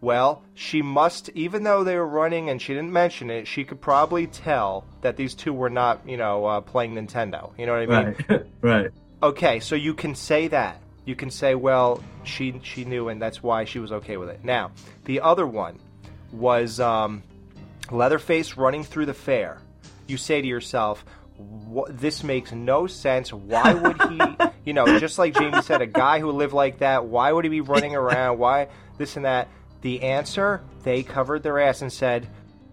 well, 0.00 0.44
she 0.54 0.80
must, 0.80 1.28
even 1.30 1.64
though 1.64 1.82
they 1.82 1.96
were 1.96 2.06
running 2.06 2.50
and 2.50 2.62
she 2.62 2.72
didn't 2.72 2.92
mention 2.92 3.30
it, 3.30 3.48
she 3.48 3.64
could 3.64 3.80
probably 3.80 4.26
tell 4.28 4.84
that 5.00 5.16
these 5.16 5.34
two 5.34 5.52
were 5.52 5.70
not, 5.70 6.08
you 6.08 6.16
know, 6.16 6.44
uh, 6.46 6.60
playing 6.60 6.94
Nintendo. 6.94 7.52
You 7.58 7.66
know 7.66 7.72
what 7.72 7.90
I 7.90 8.04
mean? 8.04 8.16
Right. 8.28 8.46
right. 8.60 8.90
Okay, 9.22 9.58
so 9.60 9.74
you 9.74 9.94
can 9.94 10.14
say 10.14 10.46
that. 10.48 10.80
You 11.08 11.16
can 11.16 11.30
say, 11.30 11.54
well, 11.54 12.04
she 12.22 12.60
she 12.62 12.84
knew, 12.84 13.08
and 13.08 13.20
that's 13.20 13.42
why 13.42 13.64
she 13.64 13.78
was 13.78 13.92
okay 13.92 14.18
with 14.18 14.28
it. 14.28 14.44
Now, 14.44 14.72
the 15.06 15.22
other 15.22 15.46
one 15.46 15.80
was 16.32 16.80
um, 16.80 17.22
Leatherface 17.90 18.58
running 18.58 18.84
through 18.84 19.06
the 19.06 19.14
fair. 19.14 19.56
You 20.06 20.18
say 20.18 20.42
to 20.42 20.46
yourself, 20.46 21.06
this 21.88 22.22
makes 22.22 22.52
no 22.52 22.86
sense. 22.86 23.32
Why 23.32 23.72
would 23.72 24.02
he, 24.02 24.20
you 24.66 24.74
know, 24.74 24.98
just 24.98 25.18
like 25.18 25.32
Jamie 25.32 25.62
said, 25.62 25.80
a 25.80 25.86
guy 25.86 26.20
who 26.20 26.30
lived 26.30 26.52
like 26.52 26.80
that, 26.80 27.06
why 27.06 27.32
would 27.32 27.46
he 27.46 27.48
be 27.48 27.62
running 27.62 27.96
around? 27.96 28.36
Why 28.36 28.68
this 28.98 29.16
and 29.16 29.24
that? 29.24 29.48
The 29.80 30.02
answer, 30.02 30.62
they 30.82 31.02
covered 31.02 31.42
their 31.42 31.58
ass 31.58 31.80
and 31.80 31.90
said, 31.90 32.26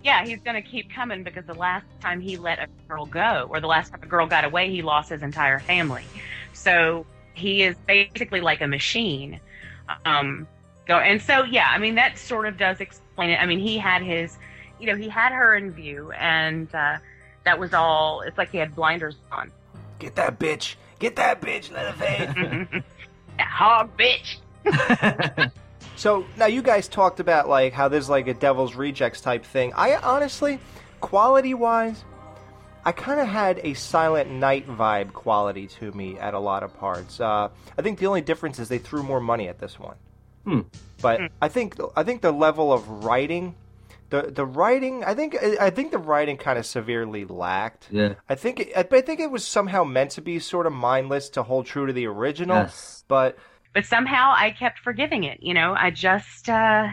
Yeah, 0.04 0.26
he's 0.26 0.42
going 0.42 0.62
to 0.62 0.70
keep 0.70 0.92
coming 0.92 1.24
because 1.24 1.46
the 1.46 1.54
last 1.54 1.86
time 2.02 2.20
he 2.20 2.36
let 2.36 2.60
a 2.60 2.68
girl 2.90 3.06
go, 3.06 3.48
or 3.50 3.62
the 3.62 3.68
last 3.68 3.92
time 3.92 4.04
a 4.04 4.08
girl 4.08 4.28
got 4.28 4.44
away, 4.44 4.70
he 4.72 4.82
lost 4.82 5.10
his 5.10 5.24
entire 5.24 5.60
family. 5.60 6.04
So 6.52 7.06
he 7.36 7.64
is 7.64 7.76
basically 7.88 8.42
like 8.42 8.62
a 8.62 8.68
machine. 8.68 9.40
Um, 10.06 10.48
go 10.88 10.98
and 10.98 11.22
so 11.22 11.44
yeah, 11.44 11.70
I 11.72 11.78
mean 11.78 11.96
that 11.96 12.18
sort 12.18 12.48
of 12.48 12.58
does 12.58 12.80
explain 12.80 13.30
it. 13.30 13.36
I 13.36 13.46
mean 13.46 13.60
he 13.60 13.78
had 13.78 14.02
his, 14.02 14.38
you 14.80 14.88
know, 14.88 14.96
he 14.96 15.10
had 15.10 15.32
her 15.32 15.56
in 15.56 15.72
view, 15.72 16.12
and 16.12 16.74
uh, 16.74 16.98
that 17.44 17.60
was 17.60 17.74
all. 17.74 18.22
It's 18.22 18.38
like 18.38 18.52
he 18.52 18.58
had 18.58 18.76
blinders 18.76 19.16
on. 19.32 19.52
Get 20.00 20.16
that 20.16 20.40
bitch, 20.40 20.76
get 21.00 21.16
that 21.18 21.42
bitch, 21.42 21.72
Leatherface. 21.72 22.84
that 23.38 23.48
hog 23.48 23.92
bitch. 23.98 25.52
So 25.96 26.26
now 26.38 26.46
you 26.48 26.62
guys 26.62 26.88
talked 26.88 27.20
about 27.20 27.48
like 27.48 27.74
how 27.74 27.88
there's 27.88 28.10
like 28.10 28.28
a 28.28 28.34
Devil's 28.34 28.76
Rejects 28.76 29.22
type 29.22 29.46
thing. 29.46 29.74
I 29.76 29.96
honestly, 29.96 30.60
quality 31.00 31.54
wise, 31.54 32.04
I 32.86 32.92
kind 32.92 33.20
of 33.20 33.28
had 33.28 33.60
a 33.64 33.74
Silent 33.74 34.30
Night 34.30 34.68
vibe 34.68 35.12
quality 35.14 35.68
to 35.68 35.92
me 35.92 36.20
at 36.20 36.34
a 36.34 36.40
lot 36.40 36.62
of 36.64 36.78
parts. 36.78 37.20
Uh, 37.20 37.50
I 37.78 37.82
think 37.82 38.00
the 38.00 38.06
only 38.06 38.22
difference 38.22 38.60
is 38.60 38.70
they 38.70 38.78
threw 38.78 39.02
more 39.02 39.20
money 39.20 39.48
at 39.48 39.60
this 39.60 39.80
one. 39.80 39.96
Hmm. 40.44 40.62
But 41.02 41.32
I 41.42 41.48
think 41.48 41.78
I 41.96 42.04
think 42.04 42.22
the 42.22 42.32
level 42.32 42.72
of 42.72 42.88
writing, 43.04 43.56
the 44.12 44.24
the 44.24 44.46
writing, 44.46 45.04
I 45.04 45.16
think 45.16 45.36
I 45.36 45.72
think 45.72 45.92
the 45.92 45.98
writing 45.98 46.38
kind 46.38 46.60
of 46.60 46.66
severely 46.66 47.26
lacked. 47.26 47.88
Yeah. 47.92 48.14
I 48.30 48.36
think 48.36 48.60
it, 48.60 48.72
I 48.78 48.84
think 49.02 49.20
it 49.20 49.32
was 49.32 49.46
somehow 49.46 49.84
meant 49.84 50.12
to 50.12 50.22
be 50.22 50.40
sort 50.40 50.68
of 50.68 50.74
mindless 50.74 51.30
to 51.30 51.44
hold 51.44 51.66
true 51.66 51.88
to 51.88 51.94
the 51.94 52.06
original. 52.06 52.58
Yes. 52.58 53.04
But 53.08 53.38
but 53.74 53.86
somehow 53.86 54.34
I 54.36 54.52
kept 54.52 54.80
forgiving 54.80 55.26
it. 55.26 55.44
You 55.44 55.54
know, 55.54 55.76
I 55.78 55.92
just, 55.92 56.48
uh, 56.48 56.88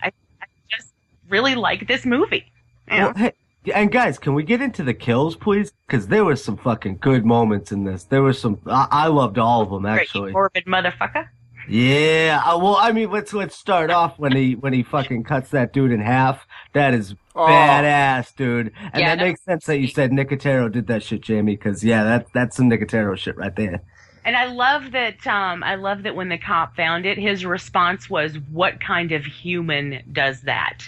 I, 0.00 0.12
I 0.40 0.46
just 0.70 0.94
really 1.28 1.56
like 1.56 1.88
this 1.88 2.06
movie. 2.06 2.52
You 2.88 2.96
know? 2.96 3.04
Well, 3.06 3.14
hey, 3.16 3.32
and 3.74 3.90
guys, 3.90 4.18
can 4.18 4.34
we 4.34 4.42
get 4.42 4.60
into 4.60 4.82
the 4.82 4.94
kills, 4.94 5.36
please? 5.36 5.72
Because 5.86 6.08
there 6.08 6.24
was 6.24 6.42
some 6.42 6.56
fucking 6.56 6.98
good 6.98 7.24
moments 7.24 7.72
in 7.72 7.84
this. 7.84 8.04
There 8.04 8.22
was 8.22 8.40
some. 8.40 8.60
I, 8.66 8.86
I 8.90 9.06
loved 9.08 9.38
all 9.38 9.62
of 9.62 9.70
them 9.70 9.86
actually. 9.86 10.28
you 10.30 10.32
morbid 10.34 10.64
motherfucker. 10.66 11.28
Yeah. 11.68 12.42
uh, 12.44 12.58
well, 12.58 12.76
I 12.78 12.92
mean, 12.92 13.10
let's 13.10 13.32
let's 13.32 13.56
start 13.56 13.90
off 13.90 14.18
when 14.18 14.32
he 14.36 14.54
when 14.54 14.72
he 14.72 14.82
fucking 14.82 15.24
cuts 15.24 15.50
that 15.50 15.72
dude 15.72 15.90
in 15.92 16.00
half. 16.00 16.46
That 16.74 16.94
is 16.94 17.14
Oh. 17.38 17.44
badass, 17.46 18.34
dude. 18.34 18.72
And 18.92 19.00
Yeah, 19.02 19.10
that 19.10 19.18
that 19.18 19.24
makes 19.26 19.42
sense 19.44 19.66
that 19.66 19.78
you 19.78 19.88
said 19.88 20.10
Nicotero 20.10 20.72
did 20.72 20.86
that 20.86 21.02
shit, 21.02 21.20
Jamie. 21.20 21.54
Because 21.56 21.84
yeah, 21.84 22.02
that 22.04 22.26
that's 22.32 22.56
some 22.56 22.70
Nicotero 22.70 23.16
shit 23.18 23.36
right 23.36 23.54
there. 23.54 23.82
And 24.24 24.36
I 24.36 24.46
love 24.46 24.92
that. 24.92 25.24
Um, 25.26 25.62
I 25.62 25.74
love 25.74 26.02
that 26.04 26.16
when 26.16 26.28
the 26.30 26.38
cop 26.38 26.74
found 26.76 27.04
it, 27.04 27.18
his 27.18 27.44
response 27.44 28.08
was, 28.08 28.36
"What 28.50 28.80
kind 28.80 29.12
of 29.12 29.24
human 29.24 30.02
does 30.12 30.40
that?" 30.42 30.78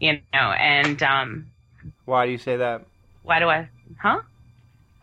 You 0.00 0.20
know, 0.32 0.52
and 0.52 1.02
um, 1.02 1.46
Why 2.08 2.24
do 2.24 2.32
you 2.32 2.38
say 2.38 2.56
that? 2.56 2.86
why 3.22 3.38
do 3.38 3.50
I? 3.50 3.68
Huh? 4.00 4.20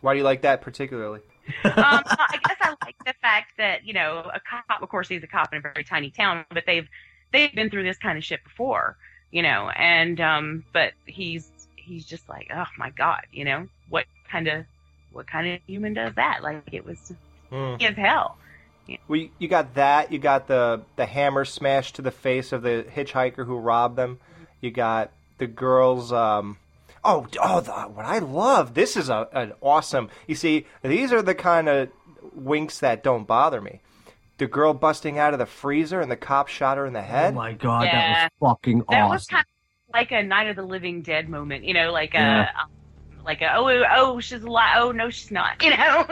Why 0.02 0.14
do 0.14 0.18
you 0.18 0.23
like 0.23 0.41
that 0.41 0.61
particularly? 0.61 1.19
um, 1.64 1.72
I 1.76 2.40
guess 2.44 2.57
I 2.60 2.69
like 2.84 2.95
the 3.06 3.14
fact 3.22 3.52
that 3.60 3.86
you 3.86 3.94
know 3.94 4.23
a 4.34 4.40
cop. 4.40 4.82
Of 4.82 4.90
course, 4.90 5.07
he's 5.07 5.22
a 5.22 5.27
cop 5.27 5.53
in 5.53 5.60
a 5.60 5.61
very 5.61 5.84
tiny 5.84 6.10
town, 6.10 6.45
but 6.52 6.64
they've 6.65 6.88
they've 7.32 7.53
been 7.53 7.69
through 7.69 7.84
this 7.84 7.99
kind 7.99 8.18
of 8.18 8.23
shit 8.23 8.44
before, 8.44 8.98
you 9.30 9.44
know. 9.44 9.69
And 9.69 10.19
um, 10.19 10.64
but 10.73 10.94
he's 11.06 11.52
he's 11.76 12.06
just 12.07 12.27
like, 12.27 12.49
oh 12.52 12.65
my 12.80 12.90
god, 12.90 13.22
you 13.32 13.45
know, 13.45 13.68
what 13.90 14.06
kind 14.32 14.48
of 14.48 14.65
what 15.11 15.27
kind 15.27 15.48
of 15.48 15.60
human 15.68 15.94
does 15.94 16.15
that? 16.15 16.41
Like 16.41 16.64
it 16.72 16.84
was 16.84 17.14
Hmm. 17.52 17.76
as 17.80 17.95
hell. 17.95 18.38
Well, 19.07 19.19
you, 19.19 19.30
you 19.38 19.48
got 19.48 19.76
that. 19.76 20.11
You 20.11 20.18
got 20.18 20.48
the 20.48 20.82
the 20.95 21.06
hammer 21.06 21.45
smashed 21.45 21.98
to 21.98 22.02
the 22.02 22.10
face 22.10 22.52
of 22.52 22.64
the 22.64 22.84
hitchhiker 22.90 23.45
who 23.45 23.57
robbed 23.57 23.95
them. 23.95 24.19
You 24.61 24.72
got 24.72 25.11
the 25.38 25.45
girls. 25.45 26.11
Um, 26.11 26.57
oh, 27.06 27.27
oh, 27.41 27.61
the, 27.61 27.72
what 27.72 28.06
I 28.06 28.19
love. 28.19 28.73
This 28.73 28.98
is 28.98 29.07
a, 29.10 29.27
an 29.32 29.53
awesome. 29.61 30.10
You 30.27 30.36
see, 30.36 30.65
these 30.84 31.14
are 31.14 31.22
the 31.22 31.36
kind 31.36 31.69
of 31.69 31.90
winks 32.34 32.80
that 32.80 33.03
don't 33.03 33.26
bother 33.26 33.61
me. 33.61 33.82
The 34.38 34.48
girl 34.48 34.73
busting 34.73 35.18
out 35.18 35.32
of 35.34 35.40
the 35.40 35.45
freezer 35.45 36.02
and 36.02 36.11
the 36.11 36.18
cop 36.18 36.49
shot 36.49 36.77
her 36.77 36.86
in 36.86 36.91
the 36.94 37.02
head. 37.02 37.34
Oh 37.34 37.38
my 37.38 37.53
god, 37.53 37.84
Yeah. 37.86 37.91
that 38.26 38.32
was 38.41 38.49
fucking 38.52 38.82
awesome. 38.82 38.86
That 38.90 39.02
awesome. 39.03 39.11
was 39.14 39.27
kind 39.27 39.45
of 39.45 39.94
like 39.94 40.11
a 40.11 40.23
Night 40.23 40.48
of 40.49 40.56
the 40.57 40.64
Living 40.64 41.02
Dead 41.03 41.30
moment, 41.30 41.64
you 41.64 41.73
know, 41.73 41.91
like 41.94 42.14
Yeah. 42.14 42.49
a 42.53 42.64
um, 42.64 42.69
like 43.23 43.41
a 43.41 43.56
oh 43.56 43.84
oh 43.95 44.19
she's 44.19 44.41
alive, 44.44 44.76
oh 44.80 44.91
no 44.91 45.10
she's 45.10 45.32
not, 45.32 45.60
you 45.64 45.69
know. 45.69 46.06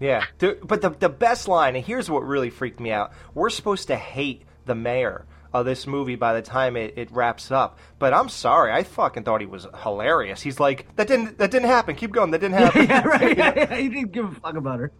Yeah, 0.00 0.24
but 0.38 0.80
the 0.80 0.90
the 0.90 1.08
best 1.08 1.46
line, 1.48 1.76
and 1.76 1.84
here's 1.84 2.08
what 2.08 2.20
really 2.24 2.50
freaked 2.50 2.80
me 2.80 2.90
out: 2.90 3.12
we're 3.34 3.50
supposed 3.50 3.88
to 3.88 3.96
hate 3.96 4.42
the 4.64 4.74
mayor 4.74 5.24
of 5.52 5.64
this 5.66 5.86
movie 5.86 6.16
by 6.16 6.34
the 6.34 6.42
time 6.42 6.76
it, 6.76 6.94
it 6.96 7.10
wraps 7.10 7.50
up. 7.50 7.78
But 7.98 8.12
I'm 8.14 8.28
sorry, 8.28 8.72
I 8.72 8.82
fucking 8.82 9.24
thought 9.24 9.40
he 9.40 9.46
was 9.46 9.66
hilarious. 9.82 10.40
He's 10.42 10.60
like, 10.60 10.86
that 10.96 11.08
didn't 11.08 11.38
that 11.38 11.50
didn't 11.50 11.68
happen. 11.68 11.94
Keep 11.96 12.12
going. 12.12 12.30
That 12.32 12.40
didn't 12.40 12.54
happen. 12.58 12.86
yeah, 12.86 13.06
right. 13.06 13.36
Yeah, 13.36 13.52
yeah, 13.56 13.74
he 13.80 13.88
didn't 13.88 14.12
give 14.12 14.26
a 14.26 14.34
fuck 14.40 14.56
about 14.56 14.80
her. 14.80 14.92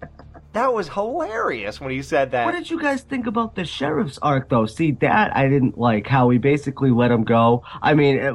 That 0.55 0.73
was 0.73 0.89
hilarious 0.89 1.79
when 1.79 1.91
he 1.91 2.01
said 2.01 2.31
that. 2.31 2.47
What 2.47 2.53
did 2.55 2.70
you 2.70 2.81
guys 2.81 3.03
think 3.03 3.27
about 3.27 3.55
the 3.55 3.66
sheriff's 3.66 4.19
arc, 4.23 4.49
though? 4.49 4.65
See, 4.65 4.93
that 4.93 5.37
I 5.37 5.47
didn't 5.47 5.77
like 5.77 6.07
how 6.07 6.31
he 6.31 6.39
basically 6.39 6.91
let 6.91 7.11
him 7.11 7.23
go. 7.25 7.62
I 7.83 7.93
mean, 7.93 8.16
it, 8.16 8.35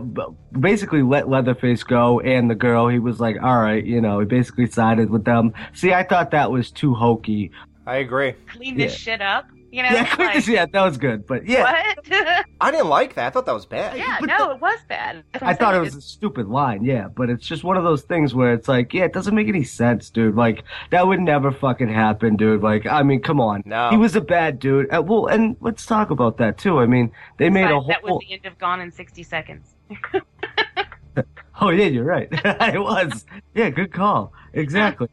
basically 0.57 1.01
let 1.01 1.27
Leatherface 1.27 1.83
go 1.83 2.19
and 2.19 2.49
the 2.51 2.55
girl. 2.55 2.87
He 2.87 2.99
was 2.99 3.19
like, 3.19 3.37
all 3.41 3.59
right, 3.59 3.83
you 3.83 3.99
know, 3.99 4.19
he 4.19 4.27
basically 4.27 4.67
sided 4.67 5.09
with 5.09 5.25
them. 5.25 5.53
See, 5.73 5.91
I 5.91 6.03
thought 6.03 6.31
that 6.31 6.51
was 6.51 6.69
too 6.69 6.93
hokey. 6.93 7.51
I 7.87 7.95
agree. 7.97 8.33
Clean 8.47 8.77
this 8.77 8.93
Yeah. 8.93 8.97
shit 9.13 9.21
up, 9.21 9.47
you 9.73 9.81
know. 9.81 9.89
Yeah, 9.89 10.15
like, 10.19 10.47
yeah, 10.47 10.65
that 10.67 10.81
was 10.83 10.97
good. 10.97 11.25
But 11.25 11.47
yeah, 11.47 11.63
What? 11.63 12.45
I 12.61 12.71
didn't 12.71 12.87
like 12.89 13.15
that. 13.15 13.25
I 13.25 13.29
thought 13.31 13.47
that 13.47 13.53
was 13.53 13.65
bad. 13.65 13.97
yeah, 13.97 14.19
no, 14.21 14.51
it 14.51 14.61
was 14.61 14.79
bad. 14.87 15.23
I 15.41 15.49
I'm 15.49 15.57
thought 15.57 15.73
it 15.75 15.79
was 15.79 15.95
a 15.95 16.01
stupid 16.01 16.47
line, 16.47 16.83
yeah, 16.85 17.07
but 17.07 17.29
it's 17.31 17.45
just 17.45 17.63
one 17.63 17.75
of 17.75 17.83
those 17.83 18.03
things 18.03 18.35
where 18.35 18.53
it's 18.53 18.67
like, 18.67 18.93
yeah, 18.93 19.05
it 19.05 19.13
doesn't 19.13 19.33
make 19.33 19.47
any 19.47 19.63
sense, 19.63 20.11
dude. 20.11 20.35
Like, 20.35 20.63
that 20.91 21.07
would 21.07 21.19
never 21.19 21.51
fucking 21.51 21.89
happen, 21.89 22.35
dude. 22.35 22.61
Like, 22.61 22.85
I 22.85 23.01
mean, 23.01 23.21
come 23.21 23.41
on. 23.41 23.63
No. 23.65 23.89
He 23.89 23.97
was 23.97 24.15
a 24.15 24.21
bad 24.21 24.59
dude. 24.59 24.93
Uh, 24.93 25.01
well, 25.01 25.25
and 25.25 25.57
let's 25.59 25.85
talk 25.85 26.11
about 26.11 26.37
that, 26.37 26.59
too. 26.59 26.79
I 26.79 26.85
mean, 26.85 27.11
they 27.37 27.49
made 27.49 27.65
a 27.65 27.79
whole. 27.79 27.87
that 27.87 28.03
was 28.03 28.19
the 28.27 28.33
end 28.33 28.45
of 28.45 28.57
Gone 28.59 28.79
in 28.79 28.91
60 28.91 29.23
Seconds. 29.23 29.73
Oh 31.61 31.69
yeah, 31.69 31.85
you're 31.85 32.03
right. 32.03 32.27
it 32.31 32.81
was. 32.81 33.25
Yeah, 33.53 33.69
good 33.69 33.93
call. 33.93 34.33
Exactly. 34.53 35.07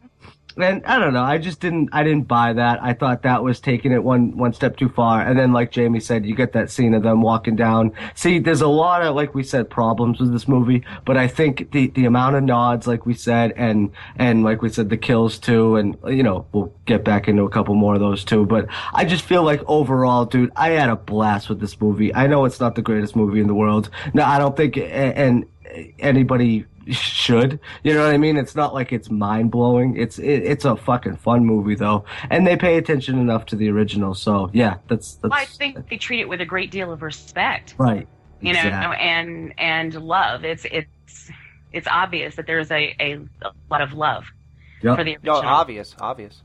And 0.57 0.85
I 0.85 0.99
don't 0.99 1.13
know. 1.13 1.23
I 1.23 1.39
just 1.39 1.61
didn't. 1.61 1.91
I 1.93 2.03
didn't 2.03 2.27
buy 2.27 2.53
that. 2.53 2.83
I 2.83 2.93
thought 2.93 3.23
that 3.23 3.43
was 3.43 3.61
taking 3.61 3.93
it 3.93 4.03
one 4.03 4.37
one 4.37 4.53
step 4.53 4.77
too 4.77 4.89
far. 4.89 5.21
And 5.23 5.39
then, 5.39 5.53
like 5.53 5.71
Jamie 5.71 6.01
said, 6.01 6.27
you 6.27 6.35
get 6.35 6.53
that 6.53 6.71
scene 6.71 6.95
of 6.95 7.03
them 7.03 7.23
walking 7.23 7.57
down. 7.57 7.93
See, 8.15 8.39
there's 8.39 8.61
a 8.61 8.69
lot 8.69 9.03
of 9.03 9.15
like 9.15 9.35
we 9.35 9.43
said 9.43 9.71
problems 9.71 10.21
with 10.21 10.33
this 10.33 10.49
movie, 10.49 10.85
but 11.05 11.17
I 11.17 11.29
think 11.29 11.71
the 11.71 11.89
the 11.89 12.05
amount 12.05 12.37
of 12.37 12.43
nods, 12.43 12.87
like 12.87 13.07
we 13.07 13.15
said, 13.15 13.53
and 13.57 13.91
and 14.17 14.43
like 14.43 14.63
we 14.63 14.69
said, 14.69 14.91
the 14.91 14.97
kills 14.97 15.39
too, 15.39 15.77
and 15.77 15.97
you 16.09 16.23
know 16.23 16.47
we'll 16.53 16.73
get 16.85 17.05
back 17.05 17.29
into 17.29 17.45
a 17.45 17.51
couple 17.51 17.75
more 17.75 17.95
of 17.95 18.01
those 18.01 18.25
too. 18.25 18.45
But 18.45 18.67
I 18.93 19.05
just 19.05 19.25
feel 19.25 19.45
like 19.45 19.63
overall, 19.69 20.25
dude, 20.25 20.53
I 20.57 20.71
had 20.71 20.91
a 20.91 20.97
blast 20.97 21.49
with 21.49 21.61
this 21.61 21.81
movie. 21.81 22.15
I 22.15 22.27
know 22.27 22.45
it's 22.45 22.61
not 22.61 22.75
the 22.75 22.83
greatest 22.83 23.15
movie 23.15 23.41
in 23.41 23.47
the 23.47 23.55
world. 23.55 23.91
No, 24.15 24.25
I 24.25 24.39
don't 24.39 24.57
think, 24.57 24.77
and 24.77 25.47
anybody 25.99 26.67
should. 26.89 27.61
You 27.85 27.95
know 27.95 28.05
what 28.05 28.15
I 28.15 28.19
mean? 28.19 28.37
It's 28.37 28.55
not 28.55 28.75
like 28.75 28.93
it's 28.93 29.11
mind 29.11 29.51
blowing. 29.51 29.97
It's 29.97 30.19
it, 30.19 30.43
it's 30.45 30.65
a 30.65 30.77
fucking 30.77 31.17
fun 31.17 31.45
movie 31.45 31.75
though, 31.75 32.05
and 32.31 32.47
they 32.47 32.57
pay 32.57 32.77
attention 32.79 33.19
enough 33.19 33.47
to 33.47 33.57
the 33.57 33.69
original. 33.71 34.15
So 34.15 34.51
yeah, 34.53 34.77
that's 34.89 35.15
that's 35.17 35.31
Well, 35.31 35.41
I 35.41 35.45
think 35.45 35.89
they 35.89 35.97
treat 35.99 36.21
it 36.21 36.29
with 36.29 36.41
a 36.41 36.47
great 36.47 36.71
deal 36.71 36.93
of 36.93 37.03
respect. 37.03 37.75
right. 37.79 38.07
you 38.41 38.53
know 38.53 38.59
and 38.61 39.53
and 39.59 39.95
love 39.95 40.45
it's 40.45 40.65
it's 40.73 41.31
it's 41.73 41.87
obvious 41.87 42.37
that 42.37 42.47
there's 42.47 42.71
a, 42.71 42.97
a, 42.99 43.13
a 43.43 43.53
lot 43.71 43.83
of 43.83 43.93
love 43.93 44.25
Yep. 44.83 44.97
for 44.97 45.05
the 45.05 45.19
No, 45.23 45.35
obvious, 45.35 45.95
obvious. 46.01 46.41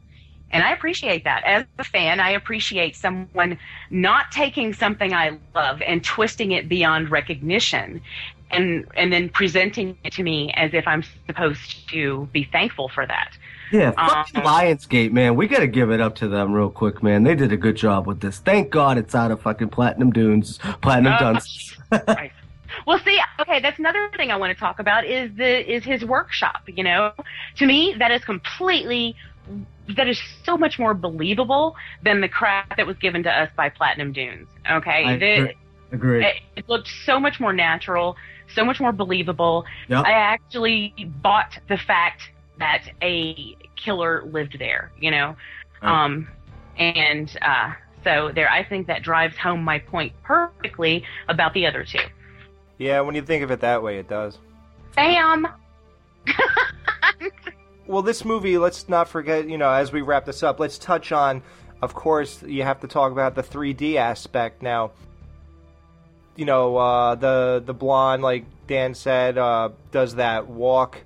and 0.51 0.61
i 0.61 0.73
appreciate 0.73 1.23
that 1.23 1.43
as 1.45 1.63
a 1.79 1.85
fan 1.85 2.19
i 2.19 2.31
appreciate 2.31 2.97
someone 2.97 3.57
not 3.89 4.29
taking 4.31 4.73
something 4.73 5.13
i 5.13 5.39
love 5.55 5.81
and 5.81 6.03
twisting 6.03 6.51
it 6.51 6.67
beyond 6.67 7.09
recognition 7.11 8.01
and 8.51 8.85
and 8.95 9.11
then 9.11 9.29
presenting 9.29 9.97
it 10.03 10.13
to 10.13 10.23
me 10.23 10.51
as 10.55 10.73
if 10.73 10.87
i'm 10.87 11.03
supposed 11.27 11.89
to 11.89 12.27
be 12.31 12.43
thankful 12.51 12.87
for 12.89 13.05
that 13.05 13.31
Yeah, 13.71 13.91
fucking 13.91 14.41
Um, 14.41 14.43
Lionsgate, 14.45 15.11
man. 15.11 15.35
We 15.35 15.47
gotta 15.47 15.65
give 15.67 15.89
it 15.91 15.99
up 15.99 16.13
to 16.15 16.27
them 16.27 16.53
real 16.53 16.69
quick, 16.69 17.01
man. 17.01 17.23
They 17.23 17.33
did 17.35 17.51
a 17.51 17.57
good 17.57 17.75
job 17.75 18.05
with 18.05 18.19
this. 18.21 18.37
Thank 18.37 18.69
God 18.69 18.97
it's 18.99 19.15
out 19.15 19.31
of 19.31 19.41
fucking 19.41 19.69
Platinum 19.69 20.11
Dunes, 20.11 20.59
Platinum 20.83 21.13
Uh, 21.13 21.19
Duns. 21.19 21.77
Well, 22.85 22.99
see, 22.99 23.17
okay, 23.39 23.59
that's 23.61 23.79
another 23.79 24.09
thing 24.17 24.31
I 24.31 24.35
want 24.35 24.53
to 24.53 24.59
talk 24.59 24.79
about 24.79 25.05
is 25.05 25.31
the 25.35 25.73
is 25.75 25.83
his 25.83 26.03
workshop. 26.03 26.61
You 26.67 26.83
know, 26.83 27.11
to 27.57 27.65
me, 27.65 27.95
that 27.99 28.11
is 28.11 28.23
completely 28.25 29.15
that 29.95 30.07
is 30.07 30.19
so 30.43 30.57
much 30.57 30.77
more 30.77 30.93
believable 30.93 31.75
than 32.03 32.19
the 32.21 32.27
crap 32.27 32.75
that 32.77 32.85
was 32.85 32.97
given 32.97 33.23
to 33.23 33.31
us 33.31 33.49
by 33.55 33.69
Platinum 33.69 34.11
Dunes. 34.11 34.47
Okay, 34.69 35.03
I 35.05 35.17
The- 35.17 35.33
agree. 35.33 35.55
Agree. 35.91 36.25
It, 36.25 36.35
it 36.57 36.69
looked 36.69 36.89
so 37.05 37.19
much 37.19 37.39
more 37.39 37.53
natural, 37.53 38.17
so 38.53 38.63
much 38.65 38.79
more 38.79 38.91
believable. 38.91 39.65
Yep. 39.89 40.05
I 40.05 40.11
actually 40.11 40.93
bought 41.21 41.57
the 41.67 41.77
fact 41.77 42.21
that 42.59 42.83
a 43.01 43.57
killer 43.75 44.23
lived 44.25 44.57
there. 44.59 44.91
You 44.99 45.11
know, 45.11 45.35
Right. 45.81 46.05
um, 46.05 46.27
and 46.77 47.35
uh, 47.41 47.73
so 48.03 48.31
there, 48.33 48.49
I 48.49 48.63
think 48.63 48.87
that 48.87 49.03
drives 49.03 49.37
home 49.37 49.63
my 49.63 49.79
point 49.79 50.13
perfectly 50.23 51.03
about 51.27 51.53
the 51.53 51.65
other 51.65 51.83
two. 51.83 51.99
Yeah, 52.77 53.01
when 53.01 53.15
you 53.15 53.21
think 53.21 53.43
of 53.43 53.51
it 53.51 53.61
that 53.61 53.81
way, 53.81 53.97
it 53.97 54.07
does. 54.09 54.37
Bam. 54.95 55.47
Well, 57.87 58.01
this 58.01 58.25
movie, 58.25 58.57
let's 58.57 58.89
not 58.89 59.07
forget, 59.07 59.47
you 59.47 59.59
know, 59.59 59.69
as 59.69 59.91
we 59.91 60.01
wrap 60.01 60.25
this 60.25 60.41
up, 60.41 60.59
let's 60.59 60.79
touch 60.79 61.11
on, 61.11 61.43
of 61.83 61.93
course, 61.93 62.41
you 62.41 62.63
have 62.63 62.79
to 62.79 62.87
talk 62.87 63.11
about 63.11 63.35
the 63.35 63.43
3D 63.43 63.95
aspect. 63.97 64.63
Now, 64.63 64.91
you 66.35 66.45
know, 66.45 66.75
uh, 66.77 67.15
the 67.15 67.63
the 67.65 67.73
blonde, 67.73 68.21
like 68.23 68.45
Dan 68.67 68.93
said, 68.93 69.37
uh, 69.37 69.69
does 69.91 70.15
that 70.15 70.47
walk. 70.47 71.01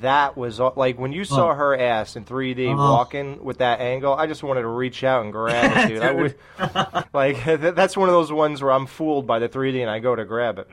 That 0.00 0.36
was 0.36 0.58
like 0.60 0.98
when 0.98 1.12
you 1.12 1.24
saw 1.24 1.52
her 1.52 1.76
ass 1.76 2.16
in 2.16 2.24
3D 2.24 2.72
Oh. 2.72 2.76
walking 2.76 3.44
with 3.44 3.58
that 3.58 3.80
angle. 3.80 4.14
I 4.14 4.26
just 4.26 4.42
wanted 4.42 4.62
to 4.62 4.68
reach 4.68 5.04
out 5.04 5.22
and 5.24 5.32
grab 5.32 5.76
it, 5.76 5.88
dude. 5.88 6.02
I 6.02 6.12
would, 6.12 6.36
like 7.12 7.44
that's 7.74 7.96
one 7.96 8.08
of 8.08 8.14
those 8.14 8.32
ones 8.32 8.62
where 8.62 8.72
I'm 8.72 8.86
fooled 8.86 9.26
by 9.26 9.38
the 9.40 9.48
3D 9.48 9.80
and 9.82 9.90
I 9.90 9.98
go 9.98 10.16
to 10.16 10.24
grab 10.24 10.58
it. 10.58 10.68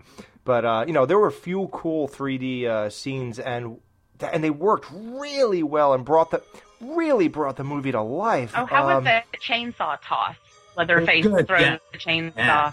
But 0.45 0.64
uh, 0.64 0.86
you 0.88 0.94
know, 0.94 1.06
there 1.06 1.19
were 1.19 1.27
a 1.27 1.32
few 1.32 1.68
cool 1.74 2.08
3D 2.08 2.66
uh, 2.68 2.90
scenes 2.90 3.40
and 3.40 3.80
and 4.22 4.42
they 4.44 4.50
worked 4.50 4.88
really 4.92 5.61
well 5.64 5.94
and 5.94 6.06
brought 6.06 6.32
the 6.32 6.42
really 6.80 7.27
brought 7.27 7.58
the 7.58 7.64
movie 7.66 7.92
to 7.92 8.02
life. 8.02 8.53
Oh, 8.56 8.66
how 8.66 8.88
Um, 8.88 9.03
was 9.03 9.03
the 9.03 9.24
chainsaw 9.40 9.98
toss? 10.02 10.36
Leatherface 10.77 11.26
Good, 11.26 11.48
throws 11.48 11.61
yeah. 11.61 11.77
the 11.92 11.98
chainsaw. 11.98 12.34
Yeah. 12.38 12.72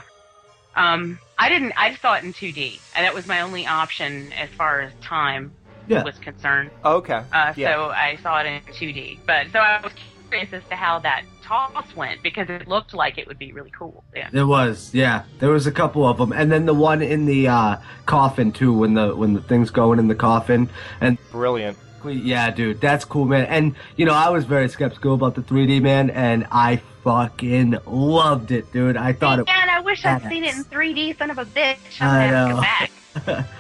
Um, 0.77 1.19
I 1.39 1.49
didn't. 1.49 1.73
I 1.77 1.95
saw 1.97 2.15
it 2.15 2.25
in 2.25 2.33
2D, 2.33 2.81
and 2.95 3.05
that 3.05 3.15
was 3.15 3.27
my 3.27 3.41
only 3.41 3.67
option 3.67 4.33
as 4.35 4.49
far 4.51 4.81
as 4.81 4.93
time 5.03 5.53
Yeah. 5.89 6.03
was 6.05 6.19
concerned. 6.19 6.71
Okay. 6.85 7.23
Uh, 7.33 7.53
yeah. 7.57 7.75
So 7.75 7.91
I 7.91 8.17
saw 8.23 8.41
it 8.41 8.47
in 8.47 8.61
2D. 8.73 9.19
But 9.27 9.49
so 9.53 9.59
I 9.59 9.81
was 9.83 9.93
curious 10.31 10.53
as 10.53 10.63
to 10.71 10.77
how 10.77 10.99
that 11.01 11.23
toss 11.43 11.95
went 11.95 12.23
because 12.23 12.49
it 12.49 12.67
looked 12.67 12.95
like 12.95 13.19
it 13.19 13.27
would 13.27 13.39
be 13.39 13.53
really 13.53 13.73
cool. 13.79 14.03
Yeah. 14.17 14.29
It 14.33 14.45
was, 14.45 14.91
yeah. 14.95 15.25
There 15.41 15.51
was 15.51 15.67
a 15.67 15.73
couple 15.73 16.07
of 16.07 16.17
them, 16.19 16.33
and 16.33 16.51
then 16.51 16.67
the 16.67 16.75
one 16.75 17.03
in 17.03 17.27
the 17.27 17.49
uh, 17.49 17.77
coffin 18.07 18.51
too, 18.53 18.73
when 18.73 18.95
the 18.95 19.15
when 19.15 19.35
the 19.35 19.43
thing's 19.43 19.71
going 19.71 19.99
in 19.99 20.09
the 20.09 20.15
coffin, 20.15 20.71
and 21.01 21.19
brilliant. 21.31 21.77
Yeah, 22.13 22.51
dude, 22.51 22.81
that's 22.81 23.05
cool, 23.05 23.25
man. 23.25 23.47
And 23.47 23.75
you 23.97 24.05
know, 24.05 24.13
I 24.15 24.29
was 24.31 24.45
very 24.45 24.69
skeptical 24.69 25.15
about 25.15 25.35
the 25.35 25.43
3D 25.43 25.81
man, 25.81 26.11
and 26.11 26.47
I 26.53 26.77
fucking 27.03 27.79
loved 27.87 28.51
it, 28.51 28.73
dude. 28.73 28.97
I 28.97 29.13
thought 29.13 29.39
it. 29.39 29.47
Man, 29.47 29.69
I 29.71 29.81
wish 29.81 30.05
I'd 30.05 30.23
seen 30.29 30.45
it 30.45 30.55
in 30.55 30.65
3D. 30.65 31.17
Son 31.19 31.31
of 31.31 31.39
a 31.39 31.45
bitch. 31.45 31.77
I 32.01 32.27
I'm 32.27 32.31
gonna 32.51 32.63
have 32.63 32.89
to 32.89 33.15
know. 33.21 33.25
go 33.25 33.33
back. 33.33 33.47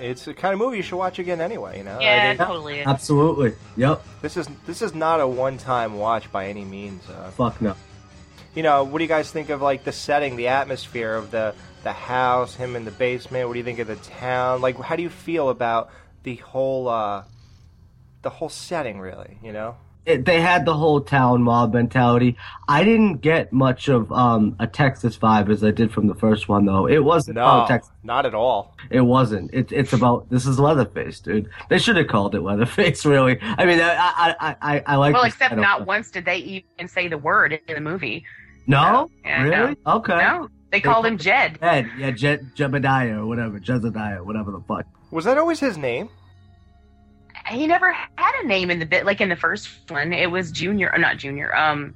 It's 0.00 0.24
the 0.24 0.34
kind 0.34 0.52
of 0.52 0.58
movie 0.58 0.78
you 0.78 0.82
should 0.82 0.96
watch 0.96 1.20
again 1.20 1.40
anyway. 1.40 1.78
You 1.78 1.84
know. 1.84 1.98
I 1.98 2.02
Yeah, 2.02 2.34
totally. 2.34 2.80
is. 2.80 2.86
Absolutely. 2.88 3.54
Yep. 3.76 4.02
This 4.20 4.36
is 4.36 4.48
this 4.66 4.82
is 4.82 4.92
not 4.92 5.20
a 5.20 5.26
one-time 5.28 5.94
watch 5.94 6.30
by 6.32 6.48
any 6.48 6.64
means. 6.64 7.08
Uh, 7.08 7.30
Fuck 7.30 7.62
no. 7.62 7.76
you 8.56 8.64
know, 8.64 8.82
what 8.82 8.98
do 8.98 9.04
you 9.04 9.08
guys 9.08 9.30
think 9.30 9.50
of 9.50 9.62
like 9.62 9.84
the 9.84 9.92
setting, 9.92 10.34
the 10.34 10.48
atmosphere 10.48 11.14
of 11.14 11.30
the 11.30 11.54
the 11.84 11.92
house, 11.92 12.56
him 12.56 12.74
in 12.74 12.84
the 12.84 12.90
basement? 12.90 13.46
What 13.46 13.52
do 13.54 13.58
you 13.60 13.64
think 13.64 13.78
of 13.78 13.86
the 13.86 13.94
town? 13.96 14.60
Like, 14.60 14.76
how 14.80 14.96
do 14.96 15.02
you 15.04 15.10
feel 15.10 15.48
about 15.48 15.90
the 16.24 16.34
whole 16.36 16.88
uh, 16.88 17.22
the 18.22 18.30
whole 18.30 18.48
setting? 18.48 19.00
Really, 19.00 19.38
you 19.42 19.52
know? 19.52 19.76
It, 20.04 20.24
they 20.24 20.40
had 20.40 20.64
the 20.64 20.74
whole 20.74 21.00
town 21.00 21.44
mob 21.44 21.74
mentality. 21.74 22.36
I 22.66 22.82
didn't 22.82 23.18
get 23.18 23.52
much 23.52 23.86
of 23.86 24.10
um, 24.10 24.56
a 24.58 24.66
Texas 24.66 25.16
vibe 25.16 25.48
as 25.48 25.62
I 25.62 25.70
did 25.70 25.92
from 25.92 26.08
the 26.08 26.14
first 26.16 26.48
one, 26.48 26.66
though. 26.66 26.88
It 26.88 27.04
wasn't 27.04 27.36
No, 27.36 27.42
about 27.42 27.68
Texas. 27.68 27.92
not 28.02 28.26
at 28.26 28.34
all. 28.34 28.74
It 28.90 29.02
wasn't. 29.02 29.54
It, 29.54 29.70
it's 29.70 29.92
about 29.92 30.28
this 30.28 30.44
is 30.44 30.58
Leatherface, 30.58 31.20
dude. 31.20 31.48
They 31.68 31.78
should 31.78 31.96
have 31.96 32.08
called 32.08 32.34
it 32.34 32.40
Leatherface, 32.40 33.06
really. 33.14 33.38
I 33.40 33.64
mean, 33.64 33.78
I 33.80 33.92
I 33.94 34.34
I, 34.40 34.56
I, 34.60 34.82
I 34.86 34.96
like. 34.96 35.14
well, 35.14 35.22
except 35.22 35.50
setup. 35.52 35.62
not 35.62 35.86
once 35.86 36.10
did 36.10 36.24
they 36.24 36.38
even 36.38 36.88
say 36.88 37.06
the 37.06 37.18
word 37.18 37.52
in 37.68 37.74
the 37.74 37.80
movie. 37.80 38.24
No, 38.66 39.08
Yeah, 39.24 39.42
really? 39.44 39.76
no. 39.86 39.92
Okay. 39.98 40.16
No, 40.16 40.48
they 40.72 40.80
called 40.80 41.06
him 41.06 41.16
Jed. 41.16 41.58
Jed, 41.60 41.88
yeah, 41.96 42.10
Jed, 42.10 42.50
Jebediah 42.56 43.18
or 43.18 43.26
whatever, 43.26 43.60
Jezediah, 43.60 44.24
whatever 44.24 44.50
the 44.50 44.60
fuck. 44.66 44.84
Was 45.12 45.26
that 45.26 45.38
always 45.38 45.60
his 45.60 45.76
name? 45.78 46.08
He 47.52 47.66
never 47.66 47.92
had 47.92 48.42
a 48.42 48.46
name 48.46 48.70
in 48.70 48.78
the 48.78 48.86
bit. 48.86 49.04
Like 49.06 49.20
in 49.20 49.28
the 49.28 49.36
first 49.36 49.68
one, 49.90 50.12
it 50.12 50.30
was 50.30 50.50
Junior, 50.50 50.90
or 50.92 50.98
not 50.98 51.16
Junior. 51.18 51.54
Um, 51.56 51.94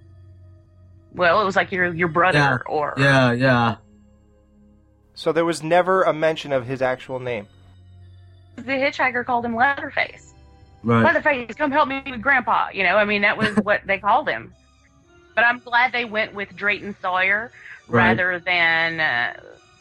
well, 1.14 1.40
it 1.40 1.44
was 1.44 1.56
like 1.56 1.72
your 1.72 1.92
your 1.94 2.08
brother 2.08 2.38
Yeah, 2.38 2.58
or 2.66 2.94
yeah, 2.98 3.32
yeah. 3.32 3.76
So 5.14 5.32
there 5.32 5.44
was 5.46 5.62
never 5.62 6.02
a 6.02 6.12
mention 6.12 6.52
of 6.52 6.66
his 6.66 6.82
actual 6.82 7.18
name. 7.20 7.46
the 8.56 8.62
hitchhiker 8.72 9.24
called 9.24 9.44
him 9.44 9.54
Leatherface. 9.56 10.34
Right. 10.82 11.02
Leatherface, 11.02 11.54
come 11.56 11.70
help 11.72 11.88
me 11.88 12.02
with 12.08 12.20
Grandpa. 12.22 12.68
You 12.72 12.84
know, 12.84 12.96
I 12.96 13.04
mean, 13.04 13.22
that 13.22 13.36
was 13.36 13.56
what 13.62 13.80
they 13.86 13.98
called 13.98 14.28
him. 14.28 14.54
But 15.34 15.44
I'm 15.44 15.58
glad 15.58 15.92
they 15.92 16.04
went 16.04 16.34
with 16.34 16.54
Drayton 16.56 16.94
Sawyer 17.02 17.50
Right. 17.88 18.08
rather 18.08 18.38
than 18.40 19.00
uh, 19.00 19.40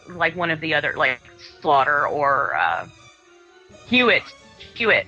like 0.10 0.36
one 0.36 0.52
of 0.52 0.62
the 0.62 0.74
other, 0.74 0.94
like 0.96 1.20
Slaughter 1.62 2.08
or 2.08 2.56
uh, 2.56 2.88
Hewitt. 3.88 4.24
Hewitt. 4.76 5.08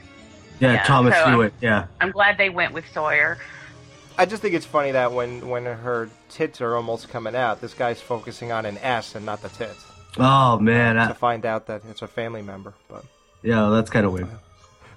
Yeah, 0.59 0.73
Yeah, 0.73 0.83
Thomas 0.83 1.15
so, 1.15 1.29
Hewitt. 1.29 1.53
Yeah. 1.61 1.87
I'm 2.01 2.11
glad 2.11 2.37
they 2.37 2.49
went 2.49 2.73
with 2.73 2.85
Sawyer. 2.93 3.37
I 4.17 4.25
just 4.25 4.41
think 4.41 4.55
it's 4.55 4.65
funny 4.65 4.91
that 4.91 5.11
when 5.11 5.47
when 5.47 5.65
her 5.65 6.09
tits 6.29 6.59
are 6.61 6.75
almost 6.75 7.09
coming 7.09 7.35
out, 7.35 7.61
this 7.61 7.75
guy's 7.75 8.01
focusing 8.01 8.51
on 8.51 8.65
an 8.65 8.77
S 8.79 9.13
and 9.13 9.25
not 9.25 9.41
the 9.43 9.49
tits. 9.49 9.85
Oh 10.17 10.57
man, 10.59 10.95
to 10.95 11.01
I, 11.01 11.13
find 11.13 11.45
out 11.45 11.67
that 11.67 11.83
it's 11.89 12.01
a 12.01 12.07
family 12.07 12.41
member, 12.41 12.73
but. 12.89 13.05
yeah, 13.43 13.69
that's 13.69 13.89
kind 13.91 14.05
of 14.05 14.13
weird. 14.13 14.29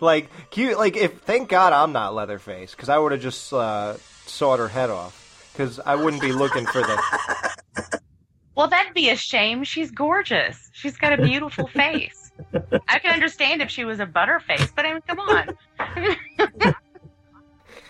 Like 0.03 0.31
cute. 0.49 0.79
Like 0.79 0.97
if 0.97 1.21
thank 1.25 1.51
God 1.51 1.75
I'm 1.75 1.93
not 1.93 2.15
Leatherface 2.15 2.71
because 2.71 2.89
I 2.89 2.97
would 2.97 3.13
have 3.13 3.21
just 3.21 3.53
uh, 3.53 3.99
sawed 4.25 4.59
her 4.59 4.69
head 4.69 4.89
off 4.89 5.51
because 5.53 5.79
I 5.79 5.95
wouldn't 5.95 6.23
be 6.23 6.33
looking 6.33 6.65
for 6.65 6.81
the. 6.81 8.01
Well, 8.57 8.69
that'd 8.69 8.93
be 8.95 9.09
a 9.11 9.17
shame. 9.17 9.65
She's 9.65 9.91
gorgeous. 9.91 10.71
She's 10.73 10.97
got 10.97 11.19
a 11.19 11.23
beautiful 11.23 11.67
face. 11.75 12.20
I 12.89 12.99
can 12.99 13.13
understand 13.13 13.63
if 13.63 13.71
she 13.71 13.85
was 13.85 14.01
a 14.01 14.07
butterface, 14.07 14.73
but 14.75 14.87
I 14.87 14.93
mean, 14.93 15.03
come 15.07 15.21
on. 15.21 16.75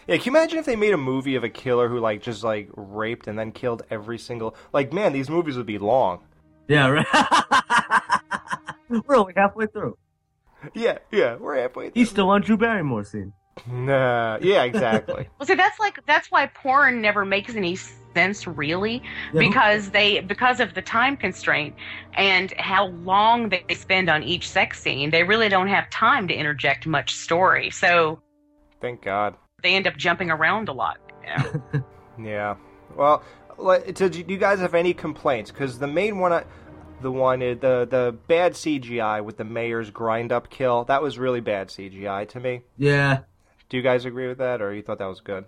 Yeah, 0.06 0.16
can 0.16 0.32
you 0.32 0.38
imagine 0.38 0.58
if 0.58 0.66
they 0.66 0.74
made 0.74 0.92
a 0.92 0.96
movie 0.96 1.36
of 1.36 1.44
a 1.44 1.48
killer 1.48 1.88
who 1.88 2.00
like 2.00 2.20
just 2.20 2.42
like 2.42 2.68
raped 2.74 3.28
and 3.28 3.38
then 3.38 3.52
killed 3.52 3.84
every 3.90 4.18
single 4.18 4.56
like 4.72 4.92
man 4.92 5.12
these 5.12 5.30
movies 5.30 5.56
would 5.56 5.66
be 5.66 5.78
long. 5.78 6.24
Yeah, 6.66 6.88
right. 6.88 8.20
We're 9.06 9.16
only 9.16 9.34
halfway 9.36 9.66
through. 9.66 9.96
Yeah, 10.74 10.98
yeah, 11.12 11.36
we're 11.36 11.56
halfway. 11.56 11.86
Through. 11.86 11.92
He's 12.00 12.10
still 12.10 12.28
on 12.28 12.42
Drew 12.42 12.56
Barrymore 12.56 13.04
scene. 13.04 13.32
Nah, 13.66 14.38
yeah, 14.40 14.62
exactly. 14.64 15.28
Well, 15.38 15.46
see, 15.46 15.54
that's 15.54 15.78
like 15.78 15.98
that's 16.06 16.30
why 16.30 16.46
porn 16.46 17.00
never 17.02 17.24
makes 17.24 17.54
any 17.54 17.76
sense, 18.14 18.46
really, 18.46 19.02
Yeah. 19.32 19.40
because 19.40 19.90
they 19.90 20.20
because 20.20 20.60
of 20.60 20.74
the 20.74 20.82
time 20.82 21.16
constraint 21.16 21.74
and 22.14 22.52
how 22.58 22.86
long 22.88 23.48
they 23.50 23.64
spend 23.74 24.08
on 24.08 24.22
each 24.22 24.48
sex 24.48 24.80
scene. 24.80 25.10
They 25.10 25.22
really 25.24 25.48
don't 25.48 25.68
have 25.68 25.88
time 25.90 26.26
to 26.28 26.34
interject 26.34 26.86
much 26.86 27.14
story, 27.14 27.70
so 27.70 28.20
Thank 28.80 29.02
God. 29.02 29.34
they 29.62 29.74
end 29.74 29.86
up 29.86 29.96
jumping 29.96 30.30
around 30.30 30.68
a 30.68 30.72
lot. 30.72 30.98
You 31.22 31.28
know? 31.36 31.84
Yeah. 32.22 32.56
Well, 32.96 33.22
let- 33.56 33.96
so 33.96 34.08
do 34.08 34.24
you 34.26 34.36
guys 34.38 34.58
have 34.60 34.74
any 34.74 34.92
complaints? 34.92 35.50
Because 35.50 35.78
the 35.78 35.86
main 35.86 36.18
one, 36.18 36.32
I- 36.32 36.44
the 37.00 37.10
one, 37.10 37.42
uh, 37.42 37.54
the 37.60 37.86
the 37.88 38.16
bad 38.26 38.52
CGI 38.52 39.22
with 39.24 39.36
the 39.38 39.44
mayor's 39.44 39.90
grind 39.90 40.32
up 40.32 40.50
kill, 40.50 40.84
that 40.84 41.02
was 41.02 41.18
really 41.18 41.40
bad 41.40 41.68
CGI 41.68 42.28
to 42.30 42.40
me. 42.40 42.62
Yeah. 42.76 43.20
Do 43.70 43.76
you 43.76 43.82
guys 43.82 44.04
agree 44.04 44.28
with 44.28 44.38
that, 44.38 44.60
or 44.60 44.74
you 44.74 44.82
thought 44.82 44.98
that 44.98 45.06
was 45.06 45.20
good? 45.20 45.46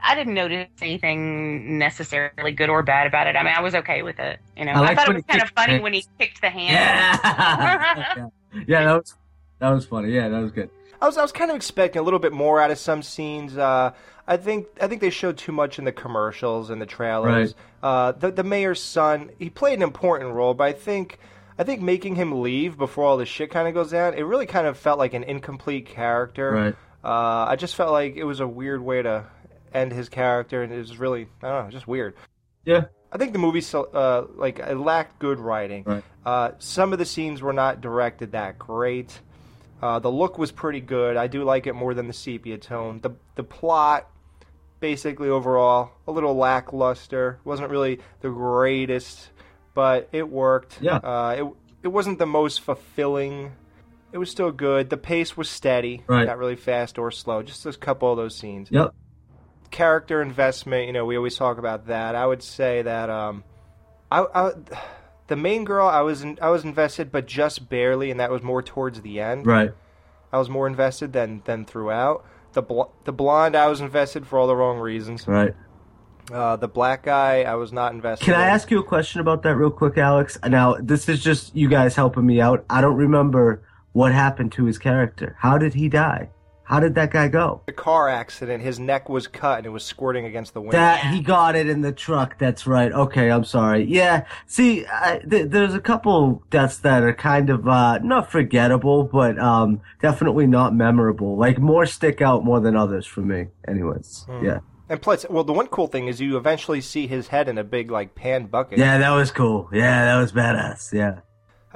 I 0.00 0.14
didn't 0.14 0.34
notice 0.34 0.68
anything 0.80 1.78
necessarily 1.78 2.52
good 2.52 2.68
or 2.68 2.82
bad 2.82 3.06
about 3.06 3.26
it. 3.26 3.36
I 3.36 3.42
mean, 3.42 3.54
I 3.54 3.60
was 3.60 3.74
okay 3.74 4.02
with 4.02 4.18
it. 4.18 4.38
You 4.56 4.64
know, 4.64 4.72
I 4.72 4.88
I, 4.88 4.94
thought 4.94 5.08
it 5.08 5.14
was 5.14 5.24
kind 5.24 5.42
of 5.42 5.50
funny 5.50 5.72
hand. 5.72 5.82
when 5.82 5.92
he 5.92 6.04
kicked 6.18 6.40
the 6.40 6.50
hand. 6.50 6.72
Yeah, 6.72 8.26
yeah, 8.66 8.84
that 8.84 8.92
was 8.92 9.14
that 9.58 9.70
was 9.70 9.86
funny. 9.86 10.12
Yeah, 10.12 10.28
that 10.28 10.40
was 10.40 10.52
good. 10.52 10.70
I 11.02 11.06
was 11.06 11.18
I 11.18 11.22
was 11.22 11.32
kind 11.32 11.50
of 11.50 11.56
expecting 11.56 12.00
a 12.00 12.02
little 12.02 12.18
bit 12.18 12.32
more 12.32 12.60
out 12.60 12.70
of 12.70 12.78
some 12.78 13.02
scenes. 13.02 13.58
Uh, 13.58 13.92
I 14.26 14.36
think 14.36 14.66
I 14.80 14.86
think 14.86 15.00
they 15.00 15.10
showed 15.10 15.36
too 15.36 15.52
much 15.52 15.78
in 15.78 15.84
the 15.84 15.92
commercials 15.92 16.70
and 16.70 16.80
the 16.80 16.86
trailers. 16.86 17.54
Uh, 17.82 18.12
the 18.12 18.30
the 18.30 18.44
mayor's 18.44 18.80
son, 18.80 19.30
he 19.38 19.50
played 19.50 19.74
an 19.74 19.82
important 19.82 20.32
role, 20.32 20.54
but 20.54 20.64
I 20.64 20.72
think 20.72 21.18
I 21.58 21.64
think 21.64 21.82
making 21.82 22.14
him 22.14 22.42
leave 22.42 22.78
before 22.78 23.04
all 23.04 23.16
this 23.16 23.28
shit 23.28 23.50
kind 23.50 23.68
of 23.68 23.74
goes 23.74 23.90
down, 23.90 24.14
it 24.14 24.22
really 24.22 24.46
kind 24.46 24.66
of 24.66 24.78
felt 24.78 24.98
like 24.98 25.14
an 25.14 25.24
incomplete 25.24 25.86
character. 25.86 26.50
Right. 26.52 26.76
Uh, 27.04 27.46
I 27.48 27.56
just 27.56 27.74
felt 27.74 27.92
like 27.92 28.16
it 28.16 28.24
was 28.24 28.40
a 28.40 28.48
weird 28.48 28.82
way 28.82 29.02
to 29.02 29.24
end 29.72 29.92
his 29.92 30.08
character, 30.08 30.62
and 30.62 30.72
it 30.72 30.78
was 30.78 30.98
really 30.98 31.28
I 31.42 31.48
don't 31.48 31.64
know, 31.66 31.70
just 31.70 31.86
weird. 31.86 32.14
Yeah. 32.64 32.86
I 33.12 33.18
think 33.18 33.32
the 33.32 33.38
movie 33.38 33.62
uh, 33.72 34.24
like 34.34 34.58
it 34.58 34.76
lacked 34.76 35.20
good 35.20 35.38
writing. 35.38 35.84
Right. 35.84 36.04
Uh, 36.26 36.50
some 36.58 36.92
of 36.92 36.98
the 36.98 37.04
scenes 37.04 37.42
were 37.42 37.52
not 37.52 37.80
directed 37.80 38.32
that 38.32 38.58
great. 38.58 39.20
Uh, 39.80 39.98
the 40.00 40.10
look 40.10 40.38
was 40.38 40.50
pretty 40.50 40.80
good. 40.80 41.16
I 41.16 41.28
do 41.28 41.44
like 41.44 41.66
it 41.66 41.74
more 41.74 41.94
than 41.94 42.08
the 42.08 42.12
sepia 42.12 42.58
tone. 42.58 43.00
The 43.00 43.10
the 43.36 43.44
plot, 43.44 44.10
basically 44.80 45.28
overall, 45.28 45.90
a 46.08 46.10
little 46.10 46.34
lackluster. 46.34 47.38
wasn't 47.44 47.70
really 47.70 48.00
the 48.20 48.30
greatest, 48.30 49.28
but 49.74 50.08
it 50.10 50.28
worked. 50.28 50.78
Yeah. 50.80 50.96
Uh, 50.96 51.36
it 51.38 51.46
it 51.84 51.88
wasn't 51.88 52.18
the 52.18 52.26
most 52.26 52.62
fulfilling. 52.62 53.52
It 54.14 54.18
was 54.18 54.30
still 54.30 54.52
good. 54.52 54.90
The 54.90 54.96
pace 54.96 55.36
was 55.36 55.50
steady, 55.50 56.04
Right. 56.06 56.24
not 56.24 56.38
really 56.38 56.54
fast 56.54 57.00
or 57.00 57.10
slow. 57.10 57.42
Just 57.42 57.66
a 57.66 57.72
couple 57.72 58.12
of 58.12 58.16
those 58.16 58.36
scenes 58.36 58.68
Yep. 58.70 58.94
character 59.72 60.22
investment, 60.22 60.86
you 60.86 60.92
know, 60.92 61.04
we 61.04 61.16
always 61.16 61.36
talk 61.36 61.58
about 61.58 61.88
that. 61.88 62.14
I 62.14 62.24
would 62.24 62.40
say 62.40 62.82
that 62.82 63.10
um, 63.10 63.42
I, 64.12 64.24
I 64.32 64.52
the 65.26 65.34
main 65.34 65.64
girl 65.64 65.88
I 65.88 66.02
was 66.02 66.22
in, 66.22 66.38
I 66.40 66.50
was 66.50 66.62
invested, 66.62 67.10
but 67.10 67.26
just 67.26 67.68
barely, 67.68 68.12
and 68.12 68.20
that 68.20 68.30
was 68.30 68.40
more 68.40 68.62
towards 68.62 69.00
the 69.00 69.18
end. 69.20 69.46
Right. 69.48 69.72
I 70.32 70.38
was 70.38 70.48
more 70.48 70.68
invested 70.68 71.12
than 71.12 71.42
than 71.44 71.64
throughout. 71.64 72.24
The 72.52 72.62
bl- 72.62 72.92
the 73.02 73.12
blonde 73.12 73.56
I 73.56 73.66
was 73.66 73.80
invested 73.80 74.28
for 74.28 74.38
all 74.38 74.46
the 74.46 74.54
wrong 74.54 74.78
reasons. 74.78 75.26
Right. 75.26 75.56
Uh, 76.32 76.54
the 76.54 76.68
black 76.68 77.02
guy 77.02 77.42
I 77.42 77.56
was 77.56 77.72
not 77.72 77.92
invested. 77.92 78.26
Can 78.26 78.34
I 78.34 78.46
ask 78.46 78.70
you 78.70 78.78
a 78.78 78.84
question 78.84 79.20
about 79.20 79.42
that 79.42 79.56
real 79.56 79.72
quick, 79.72 79.98
Alex? 79.98 80.38
Now, 80.46 80.76
this 80.80 81.08
is 81.08 81.20
just 81.20 81.56
you 81.56 81.68
guys 81.68 81.96
helping 81.96 82.24
me 82.24 82.40
out. 82.40 82.64
I 82.70 82.80
don't 82.80 82.96
remember 82.96 83.62
what 83.94 84.12
happened 84.12 84.52
to 84.52 84.66
his 84.66 84.76
character. 84.78 85.34
How 85.40 85.56
did 85.56 85.72
he 85.74 85.88
die? 85.88 86.28
How 86.66 86.80
did 86.80 86.94
that 86.94 87.10
guy 87.10 87.28
go? 87.28 87.60
the 87.66 87.72
car 87.72 88.08
accident? 88.08 88.62
His 88.62 88.78
neck 88.78 89.10
was 89.10 89.26
cut 89.26 89.58
and 89.58 89.66
it 89.66 89.70
was 89.70 89.84
squirting 89.84 90.24
against 90.24 90.54
the 90.54 90.62
window. 90.62 90.78
That 90.78 91.04
he 91.12 91.20
got 91.20 91.56
it 91.56 91.68
in 91.68 91.82
the 91.82 91.92
truck. 91.92 92.38
That's 92.38 92.66
right. 92.66 92.90
Okay, 92.90 93.30
I'm 93.30 93.44
sorry. 93.44 93.84
Yeah. 93.84 94.24
See, 94.46 94.86
I, 94.86 95.20
th- 95.28 95.50
there's 95.50 95.74
a 95.74 95.80
couple 95.80 96.42
deaths 96.48 96.78
that 96.78 97.02
are 97.02 97.12
kind 97.12 97.50
of 97.50 97.68
uh, 97.68 97.98
not 97.98 98.32
forgettable, 98.32 99.04
but 99.04 99.38
um, 99.38 99.82
definitely 100.00 100.46
not 100.46 100.74
memorable. 100.74 101.36
Like 101.36 101.58
more 101.58 101.84
stick 101.84 102.22
out 102.22 102.46
more 102.46 102.60
than 102.60 102.76
others 102.76 103.04
for 103.06 103.20
me. 103.20 103.48
Anyways, 103.68 104.24
Hmm. 104.28 104.44
yeah. 104.44 104.58
And 104.88 105.00
plus, 105.02 105.24
well, 105.28 105.44
the 105.44 105.52
one 105.52 105.66
cool 105.66 105.86
thing 105.86 106.08
is 106.08 106.18
you 106.20 106.36
eventually 106.38 106.80
see 106.80 107.06
his 107.06 107.28
head 107.28 107.48
in 107.48 107.58
a 107.58 107.64
big 107.64 107.90
like 107.90 108.14
pan 108.14 108.46
bucket. 108.46 108.78
Yeah, 108.78 108.96
that 108.98 109.10
was 109.10 109.30
cool. 109.30 109.68
Yeah, 109.72 110.06
that 110.06 110.18
was 110.20 110.32
badass. 110.32 110.92
Yeah. 110.94 111.20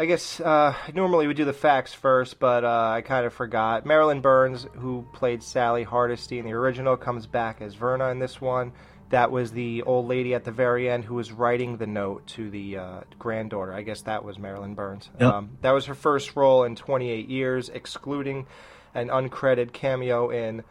I 0.00 0.06
guess 0.06 0.38
uh, 0.38 0.74
normally 0.94 1.26
we 1.26 1.34
do 1.34 1.44
the 1.44 1.52
facts 1.52 1.92
first, 1.92 2.38
but 2.38 2.64
uh, 2.64 2.90
I 2.94 3.00
kind 3.00 3.26
of 3.26 3.32
forgot. 3.32 3.84
Marilyn 3.84 4.20
Burns, 4.20 4.64
who 4.76 5.04
played 5.12 5.42
Sally 5.42 5.82
Hardesty 5.82 6.38
in 6.38 6.44
the 6.44 6.52
original, 6.52 6.96
comes 6.96 7.26
back 7.26 7.60
as 7.60 7.74
Verna 7.74 8.10
in 8.10 8.20
this 8.20 8.40
one. 8.40 8.72
That 9.10 9.32
was 9.32 9.50
the 9.50 9.82
old 9.82 10.06
lady 10.06 10.34
at 10.34 10.44
the 10.44 10.52
very 10.52 10.88
end 10.88 11.04
who 11.04 11.16
was 11.16 11.32
writing 11.32 11.78
the 11.78 11.86
note 11.88 12.24
to 12.28 12.48
the 12.48 12.76
uh, 12.76 13.00
granddaughter. 13.18 13.72
I 13.72 13.82
guess 13.82 14.02
that 14.02 14.22
was 14.22 14.38
Marilyn 14.38 14.74
Burns. 14.74 15.10
Yep. 15.18 15.32
Um, 15.34 15.58
that 15.62 15.72
was 15.72 15.86
her 15.86 15.96
first 15.96 16.36
role 16.36 16.62
in 16.62 16.76
28 16.76 17.28
years, 17.28 17.68
excluding 17.68 18.46
an 18.94 19.08
uncredited 19.08 19.72
cameo 19.72 20.30
in 20.30 20.62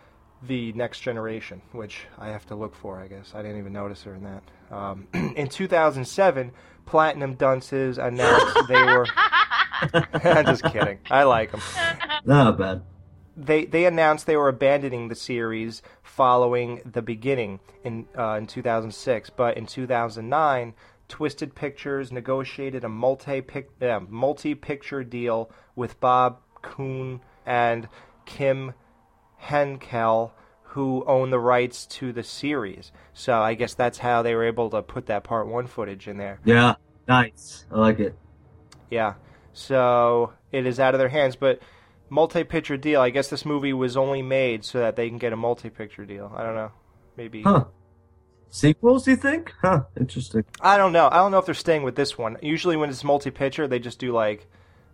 The 0.42 0.72
Next 0.72 1.02
Generation, 1.02 1.62
which 1.74 2.06
I 2.18 2.30
have 2.30 2.46
to 2.46 2.56
look 2.56 2.76
for, 2.76 2.98
I 2.98 3.08
guess. 3.08 3.34
I 3.36 3.42
didn't 3.42 3.58
even 3.58 3.74
notice 3.74 4.04
her 4.04 4.16
in 4.16 4.24
that. 4.24 4.44
Um, 4.72 5.08
in 5.36 5.50
2007, 5.50 6.54
Platinum 6.88 7.36
Dunces 7.36 8.00
announced 8.00 8.68
they 8.68 8.84
were 8.84 9.06
Just 10.24 10.64
kidding. 10.64 11.00
I 11.10 11.24
like 11.24 11.52
them. 11.52 11.62
Not 12.26 12.58
bad. 12.58 12.84
They 13.36 13.66
they 13.66 13.86
announced 13.86 14.26
they 14.26 14.38
were 14.38 14.50
abandoning 14.50 15.10
the 15.10 15.16
series 15.16 15.84
following 16.02 16.82
the 16.92 17.04
beginning 17.04 17.60
in 17.84 18.08
uh, 18.18 18.34
in 18.34 18.48
2006, 18.48 19.30
but 19.32 19.58
in 19.58 19.68
2009, 19.68 20.74
Twisted 21.08 21.54
Pictures 21.54 22.12
negotiated 22.12 22.84
a 22.84 22.90
multi 22.90 23.44
uh, 23.82 24.00
multi 24.10 24.56
picture 24.56 25.04
deal 25.04 25.52
with 25.76 26.00
Bob 26.00 26.40
Kuhn 26.64 27.22
and 27.46 27.88
Kim 28.26 28.74
Henkel, 29.38 30.34
who 30.78 31.04
own 31.08 31.32
the 31.32 31.40
rights 31.40 31.88
to 31.88 32.14
the 32.14 32.22
series. 32.22 32.92
So 33.12 33.34
I 33.34 33.56
guess 33.56 33.74
that's 33.74 33.98
how 33.98 34.22
they 34.22 34.36
were 34.36 34.46
able 34.46 34.70
to 34.70 34.84
put 34.84 35.08
that 35.08 35.24
part 35.24 35.48
one 35.48 35.66
footage 35.66 36.08
in 36.08 36.18
there. 36.18 36.40
Yeah, 36.46 36.76
nice. 37.08 37.66
I 37.72 37.80
like 37.80 38.00
it. 38.00 38.16
Yeah. 38.92 39.16
So 39.54 40.34
it 40.52 40.68
is 40.68 40.80
out 40.80 40.94
of 40.94 41.00
their 41.00 41.10
hands, 41.10 41.36
but 41.36 41.62
multi-picture 42.12 42.78
deal. 42.78 43.02
I 43.02 43.10
guess 43.10 43.28
this 43.28 43.44
movie 43.44 43.74
was 43.74 43.98
only 43.98 44.22
made 44.22 44.64
so 44.64 44.78
that 44.78 44.96
they 44.96 45.10
can 45.10 45.18
get 45.18 45.34
a 45.34 45.36
multi-picture 45.36 46.06
deal. 46.06 46.32
I 46.38 46.44
don't 46.44 46.54
know. 46.54 46.72
Maybe. 47.16 47.42
Huh. 47.42 47.66
Sequels, 48.52 49.08
you 49.08 49.16
think? 49.16 49.52
Huh. 49.64 49.86
Interesting. 50.00 50.46
I 50.62 50.78
don't 50.78 50.94
know. 50.94 51.10
I 51.12 51.16
don't 51.16 51.32
know 51.32 51.40
if 51.40 51.48
they're 51.48 51.56
staying 51.56 51.82
with 51.82 51.96
this 51.96 52.20
one. 52.20 52.38
Usually, 52.44 52.78
when 52.78 52.92
it's 52.92 53.04
multi-picture, 53.04 53.68
they 53.68 53.80
just 53.80 53.98
do 53.98 54.12
like 54.12 54.48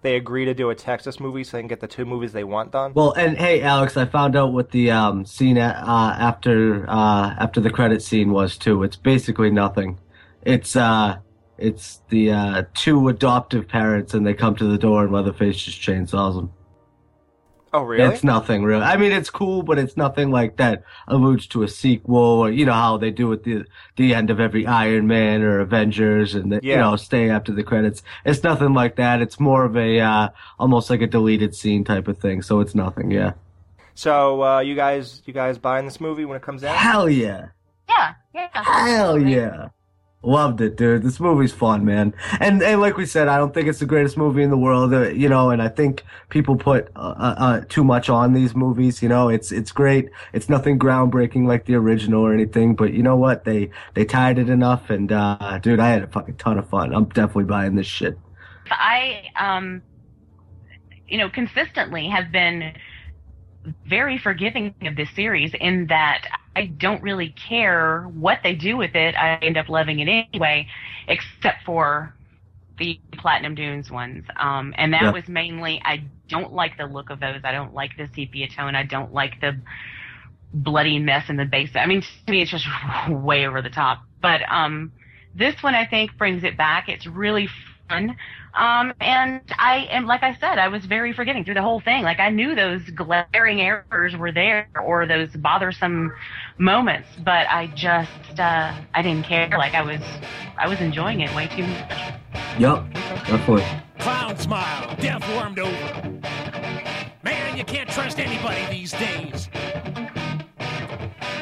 they 0.04 0.16
agree 0.16 0.46
to 0.46 0.54
do 0.54 0.70
a 0.70 0.76
Texas 0.76 1.20
movie 1.20 1.44
so 1.44 1.58
they 1.58 1.62
can 1.62 1.68
get 1.68 1.80
the 1.80 1.88
two 1.88 2.06
movies 2.06 2.34
they 2.34 2.44
want 2.44 2.72
done. 2.72 2.94
Well, 2.94 3.14
and 3.14 3.38
hey, 3.38 3.62
Alex, 3.62 3.98
I 3.98 4.06
found 4.06 4.36
out 4.36 4.54
what 4.54 4.72
the 4.72 4.92
um, 4.92 5.26
scene 5.26 5.58
uh, 5.58 6.16
after 6.20 6.88
uh, 6.90 7.36
after 7.40 7.60
the 7.60 7.70
credit 7.70 8.02
scene 8.02 8.32
was 8.32 8.58
too. 8.58 8.84
It's 8.84 8.98
basically 8.98 9.50
nothing. 9.50 10.00
It's 10.44 10.76
uh, 10.76 11.18
it's 11.58 12.02
the 12.10 12.32
uh, 12.32 12.64
two 12.74 13.08
adoptive 13.08 13.68
parents, 13.68 14.14
and 14.14 14.26
they 14.26 14.34
come 14.34 14.56
to 14.58 14.66
the 14.66 14.78
door, 14.78 15.04
and 15.04 15.12
Leatherface 15.12 15.64
just 15.64 15.82
chainsaws 15.82 16.36
them. 16.36 16.52
Oh, 17.74 17.82
really? 17.82 18.14
It's 18.14 18.24
nothing 18.24 18.64
really. 18.64 18.84
I 18.84 18.98
mean, 18.98 19.12
it's 19.12 19.32
cool, 19.32 19.64
but 19.64 19.80
it's 19.80 19.98
nothing 19.98 20.30
like 20.30 20.58
that 20.58 20.84
alludes 21.08 21.48
to 21.48 21.64
a 21.64 21.68
sequel, 21.68 22.16
or 22.16 22.52
you 22.52 22.66
know 22.66 22.74
how 22.74 22.98
they 22.98 23.10
do 23.10 23.34
at 23.34 23.44
the 23.44 23.66
the 23.96 24.14
end 24.14 24.30
of 24.30 24.40
every 24.40 24.68
Iron 24.68 25.08
Man 25.08 25.42
or 25.42 25.60
Avengers, 25.60 26.36
and 26.36 26.52
they, 26.52 26.60
you 26.62 26.76
know 26.76 26.96
stay 26.96 27.32
after 27.32 27.52
the 27.52 27.64
credits. 27.64 28.04
It's 28.26 28.44
nothing 28.44 28.74
like 28.74 28.98
that. 28.98 29.22
It's 29.22 29.40
more 29.40 29.66
of 29.66 29.76
a 29.76 30.00
uh, 30.00 30.30
almost 30.60 30.92
like 30.92 31.02
a 31.02 31.08
deleted 31.08 31.56
scene 31.56 31.84
type 31.84 32.08
of 32.08 32.20
thing. 32.20 32.44
So 32.44 32.60
it's 32.60 32.76
nothing. 32.76 33.10
Yeah. 33.10 33.34
So 33.96 34.44
uh, 34.44 34.60
you 34.60 34.76
guys, 34.76 35.22
you 35.26 35.34
guys 35.34 35.58
buying 35.58 35.86
this 35.86 36.00
movie 36.00 36.26
when 36.26 36.38
it 36.38 36.44
comes 36.44 36.64
out? 36.64 36.76
Hell 36.76 37.10
yeah. 37.10 37.48
Yeah, 37.90 38.14
yeah. 38.34 38.64
Hell 38.64 39.20
yeah. 39.20 39.70
Loved 40.26 40.62
it, 40.62 40.78
dude. 40.78 41.04
This 41.04 41.20
movie's 41.20 41.52
fun, 41.52 41.84
man. 41.84 42.14
And 42.40 42.64
and 42.64 42.80
like 42.80 42.96
we 42.96 43.06
said, 43.06 43.28
I 43.28 43.38
don't 43.38 43.54
think 43.54 43.68
it's 43.68 43.80
the 43.80 43.86
greatest 43.86 44.16
movie 44.16 44.42
in 44.42 44.50
the 44.50 44.58
world, 44.58 44.94
uh, 44.94 45.10
you 45.10 45.28
know. 45.28 45.50
And 45.50 45.62
I 45.62 45.68
think 45.68 46.02
people 46.30 46.56
put 46.56 46.88
uh, 46.96 47.14
uh, 47.18 47.36
uh, 47.38 47.62
too 47.68 47.84
much 47.84 48.10
on 48.10 48.32
these 48.32 48.56
movies. 48.56 49.04
You 49.04 49.10
know, 49.10 49.28
it's 49.28 49.52
it's 49.52 49.74
great. 49.74 50.10
It's 50.32 50.48
nothing 50.48 50.80
groundbreaking 50.80 51.46
like 51.46 51.66
the 51.66 51.76
original 51.76 52.22
or 52.22 52.34
anything. 52.34 52.74
But 52.74 52.94
you 52.94 53.04
know 53.04 53.18
what? 53.18 53.44
They 53.44 53.70
they 53.96 54.06
tied 54.06 54.40
it 54.40 54.50
enough. 54.50 54.90
And 54.90 55.12
uh, 55.12 55.60
dude, 55.62 55.82
I 55.82 55.90
had 55.90 56.04
a 56.04 56.08
fucking 56.08 56.38
ton 56.38 56.58
of 56.58 56.70
fun. 56.70 56.96
I'm 56.96 57.06
definitely 57.06 57.44
buying 57.44 57.76
this 57.76 57.88
shit. 57.88 58.18
I, 58.72 59.30
um, 59.38 59.82
you 61.10 61.18
know, 61.18 61.30
consistently 61.30 62.08
have 62.08 62.32
been 62.32 62.74
very 63.88 64.18
forgiving 64.18 64.74
of 64.84 64.96
this 64.96 65.10
series 65.16 65.54
in 65.60 65.88
that 65.88 66.26
I 66.56 66.68
don't 66.68 67.02
really 67.02 67.30
care 67.48 68.04
what 68.14 68.40
they 68.44 68.54
do 68.56 68.78
with 68.78 68.96
it. 68.96 69.16
I 69.16 69.36
end 69.42 69.58
up 69.58 69.70
loving 69.70 70.00
it 70.00 70.08
anyway, 70.10 70.68
except 71.08 71.64
for 71.66 72.14
the 72.78 73.00
Platinum 73.18 73.56
Dunes 73.56 73.90
ones. 73.92 74.26
Um, 74.40 74.74
and 74.78 74.94
that 74.94 75.00
Yeah. 75.02 75.12
was 75.12 75.28
mainly 75.28 75.82
I 75.86 76.04
don't 76.30 76.54
like 76.54 76.78
the 76.78 76.86
look 76.86 77.10
of 77.10 77.20
those. 77.20 77.42
I 77.44 77.52
don't 77.52 77.74
like 77.74 77.92
the 77.98 78.08
sepia 78.16 78.48
tone. 78.48 78.76
I 78.76 78.84
don't 78.84 79.14
like 79.14 79.40
the 79.42 79.54
bloody 80.54 81.00
mess 81.00 81.30
in 81.30 81.38
the 81.38 81.46
base. 81.46 81.72
I 81.76 81.86
mean, 81.86 82.02
to 82.02 82.32
me, 82.32 82.42
it's 82.42 82.52
just 82.52 82.68
way 83.10 83.48
over 83.48 83.62
the 83.62 83.70
top. 83.70 84.00
But 84.22 84.42
um, 84.50 84.94
this 85.36 85.56
one, 85.62 85.76
I 85.76 85.86
think, 85.86 86.18
brings 86.18 86.44
it 86.44 86.58
back. 86.58 86.90
It's 86.90 87.06
really 87.08 87.48
fun. 87.90 88.16
Um, 88.56 88.94
and 89.02 89.42
I 89.58 89.88
am, 89.90 90.06
like 90.06 90.24
I 90.24 90.36
said, 90.36 90.60
I 90.60 90.68
was 90.68 90.86
very 90.86 91.14
forgiving 91.14 91.44
through 91.44 91.56
the 91.56 91.62
whole 91.62 91.80
thing. 91.80 92.04
Like 92.04 92.20
I 92.20 92.30
knew 92.30 92.56
those 92.56 92.82
glaring 92.92 93.62
errors 93.62 94.16
were 94.16 94.32
there 94.32 94.70
or 94.84 95.08
those 95.08 95.30
bothersome 95.32 96.14
moments, 96.58 97.10
but 97.24 97.48
I 97.50 97.68
just, 97.76 98.40
uh, 98.40 98.74
I 98.94 99.02
didn't 99.02 99.26
care. 99.26 99.50
Like 99.50 99.74
I 99.74 99.82
was, 99.82 100.02
I 100.58 100.68
was 100.68 100.80
enjoying 100.82 101.22
it 101.22 101.34
way 101.36 101.48
too 101.48 101.66
much. 101.66 102.14
Yup, 102.60 102.94
definitely. 102.94 103.66
Clown 104.00 104.38
smile, 104.38 104.96
death 104.98 105.28
warmed 105.34 105.60
over. 105.60 106.20
Man, 107.24 107.58
you 107.58 107.64
can't 107.64 107.90
trust 107.90 108.20
anybody 108.20 108.66
these 108.70 108.92
days. 108.92 109.50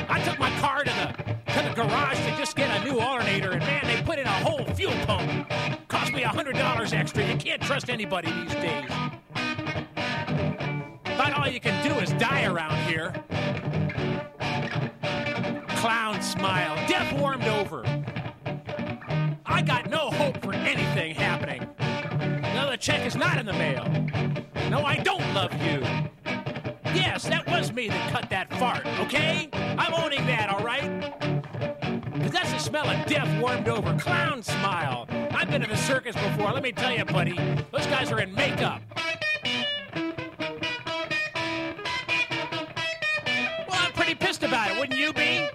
I 0.07 0.21
took 0.23 0.39
my 0.39 0.51
car 0.59 0.83
to 0.83 0.89
the 0.89 1.30
to 1.53 1.63
the 1.63 1.73
garage 1.75 2.17
to 2.25 2.37
just 2.37 2.55
get 2.55 2.69
a 2.81 2.83
new 2.83 2.99
alternator, 2.99 3.51
and 3.51 3.61
man, 3.61 3.81
they 3.85 4.01
put 4.03 4.17
in 4.17 4.25
a 4.25 4.29
whole 4.29 4.63
fuel 4.73 4.93
pump. 5.05 5.49
Cost 5.87 6.13
me 6.13 6.23
a 6.23 6.29
hundred 6.29 6.55
dollars 6.55 6.93
extra. 6.93 7.25
You 7.25 7.35
can't 7.35 7.61
trust 7.61 7.89
anybody 7.89 8.31
these 8.31 8.53
days. 8.55 8.89
Thought 11.17 11.33
all 11.33 11.47
you 11.47 11.59
can 11.59 11.85
do 11.85 11.93
is 11.99 12.11
die 12.13 12.45
around 12.45 12.77
here. 12.87 13.13
Clown 15.75 16.21
smile, 16.21 16.75
death 16.87 17.11
warmed 17.19 17.43
over. 17.45 17.83
I 19.45 19.61
got 19.61 19.89
no 19.89 20.09
hope 20.11 20.41
for 20.41 20.53
anything 20.53 21.15
happening. 21.15 21.67
Another 21.79 22.77
check 22.77 23.05
is 23.05 23.15
not 23.15 23.37
in 23.37 23.45
the 23.45 23.53
mail. 23.53 23.83
No, 24.69 24.85
I 24.85 24.95
don't 24.97 25.33
love 25.33 25.53
you. 25.61 25.81
Yes, 26.93 27.23
that 27.23 27.45
was 27.47 27.73
me 27.73 27.89
that 27.89 28.11
cut 28.11 28.29
that 28.29 28.51
fart, 28.53 28.85
okay? 28.99 29.49
I'm 29.53 29.93
owning 29.93 30.25
that, 30.27 30.49
all 30.49 30.63
right? 30.63 31.40
That's 32.31 32.51
the 32.53 32.59
smell 32.59 32.89
of 32.89 33.05
death 33.07 33.41
warmed 33.41 33.67
over. 33.67 33.97
Clown 33.99 34.41
smile. 34.41 35.05
I've 35.31 35.51
been 35.51 35.61
to 35.61 35.67
the 35.67 35.75
circus 35.75 36.15
before. 36.15 36.51
Let 36.51 36.63
me 36.63 36.71
tell 36.71 36.91
you, 36.93 37.03
buddy, 37.03 37.35
those 37.71 37.85
guys 37.87 38.09
are 38.11 38.21
in 38.21 38.33
makeup. 38.33 38.81
Well, 43.67 43.79
I'm 43.79 43.91
pretty 43.91 44.15
pissed 44.15 44.43
about 44.43 44.71
it, 44.71 44.79
wouldn't 44.79 44.97
you 44.97 45.11
be? 45.11 45.49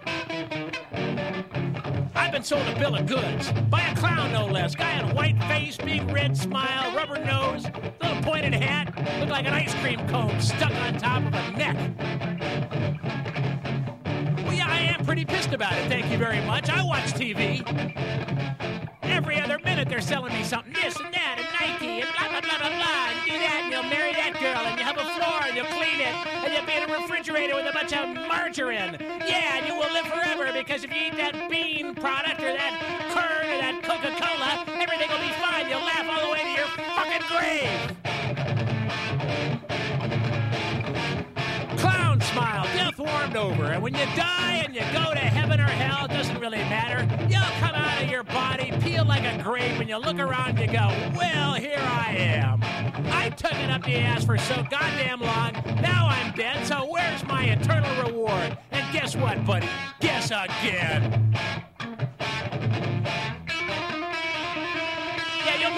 I've 2.15 2.33
been 2.33 2.43
sold 2.43 2.67
a 2.69 2.79
bill 2.79 2.95
of 2.97 3.07
goods 3.07 3.53
by 3.71 3.81
a 3.81 3.97
clown, 3.97 4.33
no 4.33 4.45
less. 4.47 4.75
Guy 4.75 4.99
in 4.99 5.11
a 5.11 5.15
white 5.15 5.39
face, 5.45 5.79
big 5.79 6.03
red 6.11 6.37
smile, 6.37 6.95
rubber 6.95 7.25
nose, 7.25 7.65
little 8.03 8.23
pointed 8.23 8.53
hat, 8.53 8.95
looked 9.19 9.31
like 9.31 9.47
an 9.47 9.55
ice 9.55 9.75
cream 9.77 10.07
cone 10.09 10.39
stuck 10.41 10.73
on 10.73 10.99
top 10.99 11.25
of 11.25 11.33
a 11.33 11.51
neck. 11.53 11.77
I 14.77 14.81
am 14.93 15.07
pretty 15.07 15.25
pissed 15.25 15.55
about 15.55 15.73
it. 15.73 15.89
Thank 15.89 16.11
you 16.11 16.19
very 16.19 16.41
much. 16.43 16.69
I 16.69 16.85
watch 16.85 17.15
TV. 17.15 17.65
Every 19.03 19.41
other 19.41 19.59
minute 19.59 19.89
they're 19.89 20.03
selling 20.03 20.35
me 20.35 20.45
something, 20.45 20.75
this 20.75 21.01
and 21.01 21.15
that, 21.15 21.41
and 21.41 21.49
Nike, 21.57 22.05
and 22.05 22.11
blah, 22.13 22.29
blah, 22.29 22.45
blah, 22.45 22.59
blah, 22.61 22.69
blah. 22.69 23.09
And 23.09 23.19
do 23.25 23.33
that, 23.41 23.61
and 23.65 23.73
you'll 23.73 23.89
marry 23.89 24.13
that 24.13 24.37
girl, 24.37 24.61
and 24.69 24.77
you 24.77 24.85
have 24.85 25.01
a 25.01 25.09
floor, 25.17 25.41
and 25.49 25.57
you'll 25.57 25.73
clean 25.73 25.97
it, 25.97 26.13
and 26.45 26.53
you'll 26.53 26.69
be 26.69 26.77
in 26.77 26.85
a 26.85 26.93
refrigerator 26.93 27.57
with 27.57 27.65
a 27.65 27.73
bunch 27.73 27.97
of 27.97 28.05
margarine. 28.29 29.01
Yeah, 29.25 29.57
and 29.57 29.65
you 29.65 29.73
will 29.81 29.89
live 29.97 30.13
forever 30.13 30.53
because 30.53 30.85
if 30.85 30.93
you 30.93 31.09
eat 31.09 31.17
that 31.17 31.49
bean 31.49 31.95
product, 31.95 32.45
or 32.45 32.53
that 32.53 32.77
curd, 33.17 33.49
or 33.49 33.57
that 33.65 33.81
Coca 33.81 34.13
Cola, 34.21 34.61
everything 34.77 35.09
will 35.09 35.25
be 35.25 35.33
fine. 35.41 35.73
You'll 35.73 35.89
laugh 35.89 36.05
all 36.05 36.21
the 36.21 36.33
way 36.37 36.45
to 36.45 36.53
your 36.53 36.69
fucking 36.93 37.25
grave. 37.33 38.16
Smile, 43.07 43.31
death 43.31 43.35
warmed 43.35 43.37
over. 43.37 43.73
And 43.73 43.83
when 43.83 43.95
you 43.95 44.05
die 44.17 44.63
and 44.65 44.75
you 44.75 44.83
go 44.93 45.13
to 45.13 45.19
heaven 45.19 45.61
or 45.61 45.67
hell, 45.67 46.07
it 46.07 46.09
doesn't 46.09 46.39
really 46.41 46.59
matter. 46.59 47.03
You'll 47.29 47.43
come 47.59 47.75
out 47.75 48.03
of 48.03 48.11
your 48.11 48.25
body, 48.25 48.73
peel 48.81 49.05
like 49.05 49.25
a 49.25 49.43
grape, 49.43 49.81
and 49.81 49.89
you 49.89 49.99
look 49.99 50.19
around 50.19 50.59
you 50.59 50.67
go, 50.67 50.89
well, 51.17 51.55
here 51.55 51.79
I 51.79 52.15
am. 52.17 52.61
I 53.13 53.31
took 53.31 53.55
it 53.55 53.71
up 53.71 53.85
the 53.85 53.97
ass 53.97 54.25
for 54.25 54.39
so 54.39 54.65
goddamn 54.71 55.21
long. 55.21 55.53
Now 55.81 56.09
I'm 56.09 56.33
dead, 56.35 56.67
so 56.67 56.87
where's 56.91 57.25
my 57.25 57.45
eternal 57.45 58.05
reward? 58.05 58.57
And 58.71 58.93
guess 58.93 59.17
what, 59.17 59.45
buddy? 59.45 59.69
Guess 60.01 60.31
again. 60.31 61.35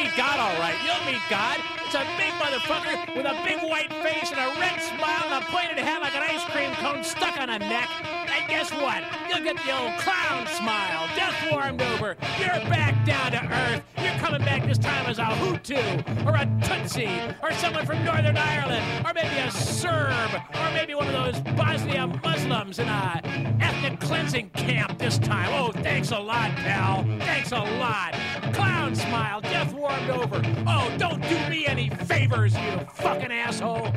Meet 0.09 0.17
God 0.17 0.41
all 0.41 0.59
right. 0.59 0.75
You'll 0.85 1.05
meet 1.05 1.21
God. 1.29 1.61
It's 1.85 1.95
a 1.95 2.01
big 2.17 2.33
motherfucker 2.41 3.15
with 3.15 3.27
a 3.27 3.37
big 3.45 3.61
white 3.61 3.93
face 4.03 4.33
and 4.33 4.41
a 4.41 4.59
red 4.59 4.81
smile 4.81 5.25
and 5.27 5.45
a 5.45 5.47
pointed 5.49 5.77
hat 5.77 6.01
like 6.01 6.15
an 6.15 6.23
ice 6.23 6.45
cream 6.45 6.73
cone 6.81 7.05
stuck 7.05 7.39
on 7.39 7.51
a 7.51 7.59
neck. 7.59 7.91
And 8.39 8.49
guess 8.49 8.71
what? 8.71 9.03
You'll 9.29 9.43
get 9.43 9.57
the 9.65 9.77
old 9.77 9.99
clown 9.99 10.47
smile, 10.47 11.09
death 11.17 11.51
warmed 11.51 11.83
over. 11.83 12.17
You're 12.39 12.61
back 12.71 13.05
down 13.05 13.33
to 13.33 13.45
earth. 13.45 13.83
You're 14.01 14.15
coming 14.19 14.43
back 14.43 14.65
this 14.65 14.79
time 14.79 15.07
as 15.07 15.19
a 15.19 15.25
Hutu, 15.25 15.77
or 16.25 16.37
a 16.37 16.47
Tutsi, 16.63 17.35
or 17.43 17.53
someone 17.55 17.85
from 17.85 18.05
Northern 18.05 18.37
Ireland, 18.37 19.05
or 19.05 19.13
maybe 19.13 19.37
a 19.39 19.51
Serb, 19.51 20.41
or 20.55 20.71
maybe 20.73 20.95
one 20.95 21.09
of 21.09 21.13
those 21.13 21.41
Bosnia 21.57 22.07
Muslims 22.07 22.79
in 22.79 22.89
a 22.89 23.21
ethnic 23.61 23.99
cleansing 23.99 24.51
camp 24.51 24.99
this 24.99 25.19
time. 25.19 25.53
Oh, 25.53 25.73
thanks 25.73 26.13
a 26.13 26.19
lot, 26.19 26.53
pal. 26.53 27.03
Thanks 27.19 27.51
a 27.51 27.59
lot. 27.59 28.13
Clown 28.53 28.95
smile, 28.95 29.41
death 29.41 29.73
warmed 29.73 30.11
over. 30.11 30.41
Oh, 30.65 30.95
don't 30.97 31.21
do 31.23 31.51
me 31.51 31.67
any 31.67 31.91
favors, 31.91 32.55
you 32.55 32.87
fucking 32.95 33.33
asshole. 33.33 33.93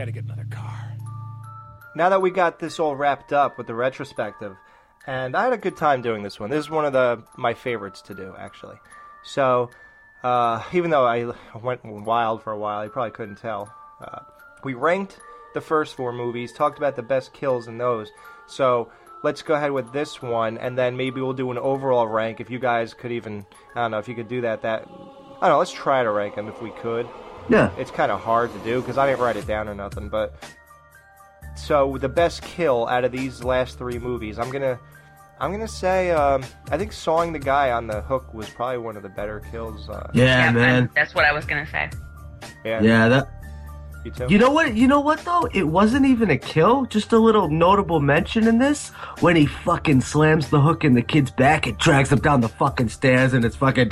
Gotta 0.00 0.12
get 0.12 0.24
another 0.24 0.46
car. 0.50 0.96
Now 1.94 2.08
that 2.08 2.22
we 2.22 2.30
got 2.30 2.58
this 2.58 2.80
all 2.80 2.96
wrapped 2.96 3.34
up 3.34 3.58
with 3.58 3.66
the 3.66 3.74
retrospective, 3.74 4.56
and 5.06 5.36
I 5.36 5.44
had 5.44 5.52
a 5.52 5.58
good 5.58 5.76
time 5.76 6.00
doing 6.00 6.22
this 6.22 6.40
one. 6.40 6.48
This 6.48 6.64
is 6.64 6.70
one 6.70 6.86
of 6.86 6.94
the 6.94 7.22
my 7.36 7.52
favorites 7.52 8.00
to 8.02 8.14
do, 8.14 8.34
actually. 8.38 8.76
So, 9.22 9.68
uh, 10.22 10.62
even 10.72 10.90
though 10.90 11.06
I 11.06 11.32
went 11.62 11.84
wild 11.84 12.42
for 12.42 12.52
a 12.52 12.58
while, 12.58 12.82
you 12.84 12.90
probably 12.90 13.10
couldn't 13.10 13.36
tell. 13.36 13.70
Uh, 14.00 14.20
we 14.64 14.72
ranked 14.72 15.20
the 15.52 15.60
first 15.60 15.96
four 15.96 16.12
movies, 16.12 16.52
talked 16.52 16.78
about 16.78 16.96
the 16.96 17.02
best 17.02 17.34
kills 17.34 17.68
in 17.68 17.76
those. 17.76 18.10
So 18.46 18.90
let's 19.22 19.42
go 19.42 19.54
ahead 19.54 19.72
with 19.72 19.92
this 19.92 20.22
one, 20.22 20.56
and 20.56 20.78
then 20.78 20.96
maybe 20.96 21.20
we'll 21.20 21.34
do 21.34 21.50
an 21.50 21.58
overall 21.58 22.06
rank. 22.06 22.40
If 22.40 22.48
you 22.48 22.58
guys 22.58 22.94
could 22.94 23.12
even, 23.12 23.44
I 23.74 23.82
don't 23.82 23.90
know, 23.90 23.98
if 23.98 24.08
you 24.08 24.14
could 24.14 24.28
do 24.28 24.40
that. 24.42 24.62
That 24.62 24.82
I 24.82 25.48
don't 25.48 25.50
know. 25.50 25.58
Let's 25.58 25.72
try 25.72 26.02
to 26.02 26.10
rank 26.10 26.36
them 26.36 26.48
if 26.48 26.62
we 26.62 26.70
could. 26.70 27.06
Yeah. 27.50 27.70
It's 27.76 27.90
kind 27.90 28.10
of 28.12 28.20
hard 28.20 28.52
to 28.52 28.58
do 28.60 28.80
because 28.80 28.96
I 28.96 29.06
didn't 29.06 29.20
write 29.20 29.36
it 29.36 29.46
down 29.46 29.68
or 29.68 29.74
nothing. 29.74 30.08
But 30.08 30.34
so 31.56 31.98
the 31.98 32.08
best 32.08 32.42
kill 32.42 32.86
out 32.86 33.04
of 33.04 33.12
these 33.12 33.42
last 33.42 33.76
three 33.76 33.98
movies, 33.98 34.38
I'm 34.38 34.50
gonna, 34.50 34.78
I'm 35.40 35.50
gonna 35.50 35.68
say, 35.68 36.10
um, 36.10 36.44
I 36.70 36.78
think 36.78 36.92
sawing 36.92 37.32
the 37.32 37.38
guy 37.38 37.72
on 37.72 37.86
the 37.86 38.00
hook 38.02 38.32
was 38.32 38.48
probably 38.48 38.78
one 38.78 38.96
of 38.96 39.02
the 39.02 39.08
better 39.08 39.40
kills. 39.50 39.88
Uh, 39.88 40.10
Yeah, 40.14 40.52
man. 40.52 40.90
That's 40.94 41.14
what 41.14 41.24
I 41.24 41.32
was 41.32 41.44
gonna 41.44 41.66
say. 41.66 41.90
Yeah. 42.64 42.80
Yeah, 42.82 43.08
that. 43.08 43.28
You 44.04 44.10
too. 44.10 44.26
You 44.30 44.38
know 44.38 44.50
what? 44.50 44.74
You 44.74 44.86
know 44.88 45.00
what 45.00 45.18
though? 45.26 45.46
It 45.52 45.64
wasn't 45.64 46.06
even 46.06 46.30
a 46.30 46.38
kill. 46.38 46.86
Just 46.86 47.12
a 47.12 47.18
little 47.18 47.48
notable 47.50 48.00
mention 48.00 48.46
in 48.46 48.56
this 48.58 48.88
when 49.20 49.36
he 49.36 49.44
fucking 49.44 50.00
slams 50.00 50.48
the 50.48 50.60
hook 50.60 50.84
in 50.84 50.94
the 50.94 51.02
kid's 51.02 51.30
back 51.30 51.66
and 51.66 51.76
drags 51.76 52.10
him 52.10 52.20
down 52.20 52.40
the 52.40 52.48
fucking 52.48 52.88
stairs, 52.88 53.34
and 53.34 53.44
it's 53.44 53.56
fucking 53.56 53.88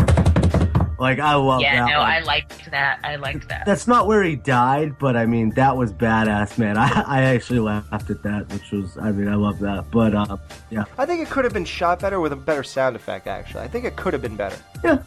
like 0.99 1.21
I 1.21 1.35
love 1.35 1.61
yeah, 1.61 1.81
that. 1.81 1.89
Yeah, 1.89 1.95
no, 1.95 2.01
one. 2.01 2.11
I 2.11 2.21
liked 2.21 2.71
that. 2.71 3.01
I 3.05 3.17
liked 3.17 3.49
that. 3.49 3.65
That's 3.67 3.87
not 3.87 4.07
where 4.07 4.23
he 4.23 4.37
died, 4.37 4.99
but 4.99 5.17
I 5.17 5.27
mean 5.27 5.51
that 5.51 5.77
was 5.77 5.93
badass, 5.93 6.59
man. 6.59 6.77
I 6.77 6.89
I 7.07 7.23
actually 7.23 7.61
laughed 7.61 8.11
at 8.11 8.23
that, 8.23 8.49
which 8.53 8.71
was 8.73 8.99
I 8.99 9.13
mean 9.13 9.29
I 9.29 9.37
love 9.37 9.59
that. 9.61 9.91
But 9.91 10.15
uh, 10.15 10.37
yeah, 10.71 10.85
I 10.99 11.07
think 11.07 11.23
it 11.23 11.31
could 11.31 11.45
have 11.45 11.55
been 11.55 11.65
shot 11.65 12.01
better 12.01 12.21
with 12.21 12.33
a 12.33 12.37
better 12.37 12.63
sound 12.63 12.97
effect. 12.97 13.27
Actually, 13.27 13.65
I 13.65 13.69
think 13.69 13.85
it 13.85 13.97
could 13.97 14.13
have 14.13 14.23
been 14.23 14.37
better. 14.37 14.59
Yeah. 14.83 15.03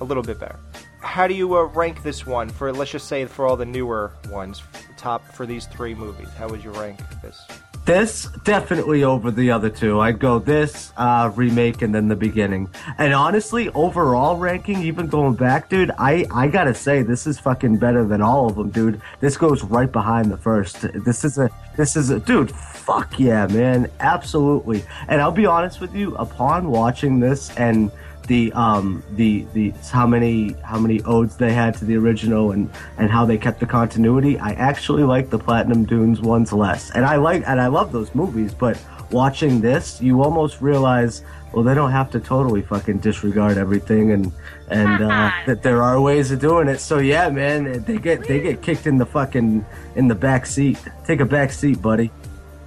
A 0.00 0.04
little 0.04 0.22
bit 0.22 0.40
better. 0.40 0.58
How 1.00 1.26
do 1.26 1.34
you 1.34 1.56
uh, 1.56 1.64
rank 1.64 2.02
this 2.02 2.26
one 2.26 2.48
for? 2.48 2.72
Let's 2.72 2.90
just 2.90 3.06
say 3.06 3.24
for 3.26 3.46
all 3.46 3.56
the 3.56 3.66
newer 3.66 4.12
ones, 4.30 4.62
top 4.96 5.24
for 5.32 5.46
these 5.46 5.66
three 5.66 5.94
movies. 5.94 6.28
How 6.36 6.48
would 6.48 6.64
you 6.64 6.70
rank 6.72 6.98
this? 7.20 7.46
This 7.84 8.28
definitely 8.44 9.02
over 9.02 9.32
the 9.32 9.50
other 9.50 9.68
two. 9.68 9.98
I'd 9.98 10.20
go 10.20 10.38
this 10.38 10.92
uh, 10.96 11.32
remake 11.34 11.82
and 11.82 11.92
then 11.92 12.06
the 12.06 12.14
beginning. 12.14 12.68
And 12.96 13.12
honestly, 13.12 13.70
overall 13.70 14.36
ranking, 14.36 14.82
even 14.82 15.08
going 15.08 15.34
back, 15.34 15.68
dude, 15.68 15.90
I 15.98 16.24
I 16.32 16.46
gotta 16.46 16.74
say 16.74 17.02
this 17.02 17.26
is 17.26 17.40
fucking 17.40 17.78
better 17.78 18.04
than 18.04 18.22
all 18.22 18.46
of 18.46 18.54
them, 18.54 18.70
dude. 18.70 19.00
This 19.18 19.36
goes 19.36 19.64
right 19.64 19.90
behind 19.90 20.30
the 20.30 20.36
first. 20.36 20.82
This 21.04 21.24
is 21.24 21.38
a 21.38 21.50
this 21.76 21.96
is 21.96 22.10
a 22.10 22.20
dude. 22.20 22.52
Fuck 22.52 23.18
yeah, 23.18 23.48
man, 23.48 23.90
absolutely. 23.98 24.84
And 25.08 25.20
I'll 25.20 25.32
be 25.32 25.46
honest 25.46 25.80
with 25.80 25.92
you, 25.92 26.14
upon 26.16 26.70
watching 26.70 27.18
this 27.18 27.50
and 27.56 27.90
the 28.26 28.52
um 28.52 29.02
the 29.12 29.44
the 29.52 29.72
how 29.90 30.06
many 30.06 30.52
how 30.64 30.78
many 30.78 31.02
odes 31.02 31.36
they 31.36 31.52
had 31.52 31.74
to 31.74 31.84
the 31.84 31.96
original 31.96 32.52
and 32.52 32.70
and 32.98 33.10
how 33.10 33.24
they 33.24 33.38
kept 33.38 33.60
the 33.60 33.66
continuity. 33.66 34.38
I 34.38 34.50
actually 34.52 35.02
like 35.02 35.30
the 35.30 35.38
platinum 35.38 35.84
dunes 35.84 36.20
ones 36.20 36.52
less. 36.52 36.90
And 36.90 37.04
i 37.04 37.16
like 37.16 37.42
and 37.46 37.60
i 37.60 37.66
love 37.66 37.92
those 37.92 38.14
movies 38.14 38.54
but 38.54 38.78
watching 39.10 39.60
this 39.60 40.00
you 40.00 40.22
almost 40.22 40.62
realize 40.62 41.22
well 41.52 41.62
they 41.62 41.74
don't 41.74 41.90
have 41.90 42.10
to 42.10 42.18
totally 42.18 42.62
fucking 42.62 42.98
disregard 42.98 43.58
everything 43.58 44.12
and 44.12 44.32
and 44.68 45.02
uh, 45.02 45.30
that 45.46 45.62
there 45.62 45.82
are 45.82 46.00
ways 46.00 46.30
of 46.30 46.40
doing 46.40 46.68
it. 46.68 46.78
So 46.78 46.98
yeah 46.98 47.28
man 47.28 47.82
they 47.84 47.98
get 47.98 48.26
they 48.26 48.40
get 48.40 48.62
kicked 48.62 48.86
in 48.86 48.98
the 48.98 49.06
fucking 49.06 49.64
in 49.96 50.08
the 50.08 50.14
back 50.14 50.46
seat. 50.46 50.78
Take 51.04 51.20
a 51.20 51.26
back 51.26 51.52
seat 51.52 51.82
buddy. 51.82 52.10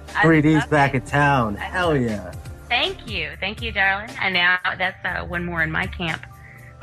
3d's 0.08 0.60
love 0.60 0.70
back 0.70 0.94
in 0.94 1.02
town. 1.02 1.56
Hell 1.56 1.96
yeah 1.96 2.32
Thank 2.68 3.08
you, 3.08 3.30
thank 3.40 3.62
you, 3.62 3.72
darling. 3.72 4.10
And 4.20 4.34
now 4.34 4.58
that's 4.78 4.98
uh, 5.04 5.24
one 5.24 5.44
more 5.44 5.62
in 5.62 5.70
my 5.70 5.86
camp. 5.86 6.22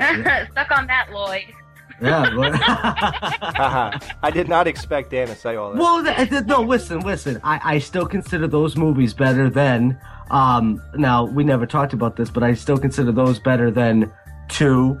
Stuck 0.00 0.70
on 0.70 0.86
that, 0.86 1.08
Lloyd. 1.12 1.44
yeah 2.00 2.30
but- 2.36 2.54
I 4.22 4.30
did 4.32 4.48
not 4.48 4.66
expect 4.66 5.10
Dan 5.10 5.28
to 5.28 5.34
say 5.36 5.56
all 5.56 5.72
that. 5.72 5.78
Well, 5.78 6.02
th- 6.04 6.28
th- 6.30 6.44
no, 6.44 6.60
listen, 6.62 7.00
listen. 7.00 7.40
I, 7.44 7.60
I 7.62 7.78
still 7.78 8.06
consider 8.06 8.46
those 8.48 8.76
movies 8.76 9.14
better 9.14 9.48
than. 9.50 9.98
Um, 10.30 10.82
now 10.96 11.24
we 11.24 11.44
never 11.44 11.66
talked 11.66 11.92
about 11.92 12.16
this, 12.16 12.30
but 12.30 12.42
I 12.42 12.54
still 12.54 12.78
consider 12.78 13.12
those 13.12 13.38
better 13.38 13.70
than 13.70 14.10
two, 14.48 14.98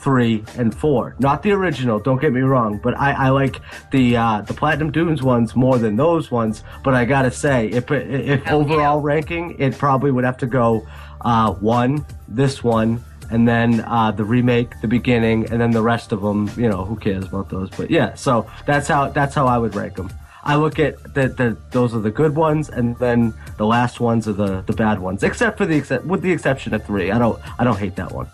three, 0.00 0.44
and 0.56 0.74
four. 0.74 1.14
Not 1.18 1.42
the 1.42 1.52
original. 1.52 1.98
Don't 1.98 2.20
get 2.20 2.32
me 2.32 2.40
wrong, 2.40 2.80
but 2.82 2.96
I, 2.96 3.12
I 3.12 3.28
like 3.28 3.60
the 3.90 4.16
uh, 4.16 4.40
the 4.42 4.54
Platinum 4.54 4.90
Dunes 4.90 5.22
ones 5.22 5.54
more 5.54 5.78
than 5.78 5.96
those 5.96 6.30
ones. 6.30 6.64
But 6.82 6.94
I 6.94 7.04
gotta 7.04 7.30
say, 7.30 7.68
if 7.68 7.90
if 7.90 8.46
overall 8.50 9.00
ranking, 9.00 9.56
it 9.58 9.76
probably 9.78 10.10
would 10.10 10.24
have 10.24 10.38
to 10.38 10.46
go 10.46 10.86
uh, 11.20 11.52
one, 11.52 12.04
this 12.28 12.64
one. 12.64 13.04
And 13.32 13.46
then 13.46 13.82
uh, 13.82 14.10
the 14.10 14.24
remake, 14.24 14.80
the 14.80 14.88
beginning, 14.88 15.48
and 15.52 15.60
then 15.60 15.70
the 15.70 15.82
rest 15.82 16.10
of 16.10 16.20
them. 16.20 16.50
You 16.56 16.68
know, 16.68 16.84
who 16.84 16.96
cares 16.96 17.24
about 17.26 17.48
those? 17.48 17.70
But 17.70 17.88
yeah, 17.90 18.14
so 18.14 18.50
that's 18.66 18.88
how 18.88 19.10
that's 19.10 19.34
how 19.34 19.46
I 19.46 19.56
would 19.58 19.76
rank 19.76 19.94
them. 19.94 20.10
I 20.42 20.56
look 20.56 20.78
at 20.78 21.14
the, 21.14 21.28
the 21.28 21.56
those 21.70 21.94
are 21.94 22.00
the 22.00 22.10
good 22.10 22.34
ones, 22.34 22.70
and 22.70 22.98
then 22.98 23.34
the 23.56 23.66
last 23.66 24.00
ones 24.00 24.26
are 24.26 24.32
the, 24.32 24.62
the 24.62 24.72
bad 24.72 24.98
ones, 24.98 25.22
except 25.22 25.58
for 25.58 25.66
the 25.66 25.76
except 25.76 26.06
with 26.06 26.22
the 26.22 26.32
exception 26.32 26.74
of 26.74 26.84
three. 26.84 27.12
I 27.12 27.18
don't 27.18 27.38
I 27.60 27.62
don't 27.62 27.78
hate 27.78 27.96
that 27.96 28.10
one. 28.10 28.26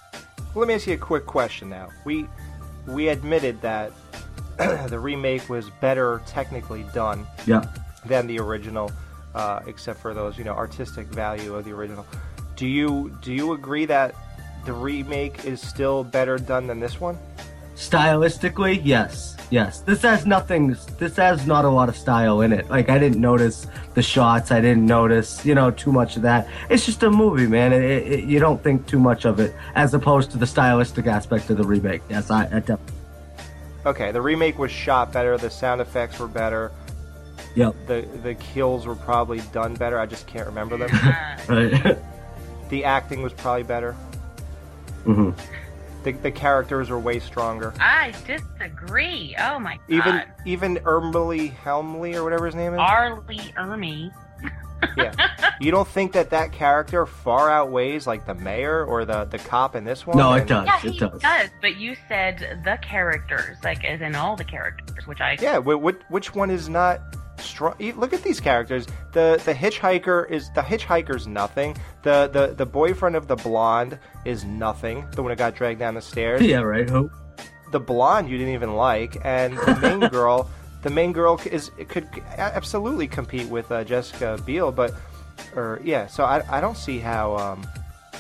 Let 0.57 0.69
me 0.69 0.75
ask 0.75 0.87
you 0.87 0.95
a 0.95 0.97
quick 0.97 1.27
question 1.27 1.69
now. 1.69 1.91
We 2.07 2.27
we 2.87 3.09
admitted 3.09 3.61
that 3.61 3.93
the 4.89 4.99
remake 4.99 5.49
was 5.51 5.69
better 5.83 6.23
technically 6.27 6.85
done 6.95 7.27
Yeah. 7.45 7.65
than 8.07 8.27
the 8.27 8.39
original, 8.39 8.91
uh, 9.35 9.61
except 9.67 10.01
for 10.01 10.15
those 10.15 10.39
you 10.39 10.45
know 10.45 10.55
artistic 10.55 11.09
value 11.09 11.55
of 11.55 11.67
the 11.67 11.73
original. 11.73 12.07
Do 12.57 12.67
you 12.67 13.15
do 13.23 13.35
you 13.35 13.53
agree 13.53 13.85
that 13.85 14.15
the 14.65 14.73
remake 14.73 15.45
is 15.45 15.61
still 15.61 16.03
better 16.03 16.39
done 16.39 16.67
than 16.67 16.81
this 16.81 16.99
one? 17.01 17.19
Stylistically, 17.75 18.81
yes, 18.83 19.36
yes. 19.51 19.81
This 19.81 20.03
has 20.03 20.27
nothing. 20.27 20.77
This 20.99 21.17
has 21.17 21.47
not 21.47 21.65
a 21.65 21.69
lot 21.69 21.89
of 21.89 21.97
style 21.97 22.41
in 22.41 22.53
it. 22.53 22.69
Like 22.69 22.89
I 22.89 22.99
didn't 22.99 23.21
notice 23.21 23.67
the 23.95 24.03
shots. 24.03 24.51
I 24.53 24.61
didn't 24.61 24.87
notice, 24.87 25.45
you 25.45 25.55
know, 25.55 25.71
too 25.71 25.93
much 25.93 26.17
of 26.17 26.23
that. 26.23 26.49
It's 26.71 26.85
just 26.87 27.03
a 27.03 27.11
movie, 27.11 27.47
man. 27.47 27.73
It, 27.73 27.83
it, 27.83 28.25
you 28.25 28.39
don't 28.39 28.63
think 28.63 28.87
too 28.87 28.99
much 28.99 29.25
of 29.25 29.41
it, 29.41 29.55
as 29.75 29.95
opposed 29.95 30.31
to 30.33 30.39
the 30.39 30.47
stylistic 30.47 31.07
aspect 31.07 31.51
of 31.51 31.57
the 31.57 31.65
remake. 31.65 32.03
Yes, 32.09 32.31
I, 32.31 32.45
I 32.45 32.61
definitely. 32.61 32.95
Okay, 33.87 34.11
the 34.13 34.21
remake 34.21 34.59
was 34.59 34.71
shot 34.71 35.13
better. 35.13 35.39
The 35.39 35.51
sound 35.51 35.81
effects 35.81 36.19
were 36.19 36.27
better. 36.29 36.73
Yep. 37.55 37.75
The 37.87 38.09
the 38.23 38.35
kills 38.35 38.87
were 38.87 38.97
probably 38.97 39.41
done 39.53 39.75
better. 39.75 39.99
I 39.99 40.07
just 40.07 40.27
can't 40.27 40.47
remember 40.47 40.77
them. 40.77 40.91
Right. 41.49 41.97
the 42.71 42.85
acting 42.85 43.23
was 43.23 43.33
probably 43.33 43.63
better. 43.63 43.93
hmm 45.05 45.31
The, 46.07 46.13
the 46.13 46.31
characters 46.31 46.89
are 46.89 46.99
way 47.01 47.19
stronger. 47.19 47.75
I 47.81 48.15
disagree. 48.25 49.35
Oh 49.41 49.59
my 49.59 49.77
god. 49.77 49.83
Even 49.89 50.23
even 50.45 50.77
Ermley 50.85 51.53
Helmley 51.53 52.15
or 52.15 52.23
whatever 52.23 52.47
his 52.47 52.55
name 52.55 52.75
is. 52.75 52.79
R. 52.81 53.21
Lee 53.29 53.53
Ermey. 53.59 54.13
yeah. 54.97 55.13
You 55.61 55.71
don't 55.71 55.89
think 55.89 56.13
that 56.13 56.31
that 56.31 56.53
character 56.53 57.07
far 57.07 57.51
outweighs 57.51 58.07
like 58.07 58.27
the 58.27 58.35
mayor 58.35 58.85
or 58.85 59.05
the 59.07 59.25
the 59.25 59.39
cop 59.39 59.75
in 59.75 59.85
this 59.85 60.07
one? 60.07 60.17
No, 60.19 60.35
it 60.35 60.41
And- 60.41 60.49
does. 60.49 60.67
Yeah, 60.67 60.79
he 60.79 60.99
does. 60.99 61.21
does. 61.21 61.51
But 61.63 61.77
you 61.77 61.97
said 62.09 62.61
the 62.63 62.79
characters, 62.83 63.57
like 63.65 63.85
as 63.85 64.01
in 64.01 64.15
all 64.15 64.37
the 64.37 64.45
characters, 64.45 65.07
which 65.09 65.21
I 65.21 65.39
Yeah. 65.41 65.59
wh- 65.61 65.83
which 65.83 65.97
which 66.09 66.35
one 66.37 66.51
is 66.51 66.69
not 66.69 67.01
strong? 67.01 67.26
Look 67.79 68.13
at 68.13 68.23
these 68.23 68.41
characters. 68.41 68.87
The 69.13 69.41
the 69.45 69.55
hitchhiker 69.55 70.31
is 70.31 70.51
the 70.53 70.63
hitchhiker's 70.63 71.27
nothing. 71.27 71.77
The 72.03 72.29
the 72.33 72.55
the 72.55 72.67
boyfriend 72.67 73.17
of 73.17 73.29
the 73.29 73.37
blonde 73.37 73.99
is 74.25 74.45
nothing. 74.45 75.07
The 75.13 75.23
one 75.23 75.33
who 75.33 75.37
got 75.37 75.55
dragged 75.55 75.81
down 75.81 75.95
the 75.95 76.03
stairs. 76.03 76.43
Yeah, 76.43 76.61
right. 76.61 76.89
Who? 76.89 77.11
the 77.71 77.81
blonde 77.81 78.29
you 78.29 78.39
didn't 78.39 78.55
even 78.55 78.75
like, 78.75 79.17
and 79.25 79.57
the 79.57 79.79
main 79.81 80.01
girl, 80.11 80.49
the 80.83 80.91
main 80.91 81.13
girl 81.13 81.41
is 81.47 81.71
could 81.89 82.09
absolutely 82.37 83.07
compete 83.07 83.49
with 83.49 83.71
uh, 83.71 83.85
Jessica 83.85 84.41
Biel, 84.45 84.73
but 84.73 84.95
or 85.55 85.81
yeah. 85.85 86.07
So 86.07 86.25
I, 86.25 86.43
I 86.57 86.61
don't 86.61 86.77
see 86.77 86.99
how 86.99 87.37
um, 87.37 87.67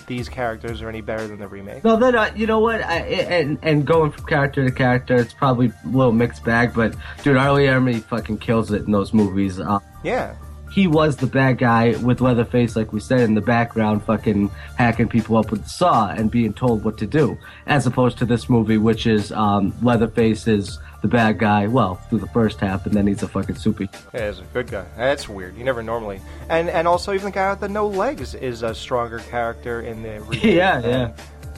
these 0.07 0.29
characters 0.29 0.83
are 0.83 0.89
any 0.89 1.01
better 1.01 1.27
than 1.27 1.39
the 1.39 1.49
remake. 1.49 1.85
No, 1.85 1.97
then 1.97 2.15
uh, 2.15 2.31
you 2.37 2.47
know 2.47 2.61
what? 2.61 2.81
I, 2.83 2.99
and 2.99 3.59
and 3.63 3.87
going 3.87 4.11
from 4.13 4.25
character 4.27 4.65
to 4.65 4.71
character, 4.75 5.17
it's 5.17 5.35
probably 5.35 5.73
a 5.85 5.89
little 5.89 6.13
mixed 6.13 6.45
bag. 6.45 6.73
But 6.75 6.95
dude, 7.23 7.37
R. 7.37 7.53
Lee 7.53 7.67
Ermey 7.67 8.03
fucking 8.03 8.39
kills 8.39 8.71
it 8.73 8.83
in 8.87 8.93
those 8.93 9.13
movies. 9.13 9.59
Uh, 9.61 9.79
Yeah. 10.05 10.35
he 10.71 10.87
was 10.87 11.17
the 11.17 11.27
bad 11.27 11.59
guy 11.59 11.95
with 12.03 12.21
Leatherface, 12.21 12.77
like 12.77 12.93
we 12.93 13.01
said, 13.01 13.21
in 13.21 13.35
the 13.35 13.41
background, 13.41 14.03
fucking 14.05 14.51
hacking 14.77 15.09
people 15.09 15.37
up 15.37 15.51
with 15.51 15.63
the 15.65 15.69
saw 15.71 16.09
and 16.11 16.31
being 16.31 16.53
told 16.53 16.85
what 16.85 16.99
to 16.99 17.07
do, 17.07 17.37
as 17.67 17.87
opposed 17.87 18.19
to 18.19 18.27
this 18.27 18.49
movie, 18.51 18.77
which 18.79 19.07
is 19.07 19.33
um, 19.33 19.73
Leatherface 19.83 20.47
is 20.47 20.79
the 21.07 21.17
bad 21.17 21.39
guy. 21.39 21.67
Well, 21.69 21.95
through 21.95 22.19
the 22.19 22.27
first 22.29 22.59
half, 22.61 22.85
and 22.87 22.95
then 22.95 23.07
he's 23.07 23.23
a 23.23 23.29
fucking 23.29 23.57
soupy. 23.57 23.89
Yeah, 24.13 24.29
he's 24.29 24.41
a 24.41 24.43
good 24.53 24.69
guy. 24.69 24.85
That's 24.97 25.29
weird. 25.29 25.57
You 25.57 25.65
never 25.65 25.83
normally. 25.83 26.21
And 26.49 26.69
and 26.69 26.89
also 26.89 27.13
even 27.13 27.27
the 27.27 27.31
guy 27.31 27.51
with 27.51 27.61
the 27.61 27.69
no 27.69 27.87
legs 27.87 28.35
is 28.35 28.63
a 28.63 28.75
stronger 28.75 29.21
character 29.21 29.83
in 29.83 30.03
the. 30.03 30.17
Yeah, 30.47 30.81
than, 30.81 30.91
yeah. 30.91 31.13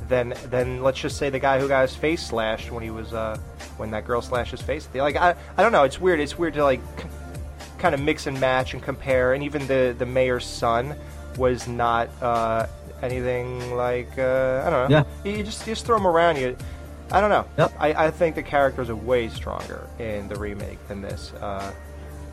Than 0.09 0.35
than 0.51 0.83
let's 0.83 1.01
just 1.01 1.17
say 1.17 1.31
the 1.31 1.39
guy 1.39 1.59
who 1.60 1.68
got 1.68 1.83
his 1.83 1.97
face 1.97 2.27
slashed 2.27 2.70
when 2.70 2.83
he 2.83 2.91
was 2.91 3.12
uh 3.12 3.39
when 3.77 3.91
that 3.93 4.07
girl 4.07 4.20
slashed 4.20 4.51
his 4.51 4.62
face. 4.62 4.89
Like 4.94 5.17
I 5.17 5.35
I 5.57 5.62
don't 5.62 5.73
know. 5.73 5.85
It's 5.85 6.01
weird. 6.01 6.20
It's 6.20 6.39
weird 6.39 6.55
to 6.55 6.65
like 6.65 6.81
c- 6.99 7.07
kind 7.78 7.94
of 7.94 8.01
mix 8.01 8.27
and 8.27 8.39
match 8.41 8.75
and 8.75 8.83
compare. 8.83 9.33
And 9.33 9.43
even 9.43 9.67
the 9.67 9.94
the 9.99 10.07
mayor's 10.07 10.44
son 10.47 10.94
was 11.36 11.68
not 11.68 12.09
uh 12.23 12.67
anything 13.02 13.77
like 13.77 14.10
uh 14.18 14.62
I 14.67 14.70
don't 14.70 14.91
know. 14.91 14.97
Yeah. 14.99 15.31
You, 15.31 15.39
you 15.39 15.44
just 15.44 15.67
you 15.67 15.73
just 15.73 15.86
throw 15.86 15.97
them 15.97 16.07
around. 16.07 16.36
You. 16.36 16.57
I 17.11 17.20
don't 17.20 17.31
know. 17.31 17.70
I, 17.78 18.07
I 18.07 18.11
think 18.11 18.35
the 18.35 18.43
characters 18.43 18.91
are 18.91 18.97
way 18.97 19.28
stronger 19.28 19.89
in 19.99 20.28
the 20.28 20.37
remake 20.37 20.87
than 20.89 21.01
this. 21.01 21.33
Uh, 21.35 21.73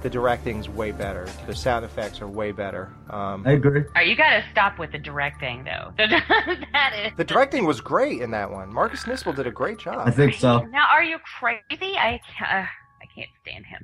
the 0.02 0.10
directing's 0.10 0.70
way 0.70 0.92
better. 0.92 1.28
The 1.48 1.56
sound 1.56 1.84
effects 1.84 2.22
are 2.22 2.28
way 2.28 2.52
better. 2.52 2.94
Um, 3.10 3.44
I 3.48 3.54
agree. 3.54 3.82
All 3.82 3.92
right, 3.95 4.08
you 4.08 4.16
got 4.16 4.32
to 4.32 4.44
stop 4.52 4.78
with 4.78 4.92
the 4.92 5.00
directing, 5.00 5.64
though. 5.64 5.94
that 5.98 6.94
is. 7.04 7.12
the 7.18 7.24
directing 7.24 7.66
was 7.66 7.82
great 7.82 8.22
in 8.22 8.30
that 8.32 8.52
one. 8.52 8.72
Marcus 8.72 9.06
Nispel 9.06 9.36
did 9.36 9.48
a 9.48 9.52
great 9.52 9.80
job. 9.80 10.08
I 10.08 10.12
think 10.12 10.36
so. 10.36 10.60
Now, 10.66 10.88
are 10.92 11.04
you 11.04 11.18
crazy? 11.40 11.98
I 11.98 12.20
can't, 12.38 12.52
uh, 12.52 12.68
I 13.02 13.06
can't 13.16 13.30
stand 13.42 13.66
him. 13.66 13.84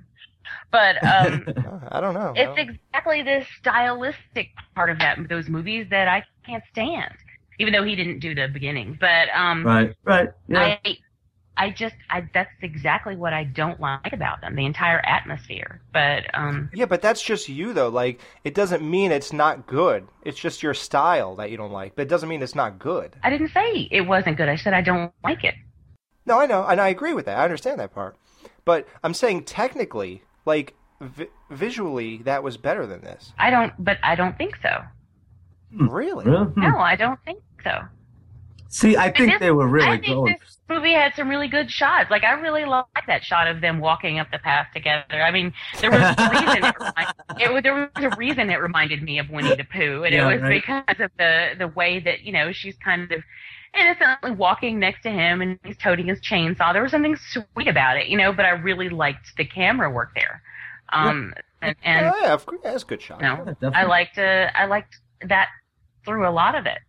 But 0.71 1.03
um, 1.03 1.45
I 1.91 1.99
don't 1.99 2.13
know. 2.13 2.33
it's 2.35 2.57
exactly 2.57 3.23
the 3.23 3.45
stylistic 3.59 4.49
part 4.75 4.89
of 4.89 4.99
that 4.99 5.17
those 5.29 5.49
movies 5.49 5.87
that 5.89 6.07
I 6.07 6.23
can't 6.45 6.63
stand. 6.71 7.13
Even 7.61 7.73
though 7.73 7.83
he 7.83 7.95
didn't 7.95 8.19
do 8.19 8.33
the 8.33 8.47
beginning, 8.47 8.97
but 8.99 9.29
um, 9.35 9.65
Right, 9.65 9.95
right, 10.03 10.29
yeah. 10.47 10.77
I, 10.83 10.97
I 11.57 11.69
just, 11.69 11.95
I 12.09 12.27
that's 12.33 12.49
exactly 12.61 13.15
what 13.15 13.33
I 13.33 13.43
don't 13.43 13.79
like 13.79 14.13
about 14.13 14.41
them. 14.41 14.55
The 14.55 14.65
entire 14.65 14.99
atmosphere. 15.05 15.81
But 15.93 16.23
um, 16.33 16.69
Yeah, 16.73 16.85
but 16.85 17.01
that's 17.01 17.21
just 17.21 17.49
you 17.49 17.73
though. 17.73 17.89
Like 17.89 18.19
it 18.43 18.55
doesn't 18.55 18.81
mean 18.81 19.11
it's 19.11 19.31
not 19.31 19.67
good. 19.67 20.07
It's 20.23 20.39
just 20.39 20.63
your 20.63 20.73
style 20.73 21.35
that 21.35 21.51
you 21.51 21.57
don't 21.57 21.71
like. 21.71 21.95
But 21.95 22.03
it 22.03 22.09
doesn't 22.09 22.29
mean 22.29 22.41
it's 22.41 22.55
not 22.55 22.79
good. 22.79 23.15
I 23.23 23.29
didn't 23.29 23.49
say 23.49 23.87
it 23.91 24.01
wasn't 24.01 24.37
good. 24.37 24.49
I 24.49 24.55
said 24.55 24.73
I 24.73 24.81
don't 24.81 25.13
like 25.23 25.43
it. 25.43 25.55
No, 26.25 26.39
I 26.39 26.45
know, 26.45 26.65
and 26.65 26.79
I 26.79 26.89
agree 26.89 27.13
with 27.13 27.25
that. 27.25 27.37
I 27.37 27.43
understand 27.43 27.79
that 27.79 27.93
part. 27.93 28.15
But 28.65 28.87
I'm 29.03 29.13
saying 29.13 29.43
technically, 29.43 30.23
like 30.45 30.73
vi- 30.99 31.29
visually, 31.49 32.17
that 32.23 32.43
was 32.43 32.57
better 32.57 32.85
than 32.85 33.01
this. 33.01 33.33
I 33.37 33.49
don't, 33.49 33.73
but 33.77 33.97
I 34.03 34.15
don't 34.15 34.37
think 34.37 34.55
so. 34.61 34.83
Really? 35.73 36.25
No, 36.25 36.77
I 36.79 36.95
don't 36.95 37.19
think 37.23 37.41
so. 37.63 37.81
See, 38.69 38.95
I 38.95 39.11
think 39.11 39.31
This- 39.33 39.39
they 39.41 39.51
were 39.51 39.67
really 39.67 39.87
I 39.87 39.91
think 39.97 40.05
going. 40.07 40.37
this 40.39 40.57
movie 40.69 40.93
had 40.93 41.13
some 41.15 41.27
really 41.27 41.49
good 41.49 41.69
shots. 41.69 42.09
Like 42.09 42.23
I 42.23 42.31
really 42.39 42.63
like 42.63 42.85
that 43.07 43.21
shot 43.23 43.47
of 43.47 43.59
them 43.59 43.79
walking 43.79 44.17
up 44.17 44.31
the 44.31 44.39
path 44.39 44.67
together. 44.73 45.21
I 45.21 45.29
mean, 45.31 45.51
there 45.81 45.91
was 45.91 45.99
a 45.99 46.29
reason 46.31 46.63
it, 46.63 46.75
reminded, 46.79 47.15
it 47.59 47.63
there 47.63 47.73
was 47.73 47.89
a 48.13 48.15
reason 48.15 48.49
it 48.49 48.55
reminded 48.61 49.03
me 49.03 49.19
of 49.19 49.29
Winnie 49.29 49.55
the 49.57 49.65
Pooh, 49.65 50.03
and 50.05 50.13
Yeah, 50.13 50.29
it 50.29 50.33
was 50.35 50.41
right. 50.41 50.61
because 50.65 50.99
of 51.01 51.11
the 51.17 51.55
the 51.57 51.67
way 51.67 51.99
that 51.99 52.21
you 52.21 52.31
know 52.31 52.53
she's 52.53 52.77
kind 52.77 53.11
of 53.11 53.21
innocently 53.77 54.31
walking 54.31 54.79
next 54.79 55.01
to 55.03 55.09
him 55.09 55.41
and 55.41 55.59
he's 55.65 55.77
toting 55.77 56.05
his 56.07 56.21
chainsaw. 56.21 56.71
There 56.71 56.81
was 56.81 56.91
something 56.91 57.17
sweet 57.17 57.67
about 57.67 57.97
it, 57.97 58.07
you 58.07 58.17
know. 58.17 58.31
But 58.31 58.45
I 58.45 58.51
really 58.51 58.87
liked 58.87 59.35
the 59.35 59.43
camera 59.45 59.91
work 59.91 60.11
there. 60.15 60.41
Um, 60.93 61.33
and, 61.61 61.75
and 61.83 62.05
yeah, 62.05 62.13
yeah, 62.21 62.33
of 62.33 62.47
that's 62.63 62.83
a 62.83 62.85
good 62.85 63.01
shot. 63.01 63.21
no, 63.21 63.53
I 63.73 63.83
liked 63.83 64.17
uh, 64.17 64.47
I 64.55 64.65
liked 64.67 64.95
that 65.27 65.49
through 66.05 66.25
a 66.25 66.31
lot 66.31 66.55
of 66.55 66.65
it. 66.65 66.79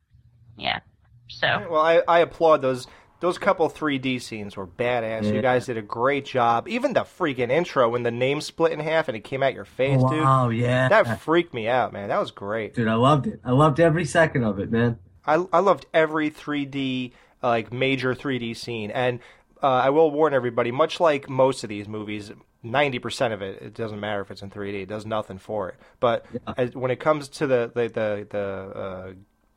Yeah. 0.56 0.81
So 1.28 1.66
Well, 1.70 1.81
I, 1.81 2.02
I 2.08 2.18
applaud 2.20 2.62
those. 2.62 2.86
Those 3.20 3.39
couple 3.39 3.70
3D 3.70 4.20
scenes 4.20 4.56
were 4.56 4.66
badass. 4.66 5.22
Yeah. 5.22 5.31
You 5.34 5.42
guys 5.42 5.66
did 5.66 5.76
a 5.76 5.82
great 5.82 6.24
job. 6.24 6.66
Even 6.66 6.92
the 6.92 7.02
freaking 7.02 7.50
intro 7.52 7.89
when 7.89 8.02
the 8.02 8.10
name 8.10 8.40
split 8.40 8.72
in 8.72 8.81
half 8.81 9.06
and 9.06 9.16
it 9.16 9.20
came 9.20 9.44
out 9.44 9.55
your 9.55 9.64
face, 9.64 10.00
Oh, 10.02 10.10
dude. 10.10 10.24
wow, 10.24 10.48
yeah. 10.48 10.89
That 10.89 11.20
freaked 11.20 11.55
me 11.55 11.68
out, 11.68 11.92
man. 11.92 12.08
That 12.08 12.18
was 12.18 12.32
great. 12.32 12.74
Dude, 12.74 12.89
I 12.89 12.94
loved 12.94 13.28
it. 13.28 13.39
I 13.44 13.52
loved 13.52 13.78
every 13.78 14.05
second 14.06 14.42
of 14.42 14.58
it, 14.58 14.72
man. 14.72 14.98
I, 15.24 15.34
I 15.52 15.60
loved 15.60 15.86
every 15.94 16.32
3D, 16.32 17.12
uh, 17.44 17.48
like 17.48 17.72
major 17.72 18.12
3D 18.12 18.56
scene. 18.56 18.90
And 18.90 19.20
uh, 19.62 19.68
I 19.68 19.90
will 19.90 20.10
warn 20.10 20.34
everybody, 20.34 20.72
much 20.72 20.98
like 20.98 21.28
most 21.28 21.62
of 21.62 21.68
these 21.68 21.86
movies, 21.86 22.32
90% 22.64 23.32
of 23.32 23.40
it, 23.40 23.62
it 23.62 23.74
doesn't 23.74 24.00
matter 24.00 24.20
if 24.22 24.32
it's 24.32 24.42
in 24.42 24.50
3D. 24.50 24.82
It 24.82 24.89
does 24.89 25.06
nothing 25.06 25.39
for 25.39 25.68
it. 25.68 25.76
But 26.00 26.26
as, 26.56 26.74
when 26.74 26.90
it 26.90 26.98
comes 26.98 27.28
to 27.28 27.47
the, 27.47 27.70
the, 27.72 27.82
the, 27.82 28.26
the 28.28 28.39
uh, 28.76 29.12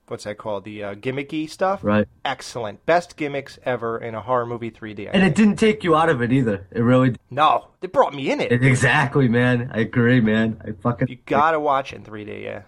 what's 0.08 0.24
that 0.26 0.38
called? 0.38 0.64
The 0.64 0.84
uh, 0.84 0.96
gimmicky 0.96 1.50
stuff. 1.50 1.84
Right. 1.84 2.08
Excellent. 2.24 2.86
Best 2.86 3.16
gimmicks 3.18 3.58
ever 3.64 3.98
in 3.98 4.16
a 4.16 4.22
horror 4.22 4.46
movie 4.46 4.72
3D. 4.72 5.08
I 5.08 5.12
And 5.12 5.24
it 5.24 5.36
didn't 5.36 5.58
take 5.58 5.84
you 5.84 5.96
out 5.96 6.10
of 6.10 6.22
it 6.22 6.32
either. 6.32 6.68
It 6.72 6.82
really. 6.82 7.16
No, 7.30 7.68
it 7.82 7.92
brought 7.94 8.14
me 8.14 8.32
in 8.32 8.40
it. 8.42 8.52
Exactly, 8.52 9.28
man. 9.28 9.72
I 9.74 9.80
agree, 9.80 10.22
man. 10.22 10.62
I 10.66 10.72
fucking. 10.72 11.08
You 11.08 11.18
gotta 11.26 11.60
watch 11.60 11.94
it 11.94 11.98
in 11.98 12.04
3D, 12.04 12.44
yeah. 12.44 12.62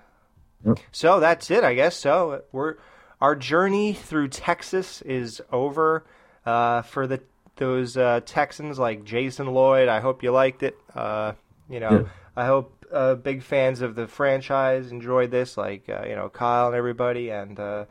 Yep. 0.66 0.80
So 0.92 1.20
that's 1.20 1.52
it, 1.52 1.64
I 1.64 1.74
guess. 1.76 1.96
So 1.96 2.44
we're 2.52 2.76
our 3.22 3.36
journey 3.36 3.94
through 3.94 4.30
Texas 4.30 5.02
is 5.04 5.42
over. 5.52 6.06
Uh, 6.46 6.82
for 6.82 7.08
the 7.08 7.22
those 7.58 7.98
uh, 7.98 8.22
Texans 8.26 8.80
like 8.80 9.04
Jason 9.04 9.48
Lloyd, 9.48 9.88
I 9.90 10.00
hope 10.00 10.24
you 10.24 10.32
liked 10.32 10.64
it. 10.64 10.78
Uh, 10.94 11.34
you 11.70 11.80
know, 11.80 11.90
Yeah. 11.92 12.10
I 12.36 12.46
hope 12.46 12.77
uh, 12.92 13.16
big 13.16 13.44
fans 13.44 13.82
of 13.82 13.96
the 13.96 14.08
franchise 14.08 14.92
enjoyed 14.92 15.32
this, 15.32 15.58
like 15.58 15.88
uh, 15.90 16.04
you 16.08 16.16
know 16.16 16.30
Kyle 16.30 16.68
and 16.68 16.76
everybody, 16.76 17.30
and 17.30 17.60
uh, 17.60 17.86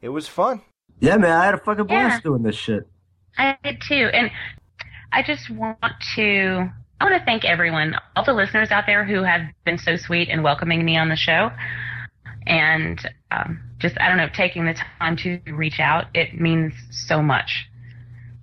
it 0.00 0.10
was 0.10 0.28
fun. 0.28 0.62
Yeah, 1.00 1.16
man. 1.16 1.32
I 1.32 1.44
had 1.46 1.54
a 1.54 1.58
fucking 1.58 1.86
blast 1.86 2.16
Yeah. 2.16 2.20
doing 2.20 2.42
this 2.42 2.56
shit. 2.56 2.88
I 3.38 3.56
did 3.64 3.80
too. 3.80 4.10
And 4.12 4.30
I 5.12 5.22
just 5.22 5.50
want 5.50 5.78
to 6.16 6.68
I 7.00 7.04
want 7.04 7.18
to 7.18 7.24
thank 7.24 7.44
everyone, 7.44 7.96
all 8.14 8.24
the 8.24 8.32
listeners 8.32 8.70
out 8.70 8.84
there 8.86 9.04
who 9.04 9.22
have 9.22 9.40
been 9.64 9.78
so 9.78 9.96
sweet 9.96 10.28
and 10.28 10.44
welcoming 10.44 10.84
me 10.84 10.96
on 10.96 11.08
the 11.08 11.16
show. 11.16 11.50
And 12.46 13.00
um, 13.30 13.60
just 13.78 14.00
I 14.00 14.08
don't 14.08 14.16
know, 14.18 14.28
taking 14.34 14.64
the 14.66 14.74
time 14.98 15.16
to 15.18 15.40
reach 15.52 15.80
out, 15.80 16.06
it 16.14 16.40
means 16.40 16.74
so 16.90 17.22
much. 17.22 17.66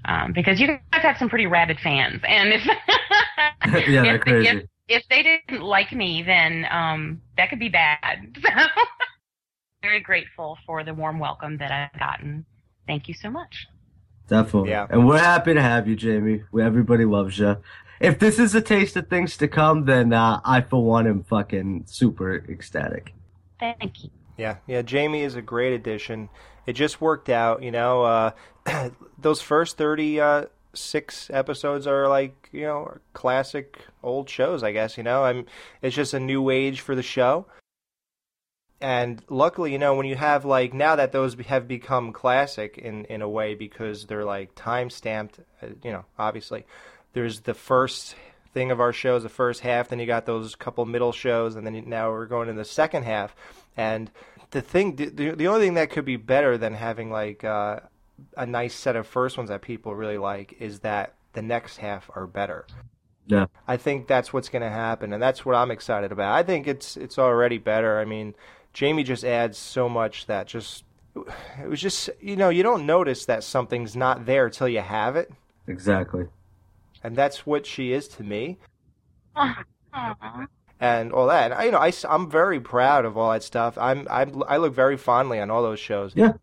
Um, 0.06 0.32
because 0.34 0.60
you 0.60 0.68
guys 0.68 0.80
have 1.04 1.18
some 1.18 1.30
pretty 1.30 1.46
rabid 1.46 1.80
fans, 1.82 2.22
and 2.28 2.54
if 3.66 3.88
yeah, 3.88 4.02
they're 4.02 4.16
if, 4.16 4.22
crazy. 4.22 4.48
if 4.58 4.64
if 4.90 5.03
they 5.09 5.24
didn't 5.24 5.64
like 5.64 5.93
me, 5.93 6.24
then 6.24 6.66
um, 6.69 7.22
that 7.38 7.50
could 7.50 7.59
be 7.59 7.69
bad. 7.69 8.38
So 9.82 9.88
very 9.88 10.01
grateful 10.01 10.58
for 10.66 10.84
the 10.84 10.93
warm 10.93 11.19
welcome 11.19 11.58
that 11.59 11.72
I've 11.72 11.98
gotten. 11.98 12.45
Thank 12.85 13.08
you 13.08 13.14
so 13.14 13.30
much. 13.30 13.66
Definitely. 14.27 14.72
Yeah. 14.72 14.88
And 14.90 15.08
we're 15.08 15.19
happy 15.19 15.53
to 15.53 15.61
have 15.61 15.88
you, 15.88 15.95
Jamie. 15.95 16.43
Everybody 16.59 17.06
loves 17.06 17.40
you. 17.40 17.56
If 18.01 18.19
this 18.19 18.40
is 18.40 18.53
a 18.56 18.61
taste 18.61 18.98
of 18.98 19.08
things 19.08 19.38
to 19.38 19.48
come, 19.48 19.85
then 19.85 20.11
uh, 20.11 20.42
I, 20.43 20.59
for 20.59 20.84
one, 20.84 21.08
am 21.08 21.24
fucking 21.24 21.85
super 21.88 22.35
ecstatic. 22.35 23.14
Thank 23.58 24.03
you. 24.03 24.09
Yeah, 24.38 24.58
yeah. 24.68 24.82
Jamie 24.82 25.22
is 25.22 25.35
a 25.35 25.42
great 25.42 25.72
addition. 25.72 26.27
It 26.66 26.74
just 26.74 27.00
worked 27.00 27.30
out, 27.30 27.64
you 27.64 27.72
know. 27.72 28.03
Uh, 28.03 28.32
those 29.18 29.42
first 29.42 29.77
thirty 29.77 30.19
uh, 30.19 30.45
six 30.74 31.30
episodes 31.32 31.88
are 31.88 32.08
like 32.08 32.50
you 32.52 32.64
know 32.64 32.98
classic 33.14 33.80
old 34.04 34.30
shows, 34.30 34.64
I 34.64 34.72
guess. 34.72 34.98
You 34.98 35.04
know, 35.04 35.24
I'm. 35.24 35.46
It's 35.82 35.96
just 35.96 36.14
a 36.14 36.20
new 36.20 36.50
age 36.50 36.82
for 36.82 36.96
the 36.96 37.04
show. 37.04 37.46
And 38.82 39.22
luckily, 39.30 39.74
you 39.74 39.78
know, 39.78 39.96
when 39.96 40.06
you 40.06 40.16
have 40.16 40.46
like 40.46 40.74
now 40.74 40.96
that 40.96 41.12
those 41.12 41.36
have 41.48 41.68
become 41.68 42.14
classic 42.14 42.78
in 42.78 43.06
in 43.06 43.22
a 43.22 43.30
way 43.30 43.56
because 43.56 44.06
they're 44.06 44.26
like 44.26 44.56
time 44.56 44.90
stamped, 44.90 45.40
uh, 45.62 45.68
you 45.84 45.92
know, 45.92 46.06
obviously. 46.18 46.66
There's 47.14 47.42
the 47.42 47.56
first 47.56 48.16
thing 48.54 48.72
of 48.72 48.80
our 48.80 48.94
shows, 48.94 49.24
the 49.24 49.30
first 49.30 49.62
half, 49.62 49.90
then 49.90 50.00
you 50.00 50.06
got 50.06 50.26
those 50.26 50.56
couple 50.56 50.86
middle 50.86 51.12
shows, 51.12 51.56
and 51.56 51.66
then 51.66 51.84
now 51.88 52.12
we're 52.12 52.26
going 52.26 52.48
to 52.48 52.54
the 52.54 52.66
second 52.66 53.04
half. 53.04 53.36
And 53.76 54.12
the 54.52 54.62
thing, 54.62 54.96
the, 54.96 55.10
the 55.10 55.32
the 55.32 55.48
only 55.48 55.66
thing 55.66 55.74
that 55.76 55.92
could 55.92 56.06
be 56.06 56.16
better 56.18 56.58
than 56.58 56.74
having 56.74 57.12
like 57.12 57.44
uh, 57.44 57.82
a 58.38 58.46
nice 58.46 58.74
set 58.76 58.96
of 58.96 59.08
first 59.08 59.38
ones 59.38 59.50
that 59.50 59.62
people 59.62 59.96
really 59.96 60.18
like 60.18 60.56
is 60.60 60.80
that 60.80 61.16
the 61.34 61.42
next 61.42 61.78
half 61.78 62.10
are 62.16 62.28
better. 62.28 62.66
Yeah. 63.28 63.46
I 63.68 63.78
think 63.78 64.08
that's 64.08 64.34
what's 64.34 64.50
going 64.50 64.64
to 64.64 64.70
happen, 64.70 65.14
and 65.14 65.22
that's 65.22 65.46
what 65.46 65.56
I'm 65.56 65.70
excited 65.72 66.12
about. 66.12 66.34
I 66.34 66.42
think 66.44 66.68
it's 66.68 66.98
it's 66.98 67.20
already 67.20 67.60
better. 67.60 68.00
I 68.00 68.06
mean, 68.06 68.34
Jamie 68.74 69.04
just 69.04 69.24
adds 69.24 69.58
so 69.58 69.88
much 69.88 70.26
that 70.26 70.48
just 70.48 70.84
it 71.62 71.70
was 71.70 71.80
just 71.80 72.10
you 72.20 72.36
know 72.36 72.50
you 72.50 72.64
don't 72.64 72.86
notice 72.86 73.26
that 73.26 73.44
something's 73.44 73.96
not 73.96 74.26
there 74.26 74.50
till 74.50 74.68
you 74.68 74.80
have 74.82 75.16
it, 75.16 75.32
Exactly. 75.68 76.26
and 77.04 77.16
that's 77.16 77.46
what 77.46 77.66
she 77.68 77.94
is 77.94 78.08
to 78.10 78.24
me. 78.24 78.58
And 80.82 81.12
all 81.12 81.28
that. 81.28 81.52
And 81.52 81.54
I, 81.56 81.64
you 81.66 81.72
know, 81.72 81.78
I, 81.78 81.92
am 82.08 82.32
very 82.32 82.62
proud 82.62 83.04
of 83.04 83.18
all 83.18 83.32
that 83.32 83.44
stuff. 83.44 83.78
I'm, 83.78 84.08
I'm 84.10 84.42
I 84.48 84.56
look 84.56 84.74
very 84.74 84.96
fondly 84.96 85.38
on 85.42 85.52
all 85.52 85.62
those 85.62 85.80
shows. 85.80 86.14
Yeah. 86.16 86.34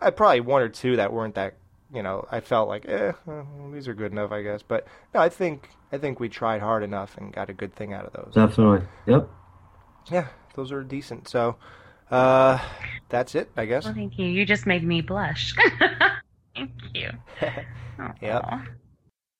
I 0.00 0.10
probably 0.10 0.40
one 0.40 0.62
or 0.62 0.68
two 0.68 0.96
that 0.96 1.12
weren't 1.12 1.34
that. 1.36 1.54
You 1.94 2.02
know, 2.02 2.26
I 2.32 2.40
felt 2.40 2.68
like, 2.68 2.84
eh, 2.88 3.12
well, 3.26 3.46
these 3.72 3.86
are 3.86 3.94
good 3.94 4.10
enough, 4.10 4.32
I 4.32 4.42
guess. 4.42 4.60
But 4.60 4.86
no, 5.14 5.20
I 5.20 5.28
think 5.28 5.70
I 5.92 5.98
think 5.98 6.18
we 6.18 6.28
tried 6.28 6.60
hard 6.60 6.82
enough 6.82 7.16
and 7.16 7.32
got 7.32 7.48
a 7.48 7.52
good 7.52 7.74
thing 7.74 7.92
out 7.92 8.04
of 8.04 8.12
those. 8.12 8.34
Definitely. 8.34 8.86
Yep. 9.06 9.28
Yeah, 10.10 10.26
those 10.54 10.72
are 10.72 10.82
decent. 10.82 11.28
So, 11.28 11.56
uh, 12.10 12.58
that's 13.08 13.34
it, 13.34 13.50
I 13.56 13.66
guess. 13.66 13.84
Well, 13.84 13.94
thank 13.94 14.18
you. 14.18 14.26
You 14.26 14.44
just 14.44 14.66
made 14.66 14.84
me 14.84 15.00
blush. 15.00 15.54
thank 16.54 16.72
you. 16.94 17.10
Yep. 18.20 18.44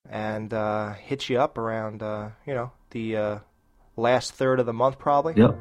And 0.08 0.54
uh, 0.54 0.94
hit 0.94 1.28
you 1.28 1.38
up 1.38 1.58
around, 1.58 2.02
uh, 2.02 2.30
you 2.46 2.54
know, 2.54 2.72
the 2.90 3.16
uh, 3.16 3.38
last 3.96 4.32
third 4.32 4.60
of 4.60 4.64
the 4.66 4.72
month, 4.72 4.98
probably. 4.98 5.34
Yep. 5.36 5.58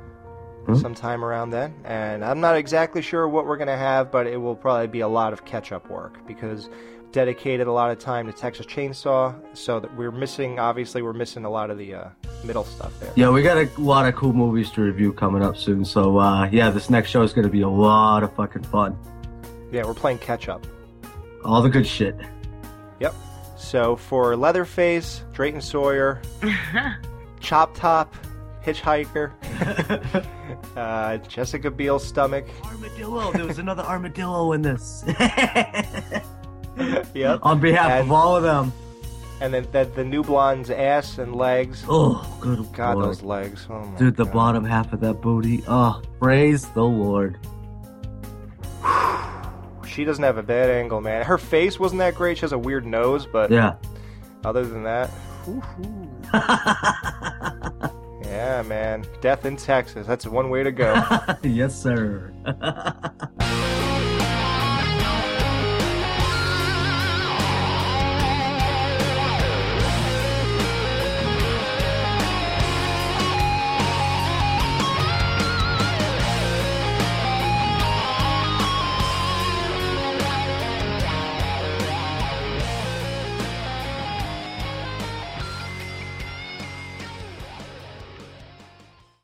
Mhm. 0.65 0.81
Sometime 0.81 1.23
around 1.23 1.51
then. 1.51 1.73
And 1.83 2.23
I'm 2.25 2.39
not 2.39 2.55
exactly 2.55 3.01
sure 3.01 3.27
what 3.27 3.45
we're 3.45 3.57
going 3.57 3.67
to 3.67 3.77
have, 3.77 4.11
but 4.11 4.25
it 4.27 4.37
will 4.37 4.55
probably 4.55 4.87
be 4.87 5.01
a 5.01 5.07
lot 5.07 5.31
of 5.33 5.45
catch 5.45 5.71
up 5.71 5.89
work 5.89 6.17
because 6.27 6.69
dedicated 7.11 7.65
a 7.67 7.71
lot 7.71 7.91
of 7.91 7.97
time 7.97 8.25
to 8.25 8.33
Texas 8.33 8.65
Chainsaw, 8.65 9.33
so 9.53 9.79
that 9.79 9.95
we're 9.95 10.11
missing, 10.11 10.59
obviously, 10.59 11.01
we're 11.01 11.13
missing 11.13 11.45
a 11.45 11.49
lot 11.49 11.69
of 11.69 11.77
the 11.77 11.93
uh, 11.93 12.09
middle 12.43 12.65
stuff 12.65 12.91
there. 12.99 13.09
Yeah, 13.15 13.29
we 13.29 13.41
got 13.41 13.55
a 13.57 13.69
lot 13.79 14.05
of 14.05 14.15
cool 14.15 14.33
movies 14.33 14.69
to 14.71 14.81
review 14.81 15.13
coming 15.13 15.41
up 15.41 15.55
soon. 15.55 15.85
So 15.85 16.17
uh, 16.17 16.49
yeah, 16.51 16.69
this 16.71 16.89
next 16.89 17.11
show 17.11 17.21
is 17.21 17.31
going 17.31 17.45
to 17.47 17.51
be 17.51 17.61
a 17.61 17.69
lot 17.69 18.23
of 18.23 18.33
fucking 18.35 18.63
fun. 18.63 18.97
Yeah, 19.71 19.85
we're 19.85 19.93
playing 19.93 20.17
catch 20.17 20.49
up. 20.49 20.65
All 21.45 21.61
the 21.61 21.69
good 21.69 21.87
shit. 21.87 22.17
Yep. 22.99 23.13
So 23.57 23.95
for 23.95 24.35
Leatherface, 24.35 25.23
Drayton 25.31 25.61
Sawyer, 25.61 26.21
Chop 27.39 27.75
Top, 27.75 28.13
Hitchhiker, 28.65 29.31
uh, 30.75 31.17
Jessica 31.27 31.69
Biel's 31.69 32.05
stomach. 32.05 32.45
Armadillo. 32.63 33.31
There 33.31 33.45
was 33.45 33.59
another 33.59 33.83
armadillo 33.83 34.53
in 34.53 34.63
this. 34.63 35.03
yep. 37.13 37.39
On 37.43 37.59
behalf 37.59 37.91
And- 37.91 38.05
of 38.05 38.11
all 38.11 38.35
of 38.35 38.43
them. 38.43 38.73
And 39.41 39.53
then 39.53 39.67
the, 39.73 39.83
the 39.83 40.03
new 40.03 40.23
blonde's 40.23 40.69
ass 40.69 41.17
and 41.17 41.35
legs. 41.35 41.83
Oh, 41.89 42.25
good 42.39 42.71
God, 42.71 42.95
lord. 42.95 43.09
those 43.09 43.21
legs. 43.21 43.67
Oh 43.69 43.83
my 43.83 43.97
Dude, 43.97 44.15
the 44.15 44.23
God. 44.23 44.33
bottom 44.33 44.63
half 44.63 44.93
of 44.93 45.01
that 45.01 45.15
booty. 45.15 45.61
Oh, 45.67 46.01
praise 46.19 46.67
the 46.69 46.83
Lord. 46.83 47.37
She 49.87 50.03
doesn't 50.03 50.23
have 50.25 50.37
a 50.37 50.43
bad 50.43 50.69
angle, 50.69 50.99
man. 50.99 51.23
Her 51.23 51.37
face 51.37 51.79
wasn't 51.79 51.99
that 51.99 52.15
great. 52.15 52.35
She 52.37 52.41
has 52.41 52.51
a 52.51 52.57
weird 52.57 52.85
nose, 52.85 53.25
but 53.25 53.49
Yeah. 53.49 53.75
other 54.43 54.65
than 54.65 54.83
that, 54.83 55.09
yeah, 58.35 58.61
man. 58.63 59.05
Death 59.21 59.45
in 59.45 59.55
Texas. 59.55 60.05
That's 60.05 60.27
one 60.27 60.49
way 60.49 60.63
to 60.63 60.71
go. 60.71 60.93
yes, 61.43 61.81
sir. 61.81 62.33